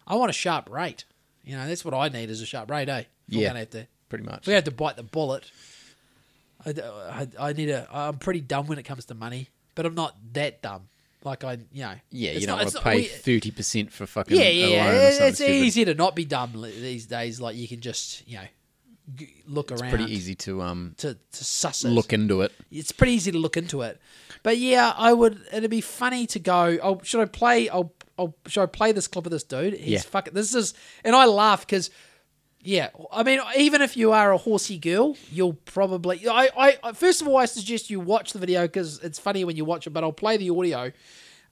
I 0.07 0.15
want 0.15 0.29
a 0.29 0.33
sharp 0.33 0.69
rate. 0.69 1.05
You 1.43 1.55
know, 1.55 1.67
that's 1.67 1.85
what 1.85 1.93
I 1.93 2.09
need 2.09 2.29
is 2.29 2.41
a 2.41 2.45
sharp 2.45 2.69
rate, 2.71 2.89
eh? 2.89 3.03
If 3.29 3.35
We're 3.37 3.47
gonna 3.47 3.59
have 3.59 3.69
to. 3.71 3.87
Pretty 4.09 4.23
much. 4.23 4.47
We 4.47 4.53
have 4.53 4.63
to 4.63 4.71
bite 4.71 4.95
the 4.95 5.03
bullet. 5.03 5.51
I, 6.65 6.69
I, 6.69 7.27
I 7.49 7.53
need 7.53 7.69
a. 7.69 7.87
I'm 7.91 8.17
pretty 8.17 8.41
dumb 8.41 8.67
when 8.67 8.79
it 8.79 8.83
comes 8.83 9.05
to 9.05 9.13
money, 9.13 9.49
but 9.75 9.85
I'm 9.85 9.95
not 9.95 10.15
that 10.33 10.61
dumb. 10.61 10.89
Like 11.27 11.43
I, 11.43 11.57
you 11.71 11.83
know, 11.83 11.93
Yeah, 12.09 12.31
you 12.31 12.47
don't 12.47 12.57
want 12.57 12.69
to 12.71 12.81
pay 12.81 13.03
thirty 13.03 13.51
percent 13.51 13.91
for 13.91 14.05
fucking. 14.07 14.37
yeah, 14.37 14.49
yeah, 14.49 14.65
or 14.65 14.69
yeah. 14.93 15.09
It's 15.27 15.35
stupid. 15.37 15.53
easier 15.53 15.85
to 15.85 15.93
not 15.93 16.15
be 16.15 16.25
dumb 16.25 16.53
these 16.61 17.05
days. 17.05 17.39
Like 17.41 17.55
you 17.55 17.67
can 17.67 17.81
just, 17.81 18.27
you 18.27 18.37
know, 18.37 18.45
g- 19.15 19.43
look 19.45 19.71
around. 19.71 19.89
Pretty 19.89 20.11
easy 20.13 20.35
to 20.35 20.61
um 20.61 20.95
to 20.97 21.13
to 21.15 21.43
suss 21.43 21.83
it. 21.85 21.89
look 21.89 22.13
into 22.13 22.41
it. 22.41 22.51
It's 22.71 22.91
pretty 22.91 23.13
easy 23.13 23.31
to 23.31 23.37
look 23.37 23.57
into 23.57 23.81
it. 23.81 23.99
But 24.43 24.57
yeah, 24.57 24.93
I 24.95 25.13
would. 25.13 25.41
It'd 25.51 25.69
be 25.69 25.81
funny 25.81 26.25
to 26.27 26.39
go. 26.39 26.77
Oh, 26.81 27.01
should 27.03 27.21
I 27.21 27.25
play? 27.25 27.67
I'll. 27.69 27.93
I'll. 28.17 28.35
Should 28.47 28.63
I 28.63 28.67
play 28.67 28.91
this 28.93 29.07
clip 29.07 29.25
of 29.25 29.31
this 29.31 29.43
dude? 29.43 29.73
He's 29.73 29.87
Yeah. 29.89 29.99
fucking. 30.01 30.33
This 30.33 30.55
is. 30.55 30.73
And 31.03 31.15
I 31.15 31.25
laugh 31.25 31.61
because. 31.67 31.89
Yeah, 32.67 32.89
I 33.13 33.23
mean, 33.23 33.39
even 33.55 33.81
if 33.81 33.95
you 33.95 34.11
are 34.11 34.33
a 34.33 34.37
horsey 34.37 34.77
girl, 34.77 35.15
you'll 35.31 35.53
probably. 35.53 36.27
I, 36.27 36.77
I 36.83 36.91
first 36.91 37.21
of 37.21 37.27
all, 37.29 37.37
I 37.37 37.45
suggest 37.45 37.89
you 37.89 38.01
watch 38.01 38.33
the 38.33 38.39
video 38.39 38.63
because 38.63 38.99
it's 38.99 39.17
funny 39.17 39.45
when 39.45 39.55
you 39.55 39.63
watch 39.63 39.87
it. 39.87 39.91
But 39.91 40.03
I'll 40.03 40.11
play 40.11 40.35
the 40.35 40.49
audio. 40.49 40.91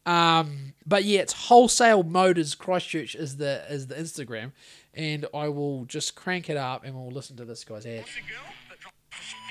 Um, 0.05 0.73
but 0.85 1.05
yeah, 1.05 1.21
it's 1.21 1.31
wholesale 1.31 2.03
motors 2.03 2.53
Christchurch 2.53 3.15
is 3.15 3.37
the 3.37 3.63
is 3.69 3.87
the 3.87 3.95
Instagram, 3.95 4.51
and 4.93 5.25
I 5.33 5.47
will 5.47 5.85
just 5.85 6.15
crank 6.15 6.49
it 6.49 6.57
up 6.57 6.83
and 6.83 6.93
we'll 6.93 7.11
listen 7.11 7.37
to 7.37 7.45
this 7.45 7.63
guy's 7.63 7.85
ad. 7.85 8.03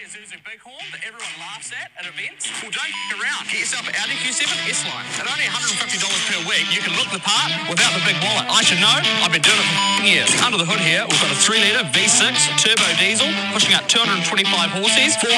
Bighorn 0.04 0.84
that 0.92 1.00
everyone 1.00 1.32
laughs 1.40 1.72
at 1.72 1.88
at 1.96 2.04
events. 2.04 2.44
Well, 2.60 2.68
don't 2.68 2.92
f 2.92 3.16
around. 3.16 3.48
Get 3.48 3.64
yourself 3.64 3.88
an 3.88 3.96
Audi 3.96 4.12
Q7 4.20 4.52
S-Line. 4.68 5.08
At 5.16 5.24
only 5.24 5.48
$150 5.48 5.80
per 5.80 6.44
week, 6.44 6.68
you 6.68 6.84
can 6.84 6.92
look 7.00 7.08
the 7.08 7.24
part 7.24 7.48
without 7.72 7.88
the 7.96 8.04
big 8.04 8.20
wallet. 8.20 8.44
I 8.52 8.60
should 8.60 8.84
know. 8.84 8.92
I've 9.24 9.32
been 9.32 9.40
doing 9.40 9.56
it 9.56 9.64
for 9.64 10.04
f***ing 10.04 10.12
years. 10.12 10.28
Under 10.44 10.60
the 10.60 10.68
hood 10.68 10.84
here, 10.84 11.08
we've 11.08 11.22
got 11.24 11.32
a 11.32 11.40
3-litre 11.40 11.88
V6 11.96 12.36
turbo 12.60 12.84
diesel 13.00 13.32
pushing 13.56 13.72
out 13.72 13.88
225 13.88 14.44
horses, 14.76 15.16
408 15.24 15.32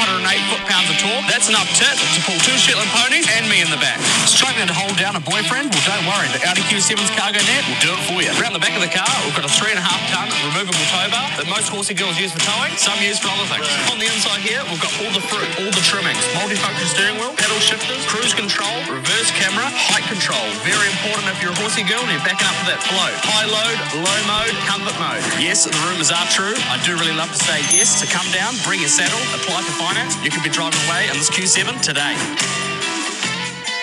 foot-pounds 0.50 0.88
of 0.90 0.98
torque. 0.98 1.26
That's 1.30 1.46
enough 1.46 1.70
to 1.78 2.18
pull 2.26 2.34
two 2.42 2.58
Shetland 2.58 2.90
ponies 2.90 3.30
and 3.38 3.46
me 3.46 3.62
in 3.62 3.70
the 3.70 3.78
back. 3.78 4.02
Struggling 4.26 4.66
to 4.66 4.74
hold 4.74 4.98
down 4.98 5.14
a 5.14 5.22
boyfriend? 5.22 5.70
Well, 5.70 5.86
don't 5.86 6.10
worry. 6.10 6.26
The 6.34 6.42
Audi 6.42 6.66
Q7's 6.66 7.14
cargo 7.14 7.38
net 7.38 7.62
will 7.70 7.78
do 7.78 7.94
it 7.94 8.02
for 8.10 8.18
you. 8.18 8.34
Around 8.42 8.58
the 8.58 8.64
back 8.66 8.74
of 8.74 8.82
the 8.82 8.90
car, 8.90 9.06
we've 9.22 9.38
got 9.38 9.46
a 9.46 9.54
3.5 9.54 9.78
tonne 10.10 10.26
removable 10.50 10.82
tow 10.90 11.06
bar 11.14 11.30
that 11.38 11.46
most 11.46 11.70
horsey 11.70 11.94
girls 11.94 12.18
use 12.18 12.34
for 12.34 12.42
towing, 12.42 12.74
some 12.74 12.98
use 12.98 13.22
for 13.22 13.30
other 13.30 13.46
things. 13.46 13.62
On 13.94 14.02
the 14.02 14.10
inside 14.10 14.42
here, 14.42 14.55
we've 14.70 14.80
got 14.80 14.92
all 15.02 15.12
the 15.12 15.20
fruit, 15.28 15.48
all 15.60 15.72
the 15.72 15.84
trimmings, 15.84 16.20
multifunction 16.38 16.86
steering 16.88 17.16
wheel, 17.20 17.32
pedal 17.36 17.58
shifters, 17.60 18.00
cruise 18.08 18.32
control, 18.32 18.72
reverse 18.88 19.30
camera, 19.36 19.66
height 19.90 20.04
control. 20.08 20.42
Very 20.64 20.88
important 20.96 21.28
if 21.32 21.38
you're 21.44 21.52
a 21.52 21.60
horsey 21.60 21.84
girl 21.84 22.00
and 22.04 22.10
you're 22.12 22.24
backing 22.26 22.46
up 22.48 22.56
for 22.62 22.68
that 22.72 22.80
flow. 22.84 23.10
High 23.26 23.46
load, 23.48 23.78
low 24.02 24.20
mode, 24.28 24.54
comfort 24.68 24.96
mode. 25.00 25.22
Yes, 25.42 25.66
the 25.68 25.74
rumours 25.88 26.08
are 26.14 26.26
true. 26.32 26.54
I 26.72 26.80
do 26.86 26.96
really 26.96 27.16
love 27.16 27.30
to 27.32 27.40
say 27.40 27.58
yes. 27.74 28.00
So 28.00 28.04
come 28.08 28.26
down, 28.32 28.54
bring 28.64 28.80
your 28.80 28.92
saddle, 28.92 29.20
apply 29.36 29.62
for 29.66 29.74
finance. 29.76 30.16
You 30.24 30.30
could 30.32 30.42
be 30.46 30.50
driving 30.52 30.80
away 30.88 31.08
on 31.12 31.16
this 31.20 31.28
Q7 31.30 31.82
today. 31.82 32.14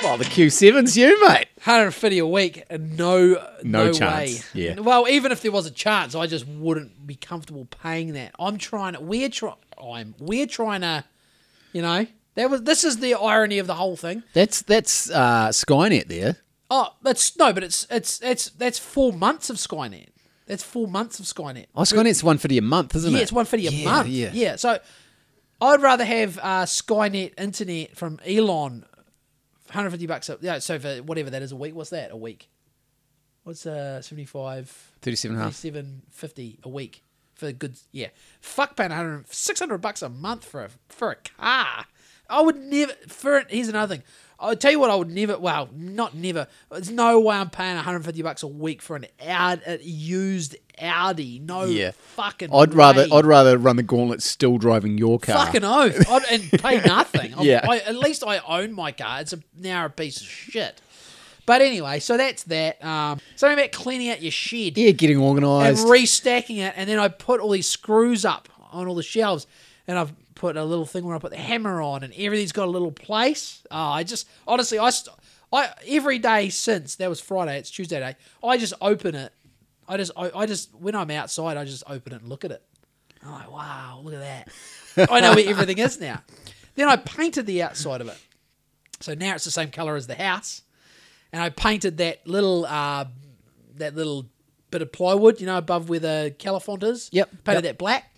Well, 0.04 0.18
the 0.18 0.26
Q7's 0.26 0.98
you, 0.98 1.16
mate. 1.30 1.48
150 1.64 2.18
a 2.20 2.28
week, 2.28 2.66
and 2.70 2.98
no, 2.98 3.42
no, 3.64 3.86
No 3.86 3.94
chance, 3.94 4.54
way. 4.54 4.62
yeah. 4.66 4.80
Well, 4.82 5.08
even 5.08 5.32
if 5.32 5.42
there 5.42 5.52
was 5.54 5.66
a 5.66 5.72
chance, 5.72 6.14
I 6.14 6.28
just 6.28 6.46
wouldn't 6.46 7.08
be 7.08 7.16
comfortable 7.16 7.64
paying 7.64 8.12
that. 8.12 8.36
I'm 8.38 8.58
trying. 8.58 8.98
We're 9.08 9.30
trying. 9.30 9.56
I'm. 9.84 10.16
We're 10.20 10.48
trying 10.48 10.82
to. 10.82 11.04
You 11.72 11.82
know, 11.82 12.08
that 12.36 12.50
was. 12.50 12.64
This 12.64 12.84
is 12.84 12.98
the 12.98 13.16
irony 13.16 13.60
of 13.60 13.68
the 13.68 13.76
whole 13.76 13.96
thing. 13.96 14.24
That's 14.34 14.62
that's 14.62 15.10
uh, 15.10 15.50
Skynet 15.50 16.08
there. 16.08 16.38
Oh, 16.70 16.96
that's 17.02 17.38
no, 17.38 17.54
but 17.54 17.64
it's 17.64 17.86
it's 17.90 18.22
it's 18.22 18.50
that's 18.52 18.80
four 18.80 19.14
months 19.14 19.50
of 19.50 19.58
Skynet. 19.58 20.08
That's 20.46 20.64
four 20.64 20.88
months 20.88 21.20
of 21.20 21.26
Skynet. 21.26 21.68
Oh, 21.76 21.82
Skynet's 21.82 22.24
one 22.24 22.38
fifty 22.38 22.58
a 22.58 22.62
month, 22.62 22.96
isn't 22.96 23.12
yeah, 23.12 23.18
it? 23.18 23.20
Yeah, 23.20 23.24
it's 23.24 23.32
one 23.32 23.46
fifty 23.46 23.68
a 23.68 23.72
Yeah, 23.72 23.86
month. 23.86 24.08
Yeah, 24.10 24.32
yeah. 24.34 24.56
So 24.56 24.80
I'd 25.62 25.82
rather 25.82 26.04
have 26.04 26.38
uh, 26.40 26.64
Skynet 26.66 27.40
internet 27.40 27.96
from 27.96 28.20
Elon, 28.26 28.86
150 29.68 30.08
bucks. 30.08 30.30
A, 30.30 30.38
yeah, 30.42 30.60
so 30.60 30.78
for 30.80 30.98
whatever 30.98 31.30
that 31.30 31.42
is 31.42 31.52
a 31.52 31.56
week. 31.56 31.76
What's 31.76 31.92
that 31.92 32.12
a 32.12 32.18
week? 32.18 32.50
What's 33.44 33.66
uh 33.66 34.02
75? 34.02 34.92
Thirty-seven 35.02 35.36
and 35.36 35.42
a 35.42 35.46
half. 35.46 35.54
37.50 35.54 36.64
a 36.64 36.70
week 36.70 37.04
for 37.44 37.52
good. 37.52 37.78
Yeah, 37.92 38.08
fuck 38.42 38.76
paying 38.76 38.90
100, 38.92 39.32
600 39.34 39.78
bucks 39.80 40.02
a 40.02 40.10
month 40.10 40.46
for 40.46 40.66
a 40.66 40.70
for 40.90 41.12
a 41.12 41.16
car. 41.16 41.86
I 42.30 42.42
would 42.42 42.58
never. 42.58 42.94
For 43.08 43.44
here's 43.50 43.68
another 43.68 43.96
thing. 43.96 44.04
I'll 44.40 44.56
tell 44.56 44.72
you 44.72 44.80
what. 44.80 44.90
I 44.90 44.96
would 44.96 45.10
never. 45.10 45.38
Well, 45.38 45.70
not 45.74 46.16
never. 46.16 46.48
There's 46.72 46.90
no 46.90 47.20
way 47.20 47.36
I'm 47.36 47.50
paying 47.50 47.76
150 47.76 48.22
bucks 48.24 48.44
a 48.44 48.48
week 48.48 48.82
for 48.82 48.96
an 48.96 49.06
Audi, 49.26 49.62
a 49.68 49.78
used 49.82 50.56
Audi. 50.82 51.40
No 51.40 51.64
Yeah. 51.66 51.92
fucking. 52.16 52.50
I'd 52.54 52.74
rather. 52.74 53.08
I'd 53.12 53.26
rather 53.26 53.58
run 53.58 53.76
the 53.76 53.84
gauntlet 53.84 54.22
still 54.24 54.58
driving 54.58 54.98
your 54.98 55.20
car. 55.20 55.46
Fucking 55.46 55.64
oath. 55.64 56.10
I'd, 56.10 56.24
and 56.32 56.52
pay 56.62 56.82
nothing. 56.86 57.34
Yeah. 57.40 57.66
I, 57.70 57.80
at 57.80 57.96
least 57.96 58.24
I 58.26 58.40
own 58.40 58.74
my 58.74 58.92
car. 58.92 59.22
It's 59.22 59.34
a, 59.34 59.40
now 59.56 59.86
a 59.86 59.90
piece 59.90 60.20
of 60.22 60.28
shit. 60.28 60.82
But 61.46 61.62
anyway, 61.62 62.00
so 62.00 62.18
that's 62.18 62.44
that. 62.44 62.84
Um, 62.84 63.20
something 63.36 63.58
about 63.58 63.72
cleaning 63.72 64.10
out 64.10 64.22
your 64.22 64.32
shed 64.32 64.78
yeah, 64.78 64.92
getting 64.92 65.18
organised. 65.18 65.82
and 65.82 65.92
restacking 65.92 66.58
it, 66.58 66.74
and 66.78 66.90
then 66.90 67.00
I 67.00 67.10
put 67.10 67.42
all 67.42 67.50
these 67.50 67.68
screws 67.70 68.24
up 68.24 68.48
on 68.72 68.88
all 68.88 68.96
the 68.96 69.04
shelves, 69.04 69.46
and 69.88 69.98
I've 69.98 70.14
put 70.36 70.56
a 70.56 70.64
little 70.64 70.86
thing 70.86 71.06
where 71.06 71.16
I 71.16 71.20
put 71.20 71.32
the 71.32 71.38
hammer 71.38 71.82
on, 71.82 72.04
and 72.04 72.14
everything's 72.18 72.54
got 72.54 72.68
a 72.68 72.72
little 72.72 72.92
place. 72.92 73.64
Oh, 73.72 73.78
I 73.78 74.04
just 74.04 74.28
honestly, 74.48 74.80
I, 74.80 74.90
st- 74.90 75.16
I 75.52 75.70
every 75.88 76.18
day 76.18 76.50
since 76.50 76.96
that 76.96 77.10
was 77.10 77.20
Friday, 77.20 77.58
it's 77.58 77.70
Tuesday 77.70 78.00
day. 78.00 78.16
I 78.44 78.58
just 78.58 78.74
open 78.80 79.16
it. 79.16 79.34
I 79.88 79.98
just, 79.98 80.12
I, 80.16 80.32
I 80.34 80.46
just 80.46 80.74
when 80.76 80.96
I'm 80.96 81.12
outside, 81.12 81.58
I 81.58 81.66
just 81.66 81.84
open 81.88 82.14
it 82.14 82.22
and 82.22 82.30
look 82.30 82.46
at 82.46 82.52
it. 82.52 82.64
I'm 83.22 83.32
like, 83.32 83.52
wow, 83.52 84.02
look 84.04 84.14
at 84.14 84.20
that. 84.20 85.12
I 85.12 85.20
know 85.20 85.34
where 85.36 85.48
everything 85.50 85.78
is 85.78 86.00
now. 86.00 86.22
Then 86.76 86.88
I 86.88 86.96
painted 86.96 87.46
the 87.46 87.64
outside 87.64 88.00
of 88.00 88.08
it, 88.08 88.18
so 89.02 89.14
now 89.14 89.36
it's 89.36 89.44
the 89.44 89.52
same 89.52 89.72
color 89.72 89.96
as 89.98 90.08
the 90.08 90.16
house 90.16 90.62
and 91.34 91.42
I 91.42 91.50
painted 91.50 91.98
that 91.98 92.26
little 92.26 92.66
uh, 92.66 93.06
that 93.76 93.96
little 93.96 94.28
bit 94.70 94.82
of 94.82 94.92
plywood, 94.92 95.42
you 95.42 95.48
know, 95.48 95.58
above 95.58 95.90
where 95.90 96.00
the 96.00 96.36
califont 96.40 96.84
is. 96.84 97.10
Yep, 97.12 97.30
Painted 97.44 97.64
yep. 97.66 97.74
that 97.74 97.78
black. 97.78 98.16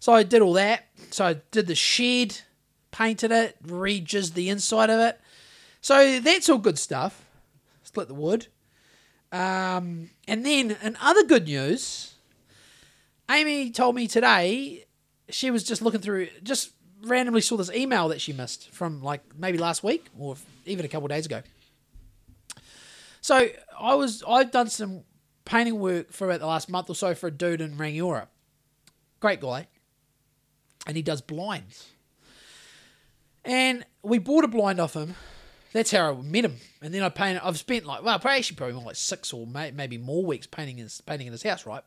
So 0.00 0.12
I 0.12 0.24
did 0.24 0.42
all 0.42 0.52
that. 0.54 0.84
So 1.10 1.24
I 1.24 1.34
did 1.50 1.66
the 1.68 1.74
shed, 1.74 2.40
painted 2.90 3.32
it, 3.32 3.56
rejizzed 3.64 4.34
the 4.34 4.48
inside 4.48 4.90
of 4.90 5.00
it. 5.00 5.20
So 5.80 6.20
that's 6.20 6.48
all 6.48 6.58
good 6.58 6.78
stuff. 6.78 7.24
Split 7.84 8.08
the 8.08 8.14
wood. 8.14 8.48
Um, 9.30 10.10
and 10.26 10.44
then 10.44 10.76
in 10.82 10.96
other 11.00 11.24
good 11.24 11.46
news, 11.46 12.14
Amy 13.30 13.70
told 13.70 13.94
me 13.94 14.06
today 14.06 14.84
she 15.28 15.50
was 15.50 15.62
just 15.64 15.82
looking 15.82 16.00
through, 16.00 16.28
just 16.42 16.70
randomly 17.02 17.40
saw 17.40 17.56
this 17.56 17.70
email 17.70 18.08
that 18.08 18.20
she 18.20 18.32
missed 18.32 18.70
from 18.70 19.02
like 19.02 19.22
maybe 19.36 19.58
last 19.58 19.84
week 19.84 20.06
or 20.18 20.36
even 20.64 20.84
a 20.84 20.88
couple 20.88 21.06
of 21.06 21.10
days 21.10 21.26
ago. 21.26 21.42
So 23.28 23.46
I 23.78 23.94
was 23.94 24.24
I've 24.26 24.50
done 24.50 24.70
some 24.70 25.02
painting 25.44 25.78
work 25.78 26.12
for 26.12 26.26
about 26.26 26.40
the 26.40 26.46
last 26.46 26.70
month 26.70 26.88
or 26.88 26.94
so 26.94 27.14
for 27.14 27.26
a 27.26 27.30
dude 27.30 27.60
in 27.60 27.76
Rangiora. 27.76 28.26
Great 29.20 29.38
guy. 29.38 29.66
And 30.86 30.96
he 30.96 31.02
does 31.02 31.20
blinds. 31.20 31.90
And 33.44 33.84
we 34.02 34.16
bought 34.16 34.44
a 34.44 34.48
blind 34.48 34.80
off 34.80 34.96
him. 34.96 35.14
That's 35.74 35.90
how 35.90 36.10
I 36.10 36.22
met 36.22 36.46
him. 36.46 36.56
And 36.80 36.94
then 36.94 37.02
I 37.02 37.10
painted. 37.10 37.42
I've 37.44 37.58
spent 37.58 37.84
like 37.84 38.02
well, 38.02 38.18
probably 38.18 38.38
actually 38.38 38.56
probably 38.56 38.76
more 38.76 38.84
like 38.84 38.96
six 38.96 39.30
or 39.34 39.46
may, 39.46 39.72
maybe 39.72 39.98
more 39.98 40.24
weeks 40.24 40.46
painting 40.46 40.78
his 40.78 41.02
painting 41.02 41.26
in 41.26 41.32
his 41.32 41.42
house, 41.42 41.66
right? 41.66 41.82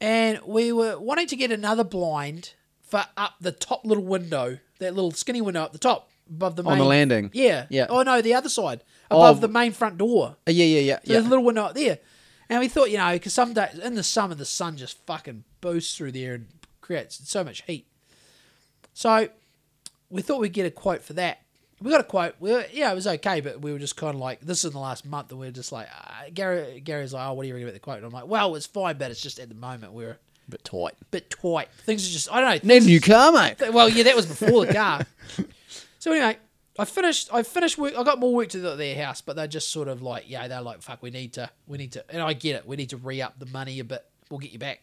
And 0.00 0.40
we 0.46 0.72
were 0.72 0.98
wanting 0.98 1.26
to 1.26 1.36
get 1.36 1.52
another 1.52 1.84
blind 1.84 2.54
for 2.80 3.04
up 3.18 3.34
the 3.38 3.52
top 3.52 3.84
little 3.84 4.06
window, 4.06 4.60
that 4.78 4.94
little 4.94 5.10
skinny 5.10 5.42
window 5.42 5.60
up 5.60 5.72
the 5.72 5.78
top 5.78 6.08
above 6.26 6.56
the 6.56 6.62
main 6.62 6.72
On 6.72 6.78
the 6.78 6.84
landing. 6.86 7.28
Yeah, 7.34 7.66
Yeah. 7.68 7.88
Oh 7.90 8.02
no, 8.02 8.22
the 8.22 8.32
other 8.32 8.48
side 8.48 8.82
above 9.10 9.38
Oh. 9.38 9.40
the 9.40 9.48
main 9.48 9.72
front 9.72 9.98
door. 9.98 10.36
Uh, 10.46 10.50
yeah, 10.52 10.64
yeah, 10.64 10.80
yeah, 10.80 10.94
So 10.96 11.00
yeah. 11.04 11.12
There's 11.14 11.26
a 11.26 11.28
little 11.28 11.44
window 11.44 11.62
up 11.64 11.74
there. 11.74 11.98
And 12.50 12.60
we 12.60 12.68
thought, 12.68 12.90
you 12.90 12.96
know, 12.98 13.12
because 13.12 13.34
some 13.34 13.52
days 13.52 13.78
in 13.78 13.94
the 13.94 14.02
summer, 14.02 14.34
the 14.34 14.44
sun 14.44 14.76
just 14.76 14.98
fucking 15.06 15.44
boosts 15.60 15.96
through 15.96 16.12
there 16.12 16.34
and 16.34 16.46
creates 16.80 17.20
so 17.28 17.44
much 17.44 17.62
heat. 17.66 17.86
So 18.94 19.28
we 20.10 20.22
thought 20.22 20.40
we'd 20.40 20.52
get 20.52 20.66
a 20.66 20.70
quote 20.70 21.02
for 21.02 21.12
that. 21.14 21.40
We 21.80 21.90
got 21.92 22.00
a 22.00 22.04
quote. 22.04 22.34
We 22.40 22.50
were, 22.52 22.64
yeah, 22.72 22.90
it 22.90 22.94
was 22.94 23.06
okay, 23.06 23.40
but 23.40 23.60
we 23.60 23.72
were 23.72 23.78
just 23.78 23.96
kind 23.96 24.14
of 24.14 24.20
like, 24.20 24.40
this 24.40 24.58
is 24.60 24.64
in 24.66 24.72
the 24.72 24.80
last 24.80 25.04
month, 25.06 25.30
and 25.30 25.38
we 25.38 25.46
are 25.46 25.50
just 25.52 25.70
like, 25.70 25.86
uh, 25.88 26.24
Gary, 26.34 26.80
Gary's 26.80 27.12
like, 27.12 27.24
oh, 27.28 27.34
what 27.34 27.42
do 27.42 27.48
you 27.48 27.54
reckon 27.54 27.68
about 27.68 27.74
the 27.74 27.80
quote? 27.80 27.98
And 27.98 28.06
I'm 28.06 28.12
like, 28.12 28.26
well, 28.26 28.56
it's 28.56 28.66
fine, 28.66 28.98
but 28.98 29.10
it's 29.12 29.20
just 29.20 29.38
at 29.38 29.48
the 29.48 29.54
moment 29.54 29.92
we're 29.92 30.10
a 30.12 30.16
bit 30.50 30.64
tight. 30.64 30.94
bit 31.12 31.30
tight. 31.30 31.68
Things 31.84 32.08
are 32.08 32.12
just, 32.12 32.32
I 32.32 32.40
don't 32.40 32.64
know. 32.64 32.74
Need 32.74 32.82
a 32.82 32.86
new 32.86 33.00
car, 33.00 33.30
mate. 33.30 33.56
Well, 33.72 33.88
yeah, 33.88 34.02
that 34.04 34.16
was 34.16 34.26
before 34.26 34.66
the 34.66 34.72
car. 34.74 35.06
so 36.00 36.10
anyway, 36.10 36.36
I 36.78 36.84
finished. 36.84 37.28
I 37.32 37.42
finished 37.42 37.76
work. 37.76 37.94
I 37.96 38.02
got 38.04 38.18
more 38.18 38.34
work 38.34 38.48
to 38.50 38.60
do 38.60 38.68
at 38.68 38.78
their 38.78 38.96
house, 39.04 39.20
but 39.20 39.36
they're 39.36 39.48
just 39.48 39.72
sort 39.72 39.88
of 39.88 40.00
like, 40.00 40.24
yeah, 40.28 40.46
they're 40.48 40.62
like, 40.62 40.80
fuck, 40.82 41.02
we 41.02 41.10
need 41.10 41.32
to, 41.34 41.50
we 41.66 41.78
need 41.78 41.92
to, 41.92 42.04
and 42.10 42.22
I 42.22 42.34
get 42.34 42.56
it. 42.56 42.66
We 42.66 42.76
need 42.76 42.90
to 42.90 42.96
re 42.96 43.20
up 43.20 43.38
the 43.38 43.46
money 43.46 43.80
a 43.80 43.84
bit. 43.84 44.04
We'll 44.30 44.38
get 44.38 44.52
you 44.52 44.58
back. 44.58 44.82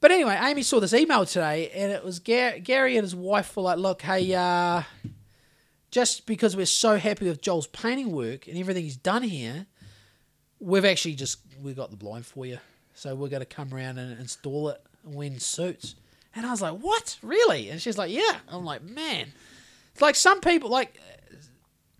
But 0.00 0.12
anyway, 0.12 0.38
Amy 0.40 0.62
saw 0.62 0.78
this 0.78 0.94
email 0.94 1.24
today, 1.24 1.70
and 1.70 1.90
it 1.90 2.04
was 2.04 2.20
Gary, 2.20 2.60
Gary 2.60 2.96
and 2.96 3.04
his 3.04 3.16
wife 3.16 3.56
were 3.56 3.62
like, 3.62 3.78
look, 3.78 4.02
hey, 4.02 4.34
uh, 4.34 4.82
just 5.90 6.26
because 6.26 6.54
we're 6.54 6.66
so 6.66 6.96
happy 6.96 7.26
with 7.26 7.40
Joel's 7.40 7.66
painting 7.66 8.12
work 8.12 8.46
and 8.46 8.58
everything 8.58 8.84
he's 8.84 8.96
done 8.96 9.22
here, 9.22 9.66
we've 10.60 10.84
actually 10.84 11.14
just 11.14 11.38
we 11.62 11.72
got 11.74 11.90
the 11.90 11.96
blind 11.96 12.26
for 12.26 12.46
you. 12.46 12.58
So 12.94 13.14
we're 13.14 13.28
going 13.28 13.40
to 13.40 13.46
come 13.46 13.72
around 13.74 13.98
and 13.98 14.18
install 14.18 14.68
it 14.68 14.80
when 15.04 15.38
suits. 15.38 15.96
And 16.34 16.46
I 16.46 16.50
was 16.50 16.62
like, 16.62 16.78
what? 16.78 17.18
Really? 17.22 17.70
And 17.70 17.80
she's 17.80 17.98
like, 17.98 18.10
yeah. 18.10 18.36
I'm 18.48 18.64
like, 18.64 18.82
man. 18.82 19.32
Like 20.00 20.14
some 20.14 20.40
people, 20.40 20.70
like, 20.70 20.98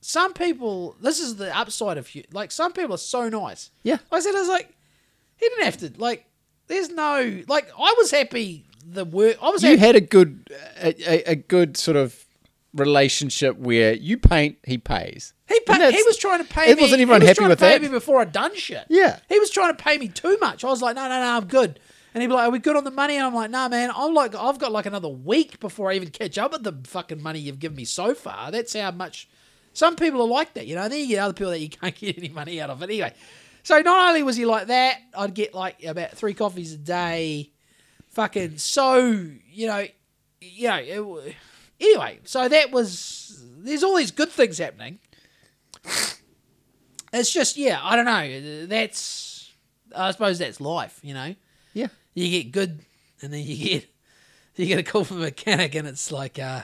some 0.01 0.33
people. 0.33 0.97
This 1.01 1.21
is 1.21 1.37
the 1.37 1.57
upside 1.57 1.99
of 1.99 2.15
you. 2.15 2.25
Like 2.33 2.53
some 2.53 2.73
people 2.73 2.95
are 2.95 2.99
so 2.99 3.29
nice. 3.29 3.71
Yeah. 3.83 3.99
I 4.13 4.21
said 4.21 4.35
I 4.35 4.41
was 4.41 4.49
like, 4.49 4.73
he 5.37 5.49
didn't 5.49 5.65
have 5.65 5.77
to. 5.79 5.93
Like, 5.97 6.27
there's 6.69 6.91
no 6.91 7.43
like. 7.49 7.69
I 7.79 7.95
was 7.99 8.11
happy. 8.11 8.67
The 8.89 9.05
work. 9.05 9.37
I 9.43 9.51
was. 9.51 9.63
You 9.63 9.71
happy. 9.71 9.81
had 9.81 9.97
a 9.97 10.01
good, 10.01 10.49
a, 10.81 11.31
a, 11.31 11.35
good 11.35 11.77
sort 11.77 11.97
of 11.97 12.25
relationship 12.73 13.57
where 13.57 13.95
you 13.95 14.17
paint, 14.17 14.59
he 14.65 14.79
pays. 14.79 15.33
He, 15.49 15.59
pay, 15.61 15.91
he 15.91 16.03
was 16.05 16.17
trying 16.17 16.45
to 16.45 16.49
pay 16.49 16.71
it 16.71 16.77
me. 16.77 16.83
Wasn't 16.83 17.01
everyone 17.01 17.21
he 17.23 17.29
was 17.29 17.39
happy 17.39 17.49
with 17.49 17.59
that? 17.61 17.83
me 17.83 17.89
before 17.89 18.21
I'd 18.21 18.33
done 18.33 18.55
shit. 18.55 18.85
Yeah. 18.89 19.19
He 19.29 19.39
was 19.39 19.51
trying 19.51 19.75
to 19.77 19.83
pay 19.83 19.99
me 19.99 20.09
too 20.09 20.39
much. 20.41 20.65
I 20.65 20.69
was 20.69 20.83
like, 20.83 20.97
no, 20.97 21.03
no, 21.03 21.21
no, 21.21 21.37
I'm 21.37 21.47
good. 21.47 21.81
And 22.17 22.23
he'd 22.23 22.29
be 22.29 22.33
like, 22.33 22.49
are 22.49 22.51
we 22.51 22.61
good 22.61 22.77
on 22.77 22.85
the 22.85 22.91
money? 22.91 23.17
And 23.17 23.27
I'm 23.27 23.35
like, 23.35 23.51
nah, 23.51 23.69
man. 23.69 23.91
I'm 23.95 24.15
like, 24.15 24.35
I've 24.35 24.59
got 24.59 24.73
like 24.73 24.87
another 24.87 25.07
week 25.07 25.61
before 25.61 25.91
I 25.91 25.97
even 25.97 26.09
catch 26.09 26.39
up 26.39 26.53
with 26.53 26.63
the 26.63 26.73
fucking 26.89 27.23
money 27.23 27.41
you've 27.41 27.59
given 27.59 27.77
me 27.77 27.85
so 27.85 28.15
far. 28.15 28.51
That's 28.51 28.73
how 28.73 28.91
much. 28.91 29.29
Some 29.75 29.97
people 29.97 30.23
are 30.23 30.27
like 30.27 30.55
that, 30.55 30.67
you 30.67 30.77
know. 30.77 30.89
Then 30.89 31.01
you 31.01 31.09
get 31.09 31.19
other 31.19 31.35
people 31.35 31.51
that 31.51 31.61
you 31.61 31.69
can't 31.83 31.95
get 31.95 32.17
any 32.17 32.31
money 32.31 32.59
out 32.59 32.71
of. 32.71 32.81
But 32.81 32.89
anyway, 32.89 33.13
so 33.65 33.81
not 33.81 34.09
only 34.09 34.23
was 34.23 34.35
he 34.35 34.47
like 34.47 34.69
that, 34.69 34.97
I'd 35.15 35.35
get 35.35 35.53
like 35.53 35.85
about 35.85 36.13
three 36.13 36.33
coffees 36.33 36.73
a 36.73 36.79
day. 36.79 37.51
Fucking 38.13 38.57
so, 38.57 39.27
you 39.51 39.67
know, 39.67 39.87
you 40.41 40.69
know. 40.69 41.19
It, 41.19 41.35
anyway, 41.79 42.21
so 42.25 42.49
that 42.49 42.71
was. 42.71 43.45
There's 43.59 43.83
all 43.83 43.95
these 43.95 44.11
good 44.11 44.31
things 44.31 44.57
happening. 44.57 45.01
It's 47.13 47.31
just, 47.31 47.59
yeah, 47.59 47.79
I 47.83 47.95
don't 47.95 48.07
know. 48.07 48.67
That's, 48.69 49.53
I 49.95 50.11
suppose 50.13 50.39
that's 50.39 50.63
life, 50.63 50.99
you 51.03 51.13
know. 51.13 51.35
Yeah. 51.75 51.89
You 52.17 52.31
get 52.43 52.51
good, 52.53 52.81
and 53.23 53.33
then 53.33 53.45
you 53.45 53.57
get, 53.81 53.87
you 54.57 54.67
get 54.67 54.79
a 54.79 54.83
call 54.83 55.05
from 55.05 55.19
a 55.19 55.21
mechanic, 55.21 55.75
and 55.75 55.87
it's 55.87 56.11
like, 56.11 56.39
uh, 56.39 56.63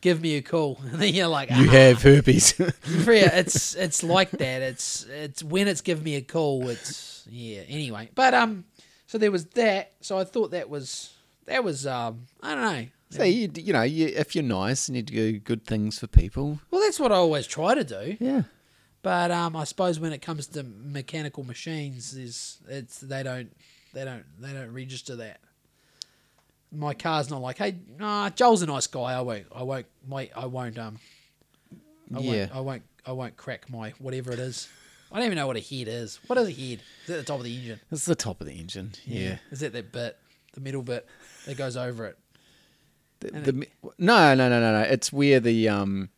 give 0.00 0.20
me 0.20 0.36
a 0.36 0.42
call, 0.42 0.78
and 0.84 1.00
then 1.00 1.12
you're 1.12 1.26
like, 1.26 1.50
You 1.50 1.68
ah. 1.68 1.72
have 1.72 2.02
herpes. 2.02 2.54
Yeah, 2.86 3.34
it's 3.36 3.74
it's 3.74 4.02
like 4.04 4.30
that. 4.30 4.62
It's 4.62 5.04
it's 5.04 5.42
when 5.42 5.66
it's 5.68 5.80
give 5.80 6.02
me 6.04 6.14
a 6.14 6.20
call. 6.22 6.68
It's 6.68 7.26
yeah. 7.28 7.62
Anyway, 7.68 8.10
but 8.14 8.32
um, 8.32 8.64
so 9.06 9.18
there 9.18 9.32
was 9.32 9.44
that. 9.46 9.92
So 10.00 10.18
I 10.18 10.24
thought 10.24 10.52
that 10.52 10.70
was 10.70 11.12
that 11.46 11.64
was 11.64 11.86
um, 11.86 12.26
I 12.40 12.54
don't 12.54 12.62
know. 12.62 12.86
so 13.10 13.24
you, 13.24 13.50
you 13.56 13.72
know, 13.72 13.82
you, 13.82 14.06
if 14.06 14.36
you're 14.36 14.44
nice 14.44 14.86
and 14.86 14.96
you 14.96 15.02
do 15.02 15.38
good 15.40 15.64
things 15.66 15.98
for 15.98 16.06
people, 16.06 16.60
Well, 16.70 16.80
that's 16.80 17.00
what 17.00 17.10
I 17.10 17.16
always 17.16 17.48
try 17.48 17.74
to 17.74 17.82
do. 17.82 18.16
yeah. 18.20 18.42
But 19.02 19.30
um, 19.32 19.56
I 19.56 19.64
suppose 19.64 19.98
when 19.98 20.12
it 20.12 20.20
comes 20.22 20.46
to 20.48 20.62
mechanical 20.62 21.42
machines, 21.42 22.14
is 22.14 22.58
it's 22.68 22.98
they 23.00 23.22
don't 23.24 23.50
they 23.92 24.04
don't 24.04 24.24
they 24.40 24.52
don't 24.52 24.72
register 24.72 25.16
that. 25.16 25.40
My 26.72 26.94
car's 26.94 27.28
not 27.30 27.40
like, 27.42 27.58
hey, 27.58 27.76
nah, 27.98 28.30
Joel's 28.30 28.62
a 28.62 28.66
nice 28.66 28.86
guy. 28.86 29.12
I 29.12 29.20
won't, 29.22 29.46
I 29.52 29.64
won't, 29.64 29.86
wait, 30.06 30.30
I 30.36 30.46
won't, 30.46 30.78
um, 30.78 30.98
I 32.14 32.20
Yeah. 32.20 32.30
won't, 32.46 32.54
I 32.54 32.60
won't, 32.60 32.82
I 33.06 33.12
won't 33.12 33.36
crack 33.36 33.68
my 33.68 33.90
whatever 33.98 34.30
it 34.30 34.38
is. 34.38 34.68
I 35.10 35.16
don't 35.16 35.26
even 35.26 35.36
know 35.36 35.48
what 35.48 35.56
a 35.56 35.60
head 35.60 35.88
is. 35.88 36.20
What 36.28 36.38
is 36.38 36.46
a 36.46 36.52
head? 36.52 36.80
Is 37.02 37.06
that 37.08 37.16
the 37.16 37.22
top 37.24 37.38
of 37.38 37.44
the 37.44 37.56
engine? 37.56 37.80
It's 37.90 38.04
the 38.04 38.14
top 38.14 38.40
of 38.40 38.46
the 38.46 38.52
engine. 38.52 38.92
Yeah. 39.04 39.38
Is 39.50 39.58
that 39.60 39.72
that 39.72 39.90
bit, 39.90 40.16
the 40.52 40.60
middle 40.60 40.82
bit 40.82 41.08
that 41.46 41.56
goes 41.56 41.76
over 41.76 42.06
it? 42.06 42.18
The, 43.18 43.30
the, 43.32 43.52
mi- 43.52 43.66
no, 43.98 44.34
no, 44.36 44.48
no, 44.48 44.60
no, 44.60 44.72
no. 44.72 44.82
It's 44.82 45.12
where 45.12 45.40
the 45.40 45.68
um. 45.68 46.10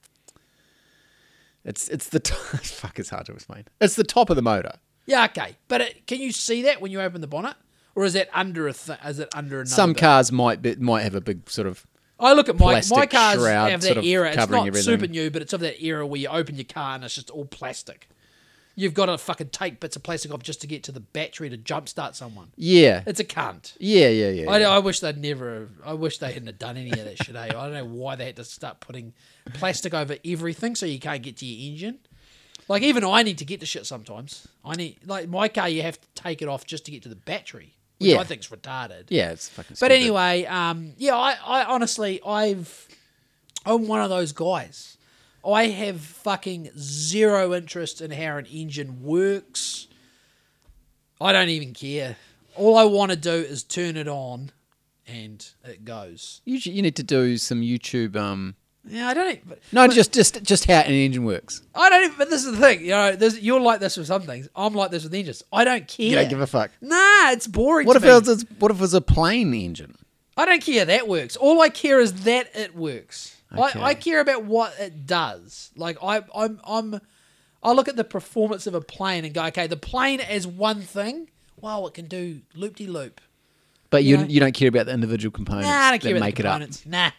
It's 1.64 1.88
it's 1.88 2.08
the 2.10 2.20
t- 2.20 2.34
fuck. 2.62 2.98
It's 2.98 3.08
hard 3.10 3.26
to 3.26 3.32
explain. 3.32 3.64
It's 3.80 3.94
the 3.96 4.04
top 4.04 4.30
of 4.30 4.36
the 4.36 4.42
motor. 4.42 4.74
Yeah, 5.06 5.24
okay. 5.24 5.56
But 5.68 5.80
it, 5.80 6.06
can 6.06 6.20
you 6.20 6.30
see 6.32 6.62
that 6.62 6.80
when 6.80 6.90
you 6.92 7.00
open 7.00 7.20
the 7.20 7.26
bonnet, 7.26 7.56
or 7.94 8.04
is 8.04 8.12
that 8.14 8.28
under 8.32 8.68
a? 8.68 8.72
Th- 8.72 8.98
is 9.04 9.18
it 9.18 9.28
under 9.34 9.56
another? 9.56 9.66
Some 9.74 9.92
bit? 9.92 10.00
cars 10.00 10.32
might 10.32 10.62
be, 10.62 10.74
might 10.76 11.02
have 11.02 11.14
a 11.14 11.20
big 11.20 11.48
sort 11.50 11.66
of 11.66 11.86
I 12.22 12.34
look 12.34 12.48
at 12.48 12.56
my 12.58 12.80
my 12.90 13.06
cars 13.06 13.44
have 13.44 13.82
sort 13.82 13.94
that 13.96 13.98
of 13.98 14.04
era. 14.04 14.28
It's 14.28 14.36
not 14.36 14.66
everything. 14.66 14.82
super 14.82 15.06
new, 15.08 15.30
but 15.30 15.42
it's 15.42 15.52
of 15.52 15.60
that 15.60 15.82
era 15.82 16.06
where 16.06 16.20
you 16.20 16.28
open 16.28 16.54
your 16.54 16.64
car 16.64 16.94
and 16.94 17.04
it's 17.04 17.16
just 17.16 17.30
all 17.30 17.44
plastic. 17.44 18.08
You've 18.74 18.94
got 18.94 19.06
to 19.06 19.18
fucking 19.18 19.50
take 19.50 19.80
bits 19.80 19.96
of 19.96 20.02
plastic 20.02 20.32
off 20.32 20.42
just 20.42 20.62
to 20.62 20.66
get 20.66 20.82
to 20.84 20.92
the 20.92 21.00
battery 21.00 21.50
to 21.50 21.58
jumpstart 21.58 22.14
someone. 22.14 22.52
yeah, 22.56 23.02
It's 23.06 23.20
a 23.20 23.24
cunt. 23.24 23.76
yeah, 23.78 24.08
yeah, 24.08 24.30
yeah. 24.30 24.50
I, 24.50 24.58
yeah. 24.60 24.70
I 24.70 24.78
wish 24.78 25.00
they'd 25.00 25.18
never. 25.18 25.68
I 25.84 25.92
wish 25.92 26.18
they 26.18 26.32
hadn't 26.32 26.46
have 26.46 26.58
done 26.58 26.78
any 26.78 26.90
of 26.90 27.04
that 27.04 27.22
shit. 27.22 27.36
Eh? 27.36 27.38
I 27.38 27.48
don't 27.48 27.74
know 27.74 27.84
why 27.84 28.16
they 28.16 28.26
had 28.26 28.36
to 28.36 28.44
start 28.44 28.80
putting 28.80 29.12
plastic 29.52 29.92
over 29.92 30.16
everything 30.24 30.74
so 30.74 30.86
you 30.86 30.98
can't 31.00 31.22
get 31.22 31.36
to 31.38 31.46
your 31.46 31.70
engine. 31.72 31.98
Like 32.68 32.82
even 32.82 33.04
I 33.04 33.22
need 33.24 33.38
to 33.38 33.44
get 33.44 33.60
to 33.60 33.66
shit 33.66 33.84
sometimes. 33.84 34.48
I 34.64 34.76
need 34.76 34.98
like 35.04 35.28
my 35.28 35.48
car. 35.48 35.68
You 35.68 35.82
have 35.82 36.00
to 36.00 36.08
take 36.14 36.40
it 36.40 36.48
off 36.48 36.64
just 36.64 36.84
to 36.86 36.90
get 36.92 37.02
to 37.02 37.08
the 37.10 37.16
battery, 37.16 37.74
which 37.98 38.10
Yeah. 38.10 38.14
I 38.16 38.24
think 38.24 38.42
think's 38.44 38.48
retarded. 38.48 39.04
yeah, 39.08 39.30
it's 39.30 39.48
fucking. 39.48 39.76
But 39.80 39.92
anyway, 39.92 40.44
um, 40.46 40.92
yeah, 40.98 41.16
I, 41.16 41.36
I 41.44 41.64
honestly, 41.64 42.20
I've, 42.26 42.88
I'm 43.64 43.86
one 43.86 44.00
of 44.00 44.10
those 44.10 44.32
guys. 44.32 44.96
I 45.46 45.66
have 45.68 46.00
fucking 46.00 46.70
zero 46.78 47.52
interest 47.54 48.00
in 48.00 48.10
how 48.12 48.36
an 48.36 48.46
engine 48.46 49.02
works. 49.02 49.88
I 51.20 51.32
don't 51.32 51.48
even 51.48 51.72
care. 51.74 52.16
All 52.56 52.76
I 52.76 52.84
want 52.84 53.10
to 53.10 53.16
do 53.16 53.30
is 53.32 53.62
turn 53.64 53.96
it 53.96 54.06
on, 54.08 54.50
and 55.06 55.44
it 55.64 55.84
goes. 55.84 56.42
you 56.44 56.58
you 56.62 56.82
need 56.82 56.96
to 56.96 57.02
do 57.02 57.36
some 57.38 57.60
YouTube. 57.60 58.14
Um, 58.16 58.54
Yeah, 58.84 59.08
I 59.08 59.14
don't. 59.14 59.48
But, 59.48 59.60
no, 59.70 59.86
just 59.88 60.12
just 60.12 60.42
just 60.42 60.64
how 60.64 60.80
an 60.80 60.90
engine 60.92 61.24
works. 61.24 61.62
I 61.74 61.88
don't. 61.88 62.04
even- 62.04 62.18
But 62.18 62.30
this 62.30 62.44
is 62.44 62.52
the 62.52 62.58
thing. 62.58 62.80
You 62.80 62.90
know, 62.90 63.10
you're 63.40 63.60
like 63.60 63.78
this 63.80 63.96
with 63.96 64.08
some 64.08 64.22
things. 64.22 64.48
I'm 64.56 64.74
like 64.74 64.90
this 64.90 65.04
with 65.04 65.14
engines. 65.14 65.42
I 65.52 65.64
don't 65.64 65.86
care. 65.86 66.06
You 66.06 66.14
don't 66.16 66.28
give 66.28 66.40
a 66.40 66.46
fuck. 66.46 66.70
Nah, 66.80 67.30
it's 67.30 67.46
boring. 67.46 67.86
What 67.86 67.92
to 67.94 67.98
if 67.98 68.02
me. 68.02 68.08
it 68.10 68.26
was 68.26 68.44
what 68.58 68.70
if 68.72 68.78
it 68.78 68.80
was 68.80 68.94
a 68.94 69.00
plane 69.00 69.54
engine? 69.54 69.96
I 70.36 70.46
don't 70.46 70.62
care 70.62 70.84
that 70.84 71.06
works. 71.06 71.36
All 71.36 71.60
I 71.60 71.68
care 71.68 72.00
is 72.00 72.24
that 72.24 72.48
it 72.56 72.74
works. 72.74 73.36
Okay. 73.56 73.78
I, 73.80 73.88
I 73.88 73.94
care 73.94 74.20
about 74.20 74.44
what 74.44 74.74
it 74.80 75.06
does. 75.06 75.70
Like 75.76 75.98
I, 76.02 76.22
I'm, 76.34 76.58
I'm, 76.66 77.00
I 77.62 77.72
look 77.72 77.86
at 77.86 77.96
the 77.96 78.04
performance 78.04 78.66
of 78.66 78.74
a 78.74 78.80
plane 78.80 79.26
and 79.26 79.34
go, 79.34 79.44
okay, 79.46 79.66
the 79.66 79.76
plane 79.76 80.20
as 80.20 80.46
one 80.46 80.80
thing. 80.80 81.28
Wow, 81.60 81.84
it 81.86 81.92
can 81.94 82.06
do 82.06 82.40
loop 82.54 82.76
de 82.76 82.86
loop. 82.86 83.20
But 83.90 84.04
You 84.04 84.10
you 84.12 84.16
know? 84.16 84.28
you 84.28 84.40
don't 84.40 84.54
care 84.54 84.68
about 84.68 84.86
the 84.86 84.92
individual 84.94 85.30
components 85.30 85.68
Nah, 85.68 85.74
I 85.76 85.90
don't 85.90 86.02
that 86.02 86.08
care 86.08 86.16
about 86.16 86.24
make 86.26 86.36
the 86.36 86.42
it 86.42 86.46
up. 86.46 86.52
components. 86.54 86.86
Nah. 86.86 87.10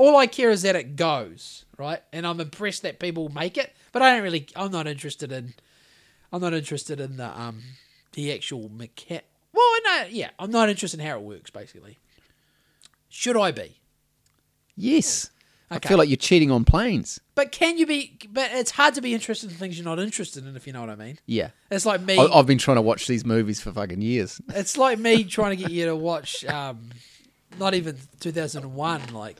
All 0.00 0.16
I 0.16 0.26
care 0.26 0.50
is 0.50 0.62
that 0.62 0.74
it 0.76 0.96
goes 0.96 1.66
right, 1.76 2.02
and 2.10 2.26
I'm 2.26 2.40
impressed 2.40 2.80
that 2.84 2.98
people 2.98 3.28
make 3.28 3.58
it. 3.58 3.76
But 3.92 4.00
I 4.00 4.14
don't 4.14 4.22
really. 4.22 4.46
I'm 4.56 4.72
not 4.72 4.86
interested 4.86 5.30
in. 5.30 5.52
I'm 6.32 6.40
not 6.40 6.54
interested 6.54 7.00
in 7.00 7.18
the 7.18 7.38
um 7.38 7.60
the 8.12 8.32
actual 8.32 8.70
mechan. 8.70 9.20
Well, 9.52 9.76
no, 9.84 10.04
yeah, 10.08 10.30
I'm 10.38 10.50
not 10.50 10.70
interested 10.70 11.00
in 11.00 11.06
how 11.06 11.16
it 11.18 11.22
works. 11.22 11.50
Basically, 11.50 11.98
should 13.10 13.36
I 13.36 13.50
be? 13.50 13.76
Yes, 14.74 15.30
I 15.70 15.78
feel 15.80 15.98
like 15.98 16.08
you're 16.08 16.16
cheating 16.16 16.50
on 16.50 16.64
planes. 16.64 17.20
But 17.34 17.52
can 17.52 17.76
you 17.76 17.84
be? 17.84 18.18
But 18.32 18.52
it's 18.52 18.70
hard 18.70 18.94
to 18.94 19.02
be 19.02 19.12
interested 19.12 19.50
in 19.50 19.56
things 19.56 19.76
you're 19.76 19.84
not 19.84 19.98
interested 19.98 20.46
in, 20.46 20.56
if 20.56 20.66
you 20.66 20.72
know 20.72 20.80
what 20.80 20.88
I 20.88 20.96
mean. 20.96 21.18
Yeah, 21.26 21.50
It's 21.70 21.84
like 21.84 22.00
me. 22.00 22.16
I, 22.16 22.24
I've 22.24 22.46
been 22.46 22.56
trying 22.56 22.76
to 22.78 22.82
watch 22.82 23.06
these 23.06 23.26
movies 23.26 23.60
for 23.60 23.70
fucking 23.70 24.00
years. 24.00 24.40
It's 24.54 24.78
like 24.78 24.98
me 24.98 25.24
trying 25.24 25.50
to 25.50 25.62
get 25.62 25.70
you 25.70 25.84
to 25.84 25.96
watch. 25.96 26.42
Um, 26.46 26.88
not 27.58 27.74
even 27.74 27.96
2001. 28.20 29.12
Like, 29.12 29.36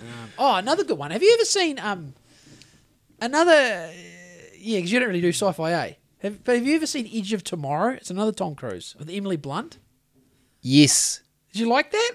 um, 0.00 0.30
oh, 0.38 0.56
another 0.56 0.84
good 0.84 0.98
one. 0.98 1.10
Have 1.10 1.22
you 1.22 1.32
ever 1.34 1.44
seen 1.44 1.78
um, 1.78 2.14
another? 3.20 3.90
Yeah, 4.58 4.78
because 4.78 4.92
you 4.92 4.98
don't 4.98 5.08
really 5.08 5.20
do 5.20 5.28
sci-fi, 5.28 5.72
eh? 5.72 5.92
Have, 6.22 6.42
but 6.44 6.56
have 6.56 6.66
you 6.66 6.76
ever 6.76 6.86
seen 6.86 7.08
Edge 7.12 7.32
of 7.32 7.44
Tomorrow? 7.44 7.94
It's 7.94 8.10
another 8.10 8.32
Tom 8.32 8.54
Cruise 8.54 8.96
with 8.98 9.08
Emily 9.10 9.36
Blunt. 9.36 9.78
Yes, 10.62 11.20
Did 11.52 11.60
you 11.60 11.68
like 11.68 11.92
that? 11.92 12.12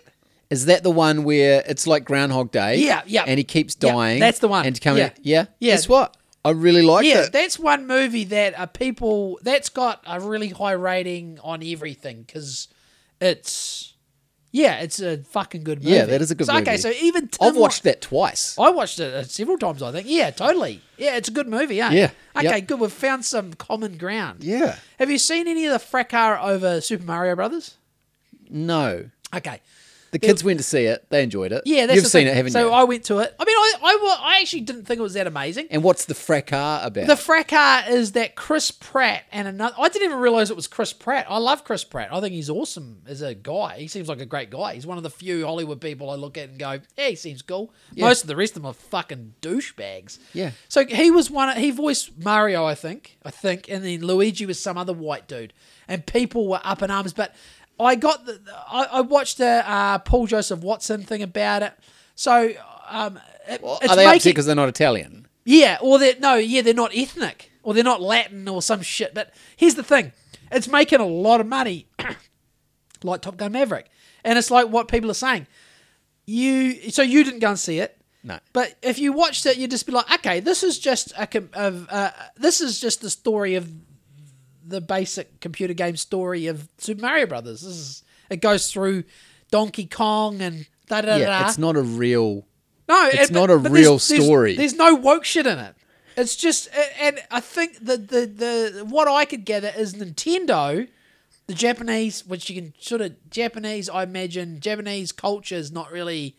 is 0.50 0.66
that 0.66 0.84
the 0.84 0.92
one 0.92 1.24
where 1.24 1.64
it's 1.66 1.88
like 1.88 2.04
Groundhog 2.04 2.52
Day? 2.52 2.78
Yeah, 2.78 3.04
yeah. 3.06 3.24
and 3.26 3.38
he 3.38 3.46
keeps 3.46 3.78
Yeah, 3.80 3.94
dying. 3.94 4.20
that's 4.20 4.40
the 4.40 4.50
one. 4.50 4.66
And 4.66 4.80
coming, 4.82 5.04
Yeah. 5.04 5.12
yeah, 5.22 5.46
Yeah. 5.60 5.74
Guess 5.76 5.88
what? 5.88 6.18
I 6.44 6.50
really 6.50 6.82
like 6.82 7.06
yeah, 7.06 7.26
it. 7.26 7.32
that's 7.32 7.58
one 7.60 7.86
movie 7.88 8.26
that 8.26 8.60
uh, 8.60 8.66
people 8.66 9.40
that's 9.44 9.70
got 9.70 10.04
a 10.06 10.20
really 10.20 10.50
high 10.50 10.72
rating 10.74 11.40
on 11.44 11.64
everything 11.64 12.24
because 12.24 12.68
it's 13.22 13.91
yeah, 14.52 14.80
it's 14.80 15.00
a 15.00 15.18
fucking 15.18 15.64
good 15.64 15.84
movie. 15.84 15.96
Yeah, 15.96 16.06
that 16.06 16.22
is 16.22 16.32
a 16.32 16.36
good 16.36 16.48
So, 16.48 16.58
Okay, 16.58 16.78
so 16.78 16.90
even 16.92 17.28
Tim 17.28 17.48
I've 17.48 17.56
watched 17.56 17.84
that 17.84 18.02
twice. 18.02 18.58
I 18.60 18.70
watched 18.70 19.00
it 19.00 19.14
uh, 19.14 19.24
several 19.24 19.58
times. 19.58 19.82
I 19.82 19.92
think. 19.92 20.08
Yeah, 20.10 20.30
totally. 20.32 20.82
Yeah, 20.98 21.16
it's 21.16 21.30
a 21.30 21.32
good 21.32 21.48
movie. 21.48 21.76
Yeah. 21.76 21.92
Yeah, 21.92 22.12
Okay, 22.36 22.58
yep. 22.58 22.68
good. 22.68 22.80
We've 22.80 22.92
found 22.92 23.26
some 23.26 23.54
common 23.54 23.98
ground. 23.98 24.44
Yeah. 24.44 24.78
Have 25.00 25.10
you 25.10 25.18
seen 25.18 25.48
any 25.48 25.66
of 25.66 25.72
the 25.74 25.80
fracas 25.80 26.40
over 26.42 26.82
Super 26.82 27.06
Mario 27.06 27.36
Brothers? 27.36 27.76
No, 28.50 29.10
Okay. 29.34 29.62
The 30.12 30.20
kids 30.20 30.44
went 30.44 30.60
to 30.60 30.64
see 30.64 30.86
it. 30.86 31.06
They 31.10 31.24
enjoyed 31.24 31.52
it. 31.52 31.64
Yeah, 31.66 31.86
that's 31.86 31.96
you've 31.96 32.04
the 32.04 32.10
seen 32.10 32.26
thing. 32.26 32.34
it, 32.34 32.36
haven't 32.36 32.52
so 32.52 32.68
you? 32.68 32.74
I 32.74 32.84
went 32.84 33.06
to 33.06 33.20
it. 33.20 33.34
I 33.40 33.46
mean, 33.46 33.56
I, 33.56 33.74
I, 33.82 34.18
I 34.24 34.40
actually 34.42 34.62
didn't 34.62 34.84
think 34.86 35.00
it 35.00 35.04
was 35.04 35.14
that 35.14 35.26
amazing. 35.28 35.68
and 35.72 35.84
what's 35.84 36.06
the 36.06 36.14
fracas 36.14 36.86
about? 36.86 37.08
The 37.08 37.16
fracas 37.16 37.88
is 37.90 38.12
that 38.12 38.36
Chris 38.36 38.72
Pratt 38.72 39.24
and 39.32 39.48
another. 39.48 39.76
I 39.80 39.88
didn't 39.90 40.06
even 40.06 40.20
realize 40.20 40.50
it 40.50 40.56
was 40.56 40.68
Chris 40.68 40.92
Pratt. 40.94 41.26
I 41.30 41.38
love 41.38 41.64
Chris 41.64 41.84
Pratt. 41.84 42.10
I 42.14 42.20
think 42.20 42.34
he's 42.34 42.50
awesome 42.50 43.02
as 43.08 43.22
a 43.22 43.34
guy. 43.34 43.78
He 43.80 43.88
seems 43.88 44.10
like 44.10 44.20
a 44.20 44.26
great 44.26 44.50
guy. 44.50 44.74
He's 44.74 44.86
one 44.86 44.98
of 44.98 45.04
the 45.04 45.10
few 45.10 45.46
Hollywood 45.46 45.80
people 45.80 46.10
I 46.10 46.16
look 46.16 46.38
at 46.38 46.50
and 46.50 46.60
go, 46.60 46.80
"Yeah, 46.98 47.08
he 47.10 47.16
seems 47.16 47.42
cool." 47.42 47.74
Most 47.96 48.22
of 48.24 48.28
the 48.28 48.36
rest 48.36 48.52
of 48.58 48.64
them 48.64 48.66
are 48.66 48.74
fucking 48.74 49.36
douchebags. 49.42 50.20
Yeah. 50.34 50.52
So 50.68 50.86
he 50.86 51.12
was 51.12 51.32
one. 51.32 51.50
Of, 51.50 51.58
He 51.58 51.72
voiced 51.72 52.18
Mario, 52.18 52.66
I 52.66 52.76
think. 52.76 53.18
I 53.24 53.32
think, 53.32 53.70
and 53.70 53.84
then 53.84 54.02
Luigi 54.02 54.46
was 54.46 54.60
some 54.60 54.78
other 54.78 54.94
white 54.94 55.28
dude, 55.28 55.54
and 55.88 56.06
people 56.06 56.48
were 56.48 56.62
up 56.64 56.82
in 56.82 56.92
arms. 56.92 57.14
But 57.14 57.34
I 57.80 57.96
got 57.96 58.26
the. 58.26 58.40
I, 58.70 58.84
I 58.92 59.02
watched 59.02 59.38
the 59.38 59.64
uh, 59.70 60.00
Paul 60.00 60.28
Joseph 60.28 60.60
Watson 60.62 61.04
thing 61.04 61.24
about 61.24 61.64
it. 61.64 61.74
So 62.16 62.52
um, 62.90 63.20
it, 63.48 63.62
Well, 63.62 63.80
it's 63.82 63.92
Are 63.92 63.96
they 63.96 64.04
upset 64.06 64.16
making, 64.16 64.30
because 64.32 64.46
they're 64.46 64.56
not 64.56 64.70
Italian? 64.70 65.28
Yeah, 65.46 65.78
or 65.82 65.98
they're 65.98 66.20
no, 66.20 66.36
yeah, 66.36 66.62
they're 66.62 66.74
not 66.74 66.92
ethnic 66.96 67.52
or 67.64 67.74
they're 67.74 67.84
not 67.84 68.02
Latin 68.02 68.48
or 68.48 68.62
some 68.62 68.82
shit. 68.82 69.14
But 69.14 69.34
here's 69.56 69.76
the 69.76 69.84
thing: 69.84 70.12
it's 70.52 70.68
making 70.68 71.00
a 71.00 71.06
lot 71.08 71.42
of 71.42 71.48
money, 71.48 71.88
like 73.04 73.22
Top 73.22 73.38
Gun 73.38 73.52
Maverick, 73.52 73.88
and 74.24 74.38
it's 74.38 74.52
like 74.52 74.68
what 74.68 74.88
people 74.88 75.10
are 75.10 75.16
saying. 75.16 75.48
You 76.26 76.92
so 76.92 77.02
you 77.02 77.24
didn't 77.24 77.40
go 77.40 77.50
and 77.50 77.60
see 77.60 77.80
it, 77.80 77.98
No. 78.24 78.40
but 78.54 78.76
if 78.84 79.00
you 79.00 79.12
watched 79.12 79.46
it, 79.48 79.58
you'd 79.58 79.72
just 79.72 79.86
be 79.88 79.92
like, 79.92 80.12
okay, 80.14 80.40
this 80.40 80.62
is 80.64 80.78
just 80.78 81.12
a 81.18 81.28
of 81.54 81.88
uh, 81.90 82.12
this 82.38 82.62
is 82.62 82.80
just 82.80 83.02
the 83.02 83.10
story 83.10 83.56
of 83.56 83.68
the 84.72 84.82
basic 84.82 85.40
computer 85.42 85.74
game 85.74 85.96
story 85.98 86.48
of 86.48 86.68
Super 86.80 87.02
Mario 87.02 87.28
Brothers. 87.28 87.62
This 87.62 87.76
is 87.76 88.04
it 88.30 88.42
goes 88.42 88.72
through 88.72 89.04
Donkey 89.52 89.86
Kong 89.86 90.42
and 90.42 90.66
da 90.88 91.02
da 91.02 91.08
da. 91.10 91.16
Yeah, 91.18 91.48
it's 91.48 91.58
not 91.58 91.76
a 91.76 91.82
real. 91.82 92.46
No, 92.90 93.08
It's 93.14 93.30
it- 93.30 93.34
not 93.34 93.48
but- 93.48 93.54
a 93.54 93.60
but 93.60 93.72
real 93.72 93.84
there's- 93.92 94.08
there's- 94.08 94.24
story. 94.26 94.56
There's, 94.58 94.74
no 94.74 94.96
woke 94.96 95.24
shit 95.26 95.46
in 95.46 95.60
it. 95.60 95.76
It's 96.18 96.36
just, 96.36 96.68
and 97.00 97.20
I 97.32 97.40
think 97.40 97.78
the, 97.86 97.96
the 97.98 98.26
the 98.26 98.86
what 98.86 99.08
I 99.08 99.24
could 99.26 99.46
gather 99.46 99.72
is 99.78 99.94
Nintendo, 99.94 100.88
the 101.48 101.54
Japanese, 101.54 102.26
which 102.26 102.50
you 102.50 102.62
can 102.62 102.74
sort 102.80 103.00
of 103.02 103.14
Japanese. 103.30 103.90
I 103.90 104.04
imagine 104.04 104.60
Japanese 104.60 105.12
culture 105.14 105.56
is 105.56 105.72
not 105.72 105.90
really. 105.92 106.36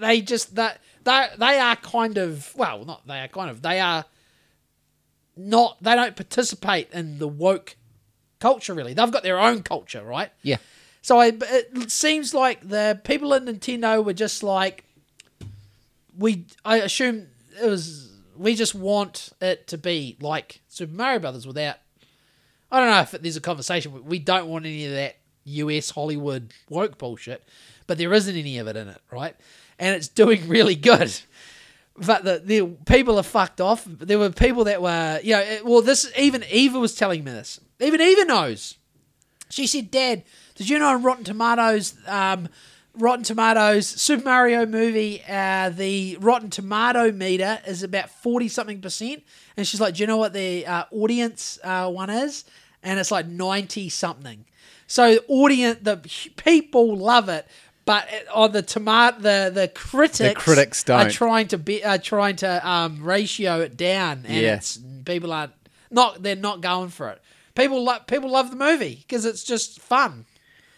They 0.00 0.20
just 0.20 0.54
that 0.54 0.80
they 1.04 1.26
they 1.38 1.58
are 1.58 1.74
kind 1.76 2.18
of 2.18 2.54
well, 2.56 2.84
not 2.84 3.06
they 3.06 3.18
are 3.20 3.28
kind 3.28 3.50
of 3.50 3.62
they 3.62 3.80
are 3.80 4.04
not 5.38 5.76
they 5.80 5.94
don't 5.94 6.16
participate 6.16 6.90
in 6.92 7.18
the 7.18 7.28
woke 7.28 7.76
culture 8.40 8.74
really. 8.74 8.92
They've 8.92 9.10
got 9.10 9.22
their 9.22 9.38
own 9.38 9.62
culture, 9.62 10.02
right? 10.02 10.30
Yeah. 10.42 10.58
So 11.00 11.18
I, 11.20 11.32
it 11.40 11.90
seems 11.90 12.34
like 12.34 12.68
the 12.68 13.00
people 13.04 13.32
at 13.32 13.44
Nintendo 13.44 14.04
were 14.04 14.12
just 14.12 14.42
like, 14.42 14.84
we. 16.16 16.44
I 16.64 16.78
assume 16.78 17.28
it 17.62 17.66
was. 17.66 18.10
We 18.36 18.54
just 18.54 18.74
want 18.74 19.30
it 19.40 19.68
to 19.68 19.78
be 19.78 20.16
like 20.20 20.60
Super 20.68 20.92
Mario 20.92 21.20
Brothers 21.20 21.46
without. 21.46 21.76
I 22.70 22.80
don't 22.80 22.90
know 22.90 23.00
if 23.00 23.10
there's 23.22 23.36
a 23.36 23.40
conversation. 23.40 23.92
but 23.92 24.04
We 24.04 24.18
don't 24.18 24.48
want 24.48 24.66
any 24.66 24.84
of 24.84 24.92
that 24.92 25.16
U.S. 25.44 25.90
Hollywood 25.90 26.52
woke 26.68 26.98
bullshit, 26.98 27.48
but 27.86 27.96
there 27.96 28.12
isn't 28.12 28.36
any 28.36 28.58
of 28.58 28.66
it 28.66 28.76
in 28.76 28.88
it, 28.88 29.00
right? 29.10 29.34
And 29.78 29.94
it's 29.94 30.08
doing 30.08 30.48
really 30.48 30.74
good. 30.74 31.16
But 32.06 32.24
the, 32.24 32.42
the 32.44 32.66
people 32.86 33.18
are 33.18 33.24
fucked 33.24 33.60
off. 33.60 33.84
There 33.86 34.18
were 34.18 34.30
people 34.30 34.64
that 34.64 34.80
were, 34.80 35.20
you 35.22 35.32
know, 35.32 35.58
well, 35.64 35.82
this 35.82 36.10
even 36.16 36.44
Eva 36.48 36.78
was 36.78 36.94
telling 36.94 37.24
me 37.24 37.32
this. 37.32 37.60
Even 37.80 38.00
Eva 38.00 38.24
knows. 38.24 38.76
She 39.50 39.66
said, 39.66 39.90
"Dad, 39.90 40.24
did 40.54 40.68
you 40.68 40.78
know 40.78 40.88
on 40.88 41.02
Rotten 41.02 41.24
Tomatoes, 41.24 41.94
um, 42.06 42.48
Rotten 42.94 43.24
Tomatoes 43.24 43.86
Super 43.86 44.24
Mario 44.24 44.66
movie, 44.66 45.22
uh, 45.28 45.70
the 45.70 46.18
Rotten 46.20 46.50
Tomato 46.50 47.10
meter 47.10 47.60
is 47.66 47.82
about 47.82 48.10
forty 48.10 48.48
something 48.48 48.80
percent?" 48.80 49.24
And 49.56 49.66
she's 49.66 49.80
like, 49.80 49.94
"Do 49.94 50.02
you 50.02 50.06
know 50.06 50.18
what 50.18 50.32
the 50.32 50.66
uh, 50.66 50.84
audience 50.92 51.58
uh, 51.64 51.90
one 51.90 52.10
is?" 52.10 52.44
And 52.82 53.00
it's 53.00 53.10
like 53.10 53.26
ninety 53.26 53.88
something. 53.88 54.44
So 54.86 55.14
the 55.14 55.24
audience, 55.28 55.80
the 55.82 55.98
people 56.36 56.96
love 56.96 57.28
it, 57.28 57.46
but 57.88 58.06
on 58.34 58.52
the 58.52 58.60
tomato, 58.60 59.18
the 59.18 59.50
the 59.54 59.66
critics, 59.68 60.18
the 60.18 60.34
critics 60.34 60.82
are 60.90 61.04
don't. 61.04 61.10
trying 61.10 61.48
to 61.48 61.56
be 61.56 61.82
are 61.82 61.96
trying 61.96 62.36
to 62.36 62.68
um, 62.68 63.02
ratio 63.02 63.62
it 63.62 63.78
down, 63.78 64.24
and 64.26 64.42
Yeah. 64.42 64.56
it's 64.56 64.78
people 65.06 65.32
aren't 65.32 65.52
not 65.90 66.22
they're 66.22 66.36
not 66.36 66.60
going 66.60 66.90
for 66.90 67.08
it. 67.08 67.22
People 67.54 67.82
love 67.82 68.06
people 68.06 68.30
love 68.30 68.50
the 68.50 68.56
movie 68.56 68.96
because 69.08 69.24
it's 69.24 69.42
just 69.42 69.80
fun. 69.80 70.26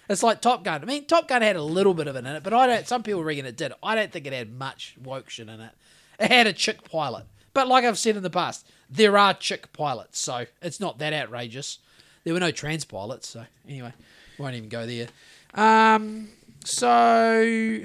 It's 0.09 0.23
like 0.23 0.41
Top 0.41 0.62
Gun. 0.62 0.82
I 0.82 0.85
mean, 0.85 1.05
Top 1.07 1.27
Gun 1.27 1.43
had 1.43 1.57
a 1.57 1.62
little 1.65 1.95
bit 1.95 2.07
of 2.07 2.15
it 2.15 2.20
in 2.20 2.27
it, 2.27 2.45
but 2.45 2.55
I 2.55 2.69
don't. 2.69 2.87
Some 2.87 3.03
people 3.03 3.24
reckon 3.24 3.45
it 3.45 3.57
did. 3.57 3.73
I 3.82 3.97
don't 3.97 4.12
think 4.12 4.24
it 4.28 4.32
had 4.32 4.53
much 4.57 4.95
woke 5.03 5.31
shit 5.31 5.49
in 5.49 5.61
it. 5.61 5.73
It 6.20 6.31
had 6.31 6.47
a 6.47 6.53
chick 6.53 6.89
pilot, 6.89 7.24
but 7.55 7.66
like 7.66 7.85
I've 7.85 7.99
said 7.99 8.16
in 8.16 8.23
the 8.23 8.31
past, 8.31 8.65
there 8.89 9.19
are 9.19 9.35
chick 9.35 9.73
pilots, 9.73 10.20
so 10.20 10.47
it's 10.62 10.78
not 10.78 10.99
that 11.01 11.12
outrageous. 11.12 11.81
There 12.23 12.35
were 12.35 12.41
no 12.41 12.53
trans 12.53 12.85
pilots, 12.85 13.27
so 13.31 13.47
anyway, 13.69 13.93
won't 14.39 14.55
even 14.55 14.69
go 14.69 14.87
there. 14.87 15.09
Um, 15.55 16.28
so 16.65 17.81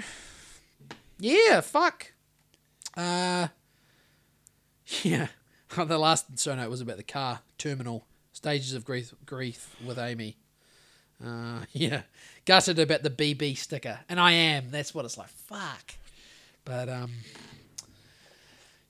yeah, 1.19 1.61
fuck. 1.61 2.11
Uh, 2.95 3.47
yeah. 5.03 5.27
the 5.75 5.97
last 5.97 6.39
show 6.39 6.55
note 6.55 6.69
was 6.69 6.81
about 6.81 6.97
the 6.97 7.03
car 7.03 7.39
terminal 7.57 8.05
stages 8.31 8.73
of 8.73 8.85
grief, 8.85 9.13
grief 9.25 9.75
with 9.85 9.97
Amy. 9.97 10.37
Uh, 11.23 11.61
yeah, 11.71 12.01
gutted 12.45 12.79
about 12.79 13.03
the 13.03 13.09
BB 13.09 13.57
sticker, 13.57 13.99
and 14.09 14.19
I 14.19 14.31
am. 14.31 14.71
That's 14.71 14.93
what 14.93 15.05
it's 15.05 15.17
like. 15.17 15.29
Fuck. 15.29 15.95
But 16.63 16.89
um, 16.89 17.11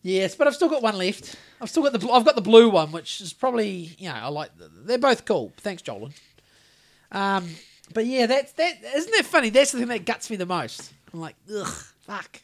yes, 0.02 0.36
but 0.36 0.48
I've 0.48 0.56
still 0.56 0.70
got 0.70 0.82
one 0.82 0.98
left. 0.98 1.36
I've 1.62 1.70
still 1.70 1.84
got 1.84 2.00
the 2.00 2.10
I've 2.10 2.26
got 2.26 2.36
the 2.36 2.42
blue 2.42 2.70
one, 2.70 2.92
which 2.92 3.22
is 3.22 3.34
probably 3.34 3.96
you 3.98 4.10
know 4.10 4.16
I 4.16 4.28
like. 4.28 4.52
They're 4.58 4.98
both 4.98 5.26
cool. 5.26 5.54
Thanks, 5.58 5.82
Jolan. 5.82 6.14
Um, 7.12 7.48
but 7.94 8.06
yeah, 8.06 8.26
that's 8.26 8.52
that. 8.54 8.84
Isn't 8.96 9.12
that 9.12 9.26
funny? 9.26 9.50
That's 9.50 9.72
the 9.72 9.80
thing 9.80 9.88
that 9.88 10.06
guts 10.06 10.30
me 10.30 10.36
the 10.38 10.46
most. 10.46 10.94
I'm 11.14 11.20
like, 11.22 11.36
ugh, 11.56 11.68
fuck. 12.02 12.42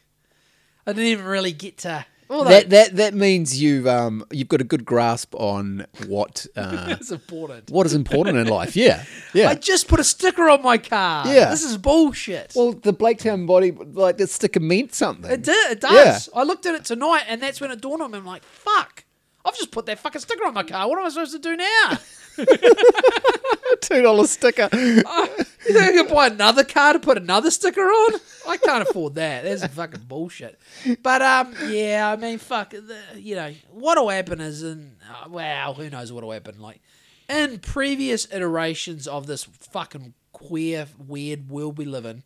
I 0.86 0.92
didn't 0.92 1.06
even 1.08 1.24
really 1.26 1.52
get 1.52 1.78
to. 1.78 2.04
All 2.30 2.44
That 2.44 2.70
that 2.70 2.96
that 2.96 3.12
means 3.12 3.60
you've 3.60 3.86
um 3.86 4.24
you've 4.30 4.48
got 4.48 4.62
a 4.62 4.64
good 4.64 4.86
grasp 4.86 5.34
on 5.34 5.84
what 6.06 6.46
uh, 6.56 6.86
that's 6.86 7.10
important. 7.10 7.70
what 7.70 7.84
is 7.84 7.92
important 7.92 8.38
in 8.38 8.46
life. 8.46 8.74
Yeah, 8.74 9.04
yeah. 9.34 9.50
I 9.50 9.54
just 9.54 9.86
put 9.86 10.00
a 10.00 10.04
sticker 10.04 10.48
on 10.48 10.62
my 10.62 10.78
car. 10.78 11.26
Yeah. 11.26 11.50
This 11.50 11.62
is 11.62 11.76
bullshit. 11.76 12.52
well, 12.56 12.72
the 12.72 12.94
Blaketown 12.94 13.46
body 13.46 13.72
like 13.72 14.16
the 14.16 14.26
sticker 14.26 14.60
meant 14.60 14.94
something. 14.94 15.30
it 15.30 15.42
did. 15.42 15.72
It 15.72 15.80
does. 15.82 16.30
I 16.34 16.44
looked 16.44 16.64
at 16.64 16.74
it 16.74 16.86
tonight, 16.86 17.24
and 17.28 17.42
that's 17.42 17.60
when 17.60 17.70
it 17.70 17.82
dawned 17.82 18.00
on 18.00 18.10
me. 18.10 18.18
I'm 18.18 18.24
like, 18.24 18.44
fuck. 18.44 19.04
I've 19.44 19.56
just 19.56 19.70
put 19.70 19.86
that 19.86 19.98
fucking 19.98 20.20
sticker 20.20 20.46
on 20.46 20.54
my 20.54 20.62
car. 20.62 20.88
What 20.88 20.98
am 20.98 21.06
I 21.06 21.08
supposed 21.08 21.32
to 21.32 21.38
do 21.38 21.56
now? 21.56 21.98
Two 23.80 24.02
dollar 24.02 24.26
sticker. 24.26 24.68
You 24.72 25.02
think 25.74 25.76
I 25.76 25.92
can 25.92 26.08
buy 26.08 26.28
another 26.28 26.64
car 26.64 26.92
to 26.94 26.98
put 26.98 27.16
another 27.18 27.50
sticker 27.50 27.82
on? 27.82 28.20
I 28.48 28.56
can't 28.56 28.88
afford 28.88 29.16
that. 29.16 29.44
That's 29.44 29.66
fucking 29.66 30.04
bullshit. 30.08 30.58
But 31.02 31.22
um, 31.22 31.54
yeah, 31.66 32.10
I 32.10 32.16
mean, 32.16 32.38
fuck. 32.38 32.70
The, 32.70 32.98
you 33.16 33.34
know, 33.34 33.52
what'll 33.70 34.08
happen 34.08 34.40
is, 34.40 34.62
and 34.62 34.96
uh, 35.08 35.28
wow, 35.28 35.74
who 35.74 35.90
knows 35.90 36.12
what'll 36.12 36.32
happen? 36.32 36.60
Like 36.60 36.80
in 37.28 37.58
previous 37.58 38.30
iterations 38.32 39.06
of 39.06 39.26
this 39.26 39.44
fucking 39.44 40.14
queer, 40.32 40.86
weird 40.98 41.48
world 41.48 41.78
we 41.78 41.84
live 41.84 42.04
in, 42.04 42.24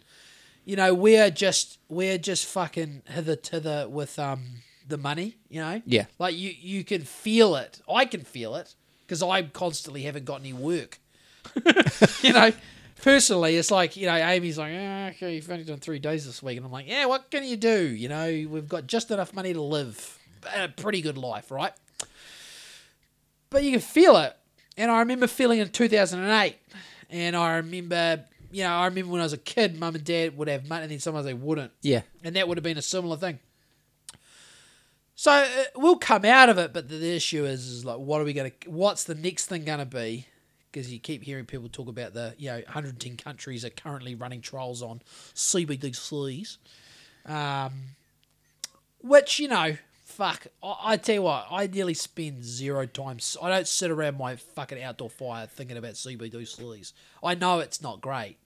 you 0.64 0.76
know, 0.76 0.92
we're 0.94 1.30
just 1.30 1.78
we're 1.88 2.18
just 2.18 2.44
fucking 2.44 3.02
hither 3.08 3.36
tither 3.36 3.88
with 3.88 4.18
um 4.18 4.62
the 4.86 4.98
money. 4.98 5.36
You 5.48 5.60
know, 5.60 5.82
Yeah. 5.86 6.06
like 6.18 6.36
you 6.36 6.52
you 6.58 6.84
can 6.84 7.02
feel 7.02 7.56
it. 7.56 7.80
I 7.88 8.04
can 8.04 8.20
feel 8.22 8.54
it 8.56 8.74
because 9.02 9.22
I 9.22 9.42
constantly 9.42 10.02
haven't 10.02 10.24
got 10.24 10.40
any 10.40 10.52
work 10.52 10.98
you 12.22 12.32
know, 12.32 12.50
personally, 13.02 13.56
it's 13.56 13.70
like, 13.70 13.96
you 13.96 14.06
know, 14.06 14.16
Amy's 14.16 14.58
like, 14.58 14.72
"Ah, 14.76 15.06
okay, 15.10 15.36
you've 15.36 15.48
only 15.50 15.62
done 15.64 15.78
three 15.78 16.00
days 16.00 16.26
this 16.26 16.42
week. 16.42 16.56
And 16.56 16.66
I'm 16.66 16.72
like, 16.72 16.88
yeah, 16.88 17.06
what 17.06 17.30
can 17.30 17.44
you 17.44 17.56
do? 17.56 17.82
You 17.86 18.08
know, 18.08 18.26
we've 18.50 18.68
got 18.68 18.88
just 18.88 19.12
enough 19.12 19.32
money 19.32 19.52
to 19.52 19.62
live 19.62 20.18
a 20.54 20.68
pretty 20.68 21.00
good 21.00 21.16
life, 21.16 21.50
right? 21.52 21.72
But 23.50 23.62
you 23.62 23.70
can 23.70 23.80
feel 23.80 24.16
it. 24.16 24.36
And 24.76 24.90
I 24.90 24.98
remember 24.98 25.26
feeling 25.26 25.60
in 25.60 25.68
2008. 25.68 26.56
And 27.10 27.36
I 27.36 27.56
remember, 27.56 28.24
you 28.50 28.64
know, 28.64 28.70
I 28.74 28.86
remember 28.86 29.12
when 29.12 29.20
I 29.20 29.24
was 29.24 29.32
a 29.32 29.38
kid, 29.38 29.78
mum 29.78 29.94
and 29.94 30.04
dad 30.04 30.36
would 30.36 30.48
have 30.48 30.68
money 30.68 30.82
and 30.82 30.90
then 30.92 30.98
sometimes 30.98 31.26
they 31.26 31.34
wouldn't. 31.34 31.70
Yeah, 31.82 32.02
And 32.24 32.34
that 32.36 32.48
would 32.48 32.58
have 32.58 32.64
been 32.64 32.76
a 32.78 32.82
similar 32.82 33.16
thing. 33.16 33.38
So 35.18 35.32
uh, 35.32 35.46
we'll 35.74 35.96
come 35.96 36.26
out 36.26 36.50
of 36.50 36.58
it, 36.58 36.74
but 36.74 36.88
the, 36.88 36.96
the 36.96 37.16
issue 37.16 37.46
is, 37.46 37.66
is 37.66 37.84
like, 37.86 37.98
what 37.98 38.20
are 38.20 38.24
we 38.24 38.34
going 38.34 38.52
to? 38.60 38.70
What's 38.70 39.04
the 39.04 39.14
next 39.14 39.46
thing 39.46 39.64
going 39.64 39.78
to 39.78 39.86
be? 39.86 40.26
Because 40.70 40.92
you 40.92 41.00
keep 41.00 41.22
hearing 41.22 41.46
people 41.46 41.70
talk 41.70 41.88
about 41.88 42.12
the, 42.12 42.34
you 42.36 42.50
know, 42.50 42.56
110 42.56 43.16
countries 43.16 43.64
are 43.64 43.70
currently 43.70 44.14
running 44.14 44.42
trials 44.42 44.82
on 44.82 45.00
CBDCs, 45.34 46.58
um, 47.24 47.72
which 49.00 49.38
you 49.38 49.48
know, 49.48 49.78
fuck. 50.04 50.48
I, 50.62 50.76
I 50.84 50.96
tell 50.98 51.14
you 51.14 51.22
what, 51.22 51.46
I 51.50 51.66
nearly 51.66 51.94
spend 51.94 52.44
zero 52.44 52.84
times. 52.84 53.38
I 53.40 53.48
don't 53.48 53.66
sit 53.66 53.90
around 53.90 54.18
my 54.18 54.36
fucking 54.36 54.82
outdoor 54.82 55.08
fire 55.08 55.46
thinking 55.46 55.78
about 55.78 55.94
CBDCs. 55.94 56.92
I 57.24 57.34
know 57.34 57.60
it's 57.60 57.80
not 57.80 58.02
great. 58.02 58.36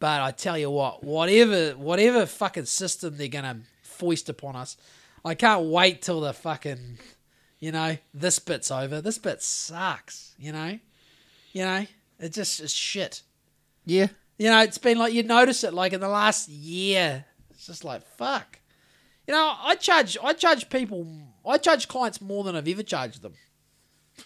But 0.00 0.22
I 0.22 0.32
tell 0.32 0.58
you 0.58 0.70
what, 0.70 1.04
whatever 1.04 1.72
whatever 1.72 2.24
fucking 2.24 2.64
system 2.64 3.18
they're 3.18 3.28
gonna 3.28 3.60
foist 3.82 4.30
upon 4.30 4.56
us, 4.56 4.78
I 5.24 5.34
can't 5.34 5.66
wait 5.66 6.02
till 6.02 6.20
the 6.20 6.32
fucking 6.32 6.98
you 7.60 7.72
know, 7.72 7.98
this 8.14 8.38
bit's 8.38 8.70
over. 8.70 9.02
This 9.02 9.18
bit 9.18 9.42
sucks, 9.42 10.34
you 10.38 10.50
know? 10.50 10.78
You 11.52 11.64
know? 11.64 11.86
It 12.18 12.32
just 12.32 12.60
is 12.60 12.72
shit. 12.72 13.22
yeah. 13.84 14.08
You 14.38 14.48
know, 14.48 14.62
it's 14.62 14.78
been 14.78 14.96
like 14.96 15.12
you 15.12 15.22
notice 15.22 15.64
it 15.64 15.74
like 15.74 15.92
in 15.92 16.00
the 16.00 16.08
last 16.08 16.48
year. 16.48 17.26
It's 17.50 17.66
just 17.66 17.84
like 17.84 18.06
fuck. 18.16 18.58
You 19.26 19.34
know, 19.34 19.54
I 19.62 19.74
charge 19.74 20.16
I 20.24 20.32
charge 20.32 20.70
people 20.70 21.06
I 21.46 21.58
charge 21.58 21.88
clients 21.88 22.22
more 22.22 22.42
than 22.42 22.56
I've 22.56 22.66
ever 22.66 22.82
charged 22.82 23.20
them. 23.20 23.34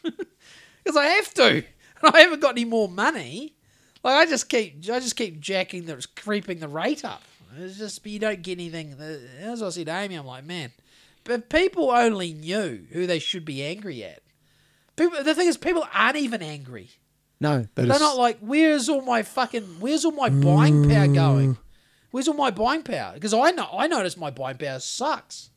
Because 0.84 0.96
I 0.98 1.06
have 1.06 1.32
to. 1.34 1.48
And 1.48 1.64
I 2.14 2.20
haven't 2.20 2.40
got 2.40 2.50
any 2.50 2.66
more 2.66 2.88
money. 2.88 3.54
Like 4.02 4.14
I 4.14 4.30
just 4.30 4.48
keep 4.48 4.78
I 4.90 5.00
just 5.00 5.16
keep 5.16 5.40
jacking 5.40 5.86
the 5.86 6.06
creeping 6.14 6.60
the 6.60 6.68
rate 6.68 7.04
up. 7.04 7.22
It's 7.56 7.78
just 7.78 8.04
you 8.06 8.18
don't 8.18 8.42
get 8.42 8.58
anything. 8.58 8.94
As 9.40 9.62
I 9.62 9.70
said 9.70 9.86
to 9.86 9.92
Amy, 9.92 10.16
I'm 10.16 10.26
like, 10.26 10.44
man, 10.44 10.72
if 11.26 11.48
people 11.48 11.90
only 11.90 12.32
knew 12.32 12.86
who 12.92 13.06
they 13.06 13.18
should 13.18 13.44
be 13.44 13.62
angry 13.62 14.04
at. 14.04 14.20
People, 14.96 15.22
the 15.24 15.34
thing 15.34 15.48
is, 15.48 15.56
people 15.56 15.86
aren't 15.92 16.16
even 16.16 16.42
angry. 16.42 16.90
No, 17.40 17.66
They're 17.74 17.86
not 17.86 18.16
like, 18.16 18.38
where's 18.40 18.88
all 18.88 19.02
my 19.02 19.22
fucking, 19.22 19.80
where's 19.80 20.04
all 20.04 20.12
my 20.12 20.30
buying 20.30 20.88
power 20.88 21.08
going? 21.08 21.56
Where's 22.10 22.28
all 22.28 22.34
my 22.34 22.50
buying 22.50 22.84
power? 22.84 23.12
Because 23.14 23.34
I 23.34 23.50
know, 23.50 23.68
I 23.76 23.88
notice 23.88 24.16
my 24.16 24.30
buying 24.30 24.56
power 24.56 24.78
sucks. 24.78 25.50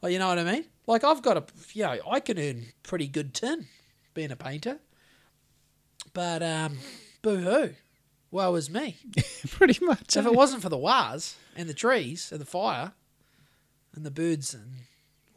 Like, 0.00 0.12
you 0.12 0.20
know 0.20 0.28
what 0.28 0.38
I 0.38 0.44
mean? 0.44 0.64
Like, 0.86 1.02
I've 1.02 1.22
got 1.22 1.36
a, 1.36 1.44
you 1.72 1.82
know, 1.82 1.98
I 2.08 2.20
can 2.20 2.38
earn 2.38 2.66
pretty 2.82 3.08
good 3.08 3.34
tin 3.34 3.66
being 4.14 4.30
a 4.30 4.36
painter. 4.36 4.78
But, 6.14 6.42
um, 6.42 6.78
boo 7.20 7.38
hoo. 7.38 7.74
Woe 8.30 8.54
is 8.54 8.70
me. 8.70 8.96
pretty 9.50 9.84
much. 9.84 10.16
If 10.16 10.24
it 10.24 10.34
wasn't 10.34 10.62
for 10.62 10.68
the 10.68 10.78
wars 10.78 11.34
and 11.56 11.68
the 11.68 11.74
trees 11.74 12.30
and 12.30 12.40
the 12.40 12.46
fire 12.46 12.92
and 13.94 14.06
the 14.06 14.10
birds 14.10 14.54
and 14.54 14.72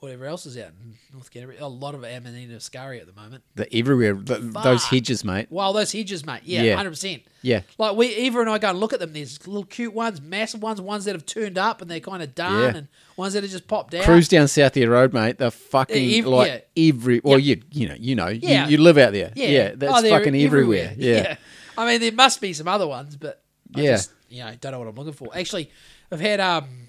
whatever 0.02 0.26
else 0.26 0.48
is 0.48 0.58
out 0.58 0.72
in 0.84 0.96
North 1.14 1.30
Canterbury, 1.30 1.60
a 1.60 1.68
lot 1.68 1.94
of 1.94 2.04
Amanita 2.04 2.54
muscaria 2.54 3.00
at 3.02 3.06
the 3.08 3.14
moment. 3.14 3.44
the 3.54 3.72
everywhere, 3.74 4.16
the, 4.16 4.40
those 4.64 4.84
hedges, 4.86 5.24
mate. 5.24 5.46
Well, 5.52 5.74
those 5.74 5.92
hedges, 5.92 6.26
mate. 6.26 6.42
Yeah, 6.44 6.64
Yeah. 6.64 6.76
hundred 6.76 6.90
percent. 6.90 7.22
Yeah. 7.44 7.62
Like 7.78 7.96
we, 7.96 8.08
Eva 8.08 8.42
and 8.42 8.50
I 8.50 8.58
go 8.58 8.72
and 8.72 8.80
look 8.80 8.94
at 8.94 9.00
them. 9.00 9.14
There's 9.14 9.46
little 9.48 9.64
cute 9.64 9.94
ones, 9.94 10.20
massive 10.20 10.62
ones, 10.64 10.82
ones 10.82 11.06
that 11.06 11.14
have 11.14 11.26
turned 11.28 11.60
up 11.60 11.82
and 11.84 11.90
they're 11.90 12.00
kind 12.00 12.24
of 12.24 12.34
done, 12.34 12.62
Yeah. 12.74 12.78
and 12.80 12.88
ones 13.16 13.34
that 13.34 13.44
have 13.44 13.52
just 13.52 13.68
popped 13.68 13.94
out. 13.94 14.04
Cruise 14.04 14.28
down 14.28 14.48
South 14.48 14.74
Southia 14.74 14.90
Road, 14.90 15.14
mate. 15.14 15.38
They're 15.38 15.52
fucking 15.52 16.14
ev- 16.20 16.26
like 16.26 16.68
every. 16.76 17.22
Well, 17.24 17.38
you 17.40 17.62
you 17.72 17.88
know 17.88 17.96
you 17.98 18.16
know 18.16 18.28
Yeah. 18.28 18.66
you, 18.66 18.72
you 18.72 18.78
live 18.84 18.98
out 18.98 19.14
there. 19.14 19.32
Yeah, 19.36 19.48
Yeah, 19.48 19.72
that's 19.76 20.04
Oh, 20.04 20.10
fucking 20.10 20.36
everywhere. 20.36 20.96
Yeah. 20.98 21.36
I 21.78 21.86
mean, 21.88 22.02
there 22.02 22.12
must 22.12 22.42
be 22.42 22.54
some 22.54 22.68
other 22.68 22.88
ones, 22.88 23.16
but 23.18 23.44
I 23.76 23.82
Yeah. 23.82 23.92
just, 23.92 24.12
you 24.30 24.44
know, 24.44 24.52
don't 24.60 24.72
know 24.72 24.80
what 24.80 24.88
I'm 24.88 24.96
looking 24.96 25.14
for. 25.14 25.30
Actually, 25.38 25.70
I've 26.12 26.20
had 26.20 26.40
um, 26.40 26.88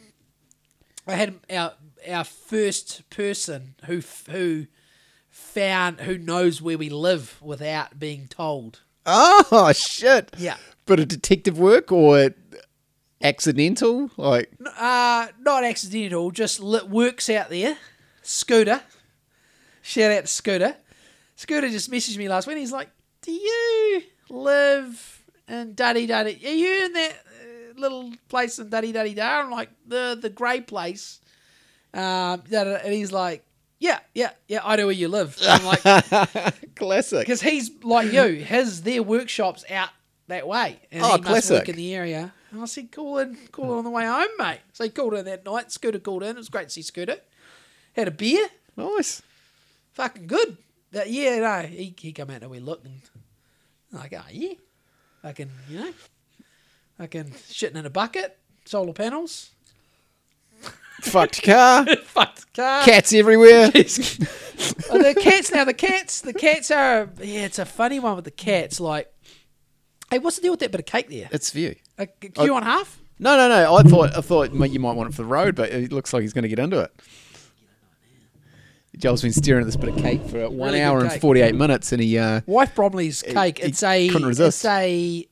I 1.06 1.12
had 1.14 1.34
our 1.50 1.72
our 2.08 2.24
first 2.24 3.08
person 3.10 3.74
who 3.84 4.00
who 4.30 4.66
found 5.30 6.00
who 6.02 6.18
knows 6.18 6.60
where 6.60 6.76
we 6.78 6.88
live 6.90 7.38
without 7.42 7.98
being 7.98 8.26
told. 8.28 8.80
Oh 9.06 9.72
shit. 9.74 10.34
Yeah. 10.38 10.56
but 10.86 11.00
a 11.00 11.06
detective 11.06 11.58
work 11.58 11.90
or 11.92 12.30
accidental, 13.22 14.10
like 14.16 14.50
Uh, 14.78 15.28
not 15.40 15.64
accidental, 15.64 16.30
just 16.30 16.60
li- 16.60 16.82
works 16.88 17.28
out 17.30 17.50
there. 17.50 17.76
Scooter. 18.22 18.82
Shout 19.80 20.12
out 20.12 20.22
to 20.22 20.26
Scooter. 20.30 20.76
Scooter 21.36 21.68
just 21.68 21.90
messaged 21.90 22.16
me 22.18 22.28
last 22.28 22.46
week. 22.46 22.56
He's 22.58 22.72
like, 22.72 22.90
Do 23.22 23.32
you 23.32 24.02
live 24.30 25.22
in 25.48 25.74
Duddy 25.74 26.06
Duddy? 26.06 26.40
Are 26.44 26.50
you 26.50 26.84
in 26.86 26.92
that 26.92 27.12
uh, 27.12 27.80
little 27.80 28.12
place 28.28 28.58
in 28.58 28.68
Duddy 28.68 28.92
Duddy 28.92 29.14
Da? 29.14 29.40
I'm 29.40 29.50
like, 29.50 29.70
The 29.86 30.16
the 30.20 30.30
grey 30.30 30.60
place. 30.60 31.20
Um, 31.94 32.42
and 32.50 32.92
he's 32.92 33.12
like, 33.12 33.44
Yeah, 33.78 33.98
yeah, 34.14 34.30
yeah, 34.48 34.60
I 34.64 34.76
know 34.76 34.86
where 34.86 34.94
you 34.94 35.08
live. 35.08 35.36
I'm 35.46 35.64
like, 35.64 35.82
classic. 36.76 37.20
Because 37.20 37.42
he's 37.42 37.70
like 37.82 38.12
you, 38.12 38.22
his 38.44 38.82
their 38.82 39.02
workshops 39.02 39.64
out 39.70 39.90
that 40.28 40.46
way, 40.46 40.80
and 40.90 41.02
Oh, 41.02 41.06
he 41.06 41.12
must 41.18 41.24
classic. 41.26 41.52
work 41.58 41.68
in 41.68 41.76
the 41.76 41.94
area. 41.94 42.32
And 42.50 42.62
I 42.62 42.66
said, 42.66 42.92
"Call 42.92 43.18
in, 43.18 43.36
call 43.50 43.72
in 43.72 43.78
on 43.78 43.84
the 43.84 43.90
way 43.90 44.04
home, 44.06 44.28
mate." 44.38 44.60
So 44.72 44.84
he 44.84 44.90
called 44.90 45.14
in 45.14 45.24
that 45.24 45.44
night. 45.44 45.72
Scooter 45.72 45.98
called 45.98 46.22
in. 46.22 46.30
It 46.30 46.36
was 46.36 46.48
great 46.50 46.64
to 46.68 46.70
see 46.70 46.82
Scooter. 46.82 47.16
Had 47.94 48.08
a 48.08 48.10
beer, 48.10 48.46
Nice. 48.76 49.20
fucking 49.92 50.26
good. 50.26 50.56
That 50.92 51.10
yeah, 51.10 51.38
no, 51.40 51.66
he 51.66 51.94
he 51.98 52.12
come 52.12 52.30
out 52.30 52.42
and 52.42 52.50
we 52.50 52.60
looked 52.60 52.84
and 52.86 53.00
I'm 53.92 54.00
like, 54.00 54.12
oh 54.14 54.24
yeah, 54.30 54.54
fucking 55.22 55.50
you 55.68 55.78
know, 55.80 55.92
fucking 56.98 57.30
shitting 57.50 57.76
in 57.76 57.86
a 57.86 57.90
bucket, 57.90 58.38
solar 58.66 58.92
panels, 58.92 59.50
Fucked 61.02 61.42
car. 61.42 61.84
fucked 62.04 62.52
car. 62.54 62.84
Cats 62.84 63.12
everywhere. 63.12 63.70
Oh, 63.74 65.02
the 65.02 65.16
cats 65.20 65.50
now. 65.52 65.64
The 65.64 65.74
cats. 65.74 66.20
The 66.20 66.32
cats 66.32 66.70
are. 66.70 67.08
Yeah, 67.20 67.40
it's 67.40 67.58
a 67.58 67.64
funny 67.64 67.98
one 67.98 68.14
with 68.16 68.24
the 68.24 68.30
cats. 68.30 68.78
Like, 68.78 69.12
hey, 70.10 70.18
what's 70.20 70.36
the 70.36 70.42
deal 70.42 70.52
with 70.52 70.60
that 70.60 70.70
bit 70.70 70.80
of 70.80 70.86
cake 70.86 71.08
there? 71.10 71.28
it's 71.32 71.50
for 71.50 71.58
view. 71.58 71.74
A 71.98 72.06
Q 72.06 72.54
on 72.54 72.62
half? 72.62 73.00
No, 73.18 73.36
no, 73.36 73.48
no. 73.48 73.74
I 73.74 73.82
thought 73.82 74.16
I 74.16 74.20
thought 74.20 74.52
you 74.52 74.80
might 74.80 74.96
want 74.96 75.10
it 75.10 75.14
for 75.14 75.22
the 75.22 75.28
road, 75.28 75.56
but 75.56 75.70
it 75.70 75.92
looks 75.92 76.12
like 76.12 76.22
he's 76.22 76.32
going 76.32 76.42
to 76.42 76.48
get 76.48 76.58
into 76.58 76.78
it. 76.80 76.92
Joel's 78.96 79.22
been 79.22 79.32
staring 79.32 79.62
at 79.62 79.66
this 79.66 79.76
bit 79.76 79.88
of 79.88 79.96
cake 79.96 80.22
for 80.26 80.48
one 80.50 80.68
Really 80.68 80.82
hour 80.82 81.00
and 81.00 81.20
forty 81.20 81.40
eight 81.40 81.54
minutes, 81.54 81.92
and 81.92 82.00
he 82.00 82.18
uh, 82.18 82.42
Wife 82.46 82.74
Bromley's 82.74 83.22
cake. 83.22 83.58
he 83.58 83.64
it's 83.64 83.82
a. 83.82 84.08
couldn't 84.08 84.28
resist. 84.28 84.58
It's 84.58 84.64
a 84.66 85.26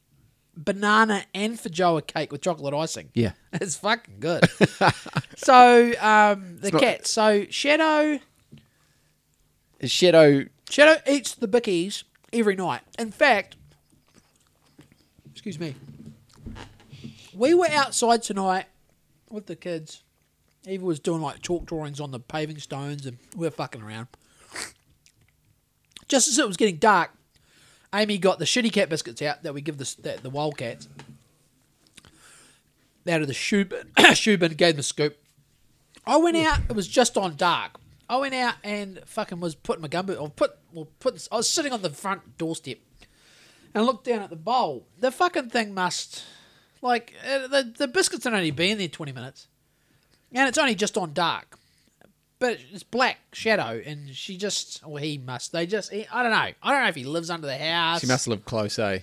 banana 0.65 1.25
and 1.35 1.59
feijoa 1.59 2.07
cake 2.07 2.31
with 2.33 2.41
chocolate 2.43 2.75
icing. 2.75 3.11
yeah, 3.15 3.33
It's 3.53 3.77
fucking 3.77 4.17
good. 4.21 4.49
so 5.37 5.93
um, 6.01 6.59
the 6.61 6.71
not- 6.73 6.81
cat. 6.81 7.07
So 7.07 7.47
Shadow. 7.51 8.19
shadow. 9.85 10.45
Shadow 10.69 11.01
eats 11.07 11.35
the 11.35 11.49
bickies 11.49 12.05
every 12.33 12.55
night. 12.57 12.83
In 12.99 13.11
fact, 13.11 13.57
excuse 15.33 15.59
me, 15.59 15.75
we 17.35 17.55
were 17.55 17.69
outside 17.71 18.23
tonight 18.23 18.67
with 19.31 19.47
the 19.47 19.57
kids. 19.57 20.03
Eva 20.67 20.85
was 20.85 21.01
doing 21.01 21.23
like 21.23 21.41
chalk 21.43 21.65
drawings 21.67 22.01
on 22.01 22.11
the 22.11 22.21
paving 22.21 22.59
stones, 22.59 23.07
and 23.07 23.17
we 23.35 23.47
were 23.47 23.51
fucking 23.51 23.81
around. 23.83 24.09
Just 26.09 26.29
as 26.29 26.39
it 26.39 26.47
was 26.47 26.57
getting 26.57 26.77
dark, 26.77 27.11
Amy 27.95 28.19
got 28.19 28.39
the 28.39 28.45
shitty 28.45 28.73
cat 28.73 28.89
biscuits 28.89 29.23
out 29.23 29.43
that 29.43 29.55
we 29.55 29.61
give 29.61 29.79
the 29.79 29.97
the, 30.01 30.19
the 30.23 30.31
wildcats 30.31 30.89
out 33.09 33.23
of 33.23 33.27
the 33.27 33.35
shoe 33.35 33.65
bin. 33.65 33.89
shoe 34.15 34.39
bin 34.39 34.53
gave 34.55 34.75
them 34.75 34.81
a 34.81 34.85
scoop. 34.85 35.17
I 36.07 36.17
went 36.17 36.37
out. 36.37 36.61
It 36.69 36.77
was 36.77 36.89
just 36.89 37.17
on 37.17 37.37
dark. 37.37 37.73
I 38.09 38.17
went 38.17 38.35
out 38.35 38.55
and 38.65 39.01
fucking 39.07 39.41
was 39.41 39.55
putting 39.55 39.83
my 39.83 39.89
gumboot. 39.89 40.21
Or 40.21 40.29
put, 40.29 40.53
well, 40.73 40.89
put. 40.99 41.29
I 41.31 41.37
was 41.37 41.49
sitting 41.49 41.73
on 41.73 41.83
the 41.83 41.91
front 41.91 42.39
doorstep 42.39 42.79
and 43.75 43.87
looked 43.87 44.05
down 44.05 44.21
at 44.21 44.31
the 44.31 44.37
bowl. 44.37 44.87
The 44.99 45.11
fucking 45.11 45.51
thing 45.51 45.75
must, 45.75 46.25
like, 46.83 47.15
uh, 47.25 47.47
the 47.47 47.73
the 47.77 47.89
biscuits 47.89 48.25
had 48.25 48.35
only 48.35 48.51
been 48.51 48.79
there 48.79 48.89
twenty 48.89 49.13
minutes, 49.13 49.47
and 50.33 50.49
it's 50.49 50.59
only 50.59 50.75
just 50.75 50.99
on 50.99 51.13
dark. 51.13 51.57
But 52.41 52.59
it's 52.73 52.83
black 52.83 53.19
shadow, 53.33 53.81
and 53.85 54.09
she 54.17 54.37
just, 54.37 54.81
or 54.85 54.99
he 54.99 55.19
must. 55.19 55.53
They 55.53 55.67
just, 55.67 55.93
he, 55.93 56.07
I 56.13 56.23
don't 56.23 56.33
know. 56.33 56.39
I 56.63 56.73
don't 56.73 56.83
know 56.83 56.89
if 56.89 56.95
he 56.97 57.05
lives 57.05 57.31
under 57.31 57.47
the 57.47 57.57
house. 57.57 58.01
She 58.01 58.07
must 58.07 58.27
live 58.27 58.45
close, 58.45 58.79
eh? 58.79 59.01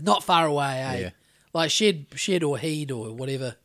Not 0.00 0.24
far 0.24 0.46
away, 0.46 0.80
eh? 0.80 0.98
Yeah. 1.00 1.10
Like 1.52 1.70
shed, 1.70 2.06
shed 2.14 2.42
or 2.42 2.56
heed 2.58 2.90
or 2.90 3.12
whatever 3.14 3.56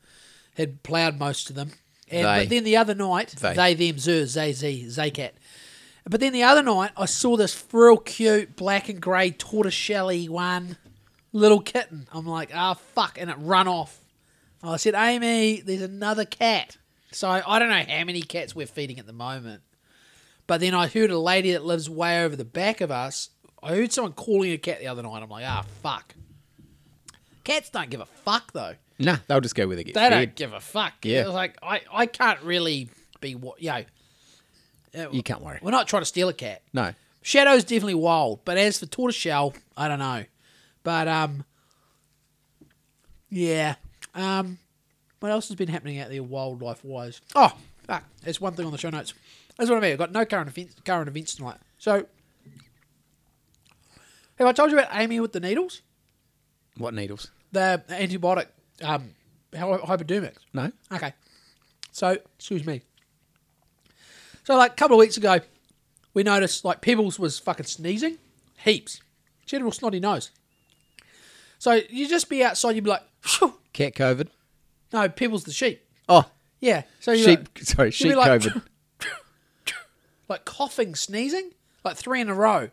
had 0.56 0.84
ploughed 0.84 1.18
most 1.18 1.50
of 1.50 1.56
them. 1.56 1.72
And 2.10 2.26
They. 2.26 2.40
but 2.44 2.50
then 2.50 2.64
the 2.64 2.78
other 2.78 2.94
night, 2.96 3.30
They. 3.40 3.54
they, 3.54 3.74
them, 3.74 3.96
zers, 3.96 4.36
they, 4.36 4.52
z, 4.52 4.86
zaycat. 4.88 5.32
But 6.10 6.20
then 6.20 6.34
the 6.34 6.44
other 6.44 6.64
night, 6.64 6.92
I 6.98 7.06
saw 7.06 7.38
this 7.38 7.66
real 7.72 7.98
cute 7.98 8.56
black 8.56 8.90
and 8.90 9.02
grey 9.02 9.32
tortoiseshell 9.32 10.14
one 10.28 10.78
little 11.32 11.62
kitten. 11.62 12.08
I'm 12.12 12.26
like, 12.26 12.52
ah, 12.54 12.74
fuck, 12.74 13.18
and 13.20 13.30
it 13.30 13.38
run 13.40 13.68
off. 13.68 14.04
I 14.64 14.78
said, 14.78 14.96
Amy, 14.96 15.62
there's 15.62 15.82
another 15.82 16.26
cat. 16.26 16.78
So 17.18 17.28
I 17.30 17.58
don't 17.60 17.70
know 17.70 17.84
how 17.96 18.04
many 18.04 18.22
cats 18.22 18.56
we're 18.56 18.68
feeding 18.68 19.00
at 19.00 19.08
the 19.08 19.14
moment. 19.14 19.62
But 20.46 20.62
then 20.62 20.74
I 20.76 20.88
heard 20.88 21.10
a 21.10 21.18
lady 21.18 21.52
that 21.54 21.66
lives 21.66 21.90
way 21.90 22.24
over 22.24 22.36
the 22.36 22.46
back 22.46 22.80
of 22.80 22.92
us. 22.92 23.32
I 23.62 23.70
heard 23.76 23.92
someone 23.92 24.14
calling 24.14 24.52
a 24.52 24.58
cat 24.58 24.80
the 24.80 24.88
other 24.88 25.02
night. 25.02 25.24
I'm 25.24 25.30
like, 25.30 25.44
ah, 25.46 25.66
fuck. 25.82 26.14
Cats 27.44 27.70
don't 27.72 27.90
give 27.90 28.02
a 28.02 28.06
fuck 28.06 28.54
though. 28.54 28.76
Nah, 29.00 29.18
they'll 29.28 29.42
just 29.42 29.56
go 29.56 29.66
where 29.68 29.76
they 29.76 29.84
get 29.84 29.94
They 29.96 30.00
fed. 30.02 30.10
don't 30.12 30.36
give 30.36 30.54
a 30.54 30.60
fuck. 30.60 30.94
Yeah. 31.04 31.22
It's 31.22 31.30
like 31.32 31.58
I, 31.64 31.82
I 31.92 32.06
can't 32.06 32.42
really 32.42 32.90
be 33.20 33.36
what 33.36 33.62
you 33.62 33.72
know. 34.94 35.12
You 35.12 35.24
can't 35.24 35.42
worry. 35.42 35.60
We're 35.62 35.72
not 35.72 35.88
trying 35.88 36.02
to 36.02 36.06
steal 36.08 36.30
a 36.30 36.34
cat. 36.34 36.62
No. 36.74 36.94
Shadow's 37.24 37.64
definitely 37.64 37.96
wild, 37.96 38.46
but 38.46 38.58
as 38.58 38.80
for 38.80 38.86
tortoiseshell, 38.86 39.54
I 39.76 39.88
don't 39.88 40.00
know. 40.00 40.24
But 40.84 41.08
um, 41.08 41.46
yeah. 43.30 43.76
Um, 44.16 44.60
what 45.20 45.32
else 45.32 45.48
has 45.48 45.56
been 45.56 45.68
happening 45.68 46.00
out 46.00 46.10
there 46.10 46.24
wildlife 46.24 46.84
wise? 46.84 47.22
Oh, 47.36 47.56
fuck. 47.86 48.04
There's 48.24 48.42
one 48.42 48.54
thing 48.54 48.66
on 48.66 48.72
the 48.72 48.78
show 48.78 48.90
notes. 48.90 49.14
That's 49.58 49.70
what 49.70 49.78
I 49.78 49.82
mean. 49.82 49.94
I've 49.94 49.98
got 49.98 50.12
no 50.12 50.26
current 50.26 50.50
events, 50.50 50.76
current 50.86 51.08
events 51.08 51.36
tonight. 51.36 51.58
So, 51.78 52.06
have 54.36 54.48
I 54.48 54.52
told 54.52 54.72
you 54.72 54.78
about 54.78 54.96
Amy 54.96 55.20
with 55.20 55.34
the 55.34 55.40
needles? 55.40 55.82
What 56.78 56.94
needles? 56.94 57.32
The 57.52 57.84
antibiotic, 57.90 58.48
um, 58.84 59.16
hypodermics. 59.54 60.38
No. 60.54 60.72
Okay. 60.92 61.14
So, 61.92 62.18
excuse 62.38 62.66
me. 62.66 62.82
So, 64.44 64.56
like 64.56 64.74
a 64.74 64.76
couple 64.76 64.96
of 64.96 65.00
weeks 65.00 65.18
ago, 65.18 65.40
we 66.14 66.24
noticed 66.24 66.64
like 66.64 66.82
Pebbles 66.82 67.20
was 67.20 67.40
fucking 67.40 67.66
sneezing, 67.66 68.18
heaps. 68.64 69.02
She 69.46 69.56
had 69.56 69.62
a 69.62 69.66
real 69.66 69.72
snotty 69.72 70.00
nose. 70.00 70.32
So 71.60 71.80
you 71.90 72.08
just 72.08 72.30
be 72.30 72.44
outside, 72.44 72.76
you'd 72.76 72.84
be 72.84 72.90
like, 72.92 73.04
"Phew." 73.22 73.54
Cat 73.74 73.96
COVID. 73.96 74.28
No, 74.94 75.10
Pebbles 75.10 75.44
the 75.44 75.52
sheep. 75.52 75.86
Oh, 76.08 76.30
Yeah. 76.60 76.84
So 77.00 77.12
you 77.12 77.24
sheep. 77.24 77.40
like, 77.40 77.60
sorry, 77.64 77.92
sheep 77.92 78.16
like, 78.16 78.42
COVID. 78.42 78.62
like 80.30 80.46
coughing, 80.46 80.96
sneezing, 80.96 81.52
like 81.84 81.98
three 81.98 82.22
in 82.22 82.30
a 82.30 82.34
row. 82.34 82.70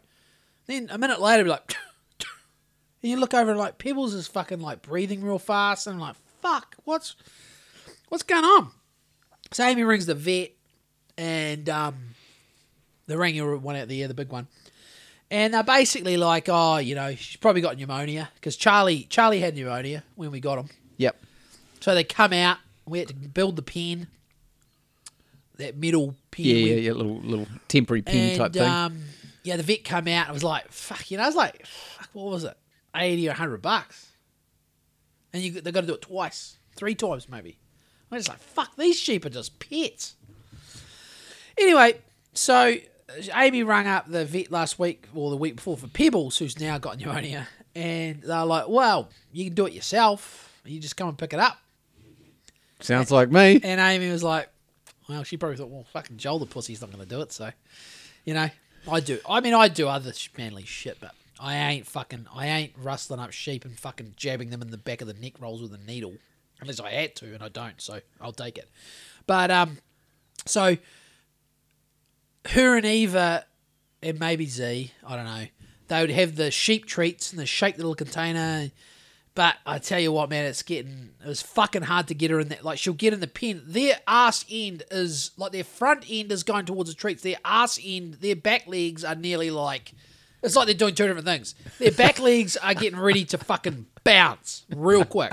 Then 0.66 0.88
a 0.90 0.98
minute 0.98 1.20
later, 1.20 1.44
be 1.44 1.50
like, 1.50 1.74
and 3.02 3.10
you 3.10 3.16
look 3.18 3.34
over 3.34 3.50
and 3.50 3.58
like 3.58 3.78
Pebbles 3.78 4.14
is 4.14 4.26
fucking 4.26 4.60
like 4.60 4.82
breathing 4.82 5.22
real 5.22 5.38
fast, 5.38 5.86
and 5.86 5.94
I'm 5.94 6.00
like, 6.00 6.16
fuck, 6.40 6.76
what's 6.84 7.16
what's 8.08 8.22
going 8.22 8.44
on? 8.44 8.70
So 9.52 9.64
Amy 9.64 9.84
rings 9.84 10.06
the 10.06 10.14
vet, 10.14 10.52
and 11.18 11.68
um, 11.68 12.14
the 13.06 13.18
ringer 13.18 13.56
one 13.56 13.76
out 13.76 13.88
there, 13.88 14.08
the 14.08 14.14
big 14.14 14.30
one. 14.30 14.46
And 15.30 15.54
they're 15.54 15.64
basically 15.64 16.16
like, 16.16 16.48
oh, 16.48 16.76
you 16.76 16.94
know, 16.94 17.14
she's 17.14 17.36
probably 17.36 17.60
got 17.60 17.76
pneumonia 17.76 18.30
because 18.36 18.56
Charlie 18.56 19.04
Charlie 19.04 19.40
had 19.40 19.54
pneumonia 19.56 20.04
when 20.14 20.30
we 20.30 20.40
got 20.40 20.58
him. 20.58 20.68
So 21.84 21.94
they 21.94 22.02
come 22.02 22.32
out. 22.32 22.56
We 22.86 22.98
had 22.98 23.08
to 23.08 23.14
build 23.14 23.56
the 23.56 23.62
pen, 23.62 24.06
that 25.58 25.76
metal 25.76 26.14
pen. 26.30 26.46
Yeah, 26.46 26.54
yeah, 26.54 26.74
yeah. 26.76 26.92
Little 26.92 27.18
little 27.18 27.46
temporary 27.68 28.00
pin 28.00 28.30
and, 28.30 28.38
type 28.38 28.54
thing. 28.54 28.62
Um, 28.62 29.02
yeah, 29.42 29.58
the 29.58 29.62
vet 29.64 29.84
come 29.84 30.08
out. 30.08 30.28
and 30.28 30.32
was 30.32 30.42
like, 30.42 30.72
fuck, 30.72 31.10
you 31.10 31.18
know, 31.18 31.24
I 31.24 31.26
was 31.26 31.36
like, 31.36 31.66
fuck, 31.66 32.08
what 32.14 32.30
was 32.30 32.44
it, 32.44 32.56
eighty 32.96 33.28
or 33.28 33.34
hundred 33.34 33.60
bucks, 33.60 34.12
and 35.34 35.42
you 35.42 35.60
they 35.60 35.72
got 35.72 35.82
to 35.82 35.86
do 35.86 35.92
it 35.92 36.00
twice, 36.00 36.56
three 36.74 36.94
times 36.94 37.28
maybe. 37.28 37.58
I 38.10 38.14
was 38.14 38.28
like, 38.28 38.38
fuck, 38.38 38.74
these 38.76 38.98
sheep 38.98 39.26
are 39.26 39.28
just 39.28 39.58
pets. 39.58 40.16
Anyway, 41.58 41.98
so 42.32 42.76
Amy 43.34 43.62
rang 43.62 43.86
up 43.88 44.10
the 44.10 44.24
vet 44.24 44.50
last 44.50 44.78
week 44.78 45.06
or 45.14 45.28
the 45.28 45.36
week 45.36 45.56
before 45.56 45.76
for 45.76 45.88
Pebbles, 45.88 46.38
who's 46.38 46.58
now 46.58 46.78
got 46.78 46.98
pneumonia, 46.98 47.46
and 47.74 48.22
they're 48.22 48.46
like, 48.46 48.68
well, 48.68 49.10
you 49.32 49.44
can 49.44 49.54
do 49.54 49.66
it 49.66 49.74
yourself. 49.74 50.50
You 50.64 50.80
just 50.80 50.96
come 50.96 51.10
and 51.10 51.18
pick 51.18 51.34
it 51.34 51.38
up. 51.38 51.58
Sounds 52.84 53.10
like 53.10 53.30
me. 53.30 53.60
And 53.62 53.80
Amy 53.80 54.10
was 54.10 54.22
like, 54.22 54.50
well, 55.08 55.24
she 55.24 55.38
probably 55.38 55.56
thought, 55.56 55.70
well, 55.70 55.86
fucking 55.92 56.18
Joel 56.18 56.38
the 56.38 56.46
pussy's 56.46 56.82
not 56.82 56.92
going 56.92 57.02
to 57.02 57.08
do 57.08 57.22
it. 57.22 57.32
So, 57.32 57.50
you 58.26 58.34
know, 58.34 58.50
I 58.90 59.00
do. 59.00 59.18
I 59.28 59.40
mean, 59.40 59.54
I 59.54 59.68
do 59.68 59.88
other 59.88 60.12
manly 60.36 60.64
shit, 60.64 60.98
but 61.00 61.14
I 61.40 61.56
ain't 61.56 61.86
fucking, 61.86 62.26
I 62.34 62.46
ain't 62.46 62.72
rustling 62.76 63.20
up 63.20 63.32
sheep 63.32 63.64
and 63.64 63.78
fucking 63.78 64.14
jabbing 64.16 64.50
them 64.50 64.60
in 64.60 64.70
the 64.70 64.76
back 64.76 65.00
of 65.00 65.08
the 65.08 65.14
neck 65.14 65.40
rolls 65.40 65.62
with 65.62 65.72
a 65.72 65.78
needle. 65.78 66.12
Unless 66.60 66.80
I 66.80 66.90
had 66.90 67.16
to, 67.16 67.34
and 67.34 67.42
I 67.42 67.48
don't, 67.48 67.80
so 67.80 68.00
I'll 68.20 68.32
take 68.32 68.58
it. 68.58 68.70
But, 69.26 69.50
um, 69.50 69.78
so 70.44 70.76
her 72.50 72.76
and 72.76 72.84
Eva 72.84 73.46
and 74.02 74.20
maybe 74.20 74.44
Z, 74.44 74.92
I 75.06 75.16
don't 75.16 75.24
know, 75.24 75.46
they 75.88 76.00
would 76.02 76.10
have 76.10 76.36
the 76.36 76.50
sheep 76.50 76.84
treats 76.84 77.32
in 77.32 77.38
the 77.38 77.46
shaped 77.46 77.78
little 77.78 77.94
container. 77.94 78.70
But 79.34 79.56
I 79.66 79.78
tell 79.78 79.98
you 79.98 80.12
what, 80.12 80.30
man, 80.30 80.44
it's 80.44 80.62
getting 80.62 81.10
it 81.22 81.26
was 81.26 81.42
fucking 81.42 81.82
hard 81.82 82.06
to 82.08 82.14
get 82.14 82.30
her 82.30 82.38
in 82.38 82.48
that. 82.48 82.64
Like 82.64 82.78
she'll 82.78 82.94
get 82.94 83.12
in 83.12 83.20
the 83.20 83.26
pen. 83.26 83.62
Their 83.66 83.98
ass 84.06 84.44
end 84.48 84.84
is 84.92 85.32
like 85.36 85.50
their 85.50 85.64
front 85.64 86.04
end 86.08 86.30
is 86.30 86.44
going 86.44 86.66
towards 86.66 86.88
the 86.88 86.94
treats. 86.94 87.22
Their 87.22 87.38
ass 87.44 87.78
end, 87.82 88.14
their 88.14 88.36
back 88.36 88.68
legs 88.68 89.04
are 89.04 89.16
nearly 89.16 89.50
like 89.50 89.92
it's 90.42 90.54
like 90.54 90.66
they're 90.66 90.74
doing 90.74 90.94
two 90.94 91.06
different 91.06 91.26
things. 91.26 91.56
Their 91.78 91.90
back 91.90 92.18
legs 92.20 92.56
are 92.56 92.74
getting 92.74 92.98
ready 92.98 93.24
to 93.26 93.38
fucking 93.38 93.86
bounce 94.04 94.66
real 94.74 95.04
quick. 95.04 95.32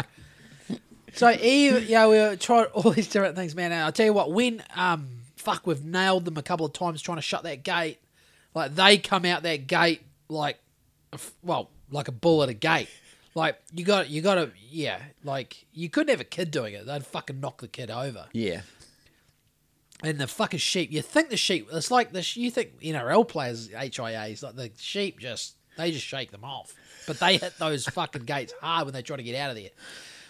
So 1.14 1.30
Eve, 1.30 1.88
yeah, 1.88 2.08
we 2.08 2.16
were 2.16 2.36
trying 2.38 2.66
all 2.68 2.92
these 2.92 3.08
different 3.08 3.36
things, 3.36 3.54
man. 3.54 3.72
And 3.72 3.84
I 3.84 3.92
tell 3.92 4.06
you 4.08 4.14
what, 4.14 4.32
when 4.32 4.64
um 4.76 5.10
fuck, 5.36 5.68
we've 5.68 5.84
nailed 5.84 6.26
them 6.26 6.38
a 6.38 6.44
couple 6.44 6.66
of 6.66 6.74
times 6.74 7.04
trying 7.04 7.18
to 7.18 7.22
shut 7.22 7.44
that 7.44 7.64
gate. 7.64 8.00
Like 8.56 8.74
they 8.74 8.98
come 8.98 9.26
out 9.26 9.44
that 9.44 9.68
gate 9.68 10.02
like, 10.28 10.58
well, 11.44 11.70
like 11.92 12.08
a 12.08 12.12
bull 12.12 12.42
at 12.42 12.50
a 12.50 12.54
gate. 12.54 12.90
Like 13.34 13.62
you 13.74 13.86
got, 13.86 14.10
you 14.10 14.22
got 14.22 14.36
to, 14.36 14.52
yeah. 14.70 15.00
Like 15.24 15.66
you 15.74 15.90
couldn't 15.90 16.10
have 16.10 16.20
a 16.22 16.26
kid 16.26 16.52
doing 16.52 16.74
it; 16.74 16.86
they'd 16.86 17.06
fucking 17.06 17.40
knock 17.40 17.62
the 17.62 17.68
kid 17.68 17.90
over. 17.90 18.26
Yeah. 18.34 18.62
And 20.04 20.18
the 20.18 20.28
fucking 20.28 20.60
sheep, 20.60 20.92
you 20.92 21.02
think 21.02 21.30
the 21.30 21.38
sheep? 21.38 21.68
It's 21.72 21.92
like 21.92 22.12
the 22.12 22.28
you 22.36 22.50
think 22.50 22.80
NRL 22.82 23.28
players 23.28 23.70
HIAs 23.70 24.42
like 24.44 24.56
the 24.56 24.72
sheep 24.78 25.20
just 25.20 25.56
they 25.78 25.92
just 25.92 26.06
shake 26.06 26.32
them 26.32 26.44
off, 26.44 26.74
but 27.08 27.20
they 27.20 27.38
hit 27.38 27.54
those 27.60 27.86
fucking 27.94 28.24
gates 28.24 28.54
hard 28.62 28.86
when 28.86 28.94
they 28.94 29.04
try 29.04 29.16
to 29.16 29.24
get 29.24 29.36
out 29.36 29.52
of 29.52 29.56
there. 29.56 29.70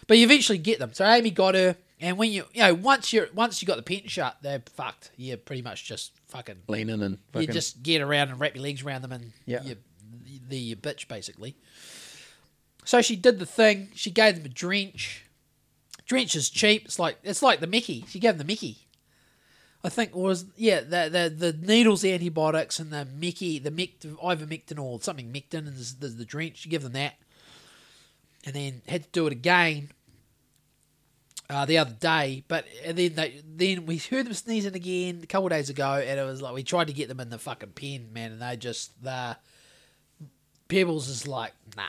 But 0.07 0.17
you 0.17 0.25
eventually 0.25 0.57
get 0.57 0.79
them. 0.79 0.93
So 0.93 1.05
Amy 1.05 1.31
got 1.31 1.55
her, 1.55 1.77
and 2.01 2.17
when 2.17 2.31
you 2.31 2.45
you 2.53 2.61
know 2.63 2.73
once 2.73 3.13
you're 3.13 3.29
once 3.33 3.61
you 3.61 3.65
got 3.67 3.77
the 3.77 3.81
pen 3.83 4.07
shut, 4.07 4.37
they're 4.41 4.61
fucked. 4.75 5.11
You're 5.15 5.37
pretty 5.37 5.61
much 5.61 5.85
just 5.85 6.11
fucking. 6.27 6.57
Lean 6.67 6.89
in 6.89 7.01
and 7.01 7.17
You 7.33 7.47
just 7.47 7.81
get 7.81 8.01
around 8.01 8.29
and 8.29 8.39
wrap 8.39 8.55
your 8.55 8.63
legs 8.63 8.83
around 8.83 9.03
them, 9.03 9.13
and 9.13 9.31
Yeah. 9.45 9.63
you, 9.63 9.77
the 10.49 10.57
your 10.57 10.77
bitch 10.77 11.07
basically. 11.07 11.55
So 12.83 13.01
she 13.01 13.15
did 13.15 13.39
the 13.39 13.45
thing. 13.45 13.89
She 13.95 14.11
gave 14.11 14.35
them 14.35 14.45
a 14.45 14.49
drench. 14.49 15.25
Drench 16.05 16.35
is 16.35 16.49
cheap. 16.49 16.85
It's 16.85 16.99
like 16.99 17.17
it's 17.23 17.41
like 17.41 17.59
the 17.59 17.67
Mickey. 17.67 18.05
She 18.07 18.19
gave 18.19 18.31
them 18.31 18.39
the 18.39 18.51
Mickey. 18.51 18.87
I 19.83 19.89
think 19.89 20.15
was 20.15 20.45
yeah 20.57 20.81
the 20.81 21.09
the 21.09 21.51
the 21.51 21.53
needles, 21.53 22.01
the 22.01 22.13
antibiotics, 22.13 22.79
and 22.79 22.91
the 22.91 23.05
Mickey, 23.05 23.59
the 23.59 23.71
Mict, 23.71 24.05
ivermectin 24.05 24.79
or 24.79 25.01
something 25.01 25.31
Mectin, 25.31 25.67
and 25.67 25.75
the, 25.75 25.95
the, 25.99 26.07
the 26.07 26.25
drench. 26.25 26.65
You 26.65 26.71
give 26.71 26.83
them 26.83 26.93
that, 26.93 27.15
and 28.45 28.53
then 28.53 28.81
had 28.87 29.03
to 29.03 29.09
do 29.11 29.27
it 29.27 29.33
again 29.33 29.89
uh, 31.51 31.65
the 31.65 31.77
other 31.77 31.95
day. 31.99 32.43
But 32.47 32.65
and 32.85 32.97
then 32.97 33.15
they 33.15 33.41
then 33.45 33.85
we 33.85 33.97
heard 33.97 34.25
them 34.25 34.33
sneezing 34.33 34.75
again 34.75 35.21
a 35.23 35.27
couple 35.27 35.49
days 35.49 35.69
ago, 35.69 35.93
and 35.93 36.19
it 36.19 36.23
was 36.23 36.41
like 36.41 36.53
we 36.53 36.63
tried 36.63 36.87
to 36.87 36.93
get 36.93 37.07
them 37.07 37.19
in 37.19 37.29
the 37.29 37.37
fucking 37.37 37.71
pen, 37.71 38.13
man, 38.13 38.33
and 38.33 38.41
they 38.41 38.55
just 38.57 39.03
the 39.03 39.37
Pebbles 40.67 41.09
is 41.09 41.27
like 41.27 41.53
nah, 41.75 41.83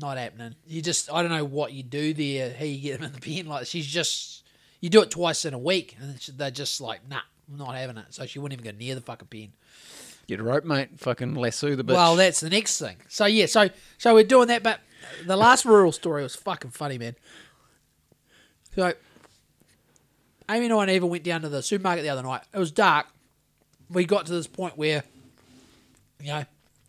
not 0.00 0.18
happening. 0.18 0.54
You 0.66 0.82
just 0.82 1.12
I 1.12 1.22
don't 1.22 1.30
know 1.30 1.44
what 1.44 1.72
you 1.72 1.82
do 1.82 2.14
there, 2.14 2.52
how 2.52 2.64
you 2.64 2.80
get 2.80 3.00
them 3.00 3.06
in 3.06 3.12
the 3.12 3.20
pen. 3.20 3.46
Like 3.46 3.66
she's 3.66 3.86
just 3.86 4.44
you 4.80 4.90
do 4.90 5.02
it 5.02 5.10
twice 5.10 5.44
in 5.44 5.54
a 5.54 5.58
week, 5.58 5.96
and 6.00 6.16
they're 6.36 6.50
just 6.50 6.80
like 6.80 7.08
nah, 7.08 7.20
I'm 7.50 7.58
not 7.58 7.74
having 7.74 7.96
it. 7.96 8.06
So 8.10 8.26
she 8.26 8.38
wouldn't 8.38 8.60
even 8.60 8.72
go 8.72 8.78
near 8.78 8.94
the 8.94 9.00
fucking 9.00 9.28
pen. 9.28 9.52
Get 10.26 10.40
a 10.40 10.42
rope, 10.42 10.64
mate. 10.64 10.98
Fucking 10.98 11.34
lasso 11.34 11.76
the 11.76 11.84
bitch. 11.84 11.94
Well, 11.94 12.16
that's 12.16 12.40
the 12.40 12.50
next 12.50 12.78
thing. 12.78 12.96
So 13.08 13.26
yeah, 13.26 13.46
so 13.46 13.68
so 13.98 14.14
we're 14.14 14.24
doing 14.24 14.48
that, 14.48 14.62
but 14.62 14.80
the 15.24 15.36
last 15.36 15.64
rural 15.64 15.92
story 15.92 16.22
was 16.22 16.34
fucking 16.34 16.70
funny, 16.70 16.98
man. 16.98 17.14
So 18.74 18.92
Amy 20.50 20.66
and 20.66 20.74
I 20.74 20.94
even 20.94 21.08
went 21.08 21.24
down 21.24 21.42
to 21.42 21.48
the 21.48 21.62
supermarket 21.62 22.04
the 22.04 22.10
other 22.10 22.22
night. 22.22 22.42
It 22.52 22.58
was 22.58 22.70
dark. 22.70 23.06
We 23.90 24.04
got 24.04 24.26
to 24.26 24.32
this 24.32 24.46
point 24.46 24.76
where, 24.76 25.02
you 26.20 26.28
know, 26.28 26.44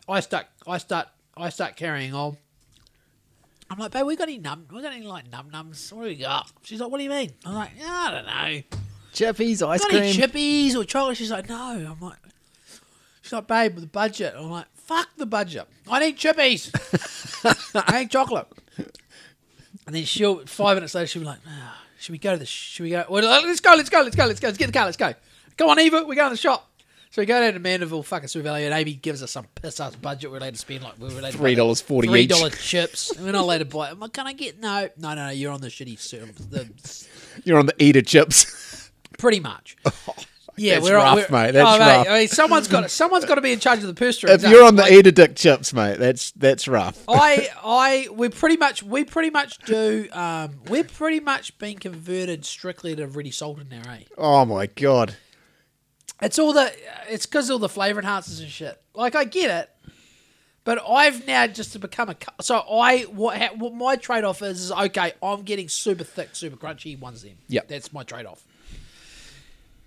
I 0.08 0.20
start, 0.20 0.46
I 0.66 0.78
start, 0.78 1.08
I 1.36 1.48
start 1.48 1.76
carrying 1.76 2.14
on. 2.14 2.36
I'm 3.70 3.78
like, 3.78 3.90
babe, 3.90 4.06
we 4.06 4.16
got 4.16 4.28
any 4.28 4.38
num? 4.38 4.66
We 4.72 4.80
got 4.82 4.92
any 4.92 5.06
like 5.06 5.30
num 5.30 5.50
nums? 5.50 5.92
What 5.92 6.04
do 6.04 6.08
we 6.08 6.16
got? 6.16 6.50
She's 6.62 6.80
like, 6.80 6.90
what 6.90 6.98
do 6.98 7.04
you 7.04 7.10
mean? 7.10 7.30
I'm 7.44 7.54
like, 7.54 7.70
yeah, 7.78 7.86
I 7.86 8.10
don't 8.10 8.26
know. 8.26 8.78
Chippies, 9.12 9.66
ice 9.66 9.80
Got 9.80 9.94
any 9.94 10.12
chippies 10.12 10.74
or 10.74 10.84
chocolate? 10.84 11.16
She's 11.16 11.30
like, 11.30 11.48
no. 11.48 11.56
I'm 11.56 12.00
like, 12.00 12.18
she's 13.22 13.32
like, 13.32 13.46
babe, 13.46 13.74
with 13.74 13.84
the 13.84 13.88
budget. 13.88 14.34
I'm 14.36 14.50
like, 14.50 14.66
fuck 14.74 15.08
the 15.16 15.26
budget. 15.26 15.66
I 15.90 16.00
need 16.00 16.16
chippies. 16.16 16.70
I 17.88 18.00
need 18.00 18.10
chocolate. 18.10 18.46
And 19.86 19.94
then 19.94 20.04
she'll 20.04 20.44
five 20.46 20.76
minutes 20.76 20.94
later 20.94 21.06
she'll 21.06 21.22
be 21.22 21.26
like, 21.26 21.40
ah, 21.46 21.82
should 21.98 22.12
we 22.12 22.18
go 22.18 22.32
to 22.32 22.38
the? 22.38 22.46
Should 22.46 22.84
we 22.84 22.90
go? 22.90 23.04
Well, 23.08 23.22
let's 23.22 23.60
go. 23.60 23.74
Let's 23.74 23.90
go. 23.90 24.02
Let's 24.02 24.16
go. 24.16 24.26
Let's 24.26 24.40
go. 24.40 24.48
Let's 24.48 24.58
get 24.58 24.66
the 24.66 24.72
car. 24.72 24.84
Let's 24.84 24.96
go. 24.96 25.14
Go 25.56 25.70
on, 25.70 25.80
Eva. 25.80 26.04
We 26.04 26.14
go 26.14 26.24
to 26.24 26.30
the 26.30 26.36
shop. 26.36 26.70
So 27.10 27.22
we 27.22 27.26
go 27.26 27.40
down 27.40 27.54
to 27.54 27.58
Mandeville, 27.58 28.02
fucking 28.02 28.28
Super 28.28 28.44
Value, 28.44 28.66
and 28.66 28.74
Amy 28.74 28.94
gives 28.94 29.22
us 29.22 29.30
some 29.30 29.46
piss 29.54 29.80
ass 29.80 29.96
budget. 29.96 30.30
We're 30.30 30.38
allowed 30.38 30.54
to 30.54 30.58
spend 30.58 30.84
like 30.84 30.98
we're 30.98 31.08
allowed 31.08 31.32
to 31.32 31.38
buy 31.38 31.54
$3.40 31.54 32.04
three 32.04 32.20
each. 32.22 32.62
chips. 32.62 33.10
And 33.16 33.24
we're 33.24 33.32
not 33.32 33.44
allowed 33.44 33.58
to 33.58 33.64
buy. 33.64 33.90
I'm 33.90 33.98
like, 33.98 34.12
can 34.12 34.26
I 34.26 34.34
get 34.34 34.60
no, 34.60 34.88
no, 34.98 35.14
no, 35.14 35.26
no? 35.26 35.30
You're 35.30 35.52
on 35.52 35.62
the 35.62 35.68
shitty. 35.68 35.96
The 36.50 36.68
You're 37.44 37.58
on 37.58 37.66
the 37.66 37.82
Eta 37.82 38.02
chips. 38.02 38.90
pretty 39.18 39.40
much. 39.40 39.76
yeah, 40.56 40.74
that's 40.74 40.84
we're 40.84 40.96
rough, 40.96 41.30
we're, 41.30 41.44
mate. 41.46 41.52
That's 41.52 41.76
oh, 41.76 41.78
rough. 41.78 42.08
I 42.08 42.18
mean, 42.18 42.28
someone's 42.28 42.68
got 42.68 42.90
someone's 42.90 43.24
got 43.24 43.36
to 43.36 43.40
be 43.40 43.52
in 43.52 43.58
charge 43.58 43.78
of 43.78 43.86
the 43.86 43.94
purse 43.94 44.16
strings. 44.16 44.44
if 44.44 44.50
you're 44.50 44.64
on 44.64 44.76
the 44.76 44.82
Like, 44.82 44.92
Eta 44.92 45.12
dick 45.12 45.34
chips, 45.34 45.72
mate, 45.72 45.98
that's 45.98 46.32
that's 46.32 46.68
rough. 46.68 47.02
I 47.08 47.48
I 47.64 48.08
we 48.12 48.28
pretty 48.28 48.58
much 48.58 48.82
we 48.82 49.04
pretty 49.04 49.30
much 49.30 49.58
do. 49.60 50.08
Um, 50.12 50.60
we're 50.68 50.84
pretty 50.84 51.20
much 51.20 51.56
being 51.58 51.78
converted 51.78 52.44
strictly 52.44 52.94
to 52.96 53.06
ready 53.06 53.30
salted 53.30 53.70
now, 53.70 53.82
eh? 53.90 54.00
Oh 54.18 54.44
my 54.44 54.66
god. 54.66 55.16
It's 56.20 56.38
all 56.38 56.52
the 56.52 56.72
it's 57.08 57.26
because 57.26 57.50
all 57.50 57.58
the 57.58 57.68
flavor 57.68 58.02
enhancers 58.02 58.40
and 58.40 58.50
shit. 58.50 58.80
Like 58.94 59.14
I 59.14 59.24
get 59.24 59.50
it, 59.50 59.92
but 60.64 60.82
I've 60.88 61.26
now 61.26 61.46
just 61.46 61.72
to 61.74 61.78
become 61.78 62.08
a 62.08 62.16
so 62.42 62.58
I 62.58 63.02
what 63.02 63.38
ha, 63.38 63.50
what 63.56 63.74
my 63.74 63.96
trade 63.96 64.24
off 64.24 64.42
is 64.42 64.60
is 64.60 64.72
okay. 64.72 65.12
I'm 65.22 65.42
getting 65.42 65.68
super 65.68 66.04
thick, 66.04 66.30
super 66.32 66.56
crunchy 66.56 66.98
ones. 66.98 67.22
Then 67.22 67.36
yeah, 67.46 67.60
that's 67.66 67.92
my 67.92 68.02
trade 68.02 68.26
off. 68.26 68.44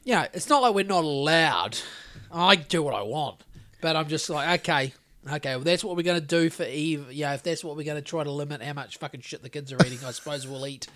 You 0.04 0.16
know, 0.16 0.26
it's 0.34 0.50
not 0.50 0.62
like 0.62 0.74
we're 0.74 0.86
not 0.86 1.04
allowed. 1.04 1.78
I 2.32 2.56
do 2.56 2.82
what 2.82 2.96
I 2.96 3.04
want, 3.04 3.44
but 3.82 3.96
I'm 3.96 4.08
just 4.08 4.30
like 4.30 4.62
okay. 4.62 4.94
Okay, 5.32 5.56
well, 5.56 5.64
that's 5.64 5.84
what 5.84 5.96
we're 5.96 6.02
going 6.02 6.20
to 6.20 6.26
do 6.26 6.50
for 6.50 6.64
Eve. 6.64 7.12
Yeah, 7.12 7.36
if 7.36 7.44
that's 7.44 7.64
what 7.64 7.78
we're 7.78 7.84
going 7.84 7.98
to 7.98 8.02
try 8.02 8.24
to 8.24 8.32
limit 8.32 8.64
how 8.64 8.74
much 8.74 8.98
fucking 8.98 9.22
shit 9.22 9.44
the 9.44 9.50
kids 9.50 9.72
are 9.72 9.78
eating, 9.86 10.00
I 10.04 10.10
suppose 10.10 10.48
we'll 10.48 10.66
eat 10.66 10.88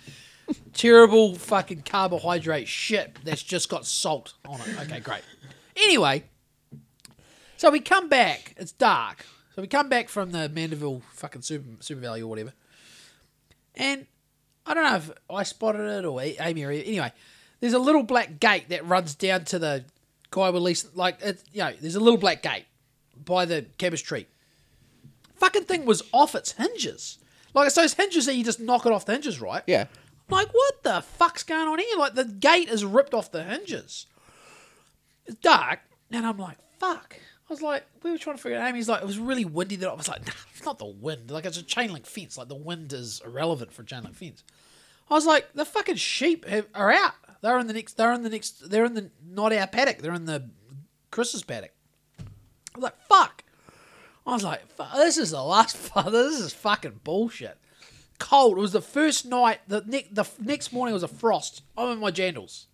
terrible 0.72 1.34
fucking 1.34 1.82
carbohydrate 1.82 2.68
shit 2.68 3.18
that's 3.24 3.42
just 3.42 3.68
got 3.68 3.86
salt 3.86 4.34
on 4.46 4.60
it. 4.60 4.80
Okay, 4.82 5.00
great. 5.00 5.22
Anyway, 5.76 6.24
so 7.56 7.70
we 7.70 7.80
come 7.80 8.08
back. 8.08 8.54
It's 8.56 8.72
dark. 8.72 9.24
So 9.54 9.62
we 9.62 9.68
come 9.68 9.88
back 9.88 10.08
from 10.08 10.32
the 10.32 10.48
Mandeville 10.48 11.02
fucking 11.12 11.42
super, 11.42 11.66
super 11.80 12.00
Valley 12.00 12.22
or 12.22 12.28
whatever. 12.28 12.52
And 13.74 14.06
I 14.66 14.74
don't 14.74 14.84
know 14.84 14.96
if 14.96 15.10
I 15.30 15.42
spotted 15.44 15.80
it 15.80 16.04
or 16.04 16.20
Amy 16.20 16.64
or 16.64 16.70
anyway. 16.70 17.12
There's 17.60 17.72
a 17.72 17.78
little 17.78 18.02
black 18.02 18.38
gate 18.38 18.68
that 18.68 18.86
runs 18.86 19.14
down 19.14 19.44
to 19.46 19.58
the 19.58 19.84
guy 20.30 20.48
least 20.50 20.96
like 20.96 21.20
you 21.52 21.60
know. 21.60 21.72
There's 21.80 21.94
a 21.94 22.00
little 22.00 22.18
black 22.18 22.42
gate 22.42 22.66
by 23.24 23.44
the 23.46 23.66
cabbage 23.78 24.02
tree. 24.02 24.26
Fucking 25.36 25.64
thing 25.64 25.86
was 25.86 26.02
off 26.12 26.34
its 26.34 26.52
hinges. 26.52 27.18
Like 27.54 27.66
it's 27.66 27.76
those 27.76 27.94
hinges 27.94 28.26
that 28.26 28.34
you 28.34 28.44
just 28.44 28.60
knock 28.60 28.84
it 28.84 28.92
off 28.92 29.06
the 29.06 29.12
hinges, 29.12 29.40
right? 29.40 29.62
Yeah. 29.66 29.86
Like, 30.28 30.48
what 30.52 30.82
the 30.82 31.02
fuck's 31.02 31.42
going 31.42 31.68
on 31.68 31.78
here? 31.78 31.96
Like, 31.96 32.14
the 32.14 32.24
gate 32.24 32.68
is 32.68 32.84
ripped 32.84 33.14
off 33.14 33.30
the 33.30 33.44
hinges. 33.44 34.06
It's 35.24 35.36
dark, 35.36 35.80
and 36.10 36.26
I'm 36.26 36.38
like, 36.38 36.58
fuck. 36.78 37.16
I 37.48 37.52
was 37.52 37.62
like, 37.62 37.84
we 38.02 38.10
were 38.10 38.18
trying 38.18 38.36
to 38.36 38.42
figure 38.42 38.58
it 38.58 38.60
out. 38.60 38.68
Amy's 38.68 38.88
like, 38.88 39.02
it 39.02 39.06
was 39.06 39.20
really 39.20 39.44
windy. 39.44 39.76
That 39.76 39.88
I 39.88 39.94
was 39.94 40.08
like, 40.08 40.26
nah, 40.26 40.32
it's 40.52 40.64
not 40.64 40.78
the 40.78 40.86
wind. 40.86 41.30
Like, 41.30 41.44
it's 41.44 41.58
a 41.58 41.62
chain 41.62 41.92
link 41.92 42.06
fence. 42.06 42.36
Like, 42.36 42.48
the 42.48 42.56
wind 42.56 42.92
is 42.92 43.22
irrelevant 43.24 43.72
for 43.72 43.84
chain 43.84 44.02
link 44.02 44.16
fence. 44.16 44.42
I 45.08 45.14
was 45.14 45.26
like, 45.26 45.52
the 45.54 45.64
fucking 45.64 45.96
sheep 45.96 46.44
have, 46.46 46.66
are 46.74 46.92
out. 46.92 47.14
They're 47.42 47.58
in 47.58 47.68
the 47.68 47.72
next. 47.72 47.96
They're 47.96 48.12
in 48.12 48.22
the 48.22 48.30
next. 48.30 48.68
They're 48.68 48.84
in 48.84 48.94
the 48.94 49.10
not 49.24 49.52
our 49.52 49.68
paddock. 49.68 49.98
They're 49.98 50.14
in 50.14 50.24
the 50.24 50.50
Chris's 51.12 51.44
paddock. 51.44 51.72
I 52.18 52.22
was 52.78 52.82
like, 52.82 53.00
fuck. 53.02 53.44
I 54.26 54.32
was 54.32 54.42
like, 54.42 54.76
this 54.96 55.16
is 55.16 55.30
the 55.30 55.42
last. 55.42 55.76
This 56.10 56.40
is 56.40 56.52
fucking 56.52 57.00
bullshit. 57.04 57.58
Cold. 58.18 58.58
It 58.58 58.60
was 58.60 58.72
the 58.72 58.80
first 58.82 59.26
night. 59.26 59.60
The 59.68 59.82
ne- 59.86 60.08
the 60.10 60.26
next 60.40 60.72
morning 60.72 60.92
was 60.94 61.02
a 61.02 61.08
frost. 61.08 61.62
I'm 61.76 61.90
in 61.92 61.98
my 61.98 62.10
jandals. 62.10 62.66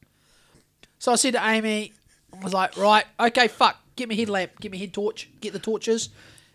So 0.98 1.12
I 1.12 1.16
said 1.16 1.32
to 1.34 1.44
Amy, 1.46 1.92
I 2.38 2.44
was 2.44 2.52
like, 2.52 2.76
right, 2.76 3.04
okay, 3.18 3.48
fuck, 3.48 3.76
get 3.96 4.08
me 4.08 4.16
headlamp, 4.16 4.60
get 4.60 4.70
me 4.70 4.78
head 4.78 4.92
torch, 4.92 5.28
get 5.40 5.52
the 5.52 5.58
torches. 5.58 6.10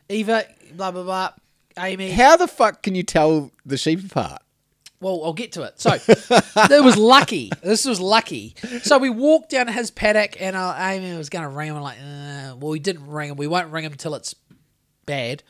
Eva, 0.09 0.45
blah 0.73 0.91
blah 0.91 1.03
blah. 1.03 1.31
Amy, 1.79 2.09
How 2.11 2.37
the 2.37 2.47
fuck 2.47 2.81
can 2.81 2.95
you 2.95 3.03
tell 3.03 3.51
the 3.65 3.77
sheep 3.77 4.03
apart? 4.05 4.41
well, 4.99 5.23
I'll 5.23 5.33
get 5.33 5.51
to 5.51 5.61
it. 5.61 5.79
So 5.79 5.91
it 5.93 6.83
was 6.83 6.97
lucky. 6.97 7.51
This 7.61 7.85
was 7.85 7.99
lucky. 7.99 8.55
So 8.81 8.97
we 8.97 9.11
walked 9.11 9.51
down 9.51 9.67
to 9.67 9.71
his 9.71 9.91
paddock, 9.91 10.41
and 10.41 10.55
uh, 10.55 10.73
Amy 10.79 11.15
was 11.15 11.29
going 11.29 11.43
to 11.43 11.49
ring 11.49 11.69
him. 11.69 11.75
I'm 11.75 11.83
like, 11.83 11.99
uh, 11.99 12.55
well, 12.55 12.71
we 12.71 12.79
didn't 12.79 13.05
ring 13.05 13.29
him. 13.29 13.35
We 13.37 13.45
won't 13.45 13.71
ring 13.71 13.83
him 13.85 13.93
till 13.93 14.15
it's 14.15 14.33
bad. 15.05 15.43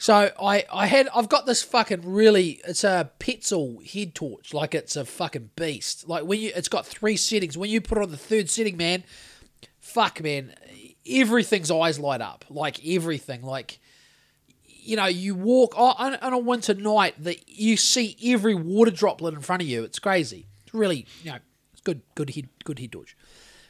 So 0.00 0.30
I, 0.40 0.64
I 0.72 0.86
had, 0.86 1.10
I've 1.14 1.28
got 1.28 1.44
this 1.44 1.62
fucking 1.62 2.10
really, 2.10 2.62
it's 2.66 2.84
a 2.84 3.10
Petzl 3.20 3.86
head 3.86 4.14
torch, 4.14 4.54
like 4.54 4.74
it's 4.74 4.96
a 4.96 5.04
fucking 5.04 5.50
beast. 5.56 6.08
Like 6.08 6.24
when 6.24 6.40
you, 6.40 6.52
it's 6.56 6.68
got 6.68 6.86
three 6.86 7.18
settings. 7.18 7.58
When 7.58 7.68
you 7.68 7.82
put 7.82 7.98
it 7.98 8.04
on 8.04 8.10
the 8.10 8.16
third 8.16 8.48
setting, 8.48 8.78
man, 8.78 9.04
fuck, 9.78 10.22
man, 10.22 10.54
everything's 11.06 11.70
eyes 11.70 11.98
light 11.98 12.22
up. 12.22 12.46
Like 12.48 12.80
everything, 12.86 13.42
like 13.42 13.78
you 14.64 14.96
know, 14.96 15.04
you 15.04 15.34
walk 15.34 15.74
oh, 15.76 15.94
on, 15.98 16.14
on 16.16 16.32
a 16.32 16.38
winter 16.38 16.72
night 16.72 17.22
that 17.22 17.46
you 17.46 17.76
see 17.76 18.16
every 18.24 18.54
water 18.54 18.90
droplet 18.90 19.34
in 19.34 19.42
front 19.42 19.60
of 19.60 19.68
you. 19.68 19.84
It's 19.84 19.98
crazy. 19.98 20.46
It's 20.64 20.72
really, 20.72 21.04
you 21.22 21.32
know, 21.32 21.38
it's 21.74 21.82
good, 21.82 22.00
good 22.14 22.30
head, 22.30 22.48
good 22.64 22.78
head 22.78 22.92
torch. 22.92 23.14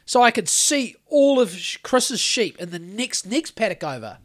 So 0.05 0.21
I 0.21 0.31
could 0.31 0.47
see 0.47 0.95
all 1.07 1.41
of 1.41 1.53
Chris's 1.83 2.21
sheep 2.21 2.57
in 2.57 2.69
the 2.69 2.79
next 2.79 3.25
next 3.25 3.51
paddock 3.51 3.83
over, 3.83 4.19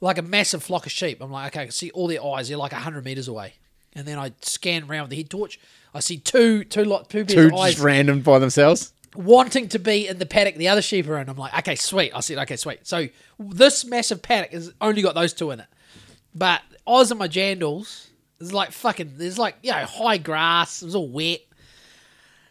like 0.00 0.18
a 0.18 0.22
massive 0.22 0.62
flock 0.62 0.86
of 0.86 0.92
sheep. 0.92 1.20
I'm 1.20 1.30
like, 1.30 1.52
okay, 1.52 1.62
I 1.62 1.64
can 1.64 1.72
see 1.72 1.90
all 1.90 2.06
their 2.06 2.24
eyes. 2.24 2.48
They're 2.48 2.56
like 2.56 2.72
hundred 2.72 3.04
meters 3.04 3.28
away. 3.28 3.54
And 3.94 4.06
then 4.06 4.18
I 4.18 4.32
scan 4.42 4.84
around 4.88 5.02
with 5.02 5.10
the 5.10 5.16
head 5.16 5.30
torch. 5.30 5.58
I 5.94 6.00
see 6.00 6.18
two, 6.18 6.64
two 6.64 6.84
lot, 6.84 7.08
two 7.08 7.24
pairs 7.24 7.34
Two 7.34 7.46
of 7.46 7.54
eyes 7.54 7.72
just 7.72 7.84
random 7.84 8.20
by 8.20 8.38
themselves. 8.38 8.92
wanting 9.16 9.68
to 9.70 9.78
be 9.78 10.06
in 10.06 10.18
the 10.18 10.26
paddock 10.26 10.54
the 10.56 10.68
other 10.68 10.82
sheep 10.82 11.08
are 11.08 11.18
in. 11.18 11.28
I'm 11.28 11.36
like, 11.36 11.56
okay, 11.58 11.74
sweet. 11.74 12.12
I 12.14 12.20
said, 12.20 12.38
okay, 12.38 12.56
sweet. 12.56 12.86
So 12.86 13.08
this 13.38 13.84
massive 13.84 14.22
paddock 14.22 14.52
has 14.52 14.72
only 14.80 15.02
got 15.02 15.14
those 15.14 15.32
two 15.32 15.50
in 15.50 15.60
it. 15.60 15.66
But 16.34 16.62
was 16.86 17.10
in 17.10 17.18
my 17.18 17.28
jandals. 17.28 18.06
There's 18.38 18.52
like 18.52 18.72
fucking, 18.72 19.14
there's 19.16 19.38
like, 19.38 19.56
you 19.62 19.72
know, 19.72 19.84
high 19.84 20.18
grass. 20.18 20.82
It 20.82 20.86
was 20.86 20.94
all 20.94 21.08
wet. 21.08 21.40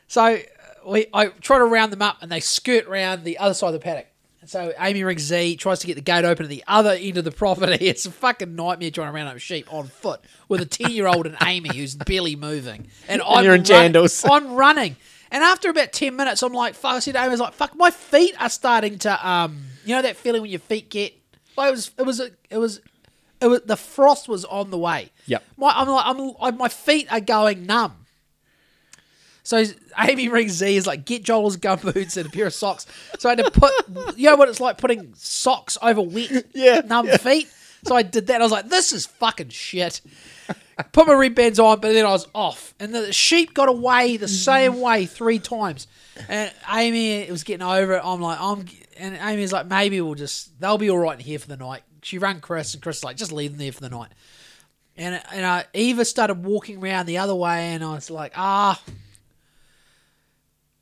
So 0.08 0.22
uh, 0.24 0.40
we, 0.86 1.08
I 1.14 1.28
try 1.28 1.58
to 1.60 1.64
round 1.64 1.92
them 1.92 2.02
up 2.02 2.18
and 2.22 2.32
they 2.32 2.40
skirt 2.40 2.88
round 2.88 3.24
the 3.24 3.38
other 3.38 3.54
side 3.54 3.68
of 3.68 3.74
the 3.74 3.80
paddock. 3.80 4.08
And 4.48 4.52
so 4.52 4.74
Amy 4.80 5.04
rings 5.04 5.24
Z, 5.24 5.58
tries 5.58 5.80
to 5.80 5.88
get 5.88 5.96
the 5.96 6.02
gate 6.02 6.24
open 6.24 6.46
at 6.46 6.50
the 6.50 6.64
other 6.68 6.92
end 6.92 7.18
of 7.18 7.26
the 7.26 7.32
property. 7.32 7.86
It's 7.88 8.06
a 8.06 8.12
fucking 8.12 8.56
nightmare 8.56 8.92
trying 8.92 9.10
to 9.10 9.14
round 9.14 9.28
up 9.28 9.40
sheep 9.40 9.68
on 9.74 9.88
foot 9.88 10.22
with 10.48 10.62
a 10.62 10.66
10 10.66 10.92
year 10.92 11.06
old 11.06 11.26
and 11.26 11.36
Amy 11.46 11.76
who's 11.76 11.96
barely 11.96 12.38
moving. 12.38 12.88
And 13.10 13.22
I'm 13.28 13.44
you're 13.44 13.56
in 13.56 13.64
jandals. 13.64 14.26
I'm 14.30 14.54
running. 14.54 14.96
And 15.32 15.44
after 15.44 15.70
about 15.70 15.92
10 15.92 16.16
minutes, 16.16 16.44
I'm 16.44 16.54
like, 16.54 16.76
fuck, 16.76 16.94
I 16.94 17.00
said 17.00 17.16
to 17.16 17.20
Amy, 17.20 17.28
I 17.28 17.32
was 17.32 17.40
like, 17.42 17.54
fuck, 17.56 17.76
my 17.76 17.92
feet 17.92 18.42
are 18.42 18.50
starting 18.50 19.00
to, 19.00 19.28
um, 19.30 19.66
you 19.84 19.94
know, 19.94 20.02
that 20.02 20.16
feeling 20.16 20.42
when 20.42 20.52
your 20.52 20.62
feet 20.62 20.90
get, 20.90 21.14
like, 21.58 21.68
it 21.68 21.72
was, 21.72 21.92
it 21.98 22.06
was, 22.06 22.20
it 22.22 22.58
was, 22.58 22.80
it 23.42 23.48
was, 23.48 23.62
the 23.66 23.76
frost 23.76 24.30
was 24.30 24.46
on 24.46 24.72
the 24.72 24.78
way. 24.78 25.12
Yep. 25.26 25.44
My, 25.58 25.74
I'm 25.76 25.90
like, 25.90 26.06
I'm, 26.06 26.32
I, 26.40 26.52
my 26.52 26.70
feet 26.70 27.12
are 27.12 27.20
going 27.20 27.66
numb. 27.66 28.06
So 29.48 29.64
Amy 29.98 30.28
rings 30.28 30.52
Z 30.52 30.76
is 30.76 30.86
like, 30.86 31.06
get 31.06 31.24
Joel's 31.24 31.56
gum 31.56 31.80
boots 31.80 32.18
and 32.18 32.28
a 32.28 32.30
pair 32.30 32.48
of 32.48 32.54
socks. 32.54 32.86
So 33.18 33.30
I 33.30 33.32
had 33.32 33.46
to 33.46 33.50
put, 33.50 33.72
you 34.18 34.30
know 34.30 34.36
what 34.36 34.50
it's 34.50 34.60
like 34.60 34.78
putting 34.78 35.14
socks 35.16 35.78
over 35.82 36.02
wet, 36.02 36.48
Yeah, 36.54 36.82
numb 36.82 37.08
feet. 37.08 37.48
So 37.86 37.96
I 37.96 38.02
did 38.02 38.28
that. 38.28 38.42
I 38.42 38.44
was 38.44 38.52
like, 38.52 38.68
this 38.68 38.92
is 38.92 39.06
fucking 39.06 39.48
shit. 39.48 40.02
Put 40.92 41.08
my 41.08 41.14
red 41.14 41.34
bands 41.34 41.60
on, 41.60 41.80
but 41.80 41.94
then 41.94 42.06
I 42.06 42.10
was 42.10 42.28
off. 42.36 42.74
And 42.78 42.94
the 42.94 43.14
sheep 43.14 43.54
got 43.54 43.70
away 43.70 44.18
the 44.18 44.28
same 44.28 44.82
way 44.82 45.06
three 45.06 45.40
times. 45.40 45.88
And 46.28 46.52
Amy 46.70 47.32
was 47.32 47.46
getting 47.46 47.66
over 47.66 47.94
it. 47.94 48.02
I'm 48.04 48.20
like, 48.20 48.42
I'm, 48.42 48.66
and 48.98 49.18
Amy's 49.22 49.54
like, 49.54 49.68
maybe 49.68 50.02
we'll 50.02 50.16
just, 50.16 50.60
they'll 50.60 50.78
be 50.78 50.90
all 50.90 51.00
right 51.00 51.18
in 51.18 51.24
here 51.24 51.40
for 51.40 51.48
the 51.48 51.56
night. 51.56 51.84
She 52.02 52.18
rang 52.18 52.42
Chris, 52.42 52.74
and 52.74 52.84
Chris 52.84 53.02
like, 53.02 53.16
just 53.16 53.32
leave 53.32 53.52
them 53.52 53.60
there 53.60 53.72
for 53.72 53.80
the 53.80 53.90
night. 53.90 54.10
And 54.98 55.22
and 55.32 55.46
uh, 55.46 55.64
Eva 55.74 56.04
started 56.04 56.44
walking 56.44 56.84
around 56.84 57.06
the 57.06 57.20
other 57.20 57.36
way, 57.36 57.70
and 57.74 57.82
I 57.82 57.94
was 57.94 58.10
like, 58.10 58.34
ah. 58.36 58.82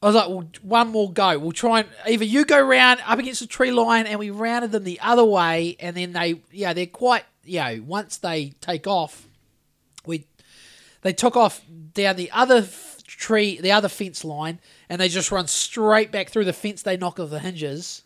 I 0.06 0.10
was 0.10 0.16
like, 0.16 0.30
well, 0.30 0.48
one 0.62 0.92
more 0.92 1.12
go. 1.12 1.40
We'll 1.40 1.52
try 1.52 1.80
and 1.80 1.90
either 2.06 2.26
you 2.26 2.46
go 2.46 2.62
round 2.62 3.00
up 3.08 3.18
against 3.18 3.40
the 3.40 3.48
tree 3.48 3.72
line, 3.72 4.06
and 4.06 4.20
we 4.20 4.30
rounded 4.30 4.72
them 4.72 4.84
the 4.84 5.00
other 5.00 5.26
way, 5.26 5.78
and 5.80 5.98
then 5.98 6.14
they, 6.14 6.42
yeah, 6.52 6.74
they're 6.74 6.86
quite, 6.86 7.24
you 7.44 7.60
know, 7.60 7.84
once 7.88 8.18
they 8.18 8.54
take 8.62 8.86
off, 8.86 9.28
we, 10.06 10.28
they 11.02 11.12
took 11.12 11.36
off 11.36 11.66
down 11.96 12.18
the 12.18 12.30
other 12.30 12.68
tree, 13.08 13.60
the 13.60 13.72
other 13.72 13.90
fence 13.90 14.24
line, 14.24 14.60
and 14.90 15.02
they 15.02 15.10
just 15.10 15.32
run 15.32 15.48
straight 15.48 16.12
back 16.12 16.30
through 16.30 16.46
the 16.46 16.54
fence. 16.54 16.84
They 16.84 16.98
knock 16.98 17.20
off 17.20 17.32
the 17.32 17.40
hinges, 17.40 18.04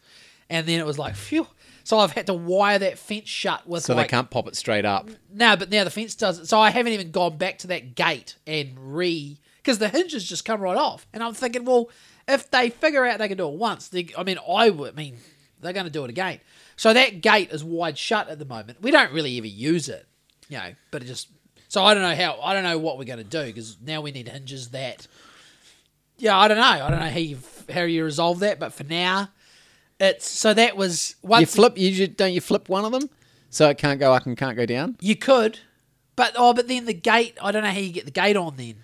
and 0.49 0.65
then 0.65 0.79
it 0.79 0.85
was 0.85 0.97
like, 0.97 1.17
phew. 1.17 1.47
So 1.83 1.99
I've 1.99 2.11
had 2.11 2.27
to 2.27 2.33
wire 2.33 2.79
that 2.79 2.97
fence 2.97 3.27
shut 3.27 3.67
with 3.67 3.83
So 3.83 3.93
like, 3.93 4.07
they 4.07 4.11
can't 4.11 4.29
pop 4.29 4.47
it 4.47 4.55
straight 4.55 4.85
up. 4.85 5.09
no, 5.33 5.57
but 5.57 5.69
now 5.69 5.83
the 5.83 5.89
fence 5.89 6.15
does 6.15 6.39
it. 6.39 6.47
So 6.47 6.61
I 6.61 6.69
haven't 6.69 6.93
even 6.93 7.11
gone 7.11 7.37
back 7.37 7.57
to 7.57 7.67
that 7.67 7.95
gate 7.95 8.37
and 8.47 8.77
re 8.95 9.37
because 9.69 9.77
the 9.77 9.89
hinges 9.89 10.23
just 10.27 10.45
come 10.45 10.61
right 10.61 10.77
off. 10.77 11.05
And 11.13 11.21
I'm 11.21 11.35
thinking, 11.35 11.63
well, 11.63 11.91
if 12.27 12.49
they 12.49 12.71
figure 12.71 13.05
out 13.05 13.19
they 13.19 13.27
can 13.27 13.37
do 13.37 13.47
it 13.47 13.53
once, 13.53 13.87
they, 13.89 14.07
I 14.17 14.23
mean, 14.23 14.39
I 14.51 14.71
would. 14.71 14.93
I 14.93 14.95
mean, 14.95 15.17
they're 15.61 15.73
going 15.73 15.85
to 15.85 15.91
do 15.91 16.03
it 16.05 16.09
again. 16.09 16.39
So 16.75 16.91
that 16.91 17.21
gate 17.21 17.51
is 17.51 17.63
wide 17.63 17.95
shut 17.95 18.29
at 18.29 18.39
the 18.39 18.45
moment. 18.45 18.81
We 18.81 18.89
don't 18.89 19.11
really 19.11 19.37
ever 19.37 19.45
use 19.45 19.87
it, 19.87 20.07
you 20.47 20.57
know. 20.57 20.71
But 20.89 21.03
it 21.03 21.05
just 21.05 21.27
so 21.67 21.83
I 21.83 21.93
don't 21.93 22.01
know 22.01 22.15
how. 22.15 22.41
I 22.41 22.55
don't 22.55 22.63
know 22.63 22.79
what 22.79 22.97
we're 22.97 23.03
going 23.03 23.19
to 23.19 23.23
do 23.23 23.45
because 23.45 23.77
now 23.79 24.01
we 24.01 24.11
need 24.11 24.27
hinges 24.27 24.69
that. 24.69 25.05
Yeah, 26.17 26.35
I 26.35 26.47
don't 26.47 26.57
know. 26.57 26.63
I 26.63 26.89
don't 26.89 26.99
know 26.99 27.09
how 27.09 27.19
you 27.19 27.37
how 27.71 27.81
you 27.81 28.03
resolve 28.03 28.39
that, 28.39 28.59
but 28.59 28.73
for 28.73 28.85
now, 28.85 29.29
it's 29.99 30.27
so 30.27 30.51
that 30.55 30.75
was 30.75 31.15
once 31.21 31.41
You 31.41 31.45
flip. 31.45 31.77
You 31.77 32.07
don't 32.07 32.33
you 32.33 32.41
flip 32.41 32.69
one 32.69 32.85
of 32.85 32.91
them 32.91 33.07
so 33.51 33.69
it 33.69 33.77
can't 33.77 33.99
go 33.99 34.15
up 34.15 34.25
and 34.25 34.35
can't 34.35 34.57
go 34.57 34.65
down. 34.65 34.97
You 34.99 35.15
could, 35.15 35.59
but 36.15 36.33
oh, 36.35 36.55
but 36.55 36.67
then 36.67 36.85
the 36.85 36.93
gate. 36.93 37.37
I 37.39 37.51
don't 37.51 37.61
know 37.61 37.69
how 37.69 37.77
you 37.77 37.93
get 37.93 38.05
the 38.05 38.11
gate 38.11 38.35
on. 38.35 38.55
Then 38.55 38.77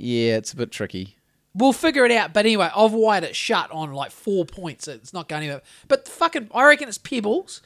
Yeah, 0.00 0.36
it's 0.36 0.52
a 0.52 0.56
bit 0.56 0.70
tricky. 0.70 1.16
we'll 1.54 1.72
figure 1.72 2.04
it 2.04 2.12
out. 2.12 2.32
But 2.32 2.46
anyway, 2.46 2.70
I've 2.74 2.92
wired 2.92 3.24
it 3.24 3.34
shut 3.36 3.70
on 3.70 3.92
like 3.92 4.10
four 4.10 4.44
points. 4.44 4.88
It's 4.88 5.12
not 5.12 5.28
going 5.28 5.42
anywhere. 5.42 5.62
But 5.88 6.06
fucking, 6.08 6.48
I 6.54 6.64
reckon 6.64 6.88
it's 6.88 6.98
pebbles. 6.98 7.60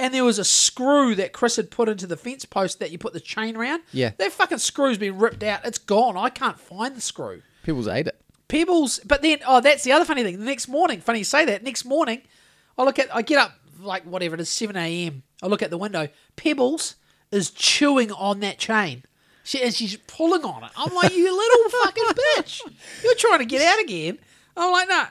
And 0.00 0.14
there 0.14 0.24
was 0.24 0.38
a 0.38 0.44
screw 0.44 1.14
that 1.16 1.32
Chris 1.32 1.56
had 1.56 1.70
put 1.72 1.88
into 1.88 2.06
the 2.06 2.16
fence 2.16 2.44
post 2.44 2.78
that 2.78 2.92
you 2.92 2.98
put 2.98 3.12
the 3.14 3.20
chain 3.20 3.56
around. 3.56 3.82
Yeah. 3.92 4.12
that 4.18 4.30
fucking 4.32 4.58
screw's 4.58 4.96
been 4.98 5.18
ripped 5.18 5.42
out. 5.42 5.64
It's 5.64 5.78
gone. 5.78 6.16
I 6.16 6.30
can't 6.30 6.58
find 6.60 6.94
the 6.94 7.00
screw. 7.00 7.42
Pebbles 7.64 7.88
ate 7.88 8.06
it. 8.06 8.20
Pebbles, 8.46 9.00
but 9.04 9.22
then 9.22 9.38
oh, 9.46 9.60
that's 9.60 9.82
the 9.84 9.92
other 9.92 10.04
funny 10.04 10.22
thing. 10.22 10.38
The 10.38 10.44
next 10.44 10.68
morning, 10.68 11.00
funny 11.00 11.18
you 11.18 11.24
say 11.24 11.44
that. 11.46 11.62
Next 11.64 11.84
morning, 11.84 12.22
I 12.78 12.84
look 12.84 12.98
at, 12.98 13.14
I 13.14 13.22
get 13.22 13.38
up 13.38 13.52
like 13.80 14.04
whatever 14.04 14.36
it 14.36 14.40
is, 14.40 14.48
seven 14.48 14.76
a.m. 14.76 15.22
I 15.42 15.46
look 15.48 15.62
at 15.62 15.70
the 15.70 15.76
window. 15.78 16.08
Pebbles 16.36 16.94
is 17.30 17.50
chewing 17.50 18.10
on 18.12 18.40
that 18.40 18.58
chain. 18.58 19.02
She 19.48 19.62
and 19.62 19.74
she's 19.74 19.96
pulling 20.06 20.44
on 20.44 20.62
it. 20.64 20.70
I'm 20.76 20.94
like, 20.94 21.14
you 21.16 21.34
little 21.34 21.70
fucking 21.84 22.04
bitch! 22.04 22.60
You're 23.02 23.14
trying 23.14 23.38
to 23.38 23.46
get 23.46 23.62
out 23.62 23.80
again. 23.80 24.18
I'm 24.54 24.70
like, 24.70 24.88
no. 24.90 25.04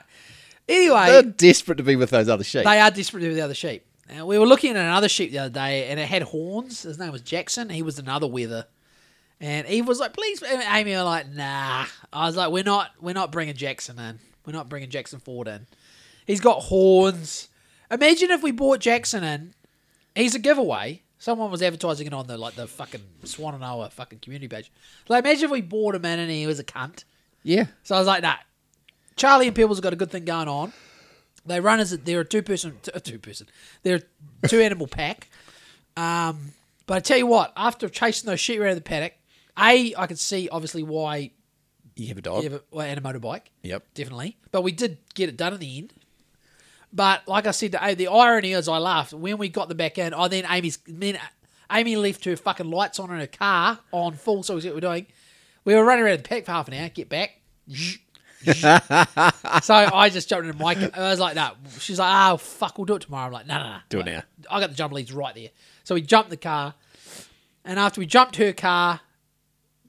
Anyway, 0.68 1.06
They're 1.06 1.22
desperate 1.22 1.74
to 1.78 1.82
be 1.82 1.96
with 1.96 2.10
those 2.10 2.28
other 2.28 2.44
sheep. 2.44 2.62
they 2.62 2.78
are 2.78 2.90
desperate 2.92 3.20
to 3.22 3.24
be 3.24 3.28
with 3.30 3.36
the 3.38 3.42
other 3.42 3.54
sheep. 3.54 3.84
And 4.08 4.28
we 4.28 4.38
were 4.38 4.46
looking 4.46 4.70
at 4.70 4.76
another 4.76 5.08
sheep 5.08 5.32
the 5.32 5.40
other 5.40 5.50
day, 5.50 5.88
and 5.88 5.98
it 5.98 6.06
had 6.06 6.22
horns. 6.22 6.82
His 6.82 7.00
name 7.00 7.10
was 7.10 7.22
Jackson. 7.22 7.68
He 7.68 7.82
was 7.82 7.98
another 7.98 8.28
wether. 8.28 8.66
And 9.40 9.66
Eve 9.66 9.88
was 9.88 9.98
like, 9.98 10.12
"Please," 10.12 10.40
and 10.40 10.62
Amy 10.62 10.92
were 10.94 11.02
like, 11.02 11.28
"Nah." 11.32 11.86
I 12.12 12.26
was 12.26 12.36
like, 12.36 12.52
"We're 12.52 12.62
not, 12.62 12.92
we're 13.00 13.14
not 13.14 13.32
bringing 13.32 13.56
Jackson 13.56 13.98
in. 13.98 14.20
We're 14.46 14.52
not 14.52 14.68
bringing 14.68 14.88
Jackson 14.88 15.18
Ford 15.18 15.48
in. 15.48 15.66
He's 16.28 16.40
got 16.40 16.62
horns. 16.62 17.48
Imagine 17.90 18.30
if 18.30 18.40
we 18.44 18.52
brought 18.52 18.78
Jackson 18.78 19.24
in. 19.24 19.54
He's 20.14 20.36
a 20.36 20.38
giveaway. 20.38 21.02
Someone 21.18 21.50
was 21.50 21.62
advertising 21.62 22.06
it 22.06 22.12
on 22.14 22.26
the 22.26 22.38
like 22.38 22.54
the 22.54 22.66
fucking 22.66 23.00
Swannanoa 23.24 23.90
fucking 23.92 24.20
community 24.20 24.48
page. 24.48 24.70
Like, 25.08 25.24
imagine 25.24 25.46
if 25.46 25.50
we 25.50 25.60
bought 25.62 25.94
him 25.96 26.04
in 26.04 26.18
and 26.20 26.30
he 26.30 26.46
was 26.46 26.58
a 26.60 26.64
cunt. 26.64 27.04
yeah. 27.42 27.66
So 27.82 27.94
I 27.96 27.98
was 27.98 28.06
like, 28.06 28.22
nah. 28.22 28.36
Charlie 29.16 29.48
and 29.48 29.56
Pebbles 29.56 29.78
have 29.78 29.82
got 29.82 29.92
a 29.92 29.96
good 29.96 30.10
thing 30.12 30.24
going 30.24 30.46
on. 30.46 30.72
They 31.44 31.58
run 31.60 31.80
as 31.80 31.92
a, 31.92 31.96
they're 31.96 32.20
a 32.20 32.24
two 32.24 32.42
person, 32.42 32.76
a 32.94 33.00
two 33.00 33.18
person, 33.18 33.48
they're 33.82 34.00
a 34.44 34.48
two 34.48 34.60
animal 34.60 34.86
pack. 34.90 35.28
Um, 35.96 36.52
but 36.86 36.98
I 36.98 37.00
tell 37.00 37.18
you 37.18 37.26
what, 37.26 37.52
after 37.56 37.88
chasing 37.88 38.28
those 38.28 38.38
sheep 38.40 38.60
around 38.60 38.76
the 38.76 38.80
paddock, 38.80 39.14
a 39.58 39.94
I 39.96 40.06
could 40.06 40.18
see 40.20 40.48
obviously 40.50 40.82
why 40.84 41.32
You 41.96 42.08
have 42.08 42.18
a 42.18 42.22
dog. 42.22 42.44
you 42.44 42.50
have 42.50 42.60
a, 42.60 42.64
well, 42.70 42.86
and 42.86 42.98
a 42.98 43.02
motorbike, 43.02 43.42
Yep. 43.62 43.82
definitely. 43.94 44.36
But 44.52 44.62
we 44.62 44.70
did 44.72 44.98
get 45.14 45.28
it 45.28 45.36
done 45.36 45.54
in 45.54 45.58
the 45.60 45.78
end. 45.78 45.94
But 46.92 47.28
like 47.28 47.46
I 47.46 47.50
said, 47.50 47.72
the, 47.72 47.94
the 47.96 48.08
irony 48.08 48.52
is, 48.52 48.68
I 48.68 48.78
laughed 48.78 49.12
when 49.12 49.38
we 49.38 49.48
got 49.48 49.68
them 49.68 49.76
back 49.76 49.98
in. 49.98 50.14
I 50.14 50.28
then 50.28 50.44
Amy's 50.48 50.78
then 50.86 51.18
Amy 51.70 51.96
left 51.96 52.24
her 52.24 52.36
fucking 52.36 52.70
lights 52.70 52.98
on 52.98 53.10
in 53.10 53.18
her 53.18 53.26
car 53.26 53.78
on 53.92 54.14
full, 54.14 54.42
so 54.42 54.56
we 54.56 54.62
what 54.62 54.74
we're 54.74 54.80
doing. 54.80 55.06
We 55.64 55.74
were 55.74 55.84
running 55.84 56.04
around 56.04 56.18
the 56.18 56.28
pack 56.28 56.46
for 56.46 56.52
half 56.52 56.68
an 56.68 56.74
hour. 56.74 56.88
Get 56.88 57.08
back. 57.08 57.40
so 57.68 59.74
I 59.74 60.08
just 60.10 60.28
jumped 60.28 60.46
into 60.46 60.58
my 60.58 60.74
car. 60.74 60.90
I 60.94 61.10
was 61.10 61.20
like, 61.20 61.34
no. 61.34 61.50
She's 61.78 61.98
like, 61.98 62.30
oh, 62.30 62.38
fuck, 62.38 62.78
we'll 62.78 62.86
do 62.86 62.94
it 62.94 63.02
tomorrow. 63.02 63.26
I'm 63.26 63.32
like, 63.32 63.46
no, 63.46 63.58
no, 63.58 63.64
no. 63.64 63.78
Do 63.90 64.00
it 64.00 64.06
now. 64.06 64.22
I 64.50 64.60
got 64.60 64.70
the 64.70 64.76
jump 64.76 64.94
leads 64.94 65.12
right 65.12 65.34
there. 65.34 65.50
So 65.84 65.94
we 65.94 66.00
jumped 66.00 66.30
the 66.30 66.38
car. 66.38 66.74
And 67.64 67.78
after 67.78 68.00
we 68.00 68.06
jumped 68.06 68.36
her 68.36 68.54
car, 68.54 69.00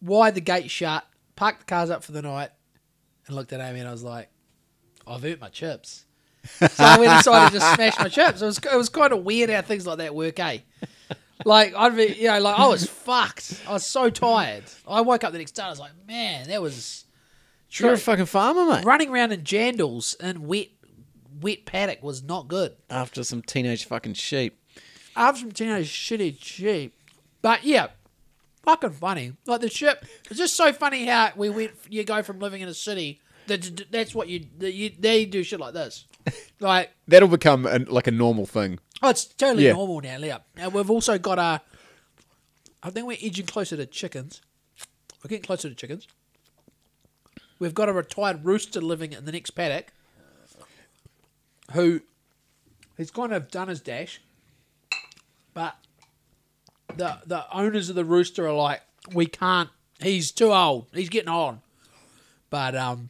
wired 0.02 0.36
the 0.36 0.42
gate 0.42 0.70
shut, 0.70 1.06
parked 1.38 1.60
the 1.60 1.66
cars 1.66 1.90
up 1.90 2.04
for 2.04 2.12
the 2.12 2.22
night, 2.22 2.50
and 3.28 3.36
looked 3.36 3.54
at 3.54 3.62
Amy 3.62 3.80
and 3.80 3.88
I 3.88 3.92
was 3.92 4.04
like, 4.04 4.30
I've 5.08 5.24
earned 5.24 5.40
my 5.40 5.50
chips. 5.50 6.06
So 6.44 6.84
I 6.84 6.98
went 7.00 7.12
inside 7.14 7.44
and 7.46 7.54
just 7.54 7.74
smashed 7.76 8.00
my 8.00 8.10
chips. 8.10 8.42
It 8.42 8.46
was, 8.46 8.58
it 8.58 8.76
was 8.78 8.90
kind 8.90 9.14
of 9.14 9.24
weird 9.24 9.50
how 9.50 9.62
things 9.62 9.86
like 9.86 9.98
that 10.00 10.16
work, 10.16 10.40
eh? 10.40 10.60
Like 11.46 11.74
I'd 11.76 11.96
be, 11.96 12.16
you 12.18 12.28
know, 12.28 12.40
like 12.40 12.60
I 12.60 12.68
was 12.68 12.86
fucked. 12.86 13.62
I 13.68 13.74
was 13.74 13.86
so 13.86 14.10
tired. 14.10 14.64
I 14.88 15.02
woke 15.02 15.24
up 15.24 15.32
the 15.32 15.38
next 15.38 15.52
day. 15.52 15.64
I 15.64 15.70
was 15.70 15.80
like, 15.80 15.92
man, 16.08 16.48
that 16.50 16.62
was 16.62 17.06
You're 17.72 17.94
a 17.94 17.98
fucking 17.98 18.26
farmer, 18.26 18.66
mate. 18.66 18.84
running 18.84 19.10
around 19.10 19.32
in 19.32 19.42
jandals 19.44 20.16
and 20.20 20.48
wet, 20.48 20.68
wet 21.42 21.66
paddock 21.66 22.04
was 22.04 22.24
not 22.24 22.48
good. 22.50 22.76
After 22.90 23.24
some 23.24 23.42
teenage 23.42 23.86
fucking 23.86 24.16
sheep. 24.16 24.62
After 25.16 25.42
some 25.42 25.52
teenage 25.52 25.90
shitty 25.90 26.44
sheep, 26.44 26.94
but 27.42 27.64
yeah, 27.64 27.88
fucking 28.64 28.92
funny. 28.92 29.34
Like 29.46 29.62
the 29.62 29.70
ship, 29.70 30.06
it's 30.30 30.40
just 30.40 30.56
so 30.56 30.74
funny 30.74 31.06
how 31.06 31.32
we 31.36 31.50
went. 31.50 31.72
You 31.90 32.04
go 32.04 32.22
from 32.22 32.40
living 32.40 32.62
in 32.62 32.68
a 32.68 32.74
city. 32.74 33.22
That 33.48 33.92
that's 33.92 34.14
what 34.14 34.28
you, 34.28 34.46
that 34.60 34.74
you 34.74 34.92
they 35.00 35.26
do 35.26 35.42
shit 35.42 35.60
like 35.60 35.74
this. 35.74 36.06
Like 36.60 36.92
That'll 37.08 37.28
become 37.30 37.66
a, 37.66 37.80
like 37.80 38.08
a 38.08 38.12
normal 38.12 38.46
thing. 38.46 38.80
Oh, 39.02 39.10
it's 39.10 39.26
totally 39.26 39.66
Yeah. 39.66 39.74
normal 39.74 40.02
now. 40.02 40.18
Yeah. 40.18 40.40
And 40.58 40.74
we've 40.74 40.90
also 40.92 41.18
got 41.18 41.40
a. 41.40 41.62
I 42.84 42.90
think 42.90 43.08
we're 43.08 43.18
edging 43.22 43.46
closer 43.46 43.76
to 43.78 43.86
chickens. 43.86 44.42
We're 45.24 45.30
getting 45.30 45.44
closer 45.44 45.70
to 45.70 45.76
chickens. 45.76 46.08
We've 47.60 47.74
got 47.74 47.90
a 47.90 47.94
retired 47.94 48.46
rooster 48.46 48.80
living 48.82 49.12
in 49.14 49.26
the 49.26 49.32
next 49.34 49.52
paddock. 49.52 49.88
Who, 51.74 52.02
he's 52.98 53.12
kind 53.12 53.32
of 53.34 53.52
done 53.52 53.68
his 53.68 53.80
dash, 53.82 54.22
but 55.54 55.76
the 56.96 57.20
the 57.26 57.46
owners 57.56 57.90
of 57.90 57.96
the 57.96 58.06
rooster 58.06 58.48
are 58.48 58.54
like, 58.56 58.82
we 59.14 59.28
can't. 59.28 59.70
He's 60.02 60.32
too 60.32 60.52
old. 60.52 60.88
He's 60.94 61.10
getting 61.10 61.30
on, 61.30 61.62
but 62.50 62.76
um, 62.76 63.10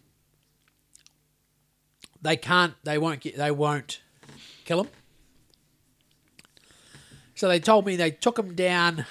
they 2.22 2.38
can't. 2.38 2.74
They 2.84 2.98
won't 2.98 3.22
get. 3.22 3.38
They 3.38 3.52
won't 3.52 4.02
kill 4.66 4.82
him. 4.82 4.90
So 7.36 7.48
they 7.48 7.60
told 7.60 7.86
me 7.86 7.96
they 7.96 8.12
took 8.12 8.38
him 8.38 8.54
down. 8.56 9.06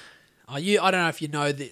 Oh, 0.48 0.58
you, 0.58 0.80
I 0.80 0.90
don't 0.90 1.00
know 1.02 1.08
if 1.08 1.22
you 1.22 1.28
know 1.28 1.52
that. 1.52 1.70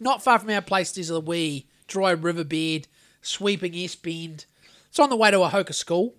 Not 0.00 0.22
far 0.22 0.38
from 0.38 0.50
our 0.50 0.60
place, 0.60 0.92
there's 0.92 1.10
a 1.10 1.20
wee 1.20 1.68
dry 1.86 2.10
riverbed, 2.10 2.88
sweeping 3.22 3.74
S 3.76 3.94
bend. 3.94 4.46
It's 4.88 4.98
on 4.98 5.08
the 5.08 5.16
way 5.16 5.30
to 5.30 5.38
Ohoka 5.38 5.74
school. 5.74 6.14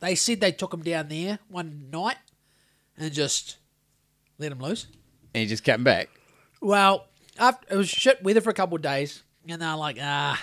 They 0.00 0.14
said 0.14 0.40
they 0.40 0.52
took 0.52 0.74
him 0.74 0.82
down 0.82 1.08
there 1.08 1.38
one 1.48 1.88
night 1.90 2.16
and 2.98 3.12
just 3.12 3.56
let 4.38 4.52
him 4.52 4.60
loose. 4.60 4.86
And 5.32 5.42
he 5.42 5.46
just 5.46 5.64
kept 5.64 5.78
him 5.78 5.84
back. 5.84 6.10
Well, 6.60 7.06
after, 7.38 7.74
it 7.74 7.76
was 7.76 7.88
shit 7.88 8.22
weather 8.22 8.40
for 8.40 8.50
a 8.50 8.54
couple 8.54 8.76
of 8.76 8.82
days, 8.82 9.22
and 9.48 9.62
they're 9.62 9.76
like, 9.76 9.98
ah, 10.00 10.40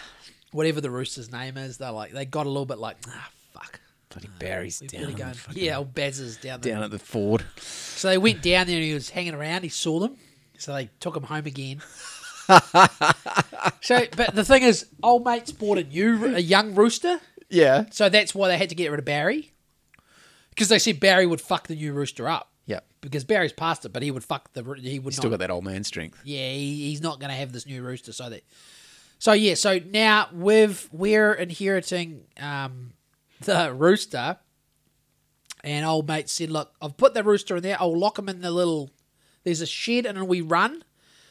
whatever 0.52 0.82
the 0.82 0.90
rooster's 0.90 1.32
name 1.32 1.57
is, 1.57 1.78
they're 1.78 1.91
like, 1.91 2.11
they 2.11 2.26
got 2.26 2.45
a 2.45 2.49
little 2.49 2.65
bit 2.65 2.78
like, 2.80 2.98
ah, 3.07 3.30
fuck. 3.53 3.80
Bloody 4.10 4.30
Barry's 4.40 4.82
We 4.82 4.88
down, 4.88 5.14
better 5.14 5.18
go. 5.48 5.53
the 5.53 5.60
Yeah, 5.61 5.78
old 5.78 5.94
Baz 5.94 6.19
is 6.19 6.38
down 6.38 6.60
there. 6.61 6.73
down 6.73 6.84
at 6.84 6.91
the 6.91 6.99
Ford. 6.99 7.44
So 7.57 8.10
they 8.10 8.18
went 8.18 8.41
down 8.41 8.68
there 8.68 8.76
and 8.76 8.84
he 8.86 8.94
was 8.94 9.10
hanging 9.10 9.34
around. 9.34 9.64
He 9.64 9.69
saw 9.69 9.99
them. 9.99 10.18
So 10.57 10.73
they 10.73 10.90
took 10.99 11.15
him 11.15 11.23
home 11.23 11.45
again. 11.45 11.82
so, 13.82 14.06
but 14.15 14.36
the 14.36 14.44
thing 14.45 14.64
is, 14.64 14.86
old 15.02 15.26
mate's 15.26 15.52
bought 15.52 15.78
a 15.78 15.84
new, 15.84 16.36
a 16.36 16.40
young 16.40 16.76
rooster. 16.76 17.19
Yeah. 17.49 17.86
So 17.91 18.10
that's 18.10 18.34
why 18.36 18.48
they 18.49 18.57
had 18.57 18.69
to 18.69 18.76
get 18.76 18.91
rid 18.91 18.99
of 18.99 19.06
Barry. 19.06 19.52
Because 20.49 20.69
they 20.69 20.80
said 20.80 20.99
Barry 20.99 21.26
would 21.26 21.41
fuck 21.41 21.68
the 21.68 21.76
new 21.76 21.94
rooster 21.94 22.28
up. 22.28 22.49
Yeah. 22.65 22.82
Because 22.99 23.23
Barry's 23.23 23.53
past 23.53 23.86
it, 23.86 23.94
but 23.94 24.03
he 24.03 24.11
would 24.11 24.23
fuck 24.23 24.52
the, 24.53 24.64
he 24.80 24.99
would 24.99 25.14
Still 25.14 25.30
not. 25.30 25.38
got 25.38 25.40
that 25.48 25.52
old 25.52 25.64
man 25.64 25.84
strength. 25.84 26.19
Yeah, 26.23 26.49
he, 26.52 26.90
he's 26.90 27.02
not 27.02 27.19
going 27.19 27.30
to 27.32 27.36
have 27.36 27.52
this 27.52 27.65
new 27.65 27.82
rooster. 27.82 28.14
So 28.14 28.30
that, 28.30 28.44
so 29.22 29.34
yeah, 29.34 29.53
so 29.53 29.80
now 29.85 30.30
we've, 30.34 30.89
we're 30.91 31.31
inheriting 31.31 32.23
um, 32.39 32.93
the 33.41 33.72
rooster. 33.72 34.38
And 35.64 35.85
old 35.85 36.07
mate 36.07 36.27
said, 36.27 36.49
look, 36.49 36.73
I've 36.81 36.98
put 36.98 37.14
the 37.14 37.23
rooster 37.23 37.57
in 37.57 37.61
there. 37.61 37.77
I'll 37.80 37.95
lock 37.95 38.18
him 38.18 38.27
in 38.30 38.41
the 38.41 38.49
little, 38.49 38.89
there's 39.43 39.61
a 39.61 39.68
shed 39.68 40.07
and 40.07 40.27
we 40.27 40.41
run. 40.41 40.84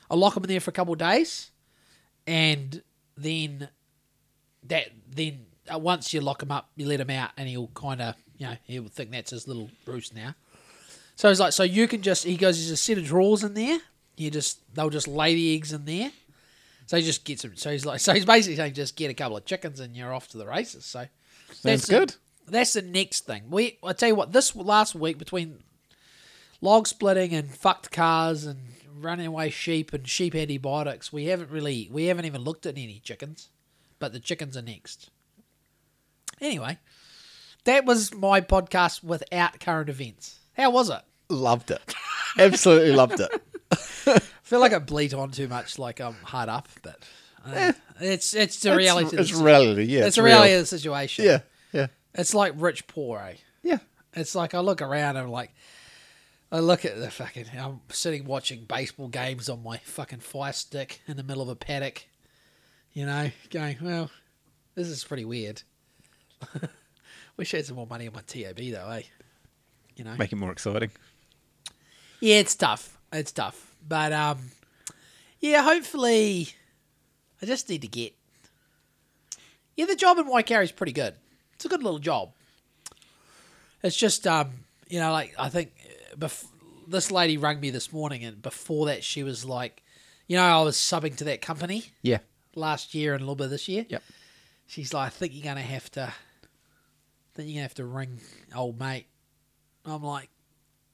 I'll 0.09 0.19
lock 0.19 0.37
him 0.37 0.45
in 0.45 0.51
there 0.51 0.61
for 0.61 0.71
a 0.71 0.73
couple 0.73 0.93
of 0.93 1.01
days. 1.01 1.51
And 2.29 2.81
then 3.17 3.69
that, 4.69 4.91
then 5.13 5.47
uh, 5.69 5.81
once 5.81 6.15
you 6.15 6.21
lock 6.21 6.45
him 6.45 6.53
up, 6.53 6.71
you 6.77 6.87
let 6.87 7.01
him 7.01 7.11
out 7.11 7.31
and 7.37 7.49
he'll 7.49 7.73
kind 7.75 8.01
of, 8.01 8.15
you 8.39 8.47
know, 8.47 8.57
he'll 8.67 8.87
think 8.87 9.11
that's 9.11 9.33
his 9.33 9.49
little 9.49 9.69
roost 9.85 10.15
now. 10.15 10.37
So 11.17 11.29
he's 11.29 11.41
like, 11.41 11.55
so 11.55 11.65
you 11.65 11.89
can 11.89 12.03
just, 12.03 12.23
he 12.23 12.37
goes, 12.37 12.57
there's 12.57 12.71
a 12.71 12.77
set 12.77 12.99
of 12.99 13.05
drawers 13.05 13.43
in 13.43 13.55
there. 13.55 13.81
You 14.17 14.31
just, 14.31 14.61
they'll 14.77 14.91
just 14.91 15.09
lay 15.09 15.35
the 15.35 15.57
eggs 15.57 15.73
in 15.73 15.87
there. 15.87 16.13
So 16.91 16.97
he 16.97 17.05
just 17.05 17.25
gets 17.25 17.43
them. 17.43 17.55
So 17.55 17.71
he's 17.71 17.87
like, 17.87 18.01
so 18.07 18.13
he's 18.13 18.25
basically 18.25 18.57
saying, 18.57 18.75
just 18.75 18.97
get 18.97 19.13
a 19.13 19.15
couple 19.15 19.37
of 19.37 19.45
chickens 19.45 19.79
and 19.79 19.95
you're 19.97 20.13
off 20.13 20.27
to 20.31 20.39
the 20.39 20.47
races. 20.47 20.85
So 20.85 21.07
Sounds 21.53 21.87
the- 21.87 21.99
good. 22.01 22.15
that's 22.49 22.73
the 22.73 22.83
next 22.83 23.27
thing. 23.27 23.45
We, 23.49 23.79
I 23.85 23.93
tell 23.93 24.09
you 24.09 24.17
what, 24.17 24.33
this 24.33 24.57
last 24.57 24.97
week 24.97 25.17
between 25.17 25.63
log 26.61 26.89
splitting 26.89 27.33
and 27.33 27.49
fucked 27.49 27.93
cars 27.93 28.45
and 28.45 28.59
running 28.93 29.27
away 29.27 29.51
sheep 29.51 29.93
and 29.93 30.09
sheep 30.09 30.35
antibiotics, 30.35 31.13
we 31.13 31.27
haven't 31.27 31.53
really, 31.53 31.89
we 31.93 32.07
haven't 32.07 32.25
even 32.25 32.41
looked 32.43 32.67
at 32.67 32.77
any 32.77 32.99
chickens, 33.05 33.51
but 34.01 34.13
the 34.13 34.19
chickens 34.19 34.57
are 34.57 34.63
next. 34.63 35.11
Anyway, 36.41 36.77
that 37.67 37.85
was 37.85 38.13
my 38.13 38.41
podcast 38.41 39.05
without 39.05 39.61
current 39.61 39.89
events. 39.91 40.41
How 40.57 40.71
was 40.71 40.91
it? 40.91 41.03
Loved 41.29 41.71
it. 41.71 41.95
Absolutely 42.37 42.97
loved 42.97 43.21
it. 43.21 44.23
I 44.51 44.53
feel 44.53 44.61
like 44.61 44.73
I 44.73 44.81
bleat 44.81 45.15
on 45.15 45.31
too 45.31 45.47
much, 45.47 45.79
like 45.79 46.01
I'm 46.01 46.15
hard 46.25 46.49
up, 46.49 46.69
but 46.83 47.05
uh, 47.47 47.73
it's 48.01 48.35
it's 48.35 48.59
the 48.59 48.75
reality. 48.75 49.17
It's, 49.17 49.31
it's 49.31 49.41
reality, 49.41 49.85
yeah. 49.85 50.07
it's 50.07 50.17
the 50.17 50.25
real. 50.25 50.33
reality 50.33 50.55
of 50.55 50.61
the 50.63 50.67
situation. 50.67 51.25
Yeah, 51.25 51.41
yeah. 51.73 51.87
it's 52.17 52.35
like 52.35 52.55
rich 52.57 52.89
poor, 52.89 53.21
eh? 53.21 53.35
Yeah. 53.63 53.79
It's 54.13 54.35
like 54.35 54.53
I 54.53 54.59
look 54.59 54.83
around 54.83 55.11
and 55.11 55.19
I'm 55.19 55.31
like, 55.31 55.55
I 56.51 56.59
look 56.59 56.85
at 56.85 56.99
the 56.99 57.13
fucking. 57.13 57.47
I'm 57.57 57.81
sitting 57.91 58.25
watching 58.25 58.65
baseball 58.65 59.07
games 59.07 59.49
on 59.49 59.63
my 59.63 59.77
fucking 59.79 60.19
fire 60.19 60.53
stick 60.53 61.01
in 61.07 61.17
the 61.17 61.23
middle 61.23 61.43
of 61.43 61.49
a 61.49 61.55
paddock, 61.55 62.09
you 62.93 63.07
know, 63.07 63.31
going, 63.51 63.77
well, 63.81 64.11
this 64.75 64.89
is 64.89 65.05
pretty 65.05 65.25
weird. 65.25 65.63
Wish 67.37 67.55
I 67.55 67.59
had 67.59 67.67
some 67.67 67.77
more 67.77 67.87
money 67.87 68.09
on 68.09 68.15
my 68.15 68.23
TAB 68.23 68.57
though, 68.57 68.91
eh? 68.91 69.03
You 69.95 70.03
know, 70.03 70.17
Make 70.17 70.33
it 70.33 70.37
more 70.37 70.51
exciting. 70.51 70.91
yeah, 72.19 72.39
it's 72.39 72.57
tough. 72.57 72.99
It's 73.13 73.31
tough, 73.31 73.70
but 73.87 74.13
um, 74.13 74.39
yeah, 75.41 75.63
hopefully, 75.63 76.49
I 77.43 77.47
just 77.47 77.69
need 77.69 77.83
to 77.83 77.89
get. 77.89 78.15
Yeah, 79.77 79.87
the 79.87 79.97
job 79.97 80.19
in 80.19 80.27
Waikari 80.27 80.65
is 80.65 80.73
pretty 80.73 80.93
good. 80.93 81.15
It's 81.55 81.65
a 81.65 81.69
good 81.69 81.83
little 81.83 81.99
job. 81.99 82.33
It's 83.83 83.97
just 83.97 84.27
um, 84.27 84.51
you 84.89 84.99
know, 84.99 85.13
like 85.13 85.35
I 85.39 85.49
think 85.49 85.73
bef- 86.17 86.47
this 86.87 87.11
lady 87.11 87.37
rang 87.39 87.61
me 87.61 87.71
this 87.71 87.93
morning, 87.93 88.25
and 88.25 88.43
before 88.43 88.87
that, 88.87 89.03
she 89.05 89.23
was 89.23 89.45
like, 89.45 89.83
you 90.27 90.37
know, 90.37 90.43
I 90.45 90.63
was 90.63 90.77
subbing 90.77 91.17
to 91.17 91.25
that 91.25 91.41
company 91.41 91.85
Yeah. 92.03 92.19
last 92.55 92.95
year 92.95 93.15
and 93.15 93.21
a 93.23 93.25
little 93.25 93.37
bit 93.37 93.51
this 93.51 93.69
year. 93.69 93.87
Yep. 93.89 94.03
She's 94.67 94.93
like, 94.95 95.07
I 95.07 95.11
think 95.11 95.35
you're 95.35 95.45
gonna 95.45 95.63
have 95.63 95.91
to. 95.93 96.03
I 96.03 96.13
think 97.35 97.49
you're 97.49 97.55
gonna 97.57 97.63
have 97.63 97.75
to 97.75 97.85
ring 97.87 98.21
old 98.55 98.79
mate. 98.79 99.07
I'm 99.87 100.03
like, 100.03 100.29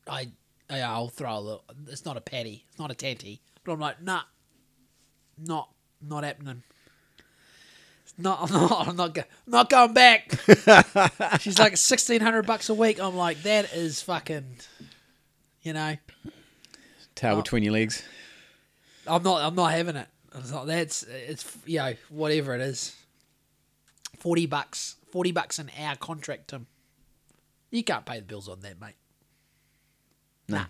I, 0.09 0.29
yeah, 0.71 0.93
I'll 0.93 1.09
throw 1.09 1.39
a 1.39 1.41
little. 1.41 1.65
It's 1.89 2.05
not 2.05 2.17
a 2.17 2.21
patty. 2.21 2.65
It's 2.69 2.79
not 2.79 2.91
a 2.91 2.95
tanty. 2.95 3.41
But 3.65 3.73
I'm 3.73 3.81
like, 3.81 4.03
nah, 4.03 4.23
not, 5.39 5.71
not 6.01 6.25
happening. 6.25 6.63
It's 8.05 8.15
not. 8.19 8.41
I'm 8.51 8.53
not. 8.53 8.89
I'm 8.89 8.97
not, 8.97 9.15
go, 9.15 9.23
not 9.47 9.71
going 9.71 9.93
back. 9.93 10.33
She's 11.41 11.59
like 11.59 11.77
sixteen 11.77 12.21
hundred 12.21 12.47
bucks 12.47 12.69
a 12.69 12.75
week. 12.75 13.01
I'm 13.01 13.17
like, 13.17 13.43
that 13.43 13.73
is 13.73 14.03
fucking. 14.03 14.57
You 15.63 15.73
know, 15.73 15.97
Tail 17.17 17.35
oh. 17.35 17.43
between 17.43 17.63
your 17.63 17.73
legs. 17.73 18.03
I'm 19.07 19.23
not. 19.23 19.43
I'm 19.43 19.55
not 19.55 19.73
having 19.73 19.97
it. 19.97 20.09
It's 20.35 20.53
not, 20.53 20.67
that's. 20.67 21.03
It's 21.05 21.57
you 21.65 21.79
know 21.79 21.95
whatever 22.11 22.55
it 22.55 22.61
is. 22.61 22.95
Forty 24.19 24.47
bucks. 24.47 24.97
Forty 25.11 25.33
bucks 25.33 25.59
an 25.59 25.71
hour 25.79 25.97
contract, 25.97 26.49
Tim. 26.49 26.67
You 27.71 27.83
can't 27.83 28.07
pay 28.07 28.19
the 28.19 28.25
bills 28.25 28.49
on 28.49 28.61
that, 28.61 28.81
mate. 28.81 28.95
No. 30.49 30.59
Nah. 30.59 30.65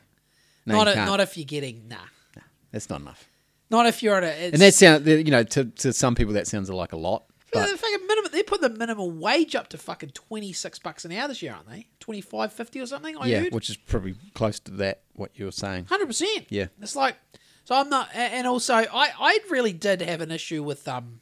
No, 0.66 0.74
not 0.74 0.88
a, 0.88 0.94
can't. 0.94 1.20
if 1.20 1.36
you're 1.36 1.44
getting 1.44 1.88
nah. 1.88 1.96
nah. 2.34 2.42
That's 2.72 2.90
not 2.90 3.00
enough. 3.00 3.28
Not 3.70 3.86
if 3.86 4.02
you're 4.02 4.16
at 4.16 4.24
a. 4.24 4.44
It's, 4.46 4.52
And 4.54 4.62
that 4.62 4.74
sound, 4.74 5.06
you 5.06 5.30
know, 5.30 5.42
to, 5.42 5.64
to 5.64 5.92
some 5.92 6.14
people 6.14 6.34
that 6.34 6.46
sounds 6.46 6.70
like 6.70 6.92
a 6.92 6.96
lot. 6.96 7.24
But 7.52 7.70
the 7.70 7.78
fucking 7.78 8.06
minimum, 8.06 8.32
they 8.32 8.42
put 8.42 8.60
the 8.60 8.68
minimum 8.68 9.20
wage 9.20 9.54
up 9.54 9.68
to 9.68 9.78
fucking 9.78 10.10
26 10.10 10.78
bucks 10.80 11.04
an 11.04 11.12
hour 11.12 11.28
this 11.28 11.42
year, 11.42 11.54
aren't 11.54 11.68
they? 11.68 11.86
25.50 12.00 12.82
or 12.82 12.86
something, 12.86 13.16
I 13.16 13.26
yeah, 13.26 13.40
heard. 13.40 13.54
which 13.54 13.70
is 13.70 13.76
probably 13.76 14.14
close 14.34 14.60
to 14.60 14.70
that 14.72 15.02
what 15.14 15.30
you 15.34 15.46
were 15.46 15.52
saying. 15.52 15.86
Hundred 15.86 16.06
percent. 16.06 16.46
Yeah. 16.48 16.66
It's 16.82 16.96
like 16.96 17.16
so. 17.64 17.74
I'm 17.74 17.88
not, 17.88 18.10
and 18.14 18.46
also 18.46 18.74
I 18.74 18.86
I 18.92 19.38
really 19.50 19.72
did 19.72 20.02
have 20.02 20.20
an 20.20 20.30
issue 20.30 20.62
with 20.62 20.86
um. 20.86 21.20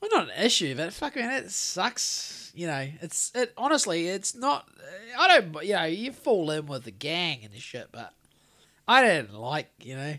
Well, 0.00 0.10
not 0.12 0.36
an 0.36 0.44
issue, 0.44 0.74
but 0.74 0.92
fuck 0.92 1.16
man, 1.16 1.44
it 1.44 1.50
sucks. 1.50 2.43
You 2.54 2.68
know, 2.68 2.88
it's 3.02 3.32
it 3.34 3.52
honestly, 3.56 4.06
it's 4.08 4.34
not. 4.34 4.68
I 5.18 5.28
don't. 5.40 5.64
You 5.64 5.74
know, 5.74 5.84
you 5.84 6.12
fall 6.12 6.50
in 6.50 6.66
with 6.66 6.84
the 6.84 6.90
gang 6.92 7.40
and 7.44 7.52
this 7.52 7.62
shit, 7.62 7.88
but 7.90 8.14
I 8.86 9.02
didn't 9.04 9.34
like. 9.34 9.70
You 9.80 9.96
know, 9.96 10.14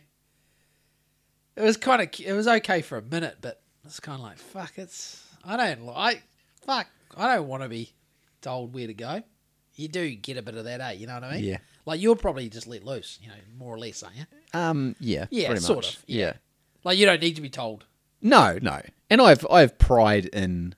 it 1.55 1.61
was 1.61 1.77
kind 1.77 2.01
of 2.01 2.09
it 2.19 2.33
was 2.33 2.47
okay 2.47 2.81
for 2.81 2.97
a 2.97 3.01
minute, 3.01 3.37
but 3.41 3.61
it's 3.85 3.99
kind 3.99 4.19
of 4.19 4.23
like 4.27 4.37
fuck. 4.37 4.73
It's 4.77 5.23
I 5.45 5.55
don't 5.57 5.85
like 5.85 6.23
fuck. 6.65 6.87
I 7.15 7.35
don't 7.35 7.47
want 7.47 7.63
to 7.63 7.69
be 7.69 7.93
told 8.41 8.73
where 8.73 8.87
to 8.87 8.93
go. 8.93 9.23
You 9.75 9.87
do 9.87 10.13
get 10.15 10.37
a 10.37 10.41
bit 10.41 10.55
of 10.55 10.65
that, 10.65 10.81
eh? 10.81 10.91
You 10.93 11.07
know 11.07 11.15
what 11.15 11.23
I 11.23 11.35
mean? 11.35 11.43
Yeah. 11.43 11.57
Like 11.85 12.01
you're 12.01 12.15
probably 12.15 12.49
just 12.49 12.67
let 12.67 12.83
loose, 12.83 13.19
you 13.21 13.27
know, 13.29 13.33
more 13.57 13.73
or 13.75 13.79
less, 13.79 14.03
aren't 14.03 14.15
you? 14.17 14.23
Um, 14.53 14.95
yeah, 14.99 15.27
Yeah, 15.29 15.55
sort 15.55 15.77
much. 15.85 15.97
of, 15.97 16.03
yeah. 16.07 16.25
yeah. 16.25 16.33
Like 16.83 16.97
you 16.97 17.05
don't 17.05 17.21
need 17.21 17.35
to 17.35 17.41
be 17.41 17.49
told. 17.49 17.85
No, 18.21 18.57
no. 18.61 18.81
And 19.09 19.21
I've 19.21 19.45
I 19.49 19.61
have 19.61 19.77
pride 19.77 20.25
in 20.25 20.75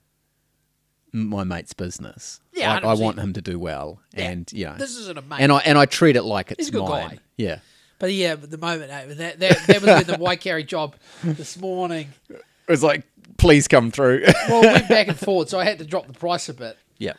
my 1.12 1.44
mate's 1.44 1.72
business. 1.72 2.40
Yeah, 2.52 2.74
like, 2.74 2.84
I 2.84 2.94
100%. 2.94 3.00
want 3.00 3.18
him 3.18 3.32
to 3.34 3.40
do 3.42 3.58
well, 3.58 4.00
Yeah. 4.14 4.30
and 4.30 4.52
you 4.52 4.66
know, 4.66 4.74
This 4.76 4.96
isn't 4.96 5.16
a 5.18 5.22
mate. 5.22 5.40
and 5.40 5.52
I 5.52 5.58
and 5.60 5.78
I 5.78 5.86
treat 5.86 6.16
it 6.16 6.22
like 6.22 6.50
it's 6.50 6.58
He's 6.60 6.68
a 6.68 6.72
good 6.72 6.88
mine. 6.88 7.08
guy. 7.10 7.18
Yeah, 7.36 7.58
but 7.98 8.12
yeah, 8.12 8.34
but 8.36 8.50
the 8.50 8.58
moment 8.58 8.90
eh, 8.90 9.06
that 9.14 9.38
that, 9.40 9.66
that 9.66 9.82
was 9.82 9.98
with 9.98 10.06
the 10.08 10.24
Waikari 10.24 10.66
job 10.66 10.94
this 11.22 11.56
morning. 11.58 12.12
it 12.28 12.42
was 12.68 12.82
like, 12.82 13.04
please 13.38 13.68
come 13.68 13.90
through. 13.90 14.24
Well, 14.48 14.62
it 14.64 14.72
went 14.72 14.88
back 14.88 15.08
and 15.08 15.18
forward, 15.18 15.48
so 15.48 15.58
I 15.58 15.64
had 15.64 15.78
to 15.78 15.84
drop 15.84 16.06
the 16.06 16.12
price 16.12 16.48
a 16.48 16.54
bit, 16.54 16.76
yeah, 16.98 17.14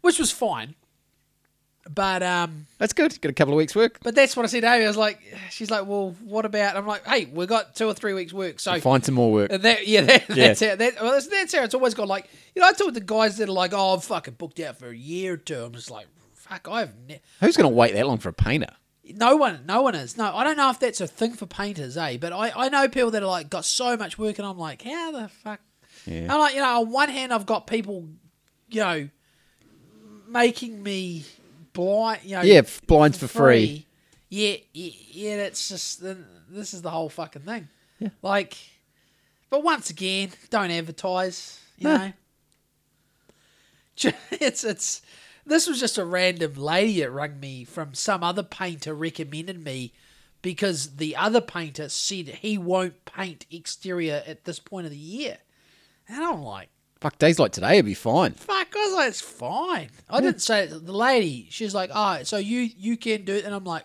which 0.00 0.18
was 0.18 0.30
fine. 0.30 0.74
But 1.88 2.22
um, 2.22 2.66
that's 2.78 2.94
good. 2.94 3.20
Got 3.20 3.28
a 3.28 3.34
couple 3.34 3.52
of 3.52 3.58
weeks 3.58 3.74
work. 3.76 3.98
but 4.02 4.14
that's 4.14 4.34
what 4.36 4.44
I 4.44 4.46
said 4.46 4.62
to 4.62 4.72
Amy. 4.72 4.84
I 4.84 4.88
was 4.88 4.96
like, 4.96 5.20
she's 5.50 5.70
like, 5.70 5.86
well, 5.86 6.16
what 6.24 6.46
about? 6.46 6.76
I'm 6.78 6.86
like, 6.86 7.06
hey, 7.06 7.26
we've 7.26 7.46
got 7.48 7.74
two 7.76 7.86
or 7.86 7.92
three 7.92 8.14
weeks 8.14 8.32
work, 8.32 8.58
so 8.58 8.80
Find 8.80 9.04
some 9.04 9.14
more 9.14 9.30
work. 9.30 9.52
And 9.52 9.62
that, 9.64 9.86
yeah, 9.86 10.00
that, 10.00 10.28
Yeah. 10.30 10.46
that's 10.48 10.60
how 10.60 10.76
that, 10.76 10.94
well, 11.02 11.12
that's, 11.12 11.26
that's 11.26 11.54
how 11.54 11.62
it's 11.62 11.74
always 11.74 11.92
gone. 11.92 12.08
Like, 12.08 12.30
you 12.54 12.62
know, 12.62 12.68
I 12.68 12.72
talk 12.72 12.86
to 12.88 12.92
the 12.92 13.00
guys 13.00 13.36
that 13.36 13.48
are 13.50 13.52
like, 13.52 13.72
"Oh, 13.74 13.92
I'm 13.94 14.00
fucking 14.00 14.34
booked 14.34 14.60
out 14.60 14.78
for 14.78 14.88
a 14.88 14.96
year 14.96 15.34
or 15.34 15.36
two. 15.36 15.62
I'm 15.62 15.72
just 15.72 15.90
like, 15.90 16.06
"Fuck, 16.32 16.68
I've 16.70 16.96
ne- 17.06 17.20
Who's 17.40 17.56
going 17.56 17.68
to 17.70 17.74
wait 17.76 17.92
that 17.94 18.06
long 18.06 18.18
for 18.18 18.30
a 18.30 18.32
painter? 18.32 18.70
no 19.16 19.36
one, 19.36 19.64
no 19.66 19.82
one 19.82 19.94
is. 19.94 20.16
No, 20.16 20.34
I 20.34 20.42
don't 20.44 20.56
know 20.56 20.70
if 20.70 20.80
that's 20.80 21.02
a 21.02 21.06
thing 21.06 21.34
for 21.34 21.44
painters, 21.44 21.98
eh? 21.98 22.16
But 22.18 22.32
I, 22.32 22.50
I 22.56 22.68
know 22.70 22.88
people 22.88 23.10
that 23.10 23.22
are 23.22 23.26
like 23.26 23.50
got 23.50 23.66
so 23.66 23.98
much 23.98 24.16
work, 24.18 24.38
and 24.38 24.48
I'm 24.48 24.56
like, 24.56 24.80
how 24.80 25.12
the 25.12 25.28
fuck? 25.28 25.60
Yeah. 26.06 26.32
I'm 26.32 26.40
like, 26.40 26.54
you 26.54 26.62
know, 26.62 26.80
on 26.80 26.90
one 26.90 27.10
hand, 27.10 27.30
I've 27.30 27.44
got 27.44 27.66
people, 27.66 28.08
you 28.70 28.80
know, 28.80 29.08
making 30.28 30.82
me 30.82 31.24
blind, 31.74 32.20
you 32.24 32.36
know, 32.36 32.42
Yeah, 32.42 32.62
blinds 32.86 33.18
for 33.18 33.28
free. 33.28 33.86
Yeah, 34.30 34.56
yeah, 34.72 34.90
yeah. 35.10 35.36
That's 35.36 35.68
just 35.68 36.02
this 36.02 36.72
is 36.72 36.80
the 36.82 36.90
whole 36.90 37.10
fucking 37.10 37.42
thing. 37.42 37.68
Yeah. 37.98 38.08
Like, 38.22 38.56
but 39.50 39.62
once 39.62 39.90
again, 39.90 40.30
don't 40.50 40.70
advertise. 40.70 41.60
You 41.76 41.88
Nah. 41.88 41.96
know, 42.06 42.12
it's 44.30 44.64
it's. 44.64 45.02
This 45.46 45.66
was 45.66 45.78
just 45.78 45.98
a 45.98 46.04
random 46.06 46.54
lady 46.54 47.00
that 47.00 47.10
rang 47.10 47.38
me 47.38 47.64
from 47.64 47.92
some 47.92 48.24
other 48.24 48.42
painter 48.42 48.94
recommended 48.94 49.62
me 49.62 49.92
because 50.40 50.96
the 50.96 51.14
other 51.16 51.42
painter 51.42 51.90
said 51.90 52.28
he 52.28 52.56
won't 52.56 53.04
paint 53.04 53.44
exterior 53.50 54.22
at 54.26 54.44
this 54.46 54.58
point 54.58 54.86
of 54.86 54.90
the 54.90 54.96
year, 54.98 55.38
and 56.08 56.24
I'm 56.24 56.42
like. 56.42 56.70
Fuck, 57.00 57.18
days 57.18 57.38
like 57.38 57.52
today 57.52 57.76
would 57.76 57.84
be 57.84 57.94
fine. 57.94 58.32
Fuck, 58.32 58.68
I 58.74 58.86
was 58.86 58.94
like, 58.94 59.08
it's 59.10 59.20
fine. 59.20 59.90
I 60.08 60.20
didn't 60.22 60.40
say 60.40 60.64
it. 60.64 60.86
The 60.86 60.92
lady, 60.92 61.48
she's 61.50 61.74
like, 61.74 61.90
oh, 61.92 62.22
so 62.22 62.38
you 62.38 62.70
you 62.78 62.96
can 62.96 63.24
do 63.24 63.34
it, 63.34 63.44
and 63.44 63.54
I'm 63.54 63.64
like, 63.64 63.84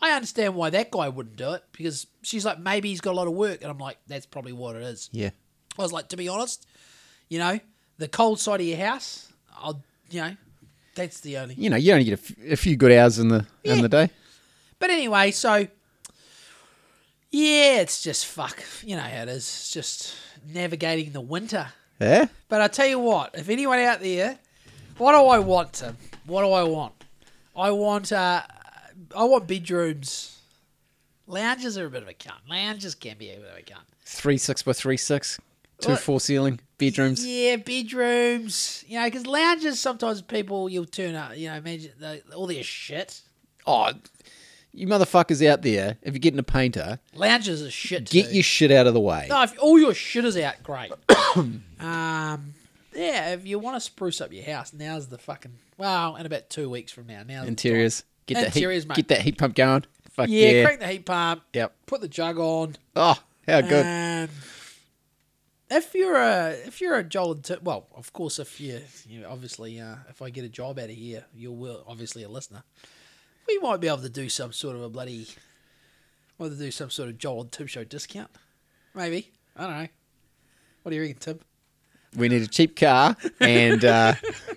I 0.00 0.12
understand 0.12 0.54
why 0.54 0.70
that 0.70 0.90
guy 0.90 1.08
wouldn't 1.08 1.36
do 1.36 1.52
it 1.52 1.64
because 1.72 2.06
she's 2.22 2.44
like, 2.46 2.58
maybe 2.58 2.88
he's 2.88 3.00
got 3.02 3.12
a 3.12 3.16
lot 3.16 3.26
of 3.26 3.34
work, 3.34 3.60
and 3.62 3.70
I'm 3.70 3.78
like, 3.78 3.98
that's 4.06 4.24
probably 4.26 4.52
what 4.52 4.76
it 4.76 4.82
is. 4.82 5.10
Yeah. 5.12 5.30
I 5.78 5.82
was 5.82 5.92
like, 5.92 6.08
to 6.08 6.16
be 6.16 6.28
honest, 6.28 6.66
you 7.28 7.38
know, 7.38 7.60
the 7.98 8.08
cold 8.08 8.40
side 8.40 8.60
of 8.60 8.66
your 8.66 8.78
house, 8.78 9.30
I'll, 9.56 9.82
you 10.10 10.20
know, 10.22 10.36
that's 10.94 11.20
the 11.20 11.36
only. 11.38 11.54
You 11.56 11.68
know, 11.68 11.76
you 11.76 11.92
only 11.92 12.04
get 12.04 12.18
a, 12.18 12.22
f- 12.22 12.52
a 12.52 12.56
few 12.56 12.76
good 12.76 12.92
hours 12.92 13.18
in 13.18 13.28
the 13.28 13.46
in 13.64 13.76
Yeah. 13.76 13.82
the 13.82 13.88
day. 13.88 14.10
But 14.78 14.90
anyway, 14.90 15.30
so 15.32 15.66
yeah, 17.30 17.80
it's 17.80 18.00
just 18.02 18.26
fuck. 18.26 18.62
You 18.82 18.96
know 18.96 19.02
how 19.02 19.22
it 19.22 19.28
is. 19.28 19.36
It's 19.44 19.70
just 19.72 20.14
navigating 20.46 21.12
the 21.12 21.20
winter. 21.20 21.68
Yeah. 22.00 22.26
But 22.48 22.60
I 22.60 22.68
tell 22.68 22.86
you 22.86 22.98
what, 22.98 23.34
if 23.34 23.48
anyone 23.48 23.78
out 23.80 24.00
there, 24.00 24.38
what 24.96 25.12
do 25.12 25.26
I 25.26 25.38
want, 25.38 25.74
Tim? 25.74 25.96
What 26.26 26.42
do 26.42 26.52
I 26.52 26.62
want? 26.62 26.94
I 27.56 27.70
want, 27.70 28.12
uh, 28.12 28.42
I 29.16 29.24
want 29.24 29.46
bedrooms. 29.46 30.40
Lounges 31.26 31.76
are 31.76 31.86
a 31.86 31.90
bit 31.90 32.02
of 32.02 32.08
a 32.08 32.14
cunt. 32.14 32.48
Lounges 32.48 32.94
can 32.94 33.18
be 33.18 33.30
a 33.30 33.36
bit 33.36 33.50
of 33.50 33.58
a 33.58 33.62
cunt. 33.62 33.84
Three 34.04 34.38
six 34.38 34.62
by 34.62 34.72
three 34.72 34.96
six, 34.96 35.38
two 35.80 35.96
four 35.96 36.20
ceiling 36.20 36.60
bedrooms. 36.78 37.26
Yeah, 37.26 37.56
bedrooms. 37.56 38.84
You 38.88 38.98
know, 38.98 39.04
because 39.04 39.26
lounges 39.26 39.78
sometimes 39.78 40.22
people 40.22 40.68
you'll 40.70 40.86
turn 40.86 41.14
up. 41.14 41.36
You 41.36 41.48
know, 41.48 41.56
imagine 41.56 41.92
the, 41.98 42.22
all 42.34 42.46
their 42.46 42.62
shit. 42.62 43.20
Oh, 43.66 43.92
you 44.72 44.86
motherfuckers 44.86 45.46
out 45.46 45.60
there! 45.62 45.98
If 46.02 46.14
you're 46.14 46.20
getting 46.20 46.38
a 46.38 46.44
painter, 46.44 47.00
Lounges 47.14 47.62
are 47.62 47.70
shit. 47.70 48.08
get 48.08 48.28
do. 48.28 48.34
your 48.34 48.42
shit 48.42 48.70
out 48.70 48.86
of 48.86 48.94
the 48.94 49.00
way. 49.00 49.26
No, 49.28 49.42
if 49.42 49.54
all 49.60 49.78
your 49.78 49.92
shit 49.92 50.24
is 50.24 50.36
out, 50.38 50.62
great. 50.62 50.90
um, 51.80 52.54
yeah, 52.94 53.32
if 53.34 53.46
you 53.46 53.58
want 53.58 53.76
to 53.76 53.80
spruce 53.80 54.20
up 54.20 54.32
your 54.32 54.44
house, 54.44 54.72
now's 54.72 55.08
the 55.08 55.18
fucking 55.18 55.52
well, 55.76 56.16
in 56.16 56.26
about 56.26 56.50
two 56.50 56.68
weeks 56.68 56.92
from 56.92 57.06
now. 57.06 57.22
Now 57.26 57.44
Interiors, 57.44 58.04
get 58.26 58.34
that 58.34 58.46
Interiors, 58.46 58.82
heat, 58.84 58.88
mate. 58.88 58.96
get 58.96 59.08
that 59.08 59.22
heat 59.22 59.38
pump 59.38 59.54
going. 59.54 59.84
Fuck 60.10 60.28
Yeah, 60.28 60.50
yeah! 60.50 60.64
crank 60.64 60.80
the 60.80 60.86
heat 60.88 61.06
pump. 61.06 61.42
Yep. 61.52 61.74
Put 61.86 62.00
the 62.00 62.08
jug 62.08 62.38
on. 62.38 62.76
Oh, 62.96 63.18
how 63.46 63.60
good! 63.60 63.86
And 63.86 64.30
if 65.70 65.94
you're 65.94 66.16
a 66.16 66.50
if 66.66 66.80
you're 66.80 66.96
a 66.96 67.04
Joel, 67.04 67.32
and 67.32 67.44
Tim, 67.44 67.60
well, 67.62 67.86
of 67.94 68.12
course, 68.12 68.38
if 68.38 68.60
you 68.60 68.80
you 69.08 69.20
know, 69.20 69.30
obviously 69.30 69.80
uh, 69.80 69.96
if 70.08 70.22
I 70.22 70.30
get 70.30 70.44
a 70.44 70.48
job 70.48 70.78
out 70.78 70.86
of 70.86 70.96
here, 70.96 71.24
you 71.34 71.52
will 71.52 71.84
obviously 71.86 72.22
a 72.22 72.28
listener. 72.28 72.62
We 73.46 73.58
might 73.58 73.80
be 73.80 73.86
able 73.88 73.98
to 73.98 74.08
do 74.10 74.28
some 74.28 74.52
sort 74.52 74.76
of 74.76 74.82
a 74.82 74.88
bloody, 74.90 75.26
to 76.38 76.50
do 76.50 76.70
some 76.70 76.90
sort 76.90 77.08
of 77.08 77.18
Joel 77.18 77.42
and 77.42 77.52
Tim 77.52 77.66
show 77.66 77.84
discount, 77.84 78.30
maybe. 78.94 79.30
I 79.56 79.62
don't 79.66 79.78
know. 79.82 79.88
What 80.82 80.90
do 80.90 80.96
you 80.96 81.02
reckon, 81.02 81.16
Tim? 81.18 81.40
We 82.16 82.28
need 82.28 82.42
a 82.42 82.46
cheap 82.46 82.76
car, 82.76 83.16
and 83.40 83.84
uh, 83.84 84.14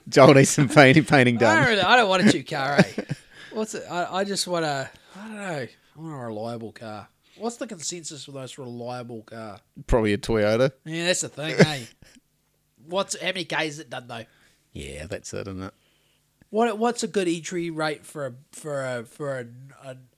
Joel 0.09 0.33
needs 0.35 0.49
some 0.49 0.69
painting 0.69 1.05
painting 1.05 1.37
I 1.37 1.39
don't, 1.39 1.55
done. 1.55 1.67
really, 1.67 1.81
I 1.81 1.95
don't 1.97 2.09
want 2.09 2.25
a 2.27 2.31
cheap 2.31 2.49
car, 2.49 2.77
eh? 2.79 3.03
What's 3.51 3.73
it? 3.75 3.83
I, 3.89 4.17
I 4.19 4.23
just 4.23 4.47
want 4.47 4.65
a. 4.65 4.89
I 5.15 5.27
don't 5.27 5.35
know. 5.35 5.41
I 5.43 5.69
want 5.99 6.13
a 6.13 6.25
reliable 6.25 6.71
car. 6.71 7.07
What's 7.37 7.57
the 7.57 7.67
consensus 7.67 8.25
for 8.25 8.31
the 8.31 8.39
most 8.39 8.57
reliable 8.57 9.23
car? 9.23 9.59
Probably 9.87 10.13
a 10.13 10.17
Toyota. 10.17 10.71
Yeah, 10.85 11.05
that's 11.07 11.21
the 11.21 11.29
thing, 11.29 11.57
hey. 11.57 11.87
What's 12.85 13.19
how 13.19 13.27
many 13.27 13.45
Ks 13.45 13.79
it 13.79 13.89
done 13.89 14.07
though? 14.07 14.25
Yeah, 14.73 15.07
that's 15.07 15.33
it, 15.33 15.47
isn't 15.47 15.63
it? 15.63 15.73
What 16.49 16.77
what's 16.77 17.03
a 17.03 17.07
good 17.07 17.27
entry 17.27 17.69
rate 17.69 18.05
for 18.05 18.27
a 18.27 18.33
for 18.51 18.85
a 18.85 19.03
for 19.05 19.39
a 19.39 19.47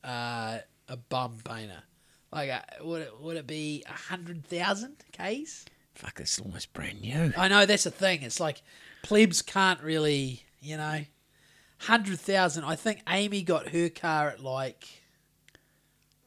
a, 0.03 0.07
uh, 0.07 0.59
a 0.89 0.97
bum 0.97 1.37
painter? 1.43 1.83
Like, 2.31 2.49
uh 2.49 2.61
would 2.83 3.01
it 3.03 3.21
would 3.21 3.37
it 3.37 3.47
be 3.47 3.83
a 3.87 3.93
hundred 3.93 4.45
thousand 4.45 4.95
Ks? 5.17 5.65
Fuck, 5.95 6.19
it's 6.19 6.39
almost 6.39 6.73
brand 6.73 7.01
new. 7.01 7.33
I 7.37 7.47
know 7.47 7.65
that's 7.65 7.83
the 7.83 7.91
thing. 7.91 8.23
It's 8.23 8.39
like 8.39 8.61
plebs 9.03 9.41
can't 9.41 9.81
really, 9.81 10.43
you 10.59 10.77
know, 10.77 11.01
hundred 11.79 12.19
thousand. 12.19 12.63
I 12.63 12.75
think 12.75 13.01
Amy 13.07 13.43
got 13.43 13.69
her 13.69 13.89
car 13.89 14.29
at 14.29 14.39
like, 14.41 14.87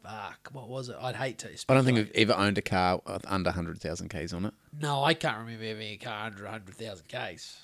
fuck, 0.03 0.49
what 0.53 0.69
was 0.69 0.89
it? 0.89 0.97
I'd 1.01 1.17
hate 1.17 1.39
to. 1.39 1.49
I 1.69 1.75
don't 1.75 1.85
think 1.85 1.97
we've 1.97 2.13
ever 2.15 2.35
owned 2.35 2.59
a 2.59 2.63
car 2.63 3.01
with 3.07 3.25
under 3.31 3.51
hundred 3.51 3.81
thousand 3.81 4.09
k's 4.09 4.33
on 4.33 4.45
it. 4.47 4.55
No, 4.81 5.03
I 5.03 5.15
can't 5.15 5.39
remember 5.39 5.65
having 5.65 5.89
a 5.95 5.97
car 5.97 6.27
under 6.27 6.47
hundred 6.47 6.75
thousand 6.77 7.07
Ks. 7.09 7.61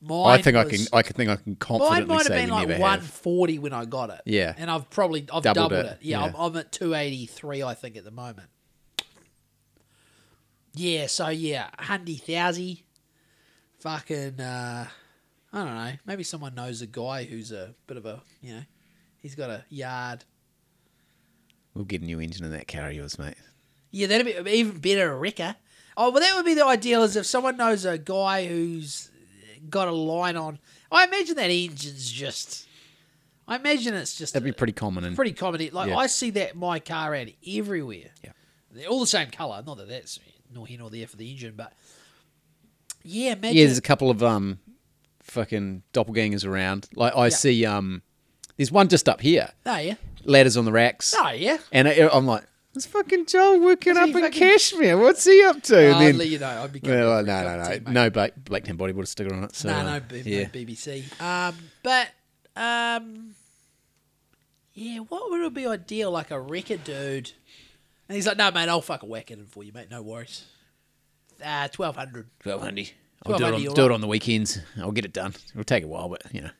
Mine 0.00 0.38
I 0.38 0.42
think 0.42 0.56
I 0.56 0.64
was- 0.64 0.88
can. 0.88 0.98
I 0.98 1.02
can 1.02 1.14
think 1.16 1.28
I 1.30 1.36
can 1.36 1.44
Mine 1.52 1.56
confidently 1.56 2.14
might 2.14 2.26
have 2.26 2.36
been 2.36 2.46
we 2.46 2.52
like 2.52 2.68
never 2.68 2.80
one 2.80 2.98
have. 3.00 3.08
forty 3.08 3.58
when 3.58 3.72
I 3.72 3.84
got 3.84 4.10
it. 4.10 4.20
Yeah. 4.24 4.54
and 4.56 4.70
I've 4.70 4.88
probably 4.90 5.22
I've 5.32 5.42
Doubled 5.42 5.70
doubled, 5.70 5.86
it, 5.86 5.92
it. 5.92 5.98
Yeah, 6.02 6.20
yeah. 6.20 6.26
I'm, 6.26 6.34
I'm 6.36 6.56
at 6.56 6.70
two 6.72 6.94
eighty 6.94 7.26
three. 7.26 7.62
I 7.64 7.74
think 7.74 7.96
at 7.96 8.04
the 8.04 8.12
moment. 8.12 8.48
Yeah, 10.78 11.08
so 11.08 11.26
yeah, 11.28 11.70
handy 11.76 12.14
thousand. 12.14 12.78
Fucking, 13.80 14.38
uh, 14.40 14.86
I 15.52 15.64
don't 15.64 15.74
know. 15.74 15.92
Maybe 16.06 16.22
someone 16.22 16.54
knows 16.54 16.82
a 16.82 16.86
guy 16.86 17.24
who's 17.24 17.50
a 17.50 17.74
bit 17.88 17.96
of 17.96 18.06
a, 18.06 18.22
you 18.40 18.54
know, 18.54 18.62
he's 19.20 19.34
got 19.34 19.50
a 19.50 19.64
yard. 19.70 20.24
We'll 21.74 21.84
get 21.84 22.02
a 22.02 22.04
new 22.04 22.20
engine 22.20 22.44
in 22.44 22.52
that 22.52 22.68
car 22.68 22.90
of 22.90 22.94
yours, 22.94 23.18
mate. 23.18 23.34
Yeah, 23.90 24.06
that'd 24.06 24.44
be 24.44 24.50
even 24.52 24.78
better, 24.78 25.10
a 25.10 25.16
wrecker. 25.16 25.56
Oh, 25.96 26.12
well, 26.12 26.22
that 26.22 26.36
would 26.36 26.44
be 26.44 26.54
the 26.54 26.64
ideal 26.64 27.02
is 27.02 27.16
if 27.16 27.26
someone 27.26 27.56
knows 27.56 27.84
a 27.84 27.98
guy 27.98 28.46
who's 28.46 29.10
got 29.68 29.88
a 29.88 29.92
line 29.92 30.36
on. 30.36 30.60
I 30.92 31.06
imagine 31.06 31.34
that 31.36 31.50
engine's 31.50 32.08
just. 32.08 32.68
I 33.48 33.56
imagine 33.56 33.94
it's 33.94 34.16
just 34.16 34.34
That'd 34.34 34.44
be 34.44 34.52
pretty 34.52 34.74
common. 34.74 35.02
In, 35.02 35.16
pretty 35.16 35.32
common. 35.32 35.70
Like 35.72 35.88
Yeah. 35.88 35.96
I 35.96 36.06
see 36.06 36.30
that 36.30 36.54
my 36.54 36.78
car 36.78 37.16
out 37.16 37.26
everywhere. 37.44 38.10
Yeah. 38.22 38.30
They're 38.70 38.86
all 38.86 39.00
the 39.00 39.08
same 39.08 39.30
color. 39.30 39.60
Not 39.66 39.78
that 39.78 39.88
that's 39.88 40.20
nor 40.52 40.66
here 40.66 40.78
nor 40.78 40.90
there 40.90 41.06
for 41.06 41.16
the 41.16 41.30
engine, 41.30 41.54
but 41.56 41.72
yeah, 43.02 43.32
imagine. 43.32 43.56
Yeah, 43.56 43.64
there's 43.66 43.78
a 43.78 43.82
couple 43.82 44.10
of 44.10 44.22
um, 44.22 44.58
fucking 45.22 45.82
doppelgangers 45.92 46.46
around. 46.46 46.88
Like 46.94 47.14
I 47.16 47.24
Yeah. 47.26 47.28
see 47.30 47.66
um, 47.66 48.02
there's 48.56 48.72
one 48.72 48.88
just 48.88 49.08
up 49.08 49.20
here, 49.20 49.50
oh 49.66 49.76
yeah, 49.78 49.94
ladders 50.24 50.56
on 50.56 50.64
the 50.64 50.72
racks, 50.72 51.14
oh 51.16 51.30
yeah. 51.30 51.58
and 51.72 51.88
I, 51.88 52.08
I'm 52.12 52.26
like, 52.26 52.44
it's 52.74 52.86
fucking 52.86 53.26
Joel 53.26 53.60
working 53.60 53.96
up 53.96 54.08
in 54.08 54.12
fucking- 54.14 54.30
Cashmere. 54.32 54.98
What's 54.98 55.24
he 55.24 55.42
up 55.44 55.62
to? 55.64 55.76
I'd 55.78 55.84
and 55.92 56.00
then, 56.06 56.18
let 56.18 56.28
you 56.28 56.38
know. 56.38 56.62
I'd 56.64 56.72
be 56.72 56.80
well, 56.82 57.24
no, 57.24 57.42
no, 57.42 57.78
no, 57.86 57.90
no 57.92 58.10
Black 58.10 58.32
Black 58.36 58.64
Tan 58.64 58.76
bodyboard 58.76 59.06
sticker 59.08 59.34
on 59.34 59.44
it. 59.44 59.54
So 59.54 59.68
no, 59.68 59.76
uh, 59.78 59.82
no, 59.84 60.00
B- 60.00 60.22
yeah, 60.24 60.42
no 60.44 60.48
BBC. 60.50 61.20
Um, 61.20 61.54
but 61.82 62.08
um, 62.56 63.34
yeah, 64.74 64.98
what 65.00 65.30
would 65.30 65.40
it 65.42 65.54
be 65.54 65.66
ideal? 65.66 66.10
Like 66.10 66.30
a 66.30 66.40
record 66.40 66.84
dude, 66.84 67.32
and 68.08 68.16
he's 68.16 68.26
like, 68.26 68.36
"No, 68.36 68.50
mate, 68.50 68.68
I'll 68.68 68.80
fucking 68.80 69.08
whack 69.08 69.30
it 69.30 69.38
in 69.38 69.46
for 69.46 69.62
you, 69.64 69.72
mate. 69.72 69.90
No 69.90 70.02
worries." 70.02 70.44
Uh, 71.44 71.68
twelve 71.68 71.96
hundred. 71.96 72.28
twelve 72.40 72.62
hundred. 72.62 72.90
I'll 73.24 73.36
do 73.36 73.46
it, 73.46 73.54
on, 73.54 73.60
do 73.60 73.68
it 73.68 73.78
right. 73.78 73.90
on 73.90 74.00
the 74.00 74.06
weekends. 74.06 74.58
I'll 74.78 74.92
get 74.92 75.04
it 75.04 75.12
done. 75.12 75.34
It'll 75.50 75.64
take 75.64 75.84
a 75.84 75.88
while, 75.88 76.08
but 76.08 76.22
you 76.32 76.42
know. 76.42 76.50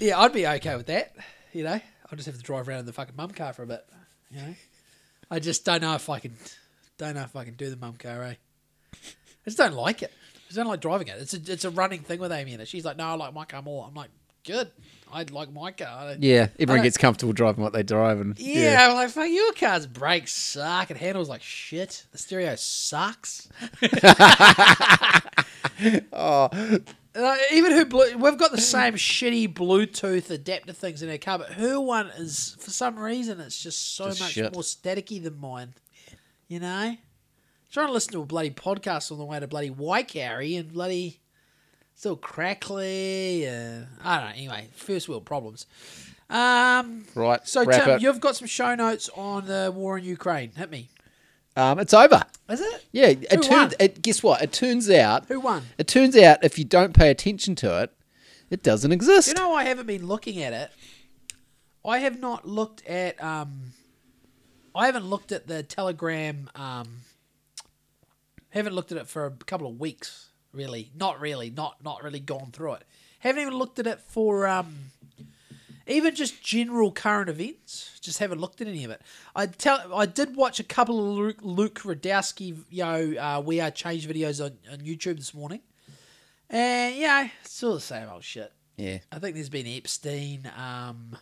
Yeah, 0.00 0.20
I'd 0.20 0.32
be 0.32 0.46
okay 0.46 0.76
with 0.76 0.86
that. 0.86 1.14
You 1.52 1.64
know, 1.64 1.80
I'll 2.10 2.16
just 2.16 2.26
have 2.26 2.36
to 2.36 2.42
drive 2.42 2.68
around 2.68 2.80
in 2.80 2.86
the 2.86 2.92
fucking 2.92 3.16
mum 3.16 3.30
car 3.30 3.52
for 3.52 3.62
a 3.62 3.66
bit. 3.66 3.84
You 4.30 4.38
know, 4.38 4.54
I 5.30 5.38
just 5.38 5.64
don't 5.64 5.80
know 5.80 5.94
if 5.94 6.08
I 6.10 6.18
can, 6.18 6.36
don't 6.98 7.14
know 7.14 7.22
if 7.22 7.34
I 7.36 7.44
can 7.44 7.54
do 7.54 7.70
the 7.70 7.76
mum 7.76 7.94
car. 7.94 8.22
Eh? 8.24 8.34
I 8.92 8.96
just 9.44 9.58
don't 9.58 9.74
like 9.74 10.02
it. 10.02 10.12
I 10.34 10.40
just 10.48 10.56
don't 10.56 10.66
like 10.66 10.80
driving 10.80 11.08
it. 11.08 11.16
It's 11.18 11.34
a 11.34 11.52
it's 11.52 11.64
a 11.64 11.70
running 11.70 12.00
thing 12.00 12.20
with 12.20 12.32
Amy 12.32 12.52
in 12.52 12.60
it. 12.60 12.68
She's 12.68 12.84
like, 12.84 12.96
no, 12.96 13.04
I 13.04 13.14
like 13.14 13.32
my 13.32 13.44
car 13.44 13.62
more. 13.62 13.86
I'm 13.86 13.94
like, 13.94 14.10
good. 14.44 14.70
I 15.14 15.24
like 15.30 15.52
my 15.52 15.70
car. 15.70 16.16
Yeah, 16.18 16.48
everyone 16.58 16.82
gets 16.82 16.98
comfortable 16.98 17.32
driving 17.32 17.62
what 17.62 17.72
they 17.72 17.84
drive, 17.84 18.20
and 18.20 18.36
Yeah, 18.38 18.88
I'm 18.88 18.94
like, 18.96 19.10
fuck, 19.10 19.30
your 19.30 19.52
car's 19.52 19.86
brakes 19.86 20.32
suck. 20.32 20.90
It 20.90 20.96
handles 20.96 21.28
like 21.28 21.42
shit. 21.42 22.04
The 22.12 22.18
stereo 22.18 22.54
sucks. 22.56 23.48
Oh, 26.12 26.48
Uh, 27.16 27.36
even 27.52 27.70
her, 27.72 27.84
Blu- 27.84 28.16
we've 28.16 28.36
got 28.38 28.50
the 28.50 28.60
same 28.60 28.94
shitty 28.94 29.54
Bluetooth 29.54 30.30
adapter 30.30 30.72
things 30.72 31.00
in 31.00 31.08
our 31.08 31.16
car, 31.18 31.38
but 31.38 31.52
her 31.52 31.78
one 31.80 32.08
is, 32.08 32.56
for 32.58 32.70
some 32.70 32.98
reason, 32.98 33.38
it's 33.40 33.62
just 33.62 33.94
so 33.94 34.06
Just 34.08 34.20
much 34.20 34.32
shit. 34.32 34.52
more 34.52 34.62
staticky 34.62 35.22
than 35.22 35.38
mine. 35.38 35.74
You 36.48 36.58
know? 36.58 36.96
Trying 37.70 37.86
to 37.86 37.92
listen 37.92 38.12
to 38.14 38.22
a 38.22 38.26
bloody 38.26 38.50
podcast 38.50 39.12
on 39.12 39.18
the 39.18 39.24
way 39.24 39.38
to 39.38 39.46
bloody 39.46 39.70
Waikari 39.70 40.58
and 40.58 40.72
bloody 40.72 41.20
still 41.94 42.16
crackly. 42.16 43.48
Uh, 43.48 43.82
I 44.02 44.18
don't 44.18 44.28
know. 44.28 44.32
Anyway, 44.34 44.68
first 44.74 45.08
world 45.08 45.24
problems. 45.24 45.66
Um, 46.30 47.04
right. 47.14 47.46
so, 47.46 47.64
Tim, 47.64 47.90
it. 47.90 48.02
you've 48.02 48.20
got 48.20 48.36
some 48.36 48.48
show 48.48 48.74
notes 48.74 49.10
on 49.14 49.46
the 49.46 49.72
war 49.74 49.98
in 49.98 50.04
Ukraine. 50.04 50.52
Hit 50.56 50.70
me. 50.70 50.88
Um, 51.56 51.78
it's 51.78 51.94
over. 51.94 52.22
Is 52.48 52.60
it? 52.60 52.84
Yeah, 52.92 53.06
it 53.06 53.32
Who 53.32 53.42
turns. 53.42 53.74
It, 53.78 54.02
guess 54.02 54.22
what? 54.22 54.42
It 54.42 54.52
turns 54.52 54.90
out. 54.90 55.26
Who 55.26 55.40
won? 55.40 55.62
It 55.78 55.86
turns 55.86 56.16
out 56.16 56.42
if 56.42 56.58
you 56.58 56.64
don't 56.64 56.92
pay 56.94 57.10
attention 57.10 57.54
to 57.56 57.82
it, 57.82 57.92
it 58.50 58.62
doesn't 58.62 58.90
exist. 58.90 59.28
You 59.28 59.34
know, 59.34 59.54
I 59.54 59.64
haven't 59.64 59.86
been 59.86 60.06
looking 60.06 60.42
at 60.42 60.52
it. 60.52 60.70
I 61.84 61.98
have 61.98 62.18
not 62.18 62.46
looked 62.46 62.84
at. 62.86 63.22
Um, 63.22 63.72
I 64.74 64.86
haven't 64.86 65.06
looked 65.06 65.30
at 65.30 65.46
the 65.46 65.62
Telegram. 65.62 66.50
Um, 66.56 67.02
haven't 68.50 68.74
looked 68.74 68.90
at 68.90 68.98
it 68.98 69.06
for 69.06 69.26
a 69.26 69.30
couple 69.30 69.68
of 69.68 69.78
weeks. 69.78 70.30
Really, 70.54 70.90
not 70.94 71.20
really, 71.20 71.50
not 71.50 71.82
not 71.84 72.02
really 72.02 72.20
gone 72.20 72.50
through 72.52 72.74
it. 72.74 72.84
Haven't 73.18 73.42
even 73.42 73.54
looked 73.54 73.78
at 73.78 73.86
it 73.86 74.00
for 74.00 74.46
um, 74.46 74.74
even 75.86 76.14
just 76.14 76.42
general 76.42 76.92
current 76.92 77.28
events. 77.28 77.98
Just 78.00 78.18
haven't 78.18 78.40
looked 78.40 78.60
at 78.60 78.68
any 78.68 78.84
of 78.84 78.90
it. 78.90 79.00
I 79.34 79.46
tell. 79.46 79.94
I 79.94 80.06
did 80.06 80.36
watch 80.36 80.60
a 80.60 80.64
couple 80.64 80.98
of 81.10 81.16
Luke, 81.16 81.38
Luke 81.42 81.80
Rudkowski, 81.80 82.56
you 82.70 82.84
know, 82.84 83.14
uh, 83.18 83.40
we 83.44 83.60
are 83.60 83.70
change 83.70 84.06
videos 84.06 84.44
on, 84.44 84.52
on 84.70 84.78
YouTube 84.80 85.16
this 85.16 85.32
morning, 85.34 85.60
and 86.50 86.94
yeah, 86.96 87.28
it's 87.42 87.62
all 87.62 87.74
the 87.74 87.80
same 87.80 88.08
old 88.08 88.22
shit. 88.24 88.52
yeah. 88.76 88.98
I 89.10 89.18
think 89.18 89.34
there's 89.34 89.48
been 89.48 89.66
Epstein. 89.66 90.50
Um, 90.56 91.16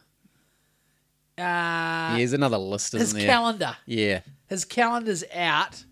uh, 1.39 2.17
Here's 2.17 2.33
another 2.33 2.59
list, 2.59 2.93
his 2.93 3.13
there? 3.13 3.27
calendar. 3.27 3.77
yeah. 3.87 4.21
His 4.49 4.65
calendar's 4.65 5.25
out, 5.35 5.85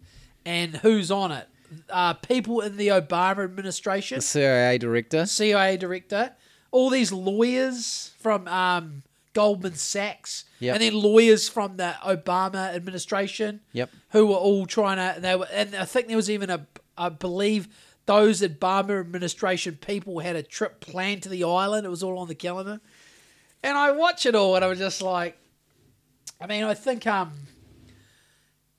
and 0.45 0.77
who's 0.77 1.11
on 1.11 1.33
it? 1.33 1.49
Uh, 1.89 2.15
people 2.15 2.61
in 2.61 2.77
the 2.77 2.89
Obama 2.89 3.45
administration, 3.45 4.19
The 4.19 4.23
CIA 4.23 4.79
director. 4.79 5.27
CIA 5.27 5.77
director, 5.77 6.33
all 6.73 6.91
these 6.91 7.13
lawyers 7.13 8.13
from 8.19 8.49
um, 8.49 9.03
Goldman 9.35 9.75
Sachs, 9.75 10.45
Yep. 10.59 10.75
and 10.75 10.83
then 10.83 10.95
lawyers 10.95 11.49
from 11.49 11.77
the 11.77 11.95
Obama 12.03 12.75
administration. 12.75 13.61
Yep. 13.73 13.91
Who 14.11 14.27
were 14.27 14.35
all 14.37 14.67
trying 14.67 14.97
to? 15.15 15.21
They 15.21 15.37
were, 15.37 15.47
and 15.53 15.75
I 15.77 15.85
think 15.85 16.09
there 16.09 16.17
was 16.17 16.29
even 16.31 16.51
a, 16.51 16.67
I 16.99 17.09
believe 17.09 17.69
those 18.07 18.41
Obama 18.43 18.99
administration 19.01 19.77
people 19.81 20.19
had 20.19 20.35
a 20.37 20.43
trip 20.43 20.81
planned 20.81 21.23
to 21.23 21.29
the 21.29 21.45
island. 21.45 21.87
It 21.87 21.91
was 21.91 22.03
all 22.03 22.19
on 22.19 22.27
the 22.29 22.35
calendar, 22.35 22.81
and 23.63 23.79
I 23.79 23.93
watch 23.93 24.27
it 24.27 24.35
all, 24.35 24.57
and 24.57 24.65
I 24.65 24.69
was 24.69 24.79
just 24.81 25.01
like, 25.03 25.39
I 26.41 26.47
mean, 26.47 26.65
I 26.65 26.75
think 26.75 27.07
um. 27.07 27.33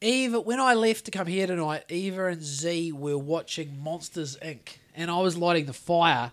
Eva, 0.02 0.42
when 0.42 0.60
I 0.60 0.74
left 0.74 1.06
to 1.06 1.12
come 1.12 1.28
here 1.28 1.46
tonight, 1.46 1.84
Eva 1.90 2.26
and 2.26 2.42
Z 2.42 2.92
were 2.92 3.20
watching 3.20 3.80
Monsters 3.84 4.36
Inc. 4.42 4.78
and 4.96 5.12
I 5.12 5.20
was 5.20 5.38
lighting 5.38 5.68
the 5.68 5.74
fire, 5.74 6.32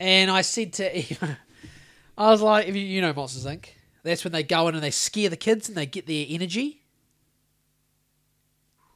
and 0.00 0.28
I 0.28 0.42
said 0.42 0.72
to 0.74 0.98
Eva, 0.98 1.38
I 2.18 2.30
was 2.30 2.42
like, 2.42 2.66
"If 2.66 2.74
you, 2.74 2.82
you 2.82 3.00
know 3.00 3.12
Monsters 3.12 3.46
Inc., 3.46 3.66
that's 4.02 4.24
when 4.24 4.32
they 4.32 4.42
go 4.42 4.66
in 4.66 4.74
and 4.74 4.82
they 4.82 4.90
scare 4.90 5.28
the 5.28 5.36
kids 5.36 5.68
and 5.68 5.76
they 5.76 5.86
get 5.86 6.08
their 6.08 6.26
energy." 6.28 6.82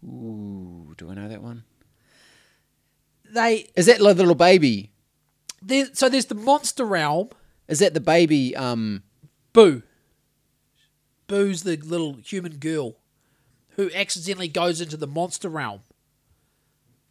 Ooh, 0.03 0.93
do 0.97 1.09
I 1.11 1.15
know 1.15 1.29
that 1.29 1.43
one? 1.43 1.63
They 3.33 3.69
Is 3.77 3.87
that 3.87 3.99
the 3.99 4.05
little 4.05 4.35
baby? 4.35 4.91
there, 5.63 5.87
so 5.93 6.09
there's 6.09 6.27
the 6.27 6.35
monster 6.35 6.85
realm. 6.85 7.29
Is 7.69 7.79
that 7.79 7.95
the 7.95 8.01
baby? 8.01 8.57
Um, 8.57 9.05
Boo. 9.53 9.85
Boo's 11.29 11.63
the 11.63 11.77
little 11.77 12.15
human 12.15 12.57
girl 12.57 12.97
who 13.77 13.91
accidentally 13.95 14.49
goes 14.49 14.81
into 14.81 14.97
the 14.97 15.07
monster 15.07 15.49
realm. 15.49 15.81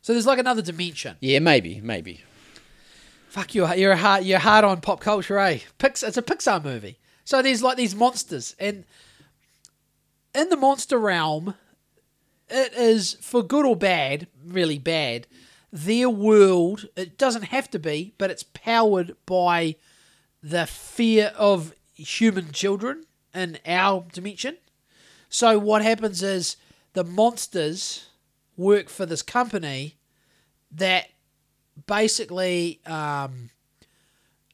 So 0.02 0.14
there's 0.14 0.26
like 0.26 0.40
another 0.40 0.62
dimension. 0.62 1.18
yeah, 1.20 1.40
maybe, 1.40 1.82
maybe. 1.82 2.22
Fuck 3.28 3.54
you! 3.54 3.72
You're 3.76 3.96
hard. 3.96 4.24
You're 4.24 4.40
hard 4.40 4.66
on 4.66 4.82
pop 4.82 5.02
culture, 5.02 5.38
eh? 5.38 5.60
Pix, 5.78 6.02
it's 6.02 6.18
a 6.18 6.22
Pixar 6.24 6.64
movie. 6.64 6.98
So 7.26 7.44
there's 7.44 7.62
like 7.62 7.78
these 7.78 7.94
monsters, 7.94 8.56
and 8.60 8.86
in 10.34 10.50
the 10.50 10.58
monster 10.58 10.98
realm, 10.98 11.54
it 12.50 12.74
is 12.74 13.14
for 13.22 13.44
good 13.44 13.66
or 13.66 13.76
bad, 13.76 14.28
really 14.44 14.80
bad. 14.80 15.28
Their 15.72 16.10
world. 16.10 16.88
It 16.96 17.20
doesn't 17.20 17.44
have 17.44 17.70
to 17.70 17.78
be, 17.78 18.16
but 18.18 18.32
it's 18.32 18.42
powered 18.42 19.16
by 19.28 19.76
the 20.42 20.66
fear 20.66 21.32
of 21.38 21.76
human 21.94 22.52
children 22.52 23.06
in 23.36 23.60
our 23.68 24.06
dimension. 24.12 24.58
So 25.30 25.60
what 25.60 25.84
happens 25.84 26.24
is 26.24 26.58
the 26.94 27.04
monsters 27.04 28.08
work 28.58 28.90
for 28.90 29.06
this 29.06 29.22
company 29.22 29.96
that 30.72 31.10
basically 31.88 32.82
um, 32.86 33.52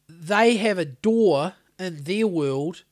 they 0.08 0.58
have 0.58 0.78
a 0.78 0.86
door 0.86 1.54
in 1.80 2.04
their 2.04 2.28
world 2.28 2.84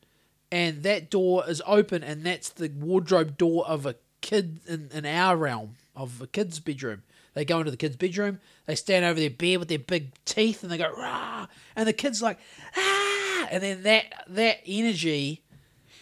and 0.51 0.83
that 0.83 1.09
door 1.09 1.43
is 1.47 1.61
open 1.65 2.03
and 2.03 2.23
that's 2.23 2.49
the 2.49 2.69
wardrobe 2.69 3.37
door 3.37 3.65
of 3.67 3.85
a 3.85 3.95
kid 4.21 4.59
in, 4.67 4.89
in 4.93 5.05
our 5.05 5.35
realm 5.35 5.75
of 5.95 6.21
a 6.21 6.27
kid's 6.27 6.59
bedroom. 6.59 7.03
They 7.33 7.45
go 7.45 7.59
into 7.59 7.71
the 7.71 7.77
kid's 7.77 7.97
bedroom 7.97 8.39
they 8.65 8.75
stand 8.75 9.03
over 9.03 9.19
their 9.19 9.29
bed 9.29 9.59
with 9.59 9.67
their 9.67 9.79
big 9.79 10.11
teeth 10.25 10.63
and 10.63 10.71
they 10.71 10.77
go 10.77 10.91
rah! 10.95 11.47
And 11.75 11.87
the 11.87 11.93
kid's 11.93 12.21
like 12.21 12.39
ah! 12.75 13.47
And 13.51 13.61
then 13.61 13.83
that 13.83 14.05
that 14.29 14.59
energy 14.65 15.42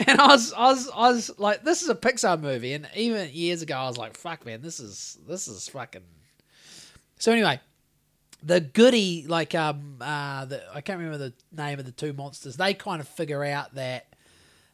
and 0.07 0.19
I 0.19 0.28
was, 0.28 0.53
I 0.53 0.72
was, 0.72 0.90
I 0.90 1.11
was 1.11 1.40
like, 1.40 1.64
this 1.64 1.82
is 1.82 1.90
a 1.90 1.95
Pixar 1.95 2.40
movie, 2.40 2.73
and 2.73 2.88
even 2.95 3.30
years 3.32 3.61
ago, 3.61 3.76
I 3.76 3.88
was 3.88 3.98
like, 3.98 4.15
fuck, 4.18 4.45
man, 4.45 4.61
this 4.61 4.80
is, 4.80 5.18
this 5.28 5.48
is 5.48 5.68
fucking. 5.68 6.02
So 7.19 7.32
anyway, 7.32 7.60
the 8.41 8.61
goody, 8.61 9.26
like, 9.28 9.53
um, 9.53 9.98
uh, 10.02 10.45
the, 10.45 10.64
I 10.73 10.82
can't 10.82 10.98
remember 10.99 11.18
the 11.18 11.34
name 11.56 11.78
of 11.78 11.86
the 11.86 11.91
two 11.91 12.14
monsters. 12.14 12.57
They 12.57 12.73
kind 12.73 12.99
of 12.99 13.07
figure 13.07 13.44
out 13.44 13.76
that 13.76 14.07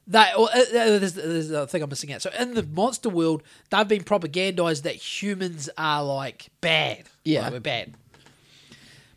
they, 0.08 0.32
or, 0.38 0.48
uh, 0.50 0.60
uh, 0.60 0.64
there's, 1.00 1.14
there's 1.14 1.52
a 1.52 1.68
thing 1.68 1.84
I'm 1.84 1.90
missing 1.90 2.14
out. 2.14 2.22
So 2.22 2.30
in 2.40 2.54
the 2.54 2.64
monster 2.64 3.10
world, 3.10 3.44
they've 3.70 3.88
been 3.88 4.04
propagandized 4.04 4.84
that 4.84 4.96
humans 4.96 5.70
are 5.78 6.04
like 6.04 6.48
bad. 6.62 7.04
Yeah. 7.26 7.44
Like, 7.44 7.52
we're 7.52 7.60
bad. 7.60 7.94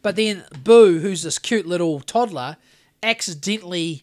But 0.03 0.16
then 0.16 0.45
Boo, 0.65 0.99
who's 0.99 1.23
this 1.23 1.39
cute 1.39 1.66
little 1.66 2.01
toddler, 2.01 2.57
accidentally 3.03 4.03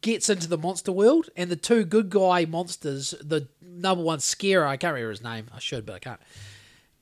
gets 0.00 0.28
into 0.28 0.48
the 0.48 0.58
monster 0.58 0.92
world, 0.92 1.28
and 1.36 1.50
the 1.50 1.56
two 1.56 1.84
good 1.84 2.10
guy 2.10 2.44
monsters, 2.44 3.14
the 3.20 3.48
number 3.60 4.02
one 4.02 4.20
scarer, 4.20 4.66
I 4.66 4.76
can't 4.76 4.94
remember 4.94 5.10
his 5.10 5.22
name. 5.22 5.48
I 5.54 5.58
should, 5.58 5.86
but 5.86 5.94
I 5.94 5.98
can't. 5.98 6.20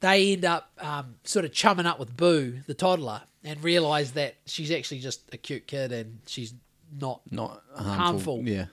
They 0.00 0.32
end 0.32 0.44
up 0.44 0.70
um, 0.78 1.16
sort 1.24 1.44
of 1.44 1.52
chumming 1.52 1.86
up 1.86 1.98
with 1.98 2.16
Boo, 2.16 2.60
the 2.66 2.74
toddler, 2.74 3.22
and 3.42 3.62
realize 3.62 4.12
that 4.12 4.34
she's 4.46 4.70
actually 4.70 5.00
just 5.00 5.22
a 5.32 5.36
cute 5.36 5.66
kid 5.66 5.92
and 5.92 6.18
she's 6.26 6.54
not. 7.00 7.22
Not 7.30 7.62
harmful. 7.74 7.94
Harmful. 7.94 8.42
Yeah. 8.48 8.66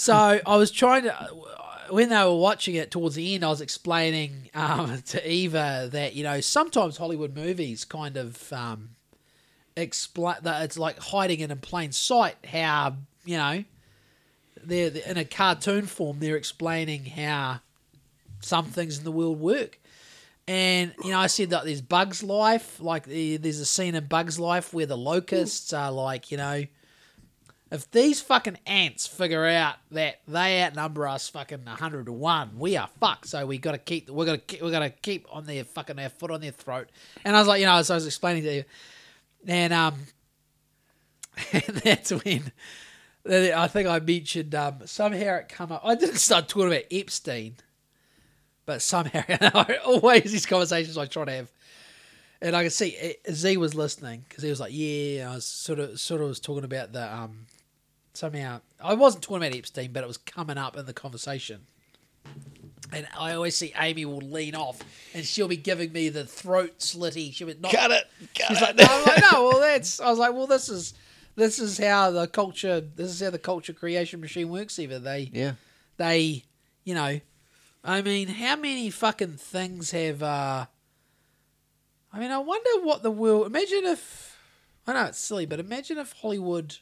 So 0.00 0.40
I 0.46 0.56
was 0.56 0.70
trying 0.70 1.02
to. 1.02 1.28
when 1.90 2.08
they 2.08 2.24
were 2.24 2.36
watching 2.36 2.74
it 2.74 2.90
towards 2.90 3.16
the 3.16 3.34
end, 3.34 3.44
I 3.44 3.48
was 3.48 3.60
explaining 3.60 4.48
um, 4.54 5.02
to 5.08 5.30
Eva 5.30 5.90
that 5.92 6.14
you 6.14 6.22
know 6.22 6.40
sometimes 6.40 6.96
Hollywood 6.96 7.34
movies 7.34 7.84
kind 7.84 8.16
of 8.16 8.50
um, 8.52 8.90
explain 9.82 10.36
that 10.42 10.62
it's 10.62 10.78
like 10.78 10.98
hiding 10.98 11.40
it 11.40 11.50
in 11.50 11.58
plain 11.58 11.92
sight. 11.92 12.36
How 12.46 12.96
you 13.24 13.36
know 13.36 13.64
they're 14.62 14.90
in 15.06 15.16
a 15.16 15.24
cartoon 15.24 15.86
form. 15.86 16.18
They're 16.20 16.36
explaining 16.36 17.04
how 17.04 17.60
some 18.40 18.66
things 18.66 18.98
in 18.98 19.04
the 19.04 19.12
world 19.12 19.40
work. 19.40 19.78
And 20.48 20.94
you 21.04 21.10
know, 21.10 21.18
I 21.18 21.28
said 21.28 21.50
that 21.50 21.64
there's 21.64 21.80
Bugs 21.80 22.22
Life, 22.22 22.80
like 22.80 23.04
there's 23.04 23.60
a 23.60 23.66
scene 23.66 23.94
in 23.94 24.06
Bugs 24.06 24.38
Life 24.40 24.74
where 24.74 24.86
the 24.86 24.96
locusts 24.96 25.72
are 25.72 25.92
like, 25.92 26.32
you 26.32 26.38
know, 26.38 26.64
if 27.70 27.88
these 27.92 28.20
fucking 28.20 28.58
ants 28.66 29.06
figure 29.06 29.46
out 29.46 29.76
that 29.92 30.20
they 30.26 30.62
outnumber 30.62 31.06
us 31.06 31.28
fucking 31.28 31.66
hundred 31.66 32.06
to 32.06 32.12
one, 32.12 32.58
we 32.58 32.76
are 32.76 32.88
fucked. 32.98 33.28
So 33.28 33.46
we 33.46 33.58
got 33.58 33.72
to 33.72 33.78
keep, 33.78 34.10
we 34.10 34.26
got 34.26 34.48
to, 34.48 34.64
we 34.64 34.70
got 34.72 34.80
to 34.80 34.90
keep 34.90 35.26
on 35.30 35.44
their 35.44 35.62
fucking 35.62 35.96
their 35.96 36.08
foot 36.08 36.32
on 36.32 36.40
their 36.40 36.50
throat. 36.50 36.88
And 37.24 37.36
I 37.36 37.38
was 37.38 37.46
like, 37.46 37.60
you 37.60 37.66
know, 37.66 37.80
so 37.82 37.94
I 37.94 37.96
was 37.96 38.06
explaining 38.06 38.42
to 38.42 38.54
you, 38.56 38.64
and 39.46 39.72
um, 39.72 39.94
and 41.52 41.62
that's 41.62 42.10
when 42.10 42.52
I 43.28 43.66
think 43.68 43.88
I 43.88 43.98
mentioned 44.00 44.54
um 44.54 44.86
somehow 44.86 45.36
it 45.36 45.48
come 45.48 45.72
up. 45.72 45.82
I 45.84 45.94
didn't 45.94 46.16
start 46.16 46.48
talking 46.48 46.68
about 46.68 46.84
Epstein, 46.90 47.56
but 48.66 48.82
somehow 48.82 49.22
always 49.84 50.32
these 50.32 50.46
conversations 50.46 50.96
I 50.96 51.06
try 51.06 51.24
to 51.24 51.32
have. 51.32 51.52
And 52.42 52.56
I 52.56 52.62
can 52.62 52.70
see 52.70 52.96
eh, 52.96 53.12
Z 53.30 53.58
was 53.58 53.74
listening 53.74 54.24
because 54.28 54.42
he 54.42 54.48
was 54.48 54.60
like, 54.60 54.72
"Yeah." 54.72 55.30
I 55.30 55.34
was 55.34 55.44
sort 55.44 55.78
of, 55.78 56.00
sort 56.00 56.22
of 56.22 56.28
was 56.28 56.40
talking 56.40 56.64
about 56.64 56.92
the 56.92 57.14
um, 57.14 57.46
somehow 58.14 58.60
I 58.82 58.94
wasn't 58.94 59.22
talking 59.24 59.46
about 59.46 59.56
Epstein, 59.56 59.92
but 59.92 60.02
it 60.02 60.06
was 60.06 60.16
coming 60.16 60.56
up 60.56 60.76
in 60.76 60.86
the 60.86 60.94
conversation. 60.94 61.66
And 62.92 63.06
I 63.16 63.32
always 63.32 63.56
see 63.56 63.72
Amy 63.78 64.04
will 64.04 64.18
lean 64.18 64.54
off, 64.54 64.80
and 65.14 65.24
she'll 65.24 65.48
be 65.48 65.56
giving 65.56 65.92
me 65.92 66.08
the 66.08 66.24
throat 66.24 66.78
slitty. 66.78 67.32
She'll 67.32 67.46
be 67.46 67.56
not. 67.60 67.72
Cut 67.72 67.90
it. 67.90 68.04
Cut 68.36 68.48
She's 68.48 68.58
it. 68.58 68.62
like, 68.62 68.76
no, 68.76 68.86
I'm 68.88 69.04
like, 69.04 69.32
no. 69.32 69.44
Well, 69.44 69.60
that's. 69.60 70.00
I 70.00 70.10
was 70.10 70.18
like, 70.18 70.32
well, 70.34 70.46
this 70.46 70.68
is, 70.68 70.94
this 71.36 71.58
is 71.58 71.78
how 71.78 72.10
the 72.10 72.26
culture. 72.26 72.80
This 72.80 73.10
is 73.10 73.20
how 73.20 73.30
the 73.30 73.38
culture 73.38 73.72
creation 73.72 74.20
machine 74.20 74.48
works. 74.48 74.78
Even 74.78 75.04
they, 75.04 75.30
yeah. 75.32 75.52
they, 75.96 76.44
you 76.84 76.94
know, 76.94 77.20
I 77.84 78.02
mean, 78.02 78.28
how 78.28 78.56
many 78.56 78.90
fucking 78.90 79.36
things 79.36 79.92
have? 79.92 80.22
uh 80.22 80.66
I 82.12 82.18
mean, 82.18 82.30
I 82.30 82.38
wonder 82.38 82.70
what 82.82 83.02
the 83.02 83.10
world. 83.10 83.46
Imagine 83.46 83.84
if 83.84 84.36
I 84.86 84.94
know 84.94 85.04
it's 85.04 85.18
silly, 85.18 85.46
but 85.46 85.60
imagine 85.60 85.98
if 85.98 86.12
Hollywood 86.20 86.78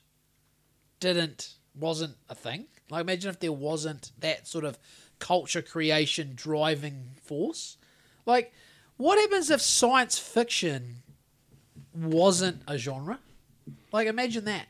didn't 1.01 1.55
wasn't 1.74 2.16
a 2.28 2.35
thing. 2.35 2.66
Like, 2.90 3.02
imagine 3.02 3.30
if 3.30 3.40
there 3.40 3.52
wasn't 3.52 4.12
that 4.18 4.48
sort 4.48 4.64
of 4.64 4.78
culture 5.19 5.62
creation 5.62 6.32
driving 6.35 7.11
force. 7.23 7.77
Like, 8.27 8.53
what 8.97 9.19
happens 9.19 9.51
if 9.51 9.61
science 9.61 10.19
fiction 10.19 11.03
wasn't 11.95 12.62
a 12.66 12.78
genre? 12.78 13.19
Like, 13.93 14.07
imagine 14.07 14.45
that. 14.45 14.66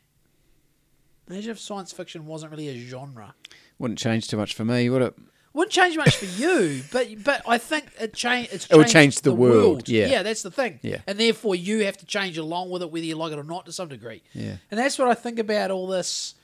Imagine 1.29 1.51
if 1.51 1.59
science 1.59 1.91
fiction 1.91 2.25
wasn't 2.25 2.51
really 2.51 2.69
a 2.69 2.77
genre. 2.77 3.35
Wouldn't 3.77 3.99
change 3.99 4.27
too 4.27 4.37
much 4.37 4.53
for 4.53 4.65
me, 4.65 4.89
would 4.89 5.01
it? 5.01 5.15
Wouldn't 5.53 5.71
change 5.71 5.97
much 5.97 6.15
for 6.15 6.25
you, 6.25 6.83
but 6.91 7.23
but 7.23 7.41
I 7.47 7.57
think 7.57 7.85
it 7.99 8.13
change. 8.13 8.49
It's 8.51 8.67
It 8.67 8.77
would 8.77 8.87
change 8.87 9.21
the 9.21 9.33
world, 9.33 9.89
yeah. 9.89 10.07
yeah, 10.07 10.23
that's 10.23 10.43
the 10.43 10.51
thing. 10.51 10.79
Yeah. 10.81 10.99
and 11.07 11.19
therefore 11.19 11.55
you 11.55 11.85
have 11.85 11.97
to 11.97 12.05
change 12.05 12.37
along 12.37 12.69
with 12.69 12.81
it, 12.81 12.91
whether 12.91 13.05
you 13.05 13.15
like 13.15 13.31
it 13.31 13.39
or 13.39 13.43
not, 13.43 13.65
to 13.65 13.71
some 13.71 13.87
degree. 13.89 14.21
Yeah. 14.33 14.57
and 14.69 14.79
that's 14.79 14.97
what 14.99 15.07
I 15.07 15.13
think 15.15 15.39
about 15.39 15.71
all 15.71 15.87
this 15.87 16.35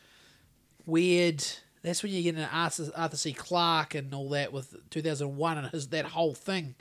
weird. 0.86 1.44
That's 1.86 2.02
when 2.02 2.12
you 2.12 2.24
get 2.24 2.36
into 2.36 2.50
Arthur, 2.52 2.92
Arthur 2.96 3.16
C. 3.18 3.32
Clarke 3.32 3.94
and 3.96 4.14
all 4.14 4.30
that 4.30 4.52
with 4.52 4.76
2001 4.90 5.58
and 5.60 5.68
his 5.70 5.88
that 5.90 6.06
whole 6.06 6.34
thing. 6.34 6.76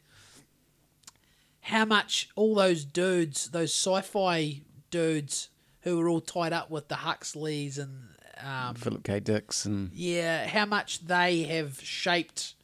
How 1.60 1.84
much 1.84 2.28
all 2.36 2.54
those 2.54 2.84
dudes, 2.84 3.50
those 3.50 3.72
sci-fi 3.74 4.62
dudes 4.90 5.48
who 5.82 5.98
were 5.98 6.08
all 6.08 6.20
tied 6.20 6.52
up 6.52 6.70
with 6.70 6.88
the 6.88 6.96
Huxleys 6.96 7.78
and 7.78 8.08
um, 8.42 8.74
Philip 8.74 9.04
K. 9.04 9.20
Dicks 9.20 9.64
and 9.64 9.90
yeah, 9.92 10.46
how 10.46 10.66
much 10.66 11.06
they 11.06 11.42
have 11.44 11.80
shaped 11.80 12.54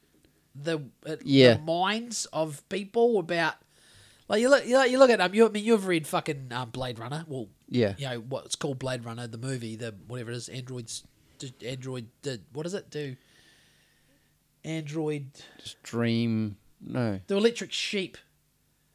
the, 0.55 0.81
uh, 1.07 1.17
Yeah. 1.25 1.55
the 1.55 1.63
minds 1.63 2.27
of 2.33 2.67
people 2.69 3.19
about. 3.19 3.55
Like 4.29 4.41
you 4.43 4.49
look, 4.49 4.65
you 4.67 4.77
look, 4.79 4.91
you 4.91 4.99
look 4.99 5.11
at 5.11 5.21
um, 5.21 5.35
you, 5.35 5.47
I 5.47 5.49
mean, 5.49 5.65
you've 5.65 5.87
read 5.87 6.07
fucking 6.07 6.53
um, 6.53 6.71
Blade 6.71 6.99
Runner. 6.99 7.25
Well, 7.27 7.49
Yeah. 7.69 7.95
you 7.99 8.07
know 8.07 8.21
what 8.21 8.45
it's 8.45 8.55
called 8.57 8.79
Blade 8.79 9.05
Runner, 9.05 9.27
the 9.27 9.39
movie, 9.39 9.77
the 9.77 9.95
whatever 10.07 10.31
it 10.31 10.37
is, 10.37 10.49
androids, 10.49 11.03
android, 11.65 12.07
did, 12.23 12.43
what 12.53 12.63
does 12.65 12.75
it 12.75 12.91
do? 12.91 13.17
Android, 14.65 15.27
just 15.63 15.83
Dream. 15.83 16.57
No. 16.83 17.21
the 17.27 17.37
electric 17.37 17.73
sheep. 17.73 18.17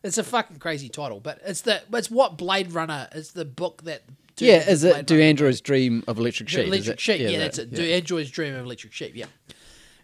It's 0.03 0.17
a 0.17 0.23
fucking 0.23 0.57
crazy 0.57 0.89
title, 0.89 1.19
but 1.19 1.39
it's 1.45 1.61
the 1.61 1.81
it's 1.93 2.09
what 2.11 2.37
Blade 2.37 2.71
Runner 2.71 3.07
is 3.13 3.31
the 3.31 3.45
book 3.45 3.83
that. 3.83 4.03
Yeah, 4.37 4.67
is 4.69 4.81
Blade 4.81 4.95
it 4.97 5.05
Do 5.07 5.13
Runner- 5.15 5.25
Androids 5.25 5.61
Dream 5.61 6.03
of 6.07 6.17
Electric 6.19 6.49
Sheep? 6.49 6.67
Electric 6.67 6.99
sheep, 6.99 7.21
yeah, 7.21 7.31
that- 7.31 7.37
that's 7.37 7.57
it. 7.59 7.73
Do 7.73 7.81
Androids 7.83 8.29
dream 8.31 8.53
of 8.55 8.65
electric 8.65 8.91
sheep, 8.93 9.13
yeah. 9.15 9.25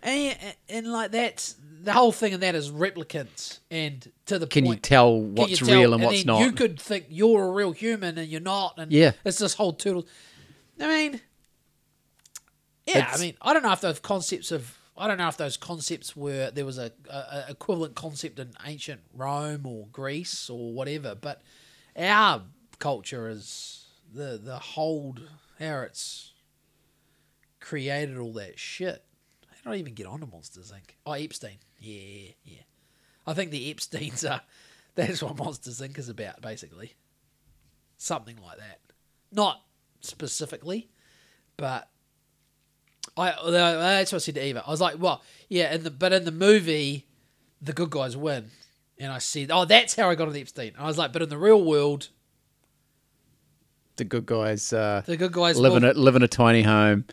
And, 0.02 0.38
and 0.70 0.88
like 0.92 1.12
that's 1.12 1.56
the 1.84 1.94
whole 1.94 2.12
thing, 2.12 2.34
and 2.34 2.42
that 2.42 2.56
is 2.56 2.72
replicants, 2.72 3.60
and 3.70 4.10
to 4.28 4.40
the 4.40 4.48
Can 4.48 4.66
you 4.66 4.76
tell 4.78 5.20
what's 5.22 5.52
you 5.52 5.58
tell- 5.68 5.80
real 5.80 5.94
and 5.94 6.02
what's 6.04 6.20
then 6.20 6.28
not? 6.28 6.42
You 6.42 6.52
could 6.54 6.80
think 6.80 7.06
you're 7.10 7.44
a 7.46 7.52
real 7.52 7.72
human 7.72 8.18
and 8.18 8.28
you're 8.30 8.42
not, 8.42 8.76
and 8.78 8.92
Yeah. 8.92 9.12
it's 9.26 9.38
this 9.40 9.54
whole 9.56 9.74
toodle. 9.74 10.08
I 10.80 10.88
mean, 10.88 11.22
yeah, 12.94 13.00
It's- 13.00 13.18
I 13.18 13.22
mean, 13.22 13.36
I 13.42 13.54
don't 13.54 13.64
know 13.64 13.72
if 13.72 13.82
those 13.82 14.00
concepts 14.00 14.52
of 14.52 14.78
I 14.98 15.08
don't 15.08 15.18
know 15.18 15.30
if 15.30 15.38
those 15.38 15.58
concepts 15.58 16.16
were 16.16 16.52
there 16.52 16.66
was 16.66 16.78
a, 16.78 16.92
a, 17.10 17.16
a 17.16 17.46
equivalent 17.50 17.96
concept 17.96 18.38
in 18.40 18.52
ancient 18.66 19.02
Rome 19.14 19.66
or 19.66 19.88
Greece 19.92 20.50
or 20.50 20.74
whatever, 20.74 21.16
but 21.16 21.42
our 21.98 22.44
culture 22.80 23.30
is 23.30 23.86
the 24.14 24.40
the 24.44 24.60
hold 24.60 25.22
how 25.60 25.82
it's 25.82 26.34
created 27.60 28.18
all 28.18 28.34
that 28.34 28.60
shit. 28.60 29.04
I 29.66 29.76
even 29.76 29.94
get 29.94 30.08
onto 30.08 30.26
Monsters 30.26 30.72
Inc? 30.72 30.96
Oh, 31.06 31.12
Epstein. 31.12 31.58
Yeah, 31.80 32.32
yeah. 32.44 32.64
I 33.28 33.34
think 33.34 33.52
the 33.52 33.70
Epstein's 33.70 34.26
are 34.26 34.42
that's 34.96 35.22
what 35.22 35.38
Monsters 35.38 35.80
Inc 35.82 35.98
is 36.00 36.10
about, 36.10 36.42
basically. 36.42 36.96
Something 37.98 38.38
like 38.44 38.58
that. 38.58 38.80
Not 39.32 39.62
specifically, 40.02 40.90
but 41.58 41.88
I 43.18 43.34
that's 43.50 44.12
what 44.12 44.18
I 44.18 44.20
said 44.20 44.36
to 44.36 44.46
Eva. 44.46 44.64
I 44.66 44.70
was 44.70 44.82
like, 44.82 45.00
well, 45.00 45.22
yeah, 45.50 45.74
in 45.74 45.84
the 45.84 45.92
but 45.92 46.14
in 46.14 46.26
the 46.26 46.32
movie, 46.32 47.08
the 47.62 47.74
good 47.74 47.90
guys 47.90 48.16
win. 48.16 48.52
And 49.00 49.12
I 49.12 49.18
said, 49.18 49.50
oh, 49.52 49.66
that's 49.66 49.96
how 49.96 50.10
I 50.10 50.16
got 50.16 50.28
on 50.28 50.34
the 50.34 50.42
Epstein. 50.42 50.74
I 50.78 50.86
was 50.86 50.98
like, 50.98 51.12
but 51.12 51.24
in 51.24 51.30
the 51.30 51.38
real 51.38 51.64
world, 51.64 52.10
the 53.96 54.04
good 54.04 54.26
guys 54.26 54.72
uh, 54.72 55.02
the 55.06 55.18
good 55.18 55.32
guys 55.32 55.60
live 55.60 55.76
in 55.76 55.84
a 55.84 55.94
live 55.94 56.16
in 56.16 56.24
a 56.24 56.28
tiny 56.28 56.62
home 56.62 57.06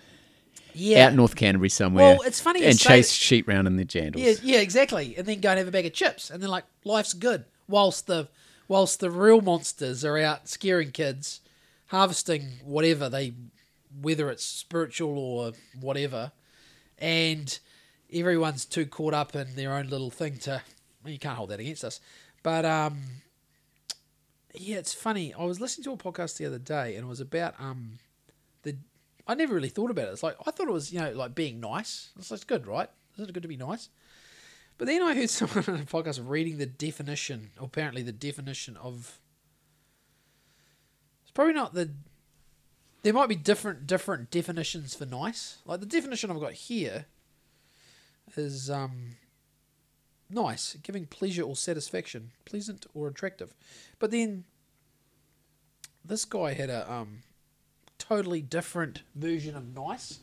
yeah, 0.78 1.06
out 1.06 1.14
North 1.14 1.34
Canterbury 1.34 1.68
somewhere. 1.68 2.16
Well, 2.16 2.22
it's 2.22 2.40
funny 2.40 2.64
and 2.64 2.78
chase 2.78 3.08
that- 3.08 3.14
sheep 3.14 3.48
round 3.48 3.66
in 3.66 3.76
their 3.76 3.84
jandals. 3.84 4.18
Yeah, 4.18 4.34
yeah, 4.42 4.60
exactly. 4.60 5.16
And 5.16 5.26
then 5.26 5.40
go 5.40 5.50
and 5.50 5.58
have 5.58 5.68
a 5.68 5.70
bag 5.70 5.86
of 5.86 5.92
chips, 5.92 6.30
and 6.30 6.42
then 6.42 6.50
like 6.50 6.64
life's 6.84 7.14
good. 7.14 7.44
Whilst 7.68 8.06
the 8.06 8.28
whilst 8.68 9.00
the 9.00 9.10
real 9.10 9.40
monsters 9.40 10.04
are 10.04 10.18
out 10.18 10.48
scaring 10.48 10.90
kids, 10.90 11.40
harvesting 11.86 12.60
whatever 12.64 13.08
they, 13.08 13.34
whether 14.00 14.30
it's 14.30 14.44
spiritual 14.44 15.18
or 15.18 15.52
whatever, 15.80 16.32
and 16.98 17.58
everyone's 18.12 18.64
too 18.64 18.86
caught 18.86 19.14
up 19.14 19.34
in 19.34 19.54
their 19.54 19.74
own 19.74 19.88
little 19.88 20.10
thing 20.10 20.38
to. 20.38 20.62
Well, 21.02 21.12
you 21.12 21.18
can't 21.18 21.36
hold 21.36 21.50
that 21.50 21.60
against 21.60 21.84
us, 21.84 22.00
but 22.42 22.64
um, 22.64 23.02
yeah, 24.54 24.76
it's 24.76 24.94
funny. 24.94 25.34
I 25.34 25.44
was 25.44 25.60
listening 25.60 25.84
to 25.84 25.92
a 25.92 25.96
podcast 25.96 26.36
the 26.36 26.46
other 26.46 26.58
day, 26.58 26.96
and 26.96 27.04
it 27.04 27.08
was 27.08 27.20
about 27.20 27.54
um, 27.58 27.98
the. 28.62 28.76
I 29.26 29.34
never 29.34 29.54
really 29.54 29.68
thought 29.68 29.90
about 29.90 30.08
it. 30.08 30.12
It's 30.12 30.22
like 30.22 30.36
I 30.46 30.50
thought 30.50 30.68
it 30.68 30.72
was 30.72 30.92
you 30.92 31.00
know 31.00 31.12
like 31.12 31.34
being 31.34 31.60
nice. 31.60 32.10
It's 32.18 32.30
like 32.30 32.46
good, 32.46 32.66
right? 32.66 32.88
Isn't 33.14 33.28
it 33.28 33.32
good 33.32 33.42
to 33.42 33.48
be 33.48 33.56
nice? 33.56 33.88
But 34.78 34.86
then 34.86 35.02
I 35.02 35.14
heard 35.14 35.30
someone 35.30 35.64
on 35.68 35.80
a 35.80 35.84
podcast 35.84 36.22
reading 36.24 36.58
the 36.58 36.66
definition, 36.66 37.50
apparently 37.60 38.02
the 38.02 38.12
definition 38.12 38.76
of. 38.76 39.18
It's 41.22 41.32
probably 41.32 41.54
not 41.54 41.74
the. 41.74 41.90
There 43.02 43.12
might 43.12 43.28
be 43.28 43.36
different 43.36 43.86
different 43.86 44.30
definitions 44.30 44.94
for 44.94 45.06
nice. 45.06 45.58
Like 45.64 45.80
the 45.80 45.86
definition 45.86 46.30
I've 46.30 46.40
got 46.40 46.52
here 46.52 47.06
is 48.36 48.68
um, 48.70 49.16
nice, 50.30 50.76
giving 50.82 51.06
pleasure 51.06 51.42
or 51.42 51.56
satisfaction, 51.56 52.32
pleasant 52.44 52.86
or 52.94 53.08
attractive. 53.08 53.54
But 53.98 54.10
then 54.10 54.44
this 56.04 56.24
guy 56.24 56.54
had 56.54 56.70
a 56.70 56.90
um, 56.90 57.22
totally 57.98 58.40
different 58.40 59.02
version 59.14 59.56
of 59.56 59.74
nice, 59.74 60.18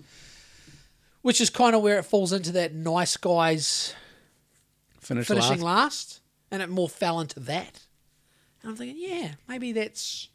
which 1.22 1.40
is 1.40 1.50
kind 1.50 1.76
of 1.76 1.82
where 1.82 2.00
it 2.00 2.04
falls 2.04 2.34
into 2.34 2.52
that 2.54 2.74
nice 2.74 3.18
guys 3.18 3.94
Finish 5.00 5.28
finishing 5.28 5.62
last. 5.62 5.64
last, 5.64 6.22
and 6.52 6.62
it 6.62 6.70
more 6.70 6.90
fell 6.90 7.20
into 7.20 7.40
that. 7.42 7.82
And 8.62 8.72
I'm 8.72 8.76
thinking, 8.76 8.98
yeah, 9.00 9.32
maybe 9.48 9.72
that's 9.72 10.30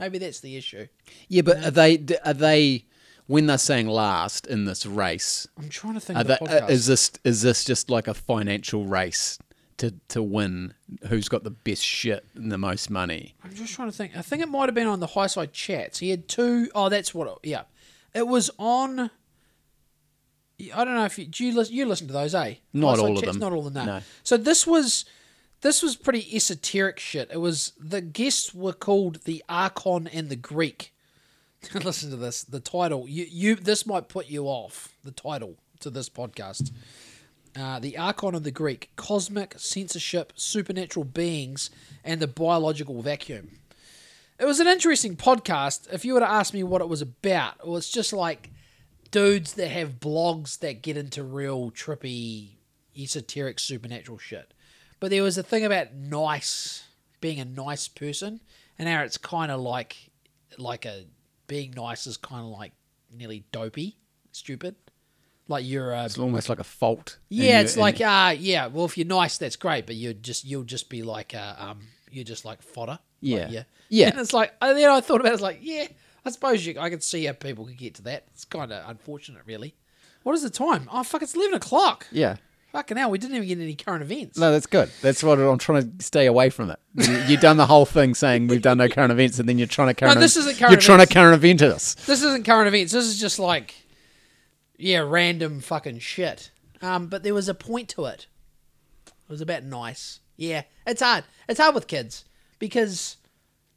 maybe 0.00 0.18
that's 0.18 0.40
the 0.40 0.56
issue. 0.56 0.86
Yeah, 1.28 1.42
but 1.42 1.64
are 1.64 1.70
they 1.70 2.04
are 2.24 2.34
they 2.34 2.86
when 3.26 3.46
they're 3.46 3.58
saying 3.58 3.86
last 3.86 4.46
in 4.48 4.64
this 4.64 4.84
race, 4.84 5.46
I'm 5.56 5.68
trying 5.68 5.94
to 5.94 6.00
think 6.00 6.16
are 6.16 6.22
of 6.22 6.26
the 6.26 6.38
they, 6.40 6.56
uh, 6.56 6.60
podcast. 6.62 6.70
is 6.70 6.86
this 6.86 7.12
is 7.22 7.42
this 7.42 7.64
just 7.64 7.88
like 7.90 8.08
a 8.08 8.14
financial 8.14 8.86
race 8.86 9.38
to 9.76 9.94
to 10.08 10.22
win? 10.22 10.74
Who's 11.06 11.28
got 11.28 11.44
the 11.44 11.50
best 11.50 11.84
shit 11.84 12.24
and 12.34 12.50
the 12.50 12.58
most 12.58 12.90
money? 12.90 13.34
I'm 13.44 13.54
just 13.54 13.74
trying 13.74 13.90
to 13.90 13.96
think. 13.96 14.16
I 14.16 14.22
think 14.22 14.42
it 14.42 14.48
might 14.48 14.66
have 14.66 14.74
been 14.74 14.88
on 14.88 15.00
the 15.00 15.06
Highside 15.06 15.52
chats. 15.52 15.98
He 16.00 16.10
had 16.10 16.26
two 16.26 16.68
oh 16.74 16.88
that's 16.88 17.14
what. 17.14 17.28
It, 17.28 17.50
yeah, 17.50 17.62
it 18.14 18.26
was 18.26 18.50
on. 18.58 19.10
I 20.74 20.84
don't 20.84 20.94
know 20.94 21.04
if 21.04 21.18
you 21.18 21.26
do 21.26 21.46
you 21.46 21.54
listen, 21.54 21.74
you 21.74 21.86
listen 21.86 22.06
to 22.08 22.12
those, 22.12 22.34
eh? 22.34 22.54
Not 22.72 22.96
Highside 22.96 23.00
all 23.02 23.16
of 23.16 23.22
chats? 23.22 23.32
them. 23.32 23.40
Not 23.40 23.52
all 23.52 23.66
of 23.66 23.74
them. 23.74 23.86
No. 23.86 24.00
So 24.24 24.36
this 24.36 24.66
was 24.66 25.04
this 25.62 25.82
was 25.82 25.96
pretty 25.96 26.34
esoteric 26.34 26.98
shit. 26.98 27.30
It 27.32 27.40
was 27.40 27.72
the 27.78 28.00
guests 28.00 28.54
were 28.54 28.72
called 28.72 29.24
the 29.24 29.44
Archon 29.48 30.06
and 30.06 30.28
the 30.28 30.36
Greek. 30.36 30.94
listen 31.74 32.10
to 32.10 32.16
this. 32.16 32.42
The 32.42 32.60
title 32.60 33.06
you 33.08 33.26
you 33.30 33.54
this 33.54 33.86
might 33.86 34.08
put 34.08 34.28
you 34.28 34.46
off. 34.46 34.94
The 35.04 35.10
title 35.10 35.56
to 35.80 35.90
this 35.90 36.08
podcast. 36.08 36.70
Uh, 37.58 37.80
the 37.80 37.98
Archon 37.98 38.36
of 38.36 38.44
the 38.44 38.52
Greek, 38.52 38.90
cosmic 38.94 39.54
censorship, 39.58 40.32
supernatural 40.36 41.04
beings, 41.04 41.68
and 42.04 42.20
the 42.20 42.28
biological 42.28 43.02
vacuum. 43.02 43.50
It 44.38 44.44
was 44.44 44.60
an 44.60 44.68
interesting 44.68 45.16
podcast. 45.16 45.92
If 45.92 46.04
you 46.04 46.14
were 46.14 46.20
to 46.20 46.30
ask 46.30 46.54
me 46.54 46.62
what 46.62 46.80
it 46.80 46.88
was 46.88 47.02
about, 47.02 47.54
it 47.64 47.68
it's 47.68 47.90
just 47.90 48.12
like 48.12 48.50
dudes 49.10 49.54
that 49.54 49.68
have 49.68 49.98
blogs 49.98 50.60
that 50.60 50.80
get 50.80 50.96
into 50.96 51.24
real 51.24 51.72
trippy, 51.72 52.50
esoteric, 52.96 53.58
supernatural 53.58 54.18
shit. 54.18 54.54
But 55.00 55.10
there 55.10 55.22
was 55.22 55.38
a 55.38 55.42
thing 55.42 55.64
about 55.64 55.94
nice, 55.94 56.84
being 57.20 57.40
a 57.40 57.44
nice 57.44 57.88
person, 57.88 58.40
and 58.78 58.86
now 58.86 59.02
it's 59.02 59.16
kind 59.18 59.50
of 59.50 59.60
like, 59.60 60.10
like 60.58 60.84
a 60.84 61.04
being 61.46 61.72
nice 61.72 62.06
is 62.06 62.16
kind 62.16 62.42
of 62.42 62.48
like 62.50 62.72
nearly 63.12 63.44
dopey, 63.50 63.96
stupid. 64.32 64.76
Like 65.48 65.64
you're 65.66 65.90
a 65.92 66.04
It's 66.04 66.16
almost 66.18 66.48
like 66.48 66.60
a 66.60 66.64
fault. 66.64 67.18
yeah, 67.28 67.60
it's 67.60 67.76
like 67.76 68.00
uh 68.00 68.34
yeah. 68.38 68.66
Well, 68.68 68.84
if 68.84 68.96
you're 68.96 69.06
nice, 69.06 69.36
that's 69.38 69.56
great, 69.56 69.84
but 69.86 69.96
you're 69.96 70.12
just 70.12 70.44
you'll 70.44 70.62
just 70.62 70.88
be 70.88 71.02
like 71.02 71.34
uh, 71.34 71.54
um 71.58 71.80
you're 72.10 72.22
just 72.24 72.44
like 72.44 72.62
fodder. 72.62 72.92
Like, 72.92 73.00
Yeah. 73.20 73.48
yeah, 73.50 73.62
Yeah. 73.88 74.08
And 74.10 74.20
it's 74.20 74.32
like 74.32 74.54
and 74.62 74.78
then 74.78 74.88
I 74.88 75.00
thought 75.00 75.20
about 75.20 75.30
it, 75.30 75.34
it's 75.34 75.42
like 75.42 75.58
yeah, 75.60 75.88
I 76.24 76.30
suppose 76.30 76.64
you 76.64 76.78
I 76.78 76.88
could 76.88 77.02
see 77.02 77.24
how 77.24 77.32
people 77.32 77.64
could 77.66 77.78
get 77.78 77.94
to 77.96 78.02
that. 78.02 78.24
It's 78.32 78.44
kind 78.44 78.70
of 78.72 78.88
unfortunate, 78.88 79.42
really. 79.44 79.74
What 80.22 80.34
is 80.36 80.42
the 80.42 80.50
time? 80.50 80.88
Oh 80.92 81.02
fuck, 81.02 81.22
it's 81.22 81.34
eleven 81.34 81.54
o'clock. 81.54 82.06
yeah. 82.12 82.36
Fucking 82.72 82.96
hell, 82.96 83.10
we 83.10 83.18
didn't 83.18 83.36
even 83.36 83.48
get 83.48 83.58
any 83.58 83.74
current 83.74 84.02
events. 84.02 84.38
No, 84.38 84.52
that's 84.52 84.66
good. 84.66 84.90
That's 85.02 85.24
what 85.24 85.40
I'm 85.40 85.58
trying 85.58 85.98
to 85.98 86.04
stay 86.04 86.26
away 86.26 86.50
from 86.50 86.70
it. 86.70 86.78
You- 86.94 87.16
You've 87.28 87.40
done 87.40 87.56
the 87.56 87.66
whole 87.66 87.84
thing 87.84 88.14
saying 88.14 88.46
we've 88.46 88.62
done 88.62 88.78
no 88.78 88.88
current 88.88 89.10
events, 89.10 89.38
and 89.40 89.48
then 89.48 89.58
you're 89.58 89.66
trying 89.66 89.88
to 89.88 89.94
current. 89.94 90.14
No, 90.14 90.20
this 90.20 90.36
isn't 90.36 90.56
current 90.58 90.70
You're 90.72 90.80
trying 90.80 90.96
events. 90.98 91.08
to 91.12 91.14
current 91.18 91.34
event 91.34 91.62
us. 91.62 91.94
This 92.06 92.22
isn't 92.22 92.44
current 92.44 92.68
events. 92.68 92.92
This 92.92 93.06
is 93.06 93.18
just 93.20 93.38
like 93.40 93.74
yeah, 94.76 94.98
random 95.06 95.60
fucking 95.60 95.98
shit. 95.98 96.50
Um, 96.80 97.08
but 97.08 97.22
there 97.22 97.34
was 97.34 97.48
a 97.48 97.54
point 97.54 97.88
to 97.90 98.06
it. 98.06 98.26
It 99.06 99.12
was 99.28 99.40
about 99.40 99.64
nice. 99.64 100.20
Yeah, 100.36 100.62
it's 100.86 101.02
hard. 101.02 101.24
It's 101.48 101.60
hard 101.60 101.74
with 101.74 101.86
kids 101.86 102.24
because 102.58 103.16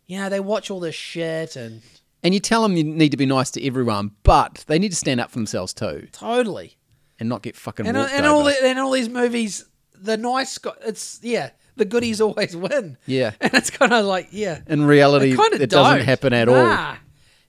you 0.05 0.17
know 0.19 0.29
they 0.29 0.39
watch 0.39 0.69
all 0.71 0.79
this 0.79 0.95
shit 0.95 1.55
and 1.55 1.81
And 2.23 2.33
you 2.33 2.39
tell 2.39 2.61
them 2.63 2.77
you 2.77 2.83
need 2.83 3.09
to 3.11 3.17
be 3.17 3.25
nice 3.25 3.51
to 3.51 3.65
everyone, 3.67 4.11
but 4.23 4.63
they 4.67 4.79
need 4.79 4.89
to 4.91 4.95
stand 4.95 5.19
up 5.19 5.29
for 5.31 5.39
themselves 5.39 5.73
too, 5.73 6.07
totally. 6.11 6.77
And 7.23 7.29
not 7.29 7.41
get 7.41 7.55
fucking 7.55 7.87
And 7.87 7.95
and 7.95 8.25
all 8.25 8.43
the, 8.43 8.53
and 8.65 8.77
all 8.77 8.91
these 8.91 9.07
movies, 9.07 9.63
the 9.95 10.17
nice 10.17 10.57
guy. 10.57 10.73
It's 10.85 11.21
yeah, 11.23 11.51
the 11.77 11.85
goodies 11.85 12.19
always 12.19 12.53
win. 12.53 12.97
Yeah. 13.05 13.31
and 13.41 13.53
it's 13.53 13.69
kind 13.69 13.93
of 13.93 14.05
like 14.05 14.27
yeah, 14.31 14.59
In 14.67 14.83
reality, 14.83 15.31
of 15.31 15.39
it 15.39 15.69
doesn't 15.69 16.01
happen 16.01 16.33
at 16.33 16.49
all. 16.49 16.55
nah. 16.55 16.97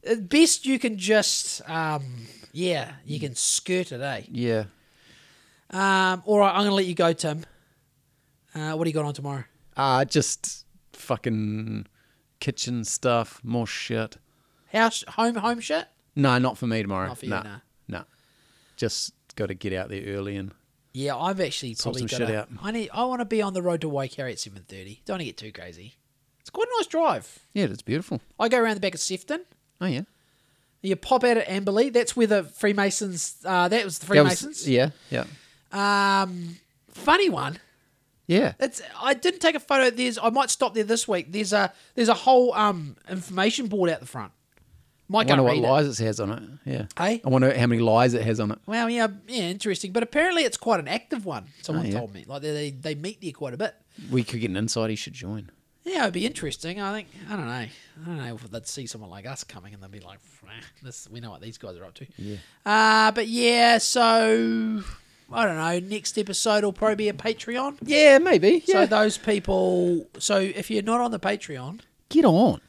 At 0.06 0.28
best, 0.28 0.64
you 0.64 0.78
can 0.78 0.96
just 0.96 1.68
um, 1.68 2.26
yeah, 2.52 2.92
you 3.04 3.18
can 3.18 3.34
skirt 3.34 3.90
it, 3.90 4.00
eh? 4.00 4.22
Yeah. 4.30 4.64
Um, 5.70 6.22
all 6.24 6.38
right, 6.38 6.50
I'm 6.50 6.60
going 6.60 6.68
to 6.68 6.74
let 6.74 6.86
you 6.86 6.94
go, 6.94 7.12
Tim. 7.12 7.44
Uh, 8.54 8.74
what 8.74 8.84
do 8.84 8.90
you 8.90 8.94
got 8.94 9.06
on 9.06 9.14
tomorrow? 9.14 9.42
Uh, 9.76 10.04
just 10.04 10.66
fucking 10.92 11.86
kitchen 12.38 12.84
stuff, 12.84 13.40
more 13.42 13.66
shit. 13.66 14.18
House, 14.72 15.02
home, 15.08 15.34
home 15.34 15.58
shit. 15.58 15.86
No, 16.14 16.38
not 16.38 16.58
for 16.58 16.68
me 16.68 16.80
tomorrow. 16.82 17.08
Not 17.08 17.18
for 17.18 17.24
you, 17.24 17.30
no, 17.30 17.42
no. 17.42 17.56
no. 17.88 18.04
Just 18.76 19.14
got 19.36 19.46
to 19.46 19.54
get 19.54 19.72
out 19.72 19.88
there 19.88 20.02
early 20.06 20.36
and 20.36 20.52
Yeah, 20.92 21.16
I've 21.16 21.40
actually 21.40 21.74
probably 21.74 22.06
some 22.06 22.18
got. 22.18 22.28
shit 22.28 22.36
out. 22.36 22.48
I 22.62 22.70
need. 22.70 22.90
I 22.92 23.04
want 23.04 23.20
to 23.20 23.24
be 23.24 23.42
on 23.42 23.52
the 23.54 23.62
road 23.62 23.80
to 23.82 23.88
Waikari 23.90 24.32
at 24.32 24.38
seven 24.38 24.64
thirty. 24.68 25.02
Don't 25.04 25.14
want 25.14 25.20
to 25.20 25.26
get 25.26 25.36
too 25.36 25.52
crazy. 25.52 25.94
It's 26.40 26.50
quite 26.50 26.68
a 26.68 26.78
nice 26.78 26.86
drive. 26.86 27.38
yeah, 27.54 27.64
it's 27.64 27.82
beautiful. 27.82 28.20
I 28.38 28.48
go 28.48 28.58
around 28.60 28.74
the 28.74 28.80
back 28.80 28.94
of 28.94 29.00
Sefton. 29.00 29.44
Oh 29.80 29.86
yeah, 29.86 30.02
You 30.82 30.94
pop 30.96 31.24
out 31.24 31.36
at 31.38 31.48
Amberley. 31.48 31.92
That's 31.92 32.14
where 32.16 32.26
the 32.26 32.44
Freemasons. 32.44 33.36
Uh, 33.44 33.68
that 33.68 33.84
was 33.84 33.98
the 33.98 34.06
That 34.14 34.24
was- 34.24 34.40
Freemasons. 34.40 34.68
yeah, 34.68 34.90
yeah, 35.10 35.24
Um, 35.72 36.58
funny 36.90 37.28
one. 37.28 37.58
yeah. 38.26 38.54
It's. 38.60 38.80
I 39.00 39.14
didn't 39.14 39.40
take 39.40 39.54
a 39.54 39.60
photo. 39.60 39.90
There's. 39.90 40.18
I 40.18 40.30
might 40.30 40.50
stop 40.50 40.74
there 40.74 40.84
this 40.84 41.08
week. 41.08 41.32
There's 41.32 41.52
a. 41.52 41.72
There's 41.94 42.08
a 42.08 42.14
whole 42.14 42.52
um 42.54 42.96
information 43.08 43.66
board 43.66 43.90
out 43.90 44.00
the 44.00 44.06
front. 44.06 44.32
Might 45.08 45.30
I 45.30 45.34
wonder 45.40 45.42
what 45.42 45.58
lies 45.58 46.00
it 46.00 46.04
has 46.04 46.18
on 46.18 46.30
it. 46.32 46.42
Yeah. 46.64 46.86
Hey? 46.98 47.20
I 47.24 47.28
wonder 47.28 47.52
how 47.56 47.66
many 47.66 47.82
lies 47.82 48.14
it 48.14 48.22
has 48.22 48.40
on 48.40 48.50
it. 48.52 48.58
Well, 48.66 48.88
yeah, 48.88 49.08
yeah, 49.28 49.42
interesting. 49.42 49.92
But 49.92 50.02
apparently, 50.02 50.44
it's 50.44 50.56
quite 50.56 50.80
an 50.80 50.88
active 50.88 51.26
one. 51.26 51.46
Someone 51.62 51.86
Oh, 51.86 51.88
yeah. 51.90 51.98
told 51.98 52.14
me. 52.14 52.24
Like 52.26 52.40
they, 52.42 52.52
they 52.52 52.70
they 52.70 52.94
meet 52.94 53.20
there 53.20 53.32
quite 53.32 53.52
a 53.54 53.58
bit. 53.58 53.74
We 54.10 54.24
could 54.24 54.40
get 54.40 54.50
an 54.50 54.56
insight. 54.56 54.90
He 54.90 54.96
should 54.96 55.12
join. 55.12 55.50
Yeah, 55.84 56.04
it'd 56.04 56.14
be 56.14 56.24
interesting. 56.24 56.80
I 56.80 56.92
think 56.94 57.08
I 57.28 57.36
don't 57.36 57.44
know. 57.44 57.50
I 57.52 57.68
don't 58.06 58.16
know 58.16 58.34
if 58.34 58.50
they'd 58.50 58.66
see 58.66 58.86
someone 58.86 59.10
like 59.10 59.26
us 59.26 59.44
coming 59.44 59.74
and 59.74 59.82
they'd 59.82 59.90
be 59.90 60.00
like, 60.00 60.18
"This, 60.82 61.06
we 61.10 61.20
know 61.20 61.30
what 61.30 61.42
these 61.42 61.58
guys 61.58 61.76
are 61.76 61.84
up 61.84 61.92
to." 61.96 62.06
Yeah. 62.16 62.36
Uh, 62.64 63.12
but 63.12 63.28
yeah, 63.28 63.76
so 63.76 64.82
I 65.30 65.44
don't 65.44 65.56
know. 65.56 65.86
Next 65.86 66.16
episode 66.16 66.64
will 66.64 66.72
probably 66.72 66.94
be 66.96 67.08
a 67.10 67.12
Patreon. 67.12 67.76
Yeah, 67.82 68.18
maybe. 68.18 68.62
Yeah. 68.66 68.84
So 68.84 68.86
those 68.86 69.18
people. 69.18 70.06
So 70.18 70.38
if 70.38 70.70
you're 70.70 70.82
not 70.82 71.02
on 71.02 71.10
the 71.10 71.20
Patreon, 71.20 71.80
get 72.08 72.24
on. 72.24 72.62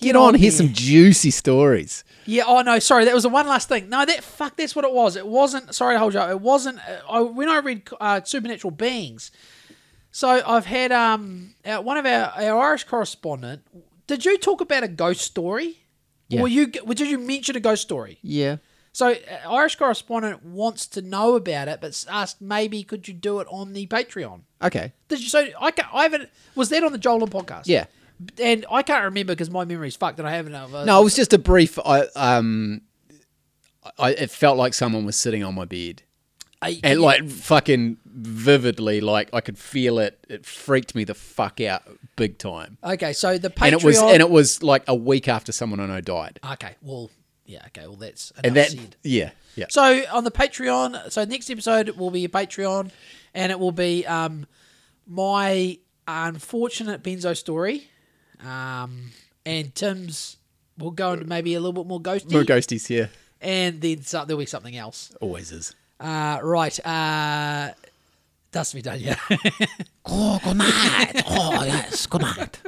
Get, 0.00 0.16
on. 0.16 0.34
Here's 0.34 0.56
some 0.56 0.72
juicy 0.72 1.30
stories. 1.30 2.02
yeah. 2.26 2.44
Oh 2.46 2.62
no, 2.62 2.78
sorry. 2.80 3.04
That 3.04 3.14
was 3.14 3.22
the 3.22 3.28
one 3.28 3.46
last 3.46 3.68
thing. 3.68 3.88
No, 3.88 4.04
that 4.04 4.24
fuck. 4.24 4.56
That's 4.56 4.74
what 4.74 4.84
it 4.84 4.92
was. 4.92 5.16
It 5.16 5.26
wasn't. 5.26 5.74
Sorry 5.74 5.94
to 5.94 5.98
hold 5.98 6.14
you 6.14 6.20
up. 6.20 6.30
It 6.30 6.40
wasn't. 6.40 6.78
uh, 6.80 7.00
I, 7.08 7.20
when 7.20 7.48
I 7.48 7.58
read 7.58 7.88
uh, 8.00 8.20
supernatural 8.24 8.72
beings. 8.72 9.30
So 10.10 10.28
I've 10.28 10.66
had 10.66 10.92
um 10.92 11.54
one 11.64 11.96
of 11.96 12.04
our, 12.06 12.32
our 12.36 12.58
Irish 12.60 12.84
correspondent. 12.84 13.62
Did 14.06 14.24
you 14.24 14.36
talk 14.38 14.60
about 14.60 14.82
a 14.82 14.88
ghost 14.88 15.20
story? 15.22 15.78
Yeah. 16.28 16.40
Or 16.42 16.48
you 16.48 16.66
did 16.66 17.00
you 17.00 17.18
mention 17.18 17.56
a 17.56 17.60
ghost 17.60 17.82
story? 17.82 18.18
Yeah. 18.22 18.56
So 18.94 19.12
uh, 19.12 19.50
Irish 19.50 19.76
correspondent 19.76 20.44
wants 20.44 20.86
to 20.88 21.00
know 21.02 21.34
about 21.36 21.68
it, 21.68 21.80
but 21.80 22.04
asked 22.10 22.42
maybe 22.42 22.82
could 22.82 23.08
you 23.08 23.14
do 23.14 23.40
it 23.40 23.46
on 23.50 23.72
the 23.72 23.86
Patreon? 23.86 24.40
Okay. 24.62 24.92
Did 25.08 25.20
you? 25.20 25.28
So 25.28 25.46
I 25.60 25.72
I 25.92 26.02
haven't. 26.02 26.28
Was 26.56 26.68
that 26.70 26.82
on 26.84 26.92
the 26.92 26.98
Joel 26.98 27.22
and 27.22 27.32
podcast? 27.32 27.62
Yeah. 27.66 27.86
And 28.40 28.64
I 28.70 28.82
can't 28.82 29.04
remember 29.04 29.32
because 29.32 29.50
my 29.50 29.64
memory's 29.64 29.96
fucked, 29.96 30.18
and 30.18 30.28
I 30.28 30.32
haven't. 30.32 30.54
Uh, 30.54 30.84
No, 30.84 31.00
it 31.00 31.04
was 31.04 31.14
just 31.16 31.32
a 31.32 31.38
brief. 31.38 31.78
I 31.84 32.06
um, 32.16 32.82
I 33.98 34.10
it 34.10 34.30
felt 34.30 34.56
like 34.56 34.74
someone 34.74 35.04
was 35.04 35.16
sitting 35.16 35.42
on 35.42 35.54
my 35.54 35.64
bed, 35.64 36.02
I, 36.60 36.78
and 36.84 37.00
like 37.00 37.28
fucking 37.28 37.98
vividly, 38.04 39.00
like 39.00 39.30
I 39.32 39.40
could 39.40 39.58
feel 39.58 39.98
it. 39.98 40.24
It 40.28 40.46
freaked 40.46 40.94
me 40.94 41.04
the 41.04 41.14
fuck 41.14 41.60
out, 41.60 41.82
big 42.16 42.38
time. 42.38 42.78
okay, 42.84 43.12
so 43.12 43.38
the 43.38 43.50
Patreon. 43.50 43.62
And 43.66 43.74
it 43.74 43.82
was, 43.84 43.98
and 44.00 44.20
it 44.20 44.30
was 44.30 44.62
like 44.62 44.84
a 44.86 44.94
week 44.94 45.28
after 45.28 45.50
someone 45.52 45.80
I 45.80 45.86
know 45.86 46.00
died. 46.00 46.38
okay, 46.52 46.76
well, 46.82 47.10
yeah, 47.46 47.62
okay, 47.68 47.86
well 47.86 47.96
that's 47.96 48.32
And 48.44 48.54
that, 48.56 48.70
said. 48.70 48.96
yeah, 49.02 49.30
yeah. 49.56 49.66
So 49.68 50.02
on 50.12 50.24
the 50.24 50.30
Patreon, 50.30 51.10
so 51.10 51.24
next 51.24 51.50
episode 51.50 51.90
will 51.90 52.10
be 52.10 52.24
a 52.24 52.28
Patreon, 52.28 52.90
and 53.34 53.50
it 53.50 53.58
will 53.58 53.72
be 53.72 54.06
um 54.06 54.46
my 55.06 55.78
unfortunate 56.06 57.02
benzo 57.02 57.36
story, 57.36 57.88
um, 58.46 59.10
and 59.46 59.74
Tim's. 59.74 60.36
We'll 60.78 60.90
go 60.90 61.12
into 61.12 61.26
maybe 61.26 61.54
a 61.54 61.60
little 61.60 61.72
bit 61.74 61.86
more 61.86 62.00
ghosty, 62.00 62.32
More 62.32 62.42
ghosties 62.44 62.86
here. 62.86 63.10
and 63.40 63.80
then 63.80 64.02
so, 64.02 64.24
there'll 64.24 64.38
be 64.40 64.46
something 64.46 64.76
else. 64.76 65.12
Always 65.20 65.52
is. 65.52 65.74
Uh, 66.00 66.38
right, 66.42 66.86
uh, 66.86 67.72
that's 68.50 68.74
me 68.74 68.82
done. 68.82 68.98
Yeah. 69.00 69.16
Oh, 70.04 70.40
good 70.42 70.56
night. 70.56 71.22
Oh, 71.28 71.62
yes, 71.64 72.06
good 72.06 72.22
night. 72.22 72.58